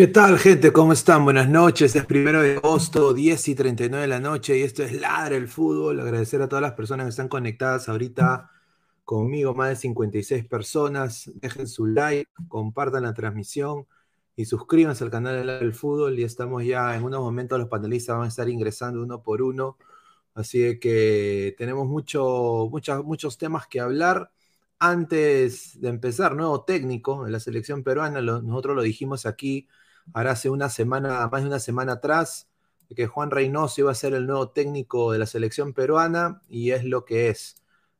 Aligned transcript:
¿Qué 0.00 0.06
tal, 0.06 0.38
gente? 0.38 0.72
¿Cómo 0.72 0.94
están? 0.94 1.24
Buenas 1.24 1.46
noches. 1.46 1.94
Es 1.94 2.06
primero 2.06 2.40
de 2.40 2.56
agosto, 2.56 3.12
10 3.12 3.48
y 3.48 3.54
39 3.54 4.00
de 4.00 4.08
la 4.08 4.18
noche, 4.18 4.56
y 4.56 4.62
esto 4.62 4.82
es 4.82 4.98
Ladre 4.98 5.36
el 5.36 5.46
Fútbol. 5.46 6.00
Agradecer 6.00 6.40
a 6.40 6.48
todas 6.48 6.62
las 6.62 6.72
personas 6.72 7.04
que 7.04 7.10
están 7.10 7.28
conectadas 7.28 7.86
ahorita 7.86 8.50
conmigo, 9.04 9.54
más 9.54 9.68
de 9.68 9.76
56 9.76 10.46
personas. 10.46 11.30
Dejen 11.34 11.68
su 11.68 11.84
like, 11.84 12.30
compartan 12.48 13.02
la 13.02 13.12
transmisión 13.12 13.86
y 14.36 14.46
suscríbanse 14.46 15.04
al 15.04 15.10
canal 15.10 15.36
de 15.36 15.44
Ladre 15.44 15.66
el 15.66 15.74
Fútbol. 15.74 16.18
Y 16.18 16.22
estamos 16.22 16.64
ya 16.64 16.96
en 16.96 17.02
unos 17.04 17.20
momentos, 17.20 17.58
los 17.58 17.68
panelistas 17.68 18.16
van 18.16 18.24
a 18.24 18.28
estar 18.28 18.48
ingresando 18.48 19.02
uno 19.02 19.22
por 19.22 19.42
uno. 19.42 19.76
Así 20.32 20.78
que 20.80 21.54
tenemos 21.58 21.86
mucho, 21.86 22.70
muchos 23.04 23.36
temas 23.36 23.66
que 23.66 23.80
hablar. 23.80 24.30
Antes 24.78 25.78
de 25.78 25.90
empezar, 25.90 26.34
nuevo 26.36 26.64
técnico 26.64 27.26
en 27.26 27.32
la 27.32 27.40
selección 27.40 27.82
peruana, 27.82 28.22
nosotros 28.22 28.74
lo 28.74 28.80
dijimos 28.80 29.26
aquí 29.26 29.68
ahora 30.14 30.32
hace 30.32 30.50
una 30.50 30.68
semana, 30.68 31.28
más 31.28 31.42
de 31.42 31.48
una 31.48 31.60
semana 31.60 31.92
atrás, 31.94 32.48
que 32.94 33.06
Juan 33.06 33.30
Reynoso 33.30 33.80
iba 33.82 33.90
a 33.92 33.94
ser 33.94 34.14
el 34.14 34.26
nuevo 34.26 34.50
técnico 34.50 35.12
de 35.12 35.18
la 35.18 35.26
selección 35.26 35.72
peruana 35.72 36.42
y 36.48 36.72
es 36.72 36.84
lo 36.84 37.04
que 37.04 37.28
es. 37.28 37.56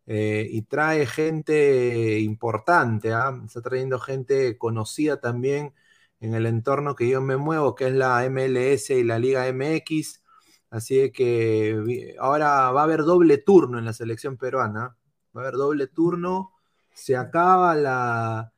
Eh, 0.06 0.48
y 0.50 0.62
trae 0.62 1.06
gente 1.06 2.18
importante, 2.20 3.12
¿ah? 3.12 3.40
está 3.44 3.62
trayendo 3.62 4.00
gente 4.00 4.58
conocida 4.58 5.20
también 5.20 5.74
en 6.20 6.34
el 6.34 6.46
entorno 6.46 6.96
que 6.96 7.08
yo 7.08 7.20
me 7.20 7.36
muevo, 7.36 7.74
que 7.74 7.88
es 7.88 7.94
la 7.94 8.28
MLS 8.28 8.90
y 8.90 9.04
la 9.04 9.18
Liga 9.18 9.46
MX. 9.52 10.22
Así 10.70 11.10
que 11.12 12.16
ahora 12.20 12.70
va 12.72 12.80
a 12.82 12.84
haber 12.84 13.04
doble 13.04 13.38
turno 13.38 13.78
en 13.78 13.84
la 13.84 13.92
selección 13.92 14.36
peruana. 14.36 14.96
Va 15.36 15.42
a 15.42 15.44
haber 15.44 15.54
doble 15.54 15.86
turno. 15.86 16.52
Se 16.92 17.16
acaba 17.16 17.74
la, 17.76 18.52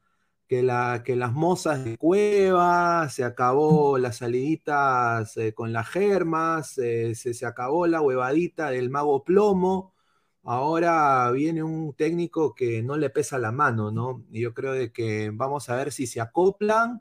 que, 0.53 0.63
la, 0.63 1.03
que 1.03 1.17
las 1.17 1.33
mozas 1.33 1.83
de 1.83 1.97
cueva, 1.97 3.09
se 3.09 3.25
acabó 3.25 3.97
las 3.97 4.19
saliditas 4.19 5.35
eh, 5.39 5.55
con 5.55 5.73
las 5.73 5.89
germas, 5.89 6.77
eh, 6.77 7.15
se, 7.15 7.33
se, 7.33 7.47
acabó 7.47 7.87
la 7.87 8.03
huevadita 8.03 8.69
del 8.69 8.91
mago 8.91 9.25
plomo. 9.25 9.95
Ahora 10.43 11.31
viene 11.31 11.63
un 11.63 11.95
técnico 11.95 12.55
que 12.55 12.83
no 12.83 12.99
le 12.99 13.09
pesa 13.09 13.39
la 13.39 13.51
mano, 13.51 13.91
¿no? 13.93 14.27
Y 14.31 14.43
yo 14.43 14.53
creo 14.53 14.73
de 14.75 14.93
que 14.93 15.31
vamos 15.33 15.71
a 15.71 15.77
ver 15.77 15.91
si 15.91 16.07
se 16.07 16.21
acoplan 16.21 17.01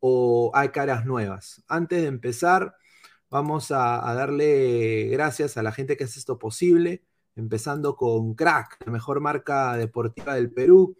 o 0.00 0.50
hay 0.54 0.70
caras 0.70 1.04
nuevas. 1.04 1.62
Antes 1.68 2.00
de 2.00 2.08
empezar, 2.08 2.76
vamos 3.28 3.72
a, 3.72 4.08
a 4.08 4.14
darle 4.14 5.08
gracias 5.10 5.58
a 5.58 5.62
la 5.62 5.72
gente 5.72 5.98
que 5.98 6.04
hace 6.04 6.18
esto 6.18 6.38
posible, 6.38 7.04
empezando 7.34 7.94
con 7.94 8.34
Crack, 8.34 8.78
la 8.86 8.92
mejor 8.92 9.20
marca 9.20 9.76
deportiva 9.76 10.34
del 10.34 10.50
Perú 10.50 10.96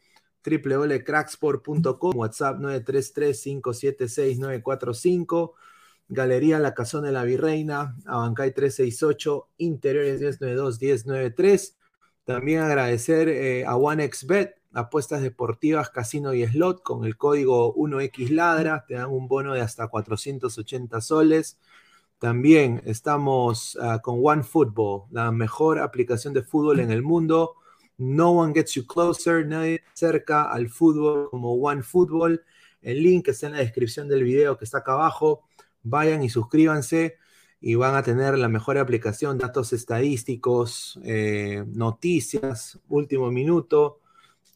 www.cracksport.com, 0.46 2.16
WhatsApp 2.16 2.60
933-576-945, 2.60 5.52
Galería 6.08 6.60
La 6.60 6.74
Cazón 6.74 7.04
de 7.04 7.12
la 7.12 7.24
Virreina, 7.24 7.96
Abancay 8.06 8.54
368, 8.54 9.48
Interiores 9.58 10.40
1092-1093. 10.40 11.74
También 12.24 12.60
agradecer 12.60 13.28
eh, 13.28 13.66
a 13.66 13.76
OneXBet, 13.76 14.54
apuestas 14.72 15.20
deportivas, 15.22 15.90
casino 15.90 16.32
y 16.34 16.46
slot, 16.46 16.82
con 16.82 17.04
el 17.04 17.16
código 17.16 17.74
1XLadra, 17.74 18.84
te 18.86 18.94
dan 18.94 19.10
un 19.10 19.26
bono 19.26 19.54
de 19.54 19.62
hasta 19.62 19.88
480 19.88 21.00
soles. 21.00 21.58
También 22.18 22.82
estamos 22.84 23.76
uh, 23.76 24.00
con 24.00 24.20
OneFootball, 24.22 25.04
la 25.10 25.32
mejor 25.32 25.78
aplicación 25.78 26.34
de 26.34 26.42
fútbol 26.42 26.80
en 26.80 26.90
el 26.90 27.02
mundo 27.02 27.56
no 27.98 28.30
one 28.30 28.52
gets 28.54 28.74
you 28.74 28.86
closer, 28.86 29.46
nadie 29.46 29.82
cerca 29.94 30.50
al 30.50 30.68
fútbol 30.68 31.30
como 31.30 31.54
One 31.54 31.82
Football. 31.82 32.42
El 32.82 33.02
link 33.02 33.28
está 33.28 33.46
en 33.46 33.52
la 33.52 33.58
descripción 33.58 34.08
del 34.08 34.22
video 34.22 34.58
que 34.58 34.64
está 34.64 34.78
acá 34.78 34.92
abajo. 34.92 35.44
vayan 35.82 36.22
y 36.22 36.28
suscríbanse 36.28 37.16
y 37.60 37.74
van 37.74 37.94
a 37.94 38.02
tener 38.02 38.36
la 38.38 38.48
mejor 38.48 38.76
aplicación, 38.78 39.38
datos 39.38 39.72
estadísticos, 39.72 40.98
eh, 41.04 41.64
noticias, 41.68 42.78
último 42.88 43.30
minuto, 43.30 44.00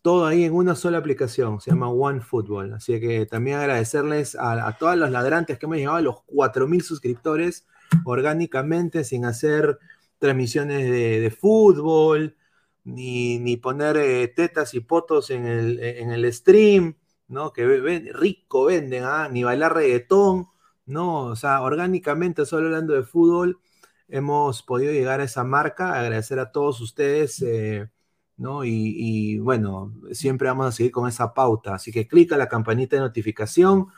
todo 0.03 0.27
ahí 0.27 0.45
en 0.45 0.55
una 0.55 0.75
sola 0.75 0.99
aplicación, 0.99 1.61
se 1.61 1.71
llama 1.71 1.89
OneFootball. 1.89 2.75
Así 2.75 2.99
que 3.01 3.27
también 3.27 3.59
agradecerles 3.59 4.37
a, 4.39 4.77
todos 4.79 4.97
los 4.97 5.11
ladrantes 5.11 5.59
que 5.59 5.67
hemos 5.67 5.79
llegado 5.79 5.97
a 5.97 6.03
los 6.03 6.17
4.000 6.27 6.83
suscriptores 6.83 7.67
orgánicamente, 8.05 9.05
sin 9.05 9.25
hacer 9.25 9.79
transmisiones 10.19 10.91
de, 10.91 11.31
fútbol, 11.31 12.37
ni, 12.85 13.57
poner 13.59 13.97
eh, 13.97 14.29
tetas 14.29 14.75
y 14.75 14.81
potos 14.81 15.31
en 15.31 15.47
el, 15.47 15.81
en 15.81 16.11
el 16.11 16.33
stream, 16.33 16.97
¿no? 17.29 17.53
Que 17.53 17.67
rico 18.15 18.67
venden, 18.67 19.05
¿ah? 19.05 19.29
ni 19.31 19.43
bailar 19.45 19.75
reggaetón. 19.75 20.49
¿no? 20.91 21.27
O 21.27 21.37
sea, 21.37 21.63
orgánicamente, 21.63 22.45
solo 22.47 22.67
hablando 22.67 22.95
de 22.95 23.05
fútbol, 23.05 23.61
hemos 24.09 24.63
podido 24.63 24.93
llegar 24.93 25.21
a 25.21 25.25
esa 25.25 25.45
marca, 25.45 25.99
agradecer 25.99 26.39
a 26.41 26.53
todos 26.53 26.81
ustedes, 26.81 27.41
eh, 27.43 27.91
¿no? 28.37 28.65
Y, 28.65 29.39
bueno, 29.39 29.95
siempre 30.13 30.49
vamos 30.49 30.67
a 30.67 30.73
seguir 30.73 30.93
con 30.93 31.09
esa 31.09 31.33
pauta, 31.35 31.75
así 31.75 31.93
que 31.93 32.09
clica 32.09 32.37
la 32.37 32.49
campanita 32.49 32.97
de 32.97 33.03
notificación, 33.03 33.89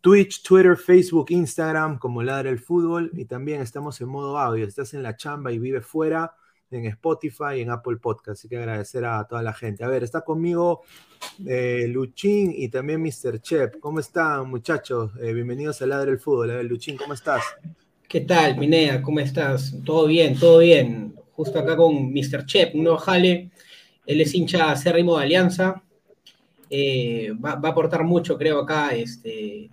Twitch, 0.00 0.42
Twitter, 0.42 0.76
Facebook, 0.76 1.26
Instagram, 1.30 1.98
como 1.98 2.22
Ladra 2.22 2.50
el 2.50 2.58
Fútbol, 2.58 3.10
y 3.14 3.24
también 3.26 3.62
estamos 3.62 4.00
en 4.00 4.08
modo 4.08 4.38
audio, 4.38 4.66
estás 4.66 4.94
en 4.94 5.02
la 5.02 5.16
chamba 5.16 5.52
y 5.52 5.58
vive 5.58 5.80
fuera, 5.80 6.34
en 6.74 6.86
Spotify 6.86 7.56
y 7.56 7.60
en 7.60 7.70
Apple 7.70 7.96
Podcast. 7.96 8.38
Así 8.40 8.48
que 8.48 8.56
agradecer 8.56 9.04
a 9.04 9.24
toda 9.24 9.42
la 9.42 9.52
gente. 9.52 9.84
A 9.84 9.88
ver, 9.88 10.02
está 10.04 10.22
conmigo 10.22 10.82
eh, 11.46 11.86
Luchín 11.88 12.52
y 12.56 12.68
también 12.68 13.02
Mr. 13.02 13.40
Chep. 13.40 13.78
¿Cómo 13.80 14.00
están, 14.00 14.48
muchachos? 14.48 15.12
Eh, 15.20 15.32
bienvenidos 15.32 15.80
a 15.82 15.86
Ladre 15.86 16.12
el 16.12 16.18
Fútbol. 16.18 16.50
A 16.50 16.56
ver, 16.56 16.64
Luchín, 16.64 16.96
¿cómo 16.96 17.14
estás? 17.14 17.42
¿Qué 18.08 18.20
tal, 18.20 18.58
Minea? 18.58 19.02
¿Cómo 19.02 19.20
estás? 19.20 19.74
Todo 19.84 20.06
bien, 20.06 20.38
todo 20.38 20.58
bien. 20.58 21.14
Justo 21.32 21.58
acá 21.58 21.76
con 21.76 22.12
Mr. 22.12 22.46
Chep, 22.46 22.74
un 22.74 22.84
nuevo 22.84 22.98
jale. 22.98 23.50
Él 24.06 24.20
es 24.20 24.34
hincha 24.34 24.70
acérrimo 24.70 25.18
de 25.18 25.24
Alianza. 25.24 25.82
Eh, 26.70 27.32
va, 27.44 27.52
a 27.52 27.68
aportar 27.70 28.04
mucho, 28.04 28.36
creo, 28.36 28.60
acá, 28.60 28.94
este, 28.94 29.70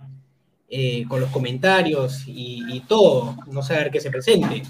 con 1.08 1.20
los 1.20 1.30
comentarios 1.30 2.26
y, 2.26 2.62
y 2.68 2.80
todo. 2.80 3.36
No 3.50 3.62
sé 3.62 3.74
a 3.74 3.78
ver 3.78 3.90
qué 3.90 4.00
se 4.00 4.10
presente. 4.10 4.62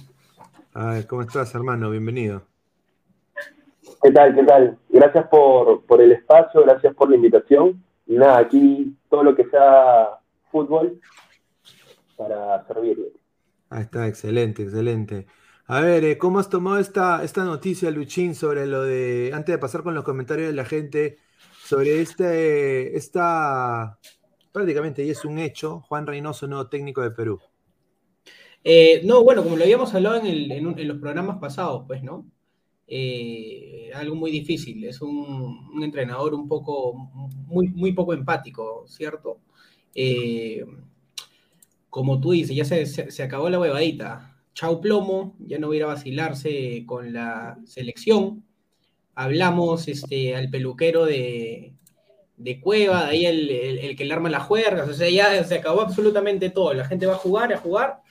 ¿Cómo 1.08 1.22
estás, 1.22 1.54
hermano? 1.54 1.90
Bienvenido. 1.90 2.42
¿Qué 4.02 4.10
tal? 4.10 4.34
¿Qué 4.34 4.42
tal? 4.44 4.78
Gracias 4.88 5.28
por, 5.28 6.00
el 6.00 6.12
espacio, 6.12 6.62
gracias 6.62 6.94
por 6.94 7.10
la 7.10 7.16
invitación. 7.16 7.84
Y 8.06 8.14
nada, 8.14 8.38
aquí 8.38 8.96
todo 9.10 9.22
lo 9.22 9.34
que 9.34 9.44
sea 9.48 10.18
fútbol 10.50 11.00
para 12.16 12.66
servirle. 12.66 13.12
Ah, 13.70 13.80
está, 13.80 14.06
excelente, 14.06 14.62
excelente. 14.62 15.26
A 15.66 15.80
ver, 15.80 16.04
eh, 16.04 16.18
¿cómo 16.18 16.38
has 16.38 16.48
tomado 16.48 16.78
esta, 16.78 17.22
esta 17.22 17.44
noticia, 17.44 17.90
Luchín, 17.90 18.34
sobre 18.34 18.66
lo 18.66 18.82
de, 18.82 19.30
antes 19.32 19.54
de 19.54 19.58
pasar 19.58 19.82
con 19.82 19.94
los 19.94 20.04
comentarios 20.04 20.48
de 20.48 20.54
la 20.54 20.64
gente, 20.64 21.18
sobre 21.62 22.00
este, 22.00 22.96
esta, 22.96 23.98
prácticamente 24.52 25.04
y 25.04 25.10
es 25.10 25.24
un 25.24 25.38
hecho, 25.38 25.80
Juan 25.80 26.06
Reynoso, 26.06 26.46
nuevo 26.46 26.68
técnico 26.68 27.02
de 27.02 27.12
Perú? 27.12 27.40
Eh, 28.64 29.00
no, 29.04 29.24
bueno, 29.24 29.42
como 29.42 29.56
lo 29.56 29.64
habíamos 29.64 29.94
hablado 29.94 30.22
en, 30.24 30.88
los 30.88 30.98
programas 30.98 31.38
pasados, 31.38 31.84
pues, 31.86 32.02
¿no? 32.02 32.26
Eh, 32.86 33.90
algo 33.94 34.14
muy 34.14 34.30
difícil, 34.30 34.84
es 34.84 35.00
un, 35.00 35.82
entrenador 35.82 36.34
un 36.34 36.46
poco, 36.48 36.94
muy, 37.46 37.68
muy 37.68 37.92
poco 37.92 38.12
empático, 38.12 38.84
¿cierto? 38.86 39.40
Eh, 39.94 40.64
como 41.90 42.20
tú 42.20 42.32
dices, 42.32 42.56
ya 42.56 42.64
se, 42.64 43.22
acabó 43.22 43.50
la 43.50 43.60
huevadita. 43.60 44.28
Chau 44.54 44.80
plomo, 44.80 45.34
ya 45.40 45.58
no 45.58 45.68
hubiera 45.68 45.86
vacilarse 45.86 46.84
con 46.86 47.12
la 47.12 47.58
selección. 47.66 48.44
Hablamos 49.14 49.88
este, 49.88 50.36
al 50.36 50.50
peluquero 50.50 51.04
de, 51.06 51.74
Cueva, 52.60 53.04
de 53.04 53.10
ahí 53.10 53.26
el, 53.26 53.50
el, 53.50 53.96
que 53.96 54.04
le 54.04 54.14
arma 54.14 54.28
las 54.30 54.42
juergas, 54.44 54.88
o 54.88 54.94
sea, 54.94 55.08
ya 55.08 55.42
se 55.44 55.54
acabó 55.56 55.80
absolutamente 55.80 56.50
todo. 56.50 56.74
La 56.74 56.84
gente 56.84 57.06
va 57.06 57.14
a 57.14 57.18
jugar, 57.18 57.52
a 57.52 57.58
jugar, 57.58 58.01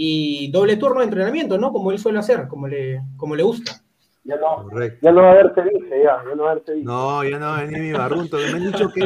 y 0.00 0.48
doble 0.52 0.76
turno 0.76 1.00
de 1.00 1.06
entrenamiento, 1.06 1.58
¿no? 1.58 1.72
Como 1.72 1.90
él 1.90 1.98
suele 1.98 2.20
hacer, 2.20 2.46
como 2.46 2.68
le, 2.68 3.02
como 3.16 3.34
le 3.34 3.42
gusta. 3.42 3.82
Ya 4.22 4.36
no, 4.36 4.70
ya 5.02 5.10
no 5.10 5.22
va 5.22 5.28
a 5.28 5.32
haber 5.32 5.52
ceviche, 5.56 6.02
ya, 6.04 6.22
ya 6.24 6.34
no 6.36 6.44
va 6.44 6.52
a 6.52 6.60
ceviche. 6.64 6.84
No, 6.84 7.24
ya 7.24 7.36
no 7.40 7.46
va 7.46 7.58
a 7.58 7.62
venir 7.64 7.80
mi 7.80 7.92
barrunto. 7.92 8.36
Me 8.36 8.44
han 8.44 8.70
dicho 8.70 8.90
que, 8.90 9.00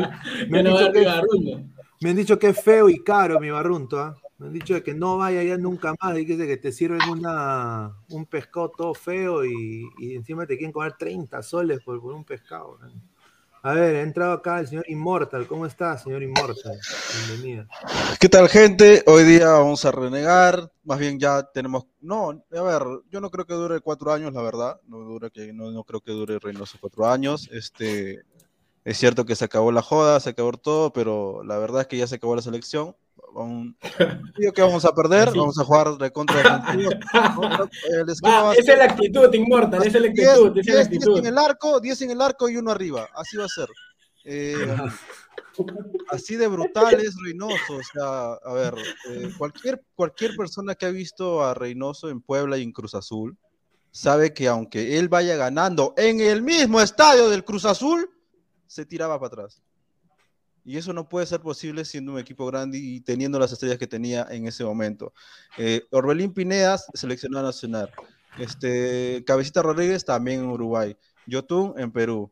me 0.50 0.58
han, 0.58 0.66
dicho 0.66 0.92
que, 0.92 1.00
me 2.02 2.10
han 2.10 2.16
dicho 2.16 2.38
que 2.38 2.48
es 2.48 2.62
feo 2.62 2.90
y 2.90 3.02
caro 3.02 3.40
mi 3.40 3.48
barrunto, 3.50 3.98
¿ah? 3.98 4.18
Me 4.36 4.48
han 4.48 4.52
dicho 4.52 4.82
que 4.82 4.92
no 4.92 5.16
vaya 5.16 5.42
ya 5.42 5.56
nunca 5.56 5.94
más, 5.98 6.18
y 6.18 6.26
que, 6.26 6.36
que 6.36 6.58
te 6.58 6.72
sirven 6.72 7.00
una, 7.10 7.94
un 8.10 8.26
pescado 8.26 8.68
todo 8.76 8.92
feo 8.92 9.46
y, 9.46 9.88
y 9.98 10.14
encima 10.14 10.44
te 10.44 10.58
quieren 10.58 10.72
cobrar 10.72 10.98
30 10.98 11.42
soles 11.42 11.80
por, 11.80 12.02
por 12.02 12.12
un 12.12 12.24
pescado. 12.24 12.76
¿no? 12.82 12.90
A 13.64 13.74
ver, 13.74 13.94
ha 13.94 14.02
entrado 14.02 14.32
acá 14.32 14.58
el 14.58 14.66
señor 14.66 14.84
Immortal. 14.88 15.46
¿Cómo 15.46 15.66
está, 15.66 15.96
señor 15.96 16.20
Immortal? 16.20 16.80
Bienvenido. 17.28 17.64
¿Qué 18.18 18.28
tal, 18.28 18.48
gente? 18.48 19.04
Hoy 19.06 19.22
día 19.22 19.50
vamos 19.50 19.84
a 19.84 19.92
renegar. 19.92 20.72
Más 20.82 20.98
bien 20.98 21.20
ya 21.20 21.44
tenemos. 21.44 21.86
No, 22.00 22.30
a 22.30 22.62
ver, 22.62 22.82
yo 23.08 23.20
no 23.20 23.30
creo 23.30 23.46
que 23.46 23.54
dure 23.54 23.78
cuatro 23.78 24.12
años, 24.12 24.32
la 24.32 24.42
verdad. 24.42 24.80
No, 24.88 24.98
dura 24.98 25.30
que, 25.30 25.52
no, 25.52 25.70
no 25.70 25.84
creo 25.84 26.00
que 26.00 26.10
dure 26.10 26.40
Reynoso 26.40 26.76
cuatro 26.80 27.06
años. 27.08 27.48
Este, 27.52 28.24
es 28.84 28.98
cierto 28.98 29.24
que 29.24 29.36
se 29.36 29.44
acabó 29.44 29.70
la 29.70 29.82
joda, 29.82 30.18
se 30.18 30.30
acabó 30.30 30.50
todo, 30.54 30.92
pero 30.92 31.44
la 31.44 31.56
verdad 31.58 31.82
es 31.82 31.86
que 31.86 31.98
ya 31.98 32.08
se 32.08 32.16
acabó 32.16 32.34
la 32.34 32.42
selección. 32.42 32.96
Un 33.34 33.76
que 34.54 34.62
vamos 34.62 34.84
a 34.84 34.94
perder, 34.94 35.30
vamos 35.34 35.58
a 35.58 35.64
jugar 35.64 35.96
de 35.96 36.10
contra 36.10 36.40
esa 38.52 38.72
es 38.72 38.78
la 38.78 38.84
actitud, 38.84 39.32
Inmortal, 39.32 39.86
esa 39.86 39.98
es 39.98 40.02
la 40.02 40.08
actitud. 40.08 40.60
10, 40.60 41.18
en 41.18 41.26
el 41.26 41.38
arco, 41.38 41.80
10 41.80 42.02
en 42.02 42.10
el 42.10 42.20
arco 42.20 42.48
y 42.48 42.56
uno 42.56 42.70
arriba, 42.70 43.08
así 43.14 43.36
va 43.36 43.46
a 43.46 43.48
ser. 43.48 43.68
Eh, 44.24 44.76
así 46.10 46.36
de 46.36 46.46
brutal 46.46 47.00
es 47.00 47.14
Reynoso, 47.24 47.76
o 47.76 47.82
sea, 47.92 48.32
a 48.34 48.52
ver, 48.52 48.74
eh, 49.10 49.30
cualquier, 49.38 49.82
cualquier 49.94 50.36
persona 50.36 50.74
que 50.74 50.86
ha 50.86 50.90
visto 50.90 51.42
a 51.42 51.54
Reynoso 51.54 52.08
en 52.10 52.20
Puebla 52.20 52.58
y 52.58 52.62
en 52.62 52.72
Cruz 52.72 52.94
Azul, 52.94 53.36
sabe 53.90 54.32
que 54.32 54.48
aunque 54.48 54.98
él 54.98 55.08
vaya 55.08 55.36
ganando 55.36 55.94
en 55.96 56.20
el 56.20 56.42
mismo 56.42 56.80
estadio 56.80 57.28
del 57.30 57.44
Cruz 57.44 57.64
Azul, 57.64 58.10
se 58.66 58.86
tiraba 58.86 59.18
para 59.18 59.28
atrás. 59.28 59.62
Y 60.64 60.76
eso 60.76 60.92
no 60.92 61.08
puede 61.08 61.26
ser 61.26 61.40
posible 61.40 61.84
siendo 61.84 62.12
un 62.12 62.18
equipo 62.18 62.46
grande 62.46 62.78
y 62.78 63.00
teniendo 63.00 63.38
las 63.38 63.52
estrellas 63.52 63.78
que 63.78 63.86
tenía 63.86 64.26
en 64.30 64.46
ese 64.46 64.64
momento. 64.64 65.12
Eh, 65.58 65.82
Orbelín 65.90 66.32
Pinedas, 66.32 66.86
seleccionado 66.94 67.46
nacional. 67.46 67.90
Este, 68.38 69.24
Cabecita 69.26 69.62
Rodríguez 69.62 70.04
también 70.04 70.40
en 70.40 70.46
Uruguay. 70.46 70.96
Yotun 71.26 71.74
en 71.76 71.90
Perú. 71.90 72.30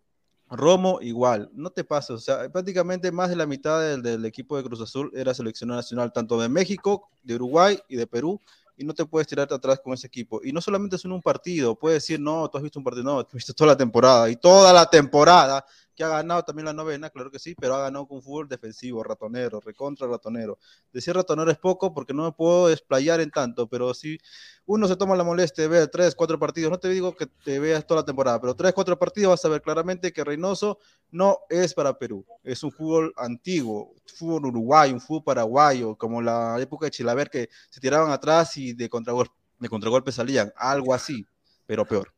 Romo 0.49 0.99
igual. 1.01 1.51
No 1.53 1.71
te 1.71 1.85
pases. 1.85 2.11
O 2.11 2.19
sea, 2.19 2.49
prácticamente 2.51 3.13
más 3.13 3.31
de 3.31 3.37
la 3.37 3.47
mitad 3.47 3.97
del, 3.99 4.25
equipo 4.25 4.57
de 4.57 4.65
Cruz 4.65 4.81
Azul 4.81 5.11
era 5.15 5.35
seleccionado 5.35 5.79
nacional, 5.79 6.13
tanto 6.13 6.41
de 6.41 6.49
México, 6.49 7.09
de 7.23 7.35
Uruguay 7.37 7.79
y 7.89 7.97
de 7.97 8.07
Perú 8.07 8.41
y 8.81 8.85
no 8.85 8.95
te 8.95 9.05
puedes 9.05 9.29
tirarte 9.29 9.55
atrás 9.55 9.79
con 9.79 9.93
ese 9.93 10.07
equipo. 10.07 10.41
Y 10.43 10.53
no 10.53 10.61
solamente 10.63 10.97
es 10.97 11.05
un 11.05 11.21
partido, 11.21 11.79
puedes 11.79 12.03
decir, 12.03 12.19
no, 12.19 12.49
tú 12.49 12.57
has 12.57 12.63
visto 12.63 12.79
un 12.79 12.85
partido, 12.85 13.05
no, 13.05 13.21
has 13.21 13.31
visto 13.31 13.53
toda 13.53 13.73
la 13.73 13.77
temporada. 13.77 14.31
Y 14.31 14.37
toda 14.37 14.73
la 14.73 14.89
temporada 14.89 15.63
que 16.01 16.05
ha 16.05 16.09
ganado 16.09 16.43
también 16.43 16.65
la 16.65 16.73
novena, 16.73 17.11
claro 17.11 17.31
que 17.31 17.39
sí, 17.39 17.55
pero 17.55 17.75
ha 17.75 17.83
ganado 17.83 18.09
con 18.09 18.23
fútbol 18.23 18.49
defensivo, 18.49 19.03
ratonero, 19.03 19.61
recontra 19.61 20.07
ratonero. 20.07 20.59
Decir 20.91 21.15
ratonero 21.15 21.51
es 21.51 21.59
poco 21.59 21.93
porque 21.93 22.15
no 22.15 22.25
me 22.25 22.33
puedo 22.33 22.69
desplayar 22.69 23.21
en 23.21 23.31
tanto, 23.31 23.69
pero 23.69 23.93
si 23.93 24.19
uno 24.65 24.89
se 24.89 24.97
toma 24.97 25.15
la 25.15 25.25
molestia 25.25 25.65
de 25.65 25.69
ver 25.69 25.89
tres, 25.89 26.15
cuatro 26.15 26.39
partidos, 26.39 26.71
no 26.71 26.79
te 26.79 26.89
digo 26.89 27.15
que 27.15 27.27
te 27.27 27.59
veas 27.59 27.87
toda 27.87 28.01
la 28.01 28.07
temporada, 28.07 28.41
pero 28.41 28.57
tres, 28.57 28.73
cuatro 28.73 28.99
partidos 28.99 29.33
vas 29.33 29.45
a 29.45 29.51
ver 29.51 29.61
claramente 29.61 30.11
que 30.11 30.25
Reynoso 30.25 30.79
no 31.11 31.41
es 31.51 31.75
para 31.75 31.93
Perú, 31.99 32.25
es 32.45 32.63
un 32.63 32.73
fútbol 32.73 33.13
antiguo, 33.19 33.95
fútbol 34.07 34.47
uruguayo, 34.47 34.95
un 34.95 35.03
fútbol 35.03 35.25
paraguayo, 35.25 35.97
como 35.97 36.23
la 36.23 36.59
época 36.63 36.87
de 36.87 36.93
Chilaver 36.93 37.29
que 37.29 37.51
se 37.69 37.79
tiraban 37.79 38.11
atrás 38.11 38.57
y 38.57 38.73
de 38.73 38.89
contragolpe, 38.89 39.35
de 39.59 39.69
contragolpe 39.69 40.13
salían, 40.13 40.51
algo 40.57 40.95
así, 40.95 41.27
pero 41.67 41.85
peor. 41.85 42.11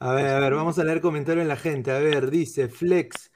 A 0.00 0.12
ver, 0.12 0.26
a 0.28 0.38
ver, 0.38 0.54
vamos 0.54 0.78
a 0.78 0.84
leer 0.84 1.00
comentarios 1.00 1.44
de 1.44 1.48
la 1.48 1.56
gente. 1.56 1.90
A 1.90 1.98
ver, 1.98 2.30
dice 2.30 2.68
Flex. 2.68 3.32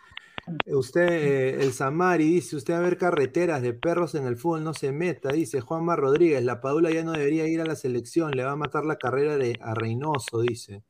Usted, 0.67 1.09
eh, 1.09 1.63
el 1.63 1.73
Samari, 1.73 2.25
dice, 2.25 2.57
usted 2.57 2.75
a 2.75 2.81
ver 2.81 2.99
carreteras 2.99 3.63
de 3.63 3.75
perros 3.75 4.15
en 4.17 4.27
el 4.27 4.37
fútbol 4.37 4.65
no 4.65 4.75
se 4.75 4.91
meta, 4.91 5.31
dice 5.31 5.61
Juanma 5.61 5.95
Rodríguez, 5.95 6.43
la 6.43 6.61
Padula 6.61 6.91
ya 6.91 7.05
no 7.05 7.13
debería 7.13 7.47
ir 7.47 7.61
a 7.61 7.65
la 7.65 7.77
selección, 7.77 8.33
le 8.33 8.45
va 8.45 8.53
a 8.53 8.57
matar 8.57 8.85
la 8.85 8.97
carrera 8.97 9.37
de, 9.37 9.57
a 9.61 9.75
Reynoso, 9.75 10.41
dice. 10.41 10.83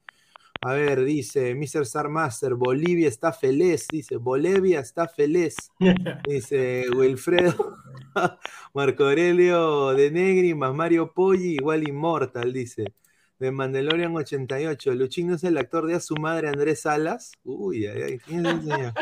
A 0.62 0.72
ver, 0.74 1.04
dice 1.04 1.54
Mr. 1.54 1.84
Sarmaster, 1.84 2.54
Bolivia 2.54 3.08
está 3.08 3.32
feliz, 3.32 3.88
dice, 3.90 4.16
Bolivia 4.16 4.80
está 4.80 5.06
feliz, 5.06 5.56
dice 6.26 6.86
Wilfredo, 6.96 7.76
Marco 8.74 9.04
Aurelio 9.04 9.92
de 9.92 10.10
Negri 10.10 10.54
más 10.54 10.74
Mario 10.74 11.12
Poggi, 11.12 11.56
igual 11.56 11.86
inmortal, 11.86 12.52
dice 12.54 12.94
de 13.42 13.50
Mandalorian 13.50 14.14
88. 14.14 14.94
Luchín 14.94 15.26
no 15.26 15.34
es 15.34 15.42
el 15.42 15.58
actor 15.58 15.88
de 15.88 15.96
a 15.96 16.00
su 16.00 16.14
madre 16.14 16.48
Andrés 16.48 16.82
Salas. 16.82 17.32
Uy, 17.42 17.86
ay, 17.86 18.02
ay, 18.02 18.18
¿quién 18.18 18.46
es 18.46 18.54
el 18.54 18.62
señor? 18.62 18.92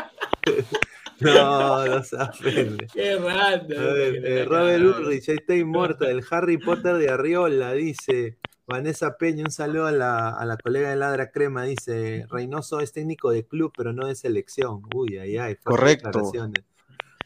No, 1.19 1.85
no 1.85 2.03
se 2.03 2.15
ofende. 2.15 2.87
Qué. 2.91 3.11
A 3.11 3.67
ver, 3.67 4.25
eh, 4.25 4.43
Robert 4.43 4.83
Ulrich, 4.83 5.29
ahí 5.29 5.35
está 5.35 5.55
inmortal, 5.55 6.09
el 6.09 6.23
Harry 6.31 6.57
Potter 6.57 6.95
de 6.95 7.11
Arriola, 7.11 7.73
dice. 7.73 8.39
Vanessa 8.65 9.17
Peña, 9.17 9.43
un 9.43 9.51
saludo 9.51 9.85
a 9.85 9.91
la, 9.91 10.29
a 10.29 10.45
la 10.45 10.57
colega 10.57 10.89
de 10.89 10.95
Ladra 10.95 11.29
Crema, 11.29 11.65
dice, 11.65 12.25
Reynoso 12.27 12.79
es 12.79 12.91
técnico 12.91 13.29
de 13.29 13.45
club, 13.45 13.71
pero 13.77 13.93
no 13.93 14.07
de 14.07 14.15
selección. 14.15 14.81
Uy, 14.95 15.19
ay, 15.19 15.37
ay. 15.37 15.57
Correcto. 15.63 16.07
declaraciones. 16.07 16.63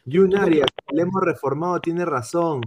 Yunaria, 0.04 0.66
le 0.92 1.00
hemos 1.00 1.22
reformado, 1.22 1.80
tiene 1.80 2.04
razón. 2.04 2.60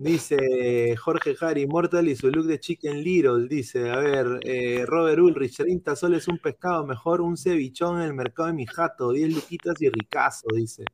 Dice 0.00 0.94
Jorge 0.96 1.34
Harry, 1.40 1.62
Immortal 1.62 2.08
y 2.08 2.14
su 2.14 2.30
look 2.30 2.46
de 2.46 2.60
Chicken 2.60 3.02
Little. 3.02 3.48
Dice, 3.48 3.90
a 3.90 3.96
ver, 3.98 4.38
eh, 4.44 4.84
Robert 4.86 5.18
Ulrich, 5.18 5.56
30 5.56 5.96
soles 5.96 6.28
un 6.28 6.38
pescado, 6.38 6.86
mejor 6.86 7.20
un 7.20 7.36
cevichón 7.36 7.96
en 8.00 8.06
el 8.06 8.14
mercado 8.14 8.46
de 8.46 8.54
mi 8.54 8.64
jato, 8.64 9.10
10 9.10 9.34
luquitas 9.34 9.82
y 9.82 9.88
ricazo, 9.88 10.46
dice. 10.54 10.84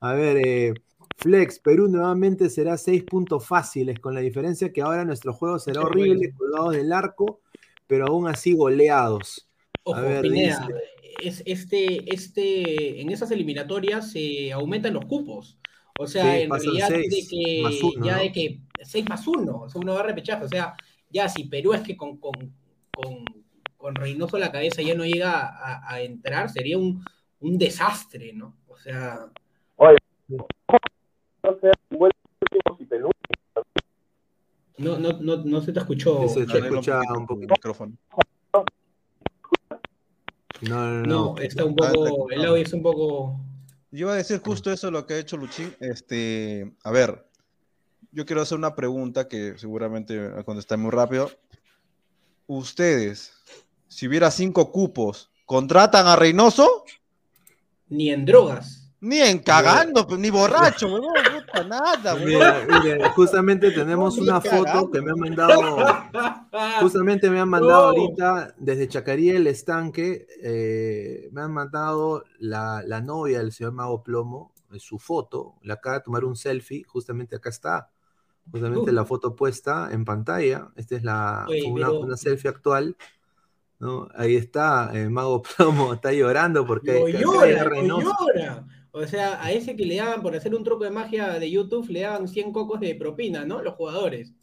A 0.00 0.14
ver, 0.14 0.38
eh, 0.38 0.74
Flex, 1.18 1.58
Perú 1.58 1.88
nuevamente 1.88 2.48
será 2.48 2.78
6 2.78 3.04
puntos 3.04 3.46
fáciles, 3.46 3.98
con 3.98 4.14
la 4.14 4.20
diferencia 4.20 4.72
que 4.72 4.80
ahora 4.80 5.04
nuestro 5.04 5.34
juego 5.34 5.58
será 5.58 5.82
horrible, 5.82 6.32
colgados 6.34 6.72
del 6.72 6.90
arco, 6.90 7.40
pero 7.86 8.06
aún 8.06 8.28
así 8.28 8.54
goleados. 8.54 9.46
Ojo, 9.82 9.98
A 9.98 10.00
ver, 10.00 10.22
Pineda, 10.22 10.66
dice- 10.66 10.80
es, 11.20 11.42
este, 11.44 12.14
este, 12.14 13.02
en 13.02 13.10
esas 13.10 13.30
eliminatorias 13.30 14.10
se 14.10 14.52
aumentan 14.52 14.94
los 14.94 15.04
cupos. 15.04 15.57
O 16.00 16.06
sea, 16.06 16.22
Sí, 16.36 16.42
en 16.42 16.50
realidad 16.50 16.88
seis 16.88 17.10
de 17.10 17.26
que, 17.28 17.80
uno, 17.96 18.06
ya 18.06 18.16
¿no? 18.16 18.22
de 18.22 18.32
que 18.32 18.60
6 18.84 19.04
más 19.08 19.26
1, 19.26 19.60
o 19.62 19.68
sea, 19.68 19.80
uno 19.80 19.94
va 19.94 20.00
a 20.00 20.04
repechaje. 20.04 20.44
O 20.44 20.48
sea, 20.48 20.74
ya 21.10 21.28
si 21.28 21.44
Perú 21.44 21.72
es 21.74 21.80
que 21.82 21.96
con, 21.96 22.18
con, 22.18 22.32
con, 22.94 23.24
con 23.76 23.94
Reynoso 23.96 24.36
a 24.36 24.40
la 24.40 24.52
cabeza 24.52 24.80
ya 24.80 24.94
no 24.94 25.04
llega 25.04 25.40
a, 25.40 25.92
a 25.92 26.00
entrar, 26.00 26.48
sería 26.50 26.78
un, 26.78 27.04
un 27.40 27.58
desastre, 27.58 28.32
¿no? 28.32 28.54
O 28.68 28.76
sea, 28.78 29.26
No 34.78 34.96
no, 34.98 34.98
no, 34.98 35.18
no, 35.20 35.36
no 35.44 35.60
se 35.60 35.72
te 35.72 35.80
escuchó. 35.80 36.28
Se 36.28 36.46
te 36.46 36.58
escucha 36.58 37.00
un 37.16 37.26
poquito. 37.26 37.54
micrófono. 37.54 37.92
No, 40.62 40.90
no, 40.90 41.02
no. 41.02 41.06
No, 41.34 41.38
está 41.38 41.64
un 41.64 41.72
Ah, 41.82 41.90
poco, 41.92 42.06
está- 42.30 42.34
el 42.40 42.46
audio 42.46 42.62
es 42.62 42.72
un 42.72 42.82
poco... 42.82 43.40
Yo 43.90 44.00
iba 44.00 44.12
a 44.12 44.16
decir 44.16 44.40
justo 44.40 44.70
eso 44.70 44.90
lo 44.90 45.06
que 45.06 45.14
ha 45.14 45.18
hecho 45.18 45.36
Luchín. 45.36 45.74
Este, 45.80 46.74
a 46.84 46.90
ver, 46.90 47.26
yo 48.12 48.26
quiero 48.26 48.42
hacer 48.42 48.58
una 48.58 48.74
pregunta 48.74 49.28
que 49.28 49.54
seguramente 49.56 50.18
va 50.18 50.40
a 50.40 50.44
contestar 50.44 50.78
muy 50.78 50.90
rápido. 50.90 51.30
Ustedes, 52.46 53.32
si 53.86 54.06
hubiera 54.06 54.30
cinco 54.30 54.70
cupos, 54.72 55.30
¿contratan 55.46 56.06
a 56.06 56.16
Reynoso? 56.16 56.84
Ni 57.88 58.10
en 58.10 58.26
drogas. 58.26 58.77
Ni 59.00 59.20
en 59.20 59.38
cagando, 59.38 60.06
pues, 60.06 60.18
ni 60.18 60.28
borracho, 60.28 60.86
huevón, 60.92 61.14
puta, 61.36 61.64
nada. 61.64 62.16
Mira, 62.16 62.66
mira, 62.82 63.10
justamente 63.10 63.70
tenemos 63.70 64.18
una 64.18 64.40
foto 64.40 64.64
cagando. 64.64 64.90
que 64.90 65.00
me 65.02 65.10
han 65.12 65.18
mandado, 65.20 65.76
justamente 66.80 67.30
me 67.30 67.38
han 67.40 67.48
mandado 67.48 67.92
No. 67.92 68.00
ahorita 68.00 68.54
desde 68.58 68.88
Chacarí 68.88 69.30
el 69.30 69.46
estanque, 69.46 70.26
eh, 70.42 71.28
me 71.30 71.42
han 71.42 71.52
mandado 71.52 72.24
la, 72.38 72.82
la 72.84 73.00
novia 73.00 73.38
del 73.38 73.52
señor 73.52 73.72
Mago 73.72 74.02
Plomo, 74.02 74.52
eh, 74.72 74.80
su 74.80 74.98
foto, 74.98 75.54
le 75.62 75.72
acaba 75.74 75.98
de 75.98 76.04
tomar 76.04 76.24
un 76.24 76.34
selfie, 76.36 76.82
justamente 76.84 77.36
acá 77.36 77.50
está, 77.50 77.90
justamente 78.50 78.90
Uh. 78.90 78.94
la 78.94 79.04
foto 79.04 79.36
puesta 79.36 79.90
en 79.92 80.04
pantalla, 80.04 80.70
esta 80.74 80.96
es 80.96 81.04
la, 81.04 81.46
Oye, 81.48 81.62
una, 81.70 81.86
pero- 81.86 82.00
una 82.00 82.16
selfie 82.16 82.50
actual, 82.50 82.96
¿no? 83.78 84.08
Ahí 84.16 84.34
está, 84.34 84.90
eh, 84.92 85.08
Mago 85.08 85.40
Plomo 85.42 85.94
está 85.94 86.12
llorando 86.12 86.66
porque 86.66 86.98
Lo 86.98 87.06
que- 87.06 87.12
que 87.12 87.18
llora, 87.20 87.64
lo 87.64 88.00
llora. 88.00 88.64
O 88.98 89.06
sea, 89.06 89.42
a 89.42 89.52
ese 89.52 89.76
que 89.76 89.84
le 89.84 89.96
daban 89.96 90.22
por 90.22 90.34
hacer 90.34 90.54
un 90.54 90.64
truco 90.64 90.84
de 90.84 90.90
magia 90.90 91.38
de 91.38 91.50
YouTube, 91.50 91.88
le 91.88 92.00
daban 92.00 92.28
100 92.28 92.52
cocos 92.52 92.80
de 92.80 92.94
propina, 92.94 93.44
¿no? 93.44 93.62
Los 93.62 93.74
jugadores. 93.74 94.32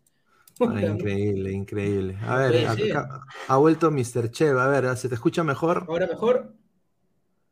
Ah, 0.57 0.81
increíble, 0.81 1.51
increíble. 1.51 2.15
A 2.21 2.35
No 2.47 2.49
ver, 2.53 2.65
acá- 2.65 3.21
ha 3.49 3.57
vuelto 3.57 3.91
Mr. 3.91 4.31
Chev. 4.31 4.57
A 4.57 4.67
ver, 4.69 4.95
¿se 4.95 5.09
te 5.09 5.15
escucha 5.15 5.43
mejor? 5.43 5.83
Ahora 5.89 6.07
mejor. 6.07 6.53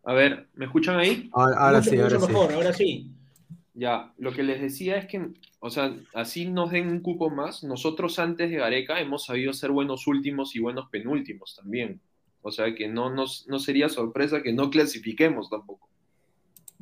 A 0.06 0.13
ver, 0.13 0.48
¿me 0.54 0.63
escuchan 0.66 0.96
ahí? 0.98 1.30
Ahora, 1.34 1.58
ahora 1.58 1.84
sí, 1.84 2.00
ahora 2.00 2.18
sí. 2.18 2.28
mejor, 2.28 2.54
ahora 2.54 2.72
sí. 2.72 3.12
Ya, 3.74 4.13
lo 4.18 4.32
que 4.32 4.44
les 4.44 4.62
decía 4.62 4.96
es 4.96 5.08
que, 5.08 5.34
o 5.60 5.70
sea, 5.70 5.94
así 6.13 6.46
nos 6.46 6.72
den 6.72 6.88
un 6.88 7.02
cupo 7.02 7.30
más. 7.30 7.63
Nosotros 7.66 8.18
antes 8.20 8.50
de 8.50 8.56
Gareca 8.56 9.00
hemos 9.02 9.26
sabido 9.26 9.52
ser 9.52 9.72
buenos 9.72 10.08
últimos 10.08 10.56
y 10.56 10.60
buenos 10.60 10.88
penúltimos 10.89 11.58
también. 11.58 12.00
O 12.42 12.52
sea, 12.52 12.74
que 12.74 12.88
no, 12.88 13.10
nos, 13.13 13.46
no 13.50 13.60
sería 13.60 13.89
sorpresa 13.89 14.42
que 14.42 14.54
no 14.54 14.70
clasifiquemos 14.70 15.50
tampoco. 15.50 15.89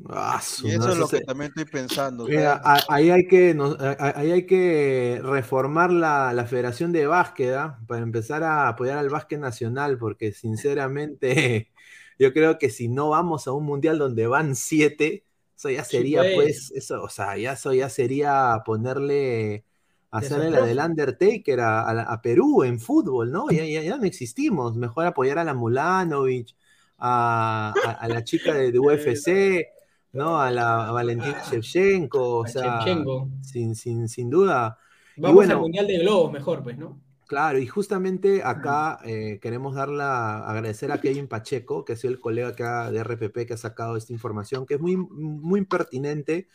Ah, 0.10 0.40
su- 0.42 0.68
Y 0.68 0.72
eso 0.72 0.92
no, 0.92 0.92
es 0.92 0.98
lo 0.98 1.10
que 1.10 1.22
también 1.22 1.50
estoy 1.50 1.66
pensando. 1.66 2.30
Mira, 2.30 2.62
ahí 2.88 3.10
hay 3.10 3.28
que, 3.28 3.56
a- 3.80 4.20
ahí 4.20 4.32
hay 4.32 4.46
que 4.46 5.20
reformar 5.24 5.92
la, 5.92 6.34
la 6.34 6.46
Federación 6.46 6.92
de 6.92 7.08
Básquet 7.08 7.54
¿ah? 7.56 7.80
para 7.88 8.02
empezar 8.04 8.44
a 8.44 8.68
apoyar 8.68 9.00
al 9.00 9.10
básquet 9.10 9.40
nacional, 9.40 9.98
porque 9.98 10.32
sinceramente 10.32 11.72
yo 12.20 12.32
creo 12.32 12.60
que 12.60 12.70
si 12.70 12.88
no 12.90 13.10
vamos 13.10 13.48
a 13.48 13.54
un 13.54 13.66
mundial 13.66 13.98
donde 13.98 14.28
van 14.28 14.56
siete, 14.56 15.26
eso 15.58 15.70
ya 15.72 15.84
Sí, 15.84 16.06
sería, 16.06 16.30
pues. 16.32 16.32
pues, 16.32 16.72
eso, 16.76 17.02
o 17.04 17.10
sea, 17.10 17.38
ya 17.38 17.54
eso 17.54 17.74
ya 17.74 17.90
sería 17.90 18.62
ponerle, 18.66 19.66
hacerle 20.12 20.52
la 20.52 20.62
del. 20.64 20.80
Undertaker 20.80 21.60
a, 21.60 21.82
a 21.88 21.94
la- 21.94 22.04
a 22.04 22.22
Perú 22.22 22.64
en 22.64 22.80
fútbol, 22.80 23.32
¿no? 23.32 23.50
Ya, 23.50 23.66
ya, 23.66 23.82
ya 23.82 23.98
no 23.98 24.04
existimos. 24.06 24.76
Mejor 24.76 25.06
apoyar 25.08 25.40
a 25.40 25.44
la 25.44 25.54
Mulanovic, 25.56 26.56
a, 26.98 27.80
a- 27.82 27.92
a 27.94 28.08
la 28.10 28.24
chica 28.24 28.54
de, 28.54 28.72
de 28.72 28.80
UFC, 28.80 29.68
¿no? 30.14 30.40
A 30.42 30.52
la 30.52 30.88
a 30.90 30.92
Valentina 30.92 31.38
Shevchenko, 31.42 32.40
o 32.40 32.46
A 32.46 32.48
sea, 32.48 32.60
Shevchenko. 32.60 33.18
sin, 33.42 33.76
sin, 33.76 34.08
sin 34.10 34.30
duda. 34.30 34.78
Y 35.16 35.22
Vamos 35.22 35.32
bueno, 35.32 35.54
al 35.54 35.60
Mundial 35.60 35.88
de 35.88 36.00
Globos 36.00 36.34
mejor, 36.34 36.64
pues, 36.64 36.78
¿no? 36.78 37.02
Claro, 37.28 37.60
y 37.60 37.66
justamente 37.68 38.44
acá 38.44 39.00
eh, 39.06 39.40
queremos 39.42 39.74
dar 39.74 39.88
la, 39.88 40.40
agradecer 40.50 40.92
a 40.92 41.00
Kevin 41.00 41.30
Pacheco, 41.30 41.86
que 41.86 41.94
ha 41.94 41.96
sido 41.96 42.12
el 42.14 42.20
colega 42.20 42.50
acá 42.50 42.92
de 42.92 43.00
RPP 43.00 43.46
que 43.46 43.54
ha 43.54 43.58
sacado 43.58 43.96
esta 43.96 44.12
información, 44.12 44.66
que 44.66 44.74
es 44.74 44.82
muy, 44.82 44.98
muy 44.98 45.64
pertinente, 45.66 46.50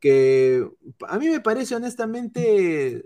que 0.00 0.68
a 1.08 1.18
mí 1.18 1.28
me 1.28 1.40
parece 1.40 1.76
honestamente 1.76 2.96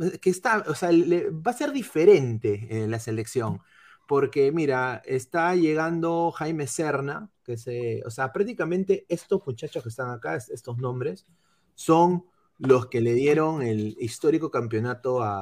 eh, 0.00 0.18
que 0.20 0.30
está, 0.30 0.64
o 0.68 0.74
sea, 0.74 0.92
le- 0.92 1.30
va 1.30 1.50
a 1.52 1.54
ser 1.54 1.72
diferente 1.72 2.66
en 2.82 2.90
la 2.90 2.98
selección, 2.98 3.60
porque 4.08 4.52
mira, 4.52 5.02
está 5.04 5.54
llegando 5.56 6.30
Jaime 6.32 6.66
Serna, 6.66 7.30
que 7.44 7.56
se, 7.56 8.02
o 8.06 8.10
sea, 8.10 8.32
prácticamente 8.32 9.04
estos 9.08 9.42
muchachos 9.46 9.82
que 9.82 9.88
están 9.90 10.10
acá, 10.10 10.36
es- 10.36 10.48
estos 10.50 10.78
nombres, 10.78 11.26
son 11.74 12.24
los 12.58 12.86
que 12.86 13.00
le 13.00 13.14
dieron 13.14 13.62
el 13.62 13.96
histórico 14.00 14.50
campeonato 14.50 15.22
a, 15.22 15.40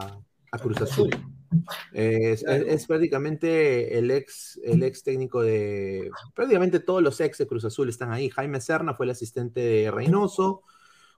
a 0.51 0.59
Cruz 0.59 0.81
Azul. 0.81 1.11
Es, 1.93 2.43
es- 2.43 2.65
es 2.67 2.87
prácticamente 2.87 3.99
el 3.99 4.11
ex, 4.11 4.59
el 4.65 4.83
ex 4.83 5.03
técnico 5.03 5.43
de. 5.43 6.11
Prácticamente 6.35 6.81
todos 6.81 7.03
los 7.03 7.21
ex 7.21 7.39
de 7.39 7.47
Cruz 7.47 7.65
Azul 7.65 7.89
están 7.89 8.11
ahí. 8.13 8.31
Jaime 8.31 8.61
Serna 8.61 8.95
fue 8.95 9.07
el 9.07 9.11
asistente 9.11 9.61
de 9.61 9.91
Reynoso. 9.91 10.63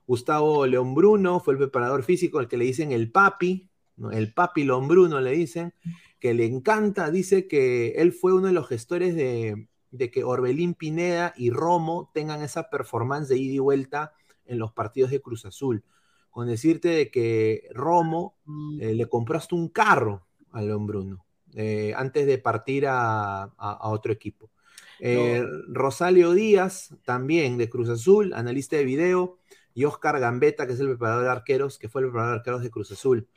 Gustavo 0.07 0.67
León 0.67 0.93
Bruno 0.93 1.39
fue 1.39 1.53
el 1.53 1.57
preparador 1.57 2.03
físico, 2.03 2.37
al 2.39 2.47
que 2.47 2.57
le 2.57 2.65
dicen 2.65 2.91
el 2.91 3.11
papi, 3.11 3.69
¿no? 3.97 4.11
el 4.11 4.33
papi 4.33 4.63
León 4.63 4.87
Bruno 4.87 5.19
le 5.19 5.31
dicen, 5.31 5.73
que 6.19 6.33
le 6.33 6.45
encanta, 6.45 7.09
dice 7.09 7.47
que 7.47 7.93
él 7.97 8.11
fue 8.13 8.33
uno 8.33 8.47
de 8.47 8.53
los 8.53 8.67
gestores 8.67 9.15
de, 9.15 9.67
de 9.91 10.11
que 10.11 10.23
Orbelín 10.23 10.73
Pineda 10.73 11.33
y 11.37 11.49
Romo 11.51 12.11
tengan 12.13 12.41
esa 12.41 12.69
performance 12.69 13.29
de 13.29 13.37
ida 13.37 13.53
y 13.55 13.59
vuelta 13.59 14.13
en 14.45 14.59
los 14.59 14.71
partidos 14.73 15.11
de 15.11 15.21
Cruz 15.21 15.45
Azul. 15.45 15.83
Con 16.29 16.47
decirte 16.47 16.89
de 16.89 17.09
que 17.11 17.69
Romo 17.73 18.35
eh, 18.81 18.93
le 18.93 19.07
compraste 19.07 19.55
un 19.55 19.69
carro 19.69 20.25
a 20.51 20.61
León 20.61 20.85
Bruno 20.85 21.25
eh, 21.53 21.93
antes 21.95 22.25
de 22.27 22.37
partir 22.37 22.87
a, 22.87 23.43
a- 23.43 23.49
a 23.57 23.87
otro 23.89 24.11
equipo. 24.11 24.51
Eh, 24.99 25.43
Rosalio 25.69 26.31
Díaz, 26.33 26.93
también 27.05 27.57
de 27.57 27.69
Cruz 27.69 27.89
Azul, 27.89 28.33
analista 28.33 28.75
de 28.75 28.83
video, 28.85 29.39
y 29.73 29.83
Oscar 29.85 30.19
Gambetta, 30.19 30.65
que 30.67 30.73
es 30.73 30.79
el 30.79 30.87
preparador 30.87 31.23
de 31.23 31.29
arqueros, 31.31 31.77
que 31.79 31.89
fue 31.89 32.01
el 32.01 32.07
preparador 32.07 32.33
de 32.35 32.39
arqueros 32.39 32.61
de 32.63 32.69
Cruz 32.69 32.91
Azul. 32.91 33.27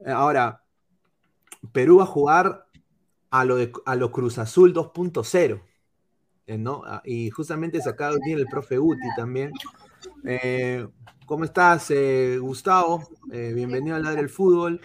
Eh, 0.00 0.10
ahora, 0.10 0.64
Perú 1.72 1.98
va 1.98 2.02
a 2.04 2.06
jugar 2.06 2.66
a 3.30 3.44
lo, 3.44 3.56
de, 3.56 3.72
a 3.86 3.94
lo 3.96 4.10
Cruz 4.12 4.38
Azul 4.38 4.74
2.0. 4.74 5.62
eh, 6.46 6.58
¿no? 6.58 6.82
Ah, 6.86 7.02
Y 7.04 7.30
justamente 7.30 7.78
de 7.78 8.16
unir 8.16 8.38
el 8.38 8.46
profe 8.46 8.78
Uti 8.78 9.00
también. 9.16 9.52
Eh, 10.24 10.86
¿Cómo 11.26 11.44
estás, 11.44 11.90
eh, 11.90 12.38
Gustavo? 12.40 13.08
Eh, 13.32 13.52
bienvenido 13.54 13.96
al 13.96 14.02
Ladre 14.02 14.22
del 14.22 14.30
Fútbol. 14.30 14.80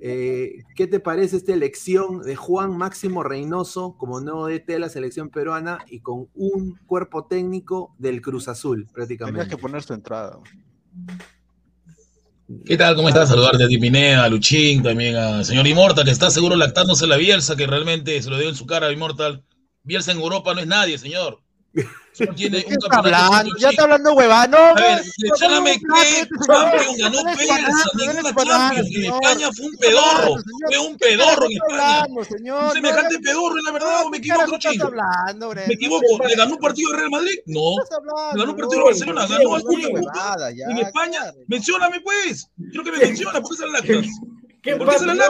Eh, 0.00 0.64
¿Qué 0.74 0.86
te 0.88 0.98
parece 0.98 1.36
esta 1.36 1.52
elección 1.52 2.22
de 2.22 2.34
Juan 2.34 2.76
Máximo 2.76 3.22
Reynoso 3.22 3.96
como 3.96 4.20
nuevo 4.20 4.48
DT 4.48 4.72
de 4.72 4.78
la 4.80 4.88
selección 4.88 5.28
peruana 5.28 5.78
y 5.88 6.00
con 6.00 6.28
un 6.34 6.76
cuerpo 6.86 7.26
técnico 7.26 7.94
del 7.98 8.20
Cruz 8.20 8.48
Azul, 8.48 8.78
Tenías 8.78 8.92
prácticamente? 8.94 9.48
que 9.48 9.56
poner 9.58 9.82
su 9.82 9.94
entrada. 9.94 10.38
¿Qué 12.66 12.76
tal? 12.76 12.96
¿Cómo 12.96 13.08
estás? 13.08 13.28
Saludarte 13.28 13.64
a 13.64 13.68
ti, 13.68 13.78
Pineda, 13.78 14.24
a 14.24 14.28
Luchín, 14.28 14.82
también 14.82 15.14
al 15.16 15.44
señor 15.44 15.66
Immortal, 15.66 16.04
que 16.04 16.10
está 16.10 16.30
seguro 16.30 16.56
lactándose 16.56 17.06
la 17.06 17.16
Bielsa, 17.16 17.56
que 17.56 17.66
realmente 17.66 18.20
se 18.20 18.28
lo 18.28 18.38
dio 18.38 18.48
en 18.48 18.54
su 18.56 18.66
cara 18.66 18.88
a 18.88 18.92
Immortal. 18.92 19.42
Bielsa 19.84 20.12
en 20.12 20.18
Europa 20.20 20.54
no 20.54 20.60
es 20.60 20.66
nadie, 20.66 20.98
señor. 20.98 21.40
Solo 22.12 22.34
tiene 22.34 22.58
¿De 22.58 22.64
qué 22.64 22.68
un 22.68 22.74
está 22.74 22.88
campeonato 22.88 23.24
hablando? 23.24 23.50
con 23.52 23.60
Ya 23.62 23.70
está 23.70 23.82
hablando 23.84 24.12
huevano. 24.12 24.56
A 24.58 24.74
ver, 24.74 25.00
qué 25.02 25.28
Champions 25.38 25.82
ganó 26.98 27.22
ninguna 27.24 27.36
Champions. 28.44 28.88
En 28.94 29.04
España 29.06 29.48
fue 29.56 29.66
un 29.66 29.76
pedorro, 29.78 30.34
fue 30.66 30.78
un 30.78 30.96
pedorro 30.98 31.46
en 31.46 31.52
España. 31.52 32.04
Un 32.10 32.72
semejante 32.72 33.18
pedorro, 33.20 33.56
es 33.56 33.62
la 33.64 33.72
verdad, 33.72 34.04
o 34.04 34.10
me 34.10 34.18
equivoco, 34.18 34.58
chico. 34.58 34.90
Me 35.66 35.74
equivoco, 35.74 36.26
¿le 36.28 36.34
ganó 36.34 36.54
un 36.54 36.60
partido 36.60 36.90
al 36.90 36.96
Real 36.98 37.10
Madrid? 37.10 37.38
No. 37.46 37.76
¿Le 38.34 38.38
ganó 38.40 38.50
un 38.52 38.58
partido 38.58 38.78
al 38.80 38.84
Barcelona? 38.84 39.26
¿Ganó? 39.26 40.70
En 40.70 40.78
España, 40.78 41.32
mencióname 41.48 42.00
pues. 42.02 42.46
Quiero 42.70 42.84
que 42.84 42.92
me 42.92 42.98
menciona, 42.98 43.40
¿por 43.40 43.50
qué 43.50 43.56
se 43.56 43.66
las 43.66 43.80
¿Por 43.80 44.88
qué 44.90 44.98
se 44.98 45.06
las? 45.06 45.28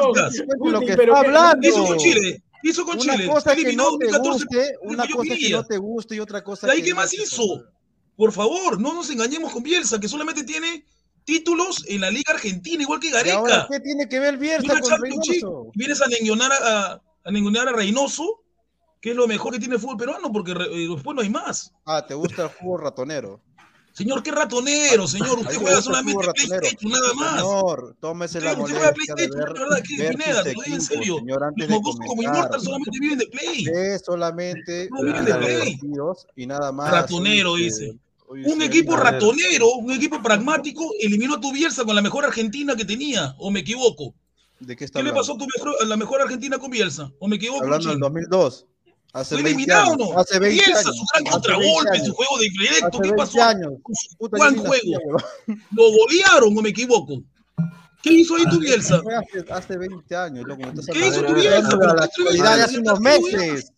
Lo 0.58 0.80
que 0.80 0.96
pero 0.96 1.12
está 1.14 1.22
¿qué- 1.22 1.28
hablando. 1.28 1.60
¿Qué 1.60 1.68
hizo 1.68 1.84
con 1.86 1.96
Chile? 1.98 2.42
¿Qué 2.62 2.70
hizo 2.70 2.84
con 2.84 2.98
Una 3.00 3.14
Chile? 3.14 3.26
cosa 3.26 3.54
que 3.54 3.60
Eliminó 3.62 3.90
no 3.92 3.98
te 3.98 4.06
14 4.08 4.30
guste, 4.30 4.74
una 4.82 5.06
cosa 5.08 5.34
que 5.34 5.50
no 5.50 5.64
te 5.64 5.78
guste 5.78 6.14
y 6.14 6.20
otra 6.20 6.44
cosa 6.44 6.66
¿De 6.66 6.72
ahí 6.74 6.80
que 6.80 6.88
qué 6.88 6.94
más 6.94 7.12
hizo? 7.12 7.64
Por 8.16 8.32
favor, 8.32 8.80
no 8.80 8.94
nos 8.94 9.10
engañemos 9.10 9.52
con 9.52 9.62
Bielsa, 9.62 9.98
que 9.98 10.08
solamente 10.08 10.44
tiene 10.44 10.86
títulos 11.24 11.84
en 11.88 12.00
la 12.00 12.10
Liga 12.10 12.32
Argentina, 12.32 12.82
igual 12.82 13.00
que 13.00 13.08
¿Y 13.08 13.12
ahora 13.12 13.42
Gareca. 13.42 13.68
qué 13.70 13.80
tiene 13.80 14.08
que 14.08 14.20
ver 14.20 14.34
Y 14.34 14.38
Bielsa 14.38 14.80
con. 14.80 15.00
Reynoso? 15.00 15.70
Y 15.74 15.78
Vienes 15.78 16.00
a 16.02 16.06
ningunear 16.08 16.52
a, 16.52 16.92
a 16.92 17.70
a 17.70 17.72
Reynoso, 17.72 18.44
que 19.00 19.10
es 19.10 19.16
lo 19.16 19.26
mejor 19.26 19.52
que 19.52 19.58
tiene 19.58 19.74
el 19.74 19.80
fútbol 19.80 19.96
peruano, 19.96 20.30
porque 20.32 20.52
eh, 20.52 20.88
después 20.88 21.14
no 21.16 21.22
hay 21.22 21.30
más. 21.30 21.72
Ah, 21.84 22.06
¿te 22.06 22.14
gusta 22.14 22.44
el 22.44 22.50
fútbol 22.50 22.82
ratonero? 22.82 23.40
Señor, 23.92 24.22
qué 24.22 24.30
ratonero, 24.30 25.06
señor. 25.06 25.38
Usted 25.38 25.50
te 25.50 25.56
juega 25.56 25.82
solamente. 25.82 26.26
PlayStation, 26.32 26.92
nada 26.92 27.12
más. 27.14 27.40
Señor, 27.40 27.96
tómese 28.00 28.40
la 28.40 28.52
Usted, 28.52 28.62
usted 28.62 28.76
juega 28.76 28.90
molestia 28.92 29.14
de 29.14 29.28
PlayStation, 29.28 29.54
ver, 29.54 29.62
verdad, 29.62 29.82
que 29.82 30.10
Pineda, 30.10 30.42
digo 30.42 30.62
en 30.64 30.80
serio. 30.80 31.16
señor, 31.18 31.44
antes 31.44 31.68
Los 31.68 31.78
mocosos 31.78 32.00
como. 32.06 32.22
Immortal 32.22 32.60
solamente 32.60 32.98
viven 33.00 33.18
de 33.18 33.26
Play. 33.26 33.66
Solamente 34.04 34.88
No 34.90 35.02
viven 35.02 35.24
de 35.24 35.34
Play. 35.34 35.80
y 36.36 36.46
nada 36.46 36.72
más. 36.72 36.90
Ratonero, 36.90 37.56
dice. 37.56 37.94
Un 38.28 38.62
equipo 38.62 38.96
ratonero, 38.96 39.74
un 39.74 39.92
equipo 39.92 40.22
pragmático, 40.22 40.90
eliminó 40.98 41.34
a 41.34 41.40
tu 41.40 41.52
Bielsa 41.52 41.84
con 41.84 41.94
la 41.94 42.00
mejor 42.00 42.24
Argentina 42.24 42.74
que 42.74 42.86
tenía, 42.86 43.34
o 43.38 43.50
me 43.50 43.60
equivoco. 43.60 44.14
¿De 44.58 44.74
qué 44.74 44.84
está 44.86 45.00
¿Qué 45.00 45.04
le 45.04 45.12
pasó 45.12 45.34
a 45.34 45.38
tu 45.38 45.46
mejor, 45.54 45.86
la 45.86 45.96
mejor 45.98 46.22
Argentina 46.22 46.56
con 46.58 46.70
Bielsa? 46.70 47.12
¿O 47.18 47.28
me 47.28 47.36
equivoco? 47.36 47.64
Hablando 47.64 47.88
del 47.88 47.96
Chino? 47.96 48.06
2002. 48.06 48.66
Hace 49.14 49.34
¿Fue 49.34 49.42
20 49.42 49.50
eliminado 49.62 49.90
o 49.90 49.92
años. 49.94 50.08
no? 50.10 50.18
Hace 50.18 50.38
20 50.38 50.64
Bielsa, 50.64 50.80
años. 50.88 50.96
su 50.96 51.04
gran 51.12 51.22
Hace 51.26 51.32
contragolpe, 51.32 51.90
20 51.90 52.06
su 52.06 52.14
juego 52.14 52.38
de 52.38 52.46
¿qué 52.50 52.80
20 52.80 53.14
pasó? 53.16 53.42
años. 53.42 53.72
Puta, 54.18 54.50
ni 54.50 54.58
juego. 54.58 55.16
¿Lo 55.72 55.82
golearon 55.90 56.58
o 56.58 56.62
me 56.62 56.70
equivoco? 56.70 57.22
¿Qué 58.02 58.12
hizo 58.14 58.34
ahí 58.36 58.44
tu 58.50 58.58
Bielsa? 58.58 58.96
Hace, 58.96 59.52
hace 59.52 59.76
20 59.78 60.16
años, 60.16 60.44
loco. 60.46 60.62
¿Qué 60.92 61.06
hizo 61.08 61.22
tu 61.24 61.34
Bielsa? 61.34 61.76
La 61.76 62.04
actualidad 62.04 62.56
de 62.56 62.62
hace 62.62 62.78
unos 62.78 63.00
meses. 63.00 63.72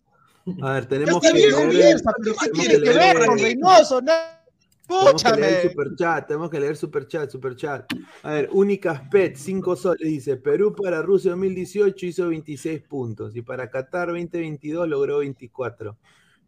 A 0.63 0.73
ver, 0.73 0.87
tenemos 0.87 1.21
que 1.23 1.29
tenemos 1.33 2.03
¿qué 2.43 2.51
tiene 2.51 2.81
que 2.81 2.91
ver 2.91 3.27
con 3.27 3.39
Reynoso? 3.39 4.03
No, 4.03 4.13
Tenemos 4.87 5.23
que 5.23 5.41
leer 5.41 5.71
superchat, 5.71 6.27
tenemos 6.27 6.51
que 6.51 6.61
leer 6.61 6.77
superchat, 6.77 7.31
superchat. 7.31 7.93
A 8.23 8.33
ver, 8.33 8.51
Únicas 8.53 9.01
Pet, 9.11 9.35
5 9.37 9.77
soles, 9.77 10.07
dice, 10.09 10.37
Perú 10.37 10.75
para 10.75 11.01
Rusia 11.03 11.31
2018 11.31 12.07
hizo 12.07 12.29
26 12.29 12.83
puntos 12.83 13.35
y 13.35 13.43
para 13.43 13.71
Qatar 13.71 14.09
2022 14.09 14.89
logró 14.89 15.19
24. 15.19 15.97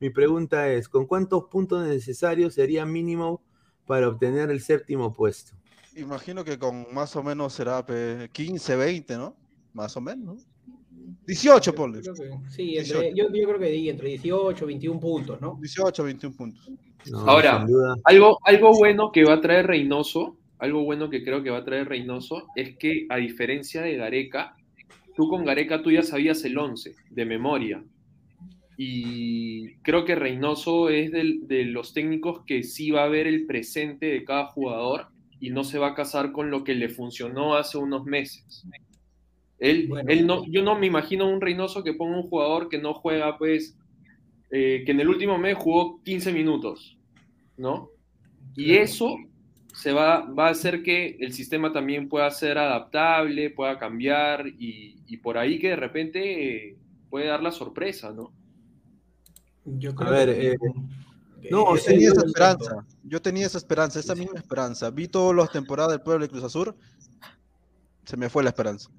Mi 0.00 0.10
pregunta 0.10 0.70
es, 0.70 0.88
¿con 0.88 1.06
cuántos 1.06 1.44
puntos 1.44 1.86
necesarios 1.86 2.54
sería 2.54 2.84
mínimo 2.84 3.42
para 3.86 4.08
obtener 4.08 4.50
el 4.50 4.60
séptimo 4.60 5.12
puesto? 5.12 5.54
Imagino 5.96 6.44
que 6.44 6.58
con 6.58 6.92
más 6.92 7.16
o 7.16 7.22
menos 7.22 7.54
será 7.54 7.84
pe, 7.86 8.28
15, 8.30 8.76
20, 8.76 9.16
¿no? 9.16 9.34
Más 9.72 9.96
o 9.96 10.00
menos. 10.02 10.46
¿no? 10.66 10.76
18, 11.26 11.74
ponle. 11.74 12.02
Sí, 12.50 12.76
entre- 12.76 13.14
yo, 13.14 13.28
yo 13.32 13.48
creo 13.48 13.58
que 13.58 13.66
di 13.70 13.88
entre 13.88 14.08
18 14.08 14.66
21 14.66 15.00
puntos, 15.00 15.40
¿no? 15.40 15.56
18, 15.60 16.04
21 16.04 16.36
puntos. 16.36 16.70
No, 17.10 17.18
Ahora, 17.20 17.66
algo, 18.04 18.38
algo 18.44 18.72
bueno 18.76 19.12
que 19.12 19.24
va 19.24 19.34
a 19.34 19.40
traer 19.40 19.66
Reynoso, 19.66 20.36
algo 20.58 20.82
bueno 20.84 21.08
que 21.10 21.22
creo 21.22 21.42
que 21.42 21.50
va 21.50 21.58
a 21.58 21.64
traer 21.64 21.88
Reynoso, 21.88 22.46
es 22.56 22.76
que 22.78 23.06
a 23.08 23.16
diferencia 23.16 23.82
de 23.82 23.96
Gareca, 23.96 24.56
tú 25.14 25.28
con 25.28 25.44
Gareca 25.44 25.82
tú 25.82 25.90
ya 25.90 26.02
sabías 26.02 26.44
el 26.44 26.58
11 26.58 26.94
de 27.10 27.24
memoria. 27.24 27.82
Y 28.76 29.74
creo 29.76 30.04
que 30.04 30.14
Reynoso 30.14 30.90
es 30.90 31.10
del- 31.12 31.46
de 31.46 31.64
los 31.64 31.94
técnicos 31.94 32.42
que 32.46 32.62
sí 32.62 32.90
va 32.90 33.04
a 33.04 33.08
ver 33.08 33.26
el 33.26 33.46
presente 33.46 34.06
de 34.06 34.24
cada 34.24 34.46
jugador 34.46 35.06
y 35.40 35.50
no 35.50 35.64
se 35.64 35.78
va 35.78 35.88
a 35.88 35.94
casar 35.94 36.32
con 36.32 36.50
lo 36.50 36.64
que 36.64 36.74
le 36.74 36.88
funcionó 36.88 37.54
hace 37.54 37.78
unos 37.78 38.04
meses. 38.04 38.64
Él, 39.58 39.86
Bueno. 39.88 40.10
él 40.10 40.26
no, 40.26 40.44
yo 40.50 40.62
no 40.62 40.78
me 40.78 40.86
imagino 40.86 41.28
un 41.30 41.40
Reynoso 41.40 41.82
que 41.82 41.94
ponga 41.94 42.16
un 42.16 42.24
jugador 42.28 42.68
que 42.68 42.78
no 42.78 42.92
juega, 42.92 43.38
pues, 43.38 43.78
eh, 44.50 44.82
que 44.84 44.92
en 44.92 45.00
el 45.00 45.08
último 45.08 45.38
mes 45.38 45.56
jugó 45.56 46.02
15 46.04 46.30
minutos, 46.32 46.95
¿no? 47.56 47.90
Y 48.54 48.74
eso 48.76 49.16
se 49.74 49.92
va, 49.92 50.20
va 50.32 50.48
a 50.48 50.50
hacer 50.50 50.82
que 50.82 51.16
el 51.20 51.32
sistema 51.32 51.72
también 51.72 52.08
pueda 52.08 52.30
ser 52.30 52.56
adaptable, 52.58 53.50
pueda 53.50 53.78
cambiar 53.78 54.46
y, 54.46 55.02
y 55.06 55.16
por 55.18 55.36
ahí 55.36 55.58
que 55.58 55.70
de 55.70 55.76
repente 55.76 56.68
eh, 56.70 56.76
puede 57.10 57.26
dar 57.26 57.42
la 57.42 57.52
sorpresa, 57.52 58.12
¿no? 58.12 58.32
Yo 59.64 59.90
A 59.90 59.94
creo 59.94 60.10
ver, 60.10 60.28
que- 60.34 60.52
eh, 60.52 60.56
no, 61.50 61.76
Yo 61.76 61.82
tenía 61.84 62.08
esa 62.08 62.24
esperanza. 62.24 62.86
Yo 63.04 63.20
tenía 63.22 63.46
esa 63.46 63.58
esperanza, 63.58 64.00
esa 64.00 64.14
misma 64.14 64.38
esperanza. 64.38 64.90
Vi 64.90 65.06
todas 65.08 65.36
las 65.36 65.50
temporadas 65.52 65.92
del 65.92 66.00
Pueblo 66.00 66.24
de 66.24 66.30
Cruz 66.30 66.44
Azul. 66.44 66.74
Se 68.04 68.16
me 68.16 68.28
fue 68.30 68.42
la 68.42 68.50
esperanza. 68.50 68.90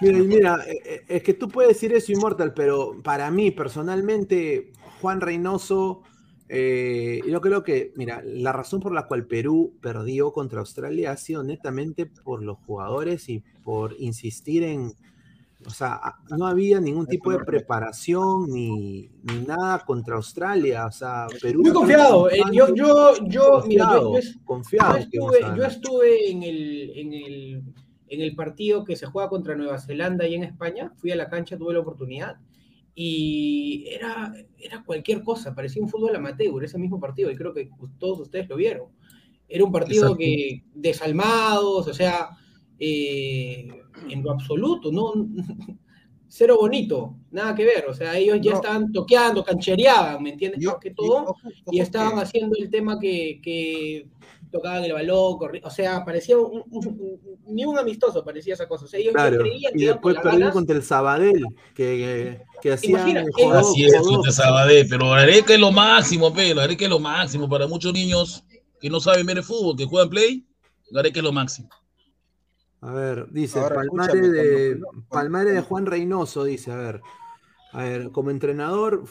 Mira, 0.00 0.18
y 0.18 0.22
mira, 0.22 0.64
eh, 0.66 1.04
es 1.06 1.22
que 1.22 1.34
tú 1.34 1.48
puedes 1.48 1.74
decir 1.74 1.92
eso, 1.92 2.10
Immortal, 2.12 2.54
pero 2.54 3.00
para 3.04 3.30
mí, 3.30 3.50
personalmente, 3.50 4.72
Juan 5.00 5.20
Reynoso, 5.20 6.02
eh, 6.48 7.20
yo 7.26 7.40
creo 7.40 7.62
que, 7.64 7.92
mira, 7.96 8.22
la 8.24 8.52
razón 8.52 8.80
por 8.80 8.92
la 8.92 9.06
cual 9.06 9.26
Perú 9.26 9.74
perdió 9.80 10.32
contra 10.32 10.60
Australia 10.60 11.10
ha 11.12 11.16
sido 11.16 11.42
netamente 11.42 12.06
por 12.06 12.42
los 12.42 12.58
jugadores 12.58 13.28
y 13.28 13.42
por 13.64 13.94
insistir 13.98 14.62
en, 14.62 14.92
o 15.66 15.70
sea, 15.70 16.00
no 16.36 16.46
había 16.46 16.80
ningún 16.80 17.06
tipo 17.06 17.32
de 17.32 17.40
preparación 17.44 18.48
ni, 18.52 19.10
ni 19.24 19.40
nada 19.46 19.84
contra 19.84 20.16
Australia, 20.16 20.86
o 20.86 20.92
sea, 20.92 21.26
Perú... 21.42 21.62
Muy 21.62 21.72
confiado. 21.72 22.30
eh, 22.30 22.40
yo, 22.52 22.72
yo, 22.74 23.14
yo, 23.26 23.64
mira, 23.66 23.94
yo, 23.94 24.14
yo, 24.14 24.20
Confiado, 24.44 24.94
confiado 24.94 24.96
estuve, 24.96 25.56
yo 25.56 25.64
estuve 25.64 26.30
en 26.30 26.42
el, 26.44 26.92
en, 26.94 27.12
el, 27.12 27.62
en 28.08 28.20
el 28.20 28.36
partido 28.36 28.84
que 28.84 28.94
se 28.94 29.06
juega 29.06 29.28
contra 29.28 29.56
Nueva 29.56 29.80
Zelanda 29.80 30.28
y 30.28 30.36
en 30.36 30.44
España. 30.44 30.92
Fui 30.96 31.10
a 31.10 31.16
la 31.16 31.28
cancha, 31.28 31.58
tuve 31.58 31.74
la 31.74 31.80
oportunidad. 31.80 32.36
Y 32.98 33.84
era, 33.90 34.32
era 34.58 34.82
cualquier 34.82 35.22
cosa, 35.22 35.54
parecía 35.54 35.82
un 35.82 35.88
fútbol 35.90 36.16
amateur, 36.16 36.64
ese 36.64 36.78
mismo 36.78 36.98
partido, 36.98 37.30
y 37.30 37.36
creo 37.36 37.52
que 37.52 37.68
todos 37.98 38.20
ustedes 38.20 38.48
lo 38.48 38.56
vieron. 38.56 38.88
Era 39.46 39.64
un 39.64 39.70
partido 39.70 40.04
Exacto. 40.04 40.18
que 40.18 40.64
desalmados, 40.74 41.86
o 41.86 41.92
sea, 41.92 42.30
eh, 42.78 43.68
en 44.08 44.22
lo 44.22 44.32
absoluto, 44.32 44.90
no 44.90 45.12
cero 46.26 46.56
bonito, 46.58 47.16
nada 47.30 47.54
que 47.54 47.64
ver, 47.66 47.84
o 47.86 47.92
sea, 47.94 48.16
ellos 48.16 48.38
ya 48.40 48.52
No. 48.52 48.56
estaban 48.56 48.90
toqueando, 48.92 49.44
canchereaban, 49.44 50.22
¿me 50.22 50.30
entiendes? 50.30 50.60
Yo- 50.62 50.70
Más 50.72 50.80
que 50.80 50.88
y- 50.88 50.94
todo, 50.94 51.36
y 51.70 51.80
estaban 51.80 52.18
haciendo 52.18 52.56
el 52.58 52.70
tema 52.70 52.98
que, 52.98 53.40
que 53.42 54.08
tocaban 54.50 54.84
el 54.84 54.92
balón, 54.92 55.34
corri- 55.38 55.60
o 55.64 55.70
sea, 55.70 56.04
parecía 56.04 56.36
un- 56.38 56.62
un- 56.70 56.86
un- 56.86 57.54
ni 57.54 57.64
un 57.64 57.78
amistoso, 57.78 58.24
parecía 58.24 58.54
esa 58.54 58.66
cosa, 58.68 58.84
o 58.84 58.88
sea, 58.88 58.98
ellos 59.00 59.12
ya 59.14 59.28
Claro, 59.28 59.38
creían 59.42 59.72
que 59.72 59.82
y 59.82 59.86
después 59.86 60.14
perdieron 60.16 60.40
ganas. 60.40 60.54
contra 60.54 60.76
el 60.76 60.82
Sabadell, 60.82 61.46
que, 61.74 62.40
que 62.62 62.72
hacían 62.72 63.00
Imagina, 63.16 63.24
jodó- 63.32 63.58
Así 63.58 63.84
es, 63.84 63.96
jodó- 63.98 64.14
contra 64.16 64.32
Sabadell, 64.32 64.86
pero 64.88 65.12
Areca 65.12 65.54
es 65.54 65.60
lo 65.60 65.72
máximo, 65.72 66.32
pero 66.32 66.60
Areca 66.60 66.84
es 66.84 66.90
lo 66.90 66.98
máximo 66.98 67.48
para 67.48 67.66
muchos 67.66 67.92
niños 67.92 68.44
que 68.80 68.90
no 68.90 69.00
saben 69.00 69.26
ver 69.26 69.38
el 69.38 69.44
fútbol, 69.44 69.76
que 69.76 69.84
juegan 69.86 70.08
play, 70.10 70.46
Areca 70.94 71.18
es 71.20 71.24
lo 71.24 71.32
máximo. 71.32 71.68
A 72.80 72.92
ver, 72.92 73.26
dice, 73.30 73.58
Ahora, 73.58 73.82
de, 73.82 74.78
cuando- 74.80 75.04
Palmare 75.08 75.50
de 75.52 75.60
Juan 75.62 75.86
Reynoso, 75.86 76.44
dice, 76.44 76.70
a 76.72 76.76
ver, 76.76 77.00
a 77.72 77.82
ver, 77.82 78.10
como 78.12 78.30
entrenador, 78.30 79.04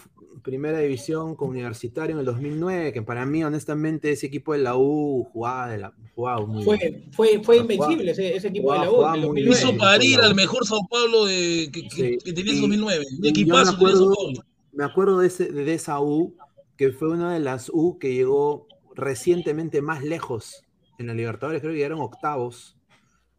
primera 0.45 0.77
división 0.77 1.35
con 1.35 1.49
Universitario 1.49 2.13
en 2.13 2.19
el 2.19 2.25
2009, 2.25 2.93
que 2.93 3.01
para 3.01 3.25
mí, 3.25 3.43
honestamente, 3.43 4.11
ese 4.11 4.27
equipo 4.27 4.53
de 4.53 4.59
la 4.59 4.77
U 4.77 5.27
jugaba, 5.33 5.69
de 5.71 5.79
la, 5.79 5.93
jugaba 6.13 6.45
muy 6.45 6.63
Fue, 6.63 6.77
bien. 6.77 7.03
fue, 7.11 7.27
fue 7.43 7.57
Jugaba- 7.57 7.73
invencible 7.73 8.11
ese, 8.11 8.35
ese 8.35 8.47
equipo 8.49 8.71
de 8.71 8.79
la 8.79 8.91
U. 8.91 8.95
jugaba 8.95 9.15
en 9.17 9.21
el 9.23 9.27
muy 9.29 9.41
2009. 9.43 9.69
Hizo 9.73 9.77
parir 9.79 10.19
al 10.21 10.35
mejor 10.35 10.65
Sao 10.67 10.87
Paulo 10.87 11.25
de, 11.25 11.69
que, 11.73 11.81
que- 11.87 11.89
Sí, 11.89 12.17
que 12.23 12.33
tenía 12.33 12.51
en 12.53 12.57
y- 12.59 12.61
2009. 12.61 13.05
Un 13.09 13.17
y 13.17 13.21
yo 13.23 13.29
equipazo 13.31 13.59
me 13.59 13.65
Sao 13.65 13.75
acuerdo, 13.75 14.13
Paulo. 14.15 14.39
me 14.71 14.83
acuerdo 14.83 15.19
de, 15.19 15.27
ese, 15.27 15.51
de 15.51 15.73
esa 15.73 15.99
U, 15.99 16.35
que 16.77 16.91
fue 16.91 17.09
una 17.09 17.33
de 17.33 17.39
las 17.39 17.69
U 17.73 17.97
que 17.97 18.13
llegó 18.13 18.67
recientemente 18.95 19.81
más 19.81 20.03
lejos 20.03 20.61
en 20.99 21.07
la 21.07 21.15
Libertadores, 21.15 21.59
creo 21.61 21.73
que 21.73 21.77
llegaron 21.77 22.01
octavos. 22.01 22.77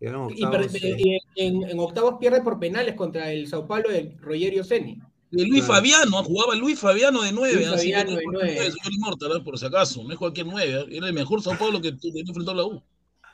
Llegaron 0.00 0.30
Y, 0.36 0.40
per- 0.44 0.62
octavos. 0.62 0.74
eh, 0.74 0.96
y 0.98 1.18
en, 1.36 1.62
en 1.70 1.78
octavos 1.78 2.16
pierde 2.18 2.42
por 2.42 2.58
penales 2.58 2.96
contra 2.96 3.30
el 3.32 3.46
Sao 3.46 3.66
Paulo 3.68 3.90
de 3.90 4.12
Rogerio 4.20 4.64
Ceni. 4.64 5.00
De 5.30 5.44
Luis 5.46 5.64
Claro. 5.64 5.74
Fabiano, 5.80 6.22
jugaba 6.24 6.54
Luis 6.54 6.78
Fabiano 6.78 7.22
de 7.22 7.32
9. 7.32 7.54
Luis 7.56 7.68
Fabiano 7.68 8.12
de 8.12 8.22
nueve. 8.30 8.56
señor 8.70 8.92
Inmortal, 8.92 9.42
por 9.44 9.58
si 9.58 9.66
acaso, 9.66 10.02
no 10.04 10.12
es 10.12 10.18
cualquier 10.18 10.46
9. 10.46 10.86
Era 10.90 11.08
el 11.08 11.12
mejor 11.12 11.42
Sao 11.42 11.58
Paulo 11.58 11.80
que 11.80 11.88
a 11.88 12.54
la 12.54 12.64
U. 12.64 12.82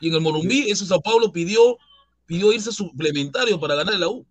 Y 0.01 0.09
en 0.09 0.15
el 0.15 0.21
Morumbí, 0.21 0.71
ese 0.71 0.87
Sao 0.87 1.01
Paulo 1.01 1.31
pidió, 1.33 1.77
pidió 2.27 2.53
irse 2.53 2.73
suplementario 2.73 3.61
para 3.61 3.75
ganar 3.75 3.95
la 3.99 4.09
U. 4.09 4.27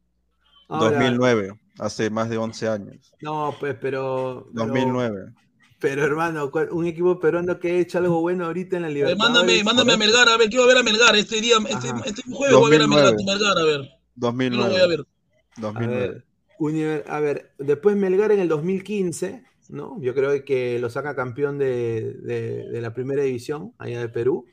Ahora, 0.68 0.92
2009, 0.98 1.54
hace 1.80 2.10
más 2.10 2.30
de 2.30 2.38
11 2.38 2.68
años. 2.68 3.12
No, 3.22 3.56
pues, 3.60 3.76
pero. 3.80 4.48
pero- 4.54 4.66
2009. 4.66 5.34
Pero 5.80 6.06
hermano, 6.06 6.52
¿cuál- 6.52 6.70
un 6.72 6.86
equipo 6.86 7.20
peruano 7.20 7.60
que 7.60 7.72
ha 7.72 7.80
hecho 7.80 7.98
algo 7.98 8.22
bueno 8.22 8.46
ahorita 8.46 8.76
en 8.76 8.84
la 8.84 8.88
A 8.88 8.92
Libertadores. 8.92 9.34
mándame, 9.34 9.64
mándame 9.64 9.94
a 9.94 9.98
Melgar, 9.98 10.30
a 10.30 10.38
ver, 10.38 10.48
quiero 10.50 10.68
ver 10.68 10.78
a 10.78 10.84
Melgar 10.84 11.16
este 11.16 11.42
día, 11.42 11.56
este, 11.68 11.88
este 12.06 12.22
jueves 12.32 12.56
voy 12.56 12.68
a 12.68 12.70
ver 12.70 12.82
a 12.84 12.88
Melgar, 12.88 13.14
2009. 13.16 13.40
Melgar, 13.40 13.58
a 13.58 13.64
ver. 13.66 13.82
Yo 13.82 13.88
lo 13.88 14.28
2009. 14.28 14.70
voy 14.72 14.80
a 14.82 14.88
ver. 14.88 15.00
A 15.00 15.62
2009. 15.62 16.08
ver, 16.08 16.26
Univer- 16.62 17.04
a 17.08 17.20
ver, 17.20 17.52
después 17.58 17.96
Melgar 17.96 18.32
en 18.32 18.40
el 18.40 18.48
2015, 18.48 19.44
¿no? 19.70 19.98
Yo 20.02 20.14
creo 20.14 20.46
que 20.46 20.78
lo 20.80 20.90
saca 20.90 21.16
campeón 21.16 21.58
de, 21.58 22.14
de- 22.14 22.70
de 22.70 22.82
la 22.82 22.94
primera 22.94 23.24
división, 23.24 23.74
allá 23.80 24.00
de 24.00 24.10
Perú. 24.10 24.46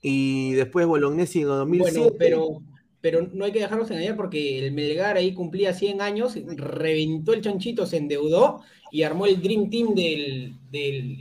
Y 0.00 0.52
después 0.52 0.86
Bolognesi 0.86 1.38
en 1.40 1.44
el 1.44 1.48
2007. 1.48 1.98
Bueno, 1.98 2.16
pero, 2.18 2.62
pero 3.00 3.28
no 3.32 3.44
hay 3.46 3.52
que 3.52 3.60
dejarnos 3.60 3.90
engañar 3.90 4.16
porque 4.16 4.64
el 4.64 4.72
Melgar 4.72 5.16
ahí 5.16 5.34
cumplía 5.34 5.72
100 5.72 6.00
años, 6.02 6.38
reventó 6.56 7.32
el 7.32 7.40
chanchito, 7.40 7.84
se 7.86 7.96
endeudó 7.96 8.60
y 8.92 9.02
armó 9.02 9.26
el 9.26 9.40
Dream 9.42 9.70
Team 9.70 9.94
del. 9.94 10.54
del 10.70 11.18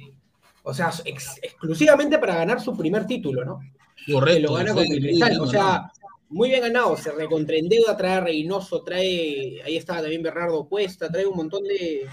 o 0.65 0.73
sea, 0.73 0.91
ex- 1.05 1.39
exclusivamente 1.41 2.19
para 2.19 2.35
ganar 2.35 2.61
su 2.61 2.77
primer 2.77 3.05
título, 3.07 3.43
¿no? 3.43 3.59
Que 4.05 4.13
Correcto. 4.13 4.47
lo 4.49 4.53
gana 4.53 4.73
con 4.73 4.85
muy 4.85 4.99
Cristal. 4.99 5.39
O 5.41 5.47
sea, 5.47 5.91
muy 6.33 6.49
bien 6.49 6.61
ganado. 6.61 6.97
Se 6.97 7.11
recontraendeuda, 7.11 7.95
trae 7.95 8.13
a 8.15 8.19
Reynoso, 8.21 8.83
trae. 8.83 9.61
Ahí 9.63 9.77
estaba 9.77 10.01
también 10.01 10.23
Bernardo 10.23 10.67
Cuesta, 10.67 11.09
trae 11.09 11.25
un 11.25 11.37
montón 11.37 11.63
de. 11.63 12.05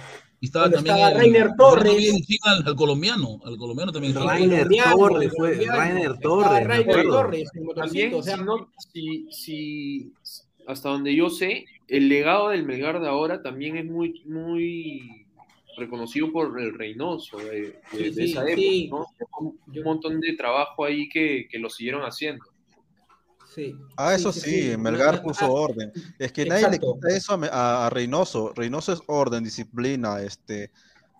Y 0.42 0.46
estaba 0.46 0.70
también 0.70 0.94
estaba 0.96 1.11
el- 1.12 1.18
Rainer 1.18 1.50
Torres. 1.56 2.14
al, 2.44 2.66
al 2.66 2.74
colombiano, 2.76 3.40
al 3.44 3.56
colombiano 3.59 3.92
también. 3.92 4.14
Rainer 4.14 4.68
Torres, 4.94 5.33
fue 5.37 5.52
Rainer 5.66 6.18
Torres. 6.18 6.66
Rainer. 6.66 7.02
Torres, 7.09 7.50
el 7.54 7.74
También, 7.74 8.14
o 8.14 8.22
sea, 8.22 8.37
si, 8.37 8.42
no- 8.42 8.70
si- 8.92 9.26
si- 9.30 10.12
hasta 10.66 10.88
donde 10.88 11.14
yo 11.14 11.28
sé, 11.28 11.66
el 11.88 12.09
legado 12.09 12.50
del 12.50 12.64
Melgar 12.64 13.00
de 13.00 13.09
ahora 13.09 13.42
también 13.42 13.76
es 13.76 13.85
muy, 13.85 14.22
muy 14.24 15.26
reconocido 15.76 16.30
por 16.33 16.59
el 16.61 16.72
Reynoso 16.74 17.37
de, 17.38 17.50
de- 17.61 17.80
Sí, 17.92 18.02
de 18.04 18.12
sí, 18.12 18.22
esa 18.33 18.42
época, 18.42 18.56
sí. 18.56 18.88
¿no? 18.90 19.06
Un, 19.40 19.59
un 19.74 19.83
montón 19.83 20.20
de 20.20 20.33
trabajo 20.35 20.85
ahí 20.87 21.09
que, 21.09 21.48
que 21.50 21.59
lo 21.59 21.68
siguieron 21.68 22.02
haciendo. 22.02 22.44
Sí. 23.54 23.76
Ah, 23.96 24.14
eso 24.14 24.32
sí, 24.32 24.40
sí, 24.40 24.70
sí. 24.70 24.76
Melgar 24.76 25.16
Ah, 25.16 25.22
puso 25.22 25.44
ah, 25.44 25.50
orden. 25.50 25.92
Es 26.18 26.32
que 26.32 26.46
nadie 26.46 26.62
le 26.68 26.76
exacto. 26.76 26.94
quita 26.94 27.08
eso 27.08 27.40
a- 27.52 27.86
a 27.86 27.90
Reynoso. 27.90 28.52
Reynoso 28.54 28.92
es 28.92 29.00
orden, 29.06 29.44
disciplina, 29.44 30.20
este. 30.22 30.70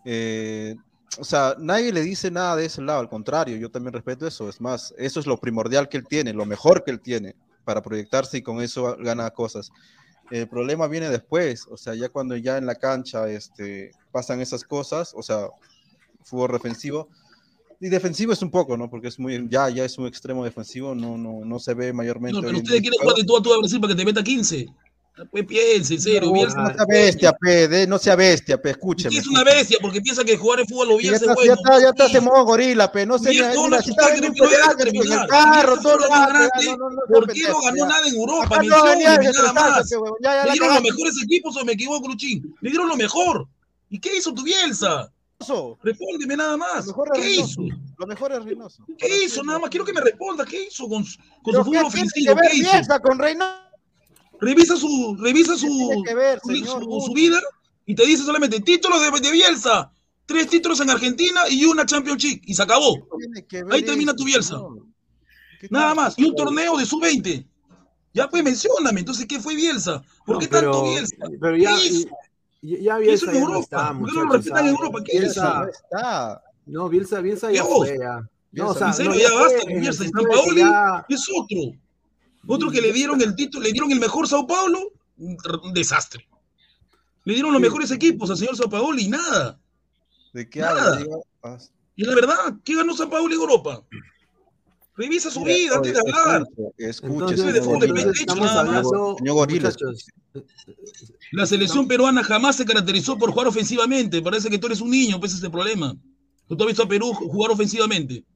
eh, 0.05 0.77
o 1.19 1.25
sea, 1.25 1.57
nadie 1.59 1.93
le 1.93 2.03
dice 2.03 2.31
nada 2.31 2.55
de 2.57 2.67
ese 2.67 2.81
lado, 2.83 3.01
al 3.01 3.09
contrario, 3.09 3.57
yo 3.57 3.71
también 3.71 3.93
respeto 3.93 4.27
eso. 4.27 4.49
Es 4.49 4.61
más, 4.61 4.95
eso 4.97 5.19
es 5.21 5.27
lo 5.27 5.37
primordial 5.39 5.89
que 5.89 5.97
él 5.97 6.07
tiene, 6.09 6.33
lo 6.33 6.47
mejor 6.47 6.85
que 6.85 6.93
él 6.93 7.01
tiene 7.01 7.35
para 7.65 7.83
proyectarse 7.83 8.39
y 8.39 8.43
con 8.43 8.61
eso 8.63 8.97
gana 9.01 9.29
cosas. 9.31 9.71
El 10.31 10.49
problema 10.49 10.87
viene 10.87 11.11
después, 11.11 11.67
o 11.69 11.77
sea, 11.77 11.95
ya 11.97 12.09
cuando 12.09 12.37
ya 12.37 12.57
en 12.57 12.65
la 12.67 12.77
cancha 12.77 13.29
este, 13.29 13.91
pasan 14.13 14.41
esas 14.41 14.63
cosas, 14.63 15.13
o 15.15 15.23
sea, 15.23 15.49
fútbol 16.23 16.53
defensivo. 16.53 17.09
Y 17.83 17.89
defensivo 17.89 18.35
es 18.35 18.43
un 18.43 18.51
poco, 18.51 18.77
¿no? 18.77 18.91
Porque 18.91 19.09
es 19.09 19.19
muy, 19.19 19.49
ya, 19.49 19.71
ya 19.71 19.85
es 19.87 19.97
un 19.97 20.07
extremo 20.07 20.45
defensivo, 20.45 20.95
no, 20.95 21.17
no, 21.17 21.45
no 21.47 21.59
se 21.59 21.73
ve 21.73 21.95
mayormente. 21.95 22.37
No, 22.39 22.47
pero 22.47 22.59
ustedes 22.59 22.83
quieren 22.83 23.01
jugar 23.01 23.17
de 23.17 23.25
tú 23.25 23.37
a 23.39 23.43
tú 23.43 23.55
a 23.55 23.59
Brasil 23.59 23.81
para 23.81 23.95
que 23.95 23.99
te 23.99 24.05
meta 24.05 24.23
15. 24.23 24.67
Pues 25.31 25.45
piense, 25.45 25.95
en 25.95 26.01
serio. 26.01 26.31
No, 26.33 26.47
no 26.47 26.75
sea 26.75 26.87
bestia, 26.89 27.33
pe, 27.33 27.69
de- 27.69 27.87
no 27.87 27.99
sea 27.99 28.17
bestia, 28.17 28.61
pe, 28.61 28.71
escúcheme. 28.71 29.17
Es 29.17 29.27
una 29.27 29.45
bestia 29.45 29.79
porque 29.81 30.01
piensa 30.01 30.25
que 30.25 30.37
jugar 30.37 30.61
en 30.61 30.67
fútbol 30.67 30.89
lo 30.89 31.01
está, 31.01 31.15
es 31.17 31.21
ya 31.21 31.35
bueno. 31.35 31.55
está, 31.55 31.81
ya 31.81 31.89
está, 31.89 32.09
se 32.09 32.21
modo 32.21 32.45
gorila, 32.45 32.91
pe, 32.91 33.05
no 33.05 33.19
sé, 33.19 33.35
no, 33.35 33.69
no, 33.69 33.83
si 33.83 33.91
está 33.91 34.15
en 34.15 34.25
el 34.25 35.27
carro, 35.27 35.79
todo 35.81 35.99
lo 35.99 36.09
grande. 36.09 36.77
¿Por 37.09 37.33
qué 37.33 37.43
no 37.49 37.61
ganó 37.61 37.87
nada 37.87 38.07
en 38.07 38.15
Europa? 38.15 38.47
Acá 38.47 38.63
no 38.63 38.85
venía 38.85 39.19
nada 39.53 39.83
¿Le 40.45 40.53
dieron 40.53 40.75
los 40.75 40.83
mejores 40.83 41.15
equipos 41.23 41.57
o 41.57 41.65
me 41.65 41.73
equivoco, 41.73 42.09
Luchín? 42.09 42.55
Le 42.61 42.71
dieron 42.71 42.89
lo 42.89 42.97
mejor. 42.97 43.47
¿Y 43.91 43.99
qué 43.99 44.17
hizo 44.17 44.33
tu 44.33 44.43
Bielsa? 44.43 45.11
Reynoso, 45.41 45.79
Respóndeme 45.83 46.37
nada 46.37 46.57
más. 46.57 46.87
Lo 46.87 46.93
mejor 46.93 47.09
es 47.17 47.21
¿Qué 47.23 47.31
hizo? 47.35 47.63
Lo 47.99 48.07
mejor 48.07 48.33
es 48.33 48.45
Reynoso. 48.45 48.85
¿Qué 48.99 49.25
hizo? 49.25 49.43
Nada 49.43 49.59
más 49.59 49.71
quiero 49.71 49.85
que 49.87 49.93
me 49.93 50.01
responda. 50.01 50.45
¿Qué 50.45 50.65
hizo 50.65 50.89
con, 50.89 51.05
su- 51.05 51.19
con 51.19 51.53
Pero 51.53 51.65
su 51.65 51.71
¿qué 51.71 51.79
fútbol 51.79 51.87
ofensivo? 51.87 52.35
¿Qué 52.37 52.57
hizo? 52.57 53.01
Con 53.03 53.19
Reynoso? 53.19 53.53
Revisa 54.41 54.77
su, 54.77 55.17
revisa 55.21 55.55
su, 55.57 55.67
tiene 55.67 56.03
que 56.03 56.15
ver, 56.15 56.41
su- 56.43 56.49
señor 56.51 56.81
su- 56.83 56.87
Guti? 56.89 57.07
su 57.07 57.13
vida 57.13 57.41
y 57.85 57.95
te 57.95 58.07
dice 58.07 58.23
solamente 58.25 58.61
títulos 58.61 59.01
de, 59.01 59.21
de 59.21 59.31
Bielsa. 59.33 59.93
Tres 60.27 60.49
títulos 60.49 60.81
en 60.81 60.91
Argentina 60.91 61.41
y 61.51 61.65
una 61.65 61.85
Championship. 61.85 62.43
Y 62.47 62.55
se 62.55 62.63
acabó. 62.63 62.95
Ahí 63.71 63.83
termina 63.83 64.13
eso, 64.13 64.17
tu 64.17 64.25
Bielsa. 64.25 64.55
señor. 64.57 64.87
¿Qué 65.61 65.69
Nada 65.71 65.95
más. 65.95 66.19
Y 66.19 66.25
un 66.25 66.35
torneo 66.37 66.77
de 66.79 66.87
sub-20. 66.87 67.47
Ya 68.15 68.29
pues 68.29 68.43
mencióname. 68.45 69.01
Entonces, 69.01 69.27
¿qué 69.27 69.41
fue 69.41 69.55
Bielsa? 69.57 70.03
¿Por 70.25 70.37
No, 70.37 70.41
qué 70.41 70.47
tanto 70.49 70.85
Bielsa? 70.85 71.17
Pero 71.41 71.57
ya, 71.57 71.77
¿Qué 71.77 71.87
hizo? 71.87 72.09
Ya, 72.63 72.79
ya 72.79 72.97
¿Qué 72.99 73.03
Bielsa 73.05 73.27
ya 73.27 73.33
no 73.33 73.39
Europa? 73.39 73.61
está, 73.61 73.99
¿Por 73.99 74.09
qué 74.13 74.17
no 74.19 74.33
respetan 74.33 74.65
en. 74.67 74.71
Europa? 74.75 74.99
¿Qué 75.05 75.13
hizo? 75.17 75.21
Bielsa, 75.23 75.55
No 75.61 75.69
está. 75.69 76.43
no, 76.67 76.89
Bielsa, 76.89 77.21
Bielsa 77.21 77.47
ya 77.49 77.53
Dios. 77.63 77.69
fue, 77.69 77.99
ya. 77.99 78.17
No, 78.17 78.27
Bielsa, 78.53 78.71
o 78.71 78.75
sea, 78.75 78.87
en 78.89 78.95
serio, 78.95 79.11
no, 79.13 79.19
ya 79.19 79.35
basta 79.35 79.61
con 79.61 79.71
el 79.73 79.81
Bielsa. 79.81 80.05
San 80.05 80.25
Paoli 80.25 80.63
es 81.09 81.27
otro. 81.35 81.59
Otro 82.47 82.71
que 82.71 82.81
le 82.81 82.93
dieron 82.93 83.21
el 83.21 83.35
título, 83.37 83.65
le 83.65 83.73
dieron 83.73 83.93
el 83.93 84.01
mejor 84.01 84.27
Sao 84.27 84.47
Paulo, 84.47 84.93
un 85.19 85.37
tr- 85.37 85.61
un 85.63 85.73
desastre. 85.75 86.27
Le 87.25 87.35
dieron 87.35 87.53
los 87.53 87.61
mejores 87.61 87.91
equipos 87.91 88.31
al 88.31 88.37
señor 88.39 88.57
Sao 88.57 88.69
Paoli 88.71 89.05
y 89.05 89.09
nada. 89.09 89.59
¿De 90.33 90.49
qué 90.49 90.61
Nada. 90.61 90.97
habla? 91.43 91.59
Y 91.97 92.05
la 92.05 92.15
verdad, 92.15 92.37
¿qué 92.65 92.77
ganó 92.77 92.97
San 92.97 93.11
Paolo 93.11 93.35
en 93.35 93.41
Europa? 93.41 93.83
Revisa 95.01 95.31
su 95.31 95.41
mira, 95.41 95.57
vida 95.57 95.77
antes 95.77 95.95
de 95.95 95.99
hablar. 95.99 96.47
escuche, 96.77 97.37
La 101.33 101.47
selección 101.47 101.89
peruana 101.89 102.23
jamás 102.23 102.57
se 102.57 102.67
caracterizó 102.67 103.17
por 103.17 103.31
jugar 103.31 103.47
ofensivamente. 103.47 104.21
Parece 104.21 104.51
que 104.51 104.59
tú 104.59 104.67
eres 104.67 104.83
un 104.83 104.91
niño, 104.91 105.19
pues 105.19 105.33
ese 105.33 105.39
es 105.39 105.45
el 105.45 105.51
problema. 105.51 105.97
¿Tú 106.47 106.55
te 106.55 106.65
has 106.65 106.67
visto 106.67 106.83
a 106.83 106.89
Perú 106.89 107.15
jugar 107.15 107.51
ofensivamente? 107.51 108.27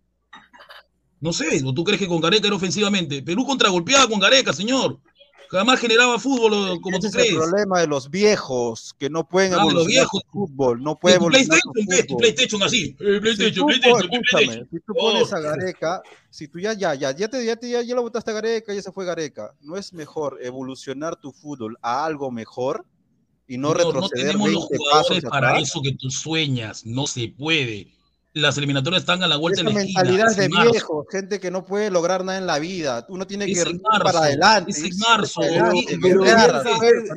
No 1.21 1.35
sé, 1.35 1.63
¿o 1.63 1.75
tú 1.75 1.85
crees 1.85 2.01
que 2.01 2.09
con 2.09 2.23
Gareca 2.23 2.47
era 2.47 2.57
ofensivamente? 2.57 3.23
Perú 3.23 3.45
contragolpeaba 3.45 4.09
con 4.09 4.19
Gareca, 4.19 4.55
señor. 4.55 4.99
Jamás 5.55 5.79
generaba 5.81 6.19
fútbol 6.19 6.81
como 6.81 6.99
Ese 6.99 7.11
tú 7.11 7.19
es 7.19 7.29
el 7.31 7.37
problema 7.37 7.81
de 7.81 7.87
los 7.87 8.11
viejos 8.11 8.93
que 8.99 9.09
no 9.09 9.29
pueden 9.29 9.53
Ah, 9.55 9.59
los 9.59 9.67
evolucionar 9.71 9.87
viejos. 9.89 10.23
fútbol, 10.33 10.83
no 10.83 10.91
De 10.91 10.97
puede 10.97 11.15
tu 11.15 11.21
evolucionar 11.23 11.61
PlayStation. 11.73 12.19
PlayStation 12.19 12.63
así. 12.65 12.97
Eh, 12.99 13.15
Si 13.15 13.21
PlayStation, 13.21 13.55
tú, 13.55 13.67
PlayStation, 13.67 14.09
PlayStation. 14.31 14.69
si 14.71 14.81
tú 14.81 14.93
Oh. 14.97 15.01
pones 15.13 15.33
a 15.33 15.41
Gareca, 15.41 16.03
si 16.29 16.49
tú 16.49 16.59
ya, 16.59 16.73
ya, 16.73 16.95
ya, 16.95 17.15
ya 17.17 17.29
te, 17.29 17.45
ya 17.45 17.55
te, 17.57 17.71
ya, 17.71 17.83
ya 17.83 17.95
lo 17.95 18.03
votaste 18.03 18.33
a 18.33 18.35
Gareca, 18.35 18.75
ya 18.75 18.83
se 18.83 18.91
fue 18.91 19.05
Gareca, 19.05 19.55
¿no 19.61 19.77
es 19.77 19.93
mejor 19.93 20.39
evolucionar 20.43 21.15
tu 21.17 21.31
fútbol 21.33 21.77
a 21.83 22.05
algo 22.05 22.31
mejor 22.33 22.85
y 23.47 23.57
no 23.57 23.69
no 23.69 23.75
retroceder 23.75 24.27
tenemos 24.33 24.51
los 24.51 24.69
20 24.69 24.77
jugadores 24.79 25.09
pasos 25.23 25.31
para 25.31 25.49
atrás? 25.51 25.69
eso 25.69 25.81
que 25.83 25.93
tú 25.95 26.11
sueñas. 26.11 26.85
No 26.85 27.07
se 27.07 27.29
puede. 27.29 27.93
Las 28.37 28.59
eliminatorias 28.59 29.03
están 29.03 29.23
a 29.23 29.29
la 29.29 29.37
vuelta 29.37 29.61
Esa 29.61 29.69
de 29.71 29.75
la 29.75 29.81
esquina. 29.83 30.01
mentalidad 30.03 30.31
es 30.33 30.37
de 30.37 30.49
marzo. 30.49 30.71
viejo, 30.73 31.07
gente 31.09 31.39
que 31.39 31.53
no 31.53 31.65
puede 31.65 31.89
lograr 31.89 32.25
nada 32.25 32.37
en 32.37 32.47
la 32.47 32.59
vida. 32.59 33.07
Uno 33.09 33.27
tiene 33.29 33.45
Es 33.45 33.63
que 33.65 33.71
ir 33.71 33.81
marzo, 33.81 34.05
para 34.05 34.19
adelante. 34.19 34.73
es 34.73 34.83
en 34.83 34.99
marzo, 34.99 35.41
no 35.41 35.73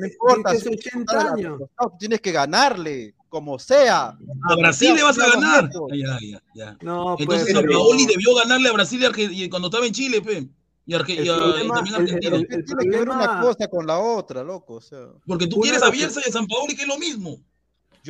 importa. 0.06 0.52
tiene 0.52 0.60
si 0.64 0.70
80 0.70 1.00
estás 1.00 1.34
años. 1.34 1.56
acostado, 1.56 1.94
Tienes 1.98 2.22
que 2.22 2.32
ganarle, 2.32 3.16
como 3.30 3.58
sea. 3.58 4.10
A 4.50 4.56
Brasil 4.58 4.94
le 4.94 5.02
vas 5.02 5.18
a 5.18 5.28
ganar. 5.32 5.64
Nieto. 5.64 5.88
Ya, 5.92 6.20
ya, 6.22 6.44
ya. 6.54 6.78
No, 6.82 7.16
pues, 7.18 7.22
Entonces 7.42 7.56
pero- 7.62 7.80
Paoli 7.80 8.06
debió 8.06 8.36
ganarle 8.36 8.70
a 8.70 8.74
Brasil 8.74 9.02
y 9.32 9.50
cuando 9.50 9.70
estaba 9.70 9.88
en 9.88 9.94
Chile, 9.94 10.22
pe. 10.22 10.48
Y, 10.86 10.94
Arge- 10.94 11.18
El 11.18 11.26
y 11.26 11.30
y 11.66 11.68
también 11.68 11.96
el- 11.96 12.02
Argentina. 12.02 12.36
el- 12.38 12.48
¿Qué 12.48 12.64
tiene 12.64 12.84
que 12.84 12.98
ver 13.00 13.10
una 13.10 13.42
cosa 13.42 13.68
con 13.68 13.88
la 13.88 13.98
otra, 14.00 14.44
loco? 14.44 14.76
O 14.76 14.82
sea, 14.82 15.00
Porque 15.26 15.48
tú 15.48 15.60
quieres 15.62 15.82
a 15.82 15.88
que- 15.88 15.98
Bielsa 15.98 16.22
y 16.26 16.30
a 16.30 16.32
San 16.32 16.46
Paoli, 16.46 16.76
que 16.76 16.84
es 16.84 16.88
lo 16.88 16.98
mismo. 17.00 17.38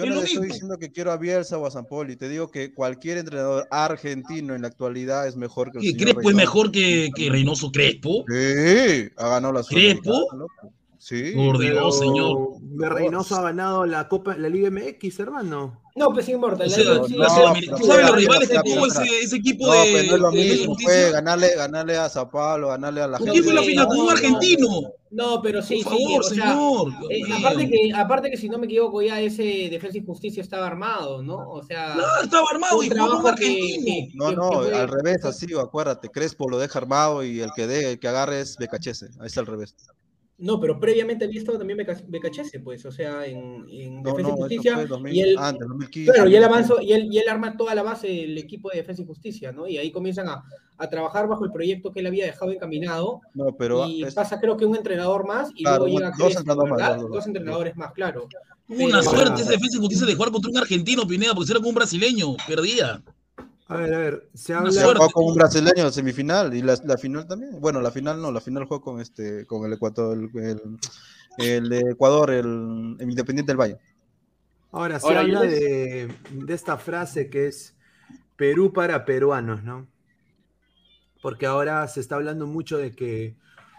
Yo 0.05 0.09
Es 0.11 0.15
no 0.15 0.21
estoy 0.21 0.47
diciendo 0.47 0.77
que 0.77 0.91
quiero 0.91 1.11
a 1.11 1.17
Bielsa 1.17 1.57
o 1.57 1.65
a 1.65 1.71
Sampoli. 1.71 2.15
Te 2.15 2.29
digo 2.29 2.49
que 2.51 2.73
cualquier 2.73 3.17
entrenador 3.17 3.67
argentino 3.71 4.53
en 4.55 4.61
la 4.61 4.67
actualidad 4.67 5.27
es 5.27 5.35
mejor 5.35 5.71
que 5.71 5.79
el 5.79 5.83
¿Qué, 5.83 5.91
señor 5.91 6.03
Crespo 6.13 6.29
es 6.29 6.35
mejor 6.35 6.71
que, 6.71 7.09
que 7.15 7.29
Reynoso 7.29 7.71
Crespo? 7.71 8.23
Sí, 8.27 9.09
ha 9.17 9.27
ganado 9.29 9.53
la 9.53 9.63
¿Crespo? 9.63 10.27
Sí. 10.99 11.31
Por 11.35 11.59
Dios, 11.59 11.99
señor. 11.99 12.37
de 12.59 12.89
Reynoso 12.89 13.35
ha 13.35 13.41
ganado 13.41 13.85
la 13.85 14.07
Copa, 14.09 14.35
la 14.35 14.49
Liga 14.49 14.69
MX, 14.69 15.19
hermano. 15.19 15.81
No, 15.95 16.09
pues 16.13 16.27
importa. 16.29 16.63
O 16.63 16.67
la- 16.67 16.73
sea, 16.75 16.83
la- 16.83 16.97
no, 16.97 17.05
sí, 17.55 17.67
¿Tú 17.67 17.83
sabes 17.85 18.05
los 18.07 18.15
rivales 18.15 18.49
que 18.49 18.59
tuvo 18.63 18.85
ese, 18.87 19.03
ese 19.23 19.35
equipo 19.37 19.67
No, 19.67 19.73
de, 19.73 19.91
pero 19.93 20.07
no 20.07 20.15
es 20.15 20.21
lo 20.21 20.31
de 20.31 20.37
mismo, 20.37 20.75
fue 20.79 21.11
ganarle, 21.11 21.55
ganarle 21.55 21.97
a 21.97 22.09
Sao 22.09 22.29
Paulo, 22.29 22.67
ganarle 22.69 23.01
a 23.01 23.07
la 23.07 23.17
¿Con 23.17 23.27
gente. 23.27 23.41
quién 23.41 23.43
fue 23.45 23.53
la 23.53 23.61
final? 23.67 23.87
no. 23.95 24.09
argentino. 24.09 24.67
No, 25.09 25.41
pero 25.41 25.61
sí, 25.61 25.81
Por 25.83 26.23
sí. 26.25 26.35
sea, 26.35 26.53
eh, 27.09 27.21
aparte, 27.39 27.69
que, 27.69 27.91
aparte 27.95 28.29
que 28.31 28.37
si 28.37 28.49
no 28.49 28.57
me 28.57 28.65
equivoco 28.65 29.01
ya 29.01 29.19
ese 29.21 29.69
Defensa 29.69 29.97
y 29.97 30.05
Justicia 30.05 30.41
estaba 30.41 30.67
armado, 30.67 31.23
¿no? 31.23 31.49
O 31.49 31.63
sea, 31.63 31.95
No, 31.95 32.03
estaba 32.23 32.45
armado 32.51 32.83
y 32.83 32.89
jugó 32.89 33.21
que- 33.23 33.29
argentino. 33.29 33.85
que- 33.85 34.11
No, 34.15 34.31
no, 34.31 34.59
al 34.61 34.87
revés, 34.89 35.23
así, 35.23 35.47
acuérdate, 35.57 36.09
Crespo 36.09 36.49
lo 36.49 36.57
deja 36.59 36.79
armado 36.79 37.23
y 37.23 37.39
el 37.39 37.51
que 37.55 37.67
dé, 37.67 37.91
el 37.93 37.99
que 37.99 38.07
agarre 38.07 38.41
es 38.41 38.57
Becachese, 38.57 39.07
ahí 39.19 39.27
está 39.27 39.39
al 39.39 39.45
revés. 39.47 39.75
No, 40.39 40.59
pero 40.59 40.79
previamente 40.79 41.25
había 41.25 41.39
estado 41.39 41.57
también 41.57 41.79
Becachese, 42.07 42.59
pues, 42.59 42.85
o 42.85 42.91
sea, 42.91 43.25
en, 43.25 43.65
en 43.69 44.03
No, 44.03 44.11
Defensa 44.11 44.21
no, 44.21 44.27
y 44.27 44.31
eso 44.31 44.37
Justicia. 44.37 44.73
fue 44.75 44.85
2000 44.85 45.15
y 45.15 45.19
él, 45.21 45.35
antes, 45.39 45.67
2015, 45.67 46.11
claro, 46.13 46.29
y 46.29 46.35
él, 46.35 46.41
2015. 46.43 46.45
avanzó, 46.45 46.81
y, 46.81 46.93
él, 46.93 47.07
y 47.11 47.17
él 47.17 47.29
arma 47.29 47.57
toda 47.57 47.73
la 47.73 47.81
base 47.81 48.07
del 48.07 48.37
equipo 48.37 48.69
de 48.69 48.77
Defensa 48.77 49.01
y 49.01 49.05
Justicia, 49.07 49.51
¿no? 49.51 49.67
Y 49.67 49.77
ahí 49.79 49.91
comienzan 49.91 50.29
a, 50.29 50.43
a 50.77 50.89
trabajar 50.91 51.27
bajo 51.27 51.43
el 51.43 51.51
proyecto 51.51 51.91
que 51.91 52.01
él 52.01 52.05
había 52.07 52.25
dejado 52.25 52.51
encaminado. 52.51 53.21
No, 53.33 53.55
pero 53.57 53.87
y 53.87 54.03
es- 54.03 54.13
pasa, 54.13 54.39
creo 54.39 54.55
que 54.57 54.65
un 54.65 54.75
entrenador 54.75 55.25
más, 55.25 55.49
y 55.55 55.63
Claro, 55.63 55.85
luego 55.85 55.97
llega 55.97 56.09
dos 56.11 56.17
Crespo, 56.19 56.39
entrenadores 56.41 56.71
más, 56.77 56.89
dos, 56.93 57.01
dos, 57.01 57.11
Dos 57.11 57.27
entrenadores 57.27 57.75
más, 57.75 57.91
claro. 57.93 58.27
Una 58.69 58.99
Pero- 58.99 59.01
suerte 59.03 59.41
ese 59.41 59.51
defensa 59.53 59.77
y 59.77 59.79
justicia 59.79 60.05
de 60.05 60.13
jugar 60.13 60.31
contra 60.31 60.51
un 60.51 60.57
argentino, 60.59 61.07
Pineda, 61.07 61.33
porque 61.33 61.47
si 61.47 61.51
era 61.53 61.61
con 61.61 61.69
un 61.69 61.75
brasileño, 61.75 62.35
perdía. 62.47 63.01
A 63.69 63.75
ver, 63.77 63.93
a 63.93 63.97
ver, 63.97 64.29
se 64.33 64.53
habla. 64.53 64.71
Jugó 64.95 65.09
con 65.11 65.25
un 65.25 65.35
brasileño 65.35 65.85
en 65.85 65.91
semifinal 65.91 66.53
y 66.53 66.61
la, 66.61 66.77
la 66.85 66.97
final 66.97 67.27
también. 67.27 67.59
Bueno, 67.59 67.81
la 67.81 67.91
final 67.91 68.21
no, 68.21 68.31
la 68.31 68.41
final 68.41 68.63
jugó 68.65 68.81
con 68.81 69.01
este, 69.01 69.45
con 69.45 69.65
el 69.65 69.73
Ecuador, 69.73 70.17
el, 70.35 70.79
el, 71.37 71.73
Ecuador, 71.73 72.31
el, 72.31 72.95
el 72.99 73.09
Independiente 73.09 73.51
del 73.51 73.59
Valle. 73.59 73.77
Ahora, 74.71 74.99
se 74.99 75.07
Ahora, 75.07 75.21
habla 75.21 75.41
les- 75.41 75.51
de, 75.51 76.07
de 76.31 76.53
esta 76.53 76.77
frase 76.77 77.29
que 77.29 77.47
es 77.47 77.75
Perú 78.37 78.73
para 78.73 79.05
peruanos, 79.05 79.63
¿no? 79.63 79.87
Porque 81.21 81.45
ahora 81.45 81.87
se 81.87 81.99
está 81.99 82.15
hablando 82.15 82.47
mucho 82.47 82.77
de 82.77 82.91
que 82.95 83.35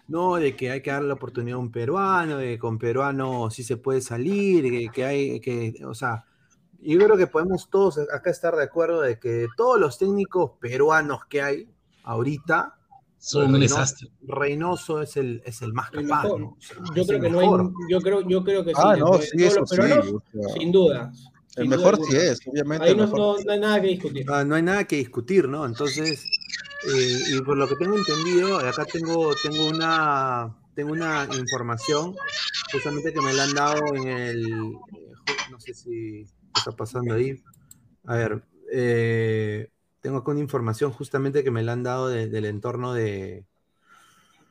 no, 0.09 0.37
de 0.37 0.57
que 0.57 0.71
hay 0.71 0.83
que 0.83 0.91
darle 0.91 1.09
la 1.09 1.15
oportunidad 1.15 1.57
a 1.57 1.61
un 1.61 1.71
peruano, 1.73 2.39
de 2.39 2.47
que 2.55 2.59
con 2.59 2.79
peruano 2.79 3.51
sí 3.51 3.63
se 3.63 3.77
puede 3.77 4.01
salir, 4.01 4.65
que, 4.65 4.91
que 4.93 5.05
hay 5.05 5.41
que, 5.41 5.75
o 5.87 5.95
sea, 5.95 6.25
yo 6.81 6.99
creo 6.99 7.17
que 7.17 7.27
podemos 7.27 7.69
todos 7.71 7.99
acá 7.99 8.31
estar 8.31 8.55
de 8.57 8.65
acuerdo 8.65 9.01
de 9.01 9.19
que 9.19 9.47
todos 9.57 9.79
los 9.81 9.99
técnicos 9.99 10.53
peruanos 10.61 11.21
que 11.29 11.43
hay 11.43 11.69
ahorita 12.05 12.75
Son 13.19 13.53
un 13.53 13.61
desastre. 13.61 14.11
Reynoso 14.23 15.03
es 15.03 15.17
el, 15.17 15.43
es 15.45 15.61
el 15.63 15.73
más 15.73 15.91
El 15.93 16.07
capaz, 16.07 16.23
mejor. 16.25 16.41
¿no? 16.41 16.47
O 16.49 16.57
sea, 16.61 16.77
Yo 16.95 17.05
creo 17.05 17.17
el 17.19 17.23
que 17.25 17.31
no 17.31 17.41
hay, 17.41 17.49
yo 17.91 18.01
creo, 18.01 18.21
yo 18.29 18.45
creo 18.45 18.65
que 18.65 18.71
sí. 18.71 18.81
Ah, 18.83 18.97
no, 18.97 19.15
sí, 19.19 19.45
eso 19.45 19.67
sí, 19.67 19.77
peruanos, 19.77 20.07
o 20.09 20.23
sea, 20.33 20.49
sin 20.61 20.71
duda. 20.73 21.13
El 21.57 21.63
sin 21.65 21.71
duda 21.71 21.77
mejor 21.79 21.95
alguna. 21.95 22.11
sí 22.13 22.17
es, 22.17 22.41
obviamente. 22.47 22.85
Ahí 22.85 22.91
el 22.93 22.97
no, 22.99 23.07
no- 23.09 23.37
no 23.45 23.53
hay 23.53 23.59
nada 23.61 23.81
que 23.81 23.87
discutir. 23.89 24.27
Ah, 24.31 24.45
no 24.45 24.55
hay 24.55 24.63
nada 24.63 24.85
que 24.85 24.97
discutir, 24.97 25.49
¿no? 25.49 25.67
Entonces, 25.67 26.25
eh, 26.95 27.19
y 27.37 27.41
por 27.43 27.57
lo 27.57 27.67
que 27.67 27.75
tengo 27.75 27.97
entendido, 27.99 28.59
acá 28.59 28.85
tengo, 28.85 29.33
tengo 29.43 29.67
una 29.69 30.55
tengo 30.77 30.93
una 30.93 31.27
información, 31.37 32.15
justamente 32.71 33.13
que 33.13 33.21
me 33.21 33.33
la 33.35 33.43
han 33.43 33.53
dado 33.55 33.81
en 33.97 34.07
el, 34.07 34.47
eh, 34.47 35.13
no 35.51 35.59
sé 35.59 35.75
si 35.75 36.25
está 36.55 36.73
pasando 36.73 37.15
ahí. 37.15 37.43
A 38.07 38.17
ver, 38.17 38.45
eh, 38.73 39.71
tengo 40.01 40.19
acá 40.19 40.31
una 40.33 40.41
información 40.41 40.93
justamente 40.93 41.45
que 41.45 41.51
me 41.51 41.63
la 41.63 41.73
han 41.73 41.83
dado 41.85 42.09
de- 42.09 42.29
del 42.29 42.47
entorno 42.47 42.95
de, 42.95 43.47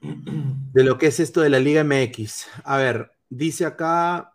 de 0.02 0.84
lo 0.84 0.98
que 0.98 1.08
es 1.08 1.20
esto 1.20 1.42
de 1.42 1.50
la 1.50 1.60
Liga 1.60 1.82
MX. 1.82 2.48
A 2.64 2.78
ver, 2.78 3.12
dice 3.30 3.66
acá 3.66 4.34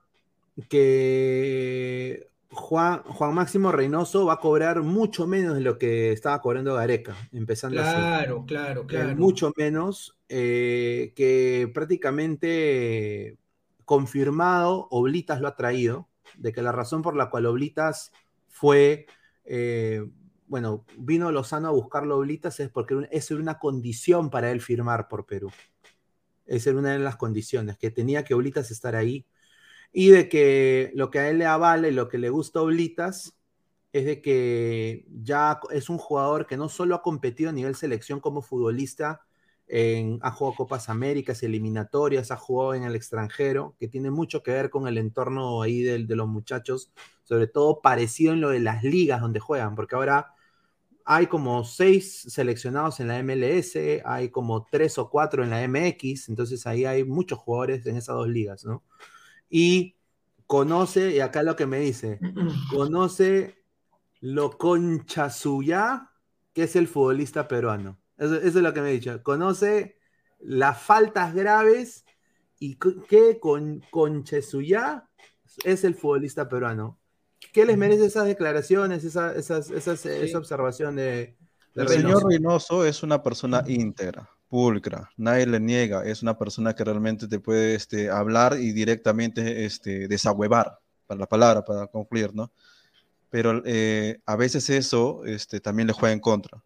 que 0.68 2.28
Juan, 2.50 3.02
Juan 3.04 3.34
Máximo 3.34 3.72
Reynoso 3.72 4.26
va 4.26 4.34
a 4.34 4.40
cobrar 4.40 4.82
mucho 4.82 5.26
menos 5.26 5.54
de 5.54 5.60
lo 5.62 5.78
que 5.78 6.12
estaba 6.12 6.40
cobrando 6.40 6.74
Gareca, 6.74 7.16
empezando 7.32 7.80
así. 7.80 7.90
Claro, 7.92 8.44
claro, 8.46 8.82
Eh, 8.82 8.86
claro. 8.86 9.16
mucho 9.16 9.52
menos, 9.56 10.18
eh, 10.28 11.12
que 11.16 11.70
prácticamente 11.72 13.38
confirmado, 13.84 14.88
Oblitas 14.90 15.40
lo 15.40 15.48
ha 15.48 15.56
traído, 15.56 16.08
de 16.36 16.52
que 16.52 16.62
la 16.62 16.72
razón 16.72 17.02
por 17.02 17.16
la 17.16 17.30
cual 17.30 17.46
Oblitas 17.46 18.12
fue, 18.48 19.06
eh, 19.44 20.04
bueno, 20.46 20.84
vino 20.98 21.32
Lozano 21.32 21.68
a 21.68 21.72
buscarlo 21.72 22.14
a 22.14 22.18
Oblitas 22.18 22.60
es 22.60 22.68
porque 22.70 23.08
esa 23.10 23.34
era 23.34 23.42
una 23.42 23.58
condición 23.58 24.30
para 24.30 24.50
él 24.50 24.60
firmar 24.60 25.08
por 25.08 25.26
Perú. 25.26 25.50
Esa 26.46 26.70
era 26.70 26.78
una 26.78 26.92
de 26.92 26.98
las 26.98 27.16
condiciones, 27.16 27.78
que 27.78 27.90
tenía 27.90 28.24
que 28.24 28.34
Oblitas 28.34 28.70
estar 28.70 28.94
ahí. 28.96 29.26
Y 29.92 30.10
de 30.10 30.28
que 30.28 30.90
lo 30.94 31.10
que 31.10 31.18
a 31.18 31.28
él 31.28 31.38
le 31.38 31.46
avala 31.46 31.88
y 31.88 31.92
lo 31.92 32.08
que 32.08 32.18
le 32.18 32.30
gusta 32.30 32.58
a 32.58 32.62
Oblitas 32.62 33.36
es 33.92 34.06
de 34.06 34.22
que 34.22 35.06
ya 35.22 35.60
es 35.70 35.90
un 35.90 35.98
jugador 35.98 36.46
que 36.46 36.56
no 36.56 36.68
solo 36.68 36.94
ha 36.94 37.02
competido 37.02 37.50
a 37.50 37.52
nivel 37.52 37.74
selección 37.74 38.20
como 38.20 38.40
futbolista, 38.40 39.20
en- 39.68 40.18
ha 40.22 40.30
jugado 40.30 40.56
Copas 40.56 40.88
Américas, 40.88 41.42
eliminatorias, 41.42 42.30
ha 42.30 42.36
jugado 42.36 42.74
en 42.74 42.84
el 42.84 42.94
extranjero, 42.94 43.74
que 43.78 43.88
tiene 43.88 44.10
mucho 44.10 44.42
que 44.42 44.50
ver 44.50 44.70
con 44.70 44.86
el 44.88 44.98
entorno 44.98 45.62
ahí 45.62 45.82
de, 45.82 45.98
los 46.00 46.28
muchachos, 46.28 46.92
sobre 47.24 47.46
todo 47.46 47.80
parecido 47.80 48.32
en 48.32 48.40
lo 48.40 48.50
de 48.50 48.60
las 48.60 48.82
ligas 48.84 49.20
donde 49.20 49.40
juegan, 49.40 49.74
porque 49.74 49.94
ahora 49.94 50.34
hay 51.04 51.26
como 51.26 51.64
seis 51.64 52.22
seleccionados 52.28 53.00
en 53.00 53.08
la 53.08 53.18
MLS, 53.18 54.02
hay 54.04 54.30
como 54.30 54.66
tres 54.70 54.98
o 54.98 55.10
cuatro 55.10 55.42
en 55.42 55.50
la 55.50 55.62
MX, 55.62 56.28
entonces 56.28 56.66
ahí 56.66 56.84
hay 56.84 57.04
muchos 57.04 57.38
jugadores 57.38 57.86
en 57.86 57.96
esas 57.96 58.16
dos 58.16 58.28
ligas, 58.28 58.64
¿no? 58.64 58.84
Y 59.48 59.96
conoce, 60.46 61.12
y 61.12 61.20
acá 61.20 61.42
lo 61.42 61.56
que 61.56 61.66
me 61.66 61.80
dice, 61.80 62.20
conoce 62.70 63.64
lo 64.20 64.56
concha 64.56 65.30
suya 65.30 66.10
que 66.52 66.64
es 66.64 66.76
el 66.76 66.86
futbolista 66.86 67.48
peruano. 67.48 67.98
Eso, 68.24 68.36
eso 68.36 68.58
es 68.58 68.62
lo 68.62 68.72
que 68.72 68.80
me 68.80 68.90
he 68.90 68.92
dicho. 68.92 69.22
Conoce 69.22 69.96
las 70.40 70.80
faltas 70.80 71.34
graves 71.34 72.04
y 72.58 72.76
que 72.76 73.38
con 73.40 73.80
concha 73.90 74.40
suya 74.42 75.08
es 75.64 75.84
el 75.84 75.94
futbolista 75.94 76.48
peruano. 76.48 76.98
¿Qué 77.52 77.66
les 77.66 77.76
merece 77.76 78.06
esas 78.06 78.26
declaraciones, 78.26 79.04
esa, 79.04 79.32
esas, 79.34 79.70
esas- 79.70 80.06
esa 80.06 80.38
observación 80.38 80.96
de, 80.96 81.02
de 81.74 81.82
El 81.82 81.88
Reynoso? 81.88 82.18
señor 82.20 82.32
Reynoso 82.32 82.84
es 82.84 83.02
una 83.02 83.22
persona 83.22 83.64
íntegra, 83.66 84.28
pulcra, 84.48 85.10
nadie 85.16 85.46
le 85.46 85.58
niega, 85.60 86.04
es 86.04 86.22
una 86.22 86.38
persona 86.38 86.74
que 86.74 86.84
realmente 86.84 87.26
te 87.26 87.40
puede 87.40 87.74
este, 87.74 88.10
hablar 88.10 88.56
y 88.58 88.72
directamente 88.72 89.64
este, 89.64 90.06
desahuevar, 90.08 90.78
para 91.06 91.20
la 91.20 91.26
palabra, 91.26 91.64
para 91.64 91.86
concluir, 91.88 92.34
¿no? 92.34 92.52
Pero 93.30 93.62
eh, 93.64 94.20
a 94.26 94.36
veces 94.36 94.68
eso 94.70 95.24
este, 95.24 95.60
también 95.60 95.88
le 95.88 95.94
juega 95.94 96.12
en 96.12 96.20
contra. 96.20 96.62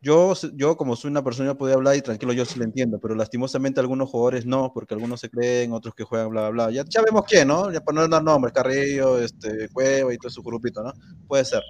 Yo, 0.00 0.32
yo, 0.54 0.76
como 0.76 0.94
soy 0.94 1.10
una 1.10 1.24
persona, 1.24 1.50
yo 1.50 1.58
podía 1.58 1.74
hablar 1.74 1.96
y 1.96 2.02
tranquilo, 2.02 2.32
yo 2.32 2.44
sí 2.44 2.56
lo 2.58 2.64
entiendo, 2.64 3.00
pero 3.00 3.16
lastimosamente 3.16 3.80
algunos 3.80 4.08
jugadores 4.08 4.46
no, 4.46 4.72
porque 4.72 4.94
algunos 4.94 5.20
se 5.20 5.28
creen, 5.28 5.72
otros 5.72 5.92
que 5.94 6.04
juegan, 6.04 6.30
bla, 6.30 6.50
bla, 6.50 6.66
bla. 6.66 6.70
Ya, 6.70 6.84
ya 6.88 7.02
vemos 7.02 7.24
quién, 7.26 7.48
¿no? 7.48 7.72
Ya 7.72 7.80
para 7.80 8.02
no 8.02 8.08
dar 8.08 8.22
nombres, 8.22 8.54
Carrillo, 8.54 9.18
este, 9.18 9.68
Cueva 9.70 10.14
y 10.14 10.18
todo 10.18 10.30
su 10.30 10.42
grupito, 10.42 10.84
¿no? 10.84 10.92
Puede 11.26 11.44
ser. 11.44 11.62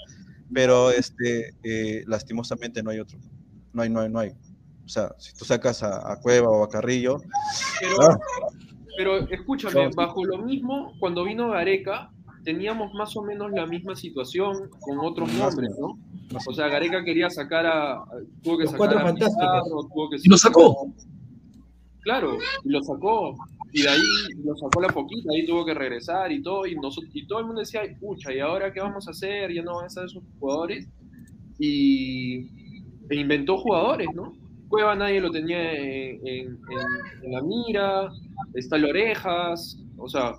Pero 0.53 0.91
este, 0.91 1.55
eh, 1.63 2.05
lastimosamente 2.07 2.83
no 2.83 2.91
hay 2.91 3.01
otro. 3.01 3.19
No 3.73 3.83
hay, 3.83 3.89
no 3.89 4.01
hay, 4.01 4.11
no 4.11 4.19
hay. 4.19 4.31
O 4.85 4.89
sea, 4.89 5.15
si 5.19 5.35
tú 5.35 5.45
sacas 5.47 5.83
a, 5.83 6.13
a 6.13 6.21
Cueva 6.21 6.49
o 6.49 6.65
a 6.65 6.69
Carrillo. 6.69 7.21
Pero, 7.81 7.97
ah, 8.03 8.19
pero 8.99 9.19
escúchame, 9.29 9.89
bajo 9.95 10.25
lo 10.25 10.39
mismo, 10.39 10.93
cuando 10.99 11.25
vino 11.25 11.51
Gareca, 11.51 12.11
teníamos 12.45 12.93
más 12.95 13.17
o 13.17 13.23
menos 13.23 13.51
la 13.53 13.67
misma 13.67 13.95
situación 13.97 14.71
con 14.81 14.99
otros 15.01 15.33
nombres, 15.35 15.71
¿no? 15.79 15.99
O 16.47 16.55
sea, 16.55 16.69
Gareca 16.69 17.03
quería 17.05 17.31
sacar 17.31 17.67
a. 17.67 18.05
Tuvo 18.43 18.59
que 18.59 18.65
Los 18.65 18.73
sacar 18.73 18.99
a. 18.99 19.15
Pizarro, 19.15 19.83
tuvo 19.93 20.11
que 20.11 20.17
Y 20.23 20.29
lo 20.29 20.37
sacó. 20.37 20.93
Claro, 22.01 22.39
y 22.65 22.69
lo 22.71 22.83
sacó. 22.83 23.37
Y 23.73 23.83
de 23.83 23.89
ahí 23.91 24.01
lo 24.45 24.57
sacó 24.57 24.81
la 24.81 24.89
poquita, 24.89 25.31
ahí 25.33 25.45
tuvo 25.47 25.65
que 25.65 25.75
regresar 25.75 26.33
y 26.33 26.43
todo. 26.43 26.67
Y, 26.67 26.75
nosotros, 26.77 27.11
y 27.15 27.27
todo 27.27 27.41
el 27.41 27.47
mundo 27.47 27.61
decía, 27.61 27.81
"Ay, 27.83 27.95
pucha, 27.97 28.33
¿y 28.33 28.41
ahora 28.41 28.73
qué 28.73 28.81
vamos 28.81 29.07
a 29.09 29.11
hacer? 29.11 29.53
Ya 29.53 29.63
no 29.63 29.75
van 29.77 29.85
a 29.85 29.87
estar 29.89 30.05
esos 30.07 30.23
jugadores. 30.41 30.89
Y 31.59 32.47
e 33.11 33.17
inventó 33.17 33.59
jugadores, 33.59 34.09
¿no? 34.15 34.33
Cueva 34.69 34.95
nadie 34.95 35.21
lo 35.21 35.31
tenía 35.31 35.73
en, 35.73 36.27
en- 36.27 36.47
en- 36.47 37.25
en 37.25 37.33
la 37.33 37.43
mira, 37.43 38.11
está 38.55 38.77
el 38.77 38.85
Orejas, 38.85 39.79
o 39.97 40.09
sea, 40.09 40.35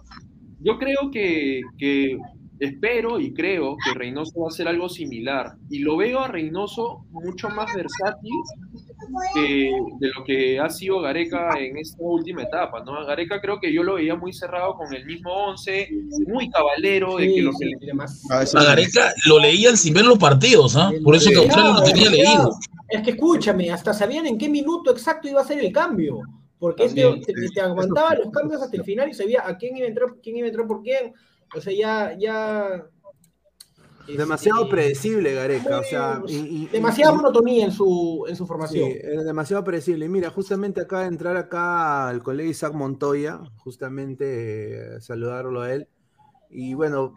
yo 0.61 0.77
creo 0.77 1.09
que, 1.11 1.61
que 1.77 2.17
espero 2.59 3.19
y 3.19 3.33
creo 3.33 3.77
que 3.83 3.93
Reynoso 3.97 4.39
va 4.41 4.47
a 4.47 4.49
hacer 4.49 4.67
algo 4.67 4.89
similar. 4.89 5.53
Y 5.69 5.79
lo 5.79 5.95
veo 5.97 6.19
a 6.19 6.27
Reynoso 6.27 7.05
mucho 7.11 7.49
más 7.49 7.73
versátil 7.73 8.33
que 9.33 9.71
de 9.99 10.07
lo 10.15 10.23
que 10.25 10.59
ha 10.59 10.69
sido 10.69 10.99
Gareca 11.01 11.57
en 11.57 11.77
esta 11.77 11.97
última 12.01 12.43
etapa, 12.43 12.83
¿no? 12.83 12.95
A 12.95 13.05
Gareca 13.05 13.39
creo 13.41 13.59
que 13.59 13.73
yo 13.73 13.81
lo 13.83 13.95
veía 13.95 14.15
muy 14.15 14.33
cerrado 14.33 14.75
con 14.75 14.93
el 14.93 15.05
mismo 15.05 15.31
11, 15.31 15.89
muy 16.27 16.49
cabalero, 16.49 17.15
de 17.17 17.33
que 17.33 17.41
lo 17.41 17.51
que 17.57 17.65
le- 17.65 17.77
eso 18.43 18.57
A. 18.59 18.63
Gareca 18.63 19.13
lo 19.27 19.39
leían 19.39 19.77
sin 19.77 19.93
ver 19.93 20.05
los 20.05 20.17
partidos, 20.17 20.75
¿ah? 20.75 20.91
Por 21.03 21.15
eso 21.15 21.29
que 21.29 21.37
Australia 21.37 21.71
lo 21.73 21.83
tenía 21.83 22.09
leído. 22.09 22.51
Es 22.89 23.01
que 23.03 23.11
escúchame, 23.11 23.71
hasta 23.71 23.93
sabían 23.93 24.25
en 24.25 24.37
qué 24.37 24.49
minuto 24.49 24.91
exacto 24.91 25.27
iba 25.29 25.41
a 25.41 25.45
ser 25.45 25.59
el 25.59 25.71
cambio. 25.71 26.19
Porque 26.59 26.85
este 26.85 27.01
También, 27.01 27.23
te, 27.23 27.33
te 27.53 27.61
aguantaba 27.61 28.15
los 28.15 28.31
cambios 28.31 28.61
hasta 28.61 28.75
el 28.77 28.83
final 28.83 29.09
y 29.09 29.13
sabía 29.13 29.47
a 29.47 29.57
quién 29.57 29.77
iba 29.77 29.85
a 29.85 29.89
entrar, 29.89 30.15
quién 30.21 30.35
iba 30.37 30.45
a 30.45 30.49
entrar 30.49 30.67
por 30.67 30.81
quién. 30.83 31.13
O 31.55 31.61
sea, 31.61 31.73
ya, 31.73 32.17
ya. 32.19 32.85
Demasiado 34.07 34.63
este, 34.63 34.71
predecible, 34.71 35.33
Gareca. 35.35 35.79
O 35.79 35.83
sea, 35.83 36.21
y- 36.27 36.63
y- 36.63 36.67
demasiada 36.67 37.13
y- 37.13 37.15
monotonía 37.15 37.65
en 37.65 37.71
su, 37.71 38.25
en 38.27 38.35
su 38.35 38.43
Sí, 38.43 38.47
formación. 38.47 38.89
era 39.01 39.23
demasiado 39.23 39.63
predecible. 39.63 40.05
Y 40.05 40.09
Mira, 40.09 40.31
justamente 40.31 40.81
acá 40.81 41.05
entrar 41.05 41.37
acá 41.37 42.07
al 42.09 42.23
colega 42.23 42.49
Isaac 42.49 42.73
Montoya, 42.73 43.39
justamente 43.57 44.95
eh, 44.95 45.01
saludarlo 45.01 45.61
a 45.61 45.73
él. 45.73 45.87
Y 46.49 46.73
bueno, 46.73 47.13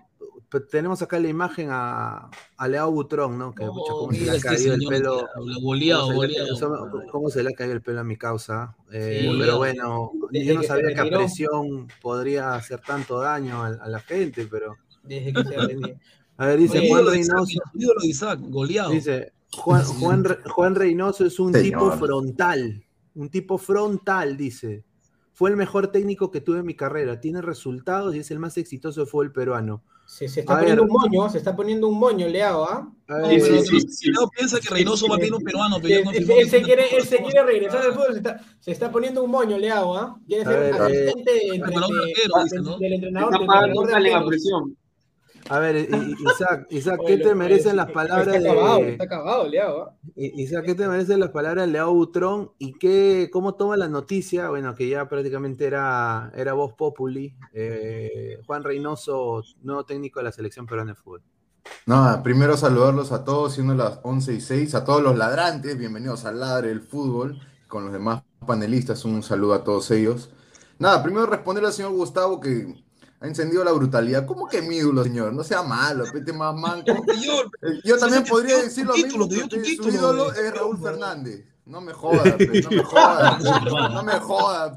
tenemos 0.61 1.00
acá 1.03 1.18
la 1.18 1.28
imagen 1.28 1.68
a, 1.70 2.30
a 2.57 2.68
Leao 2.68 2.90
Butrón, 2.90 3.38
¿no? 3.38 3.55
Que 3.55 3.64
pucha, 3.66 3.92
cómo 3.92 4.12
se 4.12 4.20
le 4.24 4.30
ha 4.30 4.34
este 4.34 4.48
caído 4.48 4.74
el 4.74 4.80
señor, 4.80 4.92
pelo. 4.92 5.28
habla 5.34 5.57
goleado, 5.62 6.07
cómo 6.09 6.22
se 6.22 6.28
le- 6.28 6.34
goleado. 6.40 6.90
cómo- 6.90 7.07
cómo 7.11 7.30
se 7.30 7.42
le 7.42 7.48
ha 7.50 7.53
caído 7.53 7.74
el 7.74 7.82
pelo 7.82 8.00
a 8.00 8.05
mi 8.05 8.16
causa. 8.16 8.76
Eh, 8.92 9.20
Sí, 9.30 9.36
pero 9.38 9.57
bueno, 9.59 10.11
Desde 10.30 10.46
yo 10.46 10.55
no 10.55 10.61
que 10.61 10.66
sabía 10.66 10.94
que 10.94 11.00
a 11.00 11.05
presión 11.05 11.88
podría 12.03 12.55
hacer 12.55 12.80
tanto 12.80 13.18
daño 13.20 13.62
a, 13.62 13.68
a 13.68 13.88
la 13.88 14.00
gente, 14.00 14.46
pero. 14.50 14.76
Desde 15.03 15.32
que 15.32 15.42
se 15.44 15.57
retiró. 15.57 15.96
A 16.36 16.46
ver, 16.46 16.59
dice 16.59 16.78
Oye, 16.78 16.88
Juan 16.88 17.07
Reynoso. 17.07 17.59
ídolo 17.74 18.00
de 18.00 18.09
Isaac, 18.09 18.40
goleado. 18.42 18.90
Dice 18.90 19.32
Juan, 19.55 19.84
Juan, 19.84 20.24
Juan 20.46 20.74
Reynoso 20.74 21.24
es 21.26 21.38
un 21.38 21.53
Señor. 21.53 21.64
tipo 21.64 21.90
frontal. 21.92 22.84
Un 23.14 23.28
tipo 23.28 23.59
frontal, 23.59 24.36
dice. 24.36 24.84
Fue 25.34 25.50
el 25.50 25.57
mejor 25.57 25.88
técnico 25.88 26.30
que 26.30 26.40
tuve 26.40 26.59
en 26.61 26.66
mi 26.66 26.74
carrera. 26.74 27.20
Tiene 27.20 27.42
resultados 27.42 28.14
y 28.14 28.18
es 28.20 28.30
el 28.30 28.38
más 28.38 28.57
exitoso 28.59 29.00
de 29.00 29.07
fútbol 29.07 29.32
peruano. 29.32 29.82
Se, 30.12 30.28
se 30.28 30.40
está 30.40 30.56
A 30.56 30.58
poniendo 30.58 30.82
ver. 30.82 30.90
un 30.90 31.00
moño, 31.00 31.30
se 31.30 31.38
está 31.38 31.56
poniendo 31.56 31.88
un 31.88 31.98
moño, 31.98 32.28
Leao, 32.28 32.64
¿ah? 32.64 32.86
No, 33.08 33.28
pero 33.28 33.46
sí, 33.46 33.62
si 33.62 33.80
sí, 33.80 33.88
si 33.88 34.10
Leo 34.10 34.28
piensa 34.28 34.60
que 34.60 34.68
Reynoso 34.68 35.08
va 35.08 35.16
a 35.16 35.18
pedir 35.18 35.32
un 35.32 35.42
peruano, 35.42 35.78
pero 35.80 35.88
yo 36.00 36.04
no 36.04 36.10
Él, 36.10 36.16
firmó 36.18 36.34
él 36.38 36.50
se 36.50 36.60
quiere, 36.60 36.94
él 36.94 37.06
se 37.06 37.16
quiere 37.16 37.42
regresar 37.44 37.80
al 37.80 37.92
fútbol, 37.94 38.12
se 38.12 38.18
está, 38.18 38.40
se 38.60 38.72
está 38.72 38.92
poniendo 38.92 39.24
un 39.24 39.30
moño, 39.30 39.56
Leao, 39.56 39.96
¿ah? 39.96 40.18
Quiere 40.26 40.42
A 40.42 40.46
ser 40.46 40.62
eh, 40.64 40.70
asistente 40.78 41.58
¿no? 42.60 42.76
del 42.78 42.92
entrenador. 42.92 43.32
Está 43.32 43.46
pagando 43.46 43.80
una 43.80 44.26
presión. 44.26 44.76
A 45.49 45.59
ver, 45.59 45.76
Isaac, 45.76 46.66
Isaac, 46.70 47.01
¿qué 47.07 47.18
te 47.18 47.34
merecen 47.34 47.76
las 47.76 47.90
palabras 47.90 48.34
está 48.34 48.51
acabado, 48.51 48.78
de. 48.78 48.93
está 48.93 49.05
acabado, 49.05 49.49
Leao, 49.49 49.82
¿ah? 49.82 49.97
Isaac, 50.14 50.64
¿qué 50.64 50.74
te 50.74 50.86
merecen 50.88 51.20
las 51.20 51.30
palabras 51.30 51.66
de 51.66 51.72
Leao 51.72 51.93
Butrón 51.93 52.53
y 52.59 52.72
qué, 52.78 53.28
cómo 53.32 53.55
toma 53.55 53.76
la 53.76 53.88
noticia? 53.88 54.49
Bueno, 54.51 54.74
que 54.74 54.88
ya 54.88 55.09
prácticamente 55.09 55.66
era, 55.66 56.32
era 56.34 56.53
voz 56.55 56.72
populi. 56.74 57.34
eh, 57.53 58.38
Juan 58.47 58.62
Reynoso, 58.64 59.43
nuevo 59.62 59.84
técnico 59.84 60.20
de 60.20 60.24
la 60.24 60.32
selección 60.32 60.66
peruana 60.66 60.93
de 60.93 60.97
fútbol. 60.97 61.22
Nada, 61.86 62.22
primero 62.22 62.57
saludarlos 62.57 63.12
a 63.12 63.24
todos, 63.24 63.55
siendo 63.55 63.74
las 63.74 64.01
11 64.03 64.34
y 64.34 64.40
6, 64.40 64.74
a 64.74 64.84
todos 64.84 65.03
los 65.03 65.16
ladrantes, 65.16 65.76
bienvenidos 65.78 66.24
al 66.24 66.40
Ladre 66.40 66.68
del 66.68 66.80
Fútbol, 66.80 67.40
con 67.68 67.84
los 67.84 67.93
demás 67.93 68.22
panelistas, 68.47 69.05
un 69.05 69.22
saludo 69.22 69.55
a 69.55 69.64
todos 69.64 69.90
ellos. 69.90 70.30
Nada, 70.78 71.03
primero 71.03 71.26
responder 71.26 71.64
al 71.64 71.72
señor 71.72 71.93
Gustavo 71.93 72.40
que 72.40 72.74
ha 73.22 73.26
encendido 73.26 73.62
la 73.62 73.70
brutalidad. 73.72 74.26
¿Cómo 74.26 74.48
que 74.48 74.60
mi 74.62 74.76
ídolo, 74.78 75.04
señor? 75.04 75.32
No 75.32 75.44
sea 75.44 75.62
malo, 75.62 76.04
pete 76.12 76.32
más 76.32 76.54
manco. 76.54 76.92
Eh, 77.62 77.80
Yo 77.84 77.96
también 77.96 78.24
podría 78.24 78.56
decir 78.60 78.84
lo 78.84 78.94
mismo, 78.94 79.28
su 79.30 79.88
ídolo 79.88 80.24
güey. 80.32 80.44
es 80.46 80.54
Raúl 80.54 80.78
Fernández. 80.80 81.44
No 81.64 81.80
me 81.80 81.92
jodas, 81.92 82.24
no 82.24 82.70
me 82.70 82.82
jodas, 82.82 83.42
no 83.92 84.02
me 84.02 84.12
jodas. 84.18 84.76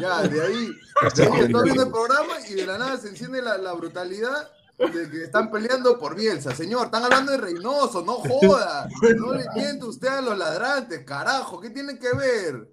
Ya, 0.00 0.22
de 0.22 0.40
ahí, 0.42 0.70
estoy 1.06 1.26
viendo 1.64 1.82
el 1.82 1.90
programa 1.90 2.34
y 2.48 2.54
de 2.54 2.66
la 2.66 2.78
nada 2.78 2.96
se 2.96 3.08
enciende 3.08 3.42
la, 3.42 3.58
la 3.58 3.74
brutalidad 3.74 4.50
de 4.78 5.10
que 5.10 5.24
están 5.24 5.50
peleando 5.50 5.98
por 5.98 6.14
Bielsa. 6.14 6.54
Señor, 6.54 6.86
están 6.86 7.04
hablando 7.04 7.32
de 7.32 7.38
Reynoso, 7.38 8.02
no 8.02 8.14
joda. 8.14 8.88
No 9.16 9.34
le 9.34 9.44
miente 9.54 9.84
usted 9.84 10.08
a 10.08 10.22
los 10.22 10.38
ladrantes, 10.38 11.04
carajo, 11.04 11.60
¿qué 11.60 11.70
tiene 11.70 11.98
que 11.98 12.14
ver? 12.14 12.68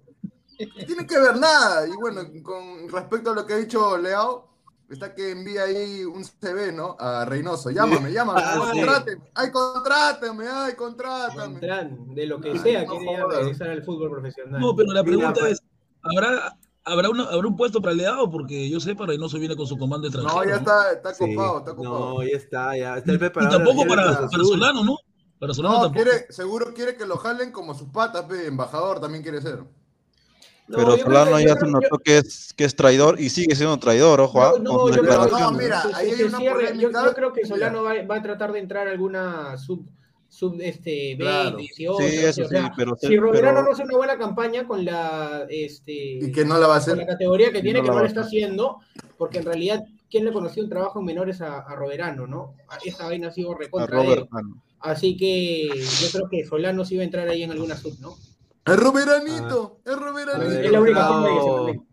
No 0.58 0.84
tiene 0.86 1.06
que 1.06 1.18
ver 1.18 1.36
nada. 1.36 1.86
Y 1.86 1.92
bueno, 1.92 2.22
con 2.42 2.88
respecto 2.88 3.30
a 3.30 3.34
lo 3.34 3.46
que 3.46 3.54
ha 3.54 3.56
dicho 3.58 3.96
Leao, 3.98 4.48
está 4.88 5.14
que 5.14 5.30
envía 5.32 5.64
ahí 5.64 6.04
un 6.04 6.24
CV, 6.24 6.72
¿no? 6.72 6.96
A 6.98 7.24
Reynoso. 7.24 7.70
Llámame, 7.70 8.12
llámame, 8.12 8.40
Ah, 8.44 8.70
sí. 8.72 8.78
contráteme. 8.78 9.22
Ay, 9.34 9.50
contrátame, 9.50 10.48
ay, 10.48 10.74
contrátame. 10.74 11.60
Beltrán, 11.60 12.14
de 12.14 12.26
lo 12.26 12.40
que 12.40 12.50
Ay, 12.52 12.58
sea, 12.58 12.84
no 12.84 12.98
quiere 12.98 13.24
regresar 13.28 13.70
al 13.70 13.82
fútbol 13.84 14.10
profesional. 14.10 14.60
No, 14.60 14.74
pero 14.76 14.92
la 14.92 15.02
pregunta 15.04 15.40
pa- 15.40 15.48
es, 15.48 15.60
¿habrá, 16.02 16.56
habrá, 16.84 17.10
una- 17.10 17.24
¿habrá 17.24 17.48
un 17.48 17.56
puesto 17.56 17.80
para 17.80 17.92
el 17.92 17.98
Leao? 17.98 18.30
Porque 18.30 18.68
yo 18.70 18.80
sé, 18.80 18.94
para 18.94 19.08
Reynoso 19.08 19.38
viene 19.38 19.56
con 19.56 19.66
su 19.66 19.76
comando 19.76 20.06
extranjero. 20.06 20.42
No, 20.42 20.48
ya 20.48 20.56
está, 20.56 20.92
está 20.92 21.14
Sí, 21.14 21.34
copado, 21.34 21.58
está 21.58 21.74
copado. 21.74 21.98
No, 22.14 22.22
ya 22.22 22.36
está, 22.36 22.76
ya 22.76 22.96
está 22.96 23.10
el 23.10 23.16
Y 23.16 23.18
preparador. 23.20 23.58
tampoco 23.64 23.88
para, 23.88 24.04
para. 24.30 24.44
Solano, 24.44 24.84
¿no? 24.84 24.96
Para 25.38 25.52
Solano 25.52 25.74
No, 25.76 25.82
tampoco. 25.82 26.04
quiere, 26.04 26.26
seguro 26.30 26.72
quiere 26.72 26.96
que 26.96 27.04
lo 27.06 27.16
jalen 27.18 27.50
como 27.52 27.74
sus 27.74 27.88
patas, 27.90 28.24
pe, 28.24 28.46
embajador 28.46 29.00
también 29.00 29.22
quiere 29.22 29.42
ser. 29.42 29.64
No, 30.68 30.78
Pero 30.78 30.96
Solano 30.98 31.38
ya 31.40 31.54
se 31.56 31.66
notó 31.66 31.98
que 31.98 32.18
es, 32.18 32.52
que 32.54 32.64
es 32.64 32.74
traidor 32.74 33.20
y 33.20 33.30
sigue 33.30 33.54
siendo 33.54 33.76
traidor, 33.78 34.20
ojo, 34.20 34.42
ah, 34.42 34.54
No, 34.58 34.62
no, 34.64 34.78
con 34.80 34.88
sus 34.88 34.96
yo 34.96 35.02
creo. 35.02 35.28
No, 35.28 35.52
mira, 35.52 35.80
se- 35.82 35.94
ahí 35.94 36.10
se 36.10 36.14
hay 36.16 36.28
una 36.28 36.38
cierre. 36.38 36.78
Yo- 36.78 36.90
creo 37.14 37.32
que. 37.32 37.46
Solano 37.46 37.82
va, 37.84 37.94
va 38.02 38.16
a 38.16 38.22
tratar 38.22 38.50
de 38.52 38.58
entrar 38.58 38.88
a 38.88 38.90
alguna 38.90 39.56
sub, 39.58 39.86
sub 40.28 40.56
este, 40.60 41.14
B, 41.14 41.18
Claro. 41.18 41.56
18. 41.56 41.98
Sí, 42.08 42.16
eso 42.16 42.42
o 42.42 42.48
sea, 42.48 42.64
sí, 42.66 42.70
pero- 42.76 42.96
si 43.00 43.16
Roberano 43.16 43.58
pero- 43.58 43.66
no 43.66 43.72
hace 43.72 43.82
una 43.84 43.96
buena 43.96 44.18
campaña 44.18 44.66
con 44.66 44.84
la, 44.84 45.46
este, 45.48 45.92
Y 45.92 46.32
que 46.32 46.44
no 46.44 46.58
la 46.58 46.66
va 46.66 46.76
a 46.78 46.80
con 46.80 46.88
la 46.88 46.94
hacer. 46.94 47.06
categoría 47.06 47.52
que 47.52 47.62
tiene, 47.62 47.78
no 47.78 47.84
que 47.84 47.88
la 47.88 47.92
no 47.92 47.96
va 47.96 48.00
le 48.02 48.06
a 48.06 48.08
está 48.08 48.20
hacer. 48.22 48.42
haciendo, 48.42 48.78
porque 49.18 49.38
en 49.38 49.44
realidad, 49.44 49.84
¿quién 50.10 50.24
le 50.24 50.32
conoció 50.32 50.64
un 50.64 50.68
trabajo 50.68 50.98
en 50.98 51.04
menores 51.06 51.40
a, 51.42 51.58
a 51.60 51.76
Roberano, 51.76 52.26
no? 52.26 52.54
Esa 52.84 53.04
vaina 53.06 53.28
ha 53.28 53.32
sido 53.32 53.54
recontra 53.54 54.00
ah, 54.00 54.42
no. 54.42 54.62
Así 54.80 55.16
que 55.16 55.68
yo 55.68 56.08
creo 56.12 56.28
que 56.28 56.44
Solano 56.44 56.84
sí 56.84 56.96
va 56.96 57.02
a 57.02 57.04
entrar 57.06 57.28
ahí 57.28 57.44
en 57.44 57.52
alguna 57.52 57.76
sub, 57.76 57.96
¿no? 58.00 58.16
Es 58.66 58.76
Roberanito, 58.76 59.80
es 59.84 59.96
Roberanito. 59.96 60.50
Es 60.60 60.72
la 60.72 60.80
única 60.80 61.00
entrado- 61.00 61.12
forma 61.14 61.28
de 61.28 61.34
que 61.34 61.40
se 61.42 61.50
mantenga. 61.50 61.86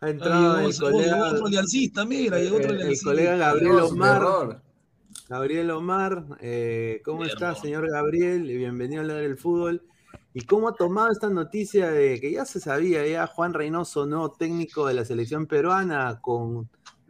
Ha 0.00 0.10
entrado 0.10 0.58
el 0.60 0.76
colega, 0.78 1.28
otro 1.32 1.46
aliancista, 1.46 2.04
mira, 2.04 2.38
llegó 2.38 2.56
otro 2.56 2.70
el, 2.70 2.98
colega 3.02 3.36
Gabriel 3.36 3.78
Omar. 3.80 4.62
Gabriel 5.28 5.70
Omar, 5.70 6.24
eh, 6.40 7.00
¿cómo 7.04 7.20
Mi 7.22 7.26
está, 7.28 7.46
hermano. 7.48 7.62
señor 7.62 7.90
Gabriel? 7.90 8.50
Y 8.50 8.56
Bienvenido 8.56 9.00
a 9.00 9.02
hablar 9.02 9.18
del 9.22 9.36
fútbol. 9.38 9.82
¿Y 10.34 10.42
cómo 10.42 10.68
ha 10.68 10.74
tomado 10.74 11.10
esta 11.10 11.30
noticia 11.30 11.90
de 11.90 12.20
que 12.20 12.30
ya 12.32 12.44
se 12.44 12.60
sabía, 12.60 13.06
ya 13.06 13.26
Juan 13.26 13.54
Reynoso, 13.54 14.04
nuevo 14.06 14.32
técnico 14.32 14.86
de 14.86 14.94
la 14.94 15.04
selección 15.04 15.46
peruana, 15.46 16.20
con 16.20 16.68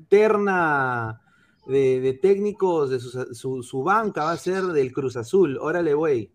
terna 0.09 1.21
de, 1.67 2.01
de 2.01 2.13
técnicos, 2.15 2.91
de 2.91 3.01
su, 3.01 3.35
su- 3.35 3.63
su 3.65 3.83
banca 3.83 4.25
va 4.25 4.33
a 4.33 4.37
ser 4.37 4.63
del 4.67 4.93
Cruz 4.93 5.17
Azul? 5.17 5.59
Órale, 5.61 5.93
güey. 5.95 6.31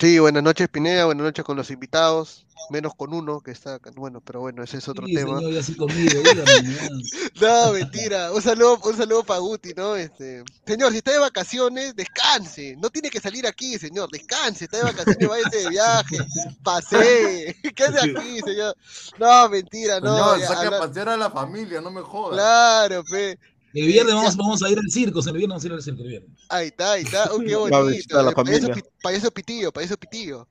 Sí, 0.00 0.18
buenas 0.18 0.42
noches 0.42 0.66
Pineda, 0.70 1.04
buenas 1.04 1.24
noches 1.24 1.44
con 1.44 1.58
los 1.58 1.70
invitados, 1.70 2.46
menos 2.70 2.94
con 2.94 3.12
uno 3.12 3.42
que 3.42 3.50
está 3.50 3.74
acá, 3.74 3.90
bueno, 3.94 4.22
pero 4.22 4.40
bueno, 4.40 4.62
ese 4.62 4.78
es 4.78 4.88
otro 4.88 5.06
Sí, 5.06 5.14
tema. 5.14 5.36
señor, 5.36 5.52
ya 5.52 5.62
sí 5.62 5.76
conmigo. 5.76 6.22
No, 7.40 7.72
mentira, 7.72 8.32
un 8.32 8.40
saludo, 8.40 8.80
un 8.82 8.96
saludo 8.96 9.24
para 9.24 9.40
Guti, 9.40 9.74
¿no? 9.74 9.96
Este, 9.96 10.42
señor, 10.66 10.92
si 10.92 10.98
está 10.98 11.12
de 11.12 11.18
vacaciones, 11.18 11.94
descanse, 11.94 12.76
no 12.78 12.88
tiene 12.88 13.10
que 13.10 13.20
salir 13.20 13.46
aquí, 13.46 13.78
señor, 13.78 14.10
descanse, 14.10 14.64
está 14.64 14.78
de 14.78 14.84
vacaciones, 14.84 15.28
váyase 15.28 15.56
de 15.58 15.68
viaje, 15.68 16.16
pasee, 16.62 17.56
¿qué 17.76 17.84
hace 17.84 18.10
aquí, 18.10 18.40
señor? 18.40 18.74
No, 19.18 19.50
mentira, 19.50 20.00
no. 20.00 20.38
Ya, 20.38 20.48
saque 20.48 20.74
a 20.74 20.78
pasear 20.78 21.10
a 21.10 21.16
la 21.18 21.30
familia, 21.30 21.82
no 21.82 21.90
me 21.90 22.00
jodas. 22.00 22.38
Claro, 22.38 23.04
pe. 23.04 23.38
El 23.72 23.86
viernes 23.86 24.12
Eh, 24.12 24.16
vamos, 24.16 24.36
vamos 24.36 24.62
a 24.62 24.70
ir 24.70 24.78
al 24.78 24.90
circo, 24.90 25.20
el 25.20 25.24
viernes 25.32 25.48
vamos 25.48 25.64
a 25.64 25.66
ir 25.66 25.72
al 25.72 25.82
circo 25.82 26.02
el 26.02 26.08
viernes. 26.08 26.30
Ahí 26.48 26.66
está, 26.68 26.92
ahí 26.92 27.02
está, 27.02 27.32
oh, 27.32 27.38
qué 27.38 27.56
bonito. 27.56 28.22
la 28.22 28.30
eh, 28.30 28.34
payaso, 28.34 28.68
payaso 29.02 29.30
pitillo, 29.30 29.72
payaso 29.72 29.96
pitillo. 29.96 30.48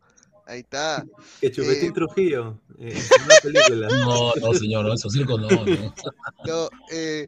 Ahí 0.50 0.62
está. 0.62 1.06
Que 1.40 1.52
Chupetín 1.52 1.90
Eh, 1.90 1.94
Trujillo, 1.94 2.60
eh, 2.80 2.98
en 2.98 3.24
una 3.24 3.36
película. 3.44 3.88
No, 4.06 4.34
no, 4.36 4.54
señor, 4.54 4.86
no, 4.86 4.94
esos 4.94 5.14
circos 5.14 5.40
no, 5.40 5.48
no. 5.48 5.94
No, 6.46 6.70
eh, 6.92 7.28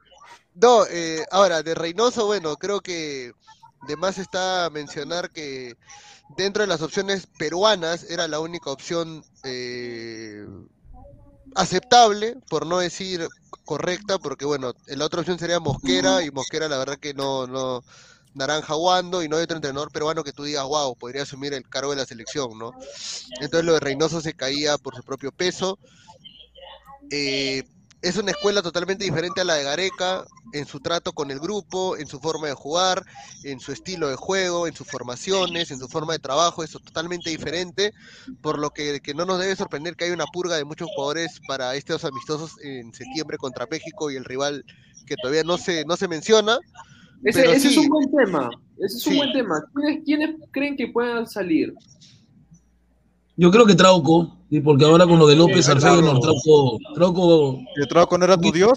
no 0.56 0.86
eh, 0.88 1.24
ahora, 1.30 1.62
de 1.62 1.76
Reynoso, 1.76 2.26
bueno, 2.26 2.56
creo 2.58 2.82
que 2.82 3.34
de 3.88 3.96
más 3.96 4.18
está 4.18 4.70
mencionar 4.72 5.30
que 5.30 5.76
dentro 6.36 6.64
de 6.64 6.68
las 6.68 6.82
opciones 6.82 7.28
peruanas 7.38 8.10
era 8.10 8.28
la 8.28 8.40
única 8.40 8.72
opción 8.72 9.24
eh, 9.44 10.48
aceptable, 11.56 12.38
por 12.50 12.66
no 12.66 12.80
decir 12.80 13.28
correcta, 13.66 14.18
porque 14.18 14.46
bueno, 14.46 14.74
la 14.88 15.06
otra 15.06 15.22
opción 15.22 15.40
sería 15.40 15.60
Mosquera, 15.60 16.24
y 16.24 16.32
Mosquera 16.32 16.68
la 16.68 16.78
verdad 16.78 16.98
que 16.98 17.14
no, 17.14 17.48
no, 17.48 17.84
naranja 18.34 18.76
Wando, 18.76 19.24
y 19.24 19.30
no 19.30 19.38
hay 19.38 19.44
otro 19.44 19.58
entrenador 19.58 19.92
peruano 19.92 20.24
que 20.24 20.34
tú 20.34 20.44
digas, 20.44 20.66
wow, 20.66 20.96
podría 20.96 21.24
asumir 21.24 21.54
el 21.54 21.68
cargo 21.68 21.92
de 21.92 21.98
la 21.98 22.06
selección, 22.06 22.58
¿no? 22.58 22.72
Entonces 23.40 23.66
lo 23.66 23.74
de 23.74 23.80
Reynoso 23.80 24.22
se 24.22 24.34
caía 24.34 24.78
por 24.78 24.96
su 24.96 25.04
propio 25.04 25.32
peso. 25.32 25.78
Eh, 27.10 27.64
es 28.02 28.18
una 28.18 28.32
escuela 28.32 28.62
totalmente 28.62 29.04
diferente 29.04 29.42
a 29.42 29.44
la 29.44 29.56
de 29.56 29.64
Gareca 29.64 30.26
en 30.54 30.66
su 30.66 30.80
trato 30.80 31.14
con 31.14 31.30
el 31.30 31.40
grupo, 31.40 31.96
en 31.98 32.08
su 32.08 32.20
forma 32.20 32.48
de 32.48 32.54
jugar, 32.54 33.06
en 33.44 33.60
su 33.60 33.72
estilo 33.72 34.10
de 34.10 34.16
juego, 34.16 34.68
en 34.68 34.74
sus 34.74 34.88
formaciones, 34.88 35.70
en 35.72 35.80
su 35.80 35.88
forma 35.88 36.14
de 36.14 36.20
trabajo, 36.20 36.64
es 36.64 36.72
totalmente 36.72 37.30
diferente, 37.30 37.94
por 38.42 38.58
lo 38.58 38.72
que, 38.72 39.00
que 39.02 39.14
no 39.14 39.26
nos 39.26 39.40
debe 39.40 39.56
sorprender 39.56 39.96
que 39.96 40.06
haya 40.06 40.14
una 40.14 40.26
purga 40.26 40.56
de 40.58 40.66
muchos 40.66 40.90
jugadores 40.96 41.40
para 41.48 41.76
estos 41.76 42.04
amistosos 42.04 42.54
en 42.64 42.92
septiembre 42.94 43.38
contra 43.38 43.68
México 43.70 44.10
y 44.10 44.16
el 44.16 44.26
rival 44.26 44.66
que 45.06 45.16
todavía 45.16 45.44
no 45.44 45.58
se, 45.58 45.86
no 45.86 45.96
se 45.96 46.08
menciona. 46.08 46.58
Ese, 47.24 47.52
ese 47.52 47.68
es 47.68 47.78
un 47.78 47.88
buen 47.90 48.12
tema. 48.12 48.50
Ese 48.80 48.98
es 48.98 49.08
un 49.08 49.18
buen 49.18 49.32
tema. 49.32 49.64
¿Quiénes, 49.76 50.04
quiénes 50.04 50.36
creen 50.52 50.76
que 50.76 50.88
puedan 50.88 51.28
salir? 51.28 51.74
Yo 53.42 53.50
creo 53.50 53.66
que 53.66 53.74
Trauco, 53.74 54.38
sí, 54.52 54.62
porque 54.62 54.86
ahora 54.86 55.08
con 55.08 55.18
lo 55.18 55.26
de 55.26 55.36
López 55.36 55.66
claro. 55.66 55.82
Feyenoord, 55.82 56.20
Trauco, 56.20 56.78
Trauco, 56.94 57.60
¿Que 57.76 57.88
Trauco 57.88 58.16
no 58.20 58.26
era 58.26 58.38
tu 58.38 58.52
dios? 58.52 58.74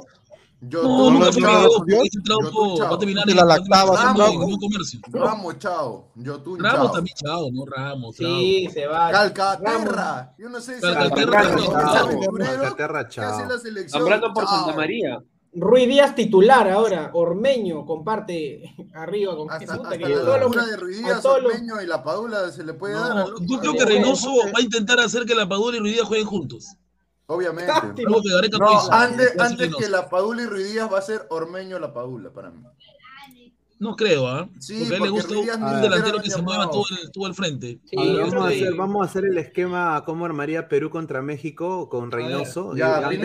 Yo, 0.62 0.82
no, 0.82 1.10
nunca 1.10 1.30
fue 1.30 1.42
mi. 1.42 1.48
Dios, 1.86 2.02
ese 2.04 2.20
Trauco 2.22 2.78
Yo, 2.78 2.84
va 2.88 2.94
a 2.94 2.98
terminar 2.98 3.24
Te 3.26 3.32
en 3.32 3.36
la 3.36 3.44
va 3.44 3.52
a 3.52 3.56
terminar 3.58 3.84
lactabas, 3.86 4.00
trabajando 4.00 4.24
Trauco. 4.24 4.42
en 4.42 4.52
un 4.54 4.58
comercio. 4.58 5.00
Ramos, 5.12 5.58
chao. 5.58 6.08
Yo 6.14 6.38
tú, 6.38 6.56
Ramos 6.56 6.86
chao. 6.86 6.92
también, 6.92 7.16
chao, 7.22 7.50
no 7.52 7.66
Ramos, 7.66 8.16
chao. 8.16 8.26
Sí, 8.38 8.68
se 8.72 8.86
va. 8.86 9.10
Calcaterra. 9.10 10.34
Yo 10.38 10.48
no 10.48 10.60
sé 10.62 10.76
si 10.76 10.80
Calcaterra, 10.80 11.42
Calcaterra, 11.42 11.92
chao. 11.92 12.20
Calcaterra, 12.38 13.00
hace 13.00 13.10
chao. 13.10 13.46
la 13.46 13.58
selección. 13.58 14.00
Nombrando 14.00 14.32
por 14.32 14.44
Chao. 14.46 14.56
Santa 14.56 14.76
María. 14.76 15.22
Ruiz 15.56 15.88
Díaz 15.88 16.14
titular 16.14 16.68
ahora, 16.68 17.10
Ormeño 17.14 17.86
comparte 17.86 18.74
arriba 18.94 19.36
con 19.36 19.50
Hasta, 19.50 19.74
hasta 19.74 19.98
que 19.98 20.08
la 20.08 20.20
todos 20.22 20.40
los- 20.56 20.66
de 20.66 20.76
Ruiz 20.76 20.98
Díaz, 20.98 21.22
todos 21.22 21.44
Ormeño 21.44 21.80
y 21.80 21.86
la 21.86 22.02
Padula 22.02 22.50
se 22.50 22.64
le 22.64 22.74
puede 22.74 22.94
dar. 22.94 23.14
No, 23.14 23.24
otro. 23.24 23.36
yo 23.40 23.60
creo 23.60 23.72
que 23.74 23.84
Reynoso 23.84 24.30
va 24.54 24.58
a 24.58 24.62
intentar 24.62 24.98
hacer 25.00 25.24
que 25.24 25.34
la 25.34 25.48
Padula 25.48 25.76
y 25.76 25.80
Ruidía 25.80 26.04
jueguen 26.04 26.26
juntos. 26.26 26.76
Obviamente. 27.26 27.72
No 28.04 28.20
antes, 28.90 29.38
antes 29.38 29.74
que 29.76 29.88
la 29.88 30.10
Padula 30.10 30.42
y 30.42 30.46
Ruiz 30.46 30.72
Díaz 30.72 30.92
va 30.92 30.98
a 30.98 31.02
ser 31.02 31.26
Ormeño 31.30 31.78
la 31.78 31.92
Padula 31.94 32.30
para 32.30 32.50
mí. 32.50 32.62
No 33.78 33.96
creo, 33.96 34.28
¿ah? 34.28 34.48
Sí, 34.60 34.78
porque 34.78 34.94
a 34.94 34.96
él 34.96 35.02
le 35.02 35.10
porque 35.10 35.34
gusta 35.34 35.56
un 35.56 35.82
delantero 35.82 36.22
que 36.22 36.30
se 36.30 36.40
mueva 36.40 36.70
todo 36.70 36.84
el, 36.90 37.10
todo 37.10 37.26
el 37.26 37.34
frente. 37.34 37.80
A 37.96 38.02
ver, 38.02 38.20
vamos, 38.20 38.34
a 38.34 38.48
hacer, 38.48 38.74
vamos 38.74 39.02
a 39.02 39.10
hacer 39.10 39.24
el 39.24 39.38
esquema 39.38 40.02
cómo 40.06 40.24
armaría 40.24 40.68
Perú 40.68 40.90
contra 40.90 41.22
México 41.22 41.88
con 41.88 42.10
Reynoso. 42.10 42.76
Ya, 42.76 43.06
antes, 43.06 43.20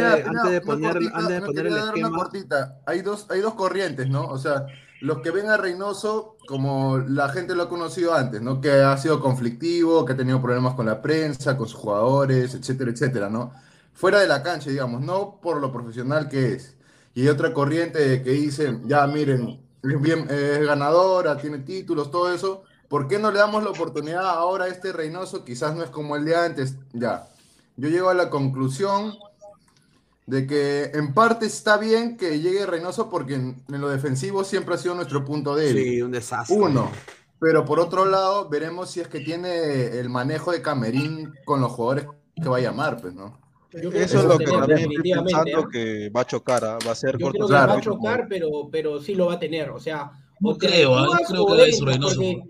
de 0.51 0.61
poner, 0.61 0.93
cortita, 0.93 1.17
antes 1.17 1.33
de 1.33 1.41
poner 1.41 1.67
el 1.67 1.73
dar 1.73 1.83
una 1.83 1.89
esquema. 1.89 2.17
cortita. 2.17 2.79
Hay 2.85 3.01
dos, 3.01 3.27
hay 3.29 3.41
dos 3.41 3.53
corrientes, 3.53 4.09
¿no? 4.09 4.25
O 4.25 4.37
sea, 4.37 4.65
los 5.01 5.19
que 5.19 5.31
ven 5.31 5.49
a 5.49 5.57
Reynoso 5.57 6.35
como 6.47 6.97
la 6.97 7.29
gente 7.29 7.53
lo 7.53 7.63
ha 7.63 7.69
conocido 7.69 8.15
antes, 8.15 8.41
¿no? 8.41 8.59
Que 8.59 8.71
ha 8.71 8.97
sido 8.97 9.19
conflictivo, 9.19 10.03
que 10.03 10.13
ha 10.13 10.17
tenido 10.17 10.41
problemas 10.41 10.73
con 10.73 10.87
la 10.87 10.99
prensa, 10.99 11.55
con 11.55 11.67
sus 11.67 11.79
jugadores, 11.79 12.55
etcétera, 12.55 12.89
etcétera, 12.89 13.29
¿no? 13.29 13.53
Fuera 13.93 14.19
de 14.19 14.27
la 14.27 14.41
cancha, 14.41 14.71
digamos, 14.71 15.01
no 15.01 15.39
por 15.41 15.61
lo 15.61 15.71
profesional 15.71 16.27
que 16.27 16.53
es. 16.53 16.75
Y 17.13 17.21
hay 17.21 17.27
otra 17.27 17.53
corriente 17.53 18.23
que 18.23 18.31
dice, 18.31 18.79
ya 18.85 19.05
miren, 19.05 19.59
es, 19.83 20.01
bien, 20.01 20.27
es 20.29 20.65
ganadora, 20.65 21.37
tiene 21.37 21.59
títulos, 21.59 22.11
todo 22.11 22.33
eso. 22.33 22.63
¿Por 22.87 23.07
qué 23.07 23.19
no 23.19 23.31
le 23.31 23.39
damos 23.39 23.63
la 23.63 23.69
oportunidad 23.69 24.27
ahora 24.27 24.65
a 24.65 24.67
este 24.67 24.91
Reynoso? 24.91 25.45
Quizás 25.45 25.75
no 25.75 25.83
es 25.83 25.89
como 25.89 26.15
el 26.15 26.25
de 26.25 26.35
antes. 26.35 26.75
Ya. 26.93 27.27
Yo 27.77 27.89
llego 27.89 28.09
a 28.09 28.13
la 28.13 28.29
conclusión 28.29 29.13
de 30.25 30.45
que 30.45 30.91
en 30.93 31.13
parte 31.13 31.45
está 31.45 31.77
bien 31.77 32.17
que 32.17 32.39
llegue 32.39 32.65
Reynoso 32.65 33.09
porque 33.09 33.35
en, 33.35 33.63
en 33.67 33.81
lo 33.81 33.89
defensivo 33.89 34.43
siempre 34.43 34.75
ha 34.75 34.77
sido 34.77 34.95
nuestro 34.95 35.23
punto 35.23 35.55
débil. 35.55 35.83
Sí, 35.83 36.01
un 36.01 36.11
desastre. 36.11 36.55
Uno. 36.55 36.89
Pero 37.39 37.63
por 37.63 37.79
otro 37.79 38.05
lado, 38.05 38.49
veremos 38.49 38.91
si 38.91 38.99
es 38.99 39.07
que 39.07 39.21
tiene 39.21 39.97
el 39.99 40.09
manejo 40.09 40.51
de 40.51 40.61
Camerín 40.61 41.33
con 41.45 41.61
los 41.61 41.71
jugadores 41.71 42.07
que 42.35 42.49
va 42.49 42.57
a 42.57 42.61
llamar, 42.61 42.99
pues, 42.99 43.13
¿no? 43.13 43.39
Yo 43.71 43.79
creo 43.79 43.91
que 43.91 44.03
Eso 44.03 44.17
es 44.19 44.23
va 44.25 44.27
lo 44.29 44.33
a 44.33 44.37
que 44.39 44.45
tener, 44.45 44.59
también 44.61 44.91
estoy 44.91 45.11
pensando 45.13 45.67
que 45.69 46.09
va 46.09 46.21
a 46.21 46.25
chocar, 46.25 46.65
¿ah? 46.65 46.77
va 46.87 46.91
a 46.91 46.95
ser 46.95 47.11
Yo 47.17 47.17
creo 47.29 47.31
que 47.33 47.37
cortocircuito. 47.39 47.67
va 47.73 47.77
a 47.77 47.81
chocar, 47.81 48.25
pero, 48.29 48.49
pero 48.71 48.99
sí 49.01 49.13
lo 49.15 49.27
va 49.27 49.33
a 49.33 49.39
tener. 49.39 49.69
O 49.69 49.79
sea, 49.79 50.11
No 50.39 50.57
creo, 50.57 50.95
adecuas 50.97 51.27
creo 51.27 51.45
que 51.45 51.51
a 51.61 51.65
entras, 51.65 51.81
Reynoso. 51.81 52.15
porque- 52.15 52.43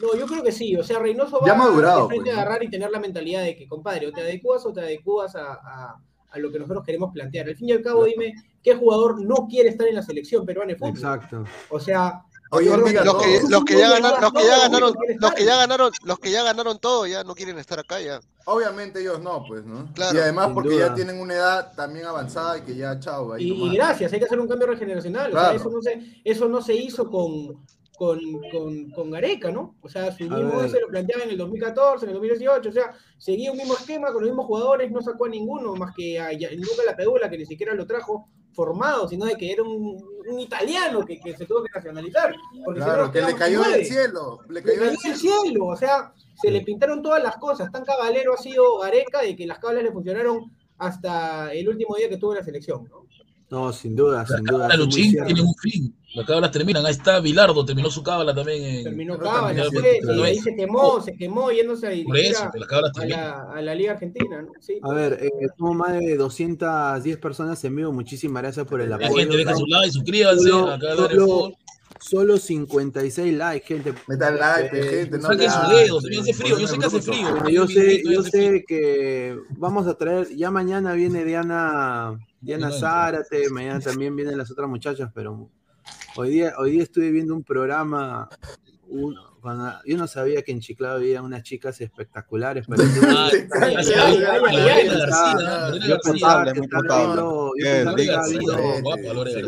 No, 0.00 0.14
yo 0.18 0.26
creo 0.26 0.42
que 0.42 0.52
sí. 0.52 0.74
O 0.76 0.82
sea, 0.82 0.98
Reynoso 0.98 1.40
va 1.40 1.46
Ya 1.46 1.54
madurado, 1.54 2.02
de 2.02 2.06
frente 2.08 2.24
pues, 2.24 2.32
a 2.32 2.36
¿no? 2.36 2.40
agarrar 2.42 2.62
y 2.64 2.70
tener 2.70 2.90
la 2.90 2.98
mentalidad 3.00 3.42
de 3.42 3.54
que, 3.54 3.68
compadre, 3.68 4.06
o 4.08 4.12
te 4.12 4.22
adecuas 4.22 4.64
o 4.66 4.72
te 4.72 4.80
adecuas 4.80 5.36
a, 5.36 5.52
a- 5.52 5.96
a 6.30 6.38
lo 6.38 6.50
que 6.50 6.58
nosotros 6.58 6.82
queremos 6.84 7.12
plantear. 7.12 7.46
Al 7.48 7.54
fin 7.56 7.68
y 7.68 7.72
al 7.72 7.82
cabo, 7.82 8.04
dime, 8.06 8.32
¿qué 8.62 8.74
jugador 8.74 9.22
no 9.22 9.46
quiere 9.50 9.68
estar 9.68 9.86
en 9.86 9.94
la 9.96 10.02
selección 10.02 10.46
peruana 10.46 10.72
de 10.72 10.78
fútbol? 10.78 10.94
Exacto. 10.94 11.44
O 11.68 11.78
sea, 11.78 12.22
Los 12.52 12.84
que, 12.84 12.92
todos. 12.92 13.50
los 13.50 13.64
que 13.64 13.78
ya 13.78 13.88
ganaron, 13.88 14.20
los 14.20 14.32
que 14.32 14.44
ya 14.44 14.58
ganaron, 14.58 14.92
los 15.18 15.32
que 15.32 15.44
ya 15.44 15.56
ganaron, 15.56 15.92
los 16.04 16.18
que 16.18 16.30
ya 16.30 16.42
ganaron 16.42 16.78
todo 16.78 17.06
ya 17.06 17.24
no 17.24 17.34
quieren 17.34 17.58
estar 17.58 17.78
acá 17.78 17.98
ya. 17.98 18.20
Obviamente 18.44 19.00
ellos 19.00 19.20
no, 19.22 19.42
pues, 19.48 19.64
¿no? 19.64 19.90
Claro, 19.94 20.18
y 20.18 20.20
además 20.20 20.50
porque 20.52 20.74
duda. 20.74 20.88
ya 20.88 20.94
tienen 20.94 21.18
una 21.18 21.34
edad 21.34 21.72
también 21.74 22.04
avanzada 22.04 22.58
y 22.58 22.62
que 22.62 22.76
ya, 22.76 23.00
chao, 23.00 23.32
ahí 23.32 23.50
Y, 23.50 23.74
gracias, 23.74 24.12
hay 24.12 24.18
que 24.18 24.26
hacer 24.26 24.38
un 24.38 24.48
cambio 24.48 24.66
regeneracional. 24.66 25.30
O 25.30 25.32
sea, 25.32 25.40
Claro. 25.40 25.56
eso, 25.56 25.70
no 25.70 25.80
se, 25.80 26.20
eso 26.24 26.48
no 26.48 26.60
se 26.60 26.74
hizo 26.74 27.08
con, 27.10 27.64
con, 27.96 28.18
con, 28.50 28.90
con 28.90 29.10
Gareca, 29.10 29.50
¿no? 29.50 29.76
O 29.80 29.88
sea, 29.88 30.12
su 30.12 30.24
mismo 30.24 30.52
once 30.58 30.78
lo 30.78 30.88
planteaba 30.88 31.24
en 31.24 31.30
el 31.30 31.38
2014, 31.38 32.04
en 32.04 32.10
el 32.10 32.14
2018, 32.16 32.68
o 32.68 32.72
sea, 32.72 32.92
seguía 33.16 33.50
un 33.50 33.56
mismo 33.56 33.74
esquema 33.74 34.12
con 34.12 34.22
los 34.22 34.30
mismos 34.30 34.46
jugadores, 34.46 34.90
no 34.90 35.00
sacó 35.00 35.24
a 35.24 35.28
ninguno, 35.30 35.74
más 35.74 35.94
que 35.94 36.20
a 36.20 36.32
La 36.32 36.96
Pedula, 36.96 37.30
que 37.30 37.38
ni 37.38 37.46
siquiera 37.46 37.72
lo 37.74 37.86
trajo 37.86 38.28
formado, 38.52 39.08
sino 39.08 39.24
de 39.24 39.36
que 39.36 39.52
era 39.52 39.62
un, 39.62 40.04
un 40.28 40.40
italiano 40.40 41.04
que, 41.04 41.20
que 41.20 41.36
se 41.36 41.46
tuvo 41.46 41.62
que 41.62 41.70
nacionalizar. 41.74 42.34
Porque 42.64 42.80
Claro, 42.80 43.10
que 43.10 43.22
le 43.22 43.34
cayó 43.34 43.62
del 43.62 43.84
cielo. 43.84 44.40
Le 44.48 44.62
cayó 44.62 44.82
del 44.82 44.96
cielo. 44.98 45.16
cielo, 45.16 45.66
o 45.66 45.76
sea, 45.76 46.12
se 46.40 46.50
le 46.50 46.62
pintaron 46.62 47.02
todas 47.02 47.22
las 47.22 47.36
cosas. 47.36 47.70
Tan 47.70 47.84
cabalero 47.84 48.34
ha 48.34 48.38
sido 48.38 48.78
Gareca 48.78 49.22
de 49.22 49.36
que 49.36 49.46
las 49.46 49.58
cablas 49.58 49.82
le 49.82 49.92
funcionaron 49.92 50.52
hasta 50.78 51.52
el 51.52 51.68
último 51.68 51.96
día 51.96 52.08
que 52.08 52.16
tuvo 52.16 52.32
en 52.32 52.38
la 52.38 52.44
selección, 52.44 52.84
¿no? 52.88 53.06
No, 53.50 53.72
sin 53.72 53.94
duda, 53.94 54.26
sin 54.26 54.44
duda. 54.44 54.66
Muy 54.68 54.76
Luchín 54.78 55.24
tiene 55.26 55.42
un 55.42 55.54
fin. 55.56 55.94
Las 56.14 56.26
cábalas 56.26 56.50
terminan. 56.50 56.84
Ahí 56.84 56.92
está 56.92 57.20
Bilardo, 57.20 57.64
terminó 57.64 57.90
su 57.90 58.02
cábala 58.02 58.34
también. 58.34 58.62
En, 58.64 58.84
Terminó 58.84 59.18
Cábala, 59.18 59.64
cierto, 59.70 60.14
y 60.14 60.22
ahí 60.22 60.36
¿no? 60.36 60.42
se 60.42 60.54
quemó, 60.56 61.00
se 61.00 61.16
quemó 61.16 61.50
yéndose 61.50 61.86
a 61.86 61.90
Por 61.90 61.96
dirigir 62.16 62.32
eso, 62.32 62.42
a, 62.44 62.58
las 62.58 62.68
cábalas 62.68 62.90
a 62.90 63.00
terminan. 63.00 63.20
la, 63.20 63.52
a 63.54 63.62
la 63.62 63.74
Liga 63.74 63.92
Argentina, 63.92 64.42
¿no? 64.42 64.52
Sí, 64.60 64.78
A 64.82 64.92
ver, 64.92 65.18
eh, 65.22 65.30
somos 65.56 65.74
más 65.76 65.92
de 65.98 66.16
210 66.16 67.16
personas 67.18 67.64
en 67.64 67.76
vivo. 67.76 67.92
Muchísimas 67.92 68.42
gracias 68.42 68.66
por 68.66 68.80
el 68.82 68.90
La 68.90 68.96
apoyo. 68.96 69.14
gente 69.16 69.36
deja 69.38 69.54
su 69.56 69.66
like, 69.66 69.90
suscríbanse. 69.92 70.48
Solo, 70.50 70.70
acá 70.72 70.86
Ladra 70.94 71.04
el 71.12 71.18
solo, 71.18 71.52
solo 72.00 72.36
56 72.36 73.34
likes, 73.34 73.66
gente. 73.66 73.94
Metan 74.06 74.38
like, 74.38 74.78
Eh, 74.78 74.82
gente, 75.04 75.16
no 75.18 75.28
Saquen 75.28 75.50
sus 75.50 75.68
dedos, 75.70 76.02
sí, 76.04 76.18
hace 76.20 76.34
frío, 76.34 76.58
yo 76.58 76.66
sé 76.68 76.78
que 76.78 76.86
hace 76.86 77.00
frío. 77.02 77.48
Yo 77.48 77.66
sé, 77.66 78.02
yo 78.04 78.22
sé 78.22 78.64
que 78.68 79.38
vamos 79.56 79.86
a 79.86 79.94
traer, 79.96 80.28
ya 80.36 80.50
mañana 80.50 80.92
viene 80.92 81.24
Diana, 81.24 82.18
Diana. 82.40 82.70
Zárate, 82.70 83.48
mañana 83.50 83.80
también 83.80 84.14
vienen 84.14 84.36
las 84.36 84.50
otras 84.50 84.68
muchachas, 84.68 85.10
pero 85.14 85.48
hoy 86.16 86.30
día, 86.30 86.54
hoy 86.58 86.72
día 86.72 86.82
estuve 86.82 87.10
viendo 87.10 87.34
un 87.34 87.44
programa, 87.44 88.28
un- 88.88 89.16
cuando- 89.40 89.72
yo 89.84 89.96
no 89.96 90.06
sabía 90.06 90.42
que 90.42 90.52
en 90.52 90.60
Chiclado 90.60 90.96
había 90.96 91.20
unas 91.22 91.42
chicas 91.42 91.80
espectaculares, 91.80 92.66
pero 92.68 92.82
yo, 92.84 93.00
García. 93.50 94.38
pensaba 96.04 96.52
que 96.52 96.60
estaba 96.60 96.82
viendo. 96.92 97.52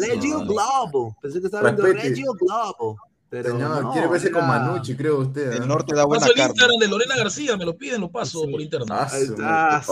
Reggio 0.01 0.41
Globo, 0.47 1.17
pensé 1.21 1.41
que 1.41 1.47
estaba 1.47 1.71
viendo. 1.71 1.83
Reggio 1.93 2.33
Globo, 2.35 2.97
pero 3.29 3.51
Señor, 3.53 3.83
no, 3.83 3.93
quiere 3.93 4.09
verse 4.09 4.31
con 4.31 4.45
era- 4.45 4.59
Manucci, 4.61 4.97
creo 4.97 5.19
usted. 5.21 5.53
El 5.53 5.63
¿eh? 5.63 5.67
norte 5.67 5.95
da 5.95 6.05
buena 6.05 6.21
Paso 6.21 6.33
el 6.33 6.39
carne. 6.39 6.53
Instagram 6.53 6.79
de 6.81 6.89
Lorena 6.89 7.17
García, 7.17 7.57
me 7.57 7.65
lo 7.65 7.77
piden, 7.77 8.01
lo 8.01 8.11
paso 8.11 8.43
por 8.51 8.61
internet. 8.61 8.89
Ah, 8.91 9.83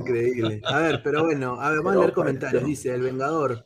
increíble. 0.00 0.60
A 0.64 0.78
ver, 0.78 1.02
pero 1.02 1.24
bueno, 1.24 1.60
a 1.60 1.70
ver, 1.70 1.78
vamos 1.78 1.96
a 1.96 2.00
leer 2.00 2.12
comentarios. 2.12 2.64
Dice 2.64 2.94
El 2.94 3.02
Vengador. 3.02 3.64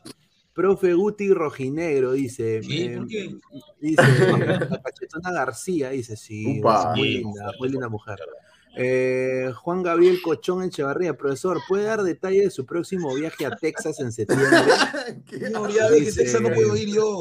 Profe 0.53 0.92
Guti 0.94 1.32
Rojinegro 1.32 2.12
dice. 2.12 2.61
Eh, 2.68 2.96
¿Por 2.96 3.07
qué? 3.07 3.34
dice 3.80 4.03
la 4.70 4.82
cachetona 4.82 5.32
García, 5.32 5.90
dice, 5.90 6.16
sí, 6.16 6.61
Upa. 6.61 6.92
es 6.92 6.98
muy 6.98 7.09
linda, 7.09 7.53
muy 7.59 7.68
linda 7.70 7.88
mujer. 7.88 8.18
Eh, 8.76 9.50
Juan 9.55 9.82
Gabriel 9.82 10.20
Cochón 10.22 10.62
Echevarría, 10.62 11.16
profesor, 11.16 11.61
¿puede 11.68 11.84
dar 11.84 12.03
detalle 12.03 12.42
de 12.42 12.50
su 12.50 12.64
próximo 12.64 13.14
viaje 13.14 13.44
a 13.44 13.50
Texas 13.50 14.00
en 14.00 14.12
septiembre? 14.12 14.48
¿Qué? 15.26 15.38
Señor, 15.38 15.72
ya 15.72 15.88
ve 15.88 16.05
que 16.05 16.12
Texas 16.12 16.40
no 16.40 16.50
puedo 16.53 16.76
ir 16.76 16.88
yo, 16.88 17.18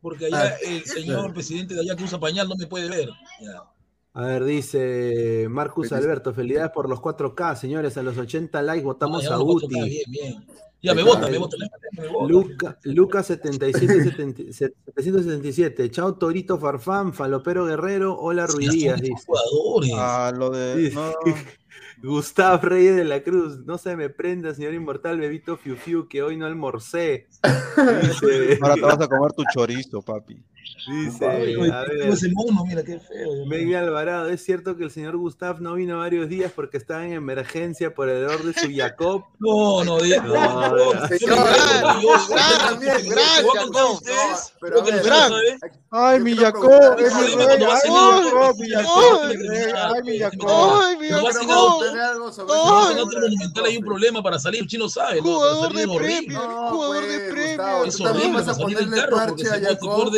porque 0.00 0.26
allá 0.26 0.54
Ah, 0.54 0.54
el 0.66 0.84
señor 0.84 1.34
presidente 1.34 1.74
de 1.74 1.80
allá 1.80 1.96
que 1.96 2.04
usa 2.04 2.18
pañal 2.18 2.48
no 2.48 2.56
me 2.56 2.66
puede 2.66 2.88
ver. 2.88 3.08
Ya. 3.42 3.62
A 4.14 4.24
ver, 4.24 4.44
dice 4.44 5.46
Marcus 5.50 5.92
Alberto, 5.92 6.32
felicidades 6.32 6.70
por 6.72 6.88
los 6.88 7.00
4K, 7.00 7.56
señores, 7.56 7.98
a 7.98 8.02
los 8.02 8.16
80 8.16 8.62
likes 8.62 8.84
votamos 8.84 9.26
a 9.26 9.30
no 9.36 9.44
Guti. 9.44 9.66
está 9.66 9.84
bien, 9.84 10.04
bien. 10.08 10.46
Ya 10.82 10.94
me 10.94 11.02
vota, 11.02 11.28
me 11.28 11.38
vota. 11.38 11.56
Luca, 12.28 12.78
Lucas 12.84 13.26
77, 13.26 14.52
777. 14.52 15.90
Chao 15.90 16.14
Torito 16.14 16.58
Farfán, 16.58 17.12
Falopero 17.12 17.64
Guerrero, 17.64 18.16
hola 18.16 18.46
Ruidías. 18.46 19.00
Ah, 19.96 20.32
lo 20.36 20.50
de. 20.50 20.90
No, 20.90 21.12
Gustavo 22.02 22.58
Reyes 22.62 22.96
de 22.96 23.04
la 23.04 23.22
Cruz, 23.22 23.64
no 23.64 23.78
se 23.78 23.96
me 23.96 24.10
prenda, 24.10 24.54
señor 24.54 24.74
inmortal, 24.74 25.18
bebito 25.18 25.56
Fiu 25.56 25.76
Fiu, 25.76 26.08
que 26.08 26.22
hoy 26.22 26.36
no 26.36 26.46
almorcé. 26.46 27.26
Ahora 28.62 28.74
te 28.74 28.80
vas 28.80 29.00
a 29.00 29.08
comer 29.08 29.32
tu 29.32 29.44
chorizo, 29.52 30.02
papi. 30.02 30.42
Dice, 30.86 31.26
Oye, 31.26 31.72
a 31.72 31.84
tengo 31.84 32.00
ver, 32.00 32.08
ese 32.08 32.28
mono, 32.32 32.64
mira 32.64 32.82
qué 32.82 32.98
feo. 32.98 33.46
Miguel 33.46 33.76
Alvarado, 33.76 34.28
es 34.28 34.44
cierto 34.44 34.76
que 34.76 34.82
el 34.84 34.90
señor 34.90 35.16
Gustav 35.16 35.60
no 35.60 35.74
vino 35.74 35.98
varios 35.98 36.28
días 36.28 36.50
porque 36.54 36.76
estaba 36.76 37.04
en 37.04 37.12
emergencia 37.12 37.94
por 37.94 38.08
el 38.08 38.24
error 38.24 38.42
de 38.42 38.52
su 38.54 38.68
Jacob. 38.74 39.24
No, 39.38 39.84
no, 39.84 39.98
de, 39.98 40.16
No, 40.18 40.34
no, 40.34 40.74
no. 40.74 40.92
Ay, 45.90 46.20
mi 46.20 46.36
Jacob, 46.36 46.60
preguntar, 46.60 46.98
mi 46.98 47.04
¿es 47.04 47.14
rey, 47.14 47.32
problema 47.32 47.46
cuando 47.46 47.66
vas 47.66 47.82
ay, 47.84 47.90
mi 48.58 48.68
Jacob, 48.70 49.20
Ay, 49.22 49.36
mi 49.36 49.48
rey, 49.48 49.72
ay, 49.76 50.02
mi 50.02 50.10
ay, 50.10 50.18
Jacob. 50.18 50.80
Ay, 50.82 50.96
mi 50.96 51.06
en 51.06 51.12
monumental, 52.98 53.64
hay 53.66 53.76
un 53.76 53.84
problema 53.84 54.22
para 54.22 54.38
salir, 54.38 54.66
chino 54.66 54.88
sabe, 54.88 55.20
Jugador 55.20 55.72
de 55.72 55.86
de 55.86 55.96
vas 58.32 58.48
a 58.48 58.54
ponerle 58.54 59.02
parche 59.10 59.48
a 59.48 59.60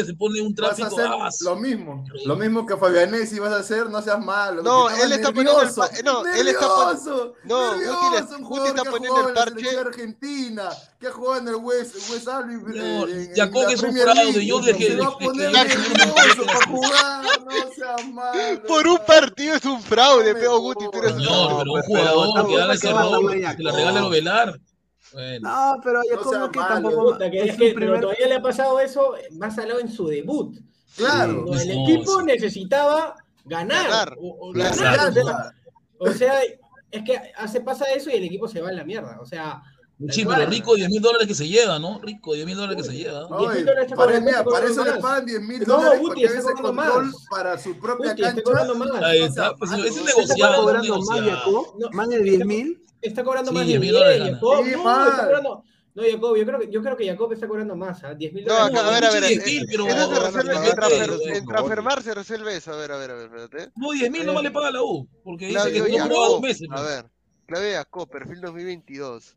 se 0.05 0.15
pone, 0.15 0.38
pone 0.39 0.49
un 0.49 0.55
Vas 0.55 0.71
a 0.73 0.75
tráfico. 0.77 0.87
hacer 1.01 1.07
ah, 1.11 1.29
lo 1.43 1.57
mismo, 1.57 2.05
lo 2.25 2.37
mismo 2.37 2.67
que 2.67 2.77
Fabianesi 2.77 3.39
vas 3.39 3.53
a 3.53 3.59
hacer, 3.59 3.89
no 3.91 4.01
seas 4.03 4.25
malo. 4.25 4.63
No, 4.63 4.89
él 4.91 5.13
está 5.13 5.15
estaba 5.17 5.35
poniendo 5.35 5.61
el 5.61 5.67
nervioso, 5.69 5.89
no, 6.05 6.27
él 6.27 6.49
está 6.49 6.69
pon- 6.69 6.87
nervioso, 6.87 7.35
no, 7.45 7.69
Guti 7.73 7.79
nervioso, 7.79 8.11
le- 8.13 8.37
un 8.37 8.43
Guti 8.43 8.45
jugador 8.45 8.69
está 8.69 8.83
que 8.83 8.91
poniendo 8.91 9.21
el 9.21 9.27
la 9.29 9.35
parche. 9.35 9.55
selección 9.55 9.87
argentina, 9.87 10.69
que 11.01 11.07
jugado 11.11 11.41
en 11.43 11.49
el 11.49 11.55
West, 11.57 11.95
West 12.11 12.29
Albi, 12.29 12.55
Señor, 12.73 13.11
eh, 13.11 13.33
Jacob 13.37 13.63
la 13.65 13.73
es 13.73 13.83
un 13.83 13.97
fraude, 13.97 14.47
yo 14.47 14.59
a 14.59 14.63
que 14.75 14.89
nervioso 14.89 16.43
tengo- 16.43 16.47
para 16.47 16.67
jugar, 16.67 17.25
no 17.45 17.73
seas 17.75 18.09
malo. 18.13 18.63
Por 18.67 18.87
un 18.87 18.99
partido 19.07 19.55
es 19.55 19.65
un 19.65 19.83
fraude, 19.83 20.35
peo 20.35 20.59
Guti, 20.61 20.85
tú 20.91 20.99
eres 20.99 21.13
un 21.13 21.23
fraude. 21.25 21.55
pero 21.59 21.73
un 21.73 21.83
jugador 21.83 22.47
que 22.49 22.63
haga 22.63 22.75
ese 22.75 22.93
votamos 22.93 23.33
error, 23.33 23.47
a 23.47 23.57
que 23.57 23.63
le 23.63 23.73
regale 23.73 24.01
velar. 25.15 25.41
No, 25.41 25.81
pero 25.83 26.01
ya 26.09 26.17
No 26.17 26.23
como 26.23 26.51
que 26.51 26.59
malo, 26.59 26.75
tampoco 26.75 27.13
Puta, 27.13 27.31
que 27.31 27.43
es 27.45 27.57
que, 27.57 27.75
pero 27.75 28.01
todavía 28.01 28.27
le 28.29 28.35
ha 28.35 28.43
pasado 28.43 28.81
eso 28.81 29.15
más 29.33 29.55
salado 29.55 29.81
en 29.81 29.91
su 29.91 30.07
debut. 30.09 30.59
Claro. 30.97 31.45
El 31.53 31.69
No, 31.69 31.85
equipo 31.85 32.19
sí. 32.21 32.25
necesitaba 32.27 33.15
ganar. 33.45 33.89
Ganar. 33.89 34.17
O, 34.21 34.49
o 34.49 34.53
Claro. 34.53 34.77
ganar, 34.77 35.09
o 35.09 35.13
sea, 35.13 35.23
Claro. 35.23 35.51
o 35.99 36.11
sea, 36.13 36.41
es 36.91 37.03
que 37.05 37.21
hace 37.37 37.61
pasa 37.61 37.85
eso 37.95 38.11
y 38.11 38.15
el 38.15 38.25
equipo 38.25 38.49
se 38.49 38.61
va 38.61 38.69
a 38.71 38.73
la 38.73 38.85
mierda. 38.85 39.19
O 39.21 39.27
sea, 39.27 39.63
Sí, 40.11 40.25
pero 40.25 40.47
rico 40.47 40.77
10 40.77 40.89
mil 40.91 41.03
dólares 41.03 41.27
que 41.27 41.35
se 41.35 41.49
lleva, 41.49 41.77
¿no? 41.81 41.99
Rico 42.01 42.33
10 42.33 42.47
mil 42.47 42.55
dólares 42.57 42.77
que 42.77 42.89
se 42.89 42.97
lleva. 42.97 43.23
No, 43.29 43.41
10.000 43.41 43.59
y 43.59 43.63
dólares 43.65 43.83
está 43.87 43.97
para, 43.97 44.07
cobrando, 44.07 44.27
mira, 44.27 44.39
está 44.39 44.51
para 44.53 44.65
eso 44.67 44.75
cobrando 44.77 44.85
le 44.85 44.91
más. 45.03 45.11
pagan 45.11 45.27
10 45.27 45.41
mil 45.43 45.59
No, 45.67 45.77
dólares 45.77 46.01
Guti, 46.01 46.25
está 46.25 46.39
ese 46.39 46.53
control 46.53 46.75
más. 46.75 47.15
para 47.29 47.59
su 47.59 47.77
propia 47.81 48.11
Guti, 48.13 48.23
cancha. 48.23 48.75
más. 48.77 49.03
Ahí 49.03 49.19
No 49.21 49.27
está, 49.27 49.55
pues, 49.57 49.71
malo, 49.73 49.85
es 49.85 49.97
¿no? 49.97 50.03
¿Está 50.09 50.15
negociado. 50.21 50.67
más? 50.73 51.67
No, 51.81 51.91
¿Más 51.91 52.09
de 52.11 52.23
10 52.23 52.47
mil? 52.47 52.85
Está 53.01 53.23
cobrando 53.25 53.51
Sí, 53.51 53.57
más 53.57 53.67
de 53.67 53.73
10.000 53.75 53.81
10 53.81 53.93
dólares 53.93 54.19
gana. 54.19 54.33
Jacob. 54.35 54.65
Sí, 54.65 54.71
no, 54.73 54.85
man. 54.85 55.09
está 55.09 55.25
cobrando. 55.25 55.65
No, 55.95 56.03
Jacob, 56.05 56.37
yo 56.37 56.47
creo 56.47 56.59
que, 56.61 56.71
yo 56.71 56.83
creo 56.83 56.97
que 56.97 57.07
Jacob 57.09 57.33
está 57.33 57.49
cobrando 57.49 57.75
más, 57.77 58.05
¿ah? 58.05 58.15
10 58.15 58.33
mil 58.33 58.45
No, 58.45 58.55
dólares. 58.55 58.79
acá, 58.79 58.89
a 58.89 58.91
ver, 58.93 59.05
a 59.05 59.11
ver. 59.13 59.25
Sí, 59.25 59.35
eh, 59.35 59.41
sí, 59.45 59.67
pero- 59.69 59.87
eso 59.89 60.15
se 60.15 60.21
resuelve 60.21 60.55
pero- 60.75 61.21
en 61.35 61.47
Transfermar 61.47 62.03
se 62.03 62.15
resuelve 62.15 62.57
eso. 62.57 62.73
A 62.73 62.77
ver, 62.77 62.93
a 62.93 62.97
ver, 62.99 63.11
a 63.11 63.15
ver, 63.15 63.25
espérate. 63.25 63.73
No, 63.75 63.91
10 63.93 64.11
mil 64.11 64.25
nomás 64.27 64.43
le 64.45 64.51
paga 64.53 64.71
la 64.71 64.83
U. 64.83 65.09
Porque 65.25 65.47
dice 65.49 65.73
que 65.73 65.79
no 65.81 65.87
jugaba 65.87 66.29
dos 66.29 66.41
meses. 66.41 66.69
A 66.71 66.75
pues. 66.77 66.87
ver, 66.89 67.07
Claudio 67.47 67.73
Jacob, 67.73 68.09
perfil 68.11 68.41
2022. 68.43 69.37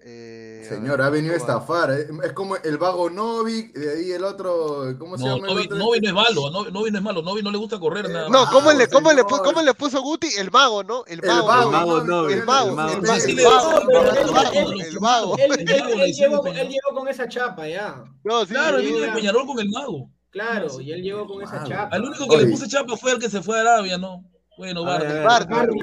Eh, 0.00 0.64
Señor, 0.68 1.02
ha 1.02 1.10
venido 1.10 1.34
a 1.34 1.36
estafar. 1.36 1.90
eh. 1.90 2.06
Es 2.24 2.32
como 2.32 2.54
el 2.56 2.78
vago 2.78 3.10
Novik, 3.10 3.72
de 3.74 3.92
ahí 3.98 4.12
el 4.12 4.22
otro. 4.22 4.94
¿Cómo 4.98 5.18
se 5.18 5.24
No, 5.24 5.36
llama? 5.36 5.48
el 5.48 5.54
Novi, 5.54 5.64
otro? 5.66 5.78
Novi 5.78 6.00
no 6.00 6.08
es 6.08 6.14
malo, 6.14 6.50
Novi, 6.50 6.70
Novi 6.72 6.90
no 6.92 6.98
es 6.98 7.04
malo, 7.04 7.22
Novi 7.22 7.42
no 7.42 7.50
le 7.50 7.58
gusta 7.58 7.80
correr 7.80 8.08
nada 8.08 8.28
No. 8.28 8.46
¿cómo 8.52 8.72
le, 8.72 8.86
cómo, 8.88 9.12
le, 9.12 9.22
pu- 9.22 9.30
señor. 9.30 9.44
¿cómo 9.44 9.62
le 9.62 9.74
puso 9.74 10.00
Guti? 10.00 10.28
El 10.38 10.50
mago, 10.52 10.84
¿no? 10.84 11.04
El 11.06 11.18
El 11.24 11.28
vago, 11.28 11.62
El 11.64 11.70
Novik, 11.72 12.06
Novik, 12.06 12.30
El 12.30 12.32
el 12.32 12.38
el 12.38 12.38
el 12.40 12.46
mago, 12.46 12.70
No, 12.76 12.88
el 12.88 12.94
él- 12.98 14.80
el 14.86 15.00
mago. 15.00 15.36
Él, 15.38 15.52
El 15.58 16.12
llegó, 16.14 16.94
con 16.94 17.08
esa 17.08 17.28
chapa 17.28 17.66
ya. 17.68 18.04
No, 18.22 18.42
sí, 18.46 18.52
Claro, 18.54 18.78
él 18.78 18.86
viene 18.86 19.00
de. 19.06 19.12
Peñarol 19.12 19.46
con 19.46 19.58
el 19.58 19.68
mago. 19.70 20.10
Claro, 20.30 20.80
y 20.80 20.92
él 20.92 21.02
llegó 21.02 21.26
con 21.26 21.42
esa 21.42 21.64
chapa. 21.64 21.94
Al 21.96 22.04
único 22.04 22.28
que 22.28 22.36
le 22.36 22.46
puse 22.46 22.68
chapa 22.68 22.96
fue 22.96 23.12
el 23.12 23.18
que 23.18 23.28
se 23.28 23.42
fue 23.42 23.58
a 23.58 23.62
Arabia, 23.62 23.98
¿no? 23.98 24.24
Bueno, 24.56 24.84
Bardi. 24.84 25.06
Bardi, 25.24 25.54
Bardi, 25.54 25.78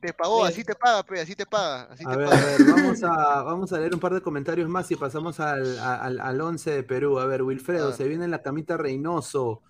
Te 0.00 0.12
pagó, 0.12 0.44
así 0.44 0.62
te 0.62 0.74
paga, 0.74 1.02
pe, 1.02 1.20
así 1.20 1.34
te 1.34 1.46
paga, 1.46 1.88
así 1.90 2.04
A 2.06 2.10
te 2.10 2.16
ver, 2.18 2.28
a 2.28 2.30
ver, 2.30 2.58
vamos 2.76 3.02
a, 3.02 3.42
vamos 3.42 3.72
a 3.72 3.78
leer 3.80 3.94
un 3.94 4.00
par 4.00 4.12
de 4.14 4.20
comentarios 4.20 4.68
más 4.68 4.90
y 4.90 4.96
pasamos 4.96 5.40
al, 5.40 5.78
al, 5.78 6.20
al 6.20 6.40
11 6.40 6.70
de 6.70 6.82
Perú. 6.82 7.18
A 7.18 7.26
ver, 7.26 7.42
Wilfredo, 7.42 7.88
Ah. 7.88 7.92
se 7.92 8.06
viene 8.06 8.28
la 8.28 8.42
camita 8.42 8.76
Reynoso. 8.76 9.62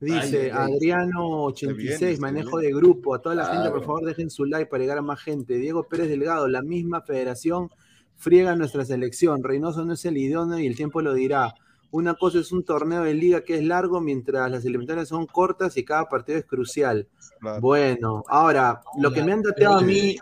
Dice 0.00 0.50
Ay, 0.50 0.50
ay, 0.52 0.72
ay. 0.72 0.78
Adriano86, 0.78 1.56
Se 1.58 1.72
viene, 1.72 2.14
se 2.16 2.20
manejo 2.20 2.56
viene. 2.58 2.66
de 2.74 2.74
grupo. 2.80 3.14
A 3.14 3.22
toda 3.22 3.34
la 3.34 3.46
gente, 3.46 3.70
por 3.70 3.80
favor, 3.84 4.04
dejen 4.04 4.30
su 4.30 4.44
like 4.44 4.66
para 4.70 4.82
llegar 4.82 4.98
a 4.98 5.02
más 5.02 5.20
gente. 5.22 5.54
Diego 5.58 5.84
Pérez 5.88 6.08
Delgado, 6.08 6.48
la 6.48 6.62
misma 6.62 7.02
federación 7.02 7.70
friega 8.16 8.56
nuestra 8.56 8.84
selección. 8.84 9.42
Reynoso 9.44 9.84
no 9.84 9.92
es 9.94 10.04
el 10.04 10.16
idóneo 10.16 10.58
y 10.58 10.66
el 10.66 10.76
tiempo 10.76 11.00
lo 11.02 11.14
dirá. 11.14 11.54
Una 11.90 12.14
cosa 12.14 12.38
es 12.40 12.50
un 12.52 12.64
torneo 12.64 13.02
de 13.04 13.14
liga 13.14 13.42
que 13.42 13.54
es 13.56 13.62
largo, 13.62 14.00
mientras 14.00 14.50
las 14.50 14.64
eliminatorias 14.64 15.08
son 15.08 15.26
cortas 15.26 15.76
y 15.76 15.84
cada 15.84 16.08
partido 16.08 16.38
es 16.38 16.44
crucial. 16.44 17.06
Claro. 17.44 17.60
Bueno, 17.60 18.24
ahora, 18.28 18.80
lo 18.98 19.12
que 19.12 19.22
me 19.22 19.32
han 19.32 19.42
dateado 19.42 19.78
a 19.78 19.82
mí, 19.82 20.16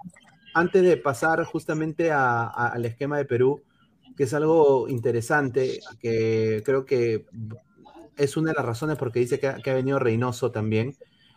antes 0.55 0.83
de 0.83 0.97
pasar 0.97 1.45
justamente 1.45 2.11
a- 2.11 2.43
a- 2.45 2.69
al 2.69 2.85
esquema 2.85 3.17
de 3.17 3.25
Perú, 3.25 3.63
que 4.17 4.25
es 4.25 4.35
algo 4.35 4.89
interesante, 4.89 5.81
que 6.01 6.63
creo 6.65 6.85
que 6.85 7.25
es 8.17 8.37
una 8.37 8.51
de 8.51 8.57
las 8.57 8.67
razones 8.67 8.99
por 8.99 9.11
qué 9.13 9.21
dice 9.21 9.39
que 9.41 9.47
ha, 9.49 9.55
que 9.57 9.71
ha 9.71 9.75
venido 9.75 9.99
Reynoso 9.99 10.51
también, 10.51 10.97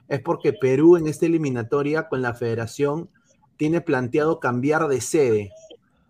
es 0.10 0.20
porque 0.22 0.54
Perú 0.54 0.98
en 0.98 1.08
esta 1.08 1.26
eliminatoria 1.26 2.08
con 2.10 2.22
la 2.22 2.34
federación 2.34 3.10
tiene 3.58 3.80
planteado 3.82 4.40
cambiar 4.40 4.88
de 4.88 5.00
sede 5.02 5.52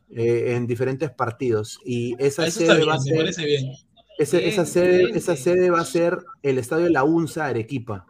eh, 0.10 0.54
en 0.56 0.68
diferentes 0.68 1.12
partidos 1.12 1.80
y 1.86 2.16
esa 2.18 2.46
Eso 2.48 2.60
sede 2.62 2.78
bien, 2.78 2.90
va 2.90 2.94
a 2.94 2.98
me 2.98 3.04
ser 3.04 3.16
parece 3.18 3.46
bien. 3.46 3.72
ese- 4.18 4.38
Bien, 4.40 4.50
esa, 4.50 4.66
sede, 4.66 4.90
excelente. 4.96 5.18
esa 5.20 5.36
sede 5.36 5.70
va 5.70 5.80
a 5.82 5.86
ser 5.86 6.18
el 6.44 6.58
estadio 6.58 6.86
de 6.86 6.92
la 6.92 7.04
UNSA 7.04 7.48
Arequipa. 7.48 8.06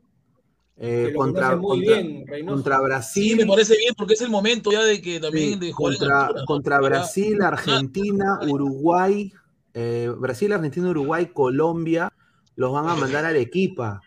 Eh, 0.77 1.05
Que 1.07 1.11
lo 1.11 1.19
contra, 1.19 1.55
muy 1.55 1.85
contra, 1.85 1.95
bien, 1.95 2.25
Sí, 2.65 2.83
Brasil, 2.83 3.37
me 3.37 3.45
parece 3.45 3.77
bien 3.77 3.93
porque 3.97 4.13
es 4.15 4.21
el 4.21 4.29
momento 4.29 4.71
ya 4.71 4.83
de 4.83 5.01
que 5.01 5.15
sí, 5.15 5.21
también 5.21 5.59
de 5.59 5.71
jugar 5.71 5.93
en 5.93 5.99
contra, 5.99 6.21
altura, 6.21 6.41
¿no? 6.41 6.45
contra 6.45 6.79
Brasil, 6.79 7.41
Argentina, 7.41 8.39
Uruguay, 8.49 9.31
eh, 9.73 10.11
Brasil, 10.17 10.51
Argentina, 10.51 10.89
Uruguay, 10.89 11.31
Colombia, 11.33 12.11
los 12.55 12.73
van 12.73 12.89
a 12.89 12.95
mandar 12.95 13.25
a 13.25 13.29
Arequipa. 13.29 14.01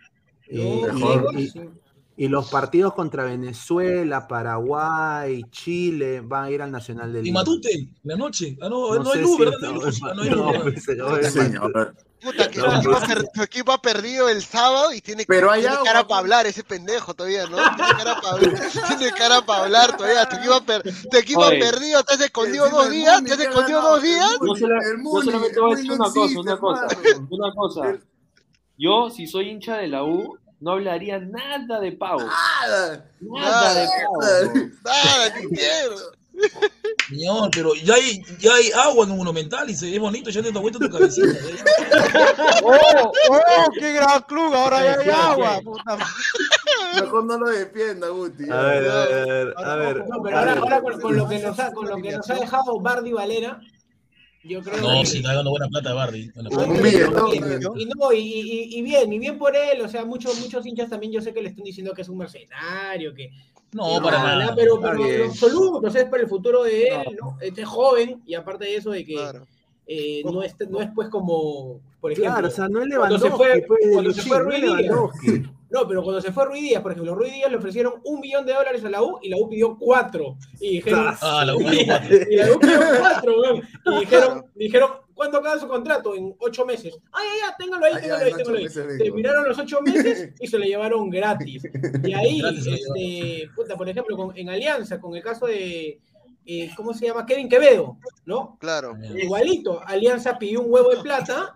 Eh, 0.48 0.58
y- 0.92 0.92
mejor. 0.92 1.30
y, 1.36 1.52
y 2.24 2.28
los 2.28 2.50
partidos 2.50 2.94
contra 2.94 3.24
Venezuela, 3.24 4.26
Paraguay, 4.26 5.44
Chile 5.50 6.20
van 6.20 6.44
a 6.44 6.50
ir 6.50 6.60
al 6.62 6.72
Nacional 6.72 7.12
del 7.12 7.26
Y 7.26 7.32
Matute, 7.32 7.92
la 8.02 8.16
noche. 8.16 8.58
Ah, 8.60 8.68
no, 8.68 8.94
no, 8.94 9.12
hay 9.12 9.22
luz, 9.22 9.36
si 9.36 9.44
¿verdad? 9.44 9.58
No 9.60 10.22
hay 10.22 10.30
luz. 10.30 10.46
Ah, 11.00 11.20
pues. 11.22 12.07
Puta, 12.20 12.50
que 12.50 12.58
No, 12.58 12.70
su, 12.70 12.76
equipo 12.78 13.00
no. 13.00 13.06
per- 13.06 13.24
su 13.34 13.42
equipo 13.42 13.72
ha 13.72 13.80
perdido 13.80 14.28
el 14.28 14.42
sábado 14.42 14.92
y 14.92 15.00
tiene, 15.00 15.24
Pero 15.26 15.50
hay 15.52 15.60
tiene 15.60 15.76
agua, 15.76 15.86
cara 15.86 16.06
para 16.06 16.18
hablar 16.20 16.46
ese 16.46 16.64
pendejo 16.64 17.14
todavía, 17.14 17.46
¿no? 17.46 17.56
Tiene 17.56 17.92
cara 17.96 18.20
para 18.20 18.30
hablar, 18.34 18.60
tiene 18.88 19.12
cara 19.12 19.42
para 19.42 19.64
hablar 19.64 19.96
todavía. 19.96 20.28
Tu 20.28 20.36
equipo, 20.36 20.54
ha 20.54 20.60
per- 20.64 20.82
tu 20.82 21.16
equipo 21.16 21.44
ha 21.44 21.50
perdido, 21.50 22.02
te 22.02 22.14
has 22.14 22.20
escondido 22.20 22.68
dos 22.70 22.86
el 22.86 22.92
días, 22.92 23.24
te 23.24 23.32
has 23.34 23.40
escondido 23.40 23.80
dos 23.82 24.02
días. 24.02 24.30
Yo, 24.40 24.54
solamente 25.22 25.60
voy 25.60 25.72
a 25.72 25.76
decir 25.76 25.92
una 25.92 26.10
cosa, 26.58 26.86
una 27.30 27.54
cosa, 27.54 27.86
una 27.86 27.98
Yo, 28.76 29.10
si 29.10 29.26
soy 29.26 29.50
hincha 29.50 29.76
de 29.76 29.88
la 29.88 30.02
U, 30.02 30.36
no 30.60 30.72
hablaría 30.72 31.20
nada 31.20 31.78
de 31.78 31.92
Pau. 31.92 32.18
Nada. 32.18 33.04
Nada 33.20 33.74
de 33.74 33.86
Pau. 33.86 34.20
Nada. 34.20 34.52
Nada, 34.84 35.38
ni 35.38 35.56
quiero. 35.56 35.96
Señor, 37.08 37.50
pero 37.52 37.74
ya 37.74 37.94
hay, 37.94 38.20
ya 38.38 38.52
hay 38.54 38.70
agua 38.72 39.04
en 39.06 39.12
un 39.12 39.18
monumental 39.18 39.68
y 39.70 39.74
se 39.74 39.90
ve 39.90 39.98
bonito, 39.98 40.28
ya 40.30 40.42
te 40.42 40.52
da 40.52 40.60
vuelta 40.60 40.78
tu 40.78 40.90
cabecita. 40.90 41.26
¿eh? 41.28 41.56
¡Oh, 42.62 43.12
oh, 43.30 43.70
qué 43.78 43.92
gran 43.92 44.22
club! 44.22 44.54
Ahora 44.54 44.82
ya 44.84 45.00
hay 45.00 45.08
agua. 45.10 45.60
puta. 45.64 45.98
Mejor 47.00 47.24
no 47.24 47.38
lo 47.38 47.46
defienda, 47.50 48.08
Guti. 48.08 48.44
A 48.50 48.56
ver, 48.62 48.90
a 48.90 49.04
ver, 49.06 49.54
a 49.56 49.76
ver. 49.76 49.96
No, 50.08 50.22
pero 50.22 50.38
ahora, 50.38 50.52
ahora 50.54 50.82
con, 50.82 51.00
con 51.00 51.16
lo 51.16 51.28
que 51.28 51.38
nos 51.38 51.58
ha, 51.58 51.72
con 51.72 51.88
lo 51.88 51.96
que 51.96 52.12
nos 52.12 52.28
ha 52.28 52.34
dejado 52.34 52.78
Bardi 52.80 53.12
Valera, 53.12 53.60
yo 54.44 54.62
creo 54.62 54.76
No, 54.80 55.00
que- 55.00 55.06
sí, 55.06 55.18
está 55.18 55.34
dando 55.34 55.50
buena 55.50 55.68
plata 55.68 55.92
Bardi. 55.94 56.30
buena 56.30 56.50
No, 56.50 56.56
plata. 56.56 56.70
Un 56.72 56.86
y- 56.86 57.58
¿no? 57.60 57.76
Y 57.76 57.84
no, 57.86 58.12
y, 58.12 58.18
y- 58.18 58.78
y 58.78 58.82
bien, 58.82 59.12
y 59.12 59.18
bien 59.18 59.38
por 59.38 59.56
él, 59.56 59.80
o 59.80 59.88
sea, 59.88 60.04
muchos, 60.04 60.38
muchos 60.40 60.64
hinchas 60.66 60.90
también 60.90 61.12
yo 61.12 61.20
sé 61.20 61.32
que 61.32 61.42
le 61.42 61.48
están 61.50 61.64
diciendo 61.64 61.92
que 61.94 62.02
es 62.02 62.08
un 62.08 62.18
mercenario, 62.18 63.14
que 63.14 63.30
No, 63.72 64.00
para 64.02 64.18
nada, 64.18 64.36
nada. 64.38 64.54
pero, 64.56 64.80
pero 64.80 65.04
en 65.06 65.22
absoluto, 65.30 65.86
o 65.86 65.90
sea, 65.90 66.02
es 66.02 66.08
para 66.08 66.22
el 66.22 66.28
futuro 66.28 66.62
de 66.62 66.88
él, 66.88 67.16
¿no? 67.20 67.36
Este 67.40 67.62
es 67.62 67.68
joven, 67.68 68.22
y 68.24 68.34
aparte 68.34 68.64
de 68.64 68.76
eso 68.76 68.90
de 68.90 69.04
que 69.04 69.14
Claro. 69.14 69.46
eh, 69.86 70.22
no, 70.24 70.42
es, 70.42 70.54
no 70.70 70.80
es 70.80 70.88
pues 70.94 71.08
como, 71.10 71.80
por 72.00 72.12
ejemplo, 72.12 72.32
Claro, 72.32 72.48
o 72.48 72.50
sea, 72.50 72.68
no 72.68 72.82
es 72.82 72.88
cuando 72.96 73.18
se 73.18 73.30
fue, 73.30 73.64
pues, 73.68 73.80
cuando 73.92 74.12
se 74.12 74.22
fue 74.22 74.38
no 74.38 74.44
Ruiz 74.44 74.62
Díaz. 74.62 74.92
No, 75.70 75.86
pero 75.86 76.02
cuando 76.02 76.22
se 76.22 76.32
fue 76.32 76.46
Ruiz 76.46 76.62
Díaz, 76.62 76.80
por 76.80 76.92
ejemplo, 76.92 77.14
Ruiz 77.14 77.30
Díaz 77.30 77.50
le 77.50 77.58
ofrecieron 77.58 77.94
un 78.04 78.20
millón 78.20 78.46
de 78.46 78.54
dólares 78.54 78.82
a 78.86 78.88
la 78.88 79.02
U 79.02 79.18
y 79.20 79.28
la 79.28 79.36
U 79.36 79.50
pidió 79.50 79.76
cuatro. 79.78 80.36
Y 80.60 80.76
dijeron, 80.76 81.14
Ah, 81.20 81.44
la 81.44 81.54
U 81.54 81.58
pidió 81.58 81.84
cuatro. 81.86 82.16
y 82.30 82.36
la 82.36 82.52
U 82.52 82.58
pidió 82.58 82.80
cuatro, 83.00 83.40
weón. 83.42 83.62
Y 83.84 84.00
dijeron, 84.00 84.44
dijeron, 84.54 84.90
¿cuándo 85.18 85.38
acaba 85.38 85.58
su 85.58 85.66
contrato? 85.66 86.14
En 86.14 86.32
ocho 86.38 86.64
meses. 86.64 86.96
Ah, 87.12 87.18
ya, 87.24 87.48
ya, 87.48 87.56
téngalo 87.58 87.84
ahí, 87.86 87.92
Ah, 87.96 88.00
téngalo 88.00 88.24
ahí, 88.24 88.32
téngalo 88.34 88.58
ahí. 88.58 88.98
Terminaron 88.98 89.48
los 89.48 89.58
ocho 89.58 89.80
meses 89.82 90.30
y 90.38 90.46
se 90.46 90.58
lo 90.58 90.64
llevaron 90.64 91.10
gratis. 91.10 91.64
Y 92.04 92.12
ahí, 92.14 92.40
este, 92.72 93.50
puta, 93.56 93.76
por 93.76 93.88
ejemplo, 93.88 94.16
con- 94.16 94.38
en 94.38 94.48
Alianza, 94.48 95.00
con 95.00 95.16
el 95.16 95.22
caso 95.24 95.46
de, 95.46 96.00
eh, 96.46 96.70
¿cómo 96.76 96.94
se 96.94 97.06
llama? 97.06 97.26
Kevin 97.26 97.48
Quevedo, 97.48 97.98
¿no? 98.24 98.56
Claro. 98.60 98.96
Igualito, 99.16 99.82
Alianza 99.84 100.38
pidió 100.38 100.60
un 100.62 100.72
huevo 100.72 100.90
de 100.94 101.02
plata 101.02 101.52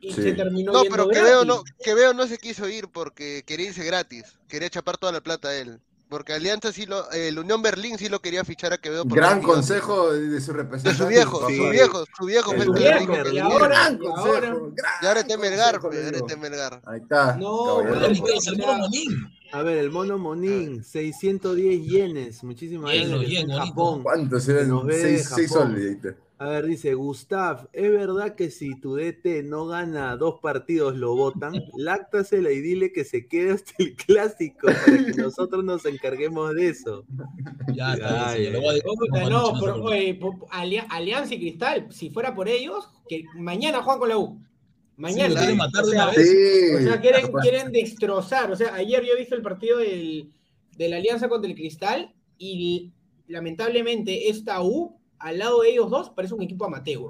y 0.00 0.12
Sí. 0.12 0.20
se 0.22 0.32
terminó 0.32 0.72
No, 0.72 0.82
yendo 0.82 0.96
pero 0.96 1.08
que 1.08 1.14
gratis. 1.14 1.30
veo 1.32 1.44
no, 1.44 1.62
que 1.82 1.94
veo 1.94 2.12
no 2.12 2.26
se 2.26 2.36
quiso 2.38 2.68
ir 2.68 2.88
porque 2.88 3.42
quería 3.46 3.68
irse 3.68 3.84
gratis. 3.84 4.38
Quería 4.48 4.68
chapar 4.68 4.98
toda 4.98 5.12
la 5.12 5.20
plata 5.22 5.48
a 5.48 5.56
él. 5.56 5.80
Porque 6.14 6.32
Alianza 6.32 6.70
sí 6.72 6.86
lo, 6.86 7.10
el 7.10 7.36
Unión 7.40 7.60
Berlín 7.60 7.98
sí 7.98 8.08
lo 8.08 8.20
quería 8.20 8.44
fichar 8.44 8.72
a 8.72 8.78
Quevedo. 8.78 9.04
por 9.04 9.18
Gran 9.18 9.40
10 9.40 9.42
millones. 9.48 9.66
consejo 9.66 10.12
de 10.12 10.40
su 10.40 10.52
De 10.52 10.58
representante. 10.58 11.02
su 11.02 11.08
viejo, 11.08 11.48
Sí. 11.48 11.56
su 11.56 11.68
viejo, 11.70 12.04
su 12.16 12.24
viejo 12.26 12.50
que 12.52 12.56
viejo, 12.70 13.32
y 13.32 13.38
ahora- 13.40 13.66
Gran 13.66 13.98
ahora- 13.98 13.98
consejo. 13.98 14.32
gran 14.32 14.74
Y 15.02 15.06
ahora 15.06 15.20
está 15.20 15.36
Melgar, 15.36 15.80
ahora 15.82 16.16
está 16.16 16.36
Melgar. 16.36 16.82
Ahí 16.86 17.00
está. 17.00 17.36
No. 17.36 17.80
A 19.52 19.62
ver, 19.62 19.78
el 19.78 19.90
mono 19.90 20.16
Monín, 20.18 20.84
610 20.84 21.84
yenes. 21.84 22.44
Muchísimas 22.44 22.92
gracias. 22.94 23.44
Japón. 23.68 24.04
¿Cuántos 24.04 24.48
eran? 24.48 24.68
nos 24.68 24.84
ve 24.86 24.96
de 24.96 25.02
Seis, 25.18 25.30
seis 25.34 25.48
Japón. 25.52 25.72
soles. 25.72 26.14
A 26.38 26.48
ver, 26.48 26.66
dice 26.66 26.94
Gustav, 26.94 27.68
¿es 27.72 27.90
verdad 27.90 28.34
que 28.34 28.50
si 28.50 28.78
tu 28.80 28.96
DT 28.96 29.44
no 29.44 29.66
gana 29.66 30.16
dos 30.16 30.40
partidos 30.40 30.96
lo 30.96 31.14
votan? 31.14 31.54
Láctasela 31.76 32.50
y 32.50 32.60
dile 32.60 32.92
que 32.92 33.04
se 33.04 33.28
quede 33.28 33.52
hasta 33.52 33.72
el 33.78 33.94
clásico 33.94 34.66
para 34.66 35.04
que 35.04 35.12
nosotros 35.22 35.62
nos 35.64 35.86
encarguemos 35.86 36.52
de 36.54 36.68
eso. 36.70 37.04
Ya 37.72 37.94
está, 37.94 38.30
Ay. 38.30 38.50
Lo 38.50 38.60
voy 38.60 38.68
a 38.68 38.72
decir. 38.72 38.84
Puta, 38.98 39.30
no, 39.30 39.58
por- 39.60 39.80
oye, 39.80 40.18
Alianza 40.90 41.34
y 41.34 41.38
Cristal, 41.38 41.86
si 41.90 42.10
fuera 42.10 42.34
por 42.34 42.48
ellos, 42.48 42.88
que 43.08 43.24
mañana 43.36 43.80
juegan 43.82 44.00
con 44.00 44.08
la 44.08 44.18
U. 44.18 44.42
Mañana. 44.96 45.34
quieren 45.36 45.56
matar 45.56 45.84
de 45.84 45.90
o 45.90 45.92
sea, 45.92 46.04
una 46.04 46.16
vez. 46.16 46.30
Sí. 46.30 46.74
o 46.74 46.88
sea, 46.88 47.00
quieren, 47.00 47.32
quieren 47.42 47.72
destrozar. 47.72 48.50
O 48.50 48.56
sea, 48.56 48.74
ayer 48.74 49.04
yo 49.04 49.12
he 49.12 49.18
visto 49.20 49.36
el 49.36 49.42
partido 49.42 49.78
del, 49.78 50.32
de 50.76 50.88
la 50.88 50.96
Alianza 50.96 51.28
contra 51.28 51.48
el 51.48 51.56
Cristal 51.56 52.12
y 52.38 52.92
lamentablemente 53.28 54.28
esta 54.28 54.62
U 54.62 54.98
al 55.24 55.38
lado 55.38 55.62
de 55.62 55.70
ellos 55.70 55.90
dos 55.90 56.10
parece 56.10 56.34
un 56.34 56.42
equipo 56.42 56.66
amateur. 56.66 57.00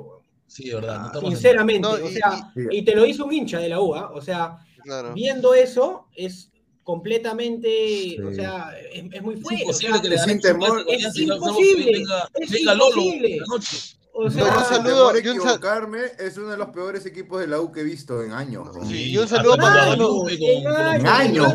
Sí, 0.47 0.71
verdad. 0.71 1.13
No 1.13 1.21
Sinceramente, 1.21 1.81
no, 1.81 1.99
y, 1.99 2.03
o 2.03 2.11
sea, 2.11 2.53
y, 2.71 2.79
y, 2.79 2.83
te 2.83 2.95
lo 2.95 3.05
hizo 3.05 3.25
un 3.25 3.33
hincha 3.33 3.59
de 3.59 3.69
la 3.69 3.81
U, 3.81 3.93
¿ah? 3.95 4.13
o 4.15 4.21
sea, 4.21 4.59
claro. 4.85 5.13
viendo 5.15 5.53
eso 5.53 6.07
es 6.15 6.53
completamente, 6.85 7.69
sí. 7.69 8.21
o 8.21 8.33
sea, 8.33 8.71
es, 8.93 9.05
es 9.11 9.23
muy 9.23 9.37
fuerte. 9.37 9.65
Es 9.65 9.83
imposible 9.83 9.91
o 9.91 9.95
sea, 9.95 10.03
que 10.03 10.09
le 10.11 10.19
sin 10.19 10.41
temor. 10.41 10.85
Es, 10.87 11.05
es 11.07 11.17
imposible. 11.19 11.93
Venga, 11.93 12.31
venga. 12.51 12.75
Lolo, 12.75 13.03
o 14.17 14.31
sea, 14.31 14.45
no, 14.45 14.59
un 14.59 14.65
saludo, 14.65 15.09
a 15.09 15.19
equivocarme, 15.19 15.99
es 16.21 16.39
uno 16.39 16.51
de 16.51 16.57
los 16.57 16.69
peores 16.69 17.05
equipos 17.05 17.41
de 17.41 17.49
la 17.49 17.61
U 17.61 17.73
que 17.73 17.81
he 17.81 17.85
visto 17.85 18.23
en 18.23 18.31
años. 18.31 18.69
Sí, 18.87 19.11
y 19.11 19.19
un 19.19 19.27
saludo 19.27 19.57
para 19.57 19.91
años. 19.91 20.09
En 20.31 21.07
años. 21.09 21.53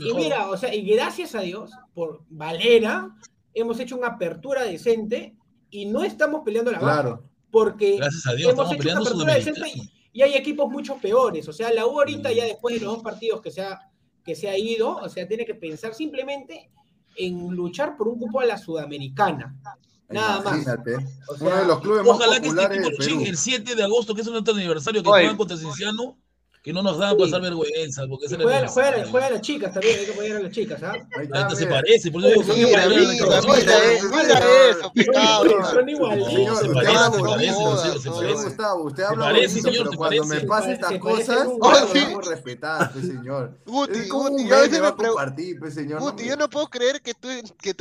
Y 0.00 0.14
mira, 0.14 0.48
o 0.48 0.56
sea, 0.56 0.74
y 0.74 0.82
gracias 0.82 1.34
a 1.34 1.40
Dios 1.40 1.72
por 1.92 2.22
Valera 2.30 3.14
hemos 3.52 3.78
hecho 3.80 3.98
una 3.98 4.08
apertura 4.08 4.64
decente 4.64 5.36
y 5.70 5.86
no 5.86 6.02
estamos 6.02 6.42
peleando 6.44 6.70
la 6.70 6.78
claro. 6.78 7.24
Porque 7.50 7.96
Gracias 7.96 8.26
a 8.26 8.34
Dios, 8.34 8.52
hemos 8.52 8.72
hecho 8.72 9.14
una 9.14 9.38
y, 9.38 9.90
y, 10.12 10.22
hay 10.22 10.34
equipos 10.34 10.70
mucho 10.70 10.96
peores. 10.98 11.48
O 11.48 11.52
sea, 11.52 11.72
la 11.72 11.86
U 11.86 11.98
ahorita 11.98 12.30
mm. 12.30 12.32
ya 12.32 12.44
después 12.44 12.76
de 12.76 12.84
los 12.84 12.94
dos 12.94 13.02
partidos 13.02 13.40
que 13.40 13.50
se 13.50 13.62
ha, 13.62 13.80
que 14.24 14.34
se 14.34 14.48
ha 14.48 14.56
ido, 14.56 14.96
o 14.96 15.08
sea, 15.08 15.26
tiene 15.26 15.44
que 15.44 15.54
pensar 15.54 15.94
simplemente 15.94 16.70
en 17.16 17.50
luchar 17.50 17.96
por 17.96 18.08
un 18.08 18.18
cupo 18.18 18.40
a 18.40 18.46
la 18.46 18.56
sudamericana. 18.56 19.56
Nada 20.08 20.42
más. 20.42 20.66
O 21.28 21.36
sea, 21.36 21.64
los 21.64 21.80
clubes 21.80 22.02
ojalá 22.06 22.40
que 22.40 22.48
este 22.48 22.64
equipo 22.64 23.24
el 23.24 23.36
7 23.36 23.74
de 23.74 23.82
agosto, 23.82 24.14
que 24.14 24.22
es 24.22 24.26
nuestro 24.28 24.54
aniversario, 24.54 25.02
que 25.02 25.08
juegan 25.08 25.36
contra 25.36 25.56
Cinciano, 25.56 26.16
que 26.62 26.72
no 26.72 26.82
nos 26.82 26.98
da 26.98 27.10
sí. 27.10 27.16
pasar 27.16 27.40
vergüenza. 27.40 28.06
Porque 28.08 28.28
juega, 28.28 29.26
a 29.26 29.30
las 29.30 29.40
chicas 29.40 29.72
también, 29.72 29.98
hay 29.98 30.06
que 30.06 30.12
apoyar 30.12 30.36
a 30.36 30.40
las 30.40 30.52
chicas, 30.52 30.82
¿ah? 30.82 30.92
Ahí 31.16 31.56
se 31.56 31.66
parece, 31.66 32.10
por 32.10 32.24
eso 32.24 32.40
Gustavo, 38.44 38.84
usted 38.84 39.02
habla 39.04 39.24
parece, 39.26 39.60
pero 39.62 39.90
cuando 39.92 40.24
me 40.24 40.40
pasan 40.40 40.70
estas 40.72 40.98
cosas, 40.98 41.48
debemos 41.92 42.26
pues, 42.26 43.08
pues, 45.60 45.74
señor. 45.74 46.00
Guti, 46.00 46.24
yo 46.24 46.36
no 46.36 46.50
puedo 46.50 46.68
creer 46.68 47.00
que 47.00 47.14
tú 47.14 47.28
que. 47.60 47.74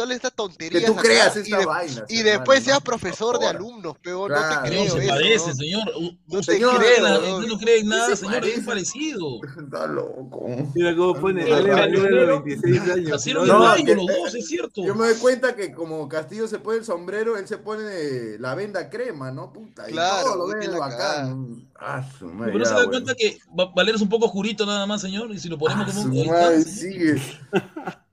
Que 0.80 0.82
tú 0.82 0.96
creas 0.96 1.36
esta 1.36 1.66
vaina. 1.66 2.06
Y 2.08 2.22
después 2.22 2.64
seas 2.64 2.82
profesor 2.82 3.40
de 3.40 3.48
alumnos, 3.48 3.98
peor. 3.98 4.32
No 4.32 4.38
te 4.38 4.70
creo. 4.70 4.86
No 4.86 5.02
se 5.02 5.08
parece, 5.08 5.54
señor. 5.54 5.92
No 6.28 6.42
te 6.42 6.60
crees, 6.60 7.84
no 7.84 7.90
nada, 7.90 8.16
señor 8.16 8.46
parecido. 8.70 9.40
Está 9.44 9.88
loco. 9.88 10.48
Mira 10.74 10.96
cómo 10.96 11.16
pone. 11.16 11.44
26 11.44 12.82
años. 12.82 13.10
Nacieron 13.10 13.48
no, 13.48 13.76
los 13.76 14.08
dos, 14.08 14.36
es 14.36 14.48
cierto. 14.48 14.84
Yo 14.84 14.96
me 14.96 15.08
doy 15.08 15.16
cuenta 15.16 15.56
que 15.56 15.72
como 15.72 16.08
Castillo 16.08 16.48
se 16.48 16.60
pone 16.60 16.78
el 16.78 16.86
sombrero, 16.86 17.38
él 17.38 17.48
se 17.48 17.58
pone 17.58 17.84
eh, 17.86 18.38
la 18.40 18.56
venda 18.56 18.90
crema, 18.90 19.32
¿no? 19.32 19.52
Puta. 19.52 19.86
Claro. 19.86 20.20
Y 20.20 20.24
todo 20.24 20.36
lo 20.36 20.48
ven 20.48 20.80
bacán. 20.80 21.70
Ah, 21.76 22.06
Pero 22.20 22.58
no 22.58 22.66
se 22.66 22.74
da 22.74 22.88
cuenta 22.88 23.16
que 23.16 23.40
Valero 23.76 23.96
es 23.96 24.02
un 24.02 24.10
poco 24.10 24.28
jurito 24.28 24.66
nada 24.66 24.86
más, 24.86 25.02
señor. 25.02 25.32
Y 25.32 25.40
si 25.40 25.50
lo 25.50 25.58
ponemos 25.58 25.88
ah, 25.88 25.92
como 25.92 26.22
un. 26.22 26.28
Madre, 26.28 26.62
sigue. 26.64 27.22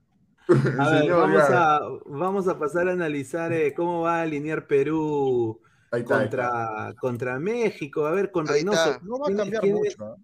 A 0.79 1.03
vamos, 1.03 1.43
a, 1.49 1.81
vamos, 2.05 2.47
a, 2.47 2.57
pasar 2.57 2.87
a 2.87 2.93
analizar 2.93 3.51
eh, 3.51 3.73
cómo 3.73 4.01
va 4.01 4.19
a 4.19 4.21
alinear 4.21 4.65
Perú 4.65 5.59
contra, 6.05 6.93
contra 6.99 7.37
México. 7.37 8.05
A 8.05 8.11
ver, 8.11 8.31
con 8.31 8.47
Reynoso. 8.47 8.99
No 9.03 9.19
va 9.19 9.27
a 9.27 9.35
cambiar 9.35 9.65
mucho. 9.65 10.15
¿eh? 10.15 10.21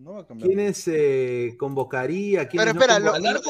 No 0.00 0.14
va 0.14 0.26
¿Quiénes 0.26 0.88
eh, 0.88 1.56
convocaría? 1.58 2.48
¿Quién 2.48 2.62
Pero 2.62 2.70
espera, 2.70 2.98
no 2.98 3.12
lo, 3.12 3.18
lo, 3.18 3.40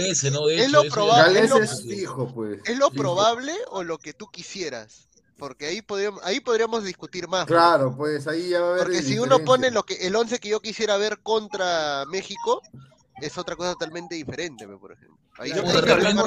es, 0.00 0.32
¿no? 0.32 0.46
De 0.46 0.64
es, 0.64 0.72
lo 0.72 0.84
probable, 0.84 1.40
es, 1.40 1.50
lo 1.50 1.56
probable. 1.58 2.32
Pues. 2.34 2.60
es 2.64 2.78
lo 2.78 2.90
probable 2.90 3.52
o 3.68 3.84
lo 3.84 3.98
que 3.98 4.14
tú 4.14 4.26
quisieras? 4.28 5.10
Porque 5.36 5.66
ahí 5.66 5.82
podríamos, 5.82 6.22
ahí 6.24 6.40
podríamos 6.40 6.84
discutir 6.84 7.28
más. 7.28 7.44
Claro, 7.44 7.94
pues 7.94 8.26
ahí 8.26 8.48
ya 8.48 8.60
va 8.60 8.68
a 8.68 8.70
haber. 8.70 8.84
Porque 8.84 9.02
si 9.02 9.18
uno 9.18 9.44
pone 9.44 9.70
lo 9.70 9.82
que 9.82 10.06
el 10.06 10.16
11 10.16 10.38
que 10.38 10.48
yo 10.48 10.60
quisiera 10.60 10.96
ver 10.96 11.18
contra 11.18 12.06
México, 12.06 12.62
es 13.20 13.36
otra 13.36 13.54
cosa 13.54 13.74
totalmente 13.74 14.14
diferente, 14.14 14.66
por 14.66 14.92
ejemplo. 14.92 15.18
Ahí 15.42 15.50
yo 15.50 15.64
creo 15.64 15.82
que, 15.82 15.94
Reynoso, 15.96 16.26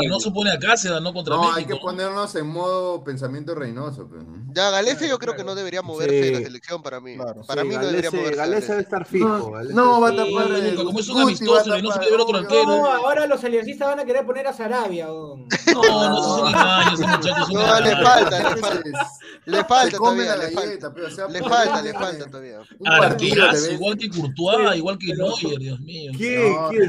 que, 0.00 0.08
no 0.08 0.20
supone 0.20 0.52
a 0.52 0.58
Cáceres, 0.60 1.02
no 1.02 1.12
contra 1.12 1.34
no, 1.34 1.42
México. 1.42 1.58
hay 1.58 1.64
que 1.66 1.76
ponernos 1.76 2.34
en 2.36 2.46
modo 2.46 3.02
pensamiento 3.02 3.52
Reynoso. 3.54 4.08
Pero... 4.08 4.24
Ya, 4.52 4.70
Galese 4.70 5.08
yo 5.08 5.18
creo 5.18 5.32
claro. 5.32 5.36
que 5.38 5.44
no 5.44 5.54
debería 5.56 5.82
moverse 5.82 6.22
sí. 6.22 6.30
de 6.30 6.38
la 6.38 6.46
selección 6.46 6.82
para 6.82 7.00
mí. 7.00 7.16
Claro, 7.16 7.42
para 7.42 7.62
sí, 7.62 7.68
mí 7.68 7.74
Galece, 7.74 7.92
no 7.92 7.96
debería 7.96 8.10
moverse. 8.12 8.36
Galese 8.36 8.68
debe 8.68 8.82
estar 8.82 9.04
fijo. 9.06 9.26
No, 9.26 9.62
no 9.72 10.00
va 10.00 10.10
a 10.10 10.16
tapar. 10.16 10.46
Sí. 10.46 10.76
Como 10.76 11.00
es 11.00 11.08
un 11.08 11.22
amistoso, 11.22 11.72
Reynoso 11.72 11.98
debe 11.98 12.10
ver 12.12 12.20
otro 12.20 12.38
arquero. 12.38 12.64
No, 12.64 12.86
ahora 12.86 13.26
los 13.26 13.42
aliancistas 13.42 13.88
van 13.88 13.98
a 13.98 14.04
querer 14.04 14.24
poner 14.24 14.46
a 14.46 14.52
Sarabia. 14.52 15.06
No, 15.06 15.46
no, 15.74 16.22
son 16.22 16.48
engaños, 16.48 17.00
muchachos. 17.00 17.52
No, 17.52 17.80
le 17.80 17.96
falta, 17.96 18.54
le 18.54 18.60
falta. 18.60 19.10
Le 19.46 19.64
falta 19.64 19.96
todavía, 19.98 20.36
le 20.36 20.50
falta. 20.50 20.92
Le 21.28 21.42
falta, 21.42 21.82
le 21.82 21.92
falta 21.92 22.26
todavía. 22.26 22.60
Arqueras, 22.86 23.68
igual 23.72 23.98
que 23.98 24.08
Courtois, 24.10 24.76
igual 24.76 24.96
que 24.98 25.14
Neuer, 25.14 25.58
Dios 25.58 25.80
mío. 25.80 26.12
¿Qué? 26.16 26.56
¿Quién? 26.70 26.86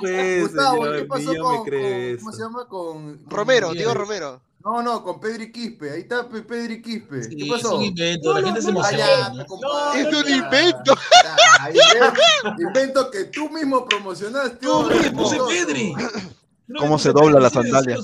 ¿Quién? 0.00 0.41
Gustavo, 0.42 0.82
¿qué 0.92 1.04
pasó 1.04 1.34
con, 1.36 1.56
con 1.56 2.16
¿Cómo 2.18 2.32
se 2.32 2.42
llama? 2.42 2.66
Con. 2.68 3.20
Romero, 3.28 3.72
Diego? 3.72 3.94
Romero. 3.94 4.40
No, 4.64 4.80
no, 4.80 5.02
con 5.02 5.18
Pedri 5.18 5.50
Quispe. 5.50 5.90
Ahí 5.90 6.00
está 6.02 6.28
Pedri 6.28 6.80
Quispe. 6.80 7.24
Sí, 7.24 7.36
¿Qué 7.36 7.46
pasó? 7.50 7.68
Es 7.68 7.74
un 7.74 7.82
invento, 7.82 8.28
no, 8.32 8.40
la 8.40 8.46
gente 8.46 8.60
no, 8.60 8.64
se 8.64 8.70
emociona. 8.70 9.28
No, 9.30 9.44
¿no? 9.60 9.92
es 9.94 10.06
un 10.06 10.32
invento. 10.32 10.94
invento 12.58 13.10
que 13.10 13.24
tú 13.24 13.48
mismo 13.48 13.84
promocionaste. 13.84 14.58
Tú 14.64 14.82
mismo, 14.84 15.22
puse 15.22 15.38
Pedri 15.48 15.94
no, 16.72 16.80
cómo 16.80 16.98
se 16.98 17.12
dobla 17.12 17.38
la 17.38 17.50
sandalia. 17.50 17.98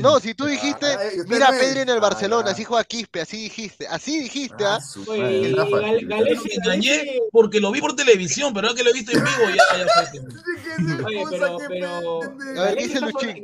No, 0.00 0.18
si 0.18 0.34
tú 0.34 0.46
dijiste, 0.46 0.86
mira 1.28 1.48
a 1.48 1.50
Pedri 1.52 1.80
en 1.80 1.88
el 1.88 2.00
Barcelona, 2.00 2.50
así 2.50 2.64
juega 2.64 2.82
Quispe, 2.84 3.20
así 3.20 3.44
dijiste, 3.44 3.86
así 3.86 4.20
dijiste. 4.22 4.64
Ah, 4.64 4.78
ah. 4.80 4.94
Pues, 5.04 5.54
porque 7.30 7.60
lo 7.60 7.70
vi 7.70 7.80
por 7.80 7.94
televisión, 7.94 8.52
pero 8.52 8.68
no 8.68 8.74
que 8.74 8.82
lo 8.82 8.90
he 8.90 8.92
visto 8.92 9.12
en 9.12 9.22
vivo. 9.22 9.50
Ya, 9.50 9.62
ya 9.78 9.86
pero. 11.68 12.20
A 12.22 12.64
ver, 12.64 12.76
dice 12.76 13.00
Luchín? 13.00 13.42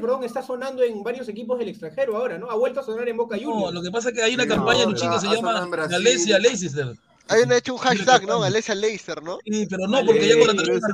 Perdón, 0.00 0.24
está 0.24 0.42
sonando 0.42 0.82
en 0.82 1.02
varios 1.02 1.28
equipos 1.28 1.58
del 1.58 1.68
extranjero 1.68 2.16
ahora, 2.16 2.38
¿no? 2.38 2.50
Ha 2.50 2.54
vuelto 2.54 2.80
a 2.80 2.84
sonar 2.84 3.08
en 3.08 3.16
Boca 3.16 3.36
Juniors. 3.36 3.60
No, 3.60 3.72
lo 3.72 3.82
que 3.82 3.90
pasa 3.90 4.10
es 4.10 4.14
que 4.14 4.22
hay 4.22 4.34
una 4.34 4.46
campaña, 4.46 4.84
no, 4.84 4.92
Luchín, 4.92 5.10
que 5.10 5.18
se 5.18 5.26
llama 5.26 5.68
Galese 5.88 6.34
a 6.34 6.38
Leicester. 6.38 6.96
Hay 7.28 7.42
hecho 7.56 7.74
un 7.74 7.78
hashtag, 7.78 8.26
¿no? 8.26 8.40
Galecia 8.40 8.74
Leicester, 8.74 9.22
¿no? 9.22 9.38
Sí, 9.44 9.66
pero 9.68 9.86
no, 9.86 10.04
porque 10.04 10.28
ya 10.28 10.38
con 10.38 10.46
la 10.46 10.54
tarjeta 10.54 10.86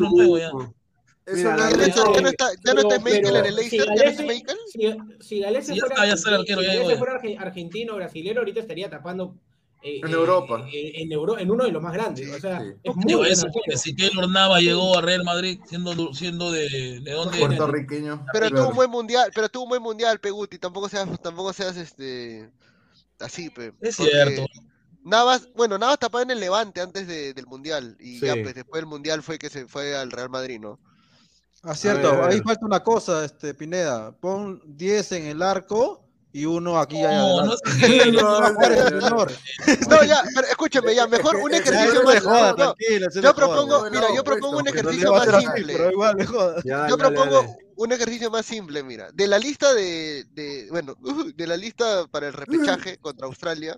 nuevo 0.00 0.38
ya. 0.38 0.50
Ya 1.26 1.56
no 1.56 2.28
está, 2.28 2.50
ya 2.64 2.74
no 2.74 2.82
en 2.92 3.26
el 3.26 3.56
Leicester, 3.56 3.88
si 5.20 5.40
Galece, 5.40 5.74
ya 5.74 5.82
no 5.82 5.88
fuera, 5.88 6.06
ya 6.06 6.16
fuera, 6.16 7.16
arquero, 7.16 7.40
argentino 7.40 7.96
brasilero, 7.96 8.40
ahorita 8.40 8.60
estaría 8.60 8.88
tapando 8.88 9.34
eh, 9.82 10.00
en 10.02 10.08
eh, 10.08 10.12
Europa. 10.12 10.66
Eh, 10.72 10.92
en, 11.02 11.12
Euro, 11.12 11.38
en 11.38 11.50
uno 11.50 11.64
de 11.64 11.72
los 11.72 11.82
más 11.82 11.92
grandes. 11.92 12.30
O 12.32 12.38
sea, 12.38 12.62
es 12.82 12.96
muy 12.96 13.28
eso, 13.28 13.48
si 13.76 13.94
Keylor 13.94 14.28
Nava 14.28 14.60
llegó 14.60 14.96
a 14.96 15.02
Real 15.02 15.24
Madrid 15.24 15.60
siendo, 15.66 16.14
siendo 16.14 16.52
de, 16.52 17.00
de 17.00 17.12
dónde 17.12 17.38
puertorriqueño. 17.38 18.24
Pero 18.32 18.50
tuvo 18.50 18.68
un 18.68 18.76
buen 18.76 18.90
mundial, 18.90 19.30
pero 19.34 19.48
tuvo 19.48 19.64
un 19.64 19.70
buen 19.70 19.82
mundial, 19.82 20.20
Peguti, 20.20 20.58
tampoco 20.58 20.88
seas, 20.88 21.08
tampoco 21.20 21.52
seas 21.52 21.76
este 21.76 22.50
así, 23.18 23.50
pe, 23.50 23.72
Es 23.80 23.96
cierto. 23.96 24.46
Navas, 25.02 25.48
bueno, 25.54 25.78
Navas 25.78 26.00
tapaba 26.00 26.22
en 26.22 26.32
el 26.32 26.40
Levante 26.40 26.80
antes 26.80 27.06
del 27.06 27.46
Mundial, 27.46 27.96
y 28.00 28.18
ya 28.18 28.34
pues, 28.34 28.56
después 28.56 28.80
del 28.80 28.86
Mundial 28.86 29.22
fue 29.22 29.38
que 29.38 29.48
se 29.48 29.68
fue 29.68 29.96
al 29.96 30.10
Real 30.10 30.30
Madrid, 30.30 30.58
¿no? 30.58 30.80
Acierto, 31.66 32.08
ah, 32.22 32.28
ahí 32.28 32.40
falta 32.40 32.64
una 32.64 32.82
cosa, 32.82 33.24
este 33.24 33.52
Pineda. 33.52 34.12
Pon 34.12 34.62
10 34.64 35.12
en 35.12 35.26
el 35.26 35.42
arco 35.42 36.06
y 36.36 36.44
uno 36.44 36.78
aquí 36.78 37.00
no, 37.00 37.08
allá 37.08 37.18
no, 38.12 38.40
no, 38.40 38.50
no, 39.00 39.26
no, 39.88 40.04
ya, 40.04 40.22
pero 40.34 40.46
escúcheme, 40.48 40.94
ya, 40.94 41.06
mejor 41.06 41.36
un 41.42 41.54
ejercicio 41.54 42.02
más. 42.04 42.22
Joda, 42.22 42.74
yo 43.22 43.34
propongo, 43.34 43.90
mira, 43.90 44.06
yo 44.14 44.22
propongo 44.22 44.58
un 44.58 44.68
ejercicio 44.68 45.12
más 45.12 45.42
simple. 45.42 45.78
Yo 46.88 46.98
propongo 46.98 47.56
un 47.76 47.92
ejercicio 47.92 48.30
más 48.30 48.44
simple, 48.44 48.82
mira. 48.82 49.10
De 49.12 49.26
la 49.26 49.38
lista 49.38 49.72
de, 49.72 50.24
de 50.32 50.68
bueno, 50.70 50.94
de 51.34 51.46
la 51.46 51.56
lista 51.56 52.06
para 52.10 52.26
el 52.26 52.34
repechaje 52.34 52.98
contra 52.98 53.26
Australia, 53.26 53.74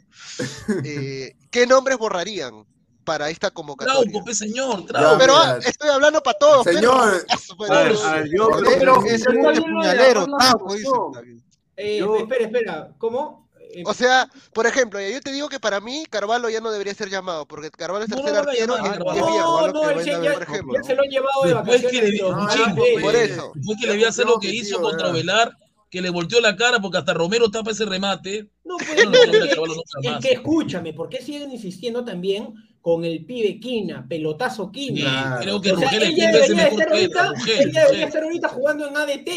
eh, 0.84 1.36
¿qué 1.50 1.66
nombres 1.66 1.96
borrarían? 1.96 2.64
para 3.08 3.30
esta 3.30 3.50
convocatoria. 3.50 4.12
Trauco, 4.12 4.34
señor, 4.34 4.84
pero 4.86 5.34
ah, 5.34 5.58
estoy 5.64 5.88
hablando 5.88 6.22
para 6.22 6.38
todos. 6.38 6.64
Señor, 6.64 7.24
es 7.26 7.48
eh, 11.76 12.04
Espera, 12.18 12.44
espera, 12.44 12.90
¿cómo? 12.98 13.48
Eh, 13.70 13.82
o 13.86 13.94
sea, 13.94 14.28
por 14.52 14.66
ejemplo, 14.66 15.00
yo 15.00 15.20
te 15.22 15.32
digo 15.32 15.48
que 15.48 15.58
para 15.58 15.80
mí 15.80 16.04
Carvalho 16.10 16.50
ya 16.50 16.60
no 16.60 16.70
debería 16.70 16.92
ser 16.92 17.08
llamado, 17.08 17.46
porque 17.46 17.70
Carvalho 17.70 18.04
es 18.04 18.10
tercer 18.10 18.34
no, 18.34 18.44
no, 18.44 18.52
ya, 18.52 18.66
se 20.82 20.94
lo 20.94 21.02
han 21.02 21.08
llevado 21.08 21.44
de 21.44 21.54
Después. 21.54 21.86
Que 21.90 22.02
le, 22.02 22.10
dio, 22.10 22.34
ah, 22.34 22.74
que 23.80 23.86
le 23.86 24.06
hacer 24.06 24.26
lo 24.26 24.38
que 24.38 24.50
hizo 24.50 24.82
contra 24.82 25.12
que 25.90 26.02
le 26.02 26.10
volteó 26.10 26.40
la 26.40 26.56
cara 26.56 26.80
porque 26.80 26.98
hasta 26.98 27.14
Romero 27.14 27.50
tapa 27.50 27.70
ese 27.70 27.86
remate. 27.86 28.50
No, 28.64 28.76
pues, 28.76 30.24
escúchame, 30.24 30.92
¿por 30.92 31.08
qué 31.08 31.22
siguen 31.22 31.50
insistiendo 31.50 32.04
también 32.04 32.54
con 32.80 33.04
el 33.04 33.24
pibe 33.24 33.58
Quina, 33.60 34.06
pelotazo 34.08 34.70
Quina. 34.70 35.38
Sí, 35.38 35.44
creo 35.44 35.60
que 35.60 35.72
o 35.72 35.78
sea, 35.78 35.90
ella 35.92 36.32
debería, 36.32 36.68
estar 36.68 36.88
ahorita, 36.88 37.32
ella 37.46 37.82
debería 37.84 38.06
estar 38.06 38.22
ahorita 38.22 38.48
jugando 38.48 38.86
en 38.86 38.96
ADT 38.96 39.28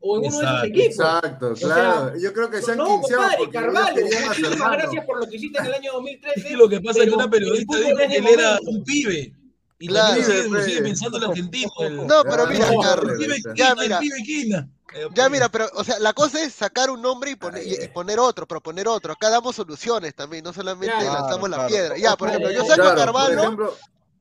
o 0.00 0.18
en 0.18 0.24
exacto, 0.24 0.38
uno 0.38 0.38
de 0.38 0.46
esos 0.46 0.64
equipos. 0.64 1.06
Exacto, 1.06 1.48
o 1.50 1.56
sea, 1.56 1.68
claro. 1.68 2.18
Yo 2.18 2.32
creo 2.32 2.50
que 2.50 2.62
se 2.62 2.72
han 2.72 2.78
No, 2.78 3.00
compadre, 3.00 3.50
Carvalho, 3.50 4.02
muchísimas 4.04 4.72
gracias 4.72 5.04
por 5.04 5.20
lo 5.20 5.26
que 5.26 5.36
hiciste 5.36 5.58
en 5.58 5.66
el 5.66 5.74
año 5.74 5.92
2013. 5.94 6.56
lo 6.56 6.68
que 6.68 6.80
pasa 6.80 7.00
es 7.00 7.08
que 7.08 7.14
una 7.14 7.30
periodista 7.30 7.78
dijo 7.78 7.96
que 7.96 8.16
él 8.16 8.26
era 8.26 8.58
un 8.62 8.84
pibe. 8.84 9.32
Y 9.80 9.86
claro, 9.86 10.22
sigue, 10.22 10.62
sigue, 10.64 10.82
pensando 10.82 11.18
el 11.18 11.24
argentino. 11.24 11.70
No, 12.06 12.24
pero 12.24 12.46
mira, 12.48 12.68
el 12.68 13.98
pibe 13.98 14.22
Quina. 14.24 14.68
Ya 15.14 15.28
mira, 15.28 15.48
pero 15.48 15.68
o 15.74 15.84
sea, 15.84 15.98
la 15.98 16.12
cosa 16.12 16.42
es 16.42 16.54
sacar 16.54 16.90
un 16.90 17.02
nombre 17.02 17.30
y, 17.30 17.36
poner 17.36 17.62
ah, 17.62 17.84
y, 17.84 17.88
poner 17.88 18.18
otro, 18.18 18.46
proponer 18.46 18.88
otro. 18.88 19.12
Acá 19.12 19.28
damos 19.30 19.56
soluciones 19.56 20.14
también, 20.14 20.44
no 20.44 20.52
solamente 20.52 21.04
lanzamos 21.04 21.48
la 21.50 21.66
piedra. 21.66 21.96
Ya, 21.98 22.16
por 22.16 22.28
ejemplo, 22.28 22.50
yo 22.50 22.64
saco 22.64 22.74
claro, 22.74 22.90
a 22.90 22.96
Carvalho, 22.96 23.76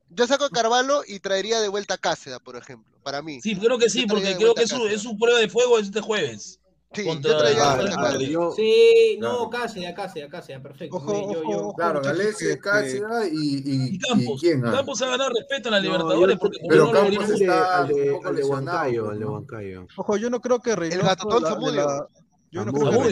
yo 0.09 0.27
saco 0.27 0.45
a 0.45 0.49
Carvalho 0.49 1.03
y 1.05 1.19
traería 1.19 1.59
de 1.61 1.67
vuelta 1.67 1.95
a 1.95 1.97
Cáceda, 1.97 2.39
por 2.39 2.55
ejemplo, 2.55 2.97
para 3.03 3.21
mí. 3.21 3.41
Sí, 3.41 3.55
creo 3.55 3.77
que 3.77 3.89
sí, 3.89 4.05
porque 4.05 4.35
creo 4.35 4.53
que 4.53 4.63
es 4.63 4.69
su, 4.69 4.87
es 4.87 5.01
su 5.01 5.17
prueba 5.17 5.39
de 5.39 5.49
fuego 5.49 5.79
este 5.79 6.01
jueves. 6.01 6.59
Sí, 6.93 7.03
yo 7.03 7.37
a 7.63 7.77
no, 9.19 9.49
Cáceres, 9.49 9.93
perfecto. 10.61 11.03
Claro, 11.75 12.01
Galese, 12.01 12.59
y, 13.31 13.99
Campos. 13.99 14.41
Campos 14.41 15.01
ha 15.01 15.07
ganado 15.07 15.29
respeto 15.29 15.69
en 15.69 15.73
la 15.73 15.79
Libertadores 15.79 16.39
de. 19.59 19.87
Ojo, 19.97 20.17
yo 20.17 20.29
no 20.29 20.41
creo 20.41 20.59
que 20.59 20.71
el 20.71 21.01
Gatatón 21.01 21.43
Zamudio. 21.43 22.07
Yo 22.49 22.63
no 22.63 22.71
creo 22.71 22.91
que 23.03 23.09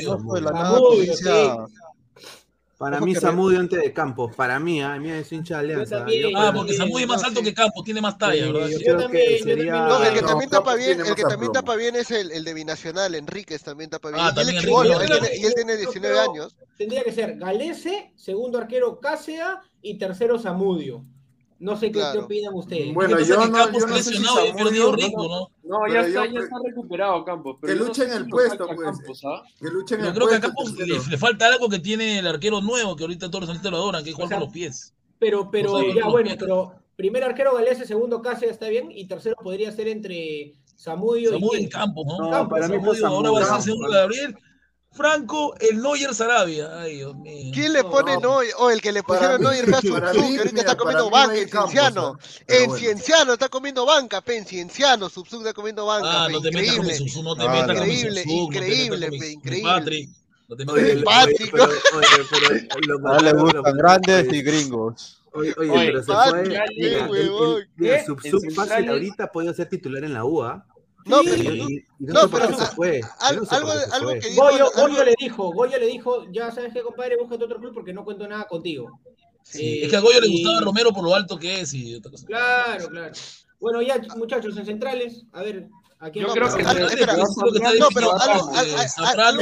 para 2.78 3.00
mí 3.00 3.16
ah, 3.16 3.20
Samudio 3.22 3.60
antes 3.62 3.82
de 3.82 3.94
Campos, 3.94 4.36
para 4.36 4.60
mí, 4.60 4.82
a 4.82 4.98
mí 5.00 5.10
es 5.10 5.32
hincha 5.32 5.62
de 5.62 5.74
Alianza. 5.74 6.06
Ah, 6.36 6.52
porque 6.54 6.74
Samudio 6.74 7.06
es 7.06 7.08
más 7.08 7.24
alto 7.24 7.42
que 7.42 7.54
Campos, 7.54 7.86
tiene 7.86 8.02
más 8.02 8.18
talla, 8.18 8.52
¿verdad? 8.52 8.68
Yo, 8.68 8.98
también, 8.98 9.48
el 9.50 10.14
que 10.14 10.22
también 10.22 10.50
tapa 10.50 11.76
bien, 11.76 11.96
es 11.96 12.12
el, 12.12 12.32
el, 12.32 12.44
de 12.44 12.54
Binacional, 12.54 13.16
Enríquez 13.16 13.64
también 13.64 13.90
tapa 13.90 14.10
bien. 14.10 14.22
Ah, 14.22 14.34
también 14.34 14.58
es 14.58 14.66
él, 14.66 15.40
y 15.40 15.46
él 15.46 15.54
tiene 15.56 15.78
19 15.78 16.20
años. 16.20 16.58
Tendría 16.78 17.04
que 17.04 17.14
ser 17.14 17.38
Galese, 17.38 18.12
segundo 18.18 18.58
arquero 18.58 19.00
Cácea 19.00 19.62
y 19.82 19.98
tercero 19.98 20.38
Samudio. 20.38 21.06
No 21.58 21.78
sé 21.78 21.92
qué, 21.92 22.02
opinan 22.02 22.54
ustedes. 22.54 22.94
Bueno, 22.94 23.18
no, 23.18 23.22
ya 25.88 26.02
está, 26.02 26.26
ya 26.26 26.40
está 26.40 26.56
recuperado 26.64 27.24
Campos. 27.24 27.58
Pero 27.62 27.74
que 27.74 27.80
lucha 27.80 28.04
en 28.04 28.12
el 28.12 28.28
puesto, 28.28 28.68
pues. 28.68 29.22
¿ah? 29.24 29.42
Yo 29.62 29.70
creo 30.14 30.28
que 30.28 30.36
a 30.36 30.42
Campos 30.42 30.74
le, 30.74 31.18
falta 31.18 31.48
algo 31.48 31.70
que 31.70 31.80
tiene 31.80 32.20
el 32.20 32.28
arquero 32.28 32.60
nuevo, 32.62 32.96
que 32.96 33.04
ahorita 33.04 33.32
todos 33.32 33.48
los 33.48 33.64
lo 33.64 33.78
adoran, 33.78 34.04
que 34.04 34.10
es 34.12 34.18
los 34.18 34.50
pies. 34.50 34.94
Pero, 35.18 35.50
pero, 35.50 35.82
ya, 35.94 36.08
bueno, 36.08 36.32
pero 36.38 36.74
primer 36.98 37.24
arquero 37.24 37.56
Galese, 37.56 37.86
segundo 37.86 38.22
Cáceres 38.22 38.56
está 38.56 38.68
bien, 38.68 38.92
y 38.92 39.08
tercero 39.08 39.38
podría 39.42 39.72
ser 39.72 39.88
entre 39.88 40.56
Samudio, 40.76 41.30
y... 41.30 41.34
Samudio 41.34 41.60
en 41.60 41.70
Campos, 41.70 42.06
¿no? 42.06 42.30
Samudio, 42.30 43.08
ahora 43.08 43.32
va 43.32 43.42
a 43.42 43.46
ser 43.46 43.62
segundo 43.62 43.90
Gabriel, 43.90 44.36
Franco, 44.96 45.54
el 45.60 45.82
Neuer 45.82 46.16
Sarabia. 46.16 46.70
Ay, 46.80 46.96
Dios 46.98 47.16
mío. 47.16 47.52
¿Quién 47.54 47.74
le 47.74 47.84
pone 47.84 48.18
Neuer? 48.18 48.54
O 48.58 48.66
oh, 48.66 48.70
el 48.70 48.82
que 48.82 48.94
le 48.94 49.04
pusieron 49.04 49.42
Neuer 49.42 49.66
fue 49.66 49.78
a 49.78 49.82
su 49.82 49.94
que 49.94 50.38
ahorita 50.38 50.60
está 50.62 50.78
comiendo 50.78 51.10
banca, 51.10 51.36
en 51.38 51.50
Cienciano. 51.50 52.18
En 52.48 52.72
Cienciano 52.72 53.34
está 53.34 53.50
comiendo 53.50 53.86
banca, 53.86 54.22
pe, 54.22 54.38
en 54.38 54.46
Cienciano, 54.46 55.10
Subsub 55.10 55.40
está 55.42 55.54
comiendo 55.54 55.86
banca. 55.86 56.26
Ah, 56.26 56.30
no 56.30 56.42
te 56.42 56.50
metas 56.52 56.78
con 56.78 56.86
mi 56.86 56.94
no 57.24 57.36
te 57.36 57.50
metas 57.50 57.78
con 57.78 57.88
mi 57.88 57.98
Subsub. 57.98 58.26
Increíble, 58.28 59.10
pe, 59.10 59.32
increíble. 59.32 60.10
No 60.48 60.56
te 60.56 60.66
metas 60.66 61.28
con 63.32 63.44
gustan 63.44 63.78
grandes 63.78 64.34
y 64.34 64.42
gringos. 64.42 65.22
Oye, 65.34 65.54
oye, 65.58 65.72
pero 65.88 66.04
se 66.04 66.14
fue. 66.30 66.44
Mira, 66.44 66.64
el, 68.78 68.90
ahorita 68.90 69.30
podía 69.30 69.54
ser 69.54 69.68
titular 69.68 70.06
en 70.06 70.14
la 70.14 70.24
UA. 70.24 70.52
¿ah? 70.52 70.66
No, 71.06 71.22
pero, 71.24 71.68
no, 72.00 72.30
pero 72.32 72.58
se 72.58 72.66
fue. 72.76 73.02
Algo, 73.20 73.46
algo, 73.92 74.14
que 74.14 74.30
dijo, 74.30 74.42
Goyo, 74.42 74.76
algo... 74.76 75.04
Le 75.04 75.16
dijo, 75.20 75.52
Goyo 75.54 75.78
le 75.78 75.86
dijo, 75.86 76.32
ya 76.32 76.52
sabes 76.52 76.74
que 76.74 76.82
compadre, 76.82 77.16
búscate 77.16 77.44
otro 77.44 77.60
club 77.60 77.74
porque 77.74 77.94
no 77.94 78.04
cuento 78.04 78.28
nada 78.28 78.48
contigo. 78.48 79.00
Eh, 79.54 79.82
es 79.84 79.90
que 79.90 79.96
a 79.96 80.00
Goyo 80.00 80.20
le 80.20 80.28
gustaba 80.28 80.62
Romero 80.62 80.92
por 80.92 81.04
lo 81.04 81.14
alto 81.14 81.38
que 81.38 81.62
es 81.62 81.74
y 81.76 81.94
otra 81.94 82.10
cosa. 82.10 82.26
Claro, 82.26 82.90
claro. 82.90 83.14
Bueno, 83.60 83.82
ya 83.84 84.02
muchachos, 84.18 84.58
en 84.58 84.66
centrales, 84.66 85.26
a 85.32 85.44
ver, 85.44 85.70
yo 86.14 86.28
creo 86.28 86.54
que 86.54 86.62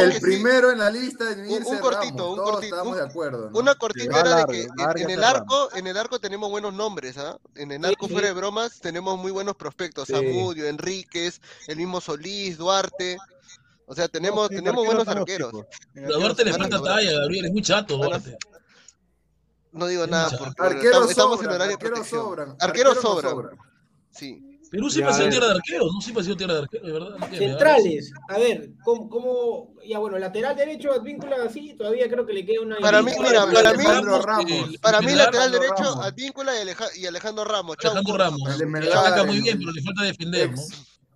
el 0.03 0.21
primero 0.21 0.71
en 0.71 0.77
la 0.77 0.91
lista 0.91 1.33
de 1.33 1.47
un, 1.47 1.65
un 1.65 1.77
cortito, 1.79 2.31
un 2.31 2.37
cortito, 2.37 2.75
estamos 2.75 2.95
de 2.95 3.03
acuerdo. 3.03 3.49
Una 3.53 3.73
cortita 3.75 4.19
era 4.19 4.45
de 4.45 4.45
que 4.45 4.67
en, 5.01 5.09
el 5.09 5.23
arco, 5.23 5.69
en 5.75 5.87
el 5.87 5.97
arco 5.97 6.19
tenemos 6.19 6.51
buenos 6.51 6.71
nombres, 6.73 7.17
¿ah? 7.17 7.39
En 7.55 7.71
el 7.71 7.83
arco 7.83 8.07
fuera 8.07 8.27
de 8.27 8.33
bromas 8.33 8.79
tenemos 8.79 9.17
muy 9.17 9.31
buenos 9.31 9.55
prospectos. 9.55 10.07
Samudio, 10.07 10.67
Enríquez, 10.67 11.41
el 11.67 11.77
mismo 11.77 11.99
Solís, 11.99 12.57
Duarte. 12.57 13.17
O 13.87 13.95
sea, 13.95 14.07
tenemos, 14.07 14.47
tenemos 14.49 14.85
buenos 14.85 15.07
arqueros. 15.07 15.51
A 15.97 16.01
Duarte 16.01 16.45
le 16.45 16.53
falta 16.53 16.81
talla, 16.81 17.19
Gabriel, 17.19 17.45
es 17.45 17.51
muy 17.51 17.63
chato, 17.63 17.97
Duarte. 17.97 18.37
No 19.71 19.87
digo 19.87 20.05
nada 20.05 20.29
porque 20.37 20.61
arqueros 20.61 21.13
sobran, 21.13 21.61
arqueros 21.61 22.07
sobran. 22.07 22.55
Arqueros 22.59 23.01
sobran. 23.01 23.57
Sí. 24.11 24.52
Perú 24.73 24.89
siempre 24.89 25.13
ha 25.13 25.17
sido 25.17 25.29
tierra 25.29 25.47
de 25.49 25.53
arqueros, 25.53 25.93
no 25.93 26.01
siempre 26.01 26.21
ha 26.21 26.23
sido 26.23 26.35
tierra 26.35 26.53
de 26.55 26.59
arqueros, 26.61 26.87
de 26.87 26.93
verdad. 26.93 27.29
Centrales, 27.29 28.11
a 28.27 28.39
ver, 28.39 28.71
¿cómo, 28.83 29.75
ya 29.85 29.99
bueno, 29.99 30.17
lateral 30.17 30.55
derecho 30.55 30.91
Advíncula 30.91 31.35
así, 31.45 31.75
todavía 31.77 32.09
creo 32.09 32.25
que 32.25 32.33
le 32.33 32.43
queda 32.43 32.61
una 32.61 32.77
Para 32.77 33.03
mí, 33.03 33.11
mira, 33.19 33.45
para 33.45 33.73
mí 33.75 34.77
para 34.81 35.01
mí 35.01 35.13
lateral 35.13 35.51
derecho 35.51 36.01
Advíncula 36.01 36.53
y, 36.95 37.05
Alejandro 37.05 37.45
Ramos. 37.45 37.77
Alejandro 37.83 38.17
Ramos. 38.17 38.41
Ataca 38.49 39.23
muy 39.25 39.41
bien, 39.41 39.59
pero 39.59 39.71
le 39.71 39.81
falta 39.83 40.03
defender. 40.05 40.49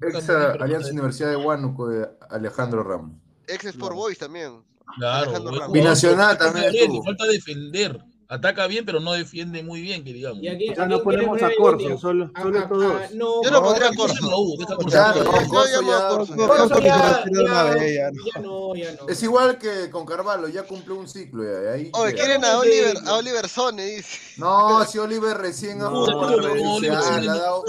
Ex 0.02 0.30
Alianza 0.30 0.92
Universidad 0.92 1.32
de 1.32 1.38
Huánuco 1.38 1.88
de 1.88 2.08
Alejandro 2.30 2.84
Ramos. 2.84 3.18
Ex 3.48 3.66
Sport 3.66 3.96
Boys 3.96 4.20
también. 4.20 4.64
Claro. 5.00 5.72
Binacional 5.72 6.38
también. 6.38 6.94
Le 6.94 7.02
falta 7.04 7.26
defender. 7.26 8.00
Ataca 8.30 8.68
bien, 8.68 8.86
pero 8.86 9.00
no 9.00 9.14
defiende 9.14 9.64
muy 9.64 9.80
bien, 9.80 10.04
que 10.04 10.12
digamos. 10.12 10.44
No 10.88 11.02
ponemos 11.02 11.42
a 11.42 11.50
Corso, 11.58 11.98
solo, 11.98 12.30
solo 12.42 12.60
a, 12.60 12.68
todos. 12.68 13.12
No, 13.14 13.42
yo 13.42 13.52
no 13.52 13.58
a 13.58 13.96
Corso. 13.96 14.14
Es 19.08 19.24
igual 19.24 19.58
que 19.58 19.90
con 19.90 20.06
Carvalho, 20.06 20.50
ya 20.50 20.64
cumplió 20.64 20.98
un 20.98 21.08
ciclo. 21.08 21.44
Ya, 21.44 21.72
ahí, 21.72 21.90
Oye, 21.94 22.14
quieren 22.14 22.44
a 22.44 22.60
Oliver, 22.60 22.98
a 23.06 23.16
Oliver 23.16 23.48
Sone. 23.48 24.04
No, 24.36 24.84
si 24.86 24.98
Oliver 24.98 25.38
recién 25.38 25.82
ha 25.82 25.88
jugado. 25.88 27.64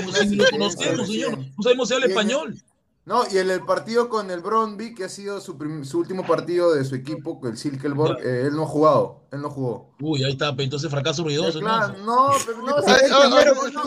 No 1.57 1.63
sabemos 1.63 1.89
si 1.89 1.95
español. 1.95 2.61
No, 3.09 3.23
y 3.27 3.39
en 3.39 3.49
el 3.49 3.65
partido 3.65 4.11
con 4.11 4.31
el 4.31 4.43
Bromby, 4.43 4.95
que 4.95 5.05
ha 5.05 5.09
sido 5.09 5.41
su, 5.41 5.57
su, 5.85 5.99
último 5.99 6.27
partido 6.27 6.75
de 6.75 6.85
su 6.85 6.95
equipo, 6.95 7.41
el 7.45 7.57
Silkeborg, 7.57 8.21
eh, 8.21 8.43
él 8.43 8.55
no 8.55 8.65
ha 8.65 8.67
jugado. 8.67 9.23
Él 9.33 9.41
no 9.41 9.49
jugó. 9.49 9.95
Uy, 9.99 10.25
ahí 10.25 10.33
está, 10.33 10.55
entonces 10.59 10.91
fracaso 10.91 11.25
ruidoso. 11.25 11.59
Claro, 11.59 11.97
no, 12.05 12.33
pero 12.45 12.59
no, 12.59 12.75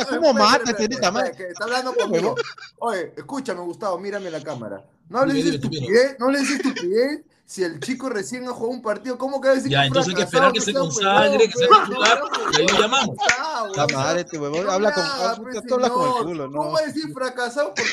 ¿Cómo 0.10 0.34
mata 0.34 0.72
este 0.72 0.86
Está 0.86 1.66
hablando 1.66 1.94
conmigo. 1.94 2.34
Oye, 2.80 3.14
escúchame, 3.16 3.62
Gustavo, 3.62 4.00
mírame 4.00 4.32
la 4.32 4.42
cámara. 4.42 4.84
No 5.08 5.24
le 5.24 5.36
dices 5.36 5.54
estupidez, 5.54 6.16
no 6.18 6.32
le 6.32 6.40
dices 6.40 6.56
estupidez 6.56 7.22
si 7.52 7.66
el 7.66 7.82
chico 7.82 8.08
recién 8.08 8.48
ha 8.48 8.52
jugado 8.54 8.70
un 8.70 8.82
partido, 8.82 9.18
¿cómo 9.18 9.42
que 9.42 9.50
va 9.50 9.52
a 9.52 9.56
decir 9.58 9.70
Ya, 9.70 9.82
que 9.82 9.88
entonces 9.88 10.12
hay 10.12 10.16
que 10.16 10.22
esperar 10.22 10.54
que 10.54 10.60
pues, 10.60 10.66
se 10.68 10.74
consagre, 10.74 11.50
que 11.50 11.52
se 11.52 11.66
haga 11.66 11.86
pues. 11.86 12.58
y 12.58 12.62
ahí 12.62 12.68
lo 12.68 12.80
llamamos. 12.80 13.18
Camarada, 13.76 14.20
este 14.22 14.40
huevón, 14.40 14.70
habla 14.70 14.94
con, 14.94 15.04
pues, 15.44 15.58
habla 15.70 15.90
con 15.90 16.08
el 16.08 16.24
culo, 16.24 16.48
¿no? 16.48 16.58
¿Cómo 16.60 16.72
va 16.72 16.80
a 16.80 16.86
decir 16.86 17.12
fracasado? 17.14 17.74
Porque 17.76 17.92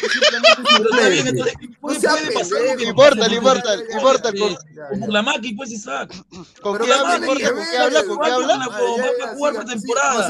simplemente 0.79 1.41
es 1.41 1.77
puede 1.81 2.01
pasar 2.35 2.59
No 2.77 2.83
importa, 2.85 3.29
no 3.29 3.35
importa, 3.35 3.77
no 3.77 3.99
importa. 3.99 4.33
Con 4.33 5.13
la 5.13 5.23
Maki, 5.23 5.55
pues, 5.55 5.73
Isaac. 5.73 6.15
¿Con 6.63 6.79
qué 6.79 6.93
habla? 6.93 7.27
¿Con 7.27 7.37
qué 7.37 7.47
habla? 7.47 8.05
¿Con 8.05 8.19
qué 8.21 8.31
habla? 8.31 8.59
Va 8.59 9.25
a 9.25 9.35
jugar 9.35 9.55
por 9.57 9.65
temporada. 9.65 10.29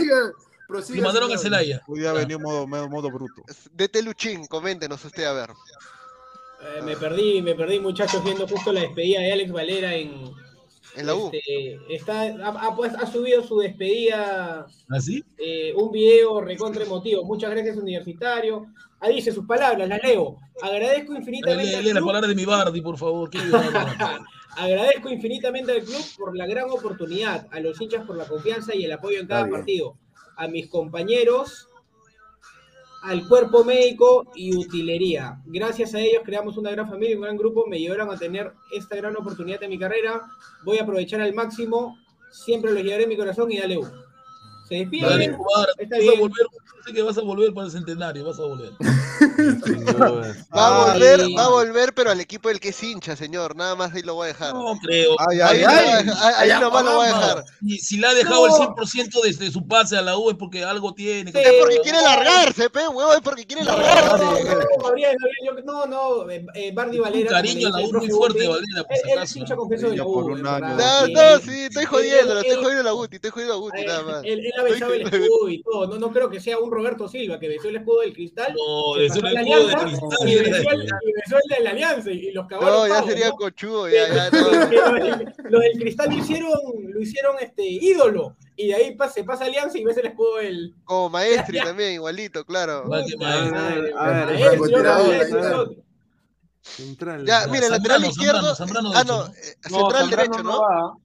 Prosigue, 0.66 1.00
lo 1.00 1.04
mandaron 1.04 1.30
a 1.32 1.36
Celaya. 1.36 1.82
Hoy 1.86 2.00
día 2.00 2.10
ha 2.10 2.14
venido 2.14 2.40
modo, 2.40 2.66
modo, 2.66 3.10
bruto. 3.10 3.42
De 3.72 3.90
Teluchín, 3.90 4.46
coméntenos 4.46 5.04
usted 5.04 5.24
a 5.24 5.32
ver. 5.34 5.50
Eh, 6.60 6.82
me 6.82 6.96
perdí, 6.96 7.40
me 7.42 7.54
perdí, 7.54 7.78
muchachos, 7.78 8.22
viendo 8.24 8.46
justo 8.46 8.72
la 8.72 8.80
despedida 8.80 9.20
de 9.20 9.32
Alex 9.32 9.52
Valera 9.52 9.94
en. 9.94 10.12
En 10.96 11.06
la 11.06 11.14
U. 11.14 11.30
Este, 11.32 11.78
está, 11.94 12.22
ha, 12.22 12.48
ha, 12.48 12.74
pues, 12.74 12.92
ha 12.94 13.06
subido 13.06 13.46
su 13.46 13.58
despedida. 13.58 14.66
¿Así? 14.88 15.22
eh, 15.36 15.72
un 15.76 15.92
video 15.92 16.40
recontra 16.40 16.82
emotivo. 16.82 17.24
Muchas 17.24 17.50
gracias, 17.50 17.76
universitario. 17.76 18.66
Ahí 19.00 19.16
dice 19.16 19.30
sus 19.30 19.46
palabras, 19.46 19.88
las 19.88 20.02
leo. 20.02 20.38
Agradezco 20.60 21.14
infinitamente. 21.14 21.82
Lee 21.82 21.92
las 21.92 22.02
palabras 22.02 22.28
de 22.28 22.34
mi 22.34 22.44
Bardi, 22.44 22.80
por 22.80 22.98
favor. 22.98 23.30
¿qué? 23.30 23.38
Agradezco 24.56 25.08
infinitamente 25.08 25.70
al 25.70 25.84
club 25.84 26.02
por 26.16 26.36
la 26.36 26.46
gran 26.46 26.68
oportunidad, 26.68 27.46
a 27.52 27.60
los 27.60 27.80
hinchas 27.80 28.04
por 28.04 28.16
la 28.16 28.24
confianza 28.26 28.74
y 28.74 28.84
el 28.84 28.90
apoyo 28.90 29.20
en 29.20 29.28
cada 29.28 29.48
partido, 29.48 29.96
a 30.36 30.48
mis 30.48 30.68
compañeros, 30.68 31.67
al 33.02 33.26
cuerpo 33.28 33.64
médico 33.64 34.30
y 34.34 34.56
utilería. 34.56 35.40
Gracias 35.46 35.94
a 35.94 36.00
ellos 36.00 36.22
creamos 36.24 36.56
una 36.56 36.70
gran 36.70 36.88
familia, 36.88 37.16
un 37.16 37.22
gran 37.22 37.36
grupo, 37.36 37.66
me 37.66 37.78
llevaron 37.78 38.10
a 38.10 38.18
tener 38.18 38.52
esta 38.72 38.96
gran 38.96 39.16
oportunidad 39.16 39.60
de 39.60 39.68
mi 39.68 39.78
carrera. 39.78 40.22
Voy 40.64 40.78
a 40.78 40.82
aprovechar 40.82 41.20
al 41.20 41.34
máximo, 41.34 41.96
siempre 42.30 42.72
los 42.72 42.82
llevaré 42.82 43.04
en 43.04 43.08
mi 43.08 43.16
corazón 43.16 43.50
y 43.52 43.58
dale 43.58 43.78
uno. 43.78 43.90
Se 44.68 44.74
despide. 44.74 45.06
Dale, 45.06 45.26
Omar, 45.28 45.68
Está 45.78 45.96
vas 45.96 46.04
bien. 46.04 46.18
A 46.18 46.20
volver, 46.20 46.46
sé 46.84 46.92
que 46.92 47.02
vas 47.02 47.18
a 47.18 47.22
volver 47.22 47.54
para 47.54 47.66
el 47.66 47.72
centenario, 47.72 48.24
vas 48.24 48.38
a 48.38 48.42
volver. 48.42 48.72
Va 49.38 50.66
a 50.66 50.92
volver, 50.92 51.20
va 51.36 51.44
a 51.44 51.48
volver, 51.48 51.94
pero 51.94 52.10
al 52.10 52.20
equipo 52.20 52.48
del 52.48 52.58
que 52.58 52.70
es 52.70 52.82
hincha, 52.82 53.14
señor. 53.14 53.54
Nada 53.54 53.74
más 53.76 53.94
ahí 53.94 54.02
lo 54.02 54.14
voy 54.14 54.24
a 54.24 54.28
dejar. 54.28 54.54
No 54.54 54.76
creo. 54.82 55.16
Ay, 55.28 55.40
ahí, 55.40 56.60
nomás 56.60 56.84
lo 56.84 56.96
voy 56.96 57.06
a 57.06 57.08
dejar. 57.08 57.44
Y 57.62 57.78
si 57.78 57.98
le 57.98 58.08
ha 58.08 58.14
dejado 58.14 58.46
el 58.46 58.52
100% 58.52 59.22
de, 59.22 59.32
de, 59.32 59.50
su 59.50 59.66
pase 59.66 59.96
a 59.96 60.02
la 60.02 60.18
U 60.18 60.30
es 60.30 60.36
porque 60.36 60.64
algo 60.64 60.92
tiene. 60.94 61.30
Es 61.30 61.52
porque 61.60 61.78
quiere 61.82 62.02
largarse, 62.02 62.68
pe, 62.70 62.88
huevo, 62.88 63.12
es 63.12 63.20
porque 63.20 63.46
quiere 63.46 63.64
largarse. 63.64 64.24
No, 65.64 65.86
no, 65.86 65.86
no, 65.86 66.26
Bardi 66.72 66.98
Valera. 66.98 67.30
Cariño 67.30 67.68
a 67.68 67.78
la 67.78 67.86
U 67.86 67.92
muy 67.92 68.08
fuerte, 68.08 68.48
Valera. 68.48 68.84
Él 68.88 69.22
es 69.22 69.36
hincha 69.36 69.56
confeso 69.56 69.90
de 69.90 69.96
la 69.96 70.04
U. 70.04 70.36
No, 70.36 70.58
no, 70.58 71.38
sí, 71.40 71.64
estoy 71.64 71.84
jodiendo, 71.84 72.38
estoy 72.40 72.56
jodiendo 72.56 72.82
la 72.82 72.92
Guti, 72.92 73.16
estoy 73.16 73.30
jodiendo 73.30 73.54
la 73.54 73.60
Guti, 73.60 73.80
eh, 73.80 73.86
nada 73.86 74.02
más. 74.02 74.24
Él 74.24 74.42
ha 74.58 74.62
besado 74.62 74.94
el 74.94 75.02
escudo 75.02 75.48
y 75.48 75.62
todo. 75.62 75.98
No 75.98 76.12
creo 76.12 76.28
que 76.30 76.40
sea 76.40 76.58
un 76.58 76.70
Roberto 76.70 77.08
Silva 77.08 77.38
que 77.38 77.48
besó 77.48 77.68
el 77.68 77.76
escudo 77.76 78.00
del 78.00 78.12
cristal. 78.12 78.54
No, 78.56 78.98
besó 78.98 79.20
el 79.20 79.27
de 79.28 79.34
la 79.34 79.40
alianza. 79.40 80.26
Y 80.26 80.34
de 80.34 81.60
la 81.62 81.70
alianza. 81.70 82.10
Y 82.10 82.32
los 82.32 82.46
caballos. 82.46 82.88
No, 82.88 82.88
ya 82.88 83.02
sería 83.02 83.30
cochudo. 83.32 83.88
Ya, 83.88 84.30
los, 84.30 85.62
del, 85.62 85.78
cristal 85.78 86.10
lo 86.10 86.16
hicieron, 86.16 86.50
lo 86.88 87.00
hicieron 87.00 87.36
este, 87.40 87.64
ídolo. 87.64 88.36
Y 88.56 88.68
de 88.68 88.74
ahí 88.74 88.96
se 89.12 89.24
pasa 89.24 89.44
alianza 89.44 89.78
y 89.78 89.84
ves 89.84 89.96
el 89.98 90.06
escudo 90.06 90.38
del. 90.38 90.74
Como 90.84 91.10
maestri 91.10 91.58
también, 91.64 91.92
igualito, 91.92 92.44
claro. 92.44 92.84
Ah, 92.92 94.22
a 94.26 95.02
ver, 95.02 95.28
Central. 96.60 97.24
Ya, 97.24 97.46
mira, 97.46 97.68
lateral 97.68 98.04
izquierdo. 98.04 98.54
ah, 98.94 99.04
no, 99.04 99.26
eh, 99.26 99.56
central 99.62 100.10
derecho, 100.10 100.42
¿no? 100.42 101.00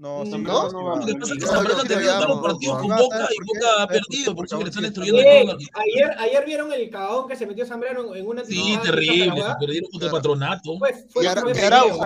No, 0.00 0.24
no, 0.24 0.38
no, 0.38 0.70
no, 0.70 0.96
lo 0.96 1.04
que 1.04 1.14
partido 1.14 2.78
con 2.78 2.88
Boca 2.88 3.28
y 3.30 3.44
Boca 3.44 3.82
ha 3.82 3.86
perdido, 3.86 4.34
por 4.34 4.46
eso 4.46 4.56
que 4.56 4.64
le 4.64 4.70
están 4.70 4.84
destruyendo 4.84 5.20
el 5.20 5.46
todo. 5.46 5.58
Ayer, 5.74 6.10
ayer 6.18 6.46
vieron 6.46 6.72
el 6.72 6.88
cagón 6.88 7.28
que 7.28 7.36
se 7.36 7.46
metió 7.46 7.66
Zambrano 7.66 8.14
en 8.14 8.26
una 8.26 8.42
Sí, 8.42 8.78
terrible, 8.82 9.42
se 9.42 9.54
perdieron 9.60 9.90
contra 9.90 10.08
el 10.08 10.12
patronato. 10.14 10.78
Pues, 10.78 11.04
y 11.20 11.26
Araujo. 11.26 12.04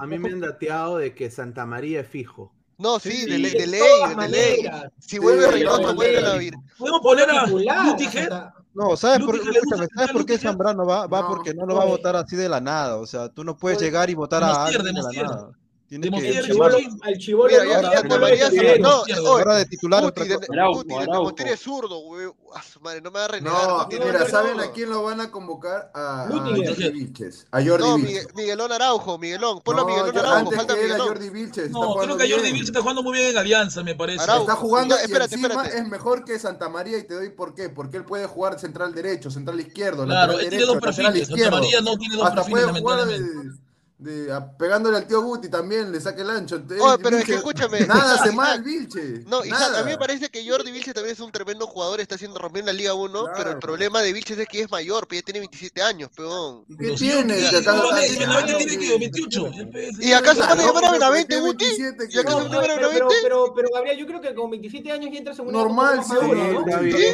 A 0.00 0.06
mí 0.06 0.18
me 0.18 0.30
han 0.30 0.40
dateado 0.40 0.96
de 0.96 1.14
que 1.14 1.30
Santa 1.30 1.66
María 1.66 2.00
es 2.00 2.08
fijo. 2.08 2.50
No, 2.78 2.98
sí, 2.98 3.26
de, 3.26 3.38
ley, 3.38 3.50
de 3.50 3.66
ley. 3.66 4.66
Si 4.98 5.18
vuelve 5.18 5.46
Reynoso, 5.46 5.94
vuelve 5.94 6.18
a 6.18 6.22
la 6.22 6.36
vir. 6.36 6.54
Podemos 6.78 7.00
poner 7.02 7.28
a 7.30 7.44
Butiger 7.84 8.32
no, 8.78 8.96
¿sabes, 8.96 9.26
por, 9.26 9.34
escúchame, 9.34 9.88
¿sabes 9.92 10.12
por 10.12 10.24
qué 10.24 10.38
Zambrano 10.38 10.86
va? 10.86 11.08
Va 11.08 11.26
porque 11.26 11.52
no 11.52 11.66
lo 11.66 11.74
va 11.74 11.82
a 11.82 11.86
votar 11.86 12.14
así 12.14 12.36
de 12.36 12.48
la 12.48 12.60
nada. 12.60 12.94
O 12.98 13.06
sea, 13.06 13.28
tú 13.28 13.42
no 13.42 13.56
puedes 13.56 13.80
llegar 13.80 14.08
y 14.08 14.14
votar 14.14 14.44
a. 14.44 14.66
Pierde, 14.68 14.92
de 14.92 15.02
la 15.02 15.10
nada. 15.10 15.50
Tiene 15.88 16.10
que 16.10 16.42
Chibolo, 16.42 16.76
al 17.00 17.16
Chibolo 17.16 17.48
Mira, 17.48 18.76
no, 18.78 19.02
ahora 19.26 19.56
de 19.56 19.64
titular 19.64 20.04
Guti, 20.04 20.28
de, 20.28 20.34
este 20.34 21.52
es 21.54 21.60
zurdo, 21.60 22.00
güey. 22.00 22.26
A 22.54 22.62
su 22.62 22.78
madre, 22.80 23.00
no 23.00 23.10
me 23.10 23.18
va 23.18 23.24
a 23.24 23.28
renegar. 23.28 23.68
No, 23.68 23.88
mira, 23.88 24.28
¿saben 24.28 24.60
a 24.60 24.70
quién 24.70 24.90
lo 24.90 25.02
van 25.02 25.22
a 25.22 25.30
convocar? 25.30 25.90
A, 25.94 26.28
Jordi 26.30 26.90
Vilches. 26.90 27.46
A 27.50 27.64
Jordi 27.64 27.84
no, 27.84 27.98
Miguelón 28.34 28.70
Araujo, 28.70 29.16
Miguelón. 29.16 29.62
Ponlo 29.62 29.82
a 29.82 29.86
Miguelón 29.86 30.18
Araujo, 30.18 30.36
antes 30.36 30.56
falta 30.56 30.74
que 30.74 30.92
A 30.92 30.98
Jordi 30.98 31.30
Vilches, 31.30 31.70
no, 31.70 31.94
creo 31.94 32.16
que 32.18 32.30
Jordi 32.30 32.52
Vilches 32.52 32.68
está 32.68 32.82
jugando 32.82 33.02
muy 33.02 33.18
bien 33.18 33.30
en 33.30 33.38
Alianza, 33.38 33.82
me 33.82 33.94
parece. 33.94 34.20
Está 34.20 34.56
jugando 34.56 34.94
encima 34.98 35.66
es 35.68 35.88
mejor 35.88 36.24
que 36.24 36.38
Santa 36.38 36.68
María 36.68 36.98
y 36.98 37.04
te 37.04 37.14
doy 37.14 37.30
por 37.30 37.54
qué. 37.54 37.70
Porque 37.70 37.96
él 37.96 38.04
puede 38.04 38.26
jugar 38.26 38.60
central 38.60 38.94
derecho, 38.94 39.30
central 39.30 39.58
izquierdo, 39.58 40.04
claro, 40.04 40.34
lateral 40.34 40.50
derecho, 40.50 40.74
lateral 40.74 41.16
izquierdo. 41.16 41.44
Santa 41.44 41.60
María 41.60 41.80
no 41.80 41.96
tiene 41.96 42.16
dos 42.16 42.30
perfiles, 42.30 42.64
lamentablemente 42.64 43.67
de, 43.98 44.32
a, 44.32 44.56
pegándole 44.56 44.96
al 44.96 45.08
tío 45.08 45.20
Guti 45.22 45.48
también 45.48 45.90
le 45.90 46.00
saque 46.00 46.22
el 46.22 46.30
ancho. 46.30 46.54
El, 46.54 46.62
pero 46.66 46.88
Vilche, 46.98 47.18
es 47.18 47.24
que 47.24 47.34
escúchame. 47.34 47.80
Nada 47.80 48.14
hace 48.14 48.30
mal, 48.30 48.62
Vilche. 48.62 49.24
No, 49.26 49.44
y 49.44 49.50
a 49.50 49.82
mí 49.82 49.90
me 49.90 49.98
parece 49.98 50.28
que 50.28 50.48
Jordi 50.48 50.70
Vilche 50.70 50.94
también 50.94 51.14
es 51.14 51.20
un 51.20 51.32
tremendo 51.32 51.66
jugador, 51.66 52.00
está 52.00 52.14
haciendo 52.14 52.38
rompiendo 52.38 52.70
la 52.70 52.78
Liga 52.78 52.94
1, 52.94 53.10
claro. 53.10 53.34
pero 53.36 53.50
el 53.50 53.58
problema 53.58 54.00
de 54.00 54.12
Vilche 54.12 54.40
es 54.40 54.48
que 54.48 54.60
es 54.62 54.70
mayor, 54.70 55.08
ya 55.10 55.22
tiene 55.22 55.40
27 55.40 55.82
años, 55.82 56.10
peón. 56.14 56.64
¿Qué 56.78 56.92
tiene? 56.92 57.40
Y 57.40 57.46
acá 57.46 58.56
tiene 58.56 58.78
que 58.78 58.98
28. 58.98 59.50
¿Y 59.98 60.12
acá 60.12 60.34
se 60.34 60.40
van 60.40 60.60
a 60.60 60.62
llamar 60.62 60.84
a 60.84 60.92
Benavente, 60.92 61.40
Guti? 61.40 61.64
¿Y 62.10 62.18
acá 62.18 62.30
se 62.30 62.36
van 62.36 62.46
a 62.46 62.48
llamar 62.48 62.70
a 62.70 62.76
Benavente? 62.76 63.14
Pero 63.22 63.54
Gabriel, 63.74 63.98
yo 63.98 64.06
creo 64.06 64.20
que 64.20 64.34
con 64.34 64.50
27 64.50 64.92
años 64.92 65.10
ya 65.12 65.18
entras 65.18 65.38
en 65.40 65.46
un. 65.46 65.52
Normal, 65.52 66.04
seguro. 66.04 66.64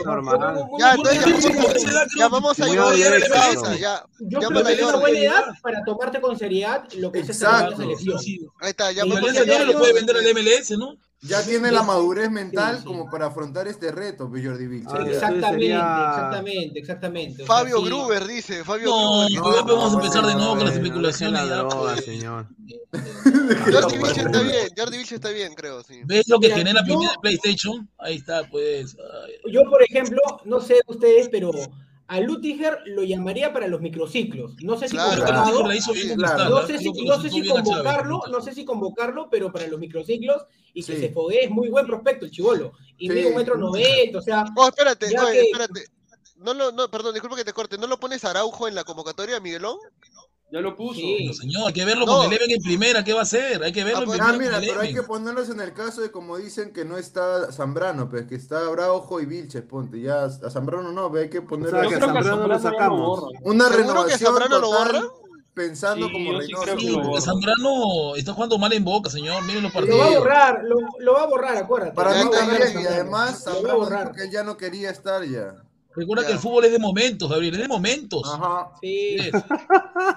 Normal. 0.05 0.69
Ya, 0.79 0.95
entonces 0.95 1.55
ya 2.19 2.29
vamos 2.29 2.61
a 2.61 2.67
Jordi. 2.67 3.01
Ya, 3.81 4.05
ya 4.21 4.49
para 5.63 5.83
tomarte 5.85 6.21
con 6.21 6.39
seriedad 6.39 6.74
lo 6.97 7.13
que 7.13 7.21
Exacto. 7.21 7.83
está 7.83 8.17
haciendo. 8.17 8.53
Ahí 8.61 8.71
está, 8.71 8.93
ya, 8.93 9.05
lo 9.05 9.17
puede 9.79 9.93
vender 9.93 10.17
al 10.17 10.35
MLS, 10.35 10.71
¿no? 10.79 10.99
Ya 11.27 11.43
tiene 11.43 11.73
la 11.73 11.83
madurez 11.83 12.31
mental 12.31 12.77
sí, 12.77 12.83
sí. 12.83 12.87
como 12.87 13.11
para 13.11 13.27
afrontar 13.27 13.67
este 13.67 13.91
reto, 13.91 14.29
pues, 14.29 14.45
Jordi 14.45 14.67
Vick. 14.67 14.87
Ah, 14.89 15.05
exactamente, 15.07 15.51
sería... 15.53 16.07
exactamente, 16.11 16.79
exactamente. 16.79 17.45
Fabio 17.47 17.79
o 17.79 17.81
sea, 17.81 17.89
Gruber 17.89 18.23
sí. 18.27 18.33
dice, 18.35 18.65
Fabio 18.65 18.91
no, 18.91 19.27
Gruber. 19.27 19.33
No, 19.33 19.57
no, 19.57 19.67
podemos 19.67 19.93
no, 19.93 20.01
empezar 20.01 20.27
de 20.27 20.35
nuevo 20.35 20.57
con 20.57 20.67
las 20.67 20.75
especulaciones. 20.75 21.41
Señor. 22.05 22.47
Jordi 23.73 23.97
Vick 23.97 24.19
está 24.19 24.43
bien, 24.43 24.69
Jordi 24.77 24.99
Vick 24.99 25.13
está 25.13 25.31
bien, 25.31 25.55
creo, 25.55 25.83
sí. 25.83 26.03
¿Ves 26.05 26.29
lo 26.29 26.39
que 26.39 26.49
Mira, 26.49 26.59
genera 26.59 26.85
yo, 26.87 27.01
PlayStation? 27.23 27.89
Ahí 27.99 28.17
está, 28.17 28.47
pues. 28.51 28.95
Ay. 28.99 29.51
Yo, 29.51 29.63
por 29.71 29.83
ejemplo, 29.83 30.21
no 30.45 30.61
sé 30.61 30.81
ustedes, 30.87 31.31
pero 31.31 31.53
a 32.07 32.21
Lutiger 32.21 32.81
lo 32.87 33.03
llamaría 33.03 33.53
para 33.53 33.67
los 33.67 33.81
microciclos. 33.81 34.55
No 34.63 34.77
sé 34.77 34.89
si 34.89 34.97
convocarlo, 37.47 38.23
no 38.31 38.41
sé 38.43 38.53
si 38.53 38.65
convocarlo, 38.65 39.29
pero 39.31 39.51
para 39.53 39.67
los 39.67 39.81
microciclos 39.81 40.45
y 40.75 40.83
sí. 40.83 40.93
que 40.93 41.01
se 41.01 41.09
fogue 41.11 41.45
es 41.45 41.51
muy 41.51 41.69
buen 41.71 41.87
prospecto 41.87 42.27
el 42.27 42.31
chivolo. 42.31 42.73
Y 42.99 43.09
sí. 43.09 43.15
mide 43.15 43.29
un 43.29 43.37
metro 43.37 43.57
noventa, 43.57 44.19
o 44.19 44.23
sea. 44.23 44.45
Oh, 44.57 44.69
espérate, 44.69 45.11
no, 45.13 45.29
espérate. 45.29 45.87
No, 46.37 46.53
lo, 46.53 46.73
no, 46.73 46.91
perdón, 46.91 47.15
disculpa 47.15 47.37
que 47.37 47.45
te 47.45 47.53
corte. 47.53 47.79
¿No 47.79 47.87
lo 47.87 47.99
pones 47.99 48.25
Araujo 48.25 48.69
en 48.69 48.75
la 48.75 48.85
convocatoria, 48.85 49.41
Miguelón? 49.41 49.79
Ya 50.55 50.61
lo 50.61 50.77
puso. 50.77 51.01
Sí. 51.01 51.35
señor, 51.35 51.67
hay 51.67 51.73
que 51.73 51.85
verlo 51.85 52.07
no. 52.07 52.17
con 52.17 52.33
el 52.33 52.39
en 52.49 52.63
primera, 52.63 53.03
¿qué 53.03 53.13
va 53.13 53.19
a 53.19 53.23
hacer? 53.25 53.61
Hay 53.65 53.73
que 53.73 53.83
verlo 53.83 54.13
ah, 54.13 54.15
en 54.15 54.39
primera. 54.39 54.57
Ah, 54.57 54.61
mira, 54.61 54.73
pero 54.73 54.83
hay 54.83 54.95
que 54.95 55.03
ponerlos 55.03 55.51
en 55.51 55.59
el 55.59 55.73
caso 55.73 56.01
de 56.01 56.13
como 56.13 56.37
dicen 56.37 56.73
que 56.73 56.85
no 56.85 56.97
está 56.97 57.51
Zambrano, 57.51 58.09
pero 58.09 58.25
que 58.29 58.37
está 58.37 58.69
Braujo 58.69 59.21
y 59.21 59.27
Vilches, 59.27 59.63
ponte. 59.63 60.01
Ya 60.01 60.23
a 60.27 60.51
Zambrano 60.51 60.93
no, 60.93 61.11
pero 61.11 61.25
hay 61.25 61.29
que 61.29 61.43
ponerlo. 61.43 61.81
O 61.81 61.89
sea, 61.89 61.99
a 61.99 62.01
Zambrano 62.01 62.47
lo 62.47 62.59
sacamos. 62.61 63.21
Lo 63.21 63.51
Una 63.51 63.69
renovación 63.69 64.17
que 64.17 64.25
Zambrano 64.25 64.61
lo 64.61 64.69
borra? 64.69 65.03
Pensando 65.55 66.07
sí, 66.07 66.13
como 66.13 66.39
Reynoso. 66.39 66.79
Sí, 66.79 66.99
porque 67.03 67.21
Zambrano 67.21 68.15
está 68.15 68.33
jugando 68.33 68.57
mal 68.57 68.73
en 68.75 68.85
boca, 68.85 69.11
señor. 69.11 69.43
Miren 69.43 69.65
los 69.65 69.73
partidos. 69.73 69.99
Lo 69.99 70.05
va 70.05 70.11
a 70.15 70.19
borrar, 70.21 70.61
lo, 70.63 70.77
lo 71.01 71.13
va 71.15 71.23
a 71.23 71.27
borrar, 71.27 71.57
acuérdate. 71.57 71.97
Para 71.97 72.15
mí 72.15 72.31
también, 72.31 72.81
y 72.81 72.87
además, 72.87 73.43
Zambrano, 73.43 74.05
porque 74.05 74.23
él 74.23 74.31
ya 74.31 74.45
no 74.45 74.57
quería 74.57 74.91
estar 74.91 75.25
ya. 75.25 75.65
Recuerda 75.97 76.27
que 76.27 76.33
el 76.33 76.39
fútbol 76.39 76.65
es 76.65 76.73
de 76.73 76.79
momentos, 76.79 77.31
Gabriel, 77.31 77.55
es 77.55 77.61
de 77.61 77.69
momentos. 77.69 78.23
Ajá. 78.33 78.71
Sí. 78.81 79.17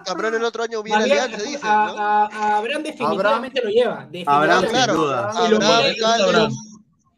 Abraham 0.08 0.36
el 0.36 0.44
otro 0.44 0.64
año 0.64 0.82
viene 0.82 1.04
Abraham, 1.04 1.22
Alianza, 1.24 1.44
dice. 1.44 1.64
¿no? 1.64 1.70
Abraham 1.70 2.84
definitivamente 2.84 3.62
lo 3.64 3.70
lleva. 3.70 4.08
Definitivamente. 4.12 4.68
Abraham, 4.68 4.96
duda. 4.96 5.32
Y 5.34 5.50
lo, 5.50 5.56
Abraham, 5.58 6.50
pone, 6.50 6.56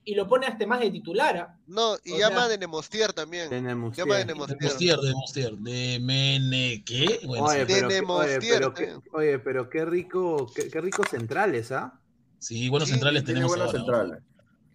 y 0.06 0.16
lo 0.16 0.28
pone 0.28 0.48
hasta 0.48 0.66
más 0.66 0.80
de 0.80 0.92
titular. 0.92 1.38
¿ah? 1.38 1.58
No, 1.68 1.96
y 2.04 2.14
o 2.14 2.18
llama 2.18 2.42
sea, 2.42 2.48
de 2.50 2.58
Nemostier 2.58 3.14
también. 3.14 3.50
De 3.50 3.62
Nemostier. 3.62 4.06
Llama 4.06 4.18
de 4.18 4.26
Nemostier. 4.26 4.98
De 5.00 5.08
Nemostier, 5.08 5.52
de 5.58 6.00
Mene, 6.02 6.84
¿qué? 6.86 7.20
Bueno, 7.26 7.46
oye, 7.46 7.60
de 7.60 7.66
pero, 7.66 7.88
Nemostier. 7.88 8.40
Oye 8.40 8.50
pero, 8.50 8.74
qué, 8.74 8.96
oye, 9.14 9.40
pero 9.40 9.70
qué 9.70 9.86
rico, 9.86 10.52
qué, 10.54 10.70
qué 10.70 10.82
rico 10.82 11.04
centrales, 11.10 11.72
¿ah? 11.72 11.94
¿eh? 11.96 12.00
Sí, 12.40 12.70
buenos 12.70 12.88
sí, 12.88 12.94
centrales 12.94 13.24
tenemos 13.24 13.50
buenos 13.50 13.68
ahora. 13.68 13.78
centrales. 13.78 14.24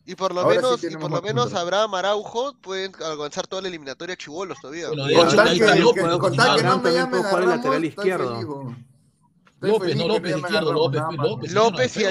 Y 0.06 0.14
por 0.16 0.34
lo 0.34 0.46
menos, 0.46 0.80
sí 0.80 0.88
y 0.90 0.96
por 0.96 1.10
lo 1.10 1.22
menos 1.22 1.54
Abraham 1.54 1.94
Araujo 1.94 2.54
pueden 2.60 2.92
alcanzar 3.02 3.46
toda 3.46 3.62
la 3.62 3.68
eliminatoria 3.68 4.16
chivolos 4.16 4.60
todavía. 4.60 4.90
Que, 4.90 4.96
no 4.96 5.08
me 6.80 7.46
lateral 7.46 7.84
izquierdo. 7.84 8.74
López, 9.60 9.96
y, 11.96 12.04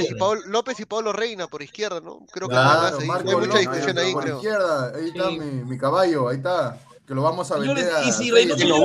López 0.47 0.79
y 0.79 0.85
Pablo 0.85 1.13
Reina 1.13 1.45
por 1.45 1.61
izquierda, 1.61 1.99
¿no? 1.99 2.25
Creo 2.31 2.49
que 2.49 2.55
hay 2.55 3.35
mucha 3.35 3.59
discusión 3.59 3.97
ahí, 3.99 4.13
por 4.13 4.27
izquierda, 4.27 4.91
ahí 4.95 5.07
está 5.09 5.29
mi, 5.29 5.77
caballo, 5.77 6.29
ahí 6.29 6.37
está, 6.37 6.79
que 7.05 7.13
lo 7.13 7.21
vamos 7.21 7.51
a 7.51 7.57
vender 7.57 7.91
a... 7.93 8.03
Y 8.05 8.11
si 8.11 8.29
lo 8.29 8.37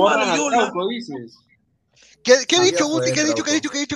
a 0.07 0.71
dices. 0.87 1.39
¿Qué, 2.23 2.35
qué 2.47 2.59
dicho 2.61 2.85
Guti? 2.87 3.11
¿Qué 3.11 3.23
dicho? 3.23 3.43
¿Qué 3.43 3.53
dicho? 3.53 3.69
¿Qué 3.71 3.79
dicho? 3.79 3.95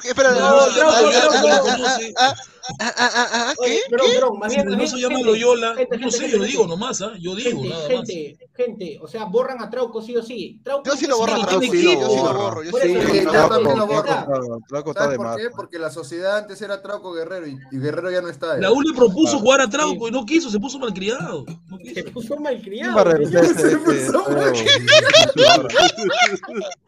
Bien, 4.48 4.68
Reynoso 4.68 4.96
gente, 4.96 5.02
llama 5.02 5.16
a 5.16 5.18
gente, 5.18 5.24
Loyola, 5.24 5.76
gente, 5.76 5.98
no 5.98 6.04
gente, 6.04 6.18
sé, 6.18 6.22
gente, 6.24 6.38
yo 6.38 6.44
digo 6.44 6.60
gente. 6.60 6.70
nomás, 6.76 7.02
¿ah? 7.02 7.14
Yo 7.20 7.36
digo, 7.36 7.62
Gente, 7.62 7.70
nada 7.70 7.82
más. 7.82 7.88
gente, 8.08 8.38
gente, 8.54 9.00
o 9.02 9.08
sea, 9.08 9.26
borran 9.26 9.62
a 9.62 9.70
Trauco 9.70 10.02
sí 10.02 10.16
o 10.16 10.24
sí. 10.24 10.62
Trauco 10.64 10.84
Yo 10.86 10.96
sí 10.96 11.08
lo 11.08 11.18
borro 11.18 11.46
Trauco, 11.46 11.62
sí, 11.62 11.68
yo 11.68 11.74
sí 11.74 11.96
lo 11.96 12.34
borro. 12.34 12.64
Yo 12.64 12.72
sí 12.72 12.94
yo 13.24 13.32
también 13.50 13.78
lo 13.78 13.88
borro. 13.88 14.00
está. 14.00 14.28
Trauco 14.68 14.90
está 14.92 15.04
¿Sabes 15.04 15.18
de 15.18 15.24
por 15.24 15.38
qué? 15.38 15.50
Porque 15.56 15.80
la 15.80 15.90
sociedad 15.90 16.38
antes 16.38 16.62
era 16.62 16.82
Trauco 16.82 17.14
Guerrero 17.14 17.48
y, 17.48 17.58
Guerrero 17.72 18.12
ya 18.12 18.22
no 18.22 18.30
está. 18.30 18.58
La 18.58 18.72
U 18.72 18.82
le 18.82 18.94
propuso 18.94 19.40
jugar 19.40 19.62
a 19.62 19.70
Trauco 19.70 20.08
y 20.08 20.12
no 20.12 20.26
quiso, 20.26 20.50
se 20.50 20.60
puso 20.60 20.80
malcriado. 20.80 21.46
No 21.68 21.78
quiso. 21.78 21.96
Se 21.96 22.04
puso 22.04 22.38
malcriado. 22.38 23.04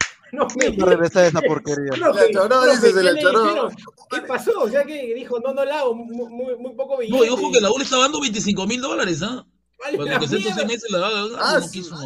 no 0.35 0.47
me. 0.55 0.75
No 0.75 0.85
regresar 0.85 1.25
esa 1.25 1.41
porquería. 1.41 1.91
Profe, 1.91 2.31
la 2.31 2.31
choró, 2.31 2.65
dices, 2.65 2.91
profe, 2.91 3.03
la 3.03 3.21
choró. 3.21 3.69
¿Qué 4.11 4.21
pasó? 4.21 4.51
O 4.61 4.69
sea, 4.69 4.83
que 4.83 5.13
dijo, 5.15 5.39
no, 5.39 5.53
no 5.53 5.65
la 5.65 5.79
hago, 5.79 5.95
muy, 5.95 6.55
muy 6.57 6.73
poco 6.75 6.97
billete. 6.97 7.17
No, 7.17 7.25
y 7.25 7.29
ojo 7.29 7.51
que 7.51 7.61
la 7.61 7.69
bola 7.69 7.83
estaba 7.83 8.03
dando 8.03 8.21
25 8.21 8.67
mil 8.67 8.81
dólares, 8.81 9.21
¿ah? 9.23 9.45
Vale, 9.83 9.97
Cuando 9.97 10.19
con 10.19 10.37
estos 10.37 10.65
meses 10.65 10.89
la 10.89 10.99
va 10.99 11.07
a 11.09 11.61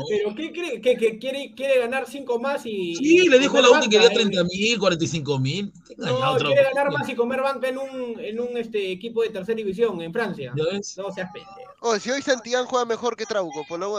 pero 0.10 0.36
¿qué 0.36 0.52
cree? 0.52 0.82
¿Que, 0.82 0.98
que 0.98 1.20
quiere, 1.20 1.54
quiere 1.56 1.80
ganar 1.80 2.08
5 2.08 2.40
más 2.40 2.66
y. 2.66 2.96
Sí, 2.96 3.18
y 3.20 3.30
le 3.30 3.38
dijo 3.38 3.58
a 3.58 3.62
la 3.62 3.70
U 3.70 3.80
que 3.82 3.90
quería 3.90 4.10
30 4.10 4.40
eh? 4.40 4.44
mil, 4.44 4.80
45 4.80 5.40
mil. 5.40 5.72
No, 5.98 6.36
quiere 6.38 6.64
ganar 6.64 6.92
más 6.92 7.08
y 7.08 7.16
comer 7.16 7.42
banca 7.42 7.70
en 7.70 7.78
un, 7.78 8.20
en 8.20 8.40
un 8.40 8.58
este, 8.58 8.92
equipo 8.92 9.22
de 9.22 9.30
tercera 9.30 9.56
división 9.56 10.02
en 10.02 10.12
Francia. 10.12 10.54
No 10.56 11.12
seas 11.12 11.32
pendejo. 11.32 11.70
Oh, 11.82 11.98
si 11.98 12.12
hoy 12.12 12.22
Santillán 12.22 12.66
juega 12.66 12.86
mejor 12.86 13.16
que 13.16 13.26
Trauco, 13.26 13.66
por 13.68 13.80
lo 13.80 13.96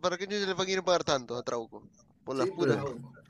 ¿para 0.00 0.18
qué 0.18 0.26
no 0.26 0.32
se 0.32 0.46
le 0.46 0.54
van 0.54 0.66
a 0.66 0.70
ir 0.70 0.78
a 0.78 0.84
pagar 0.84 1.04
tanto 1.04 1.36
a 1.36 1.42
Trauco? 1.42 1.82
Por 2.24 2.36
las 2.36 2.48
sí, 2.48 2.52
puras. 2.52 2.78
Pero... 2.82 3.23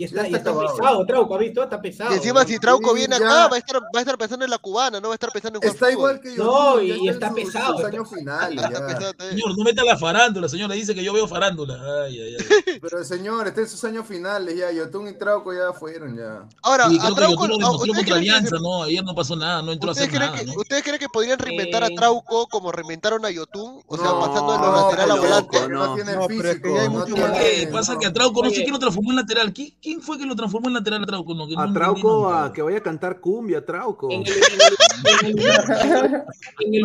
Y 0.00 0.04
está, 0.04 0.22
está, 0.22 0.38
está 0.38 0.58
pesado, 0.58 1.04
Trauco, 1.04 1.34
¿has 1.34 1.40
visto? 1.40 1.62
Está 1.62 1.78
pesado. 1.78 2.10
Y 2.12 2.14
encima, 2.14 2.42
si 2.46 2.58
Trauco 2.58 2.94
viene 2.94 3.16
acá, 3.16 3.48
va 3.48 3.56
a, 3.56 3.58
estar, 3.58 3.76
va 3.82 3.98
a 3.98 4.00
estar 4.00 4.16
pensando 4.16 4.46
en 4.46 4.50
la 4.50 4.56
cubana, 4.56 4.98
no 4.98 5.08
va 5.08 5.12
a 5.12 5.16
estar 5.16 5.30
pensando 5.30 5.58
en 5.58 5.60
Juan 5.60 5.74
Está 5.74 5.86
Fútbol. 5.88 5.92
igual 5.92 6.20
que 6.22 6.34
yo. 6.34 6.42
No, 6.42 6.80
y 6.80 7.08
está, 7.08 7.26
está 7.26 7.34
pesado. 7.34 7.76
Finales, 8.06 8.64
señor, 9.30 9.58
no 9.58 9.62
meta 9.62 9.84
la 9.84 9.98
farándula, 9.98 10.48
señor, 10.48 10.70
le 10.70 10.76
dice 10.76 10.94
que 10.94 11.04
yo 11.04 11.12
veo 11.12 11.28
farándula. 11.28 11.78
Ay, 12.04 12.18
ay, 12.18 12.36
ay. 12.38 12.78
Pero 12.80 13.04
señor, 13.04 13.46
está 13.46 13.60
en 13.60 13.68
sus 13.68 13.84
años 13.84 14.06
finales 14.06 14.56
ya. 14.56 14.72
Yotun 14.72 15.08
y 15.08 15.12
Trauco 15.12 15.52
ya 15.52 15.74
fueron 15.74 16.16
ya. 16.16 16.48
Ahora, 16.62 16.86
y 16.90 16.98
a 16.98 17.14
Trauco 17.14 17.46
que 17.46 17.58
no 17.58 17.76
contra 17.76 18.16
Alianza, 18.16 18.56
que... 18.56 18.62
no, 18.62 18.84
ayer 18.84 19.04
no 19.04 19.14
pasó 19.14 19.36
nada, 19.36 19.60
no 19.60 19.72
entró 19.72 19.90
a 19.90 19.92
hacer 19.92 20.10
nada. 20.14 20.38
Que, 20.38 20.46
¿no? 20.46 20.54
¿Ustedes 20.56 20.82
creen 20.82 20.98
que 20.98 21.10
podrían 21.10 21.38
reinventar 21.38 21.84
a 21.84 21.90
Trauco 21.90 22.46
como 22.46 22.72
reinventaron 22.72 23.22
a 23.26 23.30
Yotun? 23.30 23.82
O 23.86 23.96
sea, 23.98 24.06
no, 24.06 24.20
pasando 24.20 24.52
de 24.52 24.58
los 24.60 24.82
lateral 24.82 25.10
a 25.10 25.14
volante. 25.16 25.68
No, 25.68 25.86
no 25.86 25.94
tiene 25.94 26.26
físico. 26.26 27.70
Pasa 27.70 27.98
que 27.98 28.06
a 28.06 28.12
Trauco 28.14 28.42
no 28.42 28.48
se 28.48 28.64
quiere 28.64 28.78
transformar 28.78 29.10
en 29.10 29.16
lateral. 29.16 29.52
¿Qué? 29.52 29.74
¿quién 29.90 30.00
fue 30.00 30.16
que 30.18 30.24
lo 30.24 30.36
transformó 30.36 30.68
en 30.68 30.74
lateral 30.74 31.02
a 31.02 31.06
Trauco? 31.06 31.34
A 31.58 31.72
Trauco, 31.72 32.32
a 32.32 32.52
que 32.52 32.62
vaya 32.62 32.78
a 32.78 32.82
cantar 32.82 33.18
cumbia, 33.18 33.64
Trauco. 33.64 34.08
No, 34.08 34.22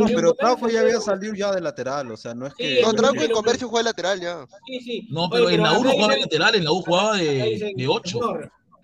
pero 0.08 0.34
Trauco 0.34 0.68
ya 0.70 0.82
había 0.82 1.00
salido 1.00 1.36
ya 1.36 1.52
de 1.52 1.62
lateral, 1.62 2.12
o 2.12 2.18
sea, 2.18 2.34
no 2.34 2.48
es 2.48 2.56
que... 2.56 2.82
No, 2.82 2.94
Trauco 2.94 3.22
en 3.22 3.32
Comercio 3.32 3.70
juega 3.70 3.84
de 3.84 3.90
lateral 3.90 4.20
ya. 4.20 4.48
Sí, 4.66 4.80
sí. 4.80 5.08
No, 5.12 5.30
pero, 5.30 5.46
pero 5.46 5.56
en 5.56 5.62
la 5.62 5.78
U 5.78 5.84
no 5.84 5.92
jugaba 5.92 6.16
de 6.16 6.22
lateral, 6.22 6.56
en 6.56 6.64
la 6.64 6.72
U 6.72 6.82
jugaba 6.82 7.18
de 7.18 7.88
8. 7.88 8.20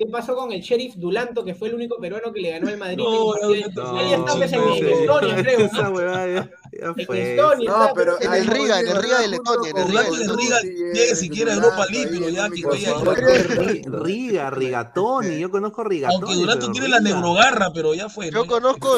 ¿Qué 0.01 0.07
pasó 0.07 0.35
con 0.35 0.51
el 0.51 0.61
sheriff 0.61 0.95
Dulanto, 0.95 1.45
que 1.45 1.53
fue 1.53 1.67
el 1.67 1.75
único 1.75 1.99
peruano 1.99 2.33
que 2.33 2.41
le 2.41 2.49
ganó 2.49 2.69
al 2.69 2.77
Madrid? 2.79 2.97
No, 2.97 3.35
no, 3.35 3.49
no, 3.75 3.99
ahí 3.99 4.13
está, 4.13 4.35
pues, 4.35 4.51
en 4.51 4.61
Estonia, 4.63 5.35
creo. 5.35 5.59
Esa 5.59 5.89
huevada 5.91 6.27
ya, 6.27 6.51
ya 6.71 6.93
fue. 7.05 7.21
En 7.21 7.27
Estonia, 7.27 7.69
no, 7.69 7.91
pero 7.93 8.19
en 8.19 8.33
el 8.33 8.47
Riga, 8.47 8.79
en 8.79 8.87
el 8.87 8.95
Riga 8.95 9.19
de 9.19 9.27
Letonia. 9.27 9.69
En 9.69 9.77
el 9.77 10.37
Riga 10.37 10.61
llegue 10.61 11.15
siquiera 11.15 11.51
a 11.51 11.55
Europa 11.57 11.85
League, 11.91 12.31
ya 12.31 12.49
que 12.49 12.65
vaya. 12.65 12.95
Riga, 13.85 14.49
Rigatoni, 14.49 15.37
yo 15.37 15.51
conozco 15.51 15.83
Rigatoni. 15.83 16.23
Aunque 16.23 16.35
Dulanto 16.35 16.71
tiene 16.71 16.87
la 16.87 16.99
neurogarra, 16.99 17.71
pero 17.71 17.93
ya 17.93 18.09
fue. 18.09 18.31
Yo 18.31 18.47
conozco 18.47 18.97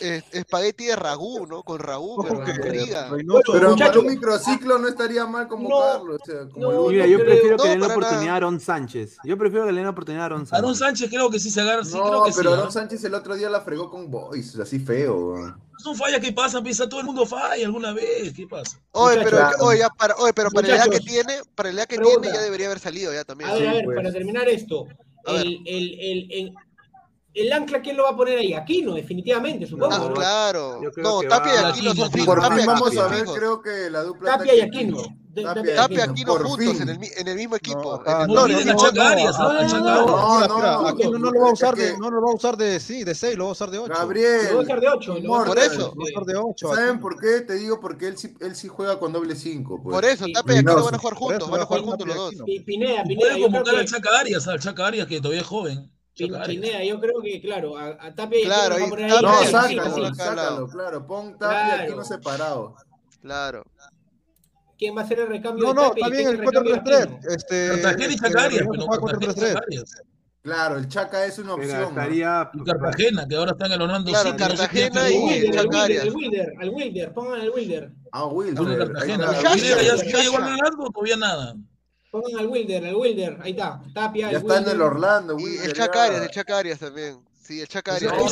espagueti 0.00 0.86
de 0.86 0.96
ragú, 0.96 1.46
¿no? 1.46 1.62
Con 1.62 1.78
ragú, 1.78 2.22
pero 2.22 2.36
con 2.36 2.44
barriga. 2.44 3.10
Pero 3.10 4.00
un 4.00 4.06
microciclo 4.06 4.78
no 4.78 4.88
estaría 4.88 5.26
mal 5.26 5.48
convocarlo. 5.48 6.18
No, 6.18 6.50
como 6.50 6.72
no, 6.72 6.88
mira, 6.88 7.06
yo 7.06 7.18
prefiero 7.18 7.56
que 7.56 7.64
le 7.64 7.70
den 7.70 7.80
la 7.80 7.86
oportunidad 7.86 8.34
a 8.34 8.36
Aaron 8.36 8.60
Sánchez. 8.60 9.16
Yo 9.24 9.38
prefiero 9.38 9.66
que 9.66 9.72
le 9.72 9.76
den 9.76 9.84
la 9.84 9.90
oportunidad 9.90 10.22
a 10.22 10.26
Aaron 10.26 10.46
Sánchez. 10.46 10.58
Aaron 10.58 10.76
Sánchez 10.76 11.10
creo 11.10 11.30
que 11.30 11.40
sí 11.40 11.50
se 11.50 11.60
agarra. 11.60 11.84
Sí, 11.84 11.96
no, 11.96 12.04
creo 12.04 12.24
que 12.24 12.32
pero 12.36 12.50
sí, 12.50 12.56
Aaron 12.56 12.72
Sánchez 12.72 13.04
el 13.04 13.14
otro 13.14 13.34
día 13.34 13.50
la 13.50 13.60
fregó 13.60 13.90
con 13.90 14.10
Boys, 14.10 14.58
así 14.58 14.78
feo. 14.78 15.54
Es 15.78 15.86
un 15.86 15.96
falla 15.96 16.20
que 16.20 16.32
pasan, 16.32 16.62
piensa 16.62 16.88
todo 16.88 17.00
el 17.00 17.06
mundo 17.06 17.26
falla 17.26 17.66
alguna 17.66 17.92
vez, 17.92 18.32
¿qué 18.32 18.46
pasa? 18.46 18.80
Oye, 18.92 19.20
pero, 19.24 19.36
para, 19.98 20.16
oye, 20.16 20.32
pero 20.32 20.48
edad 20.60 20.88
que 20.88 21.00
tiene, 21.00 21.40
para 21.54 21.72
la 21.72 21.80
edad 21.80 21.88
que 21.88 21.98
tiene 21.98 22.28
ya 22.28 22.40
debería 22.40 22.66
haber 22.66 22.78
salido 22.78 23.12
ya 23.12 23.24
también. 23.24 23.50
A 23.50 23.54
ver, 23.54 23.68
a 23.68 23.72
ver, 23.72 23.84
pues. 23.84 23.96
para 23.96 24.12
terminar 24.12 24.48
esto, 24.48 24.86
el, 25.26 25.60
el, 25.66 26.30
el, 26.30 26.54
el 27.34 27.52
ancla, 27.52 27.82
¿quién 27.82 27.96
lo 27.96 28.04
va 28.04 28.10
a 28.10 28.16
poner 28.16 28.38
ahí? 28.38 28.54
Aquino, 28.54 28.94
definitivamente, 28.94 29.66
supongo. 29.66 29.92
Ah, 29.92 29.98
¿no? 29.98 30.14
claro. 30.14 30.80
No, 30.96 31.20
Tapia 31.22 31.54
y 31.54 31.64
Aquino 31.64 31.92
son 31.94 32.12
fijos. 32.12 32.36
Vamos 32.36 32.96
a 32.96 33.08
ver, 33.08 33.24
creo 33.24 33.60
que 33.60 33.90
la 33.90 34.04
dupla. 34.04 34.38
Tapia 34.38 34.54
y 34.54 34.60
Aquino. 34.60 35.02
Tapia 35.34 35.88
y 35.90 36.00
Aquino 36.00 36.36
juntos 36.36 36.80
en 36.80 36.90
el, 36.90 36.98
en 37.16 37.28
el 37.28 37.34
mismo 37.34 37.56
equipo. 37.56 38.00
No, 38.06 38.26
no, 38.26 38.46
no, 38.46 38.52
Aquino 40.86 41.18
no 41.18 41.32
lo 41.32 41.40
va 41.40 41.48
a 41.48 41.52
usar 41.52 41.74
de, 41.74 41.98
no 41.98 42.08
lo 42.08 42.22
va 42.22 42.30
a 42.30 42.34
usar 42.34 42.56
de, 42.56 42.78
sí, 42.78 43.02
de 43.02 43.16
6, 43.16 43.36
lo 43.36 43.44
va 43.44 43.50
a 43.50 43.52
usar 43.52 43.70
de 43.70 43.78
8. 43.78 43.92
Gabriel. 43.92 44.46
Lo 44.50 44.54
va 44.54 44.60
a 44.60 44.62
usar 44.62 44.80
de 44.80 44.88
8. 44.88 45.16
Por 45.26 45.58
eso. 45.58 45.92
¿Saben 46.56 47.00
por 47.00 47.20
qué? 47.20 47.40
Te 47.40 47.54
digo, 47.54 47.80
porque 47.80 48.06
él 48.06 48.16
sí, 48.16 48.32
él 48.40 48.54
sí 48.54 48.68
juega 48.68 49.00
con 49.00 49.12
doble 49.12 49.34
5. 49.34 49.80
Pues. 49.82 49.92
Por 49.92 50.04
eso, 50.04 50.26
Tapia 50.32 50.54
y 50.54 50.58
Aquino 50.58 50.84
van 50.84 50.94
a 50.94 50.98
jugar 50.98 51.16
juntos, 51.16 51.50
van 51.50 51.62
a 51.62 51.66
jugar 51.66 51.82
juntos 51.82 52.06
los 52.06 52.16
dos. 52.16 52.34
Y 52.46 52.60
Pineda, 52.60 53.02
Pineda. 53.02 53.30
Puede 53.30 53.42
convocar 53.42 53.74
al 53.74 53.86
Chaca 53.86 54.20
Arias, 54.20 54.46
al 54.46 54.60
Chaca 54.60 54.86
Arias 54.86 55.08
que 55.08 55.20
todavía 55.20 55.40
es 55.40 55.48
joven. 55.48 55.90
Pinchinea, 56.14 56.84
yo 56.84 57.00
creo 57.00 57.20
que, 57.22 57.40
claro, 57.40 57.76
a, 57.76 57.96
a 58.00 58.14
Tapia 58.14 58.44
claro, 58.44 58.78
y, 58.78 58.84
y 58.84 59.06
no, 59.08 59.28
ahí. 59.28 59.46
sácalo, 59.48 59.94
sí, 59.94 60.14
sácalo, 60.14 60.68
claro. 60.68 61.06
Pon 61.06 61.36
Tapia 61.36 61.76
claro. 61.76 61.96
no 61.96 62.04
separado. 62.04 62.76
Claro. 63.20 63.64
¿Quién 64.78 64.96
va 64.96 65.00
a 65.00 65.04
hacer 65.04 65.20
el 65.20 65.28
recambio? 65.28 65.66
No, 65.66 65.74
no, 65.74 65.94
está 65.94 66.08
bien 66.08 66.28
el 66.28 66.40
4-3-3. 66.40 67.18
Este, 67.28 67.68
Cartagena 67.68 68.12
y 68.12 68.16
Chacarias. 68.16 68.66
Claro, 70.42 70.76
el 70.76 70.88
Chaca 70.88 71.24
es 71.24 71.38
una 71.38 71.54
opción. 71.54 71.84
Estaría... 71.84 72.50
Y 72.52 72.64
Cartagena, 72.64 73.26
que 73.26 73.34
ahora 73.34 73.52
están 73.52 73.70
galonando. 73.70 74.10
Claro, 74.10 74.30
sí, 74.30 74.36
Cartagena 74.36 75.10
y, 75.10 75.50
Chacarias. 75.50 76.14
Wilder, 76.14 76.52
al 76.60 76.68
Wilder, 76.68 77.12
pongan 77.14 77.40
el 77.40 77.50
Wilder. 77.50 77.92
Ah, 78.12 78.26
Wilder. 78.26 78.92
Ya 79.06 79.54
llegó 79.54 80.36
al 80.36 80.56
largo 80.56 80.84
o 80.84 80.90
todavía 80.90 81.16
nada? 81.16 81.56
Ah, 82.14 82.20
Pongan 82.20 82.38
al 82.38 82.46
Wilder, 82.46 82.86
al 82.86 82.94
Wilder, 82.94 83.38
ahí 83.42 83.50
está. 83.50 83.80
Tapia, 83.92 84.30
ya 84.30 84.38
está 84.38 84.58
en 84.58 84.68
el 84.68 84.80
Orlando, 84.80 85.34
Wilder. 85.34 85.64
Y 85.64 85.66
el 85.66 85.72
Chacarias, 85.72 86.22
el 86.22 86.30
Chacarias 86.30 86.78
también. 86.78 87.18
Sí, 87.42 87.60
el 87.60 87.68
Chacarias. 87.68 88.12
No, 88.12 88.28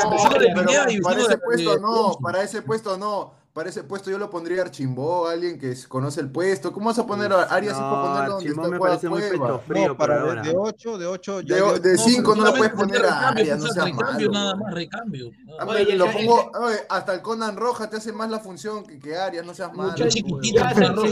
para, 1.03 1.21
ese 1.21 1.39
puesto 1.39 1.79
no, 1.79 2.19
para 2.23 2.43
ese 2.43 2.63
puesto 2.63 2.97
no 2.97 3.35
para 3.53 3.69
ese 3.69 3.85
puesto 3.85 4.11
yo 4.11 4.17
lo 4.17 4.31
pondría 4.31 4.63
a 4.63 4.65
Archimbó, 4.65 5.29
alguien 5.29 5.59
que 5.59 5.75
conoce 5.87 6.21
el 6.21 6.31
puesto. 6.31 6.73
¿Cómo 6.73 6.87
vas 6.87 6.99
a 6.99 7.07
poner 7.07 7.31
a 7.33 7.43
Arias? 7.43 7.79
No, 7.79 7.91
para 7.91 8.29
donde 8.29 8.49
está 8.49 8.69
me 8.69 8.79
parece 8.79 9.09
muy 9.11 9.21
frío 9.21 9.89
no, 9.89 9.97
para 9.97 10.21
ahora. 10.23 10.43
De 10.43 10.55
8, 10.57 10.99
de 10.99 11.07
8, 11.07 11.41
yo, 11.43 11.79
de 11.79 11.99
5 11.99 12.35
no, 12.35 12.45
lo 12.45 12.55
puedes 12.55 12.73
poner 12.73 13.05
a 13.05 13.29
Arias, 13.29 13.59
no 13.59 13.67
seas 13.69 13.85
recambio, 13.85 14.31
malo. 14.31 14.45
nada 14.45 14.57
más 14.57 14.73
recambio. 14.73 15.31
Ah, 15.59 15.67
oye, 15.67 15.97
lo 15.97 16.07
oye, 16.07 16.13
pongo, 16.15 16.51
oye, 16.61 16.79
hasta 16.89 17.15
el 17.15 17.21
Conan 17.21 17.57
Roja 17.57 17.91
te 17.91 17.97
hace 17.97 18.13
más 18.13 18.31
la 18.31 18.41
función 18.41 18.87
que, 18.87 18.99
que 18.99 19.17
Arias, 19.17 19.45
no 19.45 19.53
seas 19.53 19.73
malo. 19.75 19.93
Pues. 19.99 20.15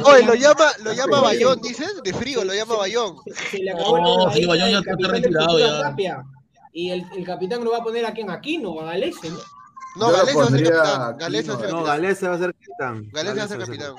Oye, 0.05 0.25
lo 0.25 0.35
llama, 0.35 0.67
lo 0.83 0.93
llama 0.95 1.21
Bayón, 1.21 1.61
dices, 1.61 2.01
de 2.03 2.13
frío, 2.15 2.43
lo 2.43 2.55
llama 2.55 2.77
Bayón. 2.77 3.17
Sí, 3.51 4.47
Bayón 4.47 4.71
ya 4.71 4.79
está 4.79 5.09
retirado 5.09 5.59
ya. 5.59 6.25
Y 6.73 6.91
el, 6.91 7.05
el 7.17 7.27
capitán 7.27 7.65
lo 7.65 7.73
va 7.73 7.79
a 7.79 7.83
poner 7.83 8.07
a 8.07 8.13
quién, 8.13 8.31
a 8.31 8.35
Aquino, 8.35 8.81
a 8.81 8.93
Alessio, 8.93 9.31
¿no? 9.31 9.60
No, 9.97 10.13
Galés 10.13 10.37
va 10.37 10.45
a 10.45 10.49
ser 10.49 10.63
capitán. 10.65 11.19
Galés. 11.19 11.47
No, 11.47 11.85
Galés 11.85 12.25
va 12.25 12.35
a 12.35 12.39
ser 12.39 12.55
capitán. 12.55 13.11
Galés 13.13 13.39
va 13.39 13.43
a 13.43 13.49
ser 13.49 13.59
capitán. 13.59 13.95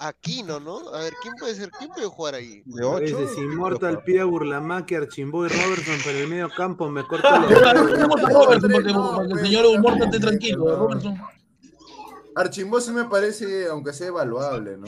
Aquino, 0.00 0.60
¿no? 0.60 0.78
A 0.94 1.00
ver, 1.00 1.12
¿quién 1.20 1.34
puede 1.34 1.56
ser? 1.56 1.70
¿Quién 1.72 1.90
puede 1.90 2.06
jugar 2.06 2.34
ahí? 2.36 2.62
De 2.66 2.84
8. 2.84 3.18
Es 3.18 3.36
Inmortal, 3.36 4.02
Pia, 4.04 4.24
Burlamaque, 4.24 4.96
Archimbó 4.96 5.44
y 5.44 5.48
Robertson 5.48 5.98
para 6.04 6.18
el 6.18 6.28
medio 6.28 6.48
campo. 6.50 6.88
Me 6.88 7.04
corta 7.04 7.34
ah, 7.34 7.38
los. 7.40 9.32
el 9.32 9.40
señor 9.40 9.66
Inmortal 9.66 10.04
esté 10.04 10.20
tranquilo. 10.20 10.72
¿eh, 10.72 10.76
Robertson. 10.76 11.20
Archimbó 12.36 12.80
sí 12.80 12.92
me 12.92 13.04
parece, 13.06 13.66
aunque 13.66 13.92
sea 13.92 14.08
evaluable, 14.08 14.76
¿no? 14.76 14.86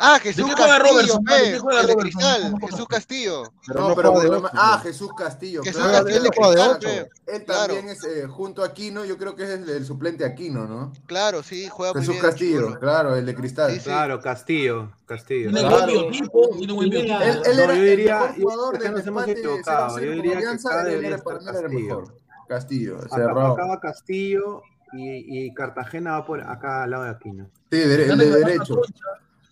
Ah, 0.00 0.20
Jesús 0.22 0.46
¿De 0.48 0.54
qué 0.54 0.62
Castillo, 0.62 1.20
ah, 1.26 1.34
¿De 1.34 1.60
pues, 1.60 1.80
el 1.80 1.86
de 1.88 1.96
Cristal, 1.96 2.54
Jesús 2.60 2.86
Castillo. 2.86 3.42
No, 3.74 3.94
de 3.96 4.48
Ah, 4.52 4.80
Jesús 4.80 5.10
Castillo. 5.18 5.62
Jesús 5.64 5.82
claro, 5.82 6.04
Castillo 6.04 6.22
de 6.22 6.28
de 6.28 6.30
pues, 6.30 7.06
Él 7.26 7.44
también 7.44 7.88
es 7.88 8.04
eh, 8.04 8.26
junto 8.28 8.62
a 8.62 8.66
Aquino, 8.66 9.04
yo 9.04 9.18
creo 9.18 9.34
que 9.34 9.42
es 9.42 9.50
el, 9.50 9.84
suplente 9.84 10.24
Aquino, 10.24 10.68
¿no? 10.68 10.92
Claro, 11.06 11.42
sí, 11.42 11.68
juega 11.68 11.94
Jesús 11.94 12.08
muy 12.08 12.14
bien, 12.14 12.30
Castillo, 12.30 12.78
claro, 12.78 13.16
el 13.16 13.26
de 13.26 13.34
Cristal. 13.34 13.76
Claro, 13.82 14.20
Castillo, 14.20 14.92
Castillo. 15.04 15.50
Tiene 15.50 15.68
claro. 15.68 15.92
buen 15.92 16.10
biotipo. 16.10 16.48
Él, 16.54 17.58
era 17.58 17.66
no, 17.66 17.74
yo 17.74 17.82
diría, 17.82 18.26
el 18.36 18.42
jugador 18.42 18.78
de 18.78 18.86
empate 18.86 19.34
que 19.34 19.54
acá 19.58 19.94
debería 19.96 20.52
estar 20.52 21.44
Castillo. 21.44 22.04
Castillo, 22.46 23.00
cerrado. 23.08 23.52
Acaba 23.52 23.80
Castillo 23.80 24.62
y, 24.92 25.52
Cartagena 25.54 26.12
va 26.12 26.24
por 26.24 26.40
acá 26.40 26.84
al 26.84 26.90
lado 26.90 27.02
de 27.02 27.10
Aquino. 27.10 27.50
Sí, 27.70 27.78
de, 27.78 28.06
derecho. 28.06 28.80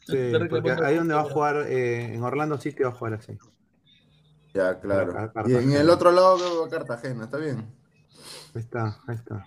Sí, 0.13 0.33
porque 0.49 0.71
ahí 0.85 0.97
donde 0.97 1.15
va 1.15 1.23
a 1.23 1.25
jugar, 1.25 1.67
eh, 1.69 2.15
en 2.15 2.23
Orlando 2.23 2.59
City 2.59 2.83
va 2.85 2.91
a 2.91 2.93
jugar 2.93 3.15
así. 3.15 3.37
Ya, 4.55 4.79
claro. 4.81 5.33
Y 5.47 5.55
en 5.55 5.73
el 5.73 5.91
otro 5.91 6.11
lado 6.13 6.39
que 6.65 6.71
Cartagena, 6.71 7.25
¿está 7.25 7.37
bien? 7.39 7.59
Ahí 8.55 8.61
está, 8.63 8.99
ahí 9.07 9.17
está. 9.17 9.45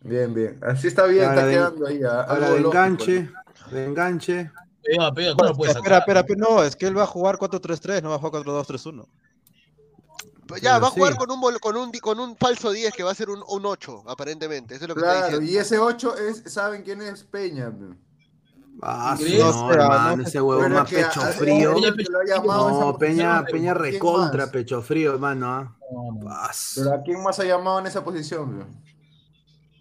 Bien, 0.00 0.32
bien. 0.34 0.58
Así 0.62 0.88
está 0.88 1.04
bien, 1.06 1.24
Ahora 1.28 1.34
está 1.36 1.46
de- 1.46 1.54
quedando 1.54 1.86
ahí. 1.86 2.02
a- 2.02 2.22
Ahora 2.22 2.32
algo 2.46 2.54
de 2.56 2.60
lógico. 2.60 2.70
enganche, 2.84 3.30
de 3.70 3.84
enganche. 3.84 4.50
Pega, 4.82 5.12
pega, 5.12 5.34
¿cómo 5.36 5.54
puedes 5.54 5.76
Espera, 5.76 5.98
espera, 5.98 6.20
espera, 6.20 6.40
no, 6.48 6.62
es 6.64 6.74
que 6.74 6.86
él 6.86 6.96
va 6.96 7.02
a 7.02 7.06
jugar 7.06 7.36
4-3-3, 7.36 8.02
no 8.02 8.08
va 8.10 8.16
a 8.16 8.18
jugar 8.18 8.42
4-2-3-1. 8.42 9.06
Pues 10.46 10.62
Ya, 10.62 10.70
Pero 10.74 10.82
va 10.82 10.88
a 10.88 10.90
jugar 10.92 11.12
sí. 11.12 11.18
con 11.18 11.30
un, 11.30 11.58
con, 11.60 11.76
un, 11.76 11.92
con 12.00 12.18
un 12.20 12.36
falso 12.36 12.70
10 12.72 12.94
que 12.94 13.02
va 13.02 13.10
a 13.10 13.14
ser 13.14 13.28
un, 13.28 13.42
un 13.46 13.66
8, 13.66 14.04
aparentemente. 14.06 14.74
Eso 14.74 14.84
es 14.84 14.88
lo 14.88 14.94
que 14.94 15.00
está 15.02 15.12
Claro, 15.12 15.26
diciendo. 15.40 15.52
y 15.52 15.56
ese 15.58 15.78
8 15.78 16.16
es, 16.16 16.42
¿saben 16.52 16.82
quién 16.82 17.02
es 17.02 17.22
Peña? 17.24 17.70
Ah, 18.80 19.16
no, 19.18 19.72
hermano, 19.72 20.16
no 20.18 20.22
ese 20.22 20.40
huevón 20.40 20.72
más 20.72 20.88
pecho 20.90 21.20
a- 21.20 21.26
frío. 21.26 21.74
Peña 21.74 21.92
que 21.96 22.04
lo 22.04 22.18
ha 22.20 22.24
llamado 22.24 22.68
a 22.68 22.70
esa 22.70 22.80
No, 22.80 22.98
Peña, 22.98 23.44
Peña 23.44 23.74
¿quién 23.74 23.92
recontra 23.92 24.42
más? 24.44 24.50
pecho 24.50 24.82
frío, 24.82 25.14
hermano. 25.14 25.46
¿ah? 25.48 25.76
No, 25.90 26.12
no. 26.12 26.24
Pas. 26.26 26.72
Pero 26.76 26.92
¿a 26.94 27.02
quién 27.02 27.22
más 27.22 27.38
ha 27.40 27.44
llamado 27.44 27.80
en 27.80 27.86
esa 27.86 28.04
posición? 28.04 28.66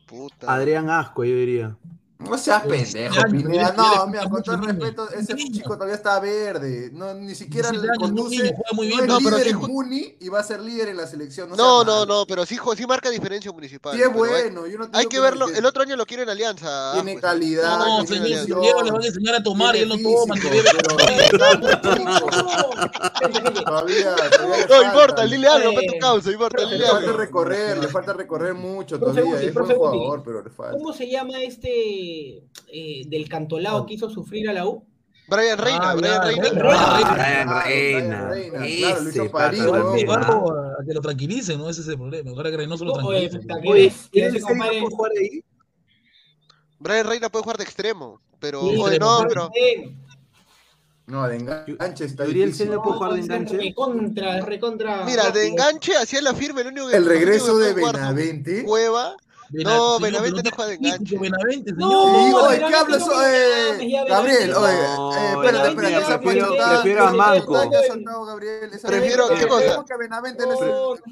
Puta. 0.07 0.51
Adrián 0.51 0.89
Asco, 0.89 1.23
yo 1.23 1.35
diría. 1.35 1.75
No 2.19 2.35
seas 2.37 2.63
pendejo, 2.63 3.21
Pineda. 3.29 3.73
No, 3.77 4.07
mira, 4.07 4.27
con 4.27 4.41
todo 4.41 4.55
el 4.55 4.63
respeto, 4.63 5.07
ese 5.11 5.35
chico 5.35 5.75
todavía 5.75 5.95
está 5.95 6.19
verde. 6.19 6.89
No, 6.91 7.13
ni 7.13 7.35
siquiera 7.35 7.69
17 7.69 7.93
le 7.93 7.99
conduce. 7.99 8.37
no 8.37 8.43
es 8.83 9.07
no, 9.07 9.17
pero 9.19 9.37
líder 9.37 9.43
sí 9.43 9.49
en 9.51 9.59
ju- 9.59 9.67
Muni 9.67 10.15
y 10.19 10.29
va 10.29 10.39
a 10.39 10.43
ser 10.43 10.59
líder 10.61 10.89
en 10.89 10.97
la 10.97 11.05
selección. 11.05 11.49
No, 11.55 11.83
No, 11.83 12.05
no, 12.07 12.25
pero 12.25 12.43
sí, 12.45 12.57
sí 12.75 12.87
marca 12.87 13.11
diferencia 13.11 13.51
municipal. 13.51 13.95
Sí 13.95 14.01
es 14.01 14.11
bueno. 14.11 14.65
Yo 14.65 14.79
no 14.79 14.89
Hay 14.93 15.05
que 15.05 15.19
verlo. 15.19 15.45
que 15.45 15.59
El 15.59 15.65
otro 15.65 15.83
año 15.83 15.95
lo 15.95 16.07
quiere 16.07 16.23
en 16.23 16.29
Alianza. 16.29 16.93
Tiene 16.93 17.13
pues. 17.13 17.21
calidad. 17.21 17.77
No, 17.77 18.03
lleva 18.03 18.83
le 18.83 18.91
van 18.91 19.03
a 19.03 19.07
enseñar 19.07 19.35
a 19.35 19.43
tomar 19.43 19.75
y 19.75 19.79
él 19.81 19.89
no 19.89 19.95
tiene 19.95 20.15
toma. 20.15 20.35
Todavía, 23.65 24.15
No 24.69 24.83
importa, 24.83 25.25
dile 25.25 25.47
algo, 25.47 25.71
ve 25.75 25.87
tu 25.87 25.93
Eh, 25.95 25.99
causa, 25.99 26.31
importa, 26.31 26.63
Le 26.65 26.85
falta 26.85 27.11
recorrer, 27.13 27.77
le 27.77 27.87
falta 27.87 28.13
recorrer 28.13 28.53
mucho 28.53 28.99
todavía. 28.99 29.41
Es 29.41 29.53
buen 29.53 29.75
jugador, 29.75 30.23
pero 30.23 30.43
le 30.43 30.49
falta. 30.49 30.77
¿Cómo 30.77 30.93
se 30.93 31.09
llama 31.09 31.39
este 31.41 31.69
eh, 32.71 33.03
del 33.07 33.27
cantolao 33.29 33.85
que 33.85 33.93
hizo 33.95 34.09
sufrir 34.09 34.49
a 34.49 34.53
la 34.53 34.65
U? 34.67 34.83
Brian 35.29 35.57
Reina, 35.57 35.91
Ah, 35.91 35.95
Brian 35.95 36.23
Reina. 36.23 36.43
Ah, 36.47 36.47
Reina. 36.47 36.49
Brian 36.49 37.47
Claro, 37.47 37.63
Reina. 37.65 38.29
Brian 38.29 39.93
Reina, 39.93 40.05
claro, 40.05 40.51
¿ah? 40.51 40.77
A 40.81 40.85
que 40.85 40.93
lo 40.93 41.01
tranquilicen, 41.01 41.57
¿no? 41.57 41.69
Ese 41.69 41.81
es 41.81 41.87
el 41.89 41.97
problema. 41.97 42.31
Ahora 42.31 42.49
que 42.49 42.57
Reynoso 42.57 42.85
lo 42.85 42.93
tranquilice. 42.93 43.39
puta, 43.39 43.59
¿qué 43.61 43.67
Oye, 43.69 43.81
ves? 43.83 44.07
¿quién 44.11 44.25
Ese 44.27 44.37
es 44.37 44.43
el 44.43 44.47
que 44.47 44.53
compadre- 44.53 44.79
puede 44.79 44.95
jugar 44.95 45.11
ahí? 45.19 45.43
Brian 46.79 47.07
Reina 47.07 47.29
puede 47.29 47.43
jugar 47.43 47.57
de 47.57 47.63
extremo, 47.65 48.21
pero 48.39 48.61
Sí, 48.61 48.75
oye, 48.79 48.99
no, 48.99 49.25
pero 49.27 49.49
No, 51.07 51.27
de 51.27 51.35
enganche 51.37 52.05
está 52.05 52.23
difícil. 52.25 52.53
Celo 52.53 52.81
puede 52.83 52.97
jugar 52.97 53.13
de 53.13 53.19
enganche. 53.21 53.57
Recontra, 53.57 54.41
recontra. 54.45 55.03
mira, 55.05 55.31
de 55.31 55.47
enganche 55.47 55.95
hacía 55.95 56.21
la 56.21 56.33
firme 56.33 56.61
el 56.61 56.67
único 56.67 56.87
que 56.89 56.95
El 56.97 57.05
regreso 57.05 57.57
de 57.57 57.73
Benavente. 57.73 58.63
Cueva. 58.63 59.15
No, 59.49 59.99
Benavente 59.99 60.43
no 60.43 60.49
juega 60.55 60.69
de 60.69 60.75
enganche. 60.75 61.17
Benavente, 61.17 61.71
No, 61.73 61.89
señor. 61.89 62.41
Oye, 62.43 62.57
Benavente 62.57 62.67
¿qué 62.67 62.75
hablas? 62.75 62.99
no 62.99 63.23
Eh, 63.23 64.05
Gabriel, 64.09 64.53
oye, 64.55 64.73
No, 64.97 65.13
eh, 65.13 65.31
espérate, 65.33 65.69
espérate, 65.69 66.17
prefiero- 66.19 66.55
prefiero 66.57 67.07
a 67.07 67.13
Manco. 67.13 67.53
Prefiero- 68.85 69.29
¿qué 69.29 69.47
cosa? 69.47 69.75
¿cómo 69.75 69.85
que 69.85 69.97
Benavente 69.97 70.45
no 70.45 70.53
es 70.53 70.59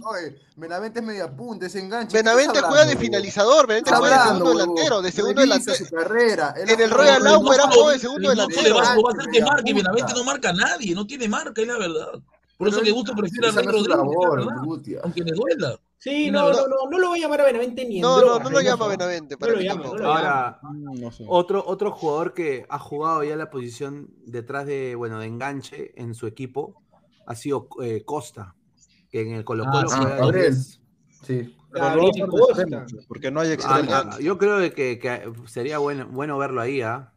oye, 0.06 0.36
Benavente 0.56 1.00
es 1.00 1.06
media 1.06 1.32
punta, 1.36 1.66
es 1.66 1.76
enganche. 1.76 2.12
¿qué 2.12 2.24
Benavente 2.24 2.62
juega 2.62 2.86
de 2.86 2.98
finalizador, 2.98 3.68
Benavente 3.68 3.92
juega 3.96 4.18
de 4.18 4.24
segundo 4.30 4.50
delantero, 4.52 5.02
de 5.02 5.12
segundo 5.12 5.42
delantero. 5.42 5.78
su 5.86 5.96
carrera. 5.96 6.54
En 6.58 6.80
el 6.82 6.90
Royal 6.90 7.24
Lau 7.24 7.54
era 7.54 7.64
juego 7.64 7.90
de 7.90 8.00
segundo 8.00 8.30
delantero. 8.30 8.62
le 8.62 8.74
va, 8.74 8.82
a 8.82 8.94
hacer 8.94 9.32
que 9.32 9.42
marque. 9.42 9.74
Benavente 9.74 10.14
no 10.14 10.24
marca 10.24 10.50
a 10.50 10.54
nadie, 10.54 10.94
no 10.94 11.06
tiene 11.08 11.28
marca, 11.28 11.62
es 11.62 11.68
la 11.68 11.78
verdad. 11.78 12.12
Por 12.58 12.68
eso 12.70 12.82
que 12.82 12.92
Gusto 12.92 13.14
prefiere 13.16 13.50
a 13.50 13.52
no 13.52 13.62
Rodríguez. 13.62 15.00
Aunque 15.04 15.24
le 15.24 15.32
duela. 15.32 15.80
Sí, 15.98 16.30
no, 16.30 16.52
no, 16.52 16.68
no, 16.68 16.90
no 16.92 17.00
lo 17.00 17.08
voy 17.10 17.20
a 17.20 17.22
llamar 17.24 17.42
a 17.42 17.46
Benavente 17.46 17.86
ni 17.86 17.96
en 17.98 18.02
No, 18.02 18.18
no, 18.20 18.26
droga, 18.26 18.44
no 18.44 18.50
lo 18.52 18.62
llama 18.62 18.88
Benavente, 18.88 19.36
No 19.36 19.40
para 19.40 19.52
lo 19.54 19.58
mí 19.58 19.64
llama, 19.64 19.82
tampoco. 19.84 20.04
no 20.04 20.04
llama. 20.14 20.20
Ahora, 20.20 20.60
No 21.02 21.12
sé. 21.12 21.26
otro, 21.28 21.64
otro 21.66 21.92
jugador 21.92 22.34
que 22.34 22.66
ha 22.70 22.78
jugado 22.80 23.24
ya 23.24 23.36
la 23.36 23.50
posición 23.50 24.10
detrás 24.26 24.66
de, 24.68 24.94
bueno, 24.96 25.20
de 25.20 25.26
enganche 25.28 25.94
en 26.00 26.14
su 26.14 26.28
equipo 26.28 26.84
ha 27.26 27.34
sido 27.36 27.68
eh, 27.82 28.04
Costa, 28.06 28.56
que 29.10 29.22
en 29.22 29.32
el 29.34 29.44
Colo 29.46 29.64
Colo 29.66 29.78
Ah, 29.78 29.90
sí, 29.90 29.96
juega 29.98 30.16
de 30.16 30.22
Gabriel. 30.22 30.54
10. 30.54 30.82
Sí. 31.24 31.56
A 31.74 31.96
Costa. 32.30 32.62
extremo, 32.62 32.86
porque 33.08 33.32
no 33.32 33.40
hay 33.40 33.50
Ah, 33.50 33.54
extremo. 33.54 33.90
ah, 33.92 34.18
yo 34.22 34.38
creo 34.38 34.60
que, 34.74 35.00
que 35.00 35.32
sería 35.48 35.80
bueno, 35.80 36.08
bueno 36.12 36.38
verlo 36.38 36.62
ahí, 36.62 36.82
¿ah? 36.82 37.12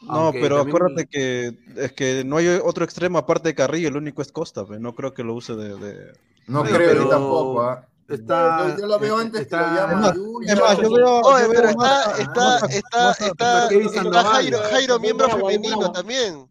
No, 0.00 0.12
Aunque 0.12 0.40
pero 0.40 0.58
también- 0.58 0.76
acuérdate 0.76 1.06
que 1.08 1.58
es 1.76 1.92
que 1.92 2.22
no 2.24 2.36
hay 2.36 2.46
otro 2.62 2.84
extremo 2.84 3.18
aparte 3.18 3.48
de 3.48 3.54
Carrillo, 3.54 3.88
el 3.88 3.96
único 3.96 4.22
es 4.22 4.30
Costa, 4.30 4.64
pues, 4.64 4.78
no 4.80 4.94
creo 4.94 5.12
que 5.12 5.24
lo 5.24 5.34
use 5.34 5.54
de... 5.56 5.76
de- 5.76 6.12
No 6.46 6.62
creo 6.62 6.76
pero 6.78 7.02
yo 7.04 7.08
tampoco, 7.08 7.62
¿ah? 7.62 7.84
Está, 8.08 8.68
Yo, 8.74 8.78
yo 8.80 8.86
lo 8.86 8.98
veo 8.98 9.18
antes 9.18 9.42
está- 9.42 9.58
que 9.58 9.70
lo 9.70 9.76
llama 9.76 9.92
Es 9.92 9.98
más, 10.00 10.14
Yuya. 10.14 10.52
es 10.54 10.60
más, 10.60 10.78
yo 10.78 10.90
veo, 10.92 11.20
Oye, 11.20 11.42
yo 11.44 11.50
pero 11.50 11.62
veo 11.62 11.70
está, 11.70 12.66
está, 12.68 13.12
está. 13.12 14.22
Jairo, 14.24 14.58
Jairo, 14.70 14.98
miembro 14.98 15.28
femenino 15.28 15.92
también. 15.92 16.48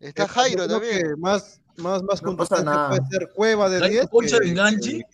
Está 0.00 0.28
Jairo 0.28 0.68
también. 0.68 1.18
más, 1.18 1.60
más, 1.78 2.02
más 2.02 2.22
No 2.22 2.36
pasa 2.36 2.62
nada. 2.62 2.88
puede 2.90 3.06
ser 3.10 3.30
Cueva 3.34 3.70
de 3.70 3.78
Jairo 3.78 3.92
10. 3.94 4.08
Concha 4.10 4.38
que- 4.38 4.52
de. 4.52 5.06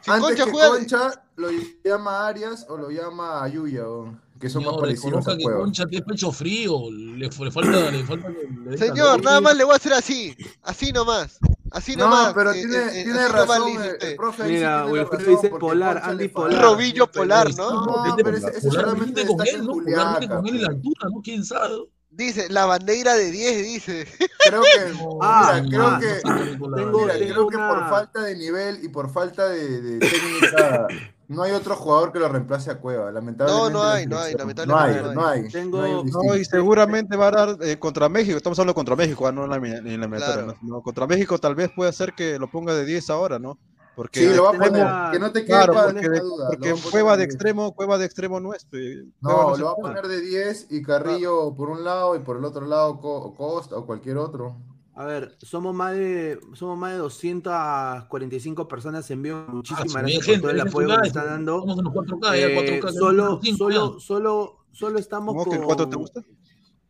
Si 0.00 0.10
Antes 0.10 0.20
Concha 0.30 0.44
que 0.46 0.50
juega, 0.50 0.68
Concha 0.70 1.24
lo 1.36 1.48
llama 1.84 2.26
Arias 2.26 2.66
o 2.68 2.76
lo 2.76 2.90
llama 2.90 3.46
Yuya, 3.46 3.82
weón, 3.84 4.20
que 4.42 4.50
son 4.50 4.62
más 4.64 4.70
Señor, 4.72 4.80
parecidos 4.80 5.04
reconozca 5.24 5.32
a 5.32 5.36
que. 5.38 5.44
Concha 5.44 5.86
tiene 5.86 6.04
pecho 6.04 6.32
frío. 6.32 6.90
Le, 6.90 7.16
le 7.28 7.30
falta, 7.50 7.90
le 7.90 8.04
falta 8.04 8.28
le 8.66 8.76
señor, 8.76 9.22
nada 9.22 9.40
más 9.40 9.56
le 9.56 9.62
voy 9.64 9.72
a 9.72 9.76
hacer 9.76 9.92
así, 9.94 10.36
así 10.62 10.92
nomás, 10.92 11.38
así 11.70 11.94
No, 11.96 12.04
nomás. 12.06 12.34
pero 12.34 12.50
eh, 12.50 12.54
tiene, 12.54 12.76
eh, 12.76 12.80
eh, 12.88 13.04
tiene 13.04 13.12
nomás 13.22 13.32
razón, 13.32 13.66
dice 13.66 13.84
el, 13.86 13.92
usted. 13.92 14.08
el 14.10 14.16
profe 14.16 14.42
Mira, 14.44 14.82
tiene 14.84 14.92
Wilfredo 14.98 15.18
razón, 15.24 15.36
dice 15.42 15.48
polar, 15.58 16.00
Andy. 16.04 16.28
Polar. 16.28 16.62
Robillo 16.62 17.06
polar, 17.10 17.54
¿no? 17.56 17.86
No, 17.86 18.16
pero 18.16 18.36
ese, 18.36 18.48
ese 18.50 18.68
Polar 18.68 18.84
solamente 18.84 19.26
con 19.26 19.40
él, 19.46 19.54
en 19.54 19.64
¿no? 19.64 19.72
Polar 19.72 19.84
vete 20.20 20.26
Juliaca. 20.26 20.36
con 20.36 20.46
él 20.48 20.54
en 20.56 20.62
la 20.62 20.68
altura, 20.68 21.08
¿no? 21.14 21.20
¿Quién 21.22 21.44
sabe? 21.44 21.74
Dice, 22.14 22.48
la 22.50 22.66
bandera 22.66 23.14
de 23.14 23.30
10, 23.30 23.56
dice. 23.64 24.06
Creo 24.46 24.60
que, 24.62 24.92
Ah, 25.22 25.62
mira, 25.64 25.78
creo 25.78 25.98
que, 25.98 26.20
Tengo- 26.20 26.68
mira, 26.68 27.14
tengo 27.14 27.32
creo 27.32 27.48
que 27.48 27.56
por 27.56 27.78
una- 27.78 27.88
falta 27.88 28.20
de 28.22 28.36
nivel 28.36 28.84
y 28.84 28.88
por 28.88 29.10
falta 29.10 29.48
de, 29.48 29.80
de 29.80 29.98
técnica, 29.98 30.86
no 31.32 31.42
hay 31.42 31.52
otro 31.52 31.74
jugador 31.76 32.12
que 32.12 32.18
lo 32.18 32.28
reemplace 32.28 32.70
a 32.70 32.78
Cueva, 32.78 33.10
lamentablemente. 33.10 33.72
No, 33.72 33.78
no 33.82 33.82
hay, 33.88 34.06
no 34.06 34.18
hay, 34.18 34.34
lamentablemente 34.34 34.66
No 34.66 34.78
hay, 34.78 35.14
no 35.14 35.20
no 35.20 35.26
hay. 35.28 35.48
Tengo- 35.48 36.04
no 36.04 36.36
y 36.36 36.44
seguramente 36.44 37.16
va 37.16 37.28
a 37.28 37.30
dar 37.30 37.56
eh, 37.60 37.78
contra 37.78 38.08
México, 38.08 38.36
estamos 38.36 38.58
hablando 38.58 38.74
contra 38.74 38.96
México, 38.96 39.26
ah, 39.26 39.32
no 39.32 39.44
en 39.44 39.50
la, 39.50 39.56
en 39.56 40.00
la 40.00 40.08
Claro. 40.16 40.46
¿no? 40.46 40.54
No, 40.62 40.82
Contra 40.82 41.06
México 41.06 41.38
tal 41.38 41.54
vez 41.54 41.70
puede 41.74 41.92
ser 41.92 42.12
que 42.14 42.38
lo 42.38 42.48
ponga 42.50 42.74
de 42.74 42.84
10 42.84 43.10
ahora, 43.10 43.38
¿no? 43.38 43.58
Porque 43.94 44.20
Sí, 44.20 44.34
lo 44.34 44.44
va 44.44 44.50
a 44.50 44.52
poner, 44.52 45.12
que 45.12 45.18
no 45.18 45.32
te 45.32 45.40
quede 45.40 45.48
Claro, 45.54 45.74
para 45.74 45.92
porque, 45.92 46.08
duda. 46.08 46.48
porque 46.48 46.74
Cueva 46.90 47.12
de 47.12 47.18
de 47.18 47.24
10. 47.26 47.34
extremo, 47.34 47.74
Cueva 47.74 47.98
de 47.98 48.04
extremo 48.06 48.40
no 48.40 48.54
es. 48.54 48.64
Cueva 48.70 49.02
No, 49.20 49.56
lo 49.56 49.64
va 49.66 49.72
a 49.72 49.76
poner 49.76 50.08
de 50.08 50.20
10 50.22 50.66
y 50.70 50.82
Carrillo 50.82 51.54
por 51.54 51.68
un 51.68 51.84
lado 51.84 52.16
y 52.16 52.20
por 52.20 52.38
el 52.38 52.44
otro 52.46 52.64
lado 52.64 52.98
Co- 53.00 53.34
Costa 53.34 53.76
o 53.76 53.84
cualquier 53.84 54.16
otro. 54.16 54.56
A 54.94 55.04
ver, 55.06 55.36
somos 55.40 55.74
más 55.74 55.94
de 55.94 56.38
somos 56.54 56.76
más 56.78 56.92
de 56.92 56.98
245 56.98 58.68
personas 58.68 59.10
en 59.10 59.22
vivo. 59.22 59.44
Muchísimas 59.48 59.94
Ah, 59.96 60.00
gracias 60.02 60.26
por 60.26 60.40
todo 60.40 60.50
el 60.50 60.60
apoyo 60.60 61.00
que 61.00 61.08
están 61.08 61.26
dando. 61.26 61.60
Estamos 61.60 61.78
en 61.78 61.84
los 61.84 61.94
4K, 61.94 62.22
ya 62.38 62.46
Eh, 62.46 62.80
4K. 62.80 62.92
solo, 62.92 63.40
5 63.42 63.56
solo, 63.58 64.00
solo, 64.00 64.64
solo 64.72 64.98
estamos 64.98 65.34
¿Cómo 65.34 65.50
que 65.50 65.56
con 65.56 65.66
cuánto 65.66 65.88
te 65.88 65.96
gusta? 65.96 66.22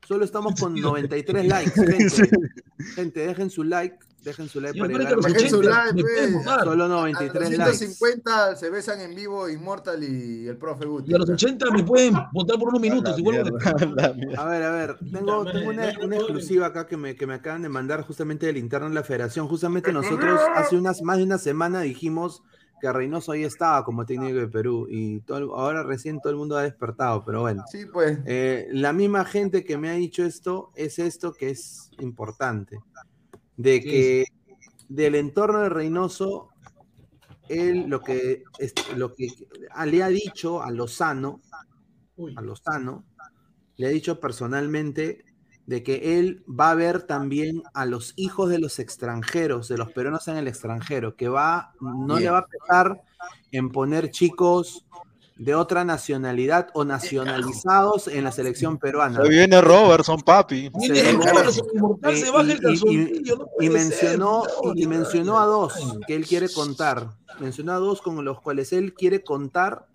solo 0.07 0.25
estamos 0.25 0.55
con 0.61 0.75
93 0.75 1.47
likes, 1.47 1.71
gente. 1.87 2.31
Gente, 2.97 3.21
dejen 3.27 3.49
su 3.51 3.63
like, 3.63 3.97
dejen 4.23 4.49
su 4.49 4.61
like 4.61 4.79
para 4.79 4.93
llegar 4.93 5.17
los 5.17 5.27
a- 5.27 5.29
Dejen 5.29 5.51
su 5.51 5.59
80, 5.59 5.85
like, 5.87 6.03
pues. 6.03 6.45
Solo 6.45 6.71
A 6.71 6.75
los 6.77 6.89
93 6.89 7.59
likes. 7.59 7.77
150 7.77 8.57
se 8.57 8.71
besan 8.71 9.01
en 9.01 9.15
vivo 9.15 9.49
Immortal 9.49 10.03
y 10.03 10.47
el 10.49 10.57
profe 10.57 10.87
Guti. 10.87 11.11
Y 11.11 11.15
a 11.15 11.19
los 11.19 11.31
80 11.31 11.71
me 11.71 11.83
pueden 11.85 12.15
votar 12.33 12.59
por 12.59 12.69
unos 12.69 12.81
minutos. 12.81 13.15
A 14.39 14.45
ver, 14.45 14.63
a 14.63 14.71
ver, 14.71 14.99
tengo, 15.13 15.45
madre, 15.45 15.61
tengo 15.61 15.71
una, 16.05 16.17
exclusiva 16.17 16.67
acá 16.67 16.87
que 16.87 16.97
me, 16.97 17.15
que 17.15 17.27
me 17.27 17.35
acaban 17.35 17.63
de 17.63 17.69
mandar 17.69 18.03
justamente 18.03 18.47
del 18.47 18.57
interno 18.57 18.89
de 18.89 18.95
la 18.95 19.03
federación. 19.03 19.49
Justamente 19.49 19.93
nosotros 19.93 20.41
hace 20.55 20.77
unas 20.77 21.03
más 21.03 21.19
de 21.19 21.25
una 21.25 21.39
semana 21.39 21.81
dijimos 21.81 22.43
que 22.81 22.93
Reynoso 22.93 23.31
ahí 23.31 23.45
estaba 23.45 23.85
como 23.85 24.05
técnico 24.05 24.39
de 24.39 24.49
Perú 24.49 24.89
y 24.91 25.21
todo, 25.21 25.57
ahora 25.57 25.85
recién 25.85 26.21
todo 26.21 26.33
el 26.33 26.37
mundo 26.37 26.57
ha 26.57 26.63
despertado, 26.65 27.25
pero 27.25 27.41
bueno. 27.43 27.63
Sí, 27.71 27.87
pues. 27.87 28.19
Eh, 28.27 28.67
la 28.73 28.93
misma 28.93 29.25
gente 29.25 29.63
que 29.65 29.79
me 29.79 29.89
ha 29.89 29.93
dicho 29.93 30.25
esto 30.25 30.73
es 30.75 30.99
esto 30.99 31.33
que 31.33 31.51
es 31.51 31.91
importante, 32.01 32.81
de 33.57 33.81
¿Qué 33.81 33.91
que 33.91 34.25
del 34.89 35.15
entorno 35.15 35.61
de 35.61 35.69
Reynoso, 35.71 36.51
él 37.49 37.87
lo 37.89 38.01
que, 38.01 38.45
lo 38.97 39.15
que 39.15 39.29
le 39.87 40.03
ha 40.03 40.09
dicho 40.09 40.63
a 40.63 40.71
Lozano, 40.71 41.41
Uy. 42.17 42.35
a 42.37 42.43
Lozano, 42.43 43.05
le 43.77 43.87
ha 43.87 43.91
dicho 43.91 44.21
personalmente 44.21 45.25
de 45.67 45.83
que 45.83 46.19
él 46.19 46.45
va 46.49 46.71
a 46.71 46.75
ver 46.75 47.05
también 47.05 47.63
a 47.73 47.87
los 47.87 48.13
hijos 48.17 48.51
de 48.51 48.59
los 48.59 48.79
extranjeros, 48.79 49.69
de 49.69 49.79
los 49.79 49.93
peruanos 49.93 50.29
en 50.29 50.37
el 50.37 50.49
extranjero, 50.49 51.17
que 51.17 51.29
va, 51.29 51.73
no 51.81 52.19
le 52.19 52.29
va 52.29 52.39
a 52.39 52.47
pesar 52.47 53.03
en 53.51 53.71
poner 53.71 54.11
chicos 54.11 54.85
de 55.45 55.55
otra 55.57 55.85
nacionalidad 55.85 56.69
o 56.73 56.85
nacionalizados 56.85 58.07
en 58.07 58.23
la 58.25 58.31
selección 58.31 58.79
peruana. 58.79 59.21
Se 59.23 59.29
viene 59.29 59.61
Robertson, 59.61 60.21
papi. 60.21 60.71
Se- 60.81 60.95
y- 62.87 63.25
se 63.59 63.71
mencionó, 63.71 64.45
ser, 64.45 64.73
y 64.77 64.87
mencionó 64.87 65.41
a 65.41 65.47
dos 65.47 65.75
que 66.07 66.15
él 66.15 66.27
quiere 66.27 66.49
contar. 66.49 67.09
Mencionó 67.41 67.73
a 67.73 67.77
dos 67.79 68.01
con 68.03 68.25
los 68.25 68.41
cuales 68.41 68.73
él 68.73 68.95
quiere 68.95 69.23
contar. 69.25 69.87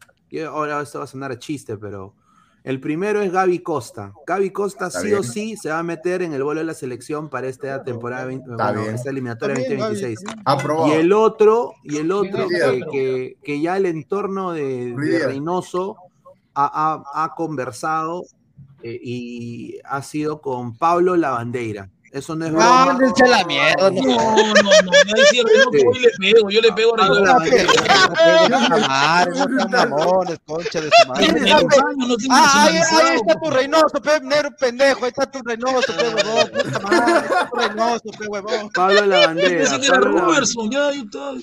Ahora 0.49 0.81
esto 0.81 0.97
va 0.99 1.05
a 1.05 1.07
sonar 1.07 1.31
a 1.31 1.39
chiste, 1.39 1.77
pero 1.77 2.13
el 2.69 2.80
primero 2.80 3.22
es 3.22 3.31
Gaby 3.31 3.60
Costa. 3.60 4.11
Gaby 4.27 4.49
Costa 4.52 4.88
Está 4.88 4.99
sí 4.99 5.07
bien. 5.07 5.19
o 5.19 5.23
sí 5.23 5.56
se 5.57 5.69
va 5.69 5.80
a 5.80 5.84
meter 5.84 6.22
en 6.22 6.34
el 6.34 6.44
vuelo 6.44 6.60
de 6.60 6.65
la 6.65 6.73
selección 6.73 7.30
para 7.30 7.48
esta 7.48 7.84
temporada, 7.84 8.26
20 8.26 8.52
Está 8.52 8.65
bueno, 8.68 8.81
bien. 8.84 8.95
esta 8.95 9.10
eliminatoria 9.10 9.56
Está 9.56 9.68
bien, 9.69 9.80
Gaby, 9.80 9.94
2026. 9.95 10.38
Aprobado. 10.45 10.88
Y 10.89 10.91
el 10.91 11.14
otro, 11.14 11.73
y 11.84 11.98
el 11.98 12.11
otro 12.11 12.48
que, 12.49 12.81
que- 12.91 13.38
que 13.44 13.61
ya 13.61 13.77
el 13.77 13.85
entorno 13.85 14.52
de, 14.52 14.94
de. 14.95 15.26
Reynoso 15.27 15.95
ha, 16.53 17.02
ha- 17.14 17.23
ha 17.23 17.35
conversado 17.35 18.23
eh, 18.84 18.99
y 19.02 19.80
ha 19.85 20.02
sido 20.03 20.41
con 20.41 20.77
Pablo 20.77 21.15
Lavandeira. 21.15 21.89
Eso 22.18 22.35
no 22.35 22.45
es 22.45 22.52
broma. 22.52 22.98
La 23.27 23.44
mierda. 23.45 23.89
No, 23.91 24.02
no, 24.02 24.64
no, 24.64 24.91
yo 25.34 25.44
le 25.44 26.10
pego, 26.19 26.49
yo 26.49 26.61
le 26.61 26.72
pego 26.73 26.95
a 26.99 27.07
mamones, 29.69 30.39
concha 30.45 30.81
de 30.81 30.89
su 30.89 31.07
madre. 31.07 31.27
Ah, 32.30 32.68
ahí, 32.69 32.77
está 33.18 33.39
tu 33.39 33.49
Reynoso, 33.52 34.02
pe, 34.02 34.19
negro 34.22 34.49
pendejo, 34.60 35.06
ahí 35.06 35.10
está 35.10 35.30
tu 35.30 35.39
Reynoso, 35.44 35.94
pe, 35.95 36.03
huevón, 36.15 36.49
puta 36.52 36.80
madre, 36.80 37.14
ahí 37.14 37.23
está 37.23 37.49
tu 37.49 37.56
Reynoso, 37.57 38.03
pe, 38.18 38.27
huevón. 38.27 38.69
Pablo 38.73 39.06
Lavandera. 39.06 39.57
Pensé 39.60 39.80
que 39.80 39.88
era 39.88 39.95
Pablo 39.99 40.11
Lavan- 40.18 40.26
Robertson, 40.26 40.72
ya, 40.72 40.91
yo 40.91 41.03
estaba. 41.03 41.34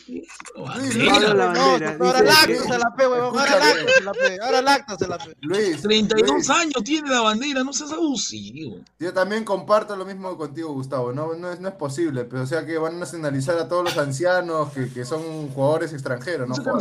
Pablo 1.13 1.35
Lavandera. 1.35 1.97
Ahora 2.01 2.21
dice 2.23 2.47
que- 2.47 2.53
láctasela, 2.55 2.95
pe, 2.97 3.07
huevón, 3.07 3.39
ahora 3.39 3.59
láctasela, 3.59 4.13
pe, 4.13 4.39
ahora 4.43 4.63
láctasela, 4.63 5.19
pe. 5.19 5.37
Luis, 5.41 5.83
32 5.83 6.31
Luis, 6.31 6.51
años 6.51 6.83
tiene 6.85 7.11
la 7.11 7.21
bandera, 7.21 7.63
no 7.65 7.73
seas 7.73 7.93
abusivo. 7.93 8.79
yo 8.99 9.13
también 9.13 9.45
comparto 9.45 9.95
lo 9.97 10.05
mismo 10.05 10.37
contigo, 10.37 10.64
Gustavo. 10.73 11.13
No, 11.13 11.35
no, 11.35 11.51
es, 11.53 11.61
no 11.61 11.69
es 11.69 11.75
posible, 11.75 12.25
pero 12.25 12.43
o 12.43 12.47
sea 12.47 12.65
que 12.65 12.79
van 12.79 12.95
a 12.97 12.99
nacionalizar 13.01 13.57
a 13.59 13.69
todos 13.69 13.85
los 13.85 13.97
ancianos 13.99 14.73
que, 14.73 14.89
que 14.93 15.05
son 15.05 15.49
jugadores 15.51 15.93
extranjeros, 15.93 16.49
¿no? 16.49 16.55
Pero, 16.55 16.75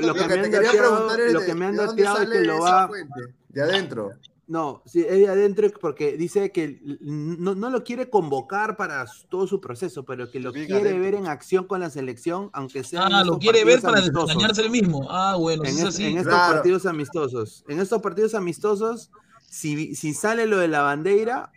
lo 0.00 0.14
que 0.14 0.24
me 0.28 0.36
han 0.36 0.50
dateado, 0.50 1.10
es 1.14 1.44
que 1.44 1.54
me 1.54 1.64
han 1.66 1.76
¿de 1.76 1.84
dónde 1.86 2.02
dateado 2.02 2.16
es 2.18 2.22
sale 2.28 2.40
que 2.40 2.44
lo 2.46 2.60
va. 2.60 2.88
fuente? 2.88 3.20
De 3.48 3.62
adentro. 3.62 4.10
No, 4.46 4.82
sí, 4.86 5.00
es 5.06 5.18
de 5.18 5.28
adentro 5.28 5.68
porque 5.78 6.16
dice 6.16 6.50
que 6.52 6.80
no, 7.02 7.54
no 7.54 7.68
lo 7.68 7.84
quiere 7.84 8.08
convocar 8.08 8.78
para 8.78 9.04
todo 9.28 9.46
su 9.46 9.60
proceso, 9.60 10.04
pero 10.06 10.30
que 10.30 10.40
lo 10.40 10.52
quiere 10.54 10.72
adentro. 10.74 11.00
ver 11.02 11.14
en 11.16 11.26
acción 11.26 11.66
con 11.66 11.80
la 11.80 11.90
selección, 11.90 12.48
aunque 12.54 12.82
sea 12.82 13.02
Ah, 13.12 13.24
lo 13.24 13.38
quiere 13.38 13.62
ver 13.66 13.82
para 13.82 13.98
amistosos. 13.98 14.28
desengañarse 14.28 14.62
el 14.62 14.70
mismo. 14.70 15.06
Ah, 15.10 15.36
bueno, 15.38 15.64
En, 15.64 15.76
es- 15.76 15.84
así. 15.84 16.04
en 16.06 16.16
estos 16.16 16.32
Claro. 16.32 16.54
partidos 16.54 16.86
amistosos. 16.86 17.62
En 17.68 17.78
estos 17.78 18.00
partidos 18.00 18.34
amistosos, 18.34 19.10
si, 19.48 19.94
si 19.94 20.14
sale 20.14 20.46
lo 20.46 20.58
de 20.58 20.68
la 20.68 20.82
bandera, 20.82 21.50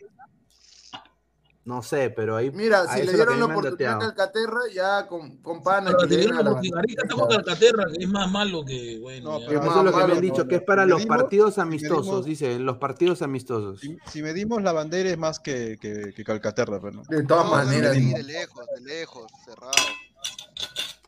no 1.63 1.84
sé, 1.84 2.09
pero 2.09 2.35
ahí. 2.35 2.49
Mira, 2.49 2.88
si 2.91 3.03
le 3.03 3.13
dieron 3.13 3.39
la 3.39 3.45
oportunidad 3.45 3.91
a 3.91 3.93
dateado. 3.97 4.15
Calcaterra, 4.15 4.59
ya 4.73 5.07
con, 5.07 5.38
con 5.38 5.61
pana 5.61 5.91
Pero 5.91 5.99
que 5.99 6.07
le 6.07 6.18
dieron 6.18 6.43
la 6.43 6.51
oportunidad. 6.51 6.81
Con 7.15 7.30
Calcaterra, 7.30 7.84
que 7.95 8.03
es 8.03 8.09
más 8.09 8.31
malo 8.31 8.65
que, 8.65 8.97
bueno. 8.99 9.34
No, 9.39 9.45
pero 9.45 9.61
Eso 9.61 9.69
es 9.80 9.85
lo 9.85 9.91
que 9.99 10.07
me 10.07 10.13
han 10.13 10.22
dicho, 10.22 10.43
no, 10.43 10.47
que 10.47 10.55
es 10.55 10.63
para 10.63 10.84
si 10.85 10.89
los 10.89 10.99
medimos- 11.01 11.18
partidos 11.18 11.53
si 11.55 11.61
amistosos, 11.61 12.05
medimos- 12.05 12.26
dice, 12.26 12.59
los 12.59 12.77
partidos 12.77 13.22
amistosos. 13.22 13.80
Si, 13.80 13.95
si 14.07 14.23
medimos 14.23 14.63
la 14.63 14.72
bandera 14.72 15.09
es 15.11 15.18
más 15.19 15.39
que, 15.39 15.77
que, 15.80 16.13
que 16.15 16.23
Calcaterra, 16.23 16.80
pero 16.81 16.93
no. 16.93 17.03
De 17.07 17.23
todas 17.23 17.45
No, 17.45 17.51
maneras. 17.51 17.93
de 17.93 18.23
lejos, 18.23 18.65
de 18.76 18.81
lejos, 18.81 19.31
cerrado. 19.45 19.72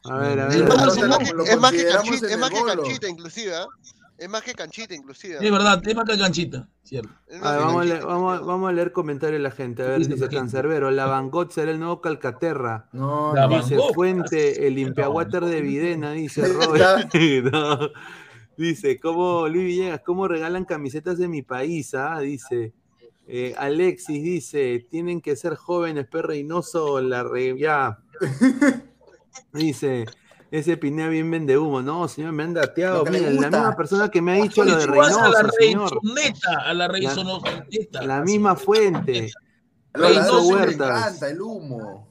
A 0.06 0.18
ver, 0.18 0.40
a 0.40 0.48
ver. 0.50 0.58
Es 1.48 1.58
más 1.60 1.72
que, 1.72 1.88
canchita, 1.88 2.66
canchita 2.76 3.08
inclusive, 3.10 3.56
¿ah? 3.56 3.66
Es 4.18 4.30
más 4.30 4.44
que 4.44 4.54
canchita 4.54 4.94
inclusive. 4.94 5.38
Es 5.42 5.52
verdad, 5.52 5.82
tema 5.82 6.06
que 6.06 6.18
canchita, 6.18 6.68
cierto. 6.84 7.10
Es 7.28 7.42
A 7.42 7.44
más 7.44 7.52
ver, 7.52 7.60
que 7.60 7.66
vamos, 7.66 7.74
a 7.74 7.78
canchita 7.80 7.94
leer, 7.96 8.06
vamos, 8.06 8.46
vamos 8.46 8.70
a 8.70 8.72
leer 8.74 8.92
comentarios 8.92 9.40
de 9.40 9.44
la 9.44 9.52
gente. 9.52 9.84
A 9.84 9.88
ver, 9.88 10.08
Dice. 10.08 10.30
Cancerbero, 10.30 10.92
la 10.92 11.06
Van 11.08 11.30
Gogh 11.32 11.52
será 11.52 11.72
el 11.72 11.80
nuevo 11.80 12.00
Calcaterra. 12.02 12.88
No, 12.94 13.34
La 13.34 13.48
Dice 13.48 13.76
Gogh. 13.76 13.94
Fuente, 13.94 14.68
el 14.68 14.76
limpiawater 14.76 15.44
de 15.46 15.62
Videna, 15.62 16.12
dice 16.12 16.48
Robert. 16.54 17.14
No. 17.52 17.90
Dice, 18.56 19.00
¿cómo, 19.00 19.48
Luis 19.48 19.66
Villegas, 19.66 20.02
cómo 20.06 20.28
regalan 20.28 20.66
camisetas 20.66 21.18
de 21.18 21.28
mi 21.28 21.42
país? 21.42 21.96
ah? 21.96 22.20
Dice, 22.20 22.72
eh, 23.28 23.56
Alexis 23.58 24.22
dice, 24.24 24.86
tienen 24.92 25.22
que 25.22 25.36
ser 25.36 25.56
jóvenes, 25.56 26.06
Per 26.08 26.28
Reynoso, 26.28 27.02
la 27.02 27.24
re... 27.24 27.58
ya. 27.58 27.98
Dice, 29.54 30.06
ese 30.54 30.78
Pinea 30.78 31.10
bien 31.10 31.32
vende 31.32 31.58
humo. 31.58 31.82
No, 31.82 32.08
señor, 32.08 32.32
me 32.32 32.44
han 32.44 32.54
dateado. 32.54 33.04
Miren, 33.06 33.42
la 33.42 33.50
misma 33.50 33.76
persona 33.76 34.10
que 34.10 34.22
me 34.22 34.34
ha 34.34 34.44
dicho 34.44 34.64
lo 34.64 34.76
de 34.78 34.86
Lechugas 34.86 35.18
a 35.18 35.30
la 35.30 35.50
Reynoso. 35.60 36.00
Reisoneta, 36.04 36.60
a 36.64 36.74
la 36.76 36.88
Reisoneta. 36.88 38.02
La 38.04 38.22
misma 38.22 38.56
fuente. 38.56 39.32
A 39.94 39.98
los 39.98 40.16
Renzo 40.16 40.22
ladrones 40.22 40.46
les 40.46 40.80
Huertas. 40.80 41.00
encanta 41.08 41.30
el 41.30 41.42
humo. 41.42 42.08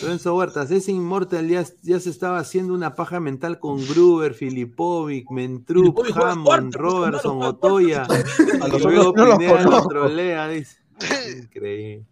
Renzo 0.00 0.34
Huertas, 0.34 0.70
ese 0.70 0.92
Inmortal 0.92 1.46
ya, 1.46 1.64
ya 1.82 2.00
se 2.00 2.08
estaba 2.08 2.38
haciendo 2.38 2.72
una 2.72 2.94
paja 2.94 3.20
mental 3.20 3.58
con 3.58 3.86
Gruber, 3.86 4.32
Filipovic, 4.32 5.30
Mentrup, 5.30 5.98
Hammond, 6.16 6.74
Robertson, 6.74 7.42
Otoya. 7.42 8.06
Y 8.38 8.78
luego 8.82 9.12
Pineda 9.12 9.58
lo 9.58 9.64
conozco. 9.64 9.88
trolea, 9.88 10.48
dice. 10.48 10.78
Increíble. 11.42 12.06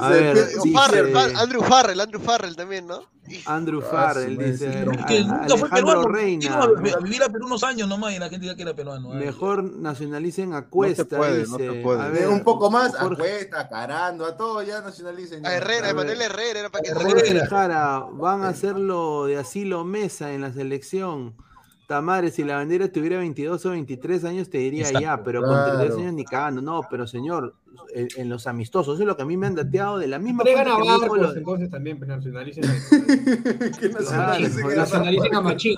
A 0.00 0.08
Dice, 0.08 0.22
ver, 0.22 0.34
"Pe- 0.34 0.46
dice 0.62 0.72
Farrell, 0.72 1.12
Far- 1.12 1.32
Andrew 1.36 1.62
Farrell, 1.62 2.00
Andrew 2.00 2.20
Farrell 2.22 2.56
también, 2.56 2.86
¿no? 2.86 3.00
Andrew 3.46 3.80
Ah, 3.84 3.88
Farrell, 3.90 4.36
madre, 4.36 4.50
dice 4.52 4.84
no. 4.86 5.06
Que 5.06 5.20
nunca 5.22 5.36
fue 5.48 5.68
Alejandro 5.68 5.70
peruano. 5.86 6.08
Reina. 6.08 6.66
Vino 6.66 6.96
a, 6.96 7.00
vivir 7.00 7.22
a 7.22 7.28
Perú 7.28 7.46
unos 7.46 7.62
años 7.62 7.86
nomás 7.88 8.12
y 8.14 8.18
la 8.18 8.28
gente 8.30 8.46
ya 8.46 8.56
que 8.56 8.62
era 8.62 8.74
peruano. 8.74 9.12
Ay, 9.12 9.18
Mejor 9.26 9.62
nacionalicen 9.62 10.54
a 10.54 10.62
Cuesta, 10.68 11.04
puede, 11.04 11.46
no 11.46 11.56
dice. 11.58 11.72
se 11.74 11.82
puede. 11.82 12.00
A 12.02 12.08
Eh, 12.08 12.10
ver, 12.10 12.28
un 12.28 12.42
poco 12.42 12.70
más, 12.70 12.94
a 12.94 13.00
Jorge- 13.00 13.16
Cuesta, 13.22 13.60
a 13.60 13.68
Carando, 13.68 14.24
a 14.24 14.36
todos 14.36 14.66
ya 14.66 14.80
nacionalicen. 14.80 15.44
A. 15.46 15.52
Herrera, 15.54 15.88
A 15.88 15.90
Emanuel 15.90 16.18
ver. 16.18 16.30
Herrera, 16.30 16.60
era 16.60 16.70
para 16.70 16.82
que 16.82 16.94
Jorge 16.94 17.46
Jara, 17.46 18.04
van 18.12 18.42
a 18.44 18.48
hacerlo 18.48 19.26
de 19.26 19.36
asilo 19.36 19.84
mesa 19.84 20.32
en 20.32 20.40
la 20.40 20.52
selección. 20.52 21.34
Tamares, 21.92 22.32
si 22.34 22.42
la 22.42 22.56
bandera 22.56 22.90
tuviera 22.90 23.18
22 23.18 23.66
o 23.66 23.70
23 23.70 24.24
años, 24.24 24.48
te 24.48 24.56
diría 24.58 24.80
Exacto, 24.84 25.00
ya, 25.00 25.22
pero 25.22 25.42
con 25.42 25.50
claro. 25.50 25.64
32 25.72 25.98
años 26.00 26.14
ni 26.14 26.24
cagando. 26.24 26.62
No, 26.62 26.80
pero 26.90 27.06
señor, 27.06 27.54
en, 27.94 28.08
en 28.16 28.30
los 28.30 28.46
amistosos, 28.46 28.94
eso 28.94 29.02
es 29.02 29.06
lo 29.06 29.14
que 29.14 29.24
a 29.24 29.26
mí 29.26 29.36
me 29.36 29.46
han 29.46 29.54
dateado 29.54 29.98
de 29.98 30.06
la 30.06 30.18
misma 30.18 30.42
Traigan 30.42 30.68
a 30.68 30.78
Barcos, 30.78 31.18
lo 31.18 31.32
de- 31.34 31.38
entonces 31.40 31.70
también, 31.70 31.98
pues, 31.98 32.08
nacionalicen. 32.08 32.64
¿Qué 33.78 33.88
nacionalicen 33.90 34.70
a 34.70 34.74
nacionalicen 34.74 35.34
a 35.34 35.40
Machín. 35.42 35.76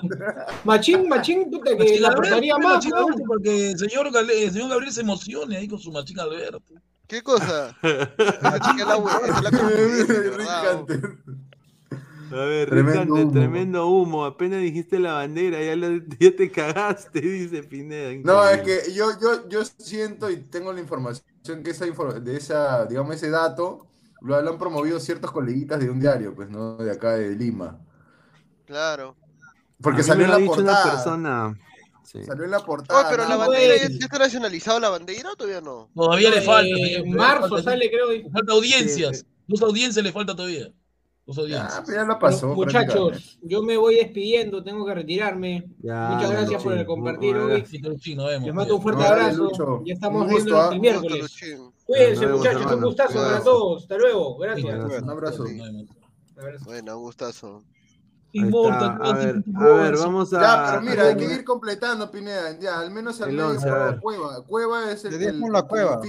Machín, 0.63 1.09
Machín, 1.09 1.51
puta, 1.51 1.71
que 1.71 1.77
Machín 1.79 2.01
la 2.01 2.07
Alberto, 2.07 2.27
aportaría 2.27 2.55
mira, 2.55 2.67
más, 2.67 2.75
Machín 2.75 2.91
¿no? 2.91 2.97
Alberto, 2.97 3.23
Porque 3.27 3.71
el 3.71 3.77
señor, 3.77 4.11
Gale- 4.13 4.43
el 4.45 4.51
señor 4.51 4.69
Gabriel 4.69 4.93
se 4.93 5.01
emocione 5.01 5.57
ahí 5.57 5.67
con 5.67 5.79
su 5.79 5.91
Machín 5.91 6.17
Alberto. 6.19 6.61
¿Qué 7.07 7.21
cosa? 7.21 7.75
Esa 7.83 8.59
chica 8.61 8.85
A 12.31 12.35
ver, 12.45 12.69
Tremendo 12.69 13.01
Ricardo, 13.01 13.13
humo. 13.23 13.31
tremendo 13.31 13.87
humo. 13.87 14.25
Apenas 14.25 14.61
dijiste 14.61 14.99
la 14.99 15.13
bandera, 15.13 15.61
ya, 15.63 15.75
lo- 15.75 16.01
ya 16.19 16.35
te 16.35 16.51
cagaste, 16.51 17.21
dice 17.21 17.63
Pineda. 17.63 18.11
No, 18.23 18.47
es 18.49 18.61
que 18.61 18.93
yo, 18.93 19.11
yo, 19.21 19.47
yo 19.47 19.63
siento 19.65 20.29
y 20.31 20.37
tengo 20.37 20.73
la 20.73 20.79
información 20.81 21.23
que 21.63 21.71
esa 21.71 21.85
de 21.85 22.35
esa, 22.37 22.85
digamos, 22.85 23.15
ese 23.15 23.29
dato 23.29 23.85
lo, 24.21 24.41
lo 24.41 24.49
han 24.51 24.57
promovido 24.57 24.99
ciertos 24.99 25.31
coleguitas 25.31 25.79
de 25.79 25.89
un 25.89 25.99
diario, 25.99 26.33
pues, 26.33 26.49
¿no? 26.49 26.77
De 26.77 26.91
acá 26.91 27.11
de 27.13 27.35
Lima. 27.35 27.79
Claro. 28.65 29.15
Porque 29.81 30.01
salió 30.03 30.25
en 30.25 30.31
la 30.31 30.37
dicho 30.37 30.53
una 30.53 30.63
portada. 30.73 30.91
persona. 30.91 31.59
Sí. 32.03 32.23
Salió 32.23 32.45
en 32.45 32.51
la 32.51 32.59
portada. 32.59 33.01
Oh, 33.01 33.07
pero 33.09 33.27
la 33.27 33.35
bandera, 33.35 33.75
¿ya, 33.77 33.87
ya 33.89 34.05
está 34.05 34.17
nacionalizado 34.19 34.79
la 34.79 34.89
bandera 34.89 35.31
o 35.31 35.35
todavía 35.35 35.61
no? 35.61 35.89
Todavía 35.93 36.29
le 36.29 36.37
Eh, 36.37 36.41
falta. 36.41 36.69
En 36.69 37.03
señor, 37.03 37.17
marzo 37.17 37.49
falta- 37.49 37.71
sale, 37.71 37.89
creo. 37.89 38.31
Falta 38.31 38.53
audiencias. 38.53 39.25
Dos 39.47 39.61
audiencias 39.61 40.03
le 40.03 40.11
falta 40.11 40.35
todavía. 40.35 40.71
Ya, 41.27 41.41
audiencias. 41.41 41.83
pero 41.85 42.01
ya 42.01 42.07
la 42.07 42.19
pasó. 42.19 42.47
Bueno, 42.53 42.71
muchachos, 42.71 43.39
yo 43.41 43.63
me 43.63 43.77
voy 43.77 43.95
despidiendo, 43.95 44.63
tengo 44.63 44.85
que 44.85 44.93
retirarme. 44.93 45.65
Ya, 45.79 46.09
Muchas 46.09 46.31
gracias 46.31 46.63
por 46.63 46.73
el 46.73 46.85
compartir 46.85 47.35
hoy. 47.35 47.63
Les 47.71 48.53
mando 48.53 48.75
un 48.75 48.81
fuerte 48.81 49.01
No, 49.01 49.07
abrazo. 49.07 49.43
Lucho. 49.43 49.81
Ya 49.85 49.93
estamos 49.95 50.21
Un 50.23 50.29
viendo 50.29 50.55
el 50.55 50.61
¿ah? 50.61 50.79
miércoles. 50.79 51.35
Cuídense, 51.85 52.25
vemos, 52.25 52.39
muchachos. 52.39 52.71
Un 52.71 52.81
gustazo 52.81 53.13
para 53.15 53.43
todos. 53.43 53.81
Hasta 53.83 53.97
luego. 53.97 54.37
Gracias. 54.37 55.01
Un 55.03 55.09
abrazo. 55.09 55.43
Un 55.43 55.61
abrazo. 56.41 56.65
Bueno, 56.65 56.97
un 56.97 57.03
gustazo. 57.03 57.63
Inmortal. 58.35 58.99
A 59.01 59.13
ver, 59.13 59.43
a 59.55 59.63
ver, 59.63 59.97
vamos 59.97 60.33
a. 60.33 60.41
Ya, 60.41 60.65
pero 60.69 60.81
mira, 60.81 61.03
hay 61.07 61.15
que 61.15 61.23
ir 61.25 61.43
completando, 61.45 62.11
Pineda. 62.11 62.59
Ya, 62.59 62.79
al 62.79 62.91
menos 62.91 63.21
al 63.21 63.35
ver. 63.35 63.99
Cueva. 64.01 64.43
Cueva 64.43 64.91
es 64.91 65.05
el, 65.05 65.17
Le 65.17 65.25
el- 65.27 65.39
la 65.39 65.63
Cueva. 65.63 66.01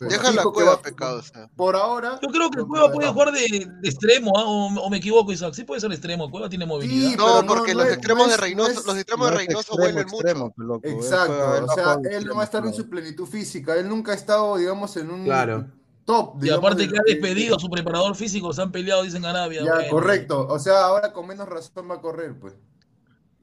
Deja 0.00 0.32
la 0.32 0.44
cueva, 0.44 0.70
va- 0.72 0.82
pecado. 0.82 1.18
O 1.18 1.22
sea. 1.22 1.48
Por 1.56 1.74
ahora. 1.74 2.18
Yo 2.22 2.28
creo 2.28 2.50
que 2.50 2.62
Cueva 2.62 2.92
puede 2.92 3.08
jugar 3.08 3.32
de, 3.32 3.68
extremo, 3.82 4.32
¿ah? 4.36 4.44
o, 4.46 4.88
me 4.90 4.98
equivoco, 4.98 5.32
Isaac. 5.32 5.54
Sí 5.54 5.64
puede 5.64 5.80
ser 5.80 5.90
extremo. 5.90 6.30
Cueva 6.30 6.48
tiene 6.48 6.64
movilidad. 6.66 7.16
No, 7.16 7.46
porque 7.46 7.74
los 7.74 7.86
extremos 7.86 8.28
de 8.28 8.36
Reynoso, 8.36 8.82
los 8.86 8.96
extremos 8.96 9.30
de 9.30 9.36
Reynoso 9.36 9.76
vuelven 9.76 10.06
mucho. 10.08 10.52
Exacto, 10.84 11.32
o 11.32 11.60
no 11.60 11.68
sea, 11.74 11.98
él 12.10 12.24
no 12.26 12.36
va 12.36 12.42
a 12.42 12.44
estar 12.44 12.64
en 12.64 12.72
su 12.72 12.88
plenitud 12.88 13.26
física, 13.26 13.74
él 13.76 13.88
nunca 13.88 14.12
ha 14.12 14.14
estado, 14.14 14.56
digamos, 14.56 14.96
en 14.96 15.10
un 15.10 15.24
Claro. 15.24 15.66
Top, 16.04 16.36
Y 16.38 16.44
digamos, 16.44 16.64
aparte 16.64 16.88
que 16.88 16.98
ha 16.98 17.02
despedido 17.06 17.56
a 17.56 17.60
su 17.60 17.68
preparador 17.70 18.14
físico, 18.16 18.52
se 18.52 18.62
han 18.62 18.72
peleado, 18.72 19.02
dicen 19.02 19.24
Arabia. 19.24 19.62
Ya, 19.64 19.74
bueno. 19.74 19.90
correcto, 19.90 20.46
o 20.48 20.58
sea, 20.58 20.80
ahora 20.84 21.12
con 21.12 21.26
menos 21.26 21.48
razón 21.48 21.88
va 21.90 21.94
a 21.96 22.00
correr, 22.00 22.38
pues. 22.38 22.54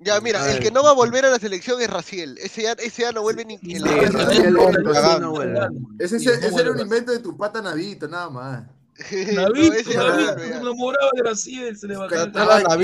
Ya, 0.03 0.19
mira, 0.19 0.43
A 0.43 0.51
el 0.51 0.59
que 0.59 0.71
no 0.71 0.83
va 0.83 0.89
a 0.89 0.93
volver 0.93 1.25
a 1.25 1.29
la 1.29 1.37
selección 1.37 1.79
es 1.79 1.87
Raciel. 1.87 2.35
Ese 2.39 2.63
ya, 2.63 2.71
ese 2.71 3.03
ya 3.03 3.11
no 3.11 3.21
vuelve 3.21 3.45
ni 3.45 3.59
Sí, 3.59 3.77
la 3.77 3.91
Raciel- 3.91 4.09
vida. 4.09 4.25
Raciel 4.25 4.83
cagando. 4.93 5.19
no 5.27 5.31
vuelve. 5.31 5.59
Ese, 5.99 6.15
ese- 6.17 6.39
no 6.41 6.47
ese 6.47 6.61
era 6.61 6.71
un 6.71 6.79
invento 6.79 7.11
de 7.11 7.19
tu 7.19 7.37
pata 7.37 7.61
Navito, 7.61 8.07
nada 8.07 8.29
más. 8.29 8.63
No, 9.33 9.53
ya 9.53 10.03
no 10.03 10.19
ya. 10.37 10.57
enamoraba 10.57 11.09
de 11.13 11.21
Brasil, 11.21 11.77
se 11.77 11.87
le 11.87 11.93
el 11.95 12.07
Cantaba 12.07 12.59
Era 12.59 12.69
la 12.69 12.75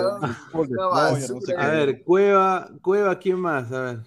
¿no? 0.00 0.18
no 0.68 0.90
basura. 0.90 1.62
A 1.62 1.68
ver, 1.70 2.02
Cueva, 2.02 2.68
Cueva, 2.82 3.18
¿quién 3.18 3.38
más? 3.38 3.70
A 3.72 3.80
ver. 3.80 3.98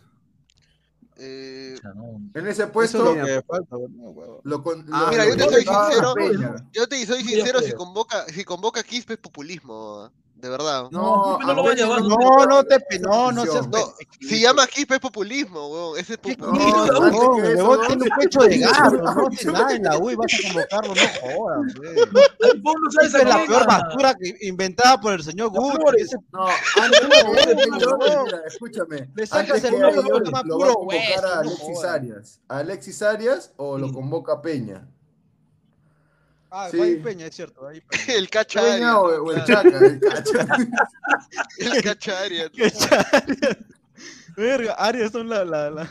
Eh, 1.21 1.75
En 2.33 2.47
ese 2.47 2.51
Eso 2.51 2.63
es 2.63 2.69
puesto, 2.71 3.03
lo 3.15 3.25
que 3.25 3.41
falta, 3.45 3.75
bueno, 3.75 3.95
huevo. 4.11 4.41
lo 4.43 4.63
con, 4.63 4.85
Ah, 4.91 5.01
lo- 5.05 5.09
Mira, 5.11 5.25
yo 5.27 5.35
te 5.35 5.45
lo 5.45 5.51
soy 5.51 5.65
sincero, 5.65 6.13
Peña. 6.15 6.69
yo 6.73 6.87
te 6.87 7.05
soy 7.05 7.23
Ya 7.23 7.29
sincero, 7.29 7.59
si 7.61 7.73
convoca, 7.73 8.25
si 8.25 8.43
convoca 8.45 8.79
a 8.79 8.83
Quispe 8.83 9.13
es 9.13 9.19
populismo 9.19 10.09
de 10.41 10.49
verdad. 10.49 10.87
No, 10.91 11.37
no, 11.39 11.53
no, 11.53 11.73
llevar, 11.73 12.01
no, 12.01 12.45
no, 12.45 12.63
te, 12.63 12.99
no, 12.99 13.31
no, 13.31 13.45
seas, 13.45 13.67
Si 14.21 14.41
llama 14.41 14.65
Quispe 14.67 14.95
es 14.95 15.01
populismo, 15.01 15.67
weón. 15.67 15.99
Ese 15.99 16.13
es 16.13 16.19
populismo. 16.19 16.85
La 23.25 23.45
peor 23.45 23.67
basura 23.67 24.15
inventada 24.41 24.99
por 24.99 25.13
el 25.13 25.23
señor 25.23 25.49
Gutiérrez. 25.49 26.15
No, 26.31 26.47
escúchame. 28.47 29.09
Le 29.15 29.27
sacas 29.27 29.63
el 29.63 29.79
nombre 29.79 30.31
más 30.31 30.43
puro. 30.43 30.65
¿Lo 30.65 30.73
convocar 30.75 31.25
a 31.25 31.39
Alexis 31.39 31.83
Arias? 31.83 32.41
Alexis 32.47 33.01
Arias 33.01 33.51
o 33.57 33.77
lo 33.77 33.91
convoca 33.91 34.41
Peña? 34.41 34.87
Ah, 36.51 36.67
sí. 36.71 36.77
Guay 36.77 36.95
Peña, 36.97 37.27
es 37.27 37.35
cierto. 37.35 37.61
Guay 37.61 37.81
Peña. 37.81 38.03
El 38.07 38.29
Cacharia. 38.29 38.73
Peña 38.73 38.99
o, 38.99 39.23
o 39.23 39.31
el 39.31 39.43
Chaca, 39.43 39.79
el 41.57 41.83
Cacharia. 41.83 42.51
el 42.55 43.57
Verga, 44.35 44.73
Arias 44.73 45.11
son 45.11 45.27
la, 45.29 45.43
la, 45.43 45.69
la, 45.69 45.89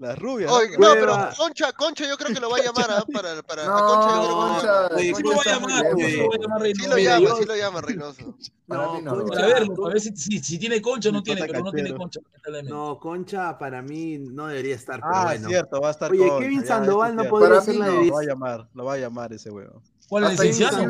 las 0.00 0.18
rubias. 0.18 0.50
No, 0.78 0.92
pero 0.94 1.28
Concha, 1.36 1.72
Concha 1.72 2.08
yo 2.08 2.16
creo 2.16 2.32
que 2.32 2.40
lo 2.40 2.48
va 2.48 2.56
a 2.56 2.62
llamar, 2.62 2.86
¿ah? 2.88 3.04
Para, 3.12 3.42
para 3.42 3.66
no, 3.66 3.74
la 3.74 3.80
Concha 3.82 4.88
creo 4.88 4.98
que 4.98 5.12
lo 5.12 5.14
sí 5.14 5.22
lo 5.22 5.36
va 5.36 5.42
a 5.42 6.38
llamar. 6.38 6.66
Sí 6.74 6.86
lo 6.86 6.96
llama, 6.96 7.36
sí 7.38 7.44
lo 7.44 7.56
llama 7.56 7.80
Reynoso. 7.82 8.34
No, 8.66 9.00
no, 9.02 9.10
a 9.10 9.46
ver, 9.46 9.64
a 9.64 9.88
ver 9.88 10.00
si, 10.00 10.16
si, 10.16 10.58
tiene 10.58 10.80
Concha 10.80 11.10
o 11.10 11.12
no 11.12 11.22
tiene, 11.22 11.42
pero 11.42 11.62
no 11.62 11.70
tiene 11.70 11.94
Concha. 11.94 12.20
No, 12.64 12.98
Concha 12.98 13.58
para 13.58 13.82
mí 13.82 14.16
no 14.18 14.46
debería 14.46 14.74
estar. 14.74 15.00
Ah, 15.02 15.24
bueno. 15.24 15.42
es 15.42 15.46
cierto, 15.48 15.82
va 15.82 15.88
a 15.88 15.90
estar 15.90 16.10
Oye, 16.10 16.30
Kevin 16.38 16.64
Sandoval 16.64 17.14
no 17.14 17.24
podría 17.24 17.58
hacer 17.58 17.76
la 17.76 17.88
no, 17.88 18.02
Lo 18.02 18.14
va 18.14 18.20
a 18.20 18.24
llamar, 18.24 18.68
lo 18.72 18.84
va 18.86 18.94
a 18.94 18.96
llamar 18.96 19.32
ese 19.34 19.50
huevo. 19.50 19.82
¿Cuál 20.08 20.24
es 20.24 20.30
licenciado? 20.30 20.82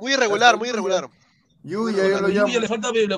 Muy 0.00 0.12
irregular, 0.14 0.58
muy 0.58 0.68
irregular. 0.68 1.08
Yuya, 1.62 2.58
le 2.58 2.66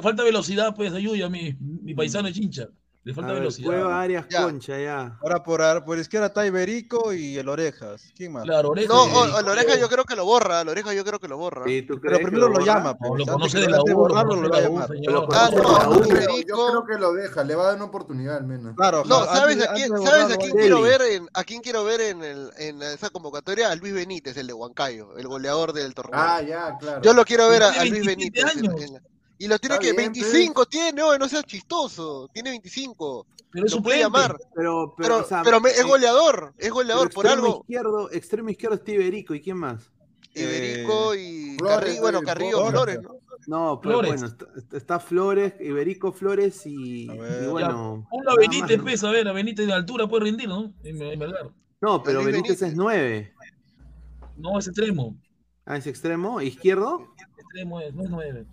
falta, 0.02 0.22
velocidad 0.22 0.76
pues 0.76 0.92
a 0.92 0.98
Yuya, 0.98 1.30
mi, 1.30 1.56
mi 1.58 1.94
paisano 1.94 2.30
chincha. 2.30 2.68
Le 3.04 3.12
falta 3.12 3.32
a 3.32 3.34
velocidad. 3.34 3.68
Ver, 3.68 3.80
Cueva, 3.80 4.00
Arias. 4.00 4.26
Concha, 4.34 4.78
ya. 4.78 5.18
Ahora 5.20 5.42
por, 5.42 5.84
por 5.84 5.98
izquierda 5.98 6.28
está 6.28 6.46
Iberico 6.46 7.12
y 7.12 7.36
el 7.36 7.50
Orejas. 7.50 8.10
¿Quién 8.16 8.32
más? 8.32 8.44
Claro, 8.44 8.70
Orejas. 8.70 8.88
No, 8.88 9.38
el 9.38 9.46
Orejas 9.46 9.78
yo 9.78 9.90
creo 9.90 10.04
que 10.04 10.16
lo 10.16 10.24
borra. 10.24 10.62
El 10.62 10.70
Orejas 10.70 10.94
yo 10.94 11.04
creo 11.04 11.20
que 11.20 11.28
lo 11.28 11.36
borra. 11.36 11.66
Sí, 11.66 11.82
Pero 11.82 12.18
primero 12.18 12.48
lo, 12.48 12.60
llama. 12.60 12.96
Pues, 12.96 13.26
lo 13.26 13.32
conoce 13.34 13.60
de 13.60 13.68
la 13.68 13.82
U. 13.82 13.94
Borrarlo, 13.94 14.36
lo, 14.36 14.48
lo 14.48 14.58
llama. 14.58 14.88
Ah, 15.32 15.50
yo 15.52 16.66
creo 16.66 16.86
que 16.86 16.98
lo 16.98 17.12
deja. 17.12 17.44
Le 17.44 17.54
va 17.54 17.64
a 17.64 17.66
dar 17.66 17.76
una 17.76 17.84
oportunidad 17.84 18.38
al 18.38 18.46
menos. 18.46 18.74
Claro, 18.74 19.04
No, 19.04 19.26
¿sabes 19.26 19.62
a 19.68 19.74
quién, 19.74 19.90
¿sabes 19.98 20.34
a 20.34 20.38
quién 20.38 20.52
quiero 20.52 20.80
ver 20.80 21.02
en, 21.02 21.28
a 21.34 21.44
quién 21.44 21.60
quiero 21.60 21.84
ver 21.84 22.00
en, 22.00 22.24
el, 22.24 22.50
en 22.56 22.80
esa 22.80 23.10
convocatoria? 23.10 23.70
A 23.70 23.76
Luis 23.76 23.92
Benítez, 23.92 24.34
el 24.38 24.46
de 24.46 24.54
Huancayo, 24.54 25.18
el 25.18 25.28
goleador 25.28 25.74
del 25.74 25.94
torneo. 25.94 26.18
Ah, 26.18 26.40
ya, 26.40 26.78
claro. 26.78 27.02
Yo 27.02 27.12
lo 27.12 27.24
quiero 27.26 27.50
ver 27.50 27.64
a, 27.64 27.84
Luis 27.84 28.06
Benítez. 28.06 28.44
Y 29.38 29.48
lo 29.48 29.58
tiene 29.58 29.78
que. 29.78 29.92
Bien, 29.92 30.12
25 30.12 30.66
tiene, 30.66 30.92
no, 30.92 31.28
seas 31.28 31.44
chistoso. 31.44 32.28
Tiene 32.32 32.50
25. 32.50 33.26
Pero 33.50 33.66
es 33.66 33.76
puede 33.76 34.00
llamar. 34.00 34.36
Pero, 34.54 34.94
pero, 34.96 35.26
pero, 35.44 35.66
es 35.66 35.78
eh, 35.78 35.82
goleador. 35.84 36.54
Es 36.58 36.70
goleador 36.70 37.12
por 37.12 37.26
algo. 37.26 37.60
Izquierdo, 37.60 38.10
extremo 38.10 38.50
izquierdo 38.50 38.76
es 38.76 38.84
Tiberico. 38.84 39.34
¿Y 39.34 39.40
quién 39.40 39.58
más? 39.58 39.90
Iberico 40.34 41.14
eh, 41.14 41.20
y 41.20 41.54
eh, 41.54 42.00
bueno, 42.00 42.20
Carrillo 42.22 42.66
Flores, 42.66 43.00
¿no? 43.02 43.20
No, 43.46 43.80
pero 43.80 44.00
Flores. 44.00 44.20
bueno, 44.20 44.36
está, 44.72 44.98
Flores, 44.98 45.54
Iberico 45.60 46.12
Flores 46.12 46.66
y, 46.66 47.04
y 47.04 47.46
bueno. 47.50 48.06
Una 48.10 48.34
Benítez 48.36 48.80
pesa, 48.82 49.08
a 49.08 49.12
ver, 49.12 49.28
a 49.28 49.32
Benítez 49.32 49.66
de 49.66 49.72
altura 49.72 50.08
puede 50.08 50.24
rendir, 50.24 50.48
¿no? 50.48 50.72
En, 50.82 50.98
verdad. 51.18 51.50
No, 51.80 52.02
pero 52.02 52.24
Benítez, 52.24 52.62
es 52.62 52.74
9. 52.74 53.32
No, 54.38 54.58
es 54.58 54.66
extremo. 54.66 55.16
Ah, 55.66 55.76
es 55.76 55.86
extremo, 55.86 56.40
izquierdo. 56.40 57.06
Extremo 57.38 57.80
es, 57.80 57.94
no 57.94 58.04
es 58.04 58.10
9. 58.10 58.46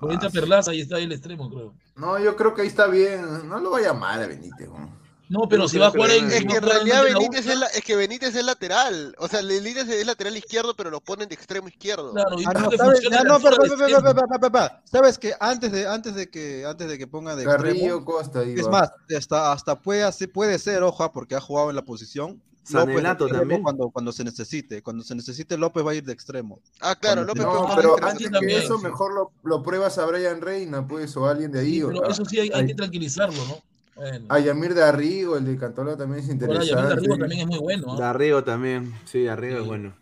Ahorita 0.00 0.30
Perlaza, 0.30 0.70
ahí 0.70 0.80
está 0.80 0.96
ahí 0.96 1.04
el 1.04 1.12
extremo, 1.12 1.50
creo. 1.50 1.74
No, 1.96 2.18
yo 2.18 2.36
creo 2.36 2.54
que 2.54 2.62
ahí 2.62 2.68
está 2.68 2.86
bien. 2.86 3.48
No 3.48 3.58
lo 3.58 3.70
va 3.70 3.78
a 3.78 3.82
llamar 3.82 4.22
a 4.22 4.26
Benítez. 4.26 4.68
¿no? 4.68 5.06
No, 5.28 5.48
pero 5.48 5.62
no, 5.62 5.68
si 5.68 5.78
va 5.78 5.88
a 5.88 5.90
jugar 5.90 6.10
en. 6.10 6.30
Es 6.30 6.44
que 6.44 6.56
en 6.56 6.62
realidad 6.62 7.02
Benítez 7.02 7.46
es, 7.46 7.58
la, 7.58 7.66
es 7.66 7.82
que 7.82 7.96
Benítez 7.96 8.34
es 8.36 8.44
lateral. 8.44 9.14
O 9.18 9.26
sea, 9.26 9.42
Benítez 9.42 9.88
es 9.88 10.06
lateral 10.06 10.36
izquierdo, 10.36 10.74
pero 10.76 10.90
lo 10.90 11.00
ponen 11.00 11.28
de 11.28 11.34
extremo 11.34 11.66
izquierdo. 11.66 12.12
Claro, 12.12 12.38
y 12.38 12.44
ah, 12.46 12.52
no, 12.52 12.70
sabes, 12.70 13.00
ah, 13.10 13.22
no, 13.24 13.38
no, 13.38 13.40
pero, 13.40 13.56
pero, 13.58 13.76
pero, 13.76 14.50
pero, 14.52 14.70
sabes 14.84 15.18
que 15.18 15.34
antes 15.40 15.72
de, 15.72 15.88
antes 15.88 16.14
de 16.14 16.30
que 16.30 16.64
antes 16.64 16.88
de 16.88 16.96
que 16.96 17.06
ponga 17.08 17.34
de 17.34 17.44
Carrillo 17.44 17.96
extremo, 17.96 18.04
Costa, 18.04 18.42
Es 18.42 18.68
más, 18.68 18.92
hasta, 19.16 19.52
hasta 19.52 19.74
puede, 19.76 20.08
puede 20.28 20.58
ser, 20.60 20.84
ojo, 20.84 21.02
ah, 21.02 21.12
porque 21.12 21.34
ha 21.34 21.40
jugado 21.40 21.70
en 21.70 21.76
la 21.76 21.84
posición. 21.84 22.40
Sanelato 22.66 23.24
López 23.24 23.38
también. 23.38 23.62
Cuando, 23.62 23.90
cuando 23.90 24.12
se 24.12 24.24
necesite. 24.24 24.82
Cuando 24.82 25.04
se 25.04 25.14
necesite, 25.14 25.56
López 25.56 25.86
va 25.86 25.92
a 25.92 25.94
ir 25.94 26.04
de 26.04 26.12
extremo. 26.12 26.60
Ah, 26.80 26.96
claro, 26.96 27.24
cuando 27.24 27.44
López 27.44 27.68
no, 27.68 27.76
pero 27.76 28.04
antes 28.04 28.30
también, 28.30 28.62
eso, 28.62 28.78
sí. 28.78 28.84
mejor 28.84 29.14
lo, 29.14 29.30
lo, 29.44 29.62
pruebas 29.62 29.98
a 29.98 30.06
Brian 30.06 30.40
Reina, 30.40 30.86
pues, 30.86 31.16
o 31.16 31.26
alguien 31.26 31.52
de 31.52 31.60
ahí. 31.60 31.74
Sí, 31.74 31.82
o 31.82 31.88
pero 31.88 32.08
eso 32.08 32.24
sí 32.24 32.40
hay, 32.40 32.50
hay, 32.52 32.66
que 32.66 32.74
tranquilizarlo, 32.74 33.38
¿no? 33.46 33.62
Bueno. 33.94 34.26
A 34.28 34.40
Yamir 34.40 34.74
de 34.74 34.82
Arrigo, 34.82 35.36
el 35.36 35.46
de 35.46 35.56
Cantola 35.56 35.96
también 35.96 36.22
es 36.24 36.28
interesante. 36.28 36.74
Bueno, 36.74 36.82
Yamir 36.82 36.86
de 36.86 36.92
Arrigo 36.92 37.18
también 37.18 37.40
es 37.40 37.46
muy 37.46 37.58
bueno. 37.58 37.86
¿ah? 37.88 37.94
¿eh? 37.94 37.96
De 37.98 38.04
Arrigo 38.04 38.44
también, 38.44 38.94
sí, 39.04 39.26
Arrigo 39.26 39.56
sí. 39.56 39.62
es 39.62 39.66
bueno. 39.66 39.94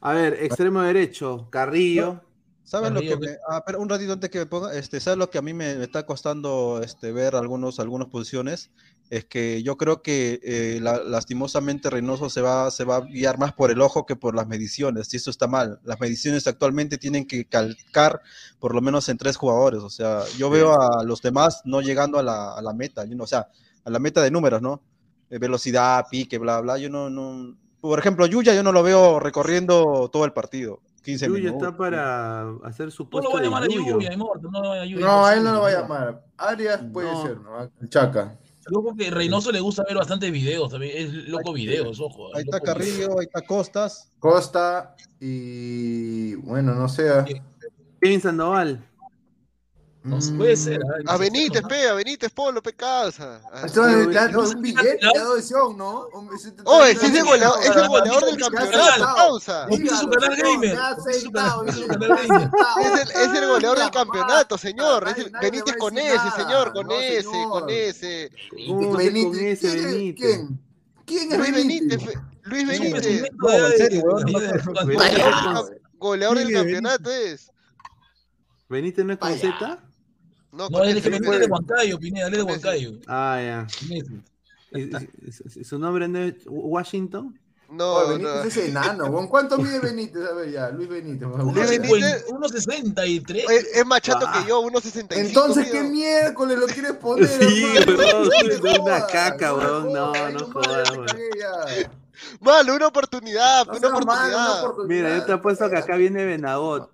A 0.00 0.12
ver, 0.12 0.34
extremo 0.42 0.82
derecho, 0.82 1.46
Carrillo. 1.50 2.20
¿Sabes 2.68 2.92
lo 2.92 3.00
que 3.00 3.16
me, 3.16 3.38
ah, 3.48 3.62
pero 3.64 3.80
un 3.80 3.88
ratito 3.88 4.12
antes 4.12 4.28
que 4.28 4.40
me 4.40 4.44
ponga, 4.44 4.74
este, 4.74 5.00
¿sabes 5.00 5.18
lo 5.18 5.30
que 5.30 5.38
a 5.38 5.42
mí 5.42 5.54
me, 5.54 5.82
está 5.82 6.04
costando 6.04 6.82
este, 6.84 7.12
ver 7.12 7.34
algunos, 7.34 7.80
algunas 7.80 8.08
posiciones? 8.08 8.70
Es 9.08 9.24
que 9.24 9.62
yo 9.62 9.78
creo 9.78 10.02
que 10.02 10.38
eh, 10.42 10.78
lastimosamente 10.82 11.88
Reynoso 11.88 12.28
se 12.28 12.42
va, 12.42 12.70
se 12.70 12.84
va 12.84 12.96
a 12.96 13.00
guiar 13.00 13.38
más 13.38 13.54
por 13.54 13.70
el 13.70 13.80
ojo 13.80 14.04
que 14.04 14.16
por 14.16 14.34
las 14.34 14.46
mediciones, 14.46 15.14
y 15.14 15.16
eso 15.16 15.30
está 15.30 15.46
mal. 15.46 15.80
Las 15.82 15.98
mediciones 15.98 16.46
actualmente 16.46 16.98
tienen 16.98 17.26
que 17.26 17.46
calcar 17.46 18.20
por 18.58 18.74
lo 18.74 18.82
menos 18.82 19.08
en 19.08 19.16
tres 19.16 19.38
jugadores, 19.38 19.80
o 19.80 19.88
sea, 19.88 20.24
yo 20.36 20.50
veo 20.50 20.78
a 20.78 21.02
los 21.04 21.22
demás 21.22 21.62
no 21.64 21.80
llegando 21.80 22.18
a 22.18 22.22
la, 22.22 22.52
a 22.52 22.60
la 22.60 22.74
meta, 22.74 23.06
o 23.18 23.26
sea, 23.26 23.48
a 23.82 23.88
la 23.88 23.98
meta 23.98 24.20
de 24.20 24.30
números, 24.30 24.60
¿no? 24.60 24.82
Eh, 25.30 25.38
velocidad, 25.38 26.04
pique, 26.10 26.36
bla, 26.36 26.60
bla, 26.60 26.76
yo 26.76 26.90
no, 26.90 27.08
no... 27.08 27.56
Por 27.80 27.98
ejemplo, 27.98 28.26
Yuya 28.26 28.54
yo 28.54 28.62
no 28.62 28.72
lo 28.72 28.82
veo 28.82 29.20
recorriendo 29.20 30.10
todo 30.12 30.26
el 30.26 30.34
partido 30.34 30.82
15 31.02 31.26
Yuya 31.26 31.50
está 31.50 31.76
para 31.76 32.50
hacer 32.64 32.90
su 32.90 33.08
puesto. 33.08 33.30
No 33.30 33.36
lo 33.36 33.36
va 33.36 33.40
a 33.40 33.44
llamar 33.44 33.62
a 33.64 33.66
Yuya, 33.66 34.16
no. 34.16 34.32
No, 34.40 35.30
él 35.30 35.42
no 35.42 35.52
lo 35.52 35.60
va 35.62 35.68
a 35.68 35.72
llamar. 35.72 36.24
Arias 36.36 36.80
puede 36.92 37.14
ser, 37.22 37.38
¿no? 37.40 37.70
Chaca. 37.88 38.38
Loco 38.70 38.94
que 38.94 39.10
Reynoso 39.10 39.50
le 39.50 39.60
gusta 39.60 39.82
ver 39.84 39.96
bastantes 39.96 40.30
videos 40.30 40.70
también. 40.70 40.92
Es 40.94 41.12
loco 41.28 41.52
videos, 41.52 42.00
ojo. 42.00 42.34
Ahí 42.36 42.42
está 42.42 42.60
Carrillo, 42.60 43.18
ahí 43.18 43.26
está 43.26 43.40
Costas. 43.40 44.12
Costa 44.18 44.94
y 45.20 46.34
bueno, 46.36 46.74
no 46.74 46.88
sé. 46.88 47.08
Kevin 48.00 48.20
Sandoval. 48.20 48.84
Pues 50.02 50.30
puede 50.30 50.56
ser. 50.56 50.80
¿eh? 50.80 51.04
A 51.06 51.16
Benítez, 51.16 51.62
pe, 51.62 51.88
a 51.88 51.94
Benítez 51.94 52.30
Polo, 52.30 52.62
pe 52.62 52.72
causa. 52.72 53.40
Ah, 53.52 53.66
Eso 53.66 53.86
es 53.88 54.54
un 54.54 54.62
billete, 54.62 54.98
la 55.02 55.10
adopción, 55.20 55.76
¿no? 55.76 56.06
Oye, 56.12 56.28
oh, 56.64 56.84
ese 56.84 57.06
es 57.06 57.14
el 57.14 57.24
goleador 57.24 58.24
del 58.24 58.36
campeonato, 58.38 59.04
causa. 59.16 59.66
Es 59.68 59.98
su 59.98 60.08
canal 60.08 60.36
gamer. 60.36 60.78
Es 61.06 61.24
el 63.34 63.48
goleador 63.48 63.78
del 63.78 63.90
campeonato, 63.90 64.56
señor. 64.56 65.04
Benítez 65.40 65.76
con 65.76 65.98
ese, 65.98 66.30
señor, 66.36 66.72
con 66.72 66.90
ese, 66.92 67.44
con 67.50 67.68
ese. 67.68 68.30
Benítez, 68.96 69.60
¿quién? 69.60 70.60
¿Quién 71.04 71.32
es 71.32 71.52
Benítez? 71.52 72.00
Luis 72.42 72.66
Benítez. 72.66 73.24
Goleador 75.98 76.38
del 76.38 76.52
campeonato 76.52 77.10
es. 77.10 77.50
¿Benítez 78.68 79.04
no 79.04 79.14
es 79.14 79.18
con 79.18 79.34
Z? 79.36 79.84
No, 80.52 80.68
no 80.68 80.84
es 80.84 81.02
de 81.02 81.16
este 81.16 81.46
Huancayo, 81.46 81.98
Pineda, 81.98 82.30
de 82.30 82.38
este 82.38 82.50
Huancayo. 82.50 82.92
Ah, 83.06 83.38
ya. 83.40 83.66
¿Su 85.62 85.78
nombre 85.78 86.08
no 86.08 86.18
es 86.20 86.34
Washington? 86.46 87.38
No, 87.70 87.96
Oye, 87.96 88.12
Benítez 88.12 88.34
no. 88.34 88.44
es 88.44 88.56
enano. 88.56 89.28
¿Cuánto 89.28 89.58
mide 89.58 89.78
Benítez? 89.78 90.26
A 90.26 90.32
ver, 90.32 90.50
ya, 90.50 90.70
Luis 90.70 90.88
Benítez. 90.88 91.28
Luis 91.28 91.68
Benítez, 91.68 92.26
1.63. 92.28 93.44
Es, 93.50 93.66
es, 93.74 93.86
más 93.86 94.00
chato 94.00 94.26
ah. 94.26 94.40
que 94.40 94.48
yo, 94.48 94.62
1.65. 94.62 95.06
Entonces, 95.10 95.70
¿qué 95.70 95.82
miércoles 95.82 96.58
lo 96.58 96.66
quieres 96.66 96.92
poner? 96.92 97.28
Sí, 97.28 97.66
una 98.80 99.06
caca, 99.06 99.54
weón. 99.54 99.92
No, 99.92 100.12
no 100.30 100.46
jodas, 100.50 100.90
weón. 100.92 101.06
Mal, 102.40 102.70
una 102.70 102.86
oportunidad, 102.86 103.68
una, 103.68 103.88
oportunidad. 103.88 104.28
una 104.28 104.60
oportunidad. 104.62 104.88
Mira, 104.88 105.18
yo 105.18 105.24
te 105.24 105.32
apuesto 105.32 105.68
que 105.70 105.76
acá 105.76 105.96
viene 105.96 106.24
Benavot. 106.24 106.90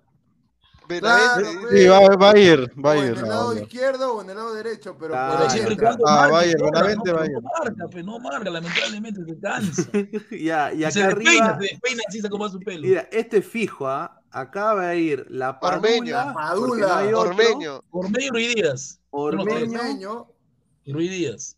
Claro, 0.87 1.45
sí, 1.45 1.57
pues. 1.61 1.89
va, 1.89 2.15
va, 2.15 2.31
a 2.31 2.37
ir, 2.37 2.71
va 2.85 2.91
a 2.91 2.97
ir. 2.97 3.03
En 3.03 3.17
el 3.17 3.21
lado 3.27 3.53
no, 3.53 3.59
izquierdo 3.59 4.15
o 4.15 4.21
en 4.21 4.29
el 4.29 4.35
lado 4.35 4.53
derecho, 4.53 4.95
pero 4.99 5.13
ah, 5.15 5.37
por 5.39 5.51
siempre 5.51 5.77
Ah, 6.05 6.27
va 6.31 6.39
a 6.39 6.45
ir, 6.45 6.55
Benavente 6.61 7.11
va 7.11 7.23
a 7.23 7.25
ir. 7.25 7.33
No 7.33 7.49
marca, 7.59 7.87
pues, 7.91 8.05
no 8.05 8.19
marca, 8.19 8.49
lamentablemente 8.49 9.21
se 9.25 9.39
cansa. 9.39 9.91
ya, 10.31 10.73
y 10.73 10.83
acá 10.83 10.91
se 10.91 11.03
arriba. 11.03 11.31
Despeina, 11.31 11.55
se 11.55 11.61
despeina 11.61 12.03
así 12.07 12.21
se 12.21 12.29
como 12.29 12.49
su 12.49 12.59
pelo. 12.59 12.87
Mira, 12.87 13.07
este 13.11 13.41
fijo, 13.41 13.87
¿ah? 13.87 14.19
¿eh? 14.19 14.25
Acá 14.31 14.73
va 14.73 14.89
a 14.89 14.95
ir 14.95 15.25
la 15.29 15.59
Padula, 15.59 16.33
Padula, 16.33 17.17
Ormeño. 17.17 17.81
Ormeño 17.89 18.25
y 18.25 18.29
Ruidías. 18.29 18.99
Ormeño. 19.09 19.79
Ormeño 19.79 20.27
y 20.83 20.93
Ruidías. 20.93 21.57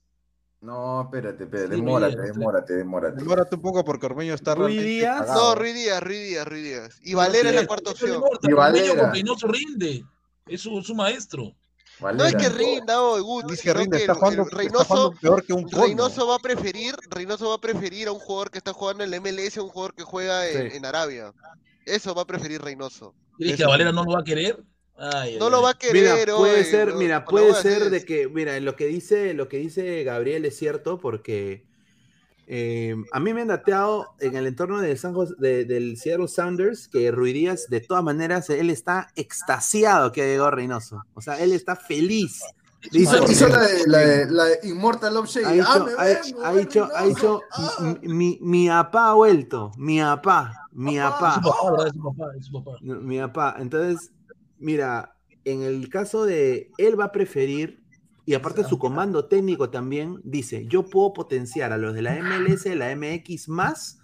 No, 0.59 1.03
espérate, 1.03 1.43
espérate, 1.43 1.75
demórate, 1.75 2.19
demórate, 2.19 2.73
demórate. 2.73 3.17
Demórate 3.17 3.55
un 3.55 3.61
poco 3.61 3.85
porque 3.85 4.07
Ormeño 4.07 4.34
está 4.34 4.55
Ruiz 4.55 4.81
Díaz. 4.81 5.27
No, 5.27 5.53
Ruiz 5.53 5.75
Días, 5.75 6.01
Ruiz 6.01 6.27
Díaz, 6.29 6.47
Ruiz 6.47 6.63
Díaz. 6.63 6.99
Y 7.03 7.13
Valera 7.13 7.49
es 7.49 7.55
la 7.55 7.67
cuarta 7.67 7.91
opción. 7.91 8.23
Y 8.41 8.53
Valera. 8.53 9.03
Porque 9.03 9.23
no 9.23 9.38
se 9.38 9.47
rinde. 9.47 10.03
Es 10.47 10.61
su, 10.61 10.95
maestro. 10.95 11.53
No 11.99 12.23
es 12.25 12.35
que 12.35 12.49
rinda 12.49 13.01
hoy, 13.01 13.21
Guti, 13.21 13.53
es 13.53 13.61
que 13.61 13.73
rinda, 13.73 13.97
está 13.97 14.15
jugando, 14.15 14.45
Reynoso, 14.45 15.13
que 15.45 15.53
un. 15.53 15.69
Reynoso 15.69 16.27
va 16.27 16.35
a 16.35 16.39
preferir, 16.39 16.95
Reynoso 17.09 17.49
va 17.49 17.55
a 17.55 17.61
preferir 17.61 18.07
a 18.07 18.11
un 18.11 18.19
jugador 18.19 18.51
que 18.51 18.59
está 18.59 18.73
jugando 18.73 19.03
en 19.03 19.13
el 19.13 19.21
MLS 19.21 19.57
a 19.57 19.63
un 19.63 19.69
jugador 19.69 19.93
que 19.93 20.03
juega 20.03 20.47
en, 20.47 20.71
en 20.71 20.85
Arabia. 20.85 21.34
Eso 21.85 22.15
va 22.15 22.23
a 22.23 22.25
preferir 22.25 22.61
Reynoso. 22.61 23.13
¿Crees 23.38 23.57
que 23.57 23.63
a 23.63 23.67
Valera 23.67 23.91
no 23.91 24.03
lo 24.03 24.13
va 24.13 24.21
a 24.21 24.23
querer? 24.23 24.63
Ay, 24.98 25.38
No 25.40 25.45
ay, 25.45 25.52
lo 25.52 25.61
va 25.61 25.69
a 25.72 25.74
querer, 25.78 26.18
Mira, 26.28 26.36
puede 26.36 26.64
ser, 26.65 26.88
no, 26.90 26.98
mira, 26.98 27.26
puede 27.26 27.53
ser 27.53 27.90
de 27.90 28.03
que, 28.03 28.28
mira, 28.28 28.60
lo 28.60 28.76
que 28.76 28.88
dice, 28.88 29.34
lo 29.34 29.48
que 29.48 29.57
dice 29.57 30.03
Gabriel 30.03 30.45
es 30.45 30.57
cierto, 30.57 30.99
porque 30.99 31.65
eh, 32.48 32.95
a 33.11 33.19
mí 33.19 33.34
me 33.34 33.41
han 33.41 33.49
dateado 33.49 34.07
en 34.19 34.36
el 34.36 34.48
entorno 34.48 34.80
de 34.82 34.95
San 34.98 35.14
Jos- 35.14 35.38
de- 35.38 35.65
del 35.65 35.98
Seattle 35.98 36.28
Sounders 36.30 36.88
que 36.88 37.11
Rui 37.11 37.34
Díaz, 37.34 37.68
de 37.69 37.82
todas 37.82 38.03
maneras, 38.03 38.49
él 38.49 38.69
está 38.69 39.10
extasiado 39.15 40.11
que 40.11 40.26
llegó 40.26 40.49
Reynoso. 40.49 41.03
O 41.14 41.22
sea, 41.22 41.40
él 41.41 41.52
está 41.52 41.76
feliz. 41.76 42.41
Hizo, 42.91 43.24
hizo 43.30 43.48
la, 43.49 43.61
de, 43.64 43.88
la, 43.88 43.98
de, 43.99 44.32
la 44.32 44.45
de 44.45 44.60
Immortal 44.64 45.14
Love 45.14 45.28
Shade. 45.28 45.45
ha 45.45 45.49
Ah, 45.49 45.53
dicho, 45.53 45.86
me 45.86 45.91
ha, 45.91 46.22
vengo, 46.22 46.44
ha 46.45 46.53
dicho, 46.53 46.90
ha 46.95 47.06
dicho, 47.06 47.41
"M- 47.82 47.99
mi, 48.03 48.40
mi 48.41 48.69
apá 48.69 49.10
ha 49.10 49.14
vuelto, 49.14 49.72
mi 49.78 49.99
apá, 49.99 50.53
mi 50.72 50.98
apá. 50.99 51.30
Es 51.30 51.36
su 51.36 51.41
papá, 51.41 51.91
papá, 52.02 52.32
papá. 52.53 52.72
Mi 52.82 53.19
papá. 53.19 53.56
Entonces, 53.60 54.11
mira, 54.59 55.17
en 55.45 55.63
el 55.63 55.89
caso 55.89 56.25
de 56.25 56.71
él 56.77 56.99
va 56.99 57.05
a 57.05 57.11
preferir, 57.11 57.81
y 58.25 58.34
aparte 58.34 58.65
su 58.65 58.77
comando 58.77 59.25
técnico 59.25 59.69
también 59.69 60.19
dice, 60.23 60.65
yo 60.67 60.84
puedo 60.85 61.13
potenciar 61.13 61.71
a 61.71 61.77
los 61.77 61.93
de 61.93 62.01
la 62.01 62.15
MLS, 62.15 62.65
la 62.75 62.93
MX 62.93 63.47
más, 63.47 63.99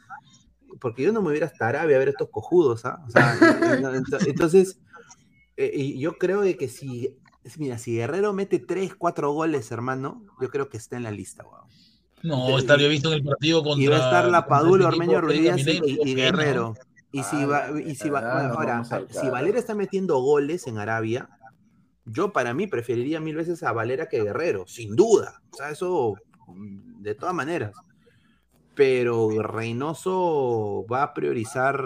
porque 0.79 1.03
yo 1.03 1.11
no 1.11 1.21
me 1.21 1.29
hubiera 1.29 1.47
hasta 1.47 1.67
Arabia 1.67 1.97
a 1.97 1.99
ver 1.99 2.09
estos 2.09 2.29
cojudos, 2.29 2.85
¿ah? 2.85 3.03
O 3.05 3.11
sea, 3.11 3.37
entonces, 4.25 4.79
eh, 5.57 5.71
y 5.75 5.99
yo 5.99 6.13
creo 6.13 6.41
de 6.41 6.55
que 6.55 6.69
si, 6.69 7.17
mira, 7.57 7.77
si 7.77 7.95
Guerrero 7.95 8.31
mete 8.31 8.59
3, 8.59 8.95
4 8.95 9.31
goles, 9.31 9.71
hermano, 9.71 10.23
yo 10.39 10.49
creo 10.49 10.69
que 10.69 10.77
está 10.77 10.95
en 10.95 11.03
la 11.03 11.11
lista, 11.11 11.43
weón. 11.43 11.67
No, 12.23 12.57
he 12.57 12.87
visto 12.87 13.09
en 13.09 13.15
el 13.15 13.23
partido 13.23 13.61
contra. 13.61 13.83
Y 13.83 13.87
va 13.87 13.97
a 13.97 14.05
estar 14.05 14.29
la 14.29 14.47
Padula, 14.47 14.87
Ormeño, 14.87 15.19
Ruiz 15.19 15.67
y, 15.67 16.15
¿no? 16.15 16.73
Y 17.13 17.21
si 17.23 17.45
va, 17.45 17.69
y 17.79 17.93
si 17.95 18.09
va, 18.09 18.19
Ah, 18.19 18.33
bueno, 18.33 18.53
ahora, 18.55 18.83
si. 19.11 19.29
Valera 19.29 19.59
está 19.59 19.75
metiendo 19.75 20.17
goles 20.19 20.65
en 20.65 20.79
Arabia, 20.79 21.29
yo 22.05 22.33
para 22.33 22.55
mí 22.55 22.65
preferiría 22.65 23.19
mil 23.21 23.35
veces 23.35 23.61
a 23.61 23.71
Valera 23.71 24.09
que 24.09 24.23
Guerrero, 24.23 24.65
sin 24.67 24.95
duda. 24.95 25.39
O 25.51 25.55
sea, 25.57 25.69
eso 25.69 26.15
mm, 26.47 27.03
de 27.03 27.13
todas 27.15 27.35
maneras. 27.35 27.71
Pero 28.73 29.29
Reynoso 29.43 30.85
va 30.91 31.03
a 31.03 31.13
priorizar 31.13 31.85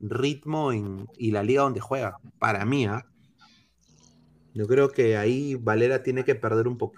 ritmo 0.00 0.72
en, 0.72 1.06
y 1.16 1.30
la 1.30 1.44
liga 1.44 1.62
donde 1.62 1.78
juega, 1.80 2.18
para 2.40 2.64
mí, 2.64 2.86
¿ah? 2.86 3.06
Yo 4.54 4.66
creo 4.66 4.90
que 4.90 5.16
ahí 5.16 5.54
Valera 5.54 6.02
tiene 6.02 6.24
que 6.24 6.34
perder 6.34 6.66
un 6.66 6.78
poco, 6.78 6.96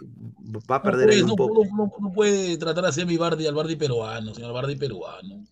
va 0.70 0.76
a 0.76 0.78
No 0.78 0.84
perder 0.84 1.06
puede, 1.06 1.16
ahí 1.16 1.22
un 1.22 1.28
no, 1.28 1.36
poco. 1.36 1.64
no- 1.64 1.76
no- 1.76 1.92
no 2.00 2.12
puede 2.12 2.56
tratar 2.56 2.86
así 2.86 3.02
a 3.02 3.06
mi 3.06 3.18
Bardi, 3.18 3.46
al 3.46 3.54
Bardi 3.54 3.76
peruano, 3.76 4.34
señor 4.34 4.54
Bardi 4.54 4.76
peruano. 4.76 5.44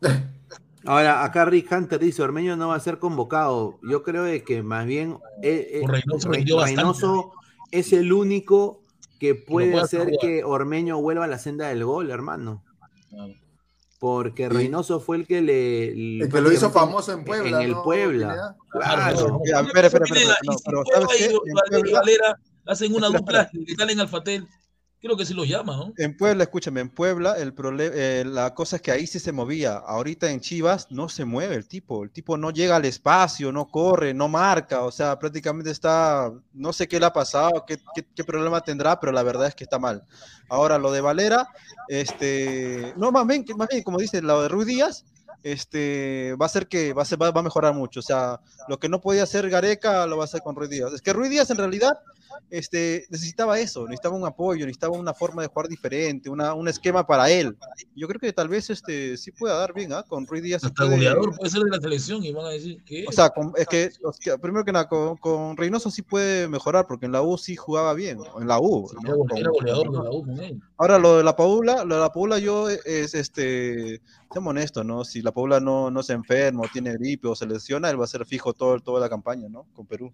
Ahora, 0.84 1.24
acá 1.24 1.44
Rick 1.44 1.70
Hunter 1.70 1.98
dice, 2.00 2.22
Ormeño 2.22 2.56
no 2.56 2.68
va 2.68 2.76
a 2.76 2.80
ser 2.80 2.98
convocado. 2.98 3.78
Yo 3.82 4.02
creo 4.02 4.24
de 4.24 4.42
que 4.42 4.62
más 4.62 4.86
bien 4.86 5.18
eh, 5.42 5.82
eh, 5.82 5.86
Reynoso 5.86 7.32
es 7.70 7.92
el 7.92 8.12
único 8.12 8.82
que 9.20 9.34
puede 9.34 9.78
hacer 9.78 10.04
jugar. 10.04 10.18
que 10.20 10.44
Ormeño 10.44 11.00
vuelva 11.00 11.24
a 11.24 11.28
la 11.28 11.38
senda 11.38 11.68
del 11.68 11.84
gol, 11.84 12.10
hermano. 12.10 12.64
Claro. 13.08 13.34
Porque 14.00 14.48
Reynoso 14.48 14.98
fue 14.98 15.18
el 15.18 15.26
que 15.28 15.40
le... 15.40 16.22
El 16.22 16.28
que 16.28 16.40
lo 16.40 16.50
hizo 16.50 16.70
famoso 16.72 17.12
en 17.12 17.24
Puebla, 17.24 17.58
En 17.58 17.66
el 17.68 17.70
¿no, 17.70 17.84
Puebla. 17.84 18.56
Claro. 18.68 19.40
Ya, 19.48 19.60
espera, 19.60 19.86
espera, 19.86 20.04
y 20.08 20.08
si 20.08 20.64
pero 20.64 20.82
Cueva 20.82 21.06
¿sabes 21.06 21.30
y 21.30 22.10
y 22.10 22.16
hacen 22.66 22.94
una 22.94 23.08
dupla 23.08 23.48
que 23.50 23.74
salen 23.76 24.00
al 24.00 24.08
Fatel, 24.08 24.48
creo 25.02 25.16
que 25.16 25.26
sí 25.26 25.34
los 25.34 25.46
llama, 25.48 25.76
¿no? 25.76 25.92
En 25.96 26.16
Puebla, 26.16 26.44
escúchame, 26.44 26.80
en 26.80 26.88
Puebla 26.88 27.34
el 27.36 27.52
problema, 27.52 27.94
la 28.30 28.54
cosa 28.54 28.76
es 28.76 28.82
que 28.82 28.90
ahí 28.92 29.06
sí 29.06 29.18
se 29.18 29.30
movía. 29.32 29.74
Ahorita 29.76 30.30
en 30.30 30.40
Chivas 30.40 30.86
no 30.90 31.08
se 31.10 31.24
mueve 31.26 31.54
el 31.56 31.68
tipo. 31.68 32.02
El 32.04 32.10
tipo 32.10 32.38
no 32.38 32.50
llega 32.50 32.76
al 32.76 32.84
espacio, 32.86 33.52
no 33.52 33.66
corre, 33.68 34.14
no 34.14 34.28
marca. 34.28 34.82
O 34.84 34.90
sea, 34.90 35.18
prácticamente 35.18 35.70
está, 35.70 36.32
no 36.52 36.72
sé 36.72 36.88
qué 36.88 36.98
le 36.98 37.06
ha 37.06 37.12
pasado, 37.12 37.64
qué, 37.66 37.78
qué- 37.94 38.24
problema 38.24 38.62
tendrá, 38.62 38.98
pero 38.98 39.12
la 39.12 39.22
verdad 39.22 39.48
es 39.48 39.54
que 39.54 39.64
está 39.64 39.78
mal. 39.78 40.02
Ahora, 40.48 40.78
lo 40.78 40.90
de 40.92 41.00
Valera, 41.02 41.46
este, 41.88 42.94
no, 42.96 43.12
más 43.12 43.26
bien, 43.26 43.44
más 43.56 43.68
bien 43.68 43.82
como 43.82 43.98
dice, 43.98 44.22
lo 44.22 44.42
de 44.42 44.48
Ruiz 44.48 44.66
Díaz, 44.66 45.04
este, 45.42 46.34
va 46.40 46.46
a 46.46 46.48
ser 46.48 46.66
que 46.68 46.92
va 46.92 47.02
a, 47.02 47.04
ser, 47.04 47.20
va, 47.20 47.30
va 47.30 47.40
a 47.40 47.44
mejorar 47.44 47.74
mucho. 47.74 48.00
O 48.00 48.02
sea, 48.02 48.40
lo 48.68 48.78
que 48.78 48.88
no 48.88 49.00
podía 49.00 49.22
hacer 49.24 49.48
Gareca 49.50 50.06
lo 50.06 50.16
va 50.16 50.24
a 50.24 50.26
hacer 50.26 50.40
con 50.42 50.54
Ruiz 50.56 50.70
Díaz. 50.70 50.92
Es 50.92 51.02
que 51.02 51.12
Ruiz 51.12 51.30
Díaz 51.30 51.50
en 51.50 51.56
realidad 51.58 51.98
este, 52.50 53.06
necesitaba 53.10 53.58
eso, 53.58 53.84
necesitaba 53.86 54.16
un 54.16 54.24
apoyo, 54.26 54.64
necesitaba 54.66 54.96
una 54.96 55.12
forma 55.14 55.42
de 55.42 55.48
jugar 55.48 55.68
diferente, 55.68 56.30
una, 56.30 56.54
un 56.54 56.66
esquema 56.68 57.06
para 57.06 57.30
él. 57.30 57.56
Yo 57.94 58.08
creo 58.08 58.20
que 58.20 58.32
tal 58.32 58.48
vez 58.48 58.70
este, 58.70 59.16
sí 59.16 59.30
pueda 59.32 59.54
dar 59.58 59.72
bien, 59.74 59.92
¿ah? 59.92 60.02
Con 60.06 60.26
Ruiz 60.26 60.42
Díaz. 60.42 60.62
sí 60.62 60.66
Hasta 60.68 60.84
puede- 60.84 60.96
goleador 60.96 61.36
puede 61.36 61.50
ser 61.50 61.62
de 61.62 61.70
la 61.70 61.80
selección 61.80 62.24
y 62.24 62.32
van 62.32 62.46
a 62.46 62.50
decir 62.50 62.82
que. 62.84 63.04
o 63.06 63.12
sea, 63.12 63.30
con- 63.30 63.52
es 63.56 63.66
que, 63.66 63.90
o 64.04 64.12
sea, 64.12 64.38
primero 64.38 64.64
que 64.64 64.72
nada, 64.72 64.88
con, 64.88 65.16
con 65.18 65.56
Reynoso 65.56 65.90
sí 65.90 66.02
puede 66.02 66.48
mejorar, 66.48 66.86
porque 66.86 67.06
en 67.06 67.12
la 67.12 67.22
U 67.22 67.36
sí 67.38 67.56
jugaba 67.56 67.92
bien, 67.94 68.18
en 68.40 68.48
la 68.48 68.58
U. 68.60 68.88
¿no? 69.02 69.08
era, 69.08 69.14
gole- 69.16 69.40
era 69.40 69.50
Con- 69.50 69.58
goleador 69.58 69.90
de 69.90 69.98
la 69.98 70.10
U 70.10 70.22
con 70.24 70.40
él. 70.40 70.60
Ahora, 70.78 70.98
lo 70.98 71.18
de 71.18 71.24
la 71.24 71.36
Paula, 71.36 71.84
lo 71.84 71.94
de 71.96 72.00
la 72.00 72.12
Paula 72.12 72.38
yo 72.38 72.68
es, 72.68 73.14
este, 73.14 74.00
seamos 74.32 74.50
honestos, 74.50 74.84
¿no? 74.84 75.04
Si 75.04 75.22
la 75.22 75.32
Paula 75.32 75.60
no, 75.60 75.90
no 75.90 76.02
se 76.02 76.12
enferma 76.12 76.62
o 76.62 76.68
tiene 76.72 76.92
gripe 76.94 77.28
o 77.28 77.34
se 77.34 77.46
lesiona, 77.46 77.90
él 77.90 78.00
va 78.00 78.04
a 78.04 78.08
ser 78.08 78.24
fijo 78.24 78.52
todo, 78.52 78.78
toda 78.80 79.00
la 79.00 79.08
campaña, 79.08 79.48
¿no? 79.48 79.66
Con 79.74 79.86
Perú. 79.86 80.12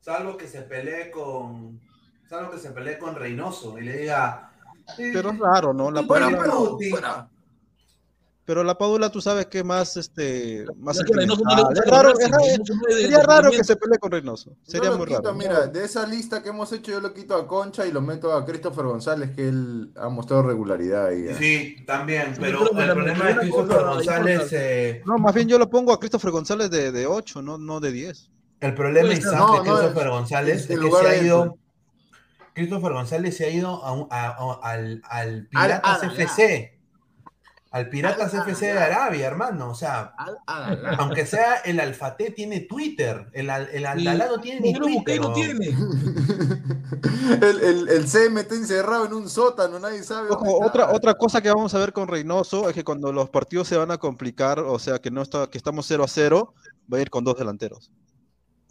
Salvo 0.00 0.36
que 0.36 0.46
se 0.46 0.62
pelee 0.62 1.10
con... 1.10 1.80
Salvo 2.28 2.50
que 2.50 2.58
se 2.58 2.70
pelee 2.70 2.98
con 2.98 3.14
Reynoso 3.14 3.78
y 3.78 3.82
le 3.82 3.98
diga... 3.98 4.50
Pero 4.96 5.30
es 5.30 5.38
raro, 5.38 5.72
¿no? 5.72 5.90
La 5.90 6.02
Fuera, 6.02 6.28
Paula, 6.28 6.52
fuera. 6.90 7.28
Pero 8.44 8.64
la 8.64 8.76
Paula, 8.76 9.08
tú 9.10 9.20
sabes 9.20 9.46
que 9.46 9.62
más, 9.62 9.96
este, 9.96 10.64
más 10.76 10.98
Es 10.98 11.04
que 11.04 11.12
Reynoso 11.14 11.42
no 11.44 11.50
le 11.50 11.62
sentimental. 11.62 11.74
gusta 11.74 11.84
Es 11.84 11.90
raro, 11.90 12.08
es 12.10 12.98
es 12.98 13.00
sería 13.02 13.22
raro 13.22 13.50
que 13.50 13.62
se 13.64 13.76
pelee 13.76 13.98
con 13.98 14.10
Reynoso. 14.10 14.50
Yo 14.50 14.56
Sería 14.64 14.90
lo 14.90 14.98
muy 14.98 15.06
quito, 15.06 15.22
raro. 15.22 15.34
mira, 15.34 15.66
de 15.68 15.84
esa 15.84 16.06
lista 16.06 16.42
que 16.42 16.48
hemos 16.48 16.72
hecho, 16.72 16.90
yo 16.90 17.00
lo 17.00 17.14
quito 17.14 17.34
a 17.36 17.46
Concha 17.46 17.86
y 17.86 17.92
lo 17.92 18.00
meto 18.00 18.32
a 18.32 18.44
Christopher 18.44 18.84
González, 18.86 19.30
que 19.36 19.46
él 19.48 19.92
ha 19.96 20.08
mostrado 20.08 20.42
regularidad 20.42 21.06
ahí. 21.06 21.28
¿eh? 21.28 21.36
Sí, 21.38 21.84
también, 21.86 22.34
pero 22.40 22.68
el 22.68 22.86
la- 22.88 22.94
problema 22.94 23.24
de 23.26 23.36
Christopher 23.36 23.76
cosa- 23.76 23.86
González, 23.94 24.48
eh, 24.52 25.02
No, 25.06 25.18
más 25.18 25.34
bien 25.34 25.48
yo 25.48 25.58
lo 25.58 25.70
pongo 25.70 25.92
a 25.92 26.00
Christopher 26.00 26.32
González 26.32 26.68
de, 26.70 26.90
de 26.90 27.06
8, 27.06 27.42
no, 27.42 27.58
no 27.58 27.78
de 27.78 27.92
10. 27.92 28.28
El 28.60 28.74
problema 28.74 29.12
Isaac, 29.12 29.22
ser. 29.24 29.32
de 29.32 29.38
no, 29.38 29.62
Christopher 29.62 30.06
es- 30.06 30.12
González 30.12 30.70
es 30.70 30.78
que 30.78 30.90
se 30.90 31.06
ha 31.08 31.16
ido. 31.22 31.58
Christopher 32.54 32.92
González 32.92 33.36
se 33.36 33.44
ha 33.46 33.50
ido 33.50 33.68
a 33.84 33.92
un- 33.92 34.08
a- 34.10 34.28
a- 34.28 34.60
al, 34.62 35.00
al 35.08 35.46
Piratas 35.48 36.02
Al- 36.02 36.10
FC. 36.10 36.78
Al 37.72 37.88
Piratas 37.88 38.34
FC 38.34 38.66
de 38.66 38.78
Arabia, 38.78 39.26
hermano. 39.26 39.70
O 39.70 39.74
sea, 39.74 40.14
aunque 40.98 41.24
sea 41.26 41.54
el 41.64 41.80
Alfate 41.80 42.30
tiene 42.30 42.60
Twitter. 42.60 43.28
El, 43.32 43.48
al- 43.50 43.70
el 43.72 43.86
Aldalá 43.86 44.26
no 44.26 44.38
tiene 44.40 44.60
ni 44.60 44.74
Twitter. 44.74 45.20
no 45.20 45.28
¿no? 45.28 45.34
tiene. 45.34 45.74
El, 47.40 47.60
el, 47.62 47.88
el 47.88 48.04
CMT 48.04 48.52
encerrado 48.52 49.06
en 49.06 49.14
un 49.14 49.28
sótano, 49.28 49.78
nadie 49.78 50.02
sabe. 50.02 50.28
Ojo, 50.30 50.44
está. 50.44 50.66
otra, 50.66 50.92
otra 50.92 51.14
cosa 51.14 51.40
que 51.40 51.48
vamos 51.50 51.74
a 51.74 51.78
ver 51.78 51.92
con 51.92 52.08
Reynoso 52.08 52.68
es 52.68 52.74
que 52.74 52.84
cuando 52.84 53.12
los 53.12 53.30
partidos 53.30 53.68
se 53.68 53.76
van 53.76 53.90
a 53.90 53.98
complicar, 53.98 54.58
o 54.60 54.78
sea, 54.78 54.98
que 54.98 55.10
no 55.10 55.22
está, 55.22 55.46
que 55.48 55.56
estamos 55.58 55.86
0 55.86 56.04
a 56.04 56.08
0, 56.08 56.54
va 56.92 56.98
a 56.98 57.00
ir 57.00 57.10
con 57.10 57.24
dos 57.24 57.38
delanteros. 57.38 57.90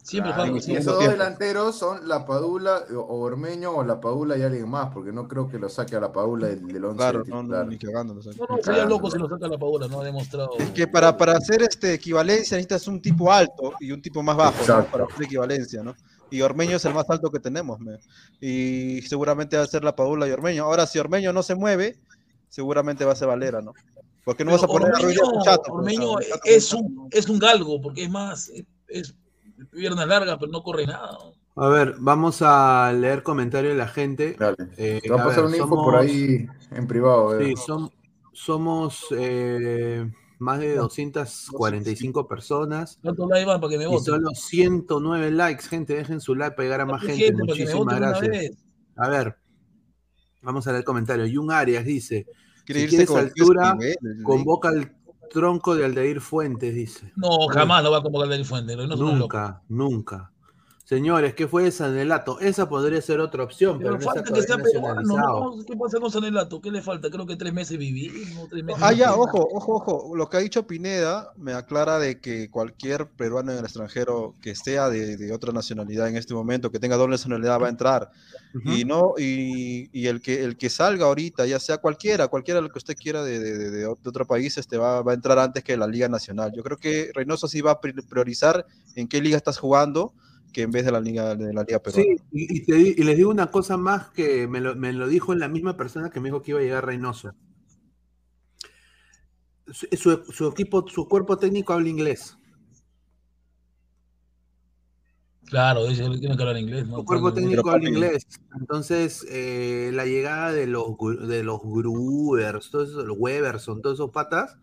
Siempre 0.02 0.32
Claro, 0.32 0.56
y 0.56 0.58
esos 0.58 0.84
dos 0.84 1.08
delanteros 1.08 1.78
son 1.78 2.08
la 2.08 2.26
Padula 2.26 2.84
o 2.92 3.20
Ormeño 3.20 3.70
o 3.70 3.84
la 3.84 4.00
Padula 4.00 4.36
y 4.36 4.42
alguien 4.42 4.68
más, 4.68 4.92
porque 4.92 5.12
no 5.12 5.28
creo 5.28 5.48
que 5.48 5.60
lo 5.60 5.68
saque 5.68 5.94
a 5.94 6.00
la 6.00 6.10
Padula 6.10 6.48
del, 6.48 6.66
del 6.66 6.84
once 6.84 6.96
Claro, 6.96 7.22
no, 7.24 7.44
no, 7.44 7.64
ni 7.64 7.78
cagando. 7.78 8.14
o 8.18 8.20
sea. 8.20 8.32
No, 8.32 8.56
no, 8.56 8.60
sería 8.60 8.84
loco 8.84 9.08
si 9.08 9.18
lo 9.18 9.28
saca 9.28 9.46
la 9.46 9.56
Paola, 9.56 9.86
no 9.86 10.00
ha 10.00 10.04
demostrado. 10.04 10.50
Que 10.74 10.88
para, 10.88 11.16
para 11.16 11.34
hacer 11.34 11.62
este 11.62 11.94
equivalencia 11.94 12.56
necesitas 12.56 12.88
un 12.88 13.00
tipo 13.00 13.30
alto 13.30 13.74
y 13.78 13.92
un 13.92 14.02
tipo 14.02 14.24
más 14.24 14.36
bajo 14.36 14.58
¿no? 14.66 14.84
Para 14.86 15.04
hacer 15.04 15.22
equivalencia, 15.22 15.84
¿no? 15.84 15.94
Y 16.30 16.40
Ormeño 16.42 16.78
es 16.78 16.84
el 16.84 16.94
más 16.94 17.08
alto 17.08 17.30
que 17.30 17.38
tenemos, 17.38 17.78
me. 17.78 18.00
y 18.40 19.02
seguramente 19.02 19.56
va 19.56 19.62
a 19.62 19.68
ser 19.68 19.84
la 19.84 19.94
Padula 19.94 20.26
y 20.26 20.32
Ormeño. 20.32 20.64
Ahora, 20.64 20.86
si 20.86 20.98
Ormeño 20.98 21.32
no 21.32 21.44
se 21.44 21.54
mueve, 21.54 21.96
seguramente 22.48 23.04
va 23.04 23.12
a 23.12 23.16
ser 23.16 23.28
Valera, 23.28 23.62
¿no? 23.62 23.72
Porque 24.24 24.44
no 24.44 24.50
Pero 24.50 24.62
vas 24.62 24.64
a 24.64 24.72
poner 24.72 24.94
a 24.94 24.98
Ruiz 24.98 25.20
Ormeño, 25.20 25.44
Chato, 25.44 25.62
pues, 25.68 25.98
Ormeño 25.98 26.18
es 26.44 26.72
un, 26.72 27.08
es 27.12 27.28
un 27.28 27.38
galgo, 27.38 27.80
porque 27.80 28.04
es 28.04 28.10
más, 28.10 28.48
es, 28.48 28.64
es 28.88 29.14
piernas 29.70 30.06
largas, 30.06 30.36
pero 30.38 30.50
no 30.52 30.62
corre 30.62 30.86
nada. 30.86 31.18
A 31.54 31.68
ver, 31.68 31.96
vamos 31.98 32.40
a 32.40 32.92
leer 32.92 33.22
comentarios 33.22 33.72
de 33.74 33.78
la 33.78 33.88
gente. 33.88 34.36
Eh, 34.76 35.00
Te 35.02 35.10
va 35.10 35.22
a 35.22 35.24
pasar 35.26 35.40
ver, 35.42 35.48
una 35.48 35.56
info 35.58 35.82
por 35.82 35.96
ahí 35.96 36.46
en 36.70 36.86
privado. 36.86 37.38
eh. 37.38 37.48
Sí, 37.48 37.54
som- 37.56 37.90
somos 38.32 39.04
eh, 39.14 40.10
más 40.38 40.60
de 40.60 40.74
245 40.76 42.26
personas. 42.26 42.98
¿Cuántos 43.02 43.28
likes 43.28 43.44
van 43.46 43.60
para 43.60 43.70
que 43.70 43.78
me 43.78 43.84
Y 43.84 43.88
voten? 43.88 44.04
solo 44.14 44.30
109 44.34 45.30
likes, 45.30 45.64
gente. 45.68 45.94
Dejen 45.94 46.20
su 46.20 46.34
like 46.34 46.56
para 46.56 46.64
llegar 46.64 46.80
a 46.80 46.86
más 46.86 47.02
Gente, 47.02 47.32
Muchísimas 47.32 47.96
gracias. 47.96 48.56
A 48.96 49.08
ver, 49.08 49.36
vamos 50.40 50.66
a 50.66 50.70
leer 50.70 50.80
el 50.80 50.84
comentario. 50.84 51.26
Jun 51.32 51.50
Arias 51.52 51.84
dice: 51.84 52.26
Quiere 52.64 52.82
Si 52.82 52.88
quieres 52.88 53.08
con 53.08 53.18
altura, 53.20 53.76
convoca 54.24 54.70
al 54.70 54.90
tronco 55.32 55.74
de 55.74 55.84
Aldeir 55.84 56.20
Fuentes, 56.20 56.74
dice. 56.74 57.12
No, 57.16 57.48
jamás 57.48 57.82
lo 57.82 57.90
va 57.90 57.98
a 57.98 58.02
convocar 58.02 58.28
Dani 58.28 58.44
Fuente. 58.44 58.76
No. 58.76 58.86
Nunca, 58.96 59.62
nunca. 59.68 60.31
Señores, 60.84 61.34
¿qué 61.34 61.46
fue 61.46 61.62
de 61.62 61.70
Sanelato? 61.70 62.40
Esa 62.40 62.68
podría 62.68 63.00
ser 63.00 63.20
otra 63.20 63.44
opción, 63.44 63.78
pero, 63.78 63.96
Pero 63.98 64.10
falta 64.10 64.32
que 64.32 64.42
sea 64.42 64.58
peruano. 64.58 65.00
¿no? 65.02 65.64
¿Qué 65.64 65.76
pasa 65.76 66.00
con 66.00 66.10
Sanelato? 66.10 66.60
¿Qué 66.60 66.70
le 66.72 66.82
falta? 66.82 67.08
Creo 67.08 67.24
que 67.24 67.36
tres 67.36 67.52
meses 67.54 67.78
vivir, 67.78 68.12
¿no? 68.34 68.46
Tres 68.48 68.64
meses 68.64 68.82
Ah, 68.84 68.92
ya, 68.92 69.12
vivir. 69.12 69.20
ojo, 69.28 69.48
ojo, 69.52 69.74
ojo. 69.76 70.16
Lo 70.16 70.28
que 70.28 70.36
ha 70.36 70.40
dicho 70.40 70.66
Pineda 70.66 71.32
me 71.36 71.52
aclara 71.54 71.98
de 72.00 72.20
que 72.20 72.50
cualquier 72.50 73.06
peruano 73.06 73.52
en 73.52 73.58
el 73.58 73.64
extranjero 73.64 74.34
que 74.42 74.56
sea 74.56 74.90
de, 74.90 75.16
de 75.16 75.32
otra 75.32 75.52
nacionalidad 75.52 76.08
en 76.08 76.16
este 76.16 76.34
momento, 76.34 76.70
que 76.72 76.80
tenga 76.80 76.96
doble 76.96 77.12
nacionalidad, 77.12 77.60
va 77.60 77.68
a 77.68 77.70
entrar. 77.70 78.10
Y 78.64 78.84
no, 78.84 79.14
y, 79.16 79.88
y 79.98 80.08
el 80.08 80.20
que 80.20 80.42
el 80.44 80.58
que 80.58 80.68
salga 80.68 81.06
ahorita, 81.06 81.46
ya 81.46 81.60
sea 81.60 81.78
cualquiera, 81.78 82.26
cualquiera 82.28 82.60
lo 82.60 82.68
que 82.70 82.78
usted 82.78 82.96
quiera 82.96 83.22
de, 83.22 83.38
de- 83.38 83.56
de- 83.56 83.70
de 83.70 83.86
otro 83.86 84.26
país, 84.26 84.58
este 84.58 84.76
va, 84.76 85.00
va 85.00 85.12
a 85.12 85.14
entrar 85.14 85.38
antes 85.38 85.62
que 85.64 85.76
la 85.76 85.86
Liga 85.86 86.08
Nacional. 86.08 86.52
Yo 86.54 86.62
creo 86.62 86.76
que 86.76 87.12
Reynoso 87.14 87.46
sí 87.48 87.60
va 87.62 87.70
a 87.70 87.80
pri- 87.80 87.94
priorizar 87.94 88.66
en 88.96 89.06
qué 89.08 89.22
liga 89.22 89.36
estás 89.38 89.56
jugando 89.58 90.12
que 90.52 90.62
en 90.62 90.70
vez 90.70 90.84
de 90.84 90.92
la 90.92 91.00
liga 91.00 91.34
de 91.34 91.52
la 91.52 91.62
liga 91.64 91.78
peruana. 91.82 92.04
Sí, 92.04 92.22
y, 92.30 92.58
y 92.58 92.64
te 92.64 92.74
di- 92.74 92.94
y 92.96 93.02
les 93.04 93.16
digo 93.16 93.30
una 93.30 93.50
cosa 93.50 93.76
más 93.76 94.10
que 94.10 94.46
me 94.46 94.60
lo, 94.60 94.74
me 94.76 94.92
lo 94.92 95.08
dijo 95.08 95.34
la 95.34 95.48
misma 95.48 95.76
persona 95.76 96.10
que 96.10 96.20
me 96.20 96.28
dijo 96.28 96.42
que 96.42 96.50
iba 96.52 96.60
a 96.60 96.62
llegar 96.62 96.84
Reynoso. 96.86 97.32
Su, 99.70 99.86
su- 99.96 100.24
su 100.32 100.48
equipo, 100.48 100.86
su 100.88 101.08
cuerpo 101.08 101.38
técnico 101.38 101.72
habla 101.72 101.88
inglés. 101.88 102.36
Claro, 105.46 105.86
dice, 105.86 106.04
él 106.04 106.18
tiene 106.18 106.34
que 106.36 106.42
hablar 106.42 106.56
inglés. 106.58 106.86
¿no? 106.86 106.98
Su 106.98 107.04
cuerpo 107.04 107.32
técnico 107.34 107.70
habla 107.70 107.88
inglés. 107.88 108.26
Entonces, 108.58 109.26
eh, 109.30 109.90
la 109.92 110.06
llegada 110.06 110.50
de 110.52 110.66
los, 110.66 110.84
de 111.28 111.42
los 111.42 111.60
Gruers, 111.62 112.70
todos 112.70 112.90
esos, 112.90 113.04
los 113.04 113.16
Weberson, 113.18 113.82
todos 113.82 113.94
esos 113.96 114.10
patas, 114.10 114.56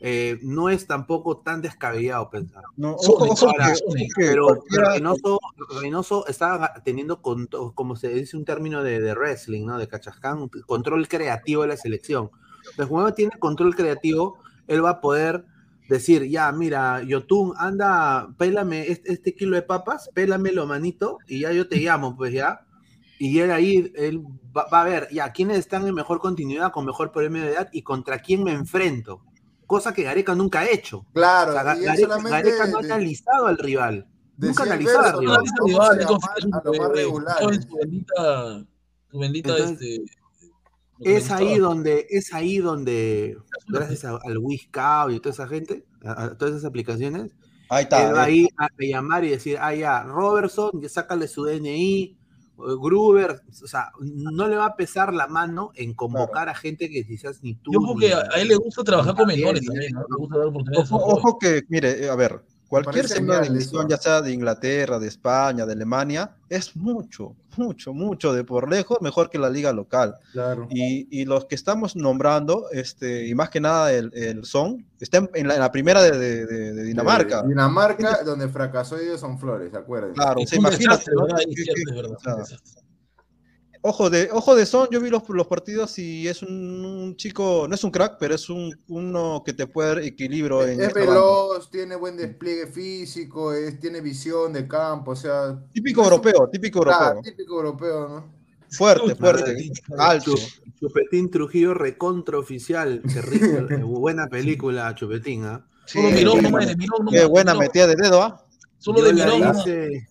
eh, 0.00 0.38
no 0.42 0.68
es 0.68 0.86
tampoco 0.86 1.38
tan 1.38 1.62
descabellado 1.62 2.28
pensar. 2.28 2.64
No, 2.76 2.94
ojo, 2.94 3.24
ojo, 3.30 3.48
Ahora, 3.48 3.72
ojo 3.72 3.94
pero 4.16 4.46
cualquiera- 4.46 4.90
Reynoso, 4.92 5.40
Reynoso 5.80 6.26
está 6.26 6.74
teniendo, 6.84 7.22
con, 7.22 7.46
como 7.74 7.96
se 7.96 8.08
dice 8.08 8.36
un 8.36 8.44
término 8.44 8.82
de, 8.82 9.00
de 9.00 9.14
wrestling, 9.14 9.64
¿no? 9.66 9.78
De 9.78 9.88
cachascán, 9.88 10.48
control 10.66 11.08
creativo 11.08 11.62
de 11.62 11.68
la 11.68 11.76
selección. 11.76 12.30
Entonces, 12.70 12.86
cuando 12.86 13.14
tiene 13.14 13.38
control 13.38 13.74
creativo, 13.74 14.38
él 14.66 14.84
va 14.84 14.90
a 14.90 15.00
poder 15.00 15.44
decir, 15.88 16.24
ya, 16.28 16.50
mira, 16.50 17.02
Yotun, 17.02 17.52
anda, 17.58 18.28
pélame 18.38 18.88
este, 18.88 19.12
este 19.12 19.34
kilo 19.34 19.54
de 19.54 19.62
papas, 19.62 20.10
pélamelo, 20.14 20.66
manito, 20.66 21.18
y 21.28 21.40
ya 21.40 21.52
yo 21.52 21.68
te 21.68 21.76
llamo, 21.76 22.16
pues 22.16 22.32
ya. 22.32 22.62
Y 23.18 23.38
él 23.38 23.50
ahí, 23.52 23.92
él 23.94 24.22
va, 24.56 24.66
va 24.72 24.80
a 24.80 24.84
ver, 24.84 25.08
ya, 25.12 25.30
quiénes 25.32 25.58
están 25.58 25.86
en 25.86 25.94
mejor 25.94 26.18
continuidad, 26.20 26.72
con 26.72 26.84
mejor 26.84 27.12
premio 27.12 27.42
de 27.42 27.50
edad 27.52 27.68
y 27.70 27.82
contra 27.82 28.18
quién 28.18 28.42
me 28.42 28.52
enfrento. 28.52 29.20
Cosa 29.66 29.92
que 29.94 30.02
Gareca 30.02 30.34
nunca 30.34 30.60
ha 30.60 30.70
hecho. 30.70 31.06
Claro, 31.12 31.50
O 31.50 31.54
sea, 31.54 31.62
Gareca, 31.64 32.18
Gareca 32.18 32.66
no 32.66 32.78
ha 32.78 32.82
de- 32.82 32.92
analizado 32.92 33.46
al 33.46 33.58
rival. 33.58 34.06
Nunca 34.36 34.62
ha 34.62 34.66
analizado 34.66 35.04
al 35.04 35.20
rival. 35.20 35.40
A 39.44 39.62
este, 39.62 40.04
Es 41.00 41.30
ahí 41.30 41.58
donde, 41.58 42.06
es 42.10 42.32
ahí 42.32 42.58
donde, 42.58 43.36
gracias 43.68 44.04
a- 44.04 44.18
al 44.22 44.38
Whiscout 44.38 45.12
y 45.12 45.20
toda 45.20 45.32
esa 45.32 45.48
gente, 45.48 45.84
a, 46.04 46.24
a 46.24 46.38
todas 46.38 46.54
esas 46.54 46.64
aplicaciones, 46.66 47.32
Ahí 47.70 47.84
está, 47.84 48.06
él 48.08 48.14
va 48.14 48.22
eh. 48.22 48.26
ahí 48.26 48.48
a, 48.58 48.64
a 48.66 48.68
llamar 48.78 49.24
y 49.24 49.30
decir, 49.30 49.56
ah, 49.60 49.74
ya, 49.74 50.02
Robertson, 50.04 50.70
ya 50.80 50.88
sácale 50.88 51.26
su 51.28 51.44
DNI, 51.44 52.16
Gruber, 52.56 53.42
o 53.62 53.66
sea, 53.66 53.90
no 54.00 54.48
le 54.48 54.56
va 54.56 54.66
a 54.66 54.76
pesar 54.76 55.12
la 55.12 55.26
mano 55.26 55.72
en 55.74 55.92
convocar 55.94 56.48
a 56.48 56.54
gente 56.54 56.88
que 56.88 57.04
quizás 57.04 57.42
ni 57.42 57.54
tú. 57.54 57.72
Yo 57.72 57.80
creo 57.80 57.96
que 57.96 58.14
a, 58.14 58.40
él 58.40 58.48
le 58.48 58.56
gusta 58.56 58.84
trabajar 58.84 59.14
con 59.14 59.26
menores 59.26 59.64
también, 59.64 59.92
¿no? 59.92 60.00
Le 60.08 60.16
gusta 60.16 60.38
dar 60.38 60.46
oportunidades 60.46 60.92
Ojo, 60.92 61.38
que, 61.38 61.62
mire, 61.68 62.08
a 62.08 62.14
ver, 62.14 62.42
cualquier 62.82 63.08
genial 63.08 63.48
división, 63.48 63.88
ya 63.88 63.96
sea 63.96 64.20
de 64.22 64.32
Inglaterra, 64.32 64.98
de 64.98 65.08
España, 65.08 65.64
de 65.66 65.72
Alemania, 65.72 66.30
es 66.48 66.74
mucho, 66.76 67.34
mucho, 67.56 67.92
mucho 67.92 68.32
de 68.32 68.44
por 68.44 68.68
lejos 68.70 68.98
mejor 69.00 69.30
que 69.30 69.38
la 69.38 69.48
liga 69.50 69.72
local. 69.72 70.16
Claro. 70.32 70.66
Y, 70.70 71.06
y 71.10 71.24
los 71.24 71.46
que 71.46 71.54
estamos 71.54 71.96
nombrando, 71.96 72.66
este, 72.70 73.26
y 73.26 73.34
más 73.34 73.50
que 73.50 73.60
nada 73.60 73.92
el, 73.92 74.10
el 74.14 74.44
Son, 74.44 74.84
está 75.00 75.18
en, 75.18 75.30
en 75.34 75.48
la, 75.48 75.54
en 75.54 75.60
la 75.60 75.72
primera 75.72 76.02
de, 76.02 76.10
de- 76.18 76.46
de- 76.46 76.72
de 76.72 76.82
Dinamarca. 76.84 77.42
De 77.42 77.48
Dinamarca, 77.48 78.22
donde 78.24 78.48
fracasó 78.48 78.96
Edison 78.98 79.38
Flores, 79.38 79.74
acuérdense. 79.74 80.14
Claro, 80.14 80.40
Es 80.40 80.52
o 80.52 80.60
Ojo 83.86 84.08
de, 84.08 84.30
ojo 84.32 84.56
de 84.56 84.64
Son, 84.64 84.88
yo 84.90 84.98
vi 84.98 85.10
los, 85.10 85.28
los 85.28 85.46
partidos 85.46 85.98
y 85.98 86.26
es 86.26 86.42
un, 86.42 86.82
un 86.86 87.16
chico, 87.16 87.66
no 87.68 87.74
es 87.74 87.84
un 87.84 87.90
crack, 87.90 88.16
pero 88.18 88.34
es 88.34 88.48
un, 88.48 88.74
uno 88.88 89.42
que 89.44 89.52
te 89.52 89.66
puede 89.66 89.88
dar 89.90 89.98
equilibrio 89.98 90.62
en 90.66 90.80
Es 90.80 90.88
esta 90.88 91.00
banda. 91.00 91.14
veloz, 91.16 91.70
tiene 91.70 91.94
buen 91.94 92.16
despliegue 92.16 92.66
físico, 92.66 93.52
es, 93.52 93.78
tiene 93.78 94.00
visión 94.00 94.54
de 94.54 94.66
campo, 94.66 95.10
o 95.10 95.16
sea. 95.16 95.62
Típico 95.70 96.02
europeo, 96.02 96.48
típico 96.50 96.82
Ah, 96.86 97.08
europeo. 97.12 97.22
típico 97.22 97.56
europeo, 97.58 98.08
¿no? 98.08 98.32
Fuerte, 98.70 99.14
fuerte, 99.16 99.70
alto. 99.98 100.34
Chu- 100.34 100.62
Chupetín 100.80 101.30
Trujillo 101.30 101.74
recontra 101.74 102.38
oficial. 102.38 103.02
Qué 103.02 103.20
rico, 103.20 103.44
eh, 103.70 103.82
buena 103.82 104.28
película, 104.28 104.94
Chupetín, 104.94 105.44
¿ah? 105.44 105.62
Solo 105.84 106.08
miró 106.08 106.36
miró 106.36 106.96
Qué 107.10 107.24
buena 107.26 107.52
miró. 107.52 107.60
metida 107.66 107.86
de 107.86 107.96
dedo, 107.96 108.22
¿ah? 108.22 108.46
Solo 108.78 109.00
yo 109.00 109.12
de 109.12 109.38
hice, 109.38 110.08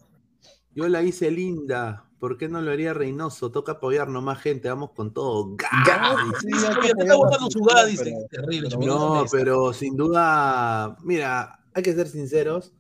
yo 0.76 0.88
la 0.88 1.02
hice 1.02 1.32
linda. 1.32 2.03
¿Por 2.24 2.38
qué 2.38 2.48
no 2.48 2.62
lo 2.62 2.72
haría 2.72 2.94
Reynoso? 2.94 3.52
Toca 3.52 3.74
apoyar 3.74 4.08
nomás 4.08 4.40
gente, 4.40 4.70
vamos 4.70 4.92
con 4.92 5.12
todo. 5.12 5.58
¡Ga! 5.58 6.16
Sí, 6.40 6.48
sí, 6.58 6.66
oye, 6.80 6.94
te 6.94 7.02
está 7.02 7.16
botando 7.18 7.52
su 7.52 7.60
gada, 7.60 7.86
dice. 7.86 8.16
Terrible, 8.30 8.70
Chupetón, 8.70 8.98
No, 8.98 9.26
pero 9.30 9.74
sin 9.74 9.98
duda, 9.98 10.96
mira, 11.04 11.60
hay 11.74 11.84
que 11.84 11.94
ser 11.94 12.08
sinceros. 12.08 12.72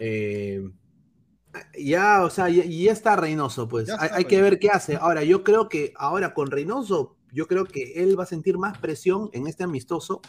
eh, 0.00 0.68
ya, 1.78 2.24
o 2.24 2.30
sea, 2.30 2.48
ya, 2.48 2.64
ya 2.64 2.90
está 2.90 3.14
Reynoso, 3.14 3.68
pues. 3.68 3.86
Ya 3.86 3.96
Hay, 4.00 4.10
hay 4.14 4.24
que 4.24 4.42
ver 4.42 4.58
qué 4.58 4.70
hace. 4.70 4.96
Ahora, 4.96 5.22
yo 5.22 5.44
creo 5.44 5.68
que 5.68 5.92
ahora 5.94 6.34
con 6.34 6.50
Reynoso, 6.50 7.18
yo 7.30 7.46
creo 7.46 7.66
que 7.66 8.02
él 8.02 8.18
va 8.18 8.24
a 8.24 8.26
sentir 8.26 8.58
más 8.58 8.78
presión 8.78 9.30
en 9.32 9.46
este 9.46 9.62
amistoso. 9.62 10.22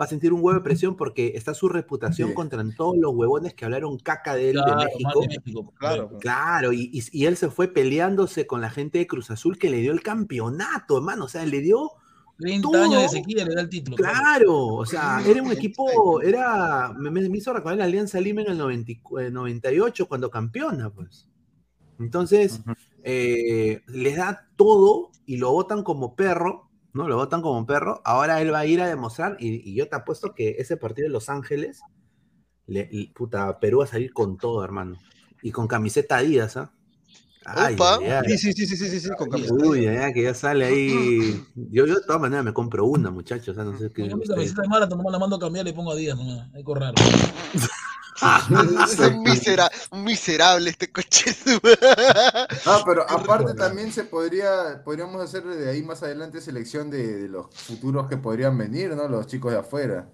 Va 0.00 0.04
a 0.06 0.08
sentir 0.08 0.32
un 0.32 0.40
huevo 0.42 0.58
de 0.58 0.64
presión 0.64 0.96
porque 0.96 1.32
está 1.34 1.52
su 1.52 1.68
reputación 1.68 2.30
Sí. 2.30 2.34
contra 2.34 2.64
todos 2.74 2.96
los 2.96 3.12
huevones 3.14 3.52
que 3.52 3.66
hablaron 3.66 3.98
caca 3.98 4.34
de 4.34 4.50
él 4.50 4.56
Claro, 4.56 4.78
de 4.80 4.86
México. 4.86 5.20
de 5.20 5.28
México, 5.28 5.74
Claro. 5.78 6.18
Claro, 6.20 6.72
y, 6.72 6.90
y- 6.92 7.02
y 7.12 7.26
él 7.26 7.36
se 7.36 7.50
fue 7.50 7.68
peleándose 7.68 8.46
con 8.46 8.60
la 8.62 8.70
gente 8.70 8.98
de 8.98 9.06
Cruz 9.06 9.30
Azul 9.30 9.58
que 9.58 9.68
le 9.68 9.76
dio 9.78 9.92
el 9.92 10.02
campeonato, 10.02 10.96
hermano. 10.96 11.26
O 11.26 11.28
sea, 11.28 11.44
le 11.44 11.60
dio 11.60 11.90
30 12.38 12.62
todo. 12.70 12.82
años 12.82 13.02
de 13.02 13.08
sequía 13.10 13.44
le 13.44 13.54
da 13.54 13.60
el 13.60 13.68
título. 13.68 13.96
Claro, 13.98 14.56
o 14.68 14.86
sea, 14.86 15.22
era 15.26 15.42
un 15.42 15.52
equipo, 15.52 16.22
era, 16.22 16.94
me, 16.98 17.10
me- 17.10 17.36
hizo 17.36 17.52
recordar 17.52 17.76
la 17.76 17.84
Alianza 17.84 18.18
Lima 18.18 18.40
en 18.40 18.52
el 18.52 18.56
90 18.58 18.92
y 18.92 18.96
cu- 19.00 19.18
eh, 19.18 19.30
98 19.30 20.08
cuando 20.08 20.30
campeona, 20.30 20.88
pues. 20.88 21.28
Entonces, 21.98 22.62
eh, 23.02 23.82
les 23.88 24.16
da 24.16 24.48
todo 24.56 25.10
y 25.26 25.36
lo 25.36 25.52
votan 25.52 25.82
como 25.82 26.16
perro, 26.16 26.69
¿no? 26.92 27.08
Lo 27.08 27.16
votan 27.16 27.42
como 27.42 27.64
perro. 27.66 28.00
Ahora 28.04 28.40
él 28.42 28.52
va 28.52 28.60
a 28.60 28.66
ir 28.66 28.80
a 28.80 28.86
demostrar, 28.88 29.36
y, 29.40 29.68
y 29.70 29.74
yo 29.74 29.88
te 29.88 29.96
apuesto 29.96 30.34
que 30.34 30.56
ese 30.58 30.76
partido 30.76 31.06
de 31.08 31.12
Los 31.12 31.28
Ángeles, 31.28 31.80
le, 32.66 32.88
le- 32.92 33.12
puta, 33.14 33.58
Perú 33.60 33.78
va 33.78 33.84
a 33.84 33.88
salir 33.88 34.12
con 34.12 34.36
todo, 34.36 34.62
hermano. 34.64 34.96
Y 35.42 35.50
con 35.52 35.66
camiseta 35.66 36.18
Adidas, 36.18 36.56
¿ah? 36.56 36.72
Ay, 37.46 37.74
Opa. 37.74 37.96
ay, 38.00 38.06
ay. 38.06 38.36
Sí, 38.38 38.52
sí, 38.52 38.66
sí, 38.66 38.76
sí, 38.76 38.86
sí, 38.88 39.00
sí, 39.00 39.08
con 39.16 39.30
camiseta. 39.30 39.54
Uy, 39.66 39.84
ya, 39.84 39.94
ya, 39.94 40.12
que 40.12 40.22
ya 40.24 40.34
sale 40.34 40.66
ahí. 40.66 41.42
Yo, 41.54 41.86
yo 41.86 41.94
de 41.94 42.02
todas 42.02 42.20
maneras 42.20 42.44
me 42.44 42.52
compro 42.52 42.84
una, 42.84 43.10
muchachos. 43.10 43.48
O 43.48 43.54
sea, 43.54 43.64
no 43.64 43.78
sé 43.78 43.90
qué. 43.90 44.02
Yo 44.06 44.16
mi 44.16 44.22
ustedes- 44.24 44.36
camiseta 44.36 44.62
de 44.62 44.68
Marathon 44.68 44.98
nomás 44.98 45.12
la 45.12 45.18
mando 45.18 45.36
a 45.36 45.38
cambiar 45.40 45.64
y 45.66 45.70
le 45.70 45.74
pongo 45.74 45.92
a 45.92 45.96
días 45.96 46.16
nomás. 46.18 46.48
Algo 46.54 46.74
raro. 46.74 46.94
Es 48.90 48.98
un, 48.98 49.22
misera- 49.22 49.70
miserable 49.92 50.70
este 50.70 50.90
coche. 50.92 51.34
Ah, 52.66 52.82
pero 52.86 53.02
aparte 53.08 53.54
también 53.54 53.92
se 53.92 54.04
podría, 54.04 54.82
podríamos 54.84 55.22
hacer 55.22 55.44
de 55.44 55.70
ahí 55.70 55.82
más 55.82 56.02
adelante 56.02 56.40
selección 56.40 56.90
de, 56.90 57.22
de 57.22 57.28
los 57.28 57.46
futuros 57.54 58.08
que 58.08 58.16
podrían 58.16 58.56
venir, 58.58 58.90
¿no? 58.94 59.08
Los 59.08 59.26
chicos 59.26 59.52
de 59.52 59.58
afuera. 59.58 60.08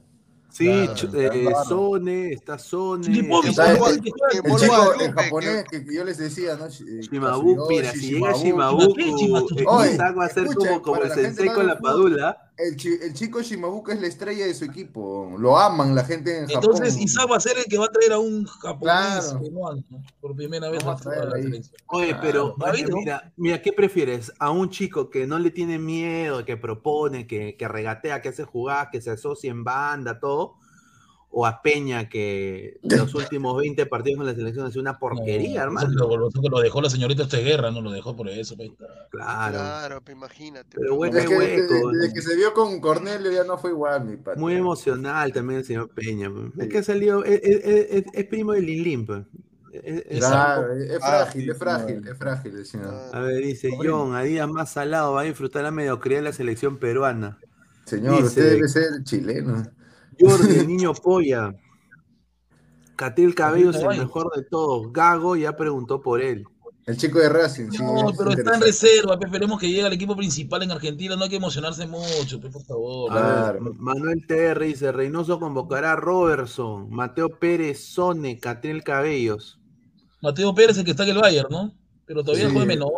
Sí, 0.51 0.65
Claro, 0.95 1.21
eh, 1.21 1.41
claro. 1.51 1.65
Sone, 1.69 2.33
está 2.33 2.59
Sone. 2.59 3.07
El, 3.07 3.17
el 3.19 4.57
chico, 4.59 4.95
el 5.01 5.13
japonés 5.13 5.65
que, 5.71 5.85
que 5.85 5.95
yo 5.95 6.03
les 6.05 6.17
decía, 6.17 6.57
¿no? 6.57 6.67
Eh, 6.67 7.01
Shimabuku, 7.03 7.69
mira, 7.69 7.93
si 7.93 8.13
llega 8.13 8.33
Shimabuku. 8.33 8.95
Shimabuku, 8.99 9.55
¿Qué? 9.55 9.63
eh, 9.65 9.93
Isaac 9.93 10.17
va 10.19 10.25
a 10.25 10.29
ser 10.31 10.47
como, 10.55 10.81
como 10.81 11.03
el 11.03 11.11
sensei 11.13 11.49
con 11.53 11.67
la 11.67 11.79
padula. 11.79 12.46
El, 12.59 12.77
chi- 12.77 12.99
el 13.03 13.13
chico 13.13 13.43
Shimabuku 13.43 13.91
es 13.91 14.01
la 14.01 14.07
estrella 14.07 14.47
de 14.47 14.55
su 14.55 14.65
equipo. 14.65 15.35
Lo 15.39 15.59
aman 15.59 15.95
la 15.95 16.05
gente 16.05 16.39
en 16.39 16.47
Japón. 16.47 16.63
Entonces 16.73 16.97
Isaac 16.99 17.31
va 17.31 17.37
a 17.37 17.41
ser 17.41 17.59
el 17.59 17.65
que 17.67 17.77
va 17.77 17.85
a 17.85 17.93
traer 17.93 18.13
a 18.13 18.19
un 18.19 18.47
japonés 18.47 18.81
Claro. 19.27 19.41
peruano 19.41 19.85
por 20.21 20.35
primera 20.35 20.71
vez 20.71 20.83
Vamos 20.83 21.07
a 21.07 21.11
al 21.11 21.15
fútbol 21.15 21.15
a 21.15 21.17
la 21.17 21.31
traerlo 21.31 21.35
ahí. 21.37 21.43
selección. 21.43 21.77
Oye, 21.89 22.17
pero 22.23 22.57
mira, 22.95 23.33
mira, 23.37 23.61
¿qué 23.63 23.73
prefieres? 23.75 24.33
¿A 24.39 24.51
un 24.51 24.71
chico 24.71 25.11
que 25.11 25.27
no 25.27 25.39
le 25.39 25.51
tiene 25.51 25.79
miedo, 25.79 26.45
que 26.47 26.57
propone, 26.57 27.27
que, 27.27 27.57
que 27.59 27.69
regatea, 27.69 28.23
que 28.23 28.31
hace 28.31 28.45
jugar, 28.45 28.89
que 28.91 29.03
se 29.03 29.11
asocia 29.11 29.51
en 29.51 29.63
banda, 29.63 30.19
todo? 30.19 30.55
¿O 31.39 31.45
a 31.45 31.61
Peña, 31.61 32.09
que 32.09 32.79
los 32.83 33.15
últimos 33.15 33.59
20 33.59 33.85
partidos 33.85 34.17
con 34.17 34.27
la 34.27 34.35
selección 34.35 34.65
ha 34.65 34.71
sido 34.71 34.81
una 34.81 34.99
porquería, 34.99 35.59
No, 35.59 35.65
hermano? 35.83 36.31
Lo, 36.51 36.61
dejó 36.63 36.81
la 36.81 36.89
señorita 36.89 37.25
Esteguerra, 37.25 37.71
no 37.71 37.83
lo 37.83 37.91
dejó 37.91 38.17
por 38.17 38.31
eso. 38.31 38.57
pues. 38.57 38.71
Claro. 39.11 39.53
Claro, 39.59 40.01
pues 40.03 40.17
imagínate. 40.17 40.79
Pero 40.81 40.97
bueno, 40.97 41.13
Desde 41.17 41.29
que, 41.29 41.37
hueco. 41.37 41.75
desde- 41.75 41.99
desde 41.99 42.15
que 42.15 42.23
se 42.23 42.37
vio 42.37 42.55
con 42.55 42.81
Cornelio 42.81 43.31
ya 43.31 43.45
no 43.45 43.59
fue 43.59 43.73
igual, 43.73 44.07
mi 44.07 44.17
padre. 44.17 44.41
Muy 44.41 44.55
emocional 44.55 45.31
también 45.35 45.59
el 45.61 45.67
señor 45.67 45.91
Peña. 45.91 46.31
pues. 46.33 46.47
Es 46.59 46.69
que 46.73 46.79
ha 46.79 46.83
salido, 46.83 47.23
es, 47.23 47.39
es- 47.43 47.65
es- 47.91 48.05
es 48.15 48.25
primo 48.29 48.53
de 48.53 48.63
Lilín, 48.63 49.05
pues. 49.05 49.25
Es, 49.75 50.05
es 50.09 50.19
Claro, 50.21 50.63
algo- 50.63 50.73
es, 50.75 50.91
es 50.91 51.01
Ah, 51.03 51.07
frágil, 51.27 51.51
es 51.51 51.59
frágil, 51.59 52.09
es 52.09 52.17
frágil 52.19 52.57
el 52.57 52.65
señor. 52.65 52.95
A 53.13 53.21
ver, 53.21 53.43
dice 53.45 53.69
John, 53.79 54.15
a 54.15 54.23
días 54.23 54.49
más 54.49 54.73
salado 54.73 55.13
va 55.13 55.21
a 55.21 55.25
disfrutar 55.25 55.65
la 55.65 55.71
mediocridad 55.71 56.21
de 56.21 56.25
la 56.25 56.33
selección 56.33 56.79
peruana. 56.79 57.37
Señor, 57.85 58.15
Dice- 58.15 58.27
usted 58.29 58.51
debe 58.53 58.69
ser 58.69 59.05
chileno. 59.05 59.63
Jordi, 60.19 60.59
el 60.61 60.67
niño 60.69 60.95
polla. 60.95 61.55
Catil 62.97 63.35
Cabello 63.35 63.71
es 63.71 63.77
el 63.77 63.89
mejor 63.89 64.31
de 64.35 64.43
todos. 64.45 64.93
Gago 64.93 65.37
ya 65.37 65.57
preguntó 65.57 66.01
por 66.01 66.21
él. 66.23 66.45
El 66.87 66.97
chico 66.97 67.19
de 67.19 67.29
Racing, 67.29 67.71
sí. 67.73 67.83
No, 67.83 68.11
es 68.11 68.17
pero 68.17 68.31
está 68.31 68.55
en 68.55 68.61
reserva. 68.61 69.19
pe, 69.19 69.27
Esperemos 69.27 69.59
que 69.59 69.67
llegue 69.69 69.83
al 69.85 69.93
equipo 69.93 70.15
principal 70.17 70.63
en 70.63 70.71
Argentina. 70.71 71.17
No 71.17 71.25
hay 71.25 71.31
que 71.31 71.37
emocionarse 71.37 71.85
mucho, 71.87 72.41
por 72.41 72.63
favor. 72.63 73.11
A 73.13 73.15
ver, 73.15 73.59
Claro. 73.59 73.75
Manuel 73.79 74.25
TR 74.27 74.61
dice, 74.65 74.93
Reynoso 74.93 75.41
convocará 75.41 75.93
a 75.93 75.97
Robertson, 75.97 76.89
Mateo 76.89 77.29
Pérez, 77.41 77.81
Sone, 77.85 78.39
Catil 78.39 78.85
Cabellos. 78.85 79.59
Mateo 80.23 80.55
Pérez, 80.55 80.79
el 80.79 80.85
que 80.85 80.93
está 80.93 81.03
en 81.03 81.11
el 81.11 81.19
Bayern, 81.19 81.49
¿no? 81.51 81.75
Pero 82.07 82.23
todavía 82.23 82.47
Sí. 82.47 82.53
juega 82.53 82.67
menor. 82.67 82.93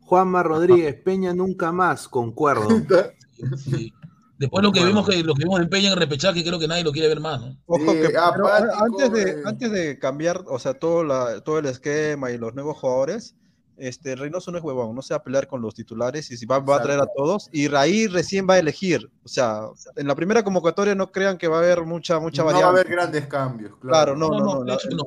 Juanma 0.00 0.42
Rodríguez, 0.42 0.94
Peña 1.02 1.32
nunca 1.32 1.72
más, 1.72 2.06
concuerdo. 2.06 2.68
Sí. 3.56 3.92
Después 4.38 4.62
lo 4.64 4.72
que 4.72 4.84
vimos 4.84 5.08
que 5.08 5.22
lo 5.22 5.34
que 5.34 5.44
vimos 5.44 5.60
de 5.60 5.66
Peña 5.66 5.92
en 5.92 5.98
repechaje, 5.98 6.42
creo 6.42 6.58
que 6.58 6.66
nadie 6.66 6.82
lo 6.84 6.90
quiere 6.92 7.08
ver 7.08 7.20
más, 7.20 7.40
¿no? 7.40 7.56
Ojo 7.66 7.92
que 7.92 8.16
apático, 8.16 8.74
antes 8.84 9.12
de, 9.12 9.30
eh. 9.30 9.42
antes 9.44 9.70
de 9.70 9.98
cambiar, 9.98 10.42
o 10.48 10.58
sea, 10.58 10.74
todo, 10.74 11.04
la, 11.04 11.40
todo 11.40 11.58
el 11.60 11.66
esquema 11.66 12.30
y 12.32 12.38
los 12.38 12.52
nuevos 12.54 12.76
jugadores, 12.78 13.36
este 13.76 14.14
Reynoso 14.16 14.50
no 14.50 14.58
es 14.58 14.64
huevón, 14.64 14.94
no 14.94 15.02
se 15.02 15.14
va 15.14 15.18
a 15.18 15.22
pelear 15.22 15.46
con 15.46 15.60
los 15.62 15.74
titulares 15.74 16.30
y 16.30 16.36
si 16.36 16.46
va, 16.46 16.58
va 16.58 16.76
a 16.76 16.82
traer 16.82 17.00
a 17.00 17.06
todos 17.16 17.48
y 17.52 17.72
ahí 17.74 18.06
recién 18.08 18.46
va 18.48 18.54
a 18.54 18.58
elegir. 18.58 19.10
O 19.24 19.28
sea, 19.28 19.62
en 19.96 20.06
la 20.08 20.14
primera 20.14 20.42
convocatoria 20.44 20.94
no 20.94 21.10
crean 21.12 21.38
que 21.38 21.48
va 21.48 21.56
a 21.56 21.60
haber 21.60 21.84
mucha, 21.84 22.18
mucha 22.20 22.42
No 22.42 22.52
va 22.52 22.58
a 22.58 22.68
haber 22.68 22.88
grandes 22.88 23.26
cambios, 23.26 23.72
Claro, 23.80 24.14
claro. 24.14 24.16
no, 24.16 24.28
no, 24.30 24.38
No, 24.38 24.44
no. 24.44 24.54
no, 24.54 24.60
de 24.64 24.66
la- 24.66 24.74
hecho 24.74 24.88
no. 24.90 25.04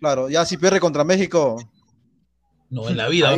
Claro, 0.00 0.28
ya 0.30 0.44
si 0.46 0.56
pierde 0.56 0.80
contra 0.80 1.04
México, 1.04 1.56
No, 2.70 2.88
en 2.88 2.96
la 2.96 3.08
vida 3.08 3.30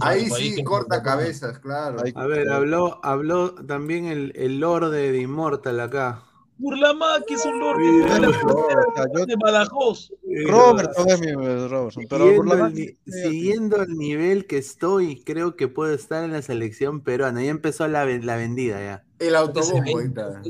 Ahí 0.00 0.26
sí, 0.26 0.32
ahí 0.34 0.54
que- 0.54 0.64
corta 0.64 1.02
cabezas, 1.02 1.58
claro. 1.58 1.98
ahí- 2.02 2.12
A 2.16 2.26
ver, 2.26 2.48
habló, 2.50 2.98
habló 3.04 3.54
también 3.54 4.06
el, 4.06 4.32
el 4.36 4.58
Lord 4.58 4.90
de 4.90 5.20
Immortal 5.20 5.80
acá. 5.80 6.22
Burlamaki 6.56 7.34
es 7.34 7.44
un 7.46 7.58
lord 7.58 7.78
Sí, 7.78 9.18
de, 9.18 9.26
de 9.26 9.34
Badajoz. 9.42 10.12
Robertson 10.46 11.08
es 11.10 11.20
mi 11.20 11.32
Robertson, 11.32 12.04
pero 12.08 12.26
por 12.36 12.46
Siguiendo 12.48 12.66
el, 12.66 12.96
siguiendo 13.06 13.82
el 13.82 13.98
nivel 13.98 14.46
que 14.46 14.58
estoy, 14.58 15.20
creo 15.24 15.56
que 15.56 15.66
puedo 15.66 15.92
estar 15.92 16.22
en 16.24 16.32
la 16.32 16.42
selección 16.42 17.00
peruana. 17.00 17.42
Ya 17.42 17.50
empezó 17.50 17.88
la, 17.88 18.04
la 18.06 18.36
vendida 18.36 18.78
ya. 18.80 19.04
El 19.18 19.34
autobombo. 19.34 19.98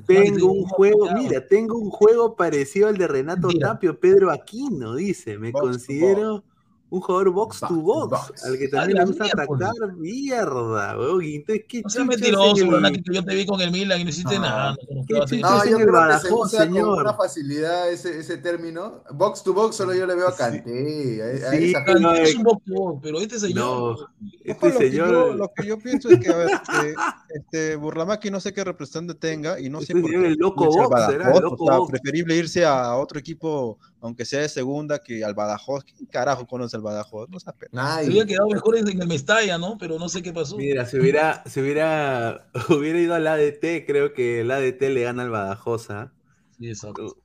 Tengo 0.06 0.52
un 0.52 0.64
juego, 0.64 1.08
mira, 1.14 1.46
tengo 1.46 1.78
un 1.78 1.88
juego 1.90 2.36
parecido 2.36 2.88
al 2.88 2.98
de 2.98 3.08
Renato. 3.08 3.48
Tapio, 3.58 3.98
Pedro 3.98 4.30
Aquino, 4.30 4.94
dice. 4.94 5.38
Me 5.38 5.52
considero 5.52 6.44
un 6.94 7.00
jugador 7.00 7.30
box 7.30 7.60
to 7.60 7.74
box, 7.74 8.10
box. 8.28 8.44
al 8.44 8.58
que 8.58 8.66
A 8.66 8.70
también 8.70 8.98
le 8.98 9.04
gusta 9.06 9.24
miércoles. 9.24 9.68
atacar 9.68 9.96
mierda, 9.96 10.98
weón. 10.98 11.24
Y 11.24 11.34
Entonces, 11.36 11.64
¿qué 11.68 11.82
No 11.82 11.88
seas 11.90 12.06
mentiroso, 12.06 12.64
Burlamaki, 12.64 13.02
que 13.02 13.14
yo 13.14 13.24
te 13.24 13.34
vi 13.34 13.46
con 13.46 13.60
el 13.60 13.70
Milan 13.70 14.00
y 14.00 14.04
no 14.04 14.10
hiciste 14.10 14.34
No. 14.36 14.40
nada. 14.42 14.76
No, 14.90 15.04
¿Qué 15.06 15.14
chucha? 15.26 15.36
No, 15.48 15.64
yo 15.64 15.76
creo 15.76 15.78
que 15.78 15.84
se 15.84 15.90
Badajoz, 15.90 16.30
usa 16.46 16.58
con 16.66 16.74
señor. 16.74 17.00
una 17.02 17.14
facilidad 17.14 17.90
ese, 17.90 18.18
ese 18.18 18.38
término. 18.38 19.02
Box 19.12 19.42
to 19.42 19.52
box 19.54 19.76
solo 19.76 19.94
yo 19.94 20.06
le 20.06 20.14
veo 20.14 20.28
a 20.28 20.36
Kanté. 20.36 21.22
a- 21.22 21.48
a 21.48 21.50
Sí, 21.52 21.70
esa 21.70 21.94
no, 21.98 22.14
es 22.14 22.32
eh, 22.32 22.36
un 22.36 22.42
boxeador, 22.44 22.98
pero 23.02 23.18
este 23.20 23.38
señor. 23.38 23.56
No, 23.56 23.82
Ojo, 23.90 24.08
este 24.44 24.68
lo, 24.72 24.78
que 24.78 24.90
yo, 24.90 25.04
señor, 25.06 25.34
lo 25.36 25.50
que 25.54 25.66
yo 25.66 25.78
pienso 25.78 26.08
es 26.10 26.18
que, 26.20 26.28
a 26.30 26.36
ver, 26.36 26.50
este, 26.50 26.94
este 27.34 27.76
Burlamaki 27.76 28.30
no 28.30 28.40
sé 28.40 28.52
qué 28.52 28.62
representante 28.64 29.14
tenga 29.14 29.58
y 29.58 29.68
no 29.68 29.78
sé 29.80 29.84
Este 29.92 30.00
por 30.00 30.10
señor 30.10 30.22
qué 30.24 30.28
el 30.28 30.34
loco 30.38 30.64
box, 30.66 30.76
era 30.76 30.84
el 31.12 31.18
Badajoz, 31.18 31.42
loco 31.42 31.64
o 31.64 31.66
sea, 31.68 31.76
box. 31.78 31.90
preferible 31.90 32.36
irse 32.36 32.64
a 32.64 32.94
otro 32.96 33.18
equipo, 33.18 33.78
aunque 34.04 34.26
sea 34.26 34.40
de 34.40 34.50
segunda, 34.50 34.98
que 34.98 35.24
al 35.24 35.32
Badajoz. 35.32 35.82
¿Quién 35.84 36.04
carajo 36.06 36.46
conoce 36.46 36.76
el 36.76 36.82
Badajoz? 36.82 37.26
No 37.30 37.40
seas 37.40 37.56
pendejo. 37.56 37.82
Se 37.82 37.90
Nadie. 37.90 38.06
había 38.08 38.26
quedado 38.26 38.48
mejor 38.50 38.76
en 38.76 39.00
el 39.00 39.08
Mestalla, 39.08 39.56
¿no? 39.56 39.78
Pero 39.78 39.98
no 39.98 40.10
sé 40.10 40.22
qué 40.22 40.30
pasó. 40.30 40.58
Mira, 40.58 40.84
si 40.84 40.98
hubiera, 40.98 41.42
si 41.46 41.60
hubiera, 41.60 42.50
hubiera 42.68 43.00
ido 43.00 43.14
al 43.14 43.26
ADT, 43.26 43.86
creo 43.86 44.12
que 44.12 44.42
el 44.42 44.50
ADT 44.50 44.82
le 44.82 45.02
gana 45.04 45.22
al 45.22 45.30
Badajoz, 45.30 45.90
¿ah? 45.90 46.12
Sí, 46.58 46.68
exacto. 46.68 47.16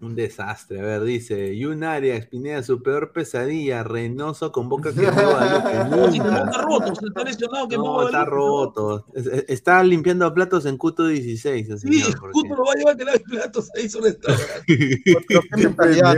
Un 0.00 0.14
desastre. 0.14 0.78
A 0.78 0.82
ver, 0.84 1.02
dice 1.02 1.56
Yunaria, 1.58 2.14
Espineda, 2.14 2.62
su 2.62 2.80
peor 2.84 3.10
pesadilla. 3.12 3.82
Reynoso 3.82 4.52
convoca 4.52 4.92
que 4.92 5.00
Guadalupe. 5.10 5.96
No, 5.96 6.12
si 6.12 6.18
está 6.18 6.62
roto, 6.62 6.94
se 6.94 7.06
está 7.06 7.24
lesionado, 7.24 7.66
que 7.68 7.76
No, 7.76 8.06
está 8.06 8.24
roto. 8.24 9.04
Es- 9.12 9.26
es- 9.26 9.44
Está 9.48 9.82
limpiando 9.82 10.32
platos 10.32 10.66
en 10.66 10.76
Cuto 10.76 11.06
16. 11.08 11.68
el 11.70 11.78
Sí, 11.80 12.04
Cuto 12.32 12.54
lo 12.54 12.64
va 12.64 12.72
a 12.72 12.76
llevar 12.76 12.96
que 12.96 13.04
lave 13.06 13.18
platos 13.20 13.68
ahí 13.76 13.88
solo 13.88 14.06
está. 14.06 14.32
Mentalidad, 15.56 16.16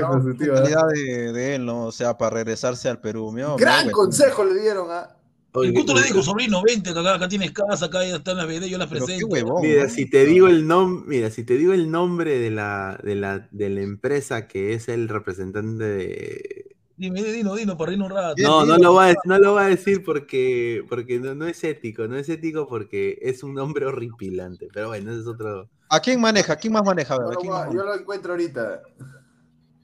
de, 0.94 1.32
de 1.32 1.54
él, 1.54 1.64
¿no? 1.64 1.86
O 1.86 1.92
sea, 1.92 2.18
para 2.18 2.30
regresarse 2.36 2.88
al 2.88 3.00
Perú. 3.00 3.32
mío, 3.32 3.56
Gran 3.58 3.86
mío, 3.86 3.92
consejo 3.96 4.44
le 4.44 4.60
dieron 4.60 4.90
a. 4.90 5.16
Oye, 5.52 5.70
El 5.70 5.74
Cuto 5.74 5.94
le 5.94 6.02
dijo, 6.02 6.22
sobrino, 6.22 6.62
vente, 6.62 6.92
que 6.92 6.98
acá, 6.98 7.14
acá 7.14 7.28
tienes 7.28 7.50
casa, 7.50 7.86
acá 7.86 8.06
ya 8.06 8.16
están 8.16 8.36
las 8.36 8.46
BD, 8.46 8.68
yo 8.68 8.78
las 8.78 8.88
presento. 8.88 9.26
huevón. 9.26 9.62
Mira, 9.62 9.84
¿no? 9.84 9.88
si 9.88 10.08
te 10.08 10.24
digo 10.24 10.46
el 10.46 10.66
nombre, 10.66 11.08
mira, 11.08 11.30
si 11.30 11.44
te 11.44 11.56
digo 11.56 11.72
el 11.72 11.90
nombre 11.90 12.38
de 12.38 12.50
la, 12.50 13.00
de 13.02 13.16
la, 13.16 13.48
de 13.50 13.70
la 13.70 13.80
empresa 13.80 14.46
que 14.46 14.74
es 14.74 14.88
el 14.88 15.08
representante 15.08 15.84
de. 15.84 16.76
Dime, 16.96 17.22
dino, 17.22 17.54
dino, 17.56 17.76
para 17.76 17.88
reírnos 17.88 18.10
un 18.10 18.16
rato. 18.16 18.42
No, 18.42 18.64
no 18.64 18.76
lo 18.76 18.94
va 18.94 19.08
a, 19.08 19.14
no 19.24 19.38
lo 19.38 19.54
va 19.54 19.64
a 19.64 19.68
decir 19.68 20.04
porque, 20.04 20.84
porque 20.88 21.18
no, 21.18 21.34
no 21.34 21.46
es 21.46 21.64
ético, 21.64 22.06
no 22.06 22.16
es 22.16 22.28
ético 22.28 22.68
porque 22.68 23.18
es 23.22 23.42
un 23.42 23.54
nombre 23.54 23.86
horripilante. 23.86 24.68
Pero 24.72 24.88
bueno, 24.88 25.10
ese 25.10 25.22
es 25.22 25.26
otro. 25.26 25.68
¿A 25.88 26.00
quién 26.00 26.20
maneja? 26.20 26.52
¿A 26.52 26.56
quién 26.56 26.74
más 26.74 26.84
maneja? 26.84 27.14
A 27.14 27.18
ver, 27.18 27.38
Yo 27.42 27.84
lo 27.84 27.94
encuentro 27.94 28.32
ahorita. 28.32 28.82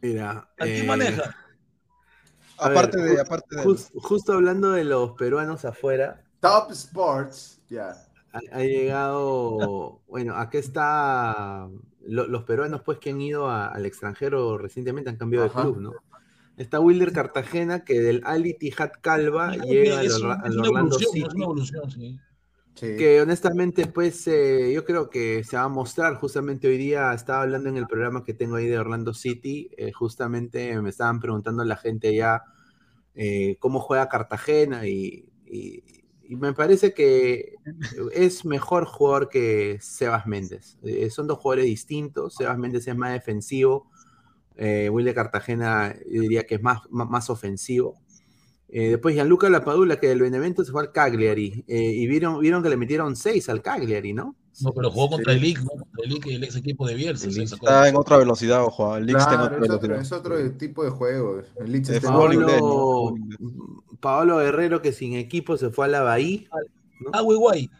Mira. 0.02 0.48
¿A 0.58 0.64
quién 0.64 0.84
eh, 0.84 0.86
maneja? 0.86 1.45
Aparte 2.58 2.96
ver, 2.98 3.16
de, 3.16 3.20
aparte 3.20 3.56
de. 3.56 3.62
justo 4.00 4.32
hablando 4.32 4.72
de 4.72 4.84
los 4.84 5.12
peruanos 5.12 5.64
afuera, 5.64 6.22
Top 6.40 6.70
Sports. 6.70 7.60
Ya. 7.68 7.90
ha, 8.32 8.40
ha 8.52 8.60
llegado, 8.62 10.00
bueno, 10.08 10.34
acá 10.36 10.58
está 10.58 11.68
lo- 12.06 12.26
los 12.28 12.44
peruanos 12.44 12.82
pues 12.84 12.98
que 12.98 13.10
han 13.10 13.20
ido 13.20 13.48
a- 13.48 13.68
al 13.68 13.86
extranjero 13.86 14.58
recientemente 14.58 15.10
han 15.10 15.16
cambiado 15.16 15.46
Ajá. 15.46 15.60
de 15.60 15.64
club, 15.72 15.80
¿no? 15.80 15.92
Está 16.56 16.80
Wilder 16.80 17.12
Cartagena 17.12 17.84
que 17.84 18.00
del 18.00 18.22
Ali 18.24 18.54
Tijat 18.54 18.92
Calva 19.02 19.54
llega 19.56 19.98
al, 20.00 20.60
Orlando 20.60 20.98
City. 20.98 21.22
es 21.26 21.34
una 21.34 21.44
evolución, 21.44 21.90
sí. 21.90 22.18
Que 22.78 23.22
honestamente, 23.22 23.86
pues 23.86 24.26
eh, 24.26 24.70
yo 24.74 24.84
creo 24.84 25.08
que 25.08 25.42
se 25.44 25.56
va 25.56 25.62
a 25.62 25.68
mostrar. 25.68 26.16
Justamente 26.16 26.68
hoy 26.68 26.76
día 26.76 27.14
estaba 27.14 27.42
hablando 27.42 27.70
en 27.70 27.78
el 27.78 27.86
programa 27.86 28.22
que 28.22 28.34
tengo 28.34 28.56
ahí 28.56 28.66
de 28.66 28.78
Orlando 28.78 29.14
City. 29.14 29.70
eh, 29.78 29.92
justamente 29.92 30.80
me 30.82 30.90
estaban 30.90 31.18
preguntando 31.18 31.64
la 31.64 31.76
gente 31.76 32.14
ya 32.14 32.42
eh, 33.14 33.56
cómo 33.60 33.80
juega 33.80 34.08
Cartagena 34.08 34.86
y, 34.86 35.24
me 36.28 36.52
parece 36.52 36.92
que 36.92 37.54
es 38.12 38.44
mejor 38.44 38.84
jugador 38.84 39.28
que 39.28 39.78
Sebas 39.80 40.26
Méndez. 40.26 40.76
Eh, 40.82 41.08
son 41.08 41.28
dos 41.28 41.38
jugadores 41.38 41.66
distintos. 41.66 42.34
Sebas 42.34 42.58
Méndez 42.58 42.86
es 42.88 42.96
más 42.96 43.12
defensivo. 43.12 43.90
Will 44.58 45.04
de 45.04 45.14
Cartagena 45.14 45.94
yo 46.10 46.22
diría 46.22 46.44
que 46.44 46.56
es 46.56 46.62
más, 46.62 46.80
más 46.90 47.30
ofensivo. 47.30 48.02
Eh, 48.68 48.90
después 48.90 49.14
Gianluca 49.14 49.48
Lapadula, 49.48 50.00
que 50.00 50.08
del 50.08 50.20
Benevento 50.22 50.64
se 50.64 50.72
fue 50.72 50.82
al 50.82 50.92
Cagliari. 50.92 51.64
eh, 51.68 51.92
y 51.94 52.06
vieron, 52.06 52.40
vieron 52.40 52.62
que 52.62 52.68
le 52.68 52.76
metieron 52.76 53.14
6 53.16 53.48
al 53.48 53.62
Cagliari, 53.62 54.12
¿no? 54.12 54.34
No, 54.62 54.72
pero 54.72 54.90
jugó 54.90 55.10
contra 55.10 55.32
Sí. 55.34 55.38
el 55.38 55.42
League, 55.44 55.60
¿no? 55.62 55.68
Contra 55.70 56.02
el 56.04 56.10
League, 56.10 56.34
el 56.34 56.44
ex 56.44 56.56
equipo 56.56 56.86
de 56.86 56.94
Bielsa. 56.94 57.28
El. 57.28 57.38
Está 57.42 57.88
en 57.88 57.96
otra 57.96 58.16
velocidad, 58.16 58.64
ojo. 58.64 58.96
El 58.96 59.08
está 59.10 59.20
en 59.20 59.26
Claro, 59.38 59.44
otra 59.44 59.56
es 59.66 59.70
otro, 59.70 59.88
velocidad. 59.88 60.00
es 60.00 60.12
otro 60.12 60.52
tipo 60.56 60.82
de 60.84 60.90
juego. 60.90 61.42
El 61.60 61.72
De 61.72 61.78
está 61.96 62.10
¿no? 62.10 62.18
Paolo. 62.18 63.14
Paolo 64.00 64.38
Guerrero, 64.38 64.82
que 64.82 64.92
sin 64.92 65.14
equipo 65.14 65.56
se 65.56 65.70
fue 65.70 65.86
a 65.86 65.88
la 65.88 66.02
Bahía. 66.02 66.48
Ah, 67.12 67.20
güey, 67.20 67.38
guay. 67.38 67.70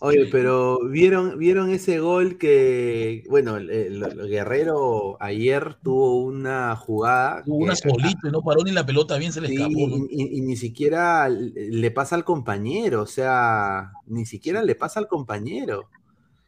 Oye, 0.00 0.26
pero 0.30 0.78
vieron, 0.88 1.38
vieron 1.38 1.70
ese 1.70 2.00
gol 2.00 2.36
que, 2.36 3.24
bueno, 3.30 3.56
el, 3.56 3.70
el- 3.70 4.02
el 4.02 4.28
Guerrero 4.28 5.16
ayer 5.20 5.76
tuvo 5.82 6.20
una 6.20 6.76
jugada. 6.76 7.42
Tuvo 7.44 7.56
una 7.56 7.74
y 7.74 8.30
no 8.30 8.42
paró 8.42 8.62
ni 8.62 8.72
la 8.72 8.84
pelota, 8.84 9.16
bien 9.16 9.32
se 9.32 9.40
le 9.40 9.48
Sí, 9.48 9.54
escapó. 9.54 9.88
¿no? 9.88 9.96
y, 9.96 10.06
y- 10.10 10.38
y 10.38 10.40
ni 10.42 10.56
siquiera 10.56 11.28
le 11.30 11.90
pasa 11.90 12.14
al 12.14 12.24
compañero, 12.24 13.02
o 13.02 13.06
sea, 13.06 13.92
ni 14.06 14.26
siquiera 14.26 14.62
le 14.62 14.74
pasa 14.74 15.00
al 15.00 15.08
compañero. 15.08 15.88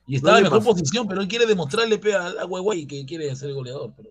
Y 0.06 0.16
estaba 0.16 0.32
no 0.34 0.38
en 0.38 0.44
mejor 0.44 0.58
pasó. 0.60 0.70
posición, 0.70 1.08
pero 1.08 1.20
él 1.20 1.28
quiere 1.28 1.46
demostrarle 1.46 1.98
pe, 1.98 2.14
a, 2.14 2.26
a 2.26 2.44
Guay 2.44 2.86
que 2.86 3.06
quiere 3.06 3.34
ser 3.36 3.52
goleador. 3.54 3.92
Pero, 3.96 4.10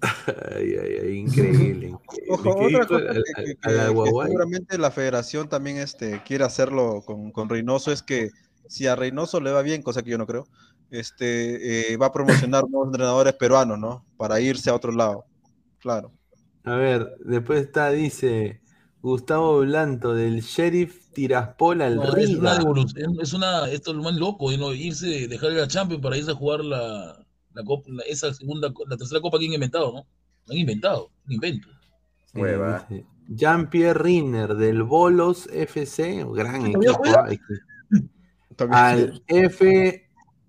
Ay, 0.00 0.74
ay, 0.80 0.96
ay, 1.02 1.16
increíble. 1.18 1.92
Ojo, 2.28 2.42
¿Qué 2.42 2.76
otra 2.76 2.86
cosa 2.86 3.04
al- 3.10 3.22
que, 3.24 3.32
al- 3.36 3.44
que- 3.44 3.58
a 3.62 3.70
la 3.70 3.88
que 3.88 4.10
seguramente 4.26 4.78
la 4.78 4.90
federación 4.90 5.48
también 5.48 5.78
este, 5.78 6.22
quiere 6.24 6.44
hacerlo 6.44 7.02
con, 7.04 7.32
con 7.32 7.48
Reynoso 7.48 7.90
es 7.90 8.02
que 8.02 8.30
si 8.68 8.86
a 8.86 8.94
Reynoso 8.94 9.40
le 9.40 9.50
va 9.50 9.62
bien, 9.62 9.82
cosa 9.82 10.02
que 10.02 10.10
yo 10.10 10.18
no 10.18 10.26
creo, 10.26 10.46
este, 10.90 11.92
eh, 11.92 11.96
va 11.96 12.06
a 12.06 12.12
promocionar 12.12 12.64
nuevos 12.68 12.88
entrenadores 12.88 13.34
peruanos, 13.34 13.78
¿no? 13.78 14.04
Para 14.16 14.40
irse 14.40 14.70
a 14.70 14.74
otro 14.74 14.92
lado. 14.92 15.24
Claro. 15.80 16.12
A 16.64 16.74
ver, 16.76 17.16
después 17.24 17.62
está, 17.62 17.90
dice 17.90 18.60
Gustavo 19.00 19.60
Blanto, 19.60 20.14
del 20.14 20.42
Sheriff 20.42 21.08
Tiraspol 21.12 21.82
al 21.82 21.96
no, 21.96 22.04
es 22.16 22.28
Riga. 22.30 22.60
una 22.62 22.84
es 23.22 23.32
una, 23.32 23.70
esto 23.70 23.90
es 23.90 23.96
lo 23.96 24.02
más 24.02 24.14
loco, 24.14 24.50
¿no? 24.56 24.72
irse, 24.74 25.28
dejar 25.28 25.52
la 25.52 25.66
Champions 25.66 26.02
para 26.02 26.16
irse 26.16 26.30
a 26.30 26.34
jugar 26.34 26.64
la, 26.64 27.24
la 27.58 27.64
copa, 27.64 27.90
la- 27.92 28.02
esa 28.04 28.32
segunda, 28.32 28.72
la 28.88 28.96
tercera 28.96 29.20
copa 29.20 29.38
que 29.38 29.46
han 29.46 29.52
inventado, 29.52 29.92
¿no? 29.92 30.06
Lo 30.46 30.52
han 30.52 30.58
inventado, 30.58 31.10
un 31.26 31.32
invento. 31.32 31.68
Hueva. 32.34 32.86
Jean-Pierre 33.28 33.98
Rinner 33.98 34.54
del 34.54 34.82
Bolos 34.82 35.48
FC, 35.52 36.24
gran 36.32 36.72
¿Todavía 36.72 37.26
equipo. 37.28 37.54
Al 38.70 39.22
F. 39.26 40.04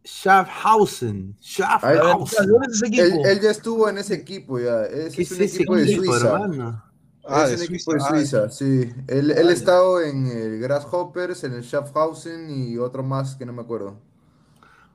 Schaffhausen. 0.06 1.34
Ver, 1.34 1.42
Schaffhausen. 1.44 2.50
Él, 2.94 3.14
él 3.26 3.40
ya 3.42 3.52
estuvo 3.52 3.90
en 3.90 3.98
ese 3.98 4.16
equipo 4.16 4.60
ya. 4.60 4.84
Ese 4.86 5.18
¿Qué 5.18 5.22
es 5.24 5.32
es 5.32 5.38
un 5.38 5.44
ese 5.44 5.56
equipo 5.58 5.76
de 5.76 5.88
Suiza. 5.96 6.28
hermano? 6.34 6.84
Ah, 7.28 7.44
es 7.44 7.50
de 7.50 7.56
un 7.56 7.68
Suiza, 7.68 7.74
equipo 7.76 7.94
de 7.94 8.00
ah, 8.02 8.10
Suiza, 8.10 8.50
sí. 8.50 8.90
Él, 9.08 9.32
él 9.32 9.50
ha 9.50 9.52
estado 9.52 10.02
en 10.02 10.26
el 10.28 10.60
Grasshoppers, 10.60 11.44
en 11.44 11.54
el 11.54 11.64
Schaffhausen 11.64 12.50
y 12.50 12.78
otro 12.78 13.04
más 13.04 13.36
que 13.36 13.46
no 13.46 13.54
me 13.54 13.62
acuerdo. 13.62 14.00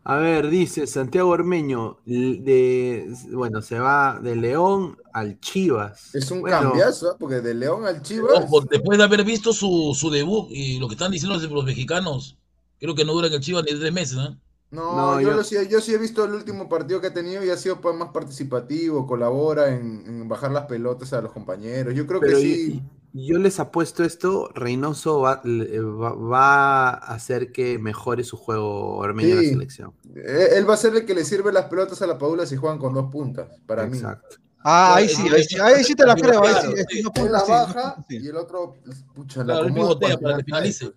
A 0.06 0.16
ver, 0.16 0.50
dice 0.50 0.86
Santiago 0.86 1.30
Ormeño, 1.30 1.98
de, 2.04 3.10
bueno, 3.32 3.62
se 3.62 3.78
va 3.78 4.20
de 4.22 4.36
León 4.36 4.98
al 5.14 5.40
Chivas. 5.40 6.14
Es 6.14 6.30
un 6.30 6.42
Bueno, 6.42 6.58
cambiazo, 6.60 7.12
¿eh? 7.12 7.16
porque 7.18 7.40
de 7.40 7.54
León 7.54 7.86
al 7.86 8.02
Chivas. 8.02 8.44
Ojo, 8.44 8.60
después 8.70 8.98
de 8.98 9.04
haber 9.04 9.24
visto 9.24 9.52
su, 9.54 9.96
su 9.98 10.10
debut 10.10 10.48
y 10.50 10.78
lo 10.78 10.88
que 10.88 10.94
están 10.94 11.10
diciendo 11.10 11.38
los, 11.38 11.64
mexicanos, 11.64 12.36
creo 12.78 12.94
que 12.94 13.04
no 13.06 13.14
duran 13.14 13.32
el 13.32 13.40
Chivas 13.40 13.64
ni 13.64 13.78
tres 13.78 13.92
meses, 13.92 14.16
¿no? 14.16 14.38
No, 14.70 15.14
No, 15.14 15.20
yo, 15.20 15.30
yo- 15.30 15.36
lo 15.36 15.44
sí- 15.44 15.56
yo 15.70 15.80
sí 15.80 15.94
he 15.94 15.98
visto 15.98 16.24
el 16.24 16.34
último 16.34 16.68
partido 16.68 17.00
que 17.00 17.06
ha 17.06 17.14
tenido 17.14 17.44
y 17.44 17.50
ha 17.50 17.56
sido 17.56 17.80
pues, 17.80 17.96
más 17.96 18.10
participativo, 18.10 19.06
colabora 19.06 19.70
en, 19.74 20.04
en 20.06 20.28
bajar 20.28 20.50
las 20.50 20.66
pelotas 20.66 21.12
a 21.12 21.22
los 21.22 21.32
compañeros. 21.32 21.94
Yo 21.94 22.06
creo 22.06 22.20
que 22.20 22.26
Pero 22.26 22.38
sí. 22.40 22.82
Yo 23.16 23.38
les 23.38 23.60
apuesto 23.60 24.02
esto, 24.02 24.50
Reynoso 24.54 25.20
va, 25.20 25.40
va- 25.44 26.14
va 26.14 26.88
a 26.90 27.14
hacer 27.14 27.52
que 27.52 27.78
mejore 27.78 28.24
su 28.24 28.36
juego 28.36 28.96
Ormeño 28.96 29.28
en 29.30 29.36
la 29.36 29.42
Sí. 29.42 29.48
selección. 29.50 29.92
Eh, 30.16 30.48
Él 30.56 30.68
va 30.68 30.74
a 30.74 30.76
ser 30.76 30.94
el 30.96 31.06
que 31.06 31.14
le 31.14 31.24
sirve 31.24 31.52
las 31.52 31.66
pelotas 31.66 32.02
a 32.02 32.06
la 32.08 32.18
Paula 32.18 32.44
si 32.44 32.56
juegan 32.56 32.78
con 32.78 32.92
dos 32.92 33.10
puntas, 33.12 33.48
para 33.66 33.86
mí. 33.86 33.98
Exacto. 33.98 34.36
Ah, 34.64 34.96
ahí 34.96 35.08
sí, 35.08 35.22
ahí 35.32 35.44
sí, 35.44 35.56
ahí 35.60 35.84
sí 35.84 35.94
te 35.94 36.04
la 36.04 36.14
creo. 36.16 36.42
Ahí 36.42 36.50
Claro, 36.50 36.72
sí, 36.72 36.78
ahí 36.78 37.02
sí, 37.02 37.28
la 37.30 37.40
sí, 37.40 37.50
baja 37.50 38.04
sí. 38.08 38.16
y 38.20 38.28
el 38.28 38.36
otro, 38.36 38.74
pues, 38.84 39.04
pucha, 39.14 39.44
la 39.44 39.60
Claro, 39.60 39.98
para 40.20 40.36
que 40.38 40.44
finalice. 40.44 40.92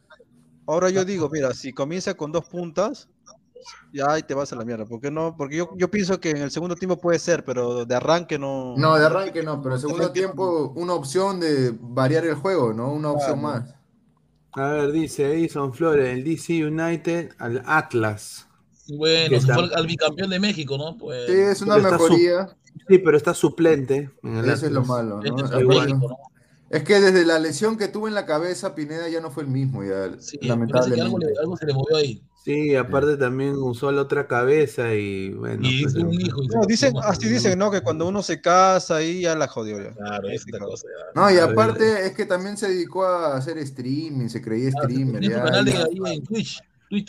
Ahora 0.65 0.89
yo 0.89 1.05
digo, 1.05 1.29
mira, 1.29 1.53
si 1.53 1.71
comienza 1.71 2.15
con 2.15 2.31
dos 2.31 2.47
puntas, 2.47 3.09
ya 3.93 4.11
ahí 4.11 4.23
te 4.23 4.33
vas 4.33 4.51
a 4.53 4.55
la 4.55 4.65
mierda. 4.65 4.85
¿Por 4.85 4.99
qué 5.01 5.11
no? 5.11 5.35
Porque 5.37 5.57
yo, 5.57 5.69
yo 5.75 5.89
pienso 5.89 6.19
que 6.19 6.31
en 6.31 6.37
el 6.37 6.51
segundo 6.51 6.75
tiempo 6.75 6.97
puede 6.97 7.19
ser, 7.19 7.43
pero 7.45 7.85
de 7.85 7.95
arranque 7.95 8.37
no. 8.39 8.75
No, 8.77 8.95
de 8.97 9.05
arranque 9.05 9.43
no, 9.43 9.61
pero 9.61 9.75
el 9.75 9.81
segundo 9.81 10.11
tiempo 10.11 10.73
una 10.75 10.93
opción 10.93 11.39
de 11.39 11.75
variar 11.79 12.25
el 12.25 12.35
juego, 12.35 12.73
¿no? 12.73 12.91
Una 12.91 13.11
opción 13.11 13.39
Claro. 13.39 13.61
más. 13.61 13.73
A 14.53 14.69
ver, 14.71 14.91
dice 14.91 15.31
Edison 15.33 15.73
Flores, 15.73 16.09
el 16.13 16.23
DC 16.23 16.65
United 16.65 17.31
al 17.37 17.61
Atlas. 17.65 18.47
Bueno, 18.87 19.39
se 19.41 19.53
fue 19.53 19.69
al, 19.75 19.85
bicampeón 19.85 20.29
de 20.29 20.39
México, 20.39 20.77
¿no? 20.77 20.97
Pues, 20.97 21.27
Sí, 21.27 21.33
es 21.33 21.61
una 21.61 21.75
Pero 21.75 21.87
su- 21.89 21.91
mejoría. 22.03 22.47
Sí, 22.87 22.97
pero 22.99 23.17
está 23.17 23.33
suplente. 23.33 24.11
en 24.23 24.37
el 24.37 24.49
Eso 24.49 24.65
es 24.67 24.71
lo 24.71 24.83
malo, 24.85 25.19
este 25.23 25.31
¿no? 25.31 26.17
es 26.69 26.83
que 26.83 26.99
desde 26.99 27.25
la 27.25 27.39
lesión 27.39 27.77
que 27.77 27.87
tuvo 27.87 28.07
en 28.07 28.13
la 28.13 28.25
cabeza, 28.25 28.75
Pineda 28.75 29.07
ya 29.09 29.19
no 29.21 29.31
fue 29.31 29.43
el 29.43 29.49
mismo, 29.49 29.83
ya, 29.83 30.15
Sí, 30.19 30.37
lamentablemente. 30.41 31.01
algo, 31.01 31.17
le- 31.19 31.33
algo 31.39 31.57
se 31.57 31.65
le 31.65 31.73
movió 31.73 31.95
ahí. 31.97 32.21
Sí, 32.47 32.75
aparte 32.77 33.17
también 33.17 33.55
usó 33.57 33.91
la 33.91 34.03
otra 34.03 34.25
cabeza 34.25 34.93
y 34.93 35.31
bueno. 35.31 35.59
Y 35.67 35.83
pues, 35.83 35.95
un 35.95 36.13
hijo. 36.13 36.39
No, 36.43 36.65
dicen, 36.65 36.93
así 37.03 37.27
dicen, 37.27 37.59
¿no? 37.59 37.69
Que 37.69 37.81
cuando 37.81 38.07
uno 38.07 38.23
se 38.23 38.39
casa 38.39 38.95
ahí 38.95 39.19
ya 39.23 39.35
la 39.35 39.49
jodió 39.49 39.83
ya. 39.83 39.91
Claro, 39.91 40.29
es 40.29 40.43
otra 40.47 40.59
cosa. 40.65 40.87
ya. 40.87 41.21
No, 41.21 41.29
y 41.29 41.37
aparte 41.39 42.05
es 42.05 42.13
que 42.13 42.25
también 42.25 42.55
se 42.55 42.69
dedicó 42.69 43.05
a 43.05 43.35
hacer 43.35 43.57
streaming, 43.57 44.29
se 44.29 44.41
creía 44.41 44.69
Ah, 44.77 44.83
streamer. 44.83 45.21
Ya, 45.21 45.43
canal 45.43 45.65
de 45.65 45.71
ya. 45.73 45.79
ahí 45.79 46.15
en 46.15 46.23
Twitch. 46.23 46.61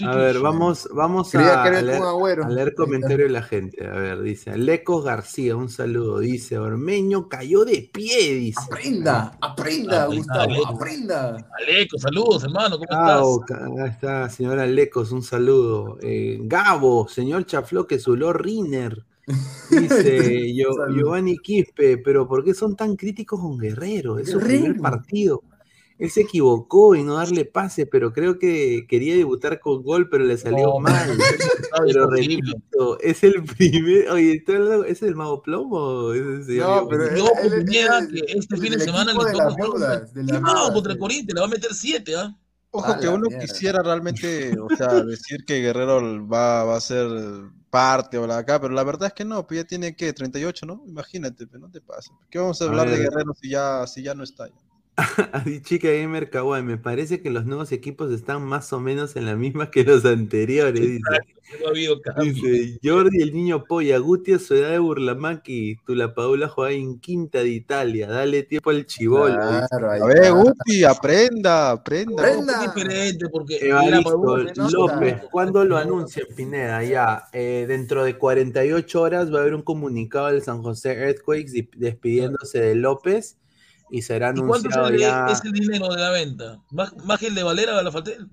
A 0.04 0.16
ver, 0.16 0.40
vamos, 0.40 0.88
vamos 0.92 1.32
a, 1.36 1.38
leer, 1.70 2.02
a 2.42 2.48
leer 2.48 2.74
comentarios 2.74 3.28
de 3.28 3.32
la 3.32 3.42
gente. 3.42 3.86
A 3.86 3.92
ver, 3.92 4.20
dice 4.22 4.50
Alecos 4.50 5.04
García, 5.04 5.54
un 5.54 5.68
saludo. 5.68 6.18
Dice, 6.18 6.58
Ormeño 6.58 7.28
cayó 7.28 7.64
de 7.64 7.88
pie, 7.92 8.34
dice. 8.34 8.58
Aprenda, 8.66 9.38
aprenda, 9.40 10.02
Ah, 10.02 10.06
Gustavo, 10.06 10.40
Aleco. 10.40 10.66
aprenda. 10.68 11.48
Aleco, 11.60 11.96
saludos, 11.98 12.42
hermano, 12.42 12.76
¿cómo 12.78 12.88
Gabo, 12.90 13.40
estás? 13.44 13.62
acá 13.62 13.86
está, 13.86 14.28
señora 14.30 14.64
Alecos, 14.64 15.12
un 15.12 15.22
saludo. 15.22 15.98
Eh, 16.02 16.38
Gabo, 16.42 17.06
señor 17.08 17.46
Chafló, 17.46 17.86
que 17.86 18.00
suló 18.00 18.32
Riner. 18.32 19.04
Dice. 19.70 20.52
Giovanni 20.94 21.36
Quispe, 21.38 21.98
pero 21.98 22.26
¿por 22.26 22.42
qué 22.44 22.52
son 22.54 22.74
tan 22.74 22.96
críticos 22.96 23.38
con 23.40 23.58
Guerrero? 23.58 24.18
Es 24.18 24.30
su 24.30 24.40
primer 24.40 24.72
Guerrero. 24.72 24.82
partido. 24.82 25.42
Él 25.98 26.10
se 26.10 26.20
equivocó 26.20 26.94
en 26.94 27.06
no 27.06 27.14
darle 27.14 27.44
pase, 27.44 27.84
pero 27.86 28.12
creo 28.12 28.38
que 28.38 28.86
quería 28.88 29.16
debutar 29.16 29.58
con 29.58 29.82
gol, 29.82 30.08
pero 30.08 30.24
le 30.24 30.38
salió 30.38 30.66
No, 30.66 30.78
mal. 30.78 31.18
Pero 31.86 32.08
repito, 32.10 32.98
es 33.00 33.22
el 33.24 33.42
primer. 33.44 34.08
Oye, 34.10 34.34
¿estoy 34.36 34.56
hablando- 34.56 34.84
¿es 34.84 35.02
el 35.02 35.14
mago 35.14 35.42
plomo? 35.42 36.12
¿Es 36.12 36.20
el 36.22 36.44
señor 36.44 36.82
No, 36.82 36.88
pero 36.88 37.04
Y 37.04 37.08
él- 37.08 37.20
ojo, 37.22 37.32
él- 37.42 37.52
él 37.52 37.64
Pineda, 37.64 37.98
es 38.00 38.06
que 38.08 38.24
este 38.38 38.56
fin 38.56 38.72
de 38.72 38.80
semana 38.80 39.12
le 39.12 39.18
de 39.24 39.32
toca 39.32 39.48
de 39.48 39.54
deudas, 39.56 40.12
contra 40.72 40.92
el. 40.92 40.98
Corinthians, 40.98 41.34
le 41.34 41.40
va 41.40 41.46
a 41.46 41.50
meter 41.50 41.74
7, 41.74 42.16
¿ah? 42.16 42.36
Ojo, 42.70 42.92
A 42.92 42.98
que 42.98 43.08
uno 43.08 43.26
mierda. 43.28 43.44
quisiera 43.46 43.82
realmente, 43.82 44.56
o 44.60 44.68
sea, 44.76 44.88
decir 45.04 45.44
que 45.46 45.60
Guerrero 45.62 46.26
va, 46.28 46.64
va 46.64 46.76
a 46.76 46.80
ser 46.80 47.08
parte 47.70 48.18
o 48.18 48.26
la 48.26 48.34
de 48.36 48.40
acá, 48.40 48.60
pero 48.60 48.72
la 48.74 48.84
verdad 48.84 49.08
es 49.08 49.14
que 49.14 49.24
no, 49.24 49.46
pues 49.46 49.60
ya 49.60 49.66
tiene 49.66 49.94
que 49.96 50.12
38, 50.12 50.66
¿no? 50.66 50.82
Imagínate, 50.86 51.46
pues 51.46 51.60
no 51.60 51.70
te 51.70 51.80
pasa. 51.80 52.10
¿Qué 52.30 52.38
vamos 52.38 52.60
a 52.60 52.64
A 52.64 52.68
hablar 52.68 52.88
de 52.90 52.98
ver. 52.98 53.08
Guerrero 53.10 53.34
si 53.40 53.50
ya, 53.50 53.86
si 53.86 54.02
ya 54.02 54.14
no 54.14 54.22
está? 54.24 54.44
Así, 54.44 54.52
chica 55.62 55.88
Gamer 55.90 56.28
Kawaii, 56.30 56.62
me 56.62 56.76
parece 56.76 57.20
que 57.22 57.30
los 57.30 57.46
nuevos 57.46 57.72
equipos 57.72 58.12
están 58.12 58.42
más 58.44 58.72
o 58.72 58.80
menos 58.80 59.16
en 59.16 59.26
la 59.26 59.36
misma 59.36 59.70
que 59.70 59.84
los 59.84 60.04
anteriores. 60.04 60.80
Dice, 60.80 61.00
No 61.60 61.66
ha 61.66 61.70
habido 61.70 62.00
cambio. 62.02 62.32
dice 62.32 62.78
Jordi 62.82 63.22
el 63.22 63.32
niño 63.32 63.64
polla, 63.64 63.96
Guti 63.98 64.32
a 64.34 64.38
su 64.38 64.54
edad 64.54 64.70
de 64.70 64.78
Burlamaqui, 64.80 65.76
tú 65.86 65.94
la 65.94 66.14
Paula 66.14 66.48
juega 66.48 66.72
en 66.74 66.98
quinta 67.00 67.38
de 67.38 67.48
Italia, 67.50 68.08
dale 68.08 68.42
tiempo 68.42 68.70
al. 68.70 68.84
Claro, 68.86 69.90
ahí 69.90 70.00
A 70.00 70.06
ver. 70.06 70.32
Guti, 70.32 70.84
aprenda, 70.84 71.70
aprenda. 71.70 72.22
Aprenda. 72.22 72.64
Es 72.64 72.74
diferente 72.74 73.28
porque 73.30 73.58
Evaristo. 73.68 74.36
López, 74.72 75.16
¿cuándo 75.30 75.64
lo 75.64 75.76
anuncian, 75.76 76.26
Pineda? 76.36 76.82
Ya, 76.84 77.24
eh, 77.32 77.64
dentro 77.68 78.04
de 78.04 78.18
48 78.18 79.00
horas 79.00 79.32
va 79.32 79.38
a 79.38 79.40
haber 79.42 79.54
un 79.54 79.62
comunicado 79.62 80.26
del 80.28 80.42
San 80.42 80.62
José 80.62 80.92
Earthquakes 80.92 81.52
di- 81.52 81.70
despidiéndose 81.76 82.60
de 82.60 82.74
López 82.74 83.36
y 83.90 84.02
será 84.02 84.30
¿Y 84.34 84.40
cuánto 84.40 84.68
anunciado 84.68 84.88
el, 84.88 84.98
ya. 84.98 85.26
es 85.26 85.44
el 85.44 85.52
dinero 85.52 85.88
de 85.88 86.00
la 86.00 86.10
venta? 86.10 86.62
¿Más, 86.70 86.94
más 87.04 87.18
que 87.18 87.28
el 87.28 87.34
de 87.34 87.42
Valera 87.42 87.78
a 87.78 87.82
la 87.82 87.90
Faltel? 87.92 88.28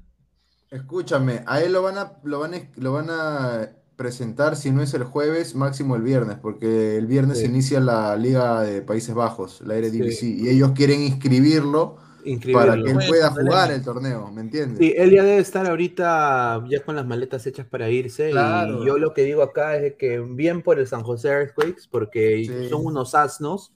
Escúchame, 0.72 1.44
a 1.45 1.61
él 1.61 1.73
lo 1.73 1.82
van 1.84 1.98
a, 1.98 2.14
lo 2.23 2.40
van 2.40 2.53
a, 2.53 2.61
lo 2.76 2.91
van 2.94 3.07
a 3.10 3.69
presentar, 3.95 4.56
si 4.57 4.72
no 4.72 4.82
es 4.82 4.94
el 4.94 5.03
jueves, 5.03 5.56
máximo 5.56 5.95
el 5.95 6.02
viernes, 6.02 6.38
porque 6.41 6.98
el 6.98 7.06
viernes 7.07 7.40
Sí. 7.40 7.45
inicia 7.45 7.80
la 7.80 8.15
Liga 8.18 8.61
de 8.61 8.82
Países 8.82 9.15
Bajos, 9.15 9.61
la 9.65 9.76
Eredivisie, 9.76 10.36
Sí. 10.36 10.38
y 10.44 10.49
ellos 10.49 10.72
quieren 10.76 11.02
inscribirlo 11.02 11.95
para 11.95 12.76
Inscribirlo. 12.76 12.84
que 12.84 12.91
él 12.91 12.98
pueda 13.07 13.30
jugar 13.32 13.72
el 13.72 13.84
torneo, 13.84 14.32
¿me 14.32 14.41
entiendes? 14.41 14.80
Sí, 14.80 14.94
él 14.98 15.11
ya 15.11 15.23
debe 15.23 15.38
estar 15.38 15.65
ahorita 15.68 16.65
ya 16.69 16.84
con 16.84 16.95
las 16.95 17.06
maletas 17.06 17.45
hechas 17.45 17.68
para 17.68 17.90
irse. 17.90 18.32
Claro. 18.32 18.82
Y 18.84 18.88
yo 18.88 18.98
lo 18.98 19.14
que 19.14 19.22
digo 19.22 19.44
acá 19.44 19.77
es 19.77 19.94
que 19.94 20.19
bien 20.19 20.64
por 20.64 20.80
el 20.80 20.88
San 20.88 21.03
José 21.03 21.30
Earthquakes, 21.30 21.84
porque 21.90 22.44
Sí. 22.45 22.69
son 22.69 22.84
unos 22.86 23.14
asnos, 23.14 23.72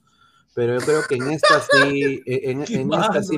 pero 0.54 0.78
yo 0.78 0.84
creo 0.86 1.02
que 1.08 1.14
en 1.16 1.30
esta 1.30 1.60
sí, 1.60 2.22
en, 2.26 2.64
¿Qué 2.64 2.74
en 2.74 2.92
esta 2.92 3.22
sí, 3.22 3.36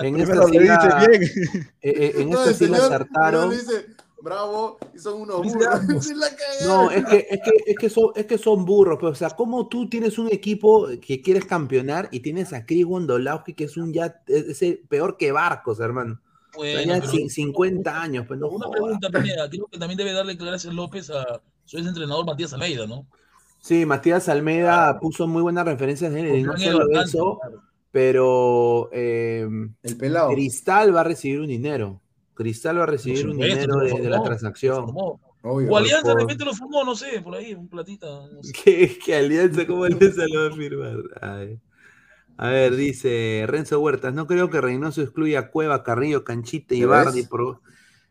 en 0.00 0.20
esta 0.20 0.48
sí 0.50 0.58
la, 0.58 1.06
bien. 1.08 1.22
eh, 1.22 1.68
eh, 1.82 2.12
en 2.18 2.30
No, 2.30 2.38
esta 2.44 2.54
sí 2.54 2.66
la 2.68 2.78
señor- 2.78 2.92
acertaron. 2.94 3.52
el 3.52 3.58
señor 3.60 3.80
dice, 3.82 3.94
bravo, 4.22 4.78
y 4.94 4.98
son 4.98 5.22
unos 5.22 5.42
burros. 5.42 5.80
No, 6.66 6.90
es 6.90 7.04
que, 7.06 7.26
es 7.30 7.40
que, 7.42 7.50
es 7.66 7.76
que 7.78 7.90
son, 7.90 8.10
es 8.16 8.26
que 8.26 8.38
son 8.38 8.64
burros, 8.64 8.96
pero 9.00 9.12
o 9.12 9.14
sea, 9.14 9.30
¿cómo 9.30 9.68
tú 9.68 9.88
tienes 9.88 10.18
un 10.18 10.28
equipo 10.32 10.88
que 11.00 11.20
quieres 11.22 11.44
campeonar 11.44 12.08
y 12.12 12.20
tienes 12.20 12.52
a 12.52 12.64
Chris 12.66 12.84
Wondolowski, 12.84 13.54
que 13.54 13.64
es 13.64 13.76
un 13.76 13.92
ya, 13.92 14.22
es, 14.26 14.60
es 14.62 14.78
peor 14.88 15.16
que 15.16 15.30
Barcos, 15.32 15.78
hermano? 15.80 16.20
Bueno, 16.56 16.80
ya 16.94 17.00
pero 17.00 17.12
cin- 17.12 17.28
50 17.28 18.02
años, 18.02 18.24
pues 18.26 18.40
no 18.40 18.48
una 18.48 18.68
pregunta, 18.70 19.08
Pineda. 19.10 19.48
Creo 19.48 19.66
que 19.66 19.78
también 19.78 19.98
debe 19.98 20.12
darle 20.12 20.34
gracias 20.34 20.74
López 20.74 21.10
a 21.10 21.40
su 21.64 21.78
ex 21.78 21.86
entrenador 21.86 22.24
Matías 22.26 22.52
Almeida, 22.52 22.86
¿no? 22.86 23.06
Sí, 23.60 23.84
Matías 23.86 24.28
Almeida 24.28 24.98
puso 25.00 25.26
muy 25.26 25.42
buenas 25.42 25.64
referencias 25.64 26.12
de 26.12 26.20
él, 26.20 26.36
y 26.38 26.42
no 26.42 26.56
solo 26.56 27.00
eso, 27.00 27.38
claro. 27.40 27.62
pero 27.90 28.88
eh, 28.92 29.46
El 29.82 29.96
pelado. 29.96 30.30
Cristal 30.32 30.94
va 30.94 31.00
a 31.00 31.04
recibir 31.04 31.40
un 31.40 31.48
dinero. 31.48 32.00
Cristal 32.34 32.78
va 32.78 32.84
a 32.84 32.86
recibir 32.86 33.26
un 33.26 33.32
supuesto, 33.32 33.54
dinero 33.60 33.76
de, 33.80 34.00
de 34.00 34.10
la 34.10 34.22
transacción. 34.22 34.86
Obvio. 35.42 35.70
O 35.70 35.76
Alianza 35.76 36.08
de 36.08 36.12
por- 36.14 36.20
repente 36.22 36.44
lo 36.44 36.54
formó, 36.54 36.84
no 36.84 36.94
sé, 36.94 37.20
por 37.20 37.34
ahí, 37.34 37.54
un 37.54 37.68
platita. 37.68 38.06
no 38.06 38.42
sé. 38.42 38.52
¿Qué, 38.52 38.98
qué 39.04 39.16
alianza? 39.16 39.66
¿Cómo 39.66 39.84
alianza 39.84 40.22
lo 40.28 40.40
va 40.42 40.48
a 40.48 40.56
firmar? 40.56 40.96
Ay. 41.20 41.58
A 42.36 42.50
ver, 42.50 42.76
dice 42.76 43.44
Renzo 43.48 43.80
Huertas, 43.80 44.14
no 44.14 44.28
creo 44.28 44.48
que 44.50 44.60
Reynoso 44.60 45.02
excluya 45.02 45.40
a 45.40 45.50
Cueva, 45.50 45.82
Carrillo, 45.82 46.22
Canchita 46.22 46.74
y 46.76 46.80
¿Ya 46.80 46.86
Bardi 46.86 47.24
por, 47.24 47.60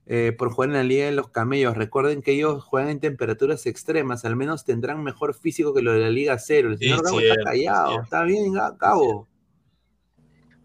eh, 0.07 0.33
por 0.37 0.51
jugar 0.51 0.69
en 0.69 0.75
la 0.75 0.83
Liga 0.83 1.05
de 1.05 1.11
los 1.11 1.29
Camellos. 1.29 1.75
Recuerden 1.77 2.21
que 2.21 2.31
ellos 2.31 2.63
juegan 2.63 2.89
en 2.89 2.99
temperaturas 2.99 3.65
extremas, 3.65 4.25
al 4.25 4.35
menos 4.35 4.63
tendrán 4.65 5.03
mejor 5.03 5.33
físico 5.35 5.73
que 5.73 5.81
lo 5.81 5.91
de 5.93 5.99
la 5.99 6.09
Liga 6.09 6.39
Cero. 6.39 6.69
El 6.69 6.77
Sí, 6.77 6.85
señor 6.85 7.03
Gabo 7.03 7.19
cierto, 7.19 7.39
está 7.39 7.49
callado, 7.51 7.87
cierto. 7.89 8.03
está 8.03 8.23
bien, 8.23 8.53
Ga- 8.53 8.77
Gabo. 8.77 9.27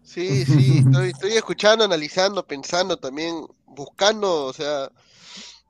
Sí, 0.03 0.45
sí, 0.45 0.79
estoy, 0.85 1.09
estoy 1.09 1.31
escuchando, 1.33 1.85
analizando, 1.85 2.45
pensando 2.45 2.97
también, 2.97 3.45
buscando, 3.65 4.45
o 4.45 4.53
sea, 4.53 4.91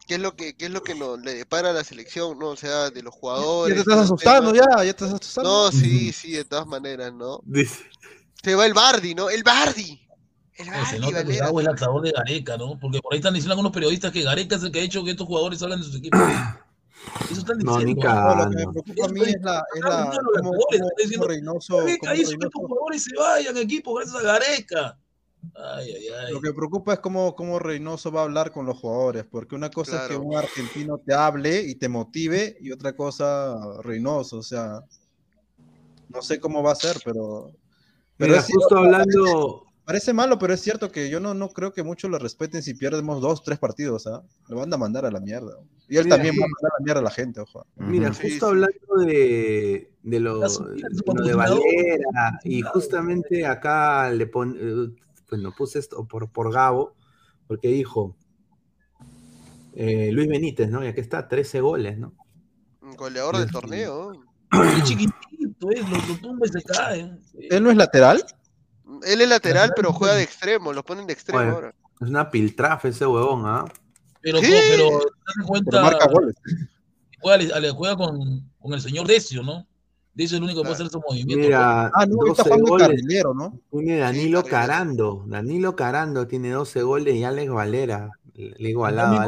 qué 0.08 0.16
es 0.16 0.20
lo 0.20 0.36
que, 0.36 0.56
qué 0.56 0.66
es 0.66 0.72
lo 0.72 0.82
que 0.84 0.96
nos 0.96 1.20
le 1.22 1.36
depara 1.36 1.70
a 1.70 1.74
la 1.74 1.84
selección, 1.84 2.38
¿no? 2.40 2.50
O 2.50 2.56
sea, 2.56 2.90
de 2.90 3.04
los 3.04 3.14
Ya 3.14 3.20
jugadores. 3.20 3.76
te 3.76 3.82
estás 3.82 4.00
asustando, 4.00 4.54
ya, 4.54 4.66
ya 4.78 4.84
te 4.84 4.90
estás 4.90 5.14
asustando. 5.14 5.50
No, 5.50 5.72
sí, 5.72 6.12
sí, 6.12 6.32
de 6.32 6.46
todas 6.46 6.66
maneras, 6.68 7.14
¿no? 7.14 7.42
Dice. 7.46 7.84
Se 8.44 8.56
va 8.56 8.66
el 8.66 8.74
Bardi, 8.74 9.16
¿no? 9.16 9.30
El 9.30 9.44
Bardi. 9.44 10.02
El 10.56 10.66
Se 10.66 10.72
Bardi, 10.72 11.00
nota 11.00 11.26
que 11.26 11.32
es 11.34 11.42
el 11.42 11.68
actor 11.68 12.02
de 12.02 12.12
Gareca, 12.12 12.58
¿no? 12.58 12.78
Porque 12.80 13.00
por 13.00 13.14
ahí 13.14 13.20
están 13.20 13.34
diciendo 13.34 13.54
algunos 13.54 13.72
periodistas 13.72 14.12
que 14.12 14.22
Gareca 14.22 14.56
es 14.58 14.64
el 14.64 14.72
que 14.72 14.80
ha 14.80 14.84
hecho 14.84 15.04
que 15.04 15.12
estos 15.12 15.26
jugadores 15.28 15.62
hablan 15.64 15.80
de 15.80 15.86
sus 15.86 15.96
equipos. 15.96 16.20
Eso 17.30 17.40
están 17.42 17.58
No, 17.60 17.78
diciendo. 17.78 18.02
ni 18.08 18.14
No, 18.14 18.36
lo 18.36 18.50
que 18.50 18.56
me 18.56 18.72
preocupa 18.72 19.06
a 19.06 19.10
mí 19.10 19.22
es 19.22 19.42
la, 19.42 19.64
es 19.76 19.82
la 19.82 19.90
Los 19.90 20.16
cómo, 20.16 20.20
jugadores 20.22 20.42
cómo- 20.42 20.62
están 20.72 20.80
cómo 20.80 20.92
diciendo, 21.04 21.28
Reynoso, 21.28 21.78
Gareca 21.78 21.98
cómo 22.00 22.14
hizo 22.14 22.30
que 22.30 22.34
estos 22.34 22.50
Reynoso- 22.54 22.68
jugadores 22.68 23.04
se 23.04 23.16
vayan 23.18 23.58
equipo 23.58 23.94
gracias 23.96 24.16
a 24.16 24.22
Gareca. 24.22 24.98
Ay, 25.56 25.92
ay, 25.92 26.08
ay. 26.28 26.32
Lo 26.34 26.40
que 26.40 26.54
preocupa 26.54 26.94
es 26.94 27.00
cómo, 27.00 27.36
cómo 27.36 27.60
Reynoso 27.60 28.12
va 28.12 28.22
a 28.22 28.24
hablar 28.24 28.52
con 28.54 28.66
los 28.66 28.78
jugadores, 28.78 29.26
porque 29.30 29.56
una 29.56 29.70
cosa 29.70 29.96
es 29.98 30.02
que 30.04 30.08
Claro. 30.16 30.22
un 30.24 30.38
argentino 30.38 30.98
te 31.06 31.14
hable 31.14 31.62
y 31.64 31.76
te 31.76 31.90
motive, 31.90 32.56
y 32.62 32.72
otra 32.72 32.96
cosa 32.96 33.58
Reynoso, 33.82 34.38
o 34.38 34.44
sea, 34.44 34.80
no 36.10 36.22
sé 36.22 36.40
cómo 36.40 36.64
va 36.64 36.72
a 36.72 36.76
ser, 36.76 36.98
pero... 37.04 37.52
pero 38.16 38.30
Mira, 38.30 38.40
es 38.40 38.46
cierto, 38.46 38.62
justo 38.62 38.78
hablando, 38.78 39.66
Parece 39.86 40.14
malo, 40.14 40.40
pero 40.40 40.54
es 40.54 40.62
cierto 40.62 40.90
que 40.92 41.10
yo 41.10 41.20
no, 41.20 41.34
no 41.34 41.50
creo 41.50 41.74
que 41.74 41.84
muchos 41.84 42.10
lo 42.10 42.18
respeten 42.18 42.64
si 42.64 42.74
perdemos 42.74 43.22
dos, 43.22 43.44
tres 43.44 43.60
partidos, 43.60 44.08
¿ah? 44.08 44.24
Lo 44.48 44.58
van 44.58 44.74
a 44.74 44.78
mandar 44.78 45.06
a 45.06 45.12
la 45.12 45.20
mierda. 45.20 45.58
Y 45.90 45.98
él 45.98 46.06
Mira, 46.06 46.16
también 46.16 46.36
sí. 46.36 46.40
va 46.40 46.46
a 46.46 46.50
mandar 46.50 46.72
a 46.72 46.80
la 46.80 46.84
mierda 46.86 47.00
a 47.02 47.04
la 47.04 47.12
gente, 47.12 47.42
ojo. 47.42 47.66
Mira, 47.76 48.14
Sí, 48.14 48.30
justo 48.30 48.46
sí. 48.46 48.52
hablando 48.52 48.96
de, 49.06 49.92
de 50.04 50.20
lo, 50.22 50.40
de 50.40 51.32
lo. 51.32 51.38
Valera, 51.38 52.40
y 52.46 52.62
justamente 52.62 53.46
acá 53.46 54.10
le 54.10 54.26
pon, 54.28 54.58
eh, 54.58 55.02
bueno, 55.30 55.54
puse 55.58 55.80
esto 55.80 56.08
por, 56.08 56.32
por 56.32 56.54
Gabo, 56.54 56.96
porque 57.48 57.68
dijo 57.68 58.16
eh, 59.76 60.12
Luis 60.14 60.30
Benítez, 60.30 60.70
¿no? 60.70 60.84
Y 60.84 60.88
aquí 60.88 61.02
está, 61.02 61.28
13 61.28 61.60
goles, 61.60 61.98
¿no? 61.98 62.14
Goleador 62.98 63.38
del 63.38 63.52
torneo. 63.52 64.14
Es 64.78 64.84
chiquitito, 64.84 65.72
es, 65.72 65.90
lo, 65.90 65.98
lo 65.98 66.20
tumba 66.22 66.46
y 66.46 66.50
se 66.50 66.62
cae. 66.62 67.12
¿Él 67.50 67.64
no 67.64 67.72
es 67.72 67.76
lateral? 67.76 68.24
Él 69.06 69.22
es 69.22 69.28
lateral, 69.30 69.74
pero 69.76 69.92
juega 69.94 70.16
de 70.16 70.24
extremo, 70.24 70.74
lo 70.74 70.84
ponen 70.84 71.08
de 71.08 71.14
extremo 71.14 71.40
ahora. 71.40 71.74
es 72.02 72.10
una 72.10 72.30
piltrafa 72.30 72.88
ese 72.88 73.06
huevón, 73.06 73.44
¿ah? 73.46 73.66
Pero, 74.22 74.40
Sí. 74.40 74.52
pero 74.72 74.90
cuenta, 75.46 75.82
marca 75.82 76.08
goles. 76.12 76.36
juega, 77.20 77.60
le- 77.60 77.70
juega 77.72 77.96
con, 77.98 78.50
con 78.60 78.74
el 78.74 78.82
señor 78.82 79.08
Decio, 79.08 79.44
¿no? 79.44 79.66
Decio 80.14 80.36
es 80.36 80.40
el 80.40 80.44
único 80.44 80.60
que 80.62 80.66
puede 80.66 80.74
hacer 80.76 80.86
esos 80.88 81.02
movimientos. 81.08 81.46
Mira, 81.48 81.88
Ah, 81.94 82.06
no, 82.06 82.28
está 82.32 82.44
12 82.44 82.50
jugando 82.62 82.78
carrilero, 82.78 83.34
¿no? 83.34 83.60
Tiene 83.72 83.98
Danilo. 83.98 84.44
Carando, 84.44 85.24
Danilo 85.28 85.76
Carando 85.76 86.28
tiene 86.28 86.52
12 86.52 86.82
goles 86.84 87.16
y 87.16 87.24
Alex 87.24 87.52
Valera, 87.52 88.12
le 88.36 88.70
igualaba. 88.70 89.28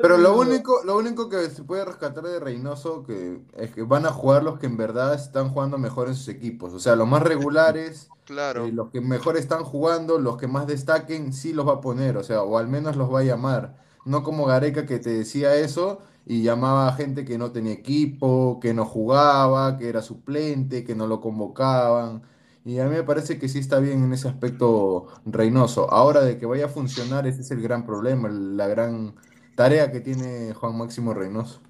Pero 0.00 0.16
lo 0.18 0.38
único, 0.38 0.82
lo 0.84 0.96
único 0.96 1.28
que 1.28 1.50
se 1.50 1.62
puede 1.62 1.84
rescatar 1.84 2.24
de 2.24 2.40
Reynoso 2.40 3.04
que 3.04 3.40
es 3.56 3.70
que 3.72 3.82
van 3.82 4.06
a 4.06 4.12
jugar 4.12 4.42
los 4.42 4.58
que 4.58 4.66
en 4.66 4.76
verdad 4.76 5.14
están 5.14 5.50
jugando 5.50 5.78
mejor 5.78 6.08
en 6.08 6.14
sus 6.14 6.28
equipos. 6.28 6.72
O 6.72 6.80
sea, 6.80 6.96
los 6.96 7.08
más 7.08 7.22
regulares, 7.22 8.08
Claro. 8.24 8.64
eh, 8.64 8.72
los 8.72 8.90
que 8.90 9.00
mejor 9.00 9.36
están 9.36 9.64
jugando, 9.64 10.18
los 10.18 10.36
que 10.38 10.46
más 10.48 10.66
destaquen, 10.66 11.32
sí 11.32 11.52
los 11.52 11.68
va 11.68 11.74
a 11.74 11.80
poner. 11.80 12.16
O 12.16 12.22
sea, 12.24 12.42
o 12.42 12.58
al 12.58 12.68
menos 12.68 12.96
los 12.96 13.12
va 13.12 13.20
a 13.20 13.24
llamar. 13.24 13.76
No 14.04 14.22
como 14.22 14.46
Gareca 14.46 14.86
que 14.86 14.98
te 14.98 15.10
decía 15.10 15.54
eso 15.56 16.00
y 16.26 16.42
llamaba 16.42 16.88
a 16.88 16.92
gente 16.92 17.24
que 17.24 17.36
no 17.38 17.52
tenía 17.52 17.72
equipo, 17.72 18.58
que 18.60 18.72
no 18.74 18.84
jugaba, 18.86 19.76
que 19.78 19.88
era 19.88 20.02
suplente, 20.02 20.84
que 20.84 20.94
no 20.94 21.06
lo 21.06 21.20
convocaban. 21.20 22.22
Y 22.64 22.78
a 22.78 22.84
mí 22.84 22.94
me 22.96 23.02
parece 23.02 23.38
que 23.38 23.48
sí 23.48 23.58
está 23.58 23.78
bien 23.78 24.02
en 24.04 24.12
ese 24.12 24.26
aspecto 24.26 25.08
Reynoso. 25.26 25.90
Ahora 25.92 26.22
de 26.22 26.38
que 26.38 26.46
vaya 26.46 26.66
a 26.66 26.68
funcionar, 26.68 27.26
ese 27.26 27.42
es 27.42 27.50
el 27.50 27.60
gran 27.60 27.84
problema, 27.84 28.28
la 28.30 28.66
gran 28.66 29.14
tarea 29.54 29.92
que 29.92 30.00
tiene 30.00 30.54
Juan 30.54 30.78
Máximo 30.78 31.12
Reynoso. 31.12 31.60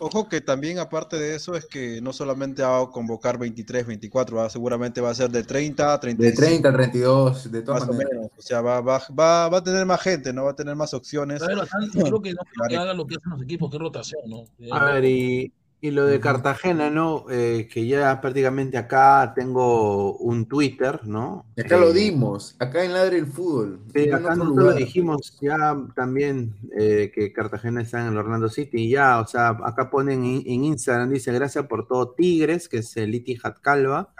Ojo 0.00 0.28
que 0.28 0.40
también 0.40 0.78
aparte 0.80 1.16
de 1.16 1.34
eso 1.34 1.54
es 1.54 1.64
que 1.64 2.00
no 2.02 2.12
solamente 2.12 2.62
va 2.62 2.82
a 2.82 2.90
convocar 2.90 3.38
23, 3.38 3.86
24, 3.86 4.42
¿ah? 4.42 4.50
seguramente 4.50 5.00
va 5.00 5.10
a 5.10 5.14
ser 5.14 5.30
de 5.30 5.44
30 5.44 5.88
a 5.88 5.92
De 5.94 5.98
35. 5.98 6.42
30 6.42 6.68
al 6.68 6.74
32, 6.74 7.50
de 7.50 7.62
todas 7.62 7.80
Más 7.80 7.88
o 7.88 7.92
maneras. 7.92 8.12
menos. 8.12 8.30
O 8.36 8.42
sea, 8.42 8.60
va, 8.60 8.80
va, 8.82 9.00
va, 9.18 9.48
va 9.48 9.58
a 9.58 9.64
tener 9.64 9.86
más 9.86 10.02
gente, 10.02 10.32
¿no? 10.32 10.44
Va 10.44 10.50
a 10.50 10.56
tener 10.56 10.76
más 10.76 10.92
opciones. 10.92 11.40
Bastante, 11.40 12.02
creo 12.02 12.20
que 12.20 12.32
no 12.32 12.42
creo 12.42 12.68
que 12.68 12.76
haga 12.76 12.92
lo 12.92 13.06
que 13.06 13.14
hacen 13.14 13.30
los 13.30 13.42
equipos, 13.42 13.70
que 13.70 13.76
es 13.76 13.82
rotación, 13.82 14.20
¿no? 14.26 14.44
A 14.72 14.84
ver, 14.84 15.04
y, 15.06 15.52
y 15.84 15.90
lo 15.90 16.06
de 16.06 16.18
Cartagena, 16.18 16.88
¿no? 16.88 17.26
Eh, 17.28 17.68
que 17.70 17.86
ya 17.86 18.18
prácticamente 18.22 18.78
acá 18.78 19.34
tengo 19.36 20.16
un 20.16 20.46
Twitter, 20.46 21.00
¿no? 21.04 21.44
Acá 21.58 21.76
lo 21.76 21.90
Eh, 21.90 21.92
dimos, 21.92 22.56
acá 22.58 22.86
en 22.86 22.94
Ladre 22.94 23.18
el 23.18 23.26
Fútbol. 23.26 23.80
En 23.92 24.14
acá 24.14 24.32
otro 24.32 24.36
nosotros 24.36 24.56
lo 24.56 24.62
lugar. 24.62 24.76
dijimos 24.78 25.36
ya 25.42 25.76
también 25.94 26.54
eh, 26.74 27.12
que 27.14 27.34
Cartagena 27.34 27.82
está 27.82 28.00
en 28.00 28.14
el 28.14 28.16
Orlando 28.16 28.48
City 28.48 28.84
y 28.84 28.90
ya, 28.92 29.20
o 29.20 29.26
sea, 29.26 29.48
acá 29.62 29.90
ponen 29.90 30.24
en, 30.24 30.42
en 30.46 30.64
Instagram, 30.64 31.10
dice 31.10 31.34
gracias 31.34 31.66
por 31.66 31.86
todo 31.86 32.12
Tigres, 32.12 32.70
que 32.70 32.78
es 32.78 32.96
el 32.96 33.14
Itihad 33.14 33.56
Calva, 33.60 34.14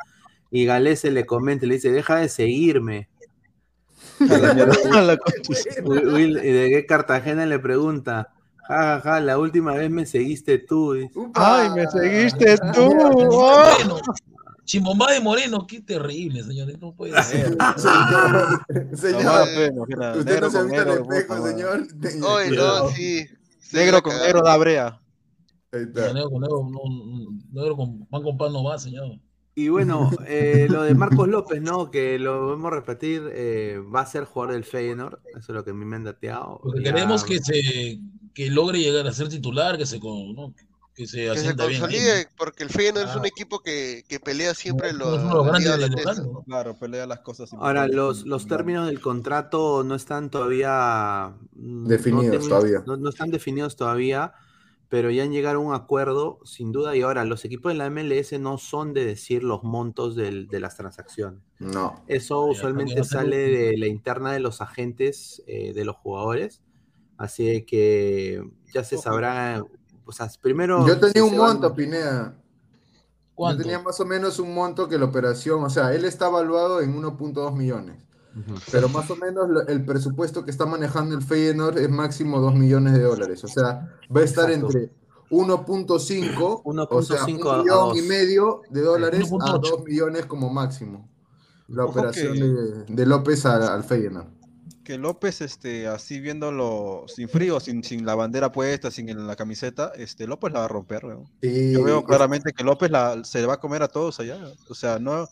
y 0.50 0.66
Galese 0.66 1.12
le 1.12 1.24
comenta, 1.24 1.64
le 1.64 1.76
dice, 1.76 1.90
deja 1.90 2.16
de 2.16 2.28
seguirme. 2.28 3.08
Y 4.20 4.26
de 6.52 6.70
qué 6.70 6.84
Cartagena 6.86 7.46
le 7.46 7.58
pregunta, 7.58 8.34
ja, 8.68 9.00
ja, 9.00 9.20
la 9.20 9.38
última 9.38 9.72
vez 9.74 9.90
me 9.90 10.06
seguiste 10.06 10.58
tú. 10.58 10.92
dice. 10.94 11.10
Ay, 11.34 11.70
me 11.70 11.86
seguiste 11.88 12.56
tú. 12.74 12.94
Moreno, 12.94 13.96
Chimbomba 14.64 15.12
de 15.12 15.20
Moreno, 15.20 15.66
qué 15.66 15.80
terrible, 15.82 16.42
señores. 16.42 16.80
No 16.80 16.94
puede 16.94 17.22
ser. 17.22 17.56
Señor, 18.94 19.48
imagina, 19.72 20.14
usted 20.16 20.40
no 20.40 20.50
se 20.50 20.58
ha 20.58 20.62
visto 20.62 20.84
negro, 20.84 20.92
espejo, 20.94 21.46
señor. 21.46 21.86
Oye, 22.28 22.50
no, 22.56 22.88
sí. 22.88 23.26
Negro 23.72 24.02
con 24.02 24.16
negro 24.18 24.42
da 24.42 24.56
brea. 24.56 25.00
Negro 25.72 26.30
con 26.30 26.40
negro, 26.40 26.68
no, 26.70 26.80
negro 27.52 27.76
con 27.76 28.06
pan 28.06 28.22
con 28.22 28.38
pan 28.38 28.52
no 28.52 28.64
va, 28.64 28.78
señor. 28.78 29.18
Y 29.56 29.68
bueno, 29.68 30.10
eh, 30.26 30.66
lo 30.68 30.82
de 30.82 30.94
Marcos 30.94 31.28
López, 31.28 31.60
¿no? 31.62 31.90
Que 31.90 32.18
lo 32.18 32.48
vamos 32.48 32.72
a 32.72 32.74
repetir, 32.76 33.22
eh, 33.32 33.78
va 33.94 34.00
a 34.00 34.06
ser 34.06 34.24
jugador 34.24 34.54
del 34.54 34.64
Feyenoord, 34.64 35.20
eso 35.30 35.38
es 35.38 35.48
lo 35.50 35.64
que 35.64 35.70
a 35.70 35.74
mí 35.74 35.84
me 35.84 35.96
han 35.96 36.04
dateado. 36.04 36.58
Porque 36.62 36.82
Ya- 36.82 36.92
queremos 36.92 37.22
que 37.22 37.38
se 37.38 38.00
que 38.34 38.50
logre 38.50 38.80
llegar 38.80 39.06
a 39.06 39.12
ser 39.12 39.28
titular, 39.28 39.78
que 39.78 39.86
se 39.86 40.00
con- 40.00 40.34
¿no? 40.34 40.52
que 40.96 41.06
se 41.08 41.16
Que 41.16 41.24
se 41.24 41.30
asienta 41.30 41.66
bien 41.66 41.80
consolide, 41.80 42.28
porque 42.36 42.62
el 42.62 42.70
Feyenoord 42.70 43.08
es 43.08 43.16
un 43.16 43.24
Ah. 43.24 43.28
equipo 43.28 43.58
que, 43.60 44.04
que 44.08 44.20
pelea 44.20 44.54
siempre 44.54 44.92
No, 44.92 44.98
los 45.00 45.18
es 45.18 45.24
uno 45.24 45.28
de 45.34 45.40
los 45.40 45.90
de 45.90 46.04
la. 46.04 46.14
¿no? 46.22 46.42
Claro, 46.44 46.78
pelea 46.78 47.04
las 47.06 47.18
cosas. 47.20 47.52
Ahora, 47.54 47.88
los, 47.88 48.24
los 48.26 48.46
términos 48.46 48.86
del 48.86 49.00
contrato 49.00 49.82
no 49.82 49.96
están 49.96 50.30
todavía 50.30 51.34
mm, 51.56 51.86
Definidos 51.88 52.42
no 52.44 52.48
todavía. 52.48 52.82
No, 52.86 52.96
no 52.96 53.08
están 53.08 53.30
definidos 53.32 53.74
todavía, 53.74 54.34
pero 54.88 55.10
ya 55.10 55.24
han 55.24 55.32
llegado 55.32 55.56
a 55.56 55.60
un 55.62 55.74
acuerdo, 55.74 56.38
sin 56.44 56.70
duda. 56.70 56.94
Y 56.94 57.02
ahora, 57.02 57.24
los 57.24 57.44
equipos 57.44 57.72
de 57.72 57.78
la 57.78 57.86
MLS 57.90 58.38
no 58.38 58.56
son 58.58 58.94
de 58.94 59.04
decir 59.04 59.42
los 59.42 59.64
montos 59.64 60.14
del- 60.14 60.46
de 60.46 60.60
las 60.60 60.76
transacciones. 60.76 61.40
No. 61.58 62.04
Eso 62.06 62.44
usualmente 62.44 62.94
no 62.94 63.02
sale 63.02 63.36
de 63.36 63.76
la 63.78 63.88
interna 63.88 64.32
de 64.32 64.38
los 64.38 64.60
agentes 64.60 65.42
eh, 65.48 65.72
de 65.72 65.84
los 65.84 65.96
jugadores. 65.96 66.60
Así 67.16 67.62
que 67.64 68.42
ya 68.72 68.82
se 68.84 68.98
sabrá. 68.98 69.64
O 70.06 70.12
sea, 70.12 70.28
primero. 70.40 70.86
Yo 70.86 70.98
tenía 70.98 71.24
un 71.24 71.30
van- 71.38 71.52
monto, 71.54 71.74
Pineda. 71.74 72.36
Yo 73.36 73.56
tenía 73.56 73.80
más 73.80 73.98
o 74.00 74.04
menos 74.04 74.38
un 74.38 74.54
monto 74.54 74.88
que 74.88 74.96
la 74.98 75.06
operación, 75.06 75.64
o 75.64 75.70
sea, 75.70 75.92
él 75.94 76.04
está 76.04 76.28
evaluado 76.28 76.80
en 76.80 76.94
1.2 76.94 77.54
millones. 77.56 77.96
Ujú. 78.36 78.54
Pero 78.70 78.88
más 78.88 79.10
o 79.10 79.16
menos 79.16 79.48
lo- 79.48 79.66
el 79.66 79.84
presupuesto 79.84 80.44
que 80.44 80.50
está 80.50 80.66
manejando 80.66 81.14
el 81.16 81.22
Feyenoord 81.22 81.78
es 81.78 81.88
máximo 81.90 82.40
2 82.40 82.54
millones 82.54 82.92
de 82.94 83.02
dólares. 83.02 83.42
O 83.44 83.48
sea, 83.48 83.96
va 84.14 84.20
a 84.20 84.24
estar 84.24 84.50
Exacto. 84.50 84.66
entre 84.78 84.92
1.5, 85.30 86.62
o 86.64 87.02
sea, 87.02 87.16
1.5 87.24 87.50
a 87.50 87.58
un 87.58 87.62
millón 87.64 87.96
y 87.96 88.02
medio 88.02 88.60
de 88.70 88.80
dólares 88.82 89.30
a 89.32 89.34
1.8. 89.34 89.60
2 89.70 89.84
millones 89.84 90.26
como 90.26 90.50
máximo. 90.50 91.08
La 91.68 91.84
Ojo 91.84 91.92
operación 91.98 92.34
que- 92.34 92.42
de, 92.42 92.84
de 92.88 93.06
López 93.06 93.46
al, 93.46 93.62
al 93.62 93.84
Feyenoord. 93.84 94.26
Que 94.84 94.98
López, 94.98 95.40
este, 95.40 95.86
así 95.88 96.20
viéndolo 96.20 97.06
sin 97.08 97.28
frío, 97.28 97.58
sin, 97.58 97.82
sin 97.82 98.04
la 98.04 98.14
bandera 98.14 98.52
puesta, 98.52 98.90
sin 98.90 99.08
el- 99.08 99.26
la 99.26 99.34
camiseta, 99.34 99.92
este, 99.96 100.26
López 100.26 100.52
la 100.52 100.58
va 100.60 100.64
a 100.66 100.68
romper. 100.68 101.02
Sí, 101.42 101.72
Yo 101.72 101.82
veo 101.82 102.04
claramente 102.04 102.52
que 102.52 102.62
López 102.64 102.90
la, 102.90 103.24
se 103.24 103.44
va 103.46 103.54
a 103.54 103.60
comer 103.60 103.82
a 103.82 103.88
todos 103.88 104.20
allá. 104.20 104.38
O 104.68 104.74
sea, 104.74 104.98
no, 104.98 105.26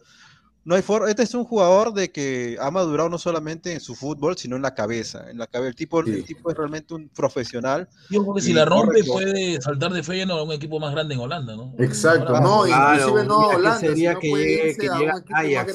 no 0.64 0.74
hay 0.76 0.82
forma. 0.82 1.08
Este 1.10 1.22
es 1.24 1.34
un 1.34 1.44
jugador 1.44 1.92
de 1.92 2.10
que 2.12 2.56
ha 2.60 2.70
madurado 2.70 3.08
no 3.08 3.18
solamente 3.18 3.72
en 3.72 3.80
su 3.80 3.94
fútbol, 3.94 4.36
sino 4.36 4.54
en 4.56 4.62
la 4.62 4.74
cabeza. 4.74 5.28
En 5.30 5.38
la 5.38 5.46
cabeza. 5.46 5.70
El 5.70 5.74
tipo, 5.74 6.00
el 6.00 6.24
tipo 6.24 6.50
es 6.50 6.56
realmente 6.56 6.94
un 6.94 7.08
profesional. 7.08 7.88
Yo 8.10 8.22
creo 8.22 8.34
que 8.34 8.40
si 8.42 8.52
la 8.52 8.64
rompe 8.64 9.02
puede 9.04 9.60
saltar 9.60 9.92
de 9.92 10.02
Feyenoord 10.02 10.40
a 10.40 10.42
un 10.44 10.52
equipo 10.52 10.78
más 10.78 10.92
grande 10.92 11.14
en 11.14 11.20
Holanda, 11.20 11.56
¿no? 11.56 11.74
Exacto, 11.78 12.38
no, 12.40 12.62
Claro, 12.62 12.94
inclusive 13.00 13.24
no 13.26 13.48
¿qué 13.50 13.56
Holanda, 13.56 13.78
sería 13.80 14.14
que 14.16 14.28
llegue- 14.28 14.88
a 14.88 15.42
llega 15.42 15.64
más 15.64 15.66
Ajax, 15.66 15.74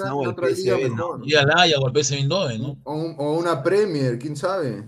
¿no? 0.96 1.22
Y 1.26 1.36
al 1.36 1.50
Ajax 1.52 1.74
o 1.80 1.88
al 1.88 1.94
PSV 1.94 2.16
Eindhoven, 2.18 2.62
¿no? 2.62 2.78
O, 2.84 2.94
un- 2.96 3.16
o 3.18 3.34
una 3.38 3.62
Premier, 3.64 4.18
quién 4.18 4.36
sabe. 4.36 4.84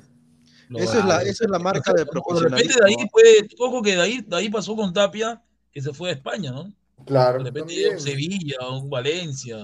Esa 0.76 1.00
es 1.00 1.06
la, 1.06 1.22
esa 1.24 1.46
es 1.46 1.50
la 1.50 1.58
marca 1.60 1.92
de 1.92 2.00
De 2.00 2.06
repente 2.06 2.22
profesionalismo. 2.24 2.86
de 2.86 2.86
ahí 2.86 3.10
puede, 3.12 3.48
ojo 3.60 3.82
que 3.82 3.96
de 3.96 4.02
ahí, 4.02 4.22
de 4.22 4.36
ahí 4.36 4.50
pasó 4.50 4.76
con 4.76 4.94
Tapia, 4.94 5.42
que 5.74 5.82
se 5.82 5.92
fue 5.94 6.10
a 6.12 6.14
España, 6.14 6.52
¿no? 6.52 6.72
Claro, 7.06 7.40
De 7.40 7.46
repente 7.46 7.74
también. 7.74 7.94
un 7.96 8.00
Sevilla, 8.00 8.58
un 8.70 8.90
Valencia. 8.90 9.58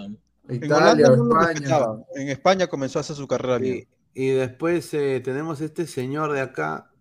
En 0.47 0.63
Italia 0.63 1.09
no 1.09 1.15
lo 1.25 1.41
España. 1.41 1.77
En 2.15 2.29
España 2.29 2.67
comenzó 2.67 2.99
a 2.99 3.01
hacer 3.01 3.15
su 3.15 3.27
carrera 3.27 3.57
bien. 3.57 3.87
Y, 4.13 4.25
y 4.25 4.29
después 4.29 4.93
eh, 4.93 5.21
tenemos 5.23 5.61
este 5.61 5.87
señor 5.87 6.31
de 6.33 6.41
acá, 6.41 6.91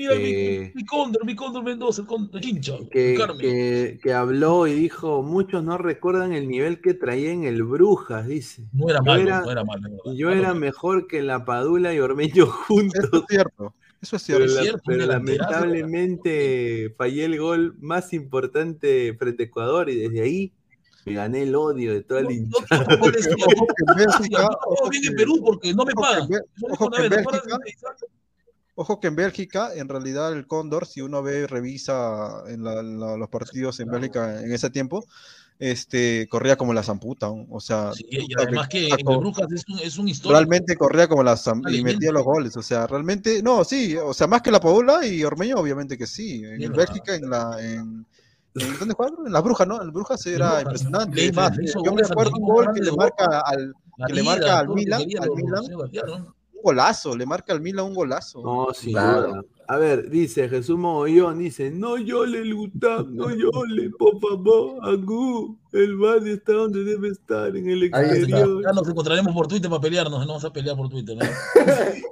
Mira, 0.00 0.14
Eh, 0.14 0.70
mi, 0.72 0.80
mi 0.82 0.86
cóndor, 0.86 1.24
mi 1.26 1.34
cóndor 1.34 1.64
Mendoza, 1.64 2.02
el 2.02 2.06
cóndor 2.06 2.44
hincha. 2.44 2.74
que, 2.88 3.16
Carmen. 3.18 3.40
que- 3.40 3.98
que 4.00 4.12
habló 4.12 4.68
y 4.68 4.72
dijo, 4.74 5.24
muchos 5.24 5.64
no 5.64 5.76
recuerdan 5.76 6.32
el 6.34 6.46
nivel 6.46 6.80
que 6.80 6.94
traía 6.94 7.32
en 7.32 7.42
el 7.42 7.64
Brujas, 7.64 8.24
dice. 8.28 8.68
No 8.72 8.88
era 8.88 9.00
Yo 9.00 9.04
malo, 9.06 9.22
era- 9.22 9.40
no 9.40 9.50
era 9.50 9.64
malo. 9.64 9.88
de 9.88 9.96
verdad. 9.96 10.12
Yo 10.14 10.30
era 10.30 10.54
mejor 10.54 11.08
que 11.08 11.20
la 11.22 11.44
Padula 11.44 11.92
y 11.94 11.98
Ormeño 11.98 12.46
juntos. 12.68 13.04
Eso 13.10 13.16
es 13.18 13.24
cierto. 13.28 13.74
Eso 14.00 14.14
es 14.16 14.24
Pero, 14.24 14.38
cierto. 14.38 14.54
la- 14.54 14.62
cierto, 14.62 14.82
pero 14.86 15.06
lamentablemente 15.06 16.94
fallé 16.96 17.24
el 17.24 17.38
gol 17.40 17.76
más 17.80 18.12
importante 18.12 19.14
frente 19.18 19.42
a 19.42 19.46
Ecuador 19.46 19.90
y 19.90 19.96
desde 19.96 20.20
ahí 20.20 20.52
me 21.08 21.14
gané 21.14 21.42
el 21.42 21.54
odio 21.54 21.92
de 21.94 22.02
toda 22.02 22.22
la 22.22 22.32
hinchada. 22.32 22.86
Yo 23.02 23.10
decía, 23.10 23.34
Ojo 23.46 23.66
que 23.66 23.84
en 23.86 23.96
Bélgica, 23.96 24.40
yo 24.42 24.48
ojo 24.66 24.74
todo 24.76 24.90
bien 24.90 25.04
en 25.06 25.14
Perú 25.16 25.42
porque 25.44 25.74
no 25.74 25.84
me 25.84 25.92
ojo 25.96 26.02
que 26.02 26.18
pagan. 26.18 26.28
ojo 28.74 29.00
que 29.00 29.08
en. 29.08 29.16
Bélgica, 29.16 29.74
en 29.74 29.88
realidad 29.88 30.32
el 30.32 30.46
Cóndor, 30.46 30.86
si 30.86 31.00
uno 31.00 31.22
ve 31.22 31.40
y 31.40 31.46
revisa 31.46 32.42
en 32.48 32.62
la- 32.64 32.82
la- 32.82 33.16
los 33.16 33.28
partidos 33.28 33.80
en 33.80 33.90
Bélgica 33.90 34.40
en 34.40 34.52
ese 34.52 34.70
tiempo, 34.70 35.04
este, 35.58 36.28
corría 36.28 36.54
como 36.56 36.72
la 36.72 36.84
zamputa, 36.84 37.28
o 37.30 37.58
sea, 37.58 37.92
Sí, 37.92 38.06
y 38.08 38.28
además 38.40 38.68
que 38.68 38.86
en 38.96 39.04
Brujas 39.18 39.50
es 39.50 39.64
un, 39.68 39.78
es 39.80 39.98
un 39.98 40.06
histórico. 40.06 40.38
realmente 40.38 40.76
corría 40.76 41.08
como 41.08 41.24
la 41.24 41.34
zam- 41.34 41.58
Una 41.66 41.72
y 41.72 41.82
metía 41.82 42.12
los 42.12 42.22
goles, 42.22 42.56
o 42.56 42.62
sea, 42.62 42.86
realmente, 42.86 43.42
no, 43.42 43.64
sí, 43.64 43.96
o 43.96 44.14
sea, 44.14 44.28
más 44.28 44.40
que 44.40 44.52
la 44.52 44.60
Paula 44.60 45.04
y 45.04 45.24
Ormeño, 45.24 45.56
obviamente 45.56 45.98
que 45.98 46.06
sí, 46.06 46.44
en 46.44 46.72
Bélgica, 46.72 47.16
en 47.16 47.28
la, 47.28 47.56
en, 47.60 47.70
en- 47.80 48.06
¿dónde 48.78 48.94
jugaban? 48.94 49.26
En 49.26 49.32
las 49.32 49.42
brujas, 49.42 49.66
¿no? 49.66 49.80
En 49.80 49.86
las 49.86 49.92
brujas 49.92 50.24
era 50.26 50.62
impresionante. 50.62 51.16
Le 51.16 51.32
más, 51.32 51.52
yo 51.84 51.92
me 51.92 52.02
acuerdo 52.02 52.32
un 52.36 52.46
gol 52.46 52.68
que 52.74 52.80
le 52.80 52.92
marca 52.92 53.42
al, 53.44 53.72
que 54.06 54.12
le 54.12 54.22
marca 54.22 54.60
al 54.60 54.68
Milan, 54.68 55.02
al 55.20 55.30
un 55.30 56.34
golazo, 56.62 57.16
le 57.16 57.26
marca 57.26 57.52
al 57.52 57.60
Milan 57.60 57.86
un 57.86 57.94
golazo. 57.94 58.42
No, 58.42 58.68
Claro. 58.90 59.28
duda. 59.28 59.42
A 59.70 59.76
ver, 59.76 60.08
dice 60.08 60.48
Jesús 60.48 60.78
Mogollón, 60.78 61.40
dice, 61.40 61.70
no 61.70 61.98
llole 61.98 62.38
el 62.38 62.54
Gutam, 62.54 63.14
no 63.14 63.28
llole, 63.28 63.90
por 63.98 64.18
favor, 64.18 64.78
Agú, 64.82 65.58
el 65.72 65.94
Badi 65.98 66.30
está 66.30 66.54
donde 66.54 66.84
debe 66.84 67.08
estar, 67.08 67.54
en 67.54 67.68
el 67.68 67.82
exterior. 67.82 68.62
Ya 68.64 68.72
nos 68.72 68.88
encontraremos 68.88 69.34
por 69.34 69.46
Twitter 69.46 69.68
para 69.68 69.82
pelearnos, 69.82 70.20
no 70.20 70.26
vamos 70.26 70.44
a 70.46 70.50
pelear 70.50 70.74
por 70.74 70.88
Twitter. 70.88 71.18
¿no? 71.18 71.22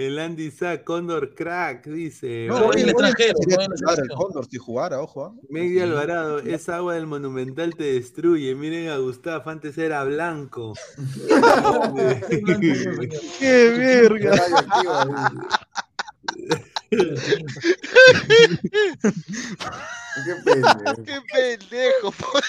El 0.00 0.18
Andy 0.18 0.50
Sá, 0.50 0.82
Condor 0.82 1.34
Crack, 1.34 1.84
dice. 1.84 2.46
No, 2.48 2.72
el 2.72 2.88
extranjero, 2.88 3.34
no 3.46 3.60
el 3.60 3.68
selección. 3.76 4.08
Cóndor 4.16 4.46
si 4.46 4.56
jugara, 4.56 4.98
ojo. 4.98 5.26
¿ah? 5.26 5.34
Megui 5.50 5.78
Alvarado, 5.80 6.38
esa 6.38 6.76
agua 6.76 6.94
del 6.94 7.06
Monumental 7.06 7.74
te 7.74 7.84
destruye. 7.84 8.54
Miren 8.54 8.88
a 8.88 8.96
Gustav, 8.96 9.46
antes 9.46 9.76
era 9.76 10.02
blanco. 10.04 10.72
¡Qué 13.38 13.74
verga! 13.76 14.42
Qué 16.90 16.96
pendejo. 20.44 21.04
¡Qué 21.04 21.18
pendejo! 21.32 22.10
po. 22.18 22.40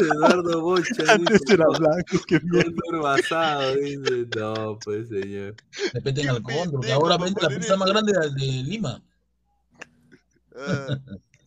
Eduardo 0.00 0.60
Bocha, 0.60 1.02
Antes 1.08 1.40
dice, 1.40 1.54
era 1.54 1.66
blanco, 1.66 2.18
qué 2.26 2.40
mierda. 2.40 2.70
Condor 2.70 3.02
basado, 3.02 3.74
dice. 3.74 4.28
No, 4.36 4.78
pues 4.84 5.08
señor. 5.08 5.56
Respeten 5.92 6.28
al 6.28 6.42
cóndor, 6.42 6.84
que 6.84 6.92
ahora 6.92 7.16
vende 7.16 7.42
la 7.42 7.48
pizza 7.48 7.76
más 7.76 7.88
grande 7.88 8.12
de, 8.12 8.30
de 8.30 8.62
Lima. 8.62 9.02
Ah, 10.56 10.98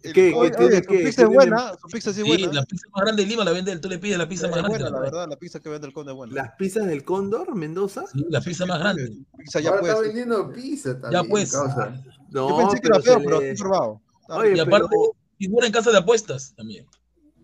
el 0.03 0.14
¿Qué? 0.14 0.32
Cóndor- 0.34 0.49
tiene 0.57 0.65
Oye, 0.65 0.76
su 0.84 0.90
que- 0.90 0.98
pizza 0.98 1.10
es 1.10 1.15
tiene- 1.15 1.34
buena, 1.34 1.72
su 1.80 1.88
pizza 1.88 2.14
sí 2.14 2.22
es 2.22 2.28
buena. 2.28 2.53
la 2.53 2.65
pizza 2.65 2.88
más 2.94 3.03
grande 3.03 3.23
de 3.23 3.30
Lima 3.30 3.44
la 3.44 3.52
vende, 3.52 3.80
tú 3.80 3.90
le 3.90 3.99
pides 3.99 4.18
la 4.18 4.28
pizza 4.30 4.48
más 4.48 4.57
Es 4.57 4.61
grande. 4.64 4.69
buena, 4.69 4.86
que 4.86 4.91
la 4.91 4.98
la 4.98 5.03
verdad, 5.03 5.30
la 5.30 5.36
pizza 5.38 5.60
que 5.60 5.69
vende 5.69 5.88
el 5.88 5.94
Cóndor 5.94 6.14
es 6.14 6.18
buena. 6.18 6.34
¿Las 6.34 6.52
pizzas 6.57 6.88
del 6.88 7.03
Cóndor, 7.03 7.56
Mendoza? 7.56 8.03
Sí, 8.11 8.26
la 8.30 8.41
pizza 8.41 8.65
más 8.65 8.80
grande. 8.80 9.11
Pizza 9.38 9.60
ya 9.60 9.69
Ahora 9.69 9.82
pues. 9.82 9.91
está 9.94 10.03
vendiendo 10.03 10.52
pizza 10.53 10.99
también. 10.99 11.23
Ya 11.23 11.30
pues. 11.30 11.52
causa. 11.52 12.03
No, 12.32 12.49
Yo 12.49 12.57
pensé 12.57 12.80
que 12.82 12.88
era 12.88 12.99
feo, 13.02 13.19
pero 13.23 13.41
estoy 13.41 13.57
probado. 13.68 14.02
Oye, 14.30 14.56
Y 14.56 14.60
aparte, 14.60 14.88
pero- 14.90 15.15
figura 15.38 15.68
en 15.68 15.73
casa 15.73 15.91
de 15.91 15.98
apuestas 15.98 16.53
también. 16.56 16.86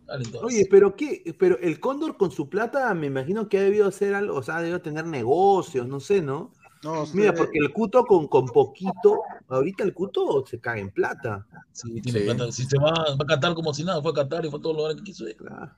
Dale. 0.06 0.24
Oye, 0.42 0.66
pero 0.72 0.96
qué, 0.96 1.36
pero 1.38 1.58
el 1.60 1.82
Cóndor 1.82 2.16
con 2.16 2.32
su 2.32 2.48
plata, 2.48 2.94
me 2.94 3.08
imagino 3.08 3.50
que 3.50 3.58
ha 3.58 3.62
debido 3.64 3.88
hacer 3.88 4.16
algo, 4.16 4.38
o 4.38 4.42
sea, 4.44 4.56
ha 4.56 4.62
debido 4.62 4.80
tener 4.82 5.06
negocios, 5.06 5.86
no 5.86 6.00
sé, 6.00 6.22
¿no? 6.22 6.54
No, 6.84 7.06
Mira, 7.14 7.34
porque 7.34 7.58
el 7.60 7.72
Cuto 7.74 8.06
con, 8.06 8.28
con 8.28 8.46
poquito, 8.48 9.22
ahorita 9.48 9.84
el 9.84 9.94
Cuto 9.94 10.46
se 10.46 10.60
caga 10.60 10.80
en 10.80 10.92
plata. 10.92 11.46
Sí, 11.72 12.02
tiene 12.02 12.20
Sí. 12.20 12.26
plata. 12.26 12.52
Si 12.52 12.66
se 12.66 12.78
va, 12.78 12.92
va 12.92 13.16
a 13.20 13.26
Qatar 13.26 13.54
como 13.56 13.74
si 13.74 13.84
nada, 13.84 14.02
fue 14.02 14.12
a 14.12 14.14
Qatar 14.14 14.46
y 14.46 14.50
fue 14.50 14.60
a 14.60 14.62
todos 14.62 14.76
los 14.76 14.84
lugares 14.84 14.98
que 14.98 15.04
quiso 15.04 15.28
ir. 15.28 15.36
Claro. 15.38 15.72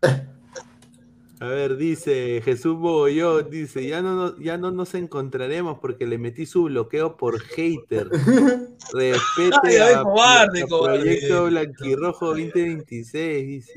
A 1.41 1.45
ver, 1.47 1.77
dice 1.77 2.41
Jesús 2.43 2.75
Bogollón, 2.77 3.49
dice, 3.49 3.87
ya 3.87 4.01
no, 4.01 4.13
nos- 4.13 4.39
ya 4.39 4.57
no 4.57 4.71
nos 4.71 4.93
encontraremos 4.93 5.79
porque 5.79 6.05
le 6.05 6.17
metí 6.17 6.45
su 6.45 6.63
bloqueo 6.63 7.15
por 7.15 7.39
hater. 7.39 8.09
Respete 8.93 9.57
Ay, 9.63 9.75
ay, 9.77 9.93
a, 9.93 10.03
cobarde, 10.03 10.63
a 10.63 10.67
cobarde. 10.67 10.99
Proyecto 10.99 11.45
Blanquirrojo 11.45 12.25
2026, 12.27 13.47
dice. 13.47 13.73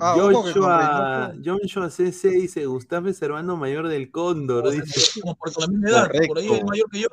Ah, 0.00 0.14
con 0.18 0.34
Joshua, 0.34 1.34
Joshua 1.44 1.90
CC 1.90 2.30
dice, 2.30 2.66
Gustavo 2.66 3.08
es 3.08 3.20
hermano 3.22 3.56
mayor 3.56 3.88
del 3.88 4.10
Cóndor, 4.10 4.70
dice. 4.70 5.20
Como 5.20 5.34
por 5.36 5.52
con 5.52 5.62
la 5.62 5.68
misma 5.68 5.88
edad, 5.88 6.06
por 6.08 6.16
ahí 6.16 6.26
Correcto. 6.28 6.54
es 6.54 6.64
mayor 6.64 6.90
que 6.90 7.00
yo. 7.00 7.08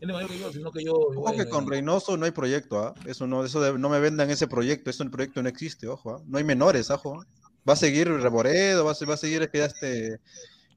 Él 0.00 0.10
es 0.10 0.14
mayor 0.16 0.30
que 0.30 0.38
yo, 0.38 0.52
sino 0.52 0.72
que 0.72 0.84
yo. 0.84 0.92
Ojo 0.94 1.12
igual, 1.14 1.36
que 1.36 1.48
con 1.48 1.64
eh, 1.64 1.66
Reynoso 1.70 2.16
no 2.16 2.24
hay 2.24 2.30
proyecto, 2.32 2.78
¿ah? 2.80 2.94
Eso 3.06 3.26
no, 3.26 3.44
eso 3.44 3.60
de- 3.60 3.78
no 3.78 3.88
me 3.88 4.00
vendan 4.00 4.30
ese 4.30 4.48
proyecto, 4.48 4.90
eso 4.90 5.02
el 5.04 5.10
proyecto 5.10 5.42
no 5.42 5.48
existe, 5.48 5.86
ojo, 5.88 6.16
¿ah? 6.16 6.22
No 6.26 6.38
hay 6.38 6.44
menores, 6.44 6.90
ojo. 6.90 7.24
Va 7.68 7.74
a 7.74 7.76
seguir 7.76 8.08
Reboredo, 8.08 8.84
va 8.84 8.92
a, 8.92 8.94
se- 8.94 9.04
va 9.06 9.14
a 9.14 9.18
seguir 9.18 9.48
que 9.50 9.58
ya 9.58 9.66
este. 9.66 10.18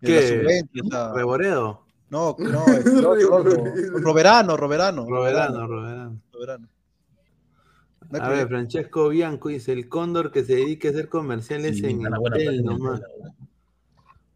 ¿Qué? 0.01 0.21
la 0.21 0.27
sub-20, 0.27 0.85
o 0.85 0.89
sea, 0.91 1.13
Reboredo. 1.13 1.81
no, 2.09 2.35
no, 2.37 2.65
otro, 3.31 3.63
Roberano, 4.01 4.57
Roberano. 4.57 5.05
Roberano, 5.07 5.67
Roberano. 5.67 6.21
Roberano. 6.31 6.67
No 8.09 8.21
A 8.21 8.29
ver. 8.29 8.47
Francesco 8.47 9.09
Bianco 9.09 9.49
dice, 9.49 9.73
el 9.73 9.89
Cóndor 9.89 10.31
que 10.31 10.43
se 10.43 10.55
dedique 10.55 10.87
a 10.87 10.91
hacer 10.91 11.09
comerciales 11.09 11.77
sí, 11.77 11.85
en 11.85 11.99
buena 11.99 12.17
Intel 12.17 12.63
nomás. 12.63 12.99
buena 12.99 13.07
plata. 13.17 13.35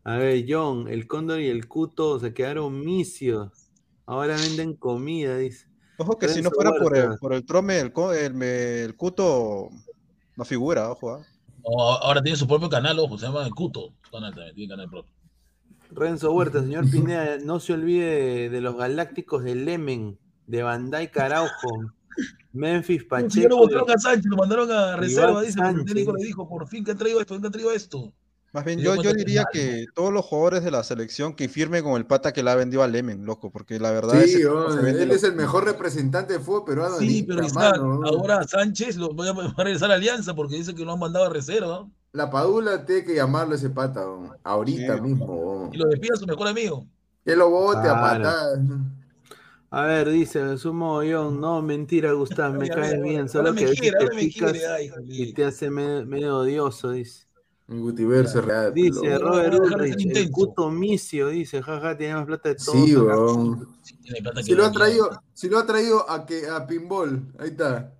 A 0.03 0.17
ver, 0.17 0.45
John, 0.47 0.87
el 0.87 1.07
Cóndor 1.07 1.39
y 1.39 1.47
el 1.47 1.67
Cuto 1.67 2.19
se 2.19 2.33
quedaron 2.33 2.83
misios. 2.83 3.69
Ahora 4.05 4.35
venden 4.35 4.73
comida, 4.73 5.37
dice. 5.37 5.67
Ojo 5.97 6.17
que 6.17 6.29
si 6.29 6.41
no 6.41 6.49
fuera 6.49 6.71
por 6.71 6.97
el, 6.97 7.17
por 7.19 7.33
el 7.33 7.45
trome, 7.45 7.79
el, 7.79 7.93
el, 8.15 8.41
el 8.41 8.95
Cuto 8.95 9.69
no 10.35 10.45
figura, 10.45 10.89
ojo. 10.89 11.15
¿ah? 11.15 11.25
No, 11.63 11.79
ahora 11.79 12.23
tiene 12.23 12.37
su 12.37 12.47
propio 12.47 12.69
canal, 12.69 12.97
ojo, 12.99 13.17
se 13.17 13.25
llama 13.25 13.45
el 13.45 13.53
Cuto. 13.53 13.93
Su 14.03 14.11
canal 14.11 14.33
también, 14.33 14.55
tiene 14.55 14.69
canal 14.71 14.89
propio. 14.89 15.13
Renzo 15.91 16.31
Huerta, 16.31 16.61
señor 16.61 16.89
Pineda, 16.89 17.37
no 17.43 17.59
se 17.59 17.73
olvide 17.73 18.05
de, 18.05 18.49
de 18.49 18.61
los 18.61 18.77
galácticos 18.77 19.43
de 19.43 19.55
Lemen, 19.55 20.17
de 20.47 20.63
Bandai 20.63 21.11
Caraujo, 21.11 21.91
Memphis 22.51 23.01
Si 23.01 23.03
ya 23.03 23.09
Pacheco. 23.09 23.47
lo 23.49 23.57
votaron 23.57 23.91
a 23.91 23.97
Sánchez, 23.97 24.25
lo 24.25 24.37
mandaron 24.37 24.71
a 24.71 24.95
reserva, 24.97 25.31
Iván 25.31 25.45
dice, 25.45 25.59
porque 25.61 25.79
el 25.81 25.85
técnico 25.85 26.13
le 26.13 26.23
dijo, 26.25 26.49
por 26.49 26.67
fin 26.67 26.83
que 26.83 26.91
han 26.91 26.97
traído 26.97 27.21
esto, 27.21 27.39
que 27.39 27.45
han 27.45 27.51
traído 27.51 27.71
esto. 27.71 28.11
Más 28.51 28.65
bien, 28.65 28.79
yo, 28.79 28.99
que 28.99 29.13
diría 29.13 29.45
que 29.53 29.85
todos 29.93 30.11
los 30.11 30.25
jugadores 30.25 30.63
de 30.63 30.71
la 30.71 30.81
selección 30.83 31.35
que 31.35 31.47
firmen 31.47 31.83
con 31.83 31.97
el 31.97 32.07
pata 32.07 32.33
que 32.33 32.41
la 32.41 32.53
ha 32.53 32.55
vendido 32.55 32.81
a 32.81 32.87
Lemen, 32.87 33.23
loco, 33.23 33.51
porque 33.51 33.79
la 33.79 33.91
verdad 33.91 34.13
Sí, 34.23 34.37
ese 34.37 34.47
oh, 34.47 34.73
él 34.79 35.11
es 35.11 35.23
el 35.23 35.35
mejor 35.35 35.65
representante 35.65 36.33
de 36.33 36.39
fútbol 36.39 36.63
peruano. 36.65 36.97
Sí, 36.97 37.23
pero 37.27 37.45
Isaac, 37.45 37.77
mano. 37.77 38.01
ahora 38.05 38.47
Sánchez 38.47 38.95
lo 38.97 39.15
va 39.15 39.29
a 39.29 39.53
regresar 39.63 39.91
a 39.91 39.95
Alianza 39.95 40.33
porque 40.33 40.55
dice 40.55 40.73
que 40.73 40.83
lo 40.83 40.93
han 40.93 40.99
mandado 40.99 41.25
a 41.25 41.29
reserva. 41.29 41.87
La 42.11 42.31
Padula 42.31 42.83
tiene 42.87 43.03
que 43.03 43.13
llamarlo 43.13 43.53
a 43.53 43.57
ese 43.57 43.69
pata, 43.69 44.07
oh, 44.09 44.33
ahorita 44.43 44.95
Sí. 44.95 45.01
mismo. 45.01 45.25
oh. 45.29 45.69
Y 45.71 45.77
lo 45.77 45.85
despide 45.87 46.15
a 46.15 46.17
su 46.17 46.25
mejor 46.25 46.47
amigo. 46.47 46.87
Que 47.23 47.35
lo 47.35 47.51
bote 47.51 47.87
a 47.87 48.15
Claro. 48.17 48.59
A 49.71 49.83
ver, 49.83 50.09
dice 50.09 50.57
Sumo 50.57 50.85
Mogollón, 50.87 51.39
no, 51.39 51.61
mentira, 51.61 52.11
Gustavo, 52.13 52.55
me 52.55 52.69
caes 52.69 53.01
bien, 53.03 53.29
solo 53.29 53.53
que 53.53 53.65
te 53.67 53.89
ahora 53.95 54.15
me 54.15 54.21
picas 54.21 54.51
quiere, 54.51 54.67
ay, 54.67 54.91
y 55.05 55.33
te 55.33 55.45
hace 55.45 55.69
medio, 55.69 56.05
medio 56.07 56.37
odioso, 56.39 56.91
dice. 56.91 57.27
Un 57.67 57.81
Gutiverso 57.81 58.41
real. 58.41 58.73
Dice 58.73 59.07
Lo- 59.19 59.19
Robert 59.19 59.53
Ulrich, 59.53 60.07
el 60.17 60.31
puto 60.31 60.71
micio, 60.71 61.27
dice, 61.27 61.61
jaja, 61.61 61.95
tiene 61.95 62.15
más 62.15 62.25
plata 62.25 62.49
de 62.49 62.55
todos. 62.55 62.83
Sí, 62.83 62.95
acá". 62.95 63.03
weón. 63.03 63.77
Sí, 63.83 63.95
tiene 63.97 64.21
plata 64.23 64.41
Si 64.41 64.55
lo 64.55 64.65
ha 64.65 64.71
traído, 64.71 65.09
si 65.33 65.49
lo 65.49 65.59
ha 65.59 65.65
traído 65.67 66.09
a 66.09 66.25
que 66.25 66.49
a 66.49 66.65
Pinball, 66.65 67.31
ahí 67.37 67.49
está. 67.49 67.93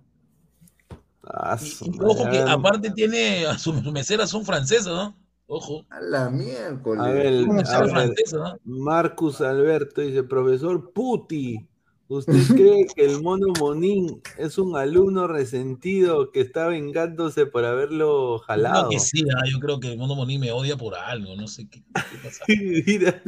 Ah, 1.22 1.56
miedo. 1.60 1.76
su 1.76 1.84
Y, 1.84 1.88
y 1.96 2.00
ojo 2.00 2.28
que 2.30 2.38
aparte 2.40 2.90
tiene 2.90 3.46
a 3.46 3.56
sus 3.58 3.80
meseras 3.92 4.28
son 4.28 4.44
francesas, 4.44 4.86
¿no? 4.92 5.16
Ojo. 5.52 5.84
A 5.90 6.00
la 6.00 6.30
miércoles. 6.30 7.04
A 7.04 7.10
ver, 7.10 7.42
Una 7.44 7.52
a 7.52 7.56
mesera 7.56 7.80
ver, 7.80 7.90
francesa, 7.90 8.36
¿no? 8.38 8.58
Marcus 8.64 9.40
Alberto 9.40 10.00
dice, 10.00 10.22
profesor 10.22 10.92
Puti, 10.92 11.66
¿usted 12.06 12.32
cree 12.56 12.86
que 12.94 13.04
el 13.04 13.20
mono 13.20 13.48
Monín 13.58 14.22
es 14.38 14.58
un 14.58 14.76
alumno 14.76 15.26
resentido 15.26 16.30
que 16.30 16.40
está 16.40 16.68
vengándose 16.68 17.46
por 17.46 17.64
haberlo 17.64 18.38
jalado? 18.38 18.88
creo 18.88 19.00
que 19.00 19.04
sí, 19.04 19.24
ah, 19.36 19.42
yo 19.52 19.58
creo 19.58 19.80
que 19.80 19.90
el 19.92 19.98
Mono 19.98 20.14
Moní 20.14 20.38
me 20.38 20.52
odia 20.52 20.76
por 20.76 20.94
algo, 20.94 21.34
no 21.34 21.48
sé 21.48 21.68
qué, 21.68 21.82
qué 21.94 22.18
pasa. 22.22 22.44
Mira, 22.86 23.20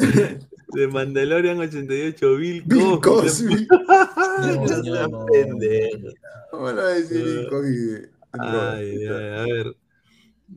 de 0.75 0.89
Mandalorian 0.89 1.59
88, 1.59 2.37
Bill 2.37 2.63
Bill 2.67 3.01
Cosby. 3.01 3.67
Cosby. 3.67 3.69
No, 4.43 4.47
No 4.55 4.63
no, 4.63 4.69
seas 4.85 5.11
no. 5.11 5.27
pendejo. 5.27 6.09
¿Cómo 6.53 6.71
lo 6.71 6.77
va 6.83 6.89
a 6.89 6.95
decir 6.95 7.25
Bill 7.25 7.49
Cosby? 7.49 8.09
Ay, 8.33 9.07
ay, 9.07 9.07
a 9.07 9.43
ver. 9.43 9.77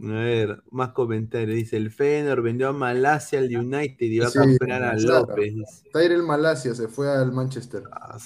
A 0.04 0.08
ver, 0.08 0.64
más 0.72 0.92
comentarios. 0.92 1.56
Dice, 1.56 1.78
el 1.78 1.90
Feyenoord 1.92 2.42
vendió 2.44 2.70
a 2.70 2.74
Malasia 2.74 3.40
al 3.40 3.46
United 3.56 4.06
y 4.06 4.20
va 4.20 4.30
Sí, 4.30 4.38
a 4.40 4.42
comprar 4.42 4.84
a 4.84 4.96
claro. 4.96 5.28
López. 5.28 5.54
Tyrell 5.94 6.24
Malasia 6.24 6.76
se 6.76 6.88
fue 6.88 7.10
al 7.10 7.32
Manchester. 7.32 7.84
Ah. 7.92 8.18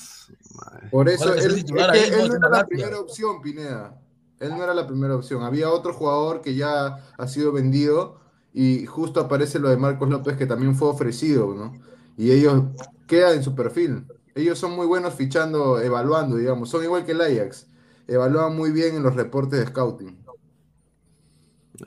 Por 0.90 1.10
eso 1.10 1.26
¿Cuál 1.26 1.40
es 1.40 1.46
el 1.46 1.52
él, 1.52 1.56
titular 1.56 1.96
es 1.96 2.02
que 2.10 2.16
ahí? 2.16 2.22
él 2.22 2.28
¿Cómo 2.28 2.28
no 2.30 2.36
era 2.36 2.50
la 2.50 2.68
primera 2.68 3.00
opción, 3.00 3.42
Pineda. 3.42 4.00
Él 4.40 4.50
no 4.58 4.64
era 4.64 4.74
la 4.74 4.88
primera 4.88 5.16
opción. 5.16 5.44
Había 5.44 5.70
otro 5.70 5.94
jugador 5.94 6.42
que 6.42 6.56
ya 6.56 7.06
ha 7.18 7.28
sido 7.28 7.52
vendido 7.52 8.20
y 8.54 8.86
justo 8.86 9.20
aparece 9.20 9.60
lo 9.60 9.70
de 9.70 9.78
Marcos 9.78 10.10
López 10.10 10.38
que 10.38 10.46
también 10.48 10.76
fue 10.76 10.88
ofrecido, 10.90 11.54
¿no? 11.54 11.74
Y 12.18 12.32
ellos 12.32 12.64
quedan 13.08 13.36
en 13.36 13.44
su 13.44 13.54
perfil. 13.56 14.06
Ellos 14.36 14.58
son 14.58 14.72
muy 14.76 14.88
buenos 14.88 15.14
fichando, 15.16 15.80
evaluando, 15.82 16.38
digamos. 16.38 16.70
Son 16.70 16.84
igual 16.84 17.06
que 17.06 17.12
el 17.12 17.22
Ajax. 17.22 17.68
Evalúan 18.08 18.56
muy 18.56 18.72
bien 18.72 18.96
en 18.96 19.04
los 19.04 19.16
reportes 19.16 19.60
de 19.60 19.68
scouting. 19.68 20.18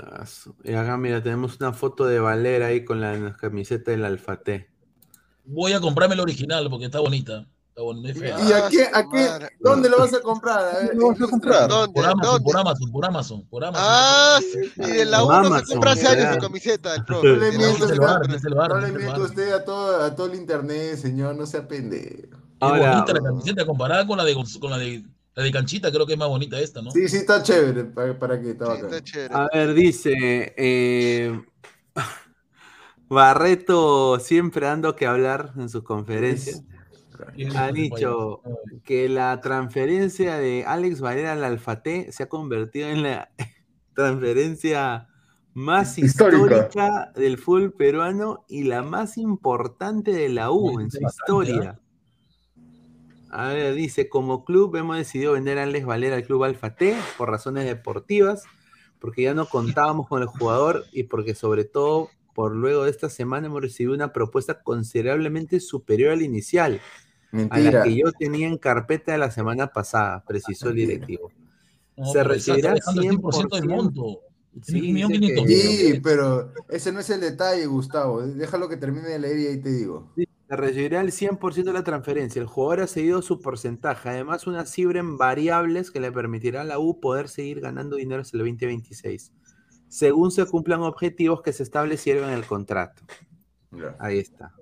Ah, 0.01 0.25
Y 0.65 0.73
acá, 0.75 0.97
mira, 0.97 1.23
tenemos 1.23 1.57
una 1.61 1.73
foto 1.73 2.05
de 2.07 2.19
Valera 2.21 2.67
ahí 2.67 2.85
con 2.85 3.01
la 3.01 3.37
camiseta 3.37 3.91
del 3.91 4.05
Alfate. 4.05 4.71
Voy 5.45 5.73
a 5.73 5.81
comprarme 5.81 6.17
la 6.17 6.23
original 6.23 6.69
porque 6.71 6.87
está 6.87 7.01
bonita. 7.01 7.47
Está 7.69 7.83
bonita, 7.83 8.11
es 8.11 8.19
fea. 8.19 8.39
¿Y 8.49 8.53
a 8.53 8.69
qué, 8.69 8.83
a 8.93 9.03
qué, 9.11 9.49
dónde 9.61 9.89
lo 9.89 9.99
vas 9.99 10.13
a 10.15 10.21
comprar? 10.21 10.59
A 10.59 10.79
ver, 10.79 10.97
¿Dónde 10.97 11.21
lo 11.21 11.27
vas 11.27 11.29
a 11.29 11.31
comprar? 11.31 11.69
¿Dónde? 11.69 11.93
Por 11.95 12.05
Amazon, 12.05 12.31
¿Dónde? 12.33 12.45
por 12.45 12.57
Amazon, 12.57 12.93
por 12.93 13.05
Amazon, 13.07 13.47
por 13.49 13.65
Amazon. 13.65 13.87
Ah, 13.89 14.39
sí, 14.41 14.73
y 14.77 14.91
de 14.91 15.05
la 15.07 15.21
Por 15.21 15.47
1 15.47 15.59
se 15.61 15.73
compra 15.73 15.93
hace 15.93 16.07
años 16.07 16.35
su 16.35 16.41
camiseta, 16.41 16.95
el 16.95 17.01
No 17.01 17.07
profe. 17.07 17.29
no 17.29 17.37
le 17.37 18.93
mienta 18.93 19.13
arma. 19.15 19.25
usted 19.25 19.53
a 19.53 19.65
todo, 19.65 20.03
a 20.05 20.15
todo 20.15 20.27
el 20.27 20.35
internet, 20.39 20.97
señor, 20.97 21.35
no 21.35 21.47
sea 21.47 21.67
pendejo. 21.67 22.37
Ahora, 22.61 22.93
bonita 22.93 23.13
la 23.15 23.21
camiseta 23.23 23.67
comparada 23.67 24.07
con 24.07 24.19
la 24.19 24.25
de 24.25 24.35
con 24.61 24.71
la 24.71 24.79
de 24.79 25.03
la 25.35 25.43
de 25.45 25.51
canchita, 25.51 25.91
creo 25.91 26.07
que 26.07 26.13
es 26.15 26.19
más 26.19 26.29
bonita 26.29 26.59
esta, 26.61 26.83
¿no? 26.83 26.91
Sí, 26.91 27.09
sí, 27.09 27.19
está 27.19 27.43
chévere. 27.43 27.85
¿Para, 27.85 28.19
para 28.19 28.41
qué? 28.41 28.51
Está 28.51 28.67
Sí, 28.67 28.71
bacán. 28.73 28.85
está 28.93 29.03
chévere. 29.05 29.35
a 29.35 29.49
ver, 29.53 29.75
dice, 29.75 30.55
eh, 30.57 31.41
Barreto 33.09 34.19
siempre 34.21 34.67
dando 34.67 34.97
que 34.97 35.07
hablar 35.07 35.53
en 35.57 35.69
sus 35.69 35.83
conferencias. 35.83 36.63
Ha 37.55 37.71
dicho 37.71 38.41
que 38.85 39.09
la 39.09 39.41
transferencia 39.41 40.39
de 40.39 40.65
Alex 40.67 41.01
Valera 41.01 41.33
al 41.33 41.45
Alfate 41.45 42.11
se 42.11 42.25
ha 42.25 42.29
convertido 42.29 42.89
en 42.89 43.03
la 43.05 43.31
transferencia 43.95 45.09
más 45.55 45.99
Histórica. 45.99 46.39
histórica 46.67 47.13
del 47.15 47.37
fútbol 47.39 47.75
peruano 47.75 48.45
y 48.49 48.65
la 48.65 48.83
más 48.83 49.19
importante 49.19 50.11
de 50.13 50.31
la 50.31 50.51
U 50.51 50.81
en 50.81 50.91
su 50.91 50.99
historia. 51.03 51.79
A 53.33 53.49
ver, 53.49 53.75
dice, 53.75 54.11
como 54.11 54.45
club 54.45 54.77
hemos 54.77 54.99
decidido 54.99 55.33
vender 55.33 55.59
a 55.59 55.63
Alex 55.63 55.87
Valera 55.87 56.17
al 56.17 56.25
club 56.25 56.45
Alfate 56.45 56.95
por 57.17 57.31
razones 57.31 57.65
deportivas, 57.65 58.45
porque 58.99 59.23
ya 59.23 59.33
no 59.33 59.47
contábamos 59.47 60.07
con 60.07 60.21
el 60.21 60.29
jugador 60.29 60.85
y 60.93 61.05
porque 61.05 61.35
sobre 61.35 61.65
todo 61.65 62.11
por 62.35 62.55
luego 62.55 62.85
de 62.85 62.91
esta 62.91 63.09
semana 63.09 63.47
hemos 63.47 63.63
recibido 63.63 63.95
una 63.95 64.13
propuesta 64.13 64.63
considerablemente 64.63 65.61
superior 65.61 66.13
al 66.13 66.21
inicial, 66.21 66.81
a 67.49 67.59
la 67.59 67.83
que 67.83 67.97
yo 67.97 68.13
tenía 68.13 68.47
en 68.47 68.59
carpeta 68.59 69.17
la 69.17 69.31
semana 69.31 69.69
pasada, 69.69 70.23
precisó 70.27 70.69
el 70.69 70.77
directivo. 70.77 71.33
No, 71.97 72.13
Se 72.13 72.23
recibirá 72.25 72.75
dejando 72.75 73.01
el 73.01 73.09
100% 73.09 73.61
del 73.61 73.65
100%. 73.65 73.69
monto. 73.69 74.21
Sí, 74.61 76.01
pero 76.03 76.53
ese 76.69 76.93
no 76.93 77.01
es 77.01 77.09
el 77.09 77.23
detalle, 77.23 77.65
Gustavo. 77.65 78.21
Déjalo 78.21 78.69
que 78.69 78.77
termine 78.77 79.09
de 79.09 79.19
leer 79.19 79.39
y 79.39 79.47
ahí 79.47 79.57
te 79.59 79.73
digo. 79.73 80.13
Recibirá 80.57 81.01
el 81.01 81.13
100% 81.13 81.65
de 81.65 81.73
la 81.73 81.85
transferencia. 81.85 82.41
El 82.41 82.47
jugador 82.47 82.83
ha 82.83 82.87
seguido 82.87 83.23
su 83.23 83.41
porcentaje. 83.41 84.11
Además, 84.11 84.47
una 84.47 84.67
cifra 84.67 85.01
en 85.01 85.17
variables 85.17 85.91
que 85.91 86.01
le 86.01 86.13
permitirá 86.13 86.61
a 86.61 86.65
la 86.65 86.79
U 86.79 87.01
poder 87.01 87.29
seguir 87.29 87.61
ganando 87.61 87.97
dinero 87.97 88.21
hasta 88.21 88.37
el 88.37 88.45
2026, 88.45 89.33
según 89.89 90.31
se 90.31 90.45
cumplan 90.47 90.83
objetivos 90.83 91.43
que 91.43 91.53
se 91.53 91.63
establecieron 91.63 92.29
en 92.29 92.35
el 92.35 92.45
contrato. 92.45 93.03
Ahí 93.99 94.19
está. 94.19 94.53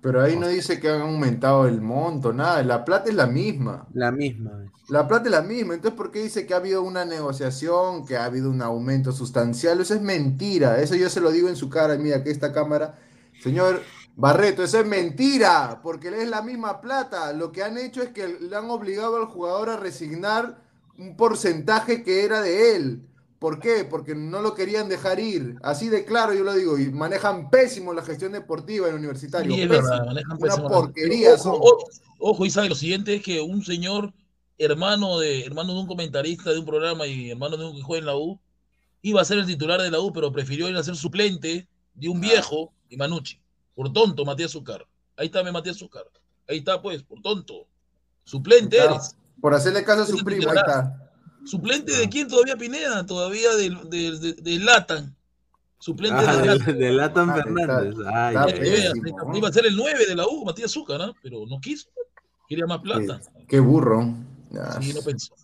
Pero 0.00 0.22
ahí 0.22 0.36
no 0.36 0.46
dice 0.46 0.78
que 0.78 0.88
han 0.88 1.00
aumentado 1.00 1.66
el 1.66 1.80
monto, 1.80 2.32
nada. 2.32 2.62
La 2.62 2.84
plata 2.84 3.10
es 3.10 3.16
la 3.16 3.26
misma. 3.26 3.88
La 3.92 4.12
misma. 4.12 4.64
La 4.88 5.08
plata 5.08 5.24
es 5.24 5.32
la 5.32 5.42
misma. 5.42 5.74
Entonces, 5.74 5.96
¿por 5.96 6.12
qué 6.12 6.22
dice 6.22 6.46
que 6.46 6.54
ha 6.54 6.58
habido 6.58 6.82
una 6.82 7.04
negociación, 7.04 8.06
que 8.06 8.16
ha 8.16 8.24
habido 8.24 8.48
un 8.48 8.62
aumento 8.62 9.10
sustancial? 9.10 9.80
Eso 9.80 9.94
es 9.94 10.00
mentira. 10.00 10.80
Eso 10.80 10.94
yo 10.94 11.10
se 11.10 11.20
lo 11.20 11.32
digo 11.32 11.48
en 11.48 11.56
su 11.56 11.68
cara. 11.68 11.98
Mira, 11.98 12.22
que 12.22 12.30
esta 12.30 12.52
cámara. 12.52 12.94
Señor 13.42 13.82
Barreto, 14.20 14.64
eso 14.64 14.80
es 14.80 14.86
mentira. 14.86 15.80
Porque 15.80 16.08
es 16.08 16.28
la 16.28 16.42
misma 16.42 16.80
plata. 16.80 17.32
Lo 17.32 17.52
que 17.52 17.62
han 17.62 17.78
hecho 17.78 18.02
es 18.02 18.08
que 18.10 18.26
le 18.28 18.56
han 18.56 18.68
obligado 18.68 19.16
al 19.16 19.26
jugador 19.26 19.70
a 19.70 19.76
resignar 19.76 20.58
un 20.98 21.16
porcentaje 21.16 22.02
que 22.02 22.24
era 22.24 22.40
de 22.42 22.74
él. 22.74 23.02
¿Por 23.38 23.60
qué? 23.60 23.84
Porque 23.88 24.16
no 24.16 24.42
lo 24.42 24.56
querían 24.56 24.88
dejar 24.88 25.20
ir. 25.20 25.54
Así 25.62 25.88
de 25.88 26.04
claro 26.04 26.34
yo 26.34 26.42
lo 26.42 26.52
digo. 26.54 26.76
Y 26.76 26.90
manejan 26.90 27.48
pésimo 27.48 27.92
la 27.94 28.02
gestión 28.02 28.32
deportiva 28.32 28.88
en 28.88 28.96
universitario. 28.96 29.54
Sí, 29.54 29.62
es 29.62 29.68
Pésimo. 29.68 29.88
verdad, 29.88 30.06
manejan 30.06 30.36
Una 30.40 30.48
pésimo. 30.50 30.68
porquería 30.68 31.28
Pero 31.30 31.42
son. 31.42 31.52
Ojo, 31.54 31.66
ojo, 31.76 31.88
ojo, 32.18 32.44
y 32.46 32.50
sabe 32.50 32.68
lo 32.68 32.74
siguiente 32.74 33.14
es 33.14 33.22
que 33.22 33.40
un 33.40 33.64
señor 33.64 34.12
hermano 34.58 35.20
de 35.20 35.44
hermano 35.44 35.72
de 35.74 35.78
un 35.78 35.86
comentarista 35.86 36.50
de 36.50 36.58
un 36.58 36.66
programa 36.66 37.06
y 37.06 37.30
hermano 37.30 37.56
de 37.56 37.66
un 37.66 37.76
que 37.76 37.82
juega 37.82 38.00
en 38.00 38.06
la 38.06 38.16
U 38.16 38.40
iba 39.02 39.20
a 39.20 39.24
ser 39.24 39.38
el 39.38 39.46
titular 39.46 39.80
de 39.80 39.92
la 39.92 40.00
U, 40.00 40.12
pero 40.12 40.32
prefirió 40.32 40.68
ir 40.68 40.76
a 40.76 40.82
ser 40.82 40.96
suplente 40.96 41.68
de 41.94 42.08
un 42.08 42.20
viejo 42.20 42.72
y 42.88 42.96
Manucci. 42.96 43.40
Por 43.78 43.92
tonto, 43.92 44.24
Matías 44.24 44.50
Zúcar. 44.50 44.84
Ahí 45.16 45.26
está 45.26 45.40
Matías 45.52 45.76
Zúcar. 45.76 46.02
Ahí 46.48 46.58
está, 46.58 46.82
pues, 46.82 47.04
por 47.04 47.22
tonto. 47.22 47.68
Suplente 48.24 48.76
Está. 48.76 48.90
eres. 48.90 49.16
Por 49.40 49.54
hacerle 49.54 49.84
caso 49.84 50.02
a 50.02 50.06
su 50.06 50.16
primo, 50.24 50.50
ahí 50.50 50.56
está. 50.56 51.12
¿Suplente 51.44 51.92
de 51.96 52.08
quién 52.08 52.26
todavía 52.26 52.56
Pineda? 52.56 53.06
Todavía 53.06 53.54
del 53.54 53.88
de, 53.88 54.18
de, 54.18 54.32
de 54.32 54.58
Latan. 54.58 55.14
Suplente 55.78 56.24
Ah, 56.26 56.36
de 56.38 56.42
de, 56.42 56.46
Latan. 56.58 56.78
de 56.80 56.90
Latan 56.92 57.30
Ah, 57.30 57.34
Fernández. 57.36 57.94
está- 58.00 58.26
Ay, 58.28 58.34
está 58.34 58.44
ay, 58.46 58.50
Eh, 58.50 58.54
ay. 58.58 58.60
pésimo, 59.00 59.06
eh, 59.20 59.24
¿no? 59.28 59.36
Iba 59.36 59.48
a 59.48 59.52
ser 59.52 59.66
el 59.66 59.76
9 59.76 60.06
de 60.06 60.16
la 60.16 60.26
U, 60.26 60.44
Matías 60.44 60.72
Zúcar, 60.72 60.98
¿no? 60.98 61.14
pero 61.22 61.46
no 61.48 61.60
quiso. 61.60 61.88
Quería 62.48 62.66
más 62.66 62.80
plata. 62.80 63.20
Qué, 63.38 63.46
qué 63.46 63.60
burro. 63.60 64.12
Ya. 64.50 64.72
Sí, 64.82 64.92
no 64.92 65.02
pensó. 65.02 65.36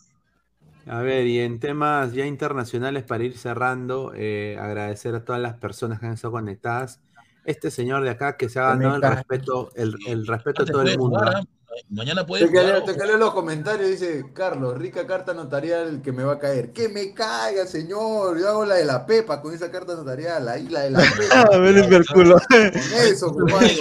A 0.89 1.03
ver, 1.03 1.25
y 1.29 1.39
en 1.39 1.61
temas 1.61 2.13
ya 2.15 2.27
internacionales 2.27 3.05
para 3.05 3.23
ir 3.23 3.39
cerrando, 3.39 4.11
eh, 4.17 4.59
agradecer 4.61 5.15
a 5.15 5.25
todas 5.25 5.41
las 5.41 5.55
personas 5.55 6.01
que 6.01 6.07
han 6.07 6.15
estado 6.15 6.33
conectadas. 6.33 7.01
Este 7.45 7.71
señor 7.71 8.03
de 8.05 8.11
acá 8.11 8.37
que 8.37 8.49
se 8.49 8.59
ha 8.59 8.69
ganado 8.75 8.97
el 8.97 9.03
respeto, 9.03 9.71
el, 9.75 9.95
el 10.07 10.27
respeto 10.27 10.65
de 10.65 10.73
todo 10.73 10.83
el 10.83 10.99
mundo. 10.99 11.19
jugar, 11.19 11.37
¿ah? 11.37 11.41
¿ah? 11.43 11.45
Mañana 11.89 12.25
puede 12.25 12.47
Te 12.47 12.53
que, 12.53 12.59
jugar. 12.59 12.67
leo, 12.67 12.85
ojo. 12.85 12.95
te 12.95 13.19
los 13.19 13.35
comentarios, 13.35 13.91
dice 13.91 14.27
Carlos, 14.33 14.79
rica 14.79 15.07
carta 15.07 15.35
notarial 15.35 16.01
que 16.03 16.13
me 16.13 16.23
va 16.25 16.35
a 16.35 16.39
caer. 16.39 16.73
Que 16.73 16.89
me 16.89 17.13
caiga, 17.13 17.67
señor. 17.67 18.39
Yo 18.39 18.49
hago 18.49 18.65
la 18.65 18.77
de 18.77 18.85
la 18.85 19.05
Pepa 19.07 19.41
con 19.43 19.53
esa 19.55 19.71
carta 19.71 19.95
notarial, 19.95 20.49
ahí 20.49 20.69
la 20.69 20.83
de 20.83 20.91
la 20.91 20.99
Pepa. 21.19 21.41
A 21.53 21.59
ver, 21.59 21.77
el 21.77 22.07
culo. 22.07 22.37
Con 22.49 22.73
eso, 23.07 23.33
compadre. 23.33 23.77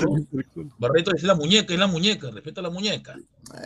Barreto 0.77 1.11
es 1.15 1.23
la 1.23 1.35
muñeca, 1.35 1.73
es 1.73 1.79
la 1.79 1.87
muñeca, 1.87 2.31
respeta 2.31 2.61
a 2.61 2.63
la 2.63 2.69
muñeca. 2.69 3.15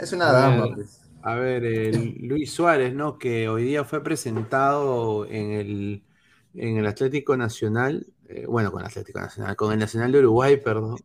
Es 0.02 0.12
una 0.12 0.32
dama, 0.32 0.64
A 0.64 0.66
ver, 0.68 0.76
pues. 0.76 1.02
A 1.22 1.36
ver, 1.36 1.66
el 1.66 2.16
Luis 2.22 2.52
Suárez, 2.54 2.94
¿no? 2.94 3.18
Que 3.18 3.50
hoy 3.50 3.64
día 3.64 3.84
fue 3.84 4.04
presentado 4.04 5.26
en 5.26 5.52
el, 5.52 6.04
en 6.54 6.78
el 6.78 6.86
Atlético 6.88 7.36
Nacional, 7.36 8.08
eh, 8.30 8.46
bueno, 8.48 8.72
con 8.72 8.82
el 8.82 8.88
Atlético 8.88 9.20
Nacional, 9.20 9.56
con 9.56 9.72
el 9.74 9.80
Nacional 9.80 10.12
de 10.12 10.20
Uruguay, 10.20 10.58
perdón, 10.58 10.98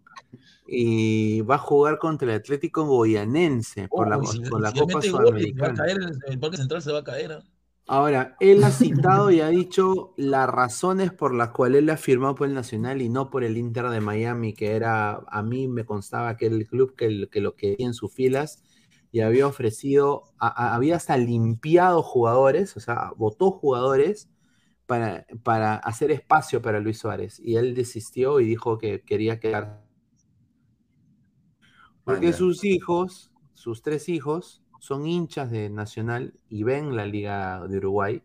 y 0.66 1.40
va 1.42 1.56
a 1.56 1.58
jugar 1.58 1.98
contra 1.98 2.28
el 2.30 2.36
Atlético 2.40 2.84
Goyanense 2.84 3.88
por 3.88 4.08
la, 4.08 4.16
si- 4.24 4.40
por 4.40 4.66
si 4.66 4.78
Copa 4.78 4.92
va 4.94 4.98
a 4.98 5.02
Sudamericana. 5.02 5.74
caer, 5.74 5.98
el, 6.28 6.38
Parque 6.40 6.56
Central 6.56 6.82
se 6.82 6.92
va 6.92 6.98
a 7.00 7.04
caer. 7.04 7.32
¿ah? 7.32 7.42
Ahora, 7.86 8.36
él 8.40 8.62
ha 8.64 8.70
citado 8.70 9.30
y 9.30 9.40
ha 9.40 9.48
dicho 9.48 10.14
las 10.16 10.48
razones 10.48 11.12
por 11.12 11.34
las 11.34 11.50
cuales 11.50 11.80
él 11.82 11.90
ha 11.90 11.96
firmado 11.96 12.34
por 12.34 12.48
el 12.48 12.54
Nacional 12.54 13.02
y 13.02 13.08
no 13.08 13.28
por 13.30 13.44
el 13.44 13.56
Inter 13.58 13.88
de 13.90 14.00
Miami, 14.00 14.54
que 14.54 14.72
era, 14.76 15.14
a 15.28 15.42
mí 15.42 15.68
me 15.68 15.84
constaba 15.84 16.36
que 16.36 16.46
era 16.46 16.54
el 16.54 16.66
club 16.66 16.94
que, 16.96 17.28
que 17.30 17.40
lo 17.40 17.54
quería 17.56 17.86
en 17.86 17.94
sus 17.94 18.12
filas 18.14 18.62
y 19.10 19.20
había 19.20 19.46
ofrecido, 19.46 20.22
a- 20.38 20.48
a- 20.48 20.74
había 20.74 20.96
hasta 20.96 21.16
limpiado 21.18 22.02
jugadores, 22.02 22.76
o 22.76 22.80
sea, 22.80 23.10
votó 23.16 23.50
jugadores 23.50 24.28
para, 24.92 25.26
para 25.42 25.76
hacer 25.76 26.10
espacio 26.10 26.60
para 26.60 26.78
Luis 26.78 26.98
Suárez. 26.98 27.40
Y 27.40 27.56
él 27.56 27.74
desistió 27.74 28.40
y 28.40 28.44
dijo 28.44 28.76
que 28.76 29.00
quería 29.00 29.40
quedar. 29.40 29.82
Porque 32.04 32.26
ya. 32.26 32.32
sus 32.34 32.62
hijos, 32.62 33.32
sus 33.54 33.80
tres 33.80 34.10
hijos, 34.10 34.62
son 34.80 35.06
hinchas 35.06 35.50
de 35.50 35.70
Nacional 35.70 36.34
y 36.50 36.62
ven 36.64 36.94
la 36.94 37.06
Liga 37.06 37.66
de 37.66 37.78
Uruguay. 37.78 38.22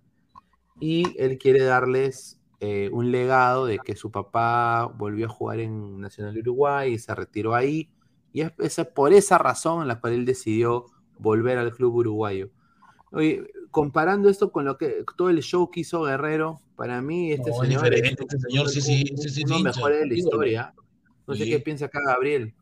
Y 0.82 1.18
él 1.18 1.38
quiere 1.38 1.64
darles 1.64 2.42
eh, 2.60 2.90
un 2.92 3.12
legado 3.12 3.66
de 3.66 3.80
que 3.80 3.96
su 3.96 4.12
papá 4.12 4.88
volvió 4.88 5.28
a 5.28 5.30
jugar 5.30 5.62
en 5.62 6.02
Nacional 6.02 6.34
de 6.34 6.42
Uruguay 6.42 6.96
y 6.96 7.00
se 7.00 7.16
retiró 7.16 7.56
ahí. 7.56 7.90
Y 8.34 8.42
es, 8.42 8.52
es 8.58 8.86
por 8.88 9.14
esa 9.14 9.38
razón 9.38 9.84
en 9.84 9.88
la 9.88 10.02
cual 10.02 10.12
él 10.12 10.26
decidió 10.26 10.88
volver 11.18 11.60
al 11.60 11.72
club 11.72 11.96
uruguayo. 11.96 12.50
Oye, 13.14 13.48
comparando 13.78 14.28
esto 14.28 14.52
con 14.52 14.66
lo 14.66 14.76
que 14.76 15.04
todo 15.16 15.30
el 15.30 15.40
show 15.44 15.70
que 15.70 15.82
hizo 15.82 16.02
Guerrero, 16.02 16.60
para 16.76 17.00
mí 17.00 17.32
este 17.32 17.52
No, 17.52 17.62
es 17.62 17.70
señor 17.70 17.84
diferente, 17.84 18.24
este 18.24 18.40
señor 18.40 18.70
sí, 18.70 18.82
sí, 18.82 19.06
uno 19.12 19.22
sí, 19.22 19.30
sí, 19.30 19.44
de 19.44 19.50
los 19.50 19.60
hincha, 19.60 19.70
mejores 19.70 20.00
de 20.00 20.08
la 20.08 20.14
historia. 20.16 20.74
No 21.28 21.36
sé 21.36 21.44
Sí. 21.44 21.50
qué 21.52 21.60
piensa 21.60 21.86
acá 21.86 22.00
Gabriel. 22.04 22.56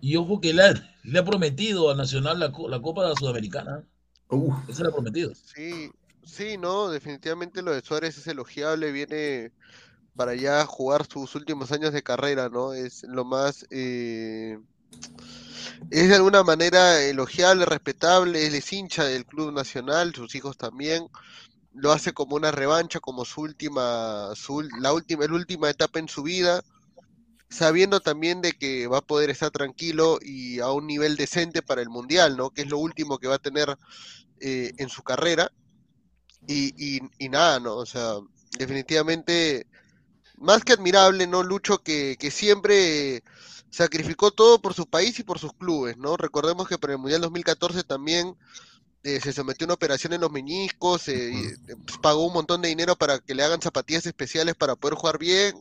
Y 0.00 0.16
ojo 0.16 0.40
que 0.40 0.52
le 0.52 0.62
ha, 0.62 0.74
le 1.04 1.18
ha 1.20 1.24
prometido 1.24 1.88
a 1.88 1.94
Nacional 1.94 2.40
la, 2.40 2.52
la 2.68 2.82
Copa 2.82 3.14
Sudamericana. 3.14 3.84
Uf, 4.28 4.54
Eso 4.68 4.82
le 4.82 4.88
ha 4.88 4.92
prometido. 4.92 5.32
Sí. 5.36 5.92
Sí, 6.24 6.56
no, 6.58 6.88
definitivamente 6.88 7.62
lo 7.62 7.72
de 7.72 7.82
Suárez 7.82 8.18
es 8.18 8.26
elogiable, 8.26 8.90
viene 8.90 9.52
para 10.16 10.34
ya 10.34 10.66
jugar 10.66 11.06
sus 11.06 11.34
últimos 11.36 11.70
años 11.70 11.92
de 11.92 12.02
carrera, 12.02 12.48
¿no? 12.48 12.72
Es 12.72 13.04
lo 13.04 13.24
más, 13.24 13.66
eh, 13.70 14.58
es 15.90 16.08
de 16.08 16.14
alguna 16.14 16.42
manera 16.42 17.02
elogiable, 17.02 17.66
respetable, 17.66 18.46
él 18.46 18.54
es 18.54 18.72
hincha 18.72 19.04
del 19.04 19.26
club 19.26 19.52
nacional, 19.52 20.14
sus 20.14 20.34
hijos 20.34 20.56
también, 20.56 21.08
lo 21.74 21.92
hace 21.92 22.12
como 22.12 22.36
una 22.36 22.50
revancha, 22.50 23.00
como 23.00 23.24
su 23.24 23.42
última, 23.42 24.30
su, 24.34 24.62
la 24.80 24.92
última, 24.92 25.24
última 25.26 25.70
etapa 25.70 25.98
en 25.98 26.08
su 26.08 26.22
vida, 26.22 26.62
sabiendo 27.48 28.00
también 28.00 28.40
de 28.40 28.52
que 28.52 28.86
va 28.86 28.98
a 28.98 29.06
poder 29.06 29.30
estar 29.30 29.50
tranquilo 29.50 30.18
y 30.22 30.60
a 30.60 30.70
un 30.70 30.86
nivel 30.86 31.16
decente 31.16 31.62
para 31.62 31.82
el 31.82 31.88
mundial, 31.88 32.36
¿no? 32.36 32.50
Que 32.50 32.62
es 32.62 32.68
lo 32.68 32.78
último 32.78 33.18
que 33.18 33.28
va 33.28 33.36
a 33.36 33.38
tener 33.38 33.76
eh, 34.40 34.72
en 34.78 34.88
su 34.88 35.02
carrera. 35.02 35.52
Y, 36.46 36.74
y, 36.76 37.00
y 37.18 37.28
nada, 37.28 37.60
¿no? 37.60 37.76
O 37.76 37.86
sea, 37.86 38.14
definitivamente 38.58 39.66
más 40.36 40.64
que 40.64 40.72
admirable, 40.72 41.26
¿no? 41.26 41.42
Lucho 41.42 41.78
que, 41.78 42.16
que 42.18 42.30
siempre 42.30 43.22
sacrificó 43.74 44.30
todo 44.30 44.60
por 44.60 44.72
su 44.72 44.86
país 44.86 45.18
y 45.18 45.24
por 45.24 45.40
sus 45.40 45.52
clubes, 45.52 45.96
¿no? 45.96 46.16
Recordemos 46.16 46.68
que 46.68 46.78
para 46.78 46.92
el 46.92 47.00
Mundial 47.00 47.20
2014 47.22 47.82
también 47.82 48.36
eh, 49.02 49.20
se 49.20 49.32
sometió 49.32 49.64
a 49.64 49.66
una 49.66 49.74
operación 49.74 50.12
en 50.12 50.20
los 50.20 50.30
meniscos, 50.30 51.08
eh, 51.08 51.56
pues, 51.84 51.98
pagó 51.98 52.24
un 52.24 52.34
montón 52.34 52.62
de 52.62 52.68
dinero 52.68 52.94
para 52.94 53.18
que 53.18 53.34
le 53.34 53.42
hagan 53.42 53.60
zapatillas 53.60 54.06
especiales 54.06 54.54
para 54.54 54.76
poder 54.76 54.94
jugar 54.94 55.18
bien 55.18 55.60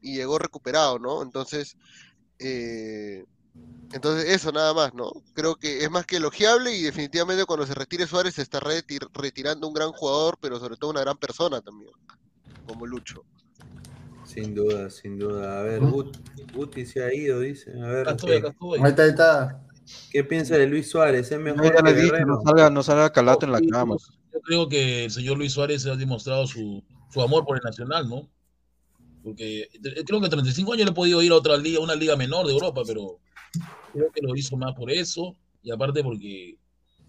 y 0.00 0.14
llegó 0.14 0.38
recuperado, 0.38 0.98
¿no? 0.98 1.22
Entonces, 1.22 1.76
eh, 2.38 3.26
entonces 3.92 4.30
eso 4.30 4.52
nada 4.52 4.72
más, 4.72 4.94
¿no? 4.94 5.12
Creo 5.34 5.56
que 5.56 5.84
es 5.84 5.90
más 5.90 6.06
que 6.06 6.16
elogiable 6.16 6.74
y 6.74 6.82
definitivamente 6.82 7.44
cuando 7.44 7.66
se 7.66 7.74
retire 7.74 8.06
Suárez 8.06 8.36
se 8.36 8.42
está 8.42 8.58
retir 8.60 9.06
retirando 9.12 9.68
un 9.68 9.74
gran 9.74 9.92
jugador, 9.92 10.38
pero 10.40 10.58
sobre 10.58 10.78
todo 10.78 10.92
una 10.92 11.00
gran 11.02 11.18
persona 11.18 11.60
también, 11.60 11.92
como 12.66 12.86
Lucho. 12.86 13.22
Sin 14.32 14.54
duda, 14.54 14.90
sin 14.90 15.18
duda. 15.18 15.60
A 15.60 15.62
ver, 15.62 15.80
Gut- 15.80 16.16
Guti 16.54 16.86
se 16.86 17.02
ha 17.02 17.12
ido, 17.12 17.40
dice. 17.40 17.72
A 17.82 17.86
ver, 17.88 18.00
Acá 18.02 18.10
estoy, 18.12 18.30
¿qué- 18.30 18.36
acá 18.38 18.48
estoy. 18.50 18.80
Ahí 18.80 18.90
está, 18.90 19.02
ahí 19.02 19.08
está. 19.10 19.66
¿Qué 20.12 20.22
piensa 20.24 20.56
de 20.56 20.66
Luis 20.68 20.88
Suárez? 20.88 21.32
¿Es 21.32 21.40
mejor 21.40 21.64
Ya 21.64 21.82
que 21.82 22.24
no 22.24 22.40
salga, 22.44 22.70
no 22.70 22.82
salga 22.82 23.10
calato 23.10 23.46
en 23.46 23.52
la 23.52 23.60
cama. 23.60 23.96
Yo 24.32 24.40
creo 24.40 24.68
que 24.68 25.04
el 25.06 25.10
señor 25.10 25.36
Luis 25.36 25.52
Suárez 25.52 25.84
ha 25.86 25.96
demostrado 25.96 26.46
su, 26.46 26.82
su 27.12 27.20
amor 27.22 27.44
por 27.44 27.56
el 27.56 27.62
Nacional, 27.64 28.08
¿no? 28.08 28.28
Porque 29.24 29.68
creo 30.06 30.20
que 30.20 30.26
a 30.26 30.30
35 30.30 30.72
años 30.72 30.84
le 30.86 30.92
he 30.92 30.94
podido 30.94 31.20
ir 31.22 31.32
a 31.32 31.36
otra 31.36 31.56
liga, 31.56 31.80
una 31.80 31.94
liga 31.96 32.16
menor 32.16 32.46
de 32.46 32.52
Europa, 32.52 32.82
pero 32.86 33.18
creo 33.92 34.10
que 34.12 34.22
lo 34.22 34.34
hizo 34.36 34.56
más 34.56 34.74
por 34.74 34.90
eso 34.90 35.36
y 35.62 35.70
aparte 35.72 36.02
porque 36.04 36.56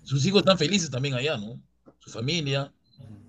sus 0.03 0.25
hijos 0.25 0.39
están 0.39 0.57
felices 0.57 0.89
también 0.89 1.13
allá, 1.13 1.37
¿no? 1.37 1.61
Su 1.99 2.09
familia. 2.09 2.73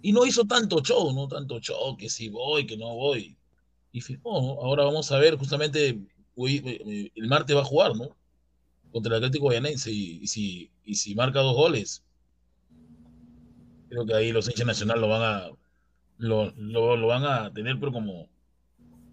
Y 0.00 0.12
no 0.12 0.24
hizo 0.26 0.44
tanto 0.46 0.80
show, 0.80 1.12
¿no? 1.14 1.28
Tanto 1.28 1.60
show, 1.60 1.96
que 1.96 2.08
si 2.08 2.28
voy, 2.30 2.66
que 2.66 2.76
no 2.78 2.94
voy. 2.94 3.36
Y 3.92 4.00
firmó, 4.00 4.40
¿no? 4.40 4.62
Ahora 4.62 4.84
vamos 4.84 5.12
a 5.12 5.18
ver, 5.18 5.36
justamente, 5.36 6.00
hoy, 6.34 6.62
eh, 6.64 7.10
el 7.14 7.28
martes 7.28 7.54
va 7.54 7.60
a 7.60 7.64
jugar, 7.64 7.94
¿no? 7.94 8.16
Contra 8.90 9.16
el 9.16 9.22
Atlético 9.22 9.44
Guayanense 9.44 9.90
y, 9.90 10.20
y 10.22 10.26
si, 10.26 10.70
y 10.84 10.94
si 10.94 11.14
marca 11.14 11.40
dos 11.40 11.54
goles, 11.54 12.02
creo 13.88 14.06
que 14.06 14.14
ahí 14.14 14.32
los 14.32 14.48
hinchas 14.48 14.66
nacional 14.66 15.00
lo 15.00 15.08
van 15.08 15.22
a 15.22 15.50
lo, 16.16 16.50
lo, 16.56 16.96
lo 16.96 17.06
van 17.06 17.24
a 17.24 17.52
tener 17.52 17.78
pero 17.78 17.92
como 17.92 18.28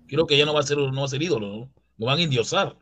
creo 0.07 0.25
que 0.27 0.37
ya 0.37 0.45
no 0.45 0.53
va 0.53 0.61
a 0.61 0.63
ser 0.63 0.77
no 0.77 1.01
va 1.01 1.05
a 1.05 1.09
ser 1.09 1.21
ídolo 1.21 1.47
¿no? 1.47 1.73
lo 1.97 2.05
van 2.05 2.19
a 2.19 2.21
endiosar 2.21 2.77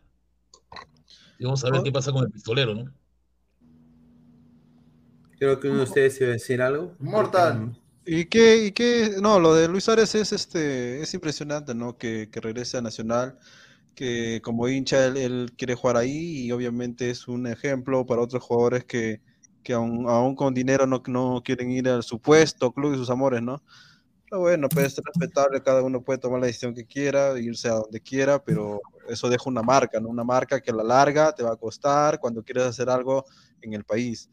y 1.40 1.46
vamos 1.46 1.64
a 1.64 1.72
ver 1.72 1.82
qué 1.82 1.92
pasa 1.92 2.12
con 2.12 2.26
el 2.26 2.32
pistolero 2.32 2.76
¿no? 2.76 2.94
Creo 5.40 5.60
que 5.60 5.70
uno 5.70 5.78
de 5.78 5.84
ustedes 5.84 6.20
iba 6.20 6.30
a 6.32 6.34
decir 6.34 6.62
algo. 6.64 6.96
Mortal. 6.98 7.80
¿Y 8.10 8.26
qué, 8.26 8.66
y 8.68 8.72
qué? 8.72 9.16
No, 9.22 9.38
lo 9.40 9.54
de 9.54 9.68
Luis 9.68 9.84
Suárez 9.84 10.16
es 10.16 10.32
este, 10.32 11.02
es 11.02 11.14
impresionante, 11.14 11.76
¿no? 11.76 11.98
Que, 11.98 12.30
que 12.32 12.40
regrese 12.40 12.78
a 12.78 12.82
Nacional, 12.82 13.38
que 13.96 14.42
como 14.44 14.68
hincha 14.70 15.06
él, 15.08 15.18
él 15.18 15.54
quiere 15.58 15.76
jugar 15.76 15.98
ahí 15.98 16.46
y 16.46 16.52
obviamente 16.54 17.10
es 17.10 17.28
un 17.28 17.48
ejemplo 17.48 18.06
para 18.06 18.22
otros 18.22 18.44
jugadores 18.44 18.86
que, 18.86 19.22
que 19.64 19.74
aún, 19.74 20.08
aún 20.10 20.36
con 20.36 20.54
dinero 20.54 20.88
no, 20.88 21.04
no 21.08 21.42
quieren 21.44 21.72
ir 21.72 21.90
al 21.90 22.04
supuesto 22.04 22.72
club 22.74 22.94
de 22.94 22.98
sus 22.98 23.10
amores, 23.10 23.42
¿no? 23.42 23.62
Pero 24.30 24.42
bueno, 24.42 24.70
puede 24.70 24.90
ser 24.90 25.04
respetable, 25.06 25.62
cada 25.64 25.84
uno 25.84 26.02
puede 26.04 26.20
tomar 26.20 26.40
la 26.42 26.48
decisión 26.48 26.74
que 26.76 26.86
quiera, 26.86 27.40
irse 27.40 27.70
a 27.70 27.74
donde 27.76 28.02
quiera, 28.02 28.44
pero 28.44 28.82
eso 29.10 29.30
deja 29.30 29.44
una 29.50 29.64
marca, 29.64 30.00
¿no? 30.02 30.10
Una 30.10 30.24
marca 30.26 30.62
que 30.62 30.72
a 30.72 30.76
la 30.76 30.84
larga 30.84 31.34
te 31.34 31.44
va 31.44 31.54
a 31.54 31.58
costar 31.58 32.20
cuando 32.20 32.44
quieres 32.44 32.64
hacer 32.66 32.90
algo 32.90 33.26
en 33.62 33.74
el 33.74 33.84
país. 33.86 34.30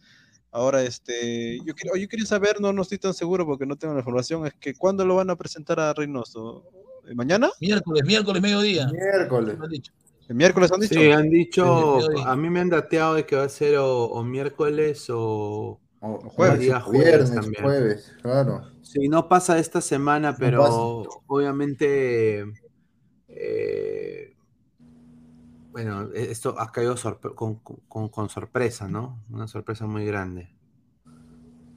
Ahora, 0.54 0.82
este, 0.84 1.58
yo, 1.64 1.74
quiero- 1.74 1.96
yo 1.96 2.06
quería 2.06 2.26
saber, 2.26 2.60
no, 2.60 2.72
no 2.72 2.82
estoy 2.82 2.98
tan 2.98 3.12
seguro 3.12 3.44
porque 3.44 3.66
no 3.66 3.74
tengo 3.74 3.92
la 3.92 3.98
información, 4.00 4.46
es 4.46 4.54
que 4.54 4.72
¿cuándo 4.72 5.04
lo 5.04 5.16
van 5.16 5.28
a 5.28 5.34
presentar 5.34 5.80
a 5.80 5.92
Reynoso? 5.92 6.62
¿Eh, 7.08 7.14
¿Mañana? 7.16 7.50
miércoles 7.60 8.04
miércoles 8.06 8.40
mediodía 8.40 8.86
Miércoles. 8.86 9.56
han 9.60 9.68
dicho. 9.68 9.92
¿El 10.28 10.36
miércoles 10.36 10.70
han 10.70 10.78
dicho? 10.78 10.94
Sí, 10.94 11.10
han 11.10 11.28
dicho, 11.28 11.98
Sí, 12.14 12.22
a 12.24 12.36
mí 12.36 12.50
me 12.50 12.60
han 12.60 12.70
dateado 12.70 13.14
de 13.14 13.26
que 13.26 13.34
va 13.34 13.42
a 13.42 13.48
ser 13.48 13.78
o, 13.78 14.04
o 14.04 14.22
miércoles 14.22 15.06
o, 15.10 15.80
O 15.98 16.18
jueves, 16.30 16.60
día 16.60 16.80
jueves 16.80 17.04
viernes, 17.04 17.34
también. 17.34 17.64
jueves, 17.64 18.12
claro. 18.22 18.70
Sí, 18.82 19.08
no 19.08 19.28
pasa 19.28 19.58
esta 19.58 19.80
semana, 19.80 20.36
pero 20.38 21.02
obviamente, 21.26 22.44
eh, 23.26 24.33
bueno, 25.74 26.08
e- 26.14 26.30
esto 26.30 26.54
ha 26.58 26.70
caído 26.70 26.94
sorpre- 26.96 27.34
con, 27.34 27.56
con- 27.88 28.08
con 28.08 28.28
sorpresa, 28.30 28.86
¿no? 28.88 29.18
Una 29.28 29.48
sorpresa 29.48 29.86
muy 29.86 30.06
grande. 30.06 30.48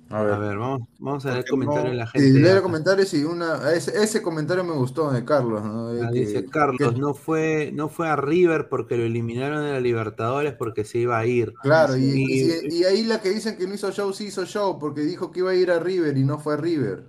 A 0.09 0.21
ver. 0.21 0.33
A 0.35 0.37
ver, 0.37 0.57
vamos, 0.57 0.87
vamos 0.99 1.25
a 1.25 1.31
leer 1.31 1.39
Porque 1.41 1.49
comentarios 1.49 1.83
no- 1.85 1.91
de 1.91 1.97
la 1.97 2.07
gente. 2.07 2.29
lee 2.29 2.45
acá. 2.45 2.53
los 2.53 2.61
comentarios 2.63 3.13
y 3.13 3.23
una. 3.25 3.71
Ese, 3.73 4.01
ese 4.01 4.21
comentario 4.21 4.63
me 4.63 4.71
gustó 4.73 5.11
de 5.11 5.25
Carlos, 5.25 5.65
¿no? 5.65 5.89
De 5.91 6.05
Ah, 6.05 6.09
que- 6.13 6.19
dice 6.19 6.45
Carlos, 6.45 6.93
que- 6.93 6.97
no 7.01 7.13
fue, 7.15 7.71
no 7.73 7.89
fue 7.89 8.07
a 8.07 8.15
River 8.15 8.69
porque 8.69 8.95
lo 8.95 9.03
eliminaron 9.03 9.63
de 9.65 9.73
la 9.73 9.81
Libertadores 9.81 10.53
porque 10.53 10.85
se 10.85 10.99
iba 10.99 11.17
a 11.17 11.25
ir. 11.25 11.53
Claro, 11.61 11.97
y, 11.97 12.03
Y- 12.03 12.51
y- 12.69 12.77
y 12.79 12.83
ahí 12.85 13.03
la 13.03 13.19
que 13.19 13.31
dicen 13.31 13.57
que 13.57 13.67
no 13.67 13.73
hizo 13.73 13.91
show, 13.91 14.13
sí 14.13 14.27
hizo 14.27 14.45
show, 14.45 14.79
porque 14.79 15.01
dijo 15.01 15.31
que 15.31 15.39
iba 15.39 15.51
a 15.51 15.55
ir 15.55 15.71
a 15.71 15.79
River 15.79 16.15
y 16.17 16.23
no 16.23 16.39
fue 16.39 16.53
a 16.53 16.57
River. 16.57 17.07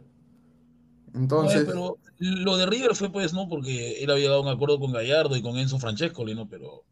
Entonces, 1.15 1.59
Oye, 1.59 1.66
pero 1.66 1.98
lo 2.19 2.57
de 2.57 2.66
River 2.66 2.95
fue 2.95 3.11
pues 3.11 3.32
no 3.32 3.49
porque 3.49 4.03
él 4.03 4.11
había 4.11 4.28
dado 4.28 4.43
un 4.43 4.49
acuerdo 4.49 4.81
con 4.81 4.93
Gallardo 4.93 5.36
y 5.36 5.43
con 5.43 5.57
Enzo 5.57 5.78
Francescoli 5.78 6.35
no 6.35 6.49
pero 6.49 6.85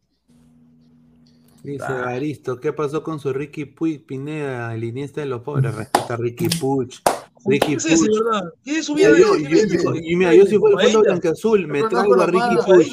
Dice 1.63 1.85
Ah. 1.89 2.11
Aristo, 2.11 2.61
¿qué 2.61 2.73
pasó 2.73 3.03
con 3.03 3.19
su 3.19 3.33
Ricky 3.33 3.65
Puig 3.65 4.07
Pineda, 4.07 4.73
el 4.73 4.85
iniesta 4.85 5.21
de 5.21 5.27
los 5.27 5.43
pobres? 5.43 5.75
Respeta 5.75 6.15
a 6.15 6.17
Ricky 6.17 6.49
Puig. 6.61 6.91
Ricky 7.45 7.67
¿qué 7.67 7.75
es 7.75 7.85
ese, 7.87 8.05
verdad? 8.09 8.53
¿qué 8.65 8.79
es 8.79 8.87
su 8.87 8.95
Mira, 8.95 9.11
vida? 9.11 9.27
yo, 10.35 10.47
si 10.47 10.59
fuera 10.59 10.81
el 10.81 10.91
fondo 10.93 11.01
blanqueazul, 11.03 11.67
me 11.67 11.83
traigo 11.89 12.15
a 12.15 12.27
Ricky 12.27 12.57
Puig. 12.65 12.93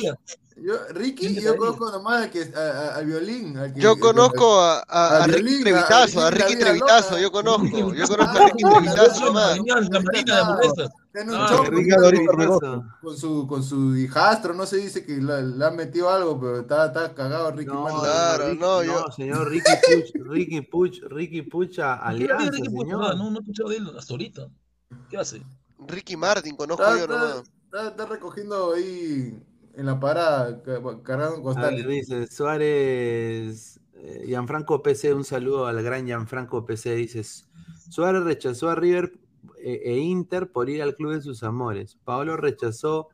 Yo, 0.66 0.76
Ricky, 0.92 1.42
yo 1.42 1.58
conozco 1.58 1.92
nomás 1.92 2.24
al, 2.24 2.30
que, 2.32 2.50
a- 2.56 2.60
a- 2.60 2.96
al 2.96 3.06
violín. 3.06 3.58
al 3.58 3.74
que- 3.74 3.82
Yo 3.82 4.00
conozco 4.00 4.62
a, 4.62 4.80
a- 4.88 5.28
Ricky 5.28 5.62
Trevitazo, 5.62 6.22
a 6.22 6.32
Ricky 6.32 6.58
Trevitazo, 6.58 7.20
yo 7.20 7.32
conozco, 7.34 7.66
yo 7.68 7.88
Trevitazo. 7.90 8.16
conozco 8.16 8.38
a 8.38 8.46
Ricky 8.46 8.64
Ah, 8.66 8.70
Trevitazo 8.72 9.26
nomás. 9.26 9.58
la 9.58 10.00
marina 10.02 10.36
de 10.36 10.42
hamburguesas. 10.42 10.90
Ah, 11.36 12.98
con, 13.02 13.18
su, 13.18 13.46
con 13.48 13.62
su 13.64 13.96
hijastro, 13.98 14.54
no 14.54 14.66
se 14.66 14.78
dice 14.78 15.06
que 15.06 15.18
le 15.18 15.66
han 15.66 15.76
metido 15.76 16.10
algo, 16.10 16.40
pero 16.40 16.62
está, 16.62 16.86
está 16.88 17.14
cagado 17.14 17.52
Ricky 17.52 17.72
No, 17.72 17.84
Martin. 17.84 18.00
Claro, 18.02 18.46
Ricky- 18.50 18.60
no, 18.60 18.68
no, 18.78 18.84
yo- 18.84 19.12
señor 19.16 19.50
Ricky 19.50 19.72
Puig, 19.86 20.26
Ricky 20.26 20.62
Puig, 20.62 21.02
Ricky 21.10 21.42
Puig 21.44 21.70
a 21.82 22.14
¿Qué 22.18 22.24
era 22.24 22.36
Alianza, 22.38 22.52
Ricky 22.52 22.68
señor. 22.68 23.16
No, 23.18 23.30
no 23.30 23.38
he 23.38 23.42
escuchado 23.42 23.70
de 23.70 23.78
él 23.78 23.92
hasta 23.98 24.14
ahorita. 24.14 24.48
¿Qué 25.10 25.18
hace? 25.18 25.42
Ricky 25.88 26.16
Martin, 26.16 26.56
conozco 26.56 26.84
Está, 26.84 26.98
yo 27.00 27.08
nomás. 27.08 27.44
está- 27.66 27.88
está 27.90 28.06
recogiendo 28.06 28.74
ahí 28.74 29.38
en 29.76 29.86
la 29.86 30.00
parada, 30.00 30.62
ca- 30.64 30.82
cargando 31.04 31.38
A 31.38 31.42
costales. 31.42 31.86
ver, 31.86 31.96
dice 31.96 32.28
Suárez, 32.28 33.80
eh, 33.96 34.24
Gianfranco 34.28 34.82
PC, 34.84 35.14
un 35.14 35.24
saludo 35.24 35.66
al 35.68 35.82
gran 35.84 36.06
Gianfranco 36.06 36.66
PC. 36.66 36.96
Dices, 36.96 37.48
Suárez 37.90 38.24
rechazó 38.24 38.70
a 38.70 38.76
River 38.76 39.14
eh, 39.64 39.82
e 39.86 39.98
Inter 39.98 40.52
por 40.52 40.70
ir 40.70 40.82
al 40.82 40.96
club 40.96 41.14
de 41.14 41.22
sus 41.22 41.44
amores. 41.44 41.98
Paolo 42.04 42.38
rechazó 42.38 43.10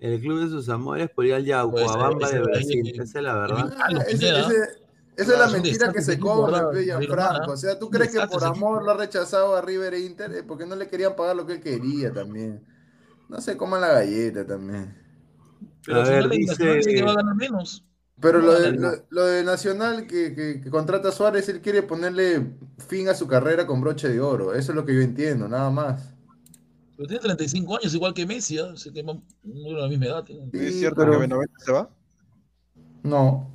el 0.00 0.20
club 0.20 0.40
de 0.42 0.48
sus 0.48 0.68
amores 0.68 1.08
por 1.10 1.24
ir 1.26 1.34
al 1.34 1.44
Yacuabamba 1.44 2.18
Pues, 2.18 2.30
ese- 2.30 2.38
de 2.38 2.42
Brasil. 2.44 3.00
Esa 3.00 3.18
es 3.18 3.24
la 3.24 3.34
verdad. 3.38 3.74
Ah, 3.78 3.88
ese- 4.08 4.12
ese- 4.14 4.28
esa 4.36 4.42
es 5.16 5.26
Claro, 5.26 5.38
la 5.38 5.44
es 5.46 5.52
un 5.54 5.62
mentira 5.62 5.92
que 5.92 6.02
se 6.02 6.16
Gianfranco. 6.16 6.72
Gianfranco. 6.74 7.52
O 7.52 7.56
sea, 7.56 7.78
¿tú 7.78 7.88
crees 7.90 8.12
que 8.12 8.26
por 8.26 8.44
amor 8.44 8.84
lo 8.84 8.90
ha 8.92 8.96
rechazado 8.96 9.54
a 9.56 9.60
River 9.62 9.94
e 9.94 10.00
Inter? 10.00 10.32
Eh, 10.34 10.42
Porque 10.42 10.66
no 10.66 10.74
le 10.76 10.88
querían 10.88 11.14
pagar 11.16 11.36
lo 11.36 11.46
que 11.46 11.54
él 11.54 11.60
quería 11.60 12.12
también. 12.12 12.62
No 13.28 13.40
se 13.40 13.56
coman 13.56 13.80
la 13.80 13.88
galleta 13.88 14.46
también. 14.46 15.02
Pero 15.86 15.98
A 16.00 16.02
al 16.04 16.08
ver, 16.10 16.22
el 16.24 16.30
dice- 16.30 16.80
que 16.84 17.02
va 17.02 17.12
a 17.12 17.16
ganar 17.16 17.34
menos. 17.36 17.84
Pero 18.20 18.38
No, 18.40 18.46
lo 18.46 18.60
de, 18.60 18.72
no, 18.72 18.90
lo, 18.92 18.96
lo 19.10 19.26
de 19.26 19.44
Nacional 19.44 20.06
que, 20.06 20.34
que- 20.34 20.60
que 20.60 20.70
contrata 20.70 21.08
a 21.08 21.12
Suárez, 21.12 21.48
él 21.48 21.60
quiere 21.60 21.82
ponerle 21.82 22.54
fin 22.88 23.08
a 23.08 23.14
su 23.14 23.26
carrera 23.26 23.66
con 23.66 23.80
broche 23.80 24.08
de 24.08 24.20
oro. 24.20 24.54
Eso 24.54 24.72
es 24.72 24.76
lo 24.76 24.84
que 24.86 24.94
yo 24.94 25.00
entiendo, 25.00 25.48
nada 25.48 25.70
más. 25.70 26.14
Pero 26.96 27.08
tiene 27.08 27.22
35 27.22 27.76
años, 27.76 27.92
igual 27.92 28.14
que 28.14 28.24
Messi, 28.24 28.56
¿ah? 28.58 28.70
Así 28.72 28.92
que 28.92 29.02
no 29.02 29.20
no 29.42 29.72
la 29.78 29.88
misma 29.88 30.06
edad. 30.06 30.24
¿Es 30.52 30.78
cierto 30.78 31.00
pero- 31.00 31.12
que 31.12 31.18
Benavente 31.18 31.54
se 31.58 31.72
va? 31.72 31.90
No. 33.02 33.50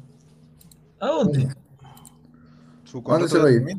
¿A 0.99 1.07
dónde? 1.07 1.47
Su 2.83 3.01
¿Cuándo 3.01 3.27
contrato 3.27 3.47
se 3.49 3.57
va 3.59 3.69
a 3.69 3.71
ir? 3.71 3.77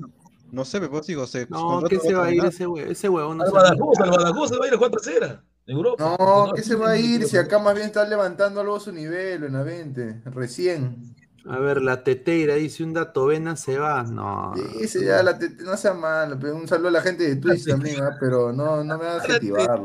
No 0.50 0.64
sé, 0.64 0.78
pero 0.80 0.90
pues 0.92 1.06
digo, 1.06 1.26
se. 1.26 1.46
No, 1.50 1.60
contrato 1.80 1.88
¿qué 1.90 1.96
va 1.98 2.02
se 2.02 2.14
va 2.14 2.24
a 2.26 2.32
ir 2.34 2.44
ese 2.44 2.66
hue- 2.66 2.88
ese 2.90 3.08
huevón? 3.08 3.36
No 3.38 3.44
Al. 3.44 3.52
Badajoz, 3.52 3.98
al 4.00 4.10
Badajoz 4.10 4.48
se 4.48 4.56
va 4.58 4.64
a 4.64 4.68
ir 4.68 4.74
a 4.74 4.78
4 4.78 5.00
0 5.02 5.26
en 5.26 5.38
Europa. 5.70 6.16
No, 6.18 6.52
¿qué 6.54 6.62
se 6.62 6.74
va 6.74 6.90
a 6.90 6.96
ir? 6.98 7.26
Si 7.26 7.36
acá 7.36 7.58
más 7.58 7.74
bien 7.74 7.86
está 7.86 8.06
levantando 8.06 8.60
algo 8.60 8.80
su 8.80 8.92
nivel, 8.92 9.40
Benavente, 9.40 10.20
recién. 10.26 11.14
A 11.46 11.58
ver, 11.58 11.80
la 11.80 12.04
teteira 12.04 12.54
dice 12.56 12.84
un 12.84 12.92
dato, 12.92 13.26
Vena 13.26 13.56
se 13.56 13.78
va. 13.78 14.02
No. 14.02 14.52
Dice 14.78 15.04
ya, 15.04 15.22
la 15.22 15.38
tete- 15.38 15.62
no 15.64 15.76
sea 15.76 15.94
malo, 15.94 16.38
pero 16.38 16.54
un 16.56 16.68
saludo 16.68 16.88
a 16.88 16.92
la 16.92 17.00
gente 17.02 17.24
de 17.26 17.36
Twitch 17.36 17.66
también, 17.66 18.02
¿ah? 18.02 18.16
pero 18.20 18.52
no, 18.52 18.84
no 18.84 18.98
me 18.98 19.06
hagas 19.06 19.24
activarlo. 19.30 19.84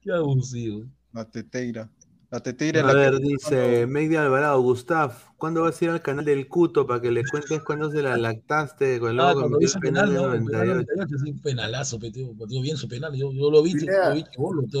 Qué 0.00 0.12
abusivo. 0.12 0.84
La 1.12 1.24
teteira. 1.24 1.88
A 2.80 2.82
la 2.86 2.92
ver, 2.94 3.14
que- 3.14 3.20
dice 3.20 3.86
Megdi 3.86 4.16
Alvarado, 4.16 4.60
Gustav, 4.60 5.12
¿cuándo 5.36 5.62
vas 5.62 5.80
a 5.80 5.84
ir 5.84 5.90
al 5.90 6.02
canal 6.02 6.24
del 6.24 6.48
Cuto 6.48 6.86
para 6.86 7.00
que 7.00 7.10
le 7.10 7.22
cuentes 7.24 7.62
cuándo 7.62 7.90
se 7.90 8.02
la 8.02 8.16
lactaste 8.16 8.98
con 9.00 9.10
el 9.10 9.20
Ah, 9.20 9.32
cuando 9.34 9.60
hizo 9.60 9.78
penal, 9.80 10.08
penal 10.08 10.14
¿no? 10.22 10.30
del 10.30 10.40
El 10.40 10.46
penal 10.46 10.60
del 10.60 10.68
98? 10.76 10.94
98 10.96 11.16
es 11.16 11.22
un 11.34 11.38
penalazo, 11.40 11.98
petió 12.00 12.62
bien 12.62 12.76
su 12.76 12.88
penal. 12.88 13.14
Yo, 13.14 13.32
yo 13.32 13.50
lo 13.50 13.62
vi, 13.62 13.74
Pineda, 13.74 14.08
lo 14.10 14.14
vi 14.14 14.24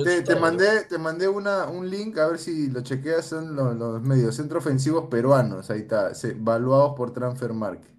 Te, 0.04 0.10
te 0.10 0.14
excitado. 0.18 0.40
mandé, 0.40 0.84
te 0.88 0.98
mandé 0.98 1.28
una, 1.28 1.66
un 1.66 1.88
link 1.90 2.18
a 2.18 2.28
ver 2.28 2.38
si 2.38 2.68
lo 2.70 2.80
chequeas, 2.82 3.26
son 3.26 3.54
los, 3.56 3.76
los 3.76 4.02
medios 4.02 4.34
centro 4.34 4.58
ofensivos 4.58 5.08
peruanos, 5.10 5.70
ahí 5.70 5.80
está, 5.80 6.14
se- 6.14 6.32
evaluados 6.32 6.94
por 6.96 7.12
Transfer 7.12 7.52
Market. 7.52 7.90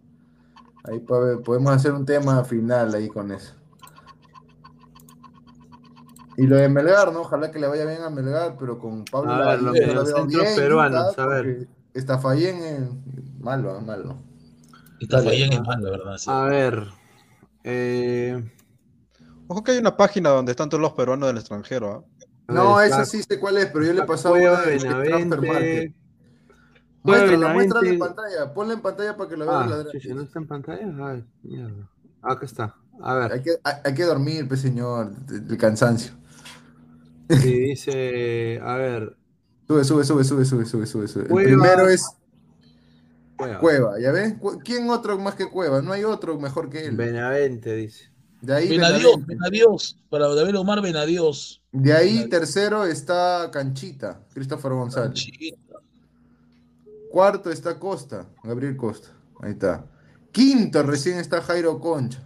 Ahí 0.84 1.00
podemos 1.00 1.72
hacer 1.74 1.92
un 1.92 2.06
tema 2.06 2.44
final 2.46 2.94
ahí 2.96 3.10
con 3.10 3.32
eso. 3.32 3.54
Y 6.38 6.46
lo 6.46 6.56
de 6.56 6.70
Melgar, 6.70 7.12
¿no? 7.12 7.22
Ojalá 7.22 7.52
que 7.52 7.58
le 7.58 7.68
vaya 7.68 7.86
bien 7.86 8.04
a 8.04 8.12
Melgar, 8.12 8.56
pero 8.60 8.78
con 8.78 9.04
Pablo 9.06 9.32
A 9.32 9.40
ver, 9.40 9.62
los 9.62 9.74
Lavallén 9.76 9.96
lo 9.96 10.04
veo 10.04 10.04
mediocentros 10.04 10.44
bien, 10.44 10.56
peruanos, 10.56 11.20
a 11.20 11.26
ver. 11.26 11.68
es 11.96 12.06
malo, 13.40 13.72
ah, 13.76 13.82
malo. 13.82 14.18
Está 15.00 15.18
Dale. 15.18 15.30
fallando 15.32 15.56
en 15.56 15.64
mal, 15.64 15.84
la 15.84 15.90
verdad. 15.90 16.18
sí. 16.18 16.30
A 16.32 16.44
ver. 16.44 16.88
Eh, 17.64 18.52
Ojo 19.48 19.64
que 19.64 19.72
hay 19.72 19.78
una 19.80 19.98
página 19.98 20.30
donde 20.30 20.52
están 20.52 20.70
todos 20.70 20.82
los 20.82 20.94
peruanos 20.94 21.28
del 21.28 21.38
extranjero. 21.38 22.06
¿ah? 22.48 22.54
No, 22.54 22.80
esa 22.82 23.04
sí 23.06 23.24
sé 23.24 23.40
cuál 23.40 23.58
es, 23.58 23.68
pero 23.68 23.86
yo 23.86 23.94
le 23.94 24.02
he 24.02 24.06
pasado 24.06 24.36
Cueva, 24.36 24.62
una 24.62 24.66
de 24.66 24.80
Market. 24.86 25.30
Benavente. 25.40 25.96
Muéstrala, 27.04 27.54
muéstrala 27.54 27.90
en 27.90 28.00
pantalla, 28.00 28.54
ponla 28.54 28.74
en 28.74 28.82
pantalla 28.82 29.18
para 29.18 29.30
que 29.30 29.38
la 29.38 29.46
vean 29.46 29.64
Ah, 29.64 29.68
los 29.68 29.92
chucha, 29.92 30.14
¿no 30.14 30.22
está 30.22 30.40
en 30.40 30.48
pantalla? 30.48 31.08
Ay, 31.08 31.26
mierda. 31.42 31.90
Acá 32.22 32.46
está. 32.46 32.76
A 33.02 33.14
ver. 33.16 33.32
Hay 33.32 33.42
que, 33.42 33.52
hay, 33.64 33.74
hay 33.86 33.94
que 33.94 34.04
dormir, 34.04 34.48
pues 34.48 34.62
señor, 34.62 35.14
el 35.30 35.58
cansancio. 35.58 36.14
Sí, 37.30 37.60
dice. 37.60 38.60
A 38.64 38.76
ver. 38.76 39.16
Sube, 39.68 39.84
sube, 39.84 40.04
sube, 40.04 40.24
sube, 40.24 40.46
sube, 40.46 40.66
sube, 40.66 40.88
sube, 40.88 41.08
sube. 41.08 41.24
El 41.24 41.46
primero 41.46 41.90
es 41.90 42.06
Cueva. 43.38 43.60
Cueva, 43.60 44.00
¿ya 44.00 44.12
ves? 44.12 44.36
¿Quién 44.64 44.90
otro 44.90 45.18
más 45.20 45.36
que 45.36 45.48
Cueva? 45.48 45.82
No 45.82 45.94
hay 45.94 46.04
otro 46.04 46.40
mejor 46.40 46.70
que 46.70 46.86
él. 46.86 46.98
Benavente, 46.98 47.76
dice. 47.76 48.10
De 48.42 48.54
ahí, 48.54 48.70
Benadios. 48.70 49.26
Benadios, 49.26 50.00
para 50.10 50.28
David 50.34 50.58
Omar 50.58 50.82
Benadios. 50.82 51.62
De 51.72 51.94
ahí 51.94 52.28
tercero 52.30 52.86
está 52.86 53.50
Canchita, 53.52 54.26
Christopher 54.34 54.72
González. 54.72 55.28
Cuarto 57.12 57.52
está 57.52 57.80
Costa, 57.80 58.28
Gabriel 58.44 58.76
Costa. 58.76 59.10
Ahí 59.42 59.52
está. 59.52 59.86
Quinto 60.32 60.82
recién 60.84 61.20
está 61.20 61.42
Jairo 61.42 61.80
Concha. 61.80 62.24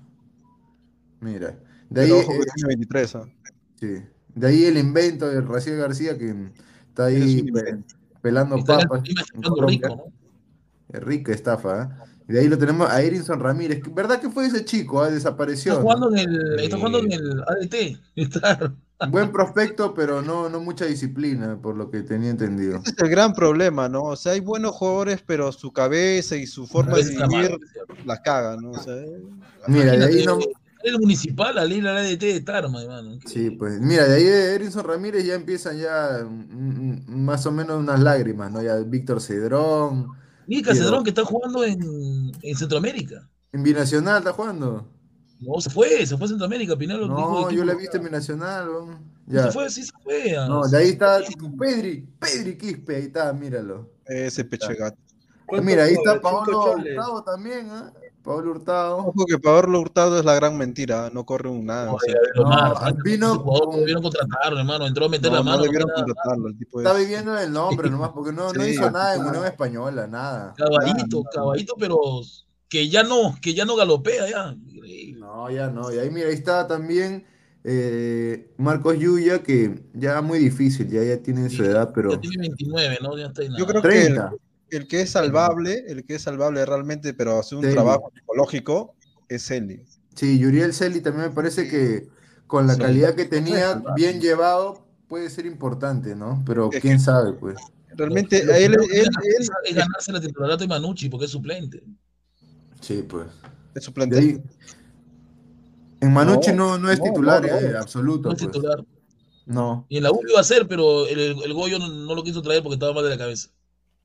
Mira. 1.20 1.60
De 1.90 2.02
ahí, 2.02 2.10
Pero 2.10 2.20
ojo 2.20 2.34
eh, 2.34 2.40
que 2.40 2.52
tiene 2.56 2.68
23. 2.70 3.16
¿ah? 3.16 3.26
sí. 3.80 4.04
De 4.36 4.48
ahí 4.48 4.66
el 4.66 4.78
invento 4.78 5.28
de 5.28 5.42
Raciel 5.42 5.78
García 5.78 6.18
que 6.18 6.34
está 6.90 7.06
ahí 7.06 7.46
pelando 8.22 8.58
Está 8.58 8.80
papas. 8.80 9.04
Rico, 9.68 10.12
Rica 10.90 11.32
estafa, 11.34 11.84
¿eh? 11.84 12.12
Y 12.30 12.34
de 12.34 12.40
ahí 12.42 12.48
lo 12.48 12.58
tenemos 12.58 12.90
a 12.90 13.02
Erinson 13.02 13.40
Ramírez. 13.40 13.82
¿Verdad 13.94 14.22
que 14.22 14.30
fue 14.30 14.46
ese 14.46 14.64
chico? 14.64 15.02
ah? 15.02 15.10
Desapareció. 15.10 15.74
Está 15.74 15.84
¿no? 15.84 15.90
jugando 15.90 16.16
en 16.16 16.30
el, 16.30 16.60
está 16.60 16.78
jugando 16.78 17.00
en 17.00 17.12
el 17.12 17.42
ADT. 17.42 18.00
Está- 18.16 18.74
Buen 19.10 19.32
prospecto, 19.32 19.96
pero 19.96 20.22
no, 20.22 20.48
no 20.48 20.60
mucha 20.60 20.86
disciplina, 20.86 21.60
por 21.60 21.76
lo 21.76 21.90
que 21.90 22.04
tenía 22.04 22.30
entendido. 22.30 22.78
Ese 22.84 22.92
es 22.92 23.04
el 23.04 23.10
gran 23.10 23.34
problema, 23.34 23.90
¿no? 23.90 24.04
O 24.04 24.16
sea, 24.16 24.34
hay 24.34 24.42
buenos 24.42 24.74
jugadores, 24.76 25.24
pero 25.26 25.52
su 25.52 25.74
cabeza 25.74 26.36
y 26.36 26.46
su 26.46 26.68
forma 26.68 26.98
de 26.98 27.10
vivir 27.10 27.58
la 28.06 28.22
cagan, 28.22 28.62
¿no? 28.62 28.72
O 28.72 28.78
sea, 28.80 28.94
Mira, 29.68 29.94
de 29.98 30.06
ahí 30.06 30.24
no. 30.24 30.38
El 30.84 31.00
municipal, 31.00 31.56
la 31.56 31.66
ley 31.66 31.82
la 31.82 31.98
ADT 31.98 32.20
de 32.20 32.42
Tarma, 32.42 32.82
hermano. 32.82 33.18
Sí, 33.26 33.52
pues. 33.52 33.80
Mira, 33.80 34.08
de 34.08 34.16
ahí 34.16 34.24
de 34.24 34.56
Erinson 34.56 34.84
Ramírez 34.84 35.26
ya 35.26 35.36
empiezan 35.36 35.78
ya 35.78 36.26
mm, 36.28 37.04
mm, 37.08 37.24
más 37.24 37.46
o 37.46 37.52
menos 37.52 37.80
unas 37.80 38.00
lágrimas, 38.00 38.52
¿no? 38.52 38.62
Ya 38.62 38.78
Víctor 38.78 39.22
Cedrón. 39.22 40.08
Mira 40.48 40.74
Cedrón 40.74 41.04
que 41.04 41.12
está 41.12 41.24
jugando 41.24 41.64
en, 41.64 42.32
en 42.42 42.56
Centroamérica. 42.56 43.30
En 43.54 43.64
Binacional 43.64 44.20
está 44.20 44.34
jugando. 44.34 44.88
No, 45.40 45.60
se 45.60 45.70
fue, 45.70 46.06
se 46.06 46.18
fue 46.18 46.26
a 46.26 46.30
Centroamérica, 46.30 46.76
dijo 46.76 46.94
No, 47.08 47.50
yo 47.50 47.66
lo 47.66 47.72
he 47.72 47.76
visto 47.76 47.98
en 47.98 48.04
Binacional. 48.04 48.68
Ya. 49.26 49.46
Se 49.46 49.52
fue, 49.52 49.70
sí 49.70 49.84
se 49.84 49.92
fue. 50.04 50.36
ah. 50.38 50.48
No, 50.48 50.68
de 50.68 50.78
ahí 50.78 50.90
está 50.90 51.20
Pedri, 51.58 52.08
Pedri 52.20 52.58
Quispe, 52.58 52.96
ahí 52.96 53.04
está, 53.04 53.32
míralo. 53.34 53.90
ese 54.06 54.44
peche 54.44 54.74
gato. 54.76 54.98
Mira, 55.62 55.84
ahí 55.86 55.94
está. 55.94 56.16
Hurtado 56.16 57.24
también, 57.24 57.70
¿ah? 57.72 57.92
Pablo 58.24 58.52
Hurtado. 58.52 58.98
Ojo 58.98 59.26
que 59.26 59.38
Pablo 59.40 59.80
Hurtado 59.80 60.20
es 60.20 60.26
la 60.26 60.36
gran 60.36 60.58
mentira, 60.58 61.10
no 61.14 61.26
corre 61.26 61.50
un 61.50 61.66
nada. 61.66 61.92
o 61.94 62.00
sea, 62.00 62.16
Pero, 62.34 62.46
mano, 62.48 62.74
No, 62.80 63.04
vino 63.04 63.40
jugador 63.40 63.76
debieron 63.76 64.04
contratarlo, 64.04 64.60
hermano. 64.60 64.88
Entró 64.88 65.06
a 65.06 65.10
meter 65.10 65.32
no, 65.32 65.38
la 65.38 65.44
no 65.44 65.50
mano. 65.52 65.64
debieron 65.64 65.88
no 65.90 65.94
era- 65.96 66.06
contratarlo, 66.06 66.48
el 66.50 66.58
tipo 66.58 66.80
Está 66.82 66.94
es- 66.94 67.00
viviendo 67.00 67.38
el 67.40 67.52
nombre 67.52 67.90
nomás, 67.90 68.10
porque 68.12 68.32
no, 68.32 68.52
no 68.54 68.64
Sí, 68.64 68.70
hizo 68.72 68.90
nada 68.92 69.16
en. 69.16 69.26
Unión 69.26 69.46
Española, 69.46 70.08
nada. 70.08 70.54
Caballito, 70.58 71.18
Nada, 71.24 71.30
caballito, 71.34 71.74
pero 71.80 71.98
que 72.70 72.88
ya 72.90 73.04
no, 73.04 73.36
que 73.42 73.54
ya 73.54 73.66
no 73.66 73.76
galopea 73.76 74.30
ya. 74.30 74.56
No, 75.18 75.50
ya 75.50 75.70
no. 75.70 75.92
Y 75.94 75.98
ahí, 76.00 76.10
mira, 76.10 76.28
ahí 76.28 76.34
está 76.34 76.68
también 76.68 77.26
eh, 77.64 78.52
Marcos 78.58 78.98
Yuya, 78.98 79.44
que 79.44 79.84
ya 79.94 80.22
muy 80.22 80.40
difícil, 80.40 80.90
ya, 80.90 81.04
ya 81.04 81.22
tiene 81.22 81.48
su 81.50 81.64
edad, 81.64 81.92
pero 81.94 82.12
Ya 82.12 82.20
tiene 82.20 82.38
29, 82.40 82.98
¿no? 83.04 83.16
Ya 83.18 83.28
está 83.28 83.44
en 83.44 83.52
Yo 83.52 83.66
nada. 83.66 83.68
creo 83.68 83.82
que 83.84 83.90
el, 84.72 84.78
30. 84.78 84.78
el 84.78 84.88
que 84.88 85.02
es 85.02 85.12
salvable, 85.12 85.84
el 85.88 86.06
que 86.06 86.16
es 86.16 86.22
salvable 86.24 86.66
realmente, 86.66 87.14
pero 87.14 87.40
hace 87.40 87.56
un 87.56 87.62
Celi. 87.62 87.74
trabajo 87.74 88.12
psicológico, 88.16 88.96
es 89.30 89.50
Eli. 89.52 89.84
Sí, 90.16 90.40
Yuriel 90.40 90.74
Celi 90.74 91.02
también 91.02 91.30
me 91.30 91.34
parece 91.36 91.68
que 91.68 92.08
con 92.48 92.68
la 92.68 92.74
Sí. 92.76 92.82
calidad 92.82 93.16
que 93.16 93.26
tenía, 93.26 93.82
bien 93.96 94.20
llevado, 94.20 94.86
puede 95.08 95.30
ser 95.30 95.46
importante, 95.46 96.16
¿no? 96.16 96.44
Pero 96.46 96.70
Es 96.72 96.82
quién 96.82 97.00
sabe, 97.00 97.34
pues. 97.34 97.58
Realmente, 97.96 98.40
él, 98.42 98.48
que 98.48 98.66
él, 98.66 98.74
es, 98.76 99.10
él 99.40 99.48
es 99.66 99.76
ganarse 99.76 100.12
la 100.14 100.22
titularidad 100.22 100.60
de 100.60 100.68
Manucci 100.68 101.10
porque 101.10 101.26
es 101.26 101.32
suplente. 101.32 101.84
Sí, 102.80 103.06
pues. 103.08 103.28
es 103.76 103.84
suplente. 103.84 104.18
Ahí, 104.18 104.42
en 106.02 106.14
Manucci 106.14 106.52
no, 106.54 106.78
no 106.78 106.90
es 106.90 107.00
no, 107.00 107.06
titular, 107.06 107.42
no, 107.42 107.48
no. 107.48 107.60
eh, 107.60 107.78
absoluto, 107.78 108.30
No 108.30 108.36
es 108.36 108.42
pues. 108.42 108.52
titular. 108.52 108.84
No. 109.46 109.86
Y 109.90 109.98
en 109.98 110.04
la 110.04 110.12
U 110.12 110.20
iba 110.28 110.40
a 110.40 110.44
ser, 110.44 110.68
pero 110.68 111.06
el, 111.08 111.20
el 111.44 111.54
Goyo 111.54 111.78
no, 111.80 111.88
no 111.90 112.16
lo 112.16 112.24
quiso 112.24 112.42
traer 112.42 112.64
porque 112.64 112.76
estaba 112.76 112.94
mal 112.94 113.04
de 113.04 113.10
la 113.12 113.18
cabeza. 113.18 113.50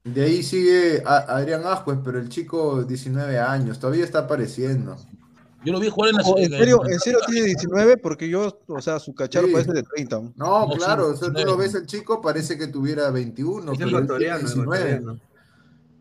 De 0.06 0.22
ahí 0.24 0.42
sigue 0.42 1.02
a- 1.04 1.36
Adrián 1.36 1.62
Ascuez, 1.66 1.98
pero 2.04 2.18
el 2.18 2.28
chico 2.28 2.84
19 2.84 3.38
años, 3.38 3.78
todavía 3.78 4.04
está 4.04 4.20
apareciendo. 4.20 4.96
Yo 5.64 5.72
lo 5.72 5.80
vi 5.80 5.88
jugar 5.88 6.10
en 6.10 6.16
la 6.16 6.22
Ojo, 6.22 6.38
¿En 6.38 6.48
serio, 6.50 6.82
¿En 6.86 7.00
serio 7.00 7.18
tiene 7.26 7.46
19? 7.46 7.96
Porque 7.96 8.28
yo, 8.28 8.56
o 8.68 8.80
sea, 8.80 9.00
su 9.00 9.12
cacharo 9.14 9.48
Sí. 9.48 9.52
parece 9.52 9.72
de 9.72 9.82
30. 9.82 10.20
No, 10.20 10.32
No, 10.36 10.68
claro, 10.76 11.06
sí, 11.08 11.10
o 11.14 11.16
sea, 11.16 11.28
tú 11.28 11.34
19. 11.34 11.44
lo 11.50 11.56
ves 11.56 11.74
el 11.74 11.86
chico, 11.86 12.20
parece 12.22 12.56
que 12.56 12.68
tuviera 12.68 13.10
21, 13.10 13.72
Es 13.72 13.78
pero 13.78 13.88
él 13.88 13.94
tiene 13.94 14.04
ecuatoriano, 14.04 14.38
19. 14.38 14.76
ecuatoriano. 14.78 15.20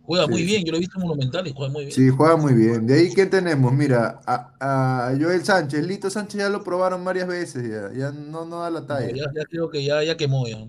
Juega 0.04 0.26
Sí. 0.26 0.32
muy 0.32 0.44
bien, 0.44 0.64
yo 0.64 0.72
lo 0.72 0.78
he 0.78 0.82
visto 0.82 1.00
en 1.00 1.08
Monumental 1.08 1.48
y 1.48 1.54
juega 1.56 1.74
muy 1.74 1.86
bien. 1.86 1.96
Sí, 1.96 2.10
juega 2.10 2.36
muy 2.38 2.54
bien. 2.54 2.86
De 2.86 2.94
ahí, 2.94 3.12
¿qué 3.12 3.26
tenemos? 3.26 3.74
Mira, 3.74 4.22
a, 4.28 5.08
a 5.10 5.18
Joel 5.20 5.44
Sánchez, 5.44 5.84
Lito 5.84 6.12
Sánchez 6.12 6.42
ya 6.42 6.50
lo 6.50 6.64
probaron 6.64 7.04
varias 7.04 7.28
veces, 7.28 7.68
ya, 7.68 7.92
ya 7.92 8.12
no, 8.12 8.46
no 8.46 8.60
da 8.62 8.70
la 8.70 8.82
No, 8.82 8.86
talla. 8.86 9.08
ya, 9.08 9.24
ya 9.34 9.46
creo 9.50 9.68
que 9.72 9.84
ya, 9.84 10.04
ya 10.04 10.16
quemó 10.16 10.48
ya. 10.48 10.60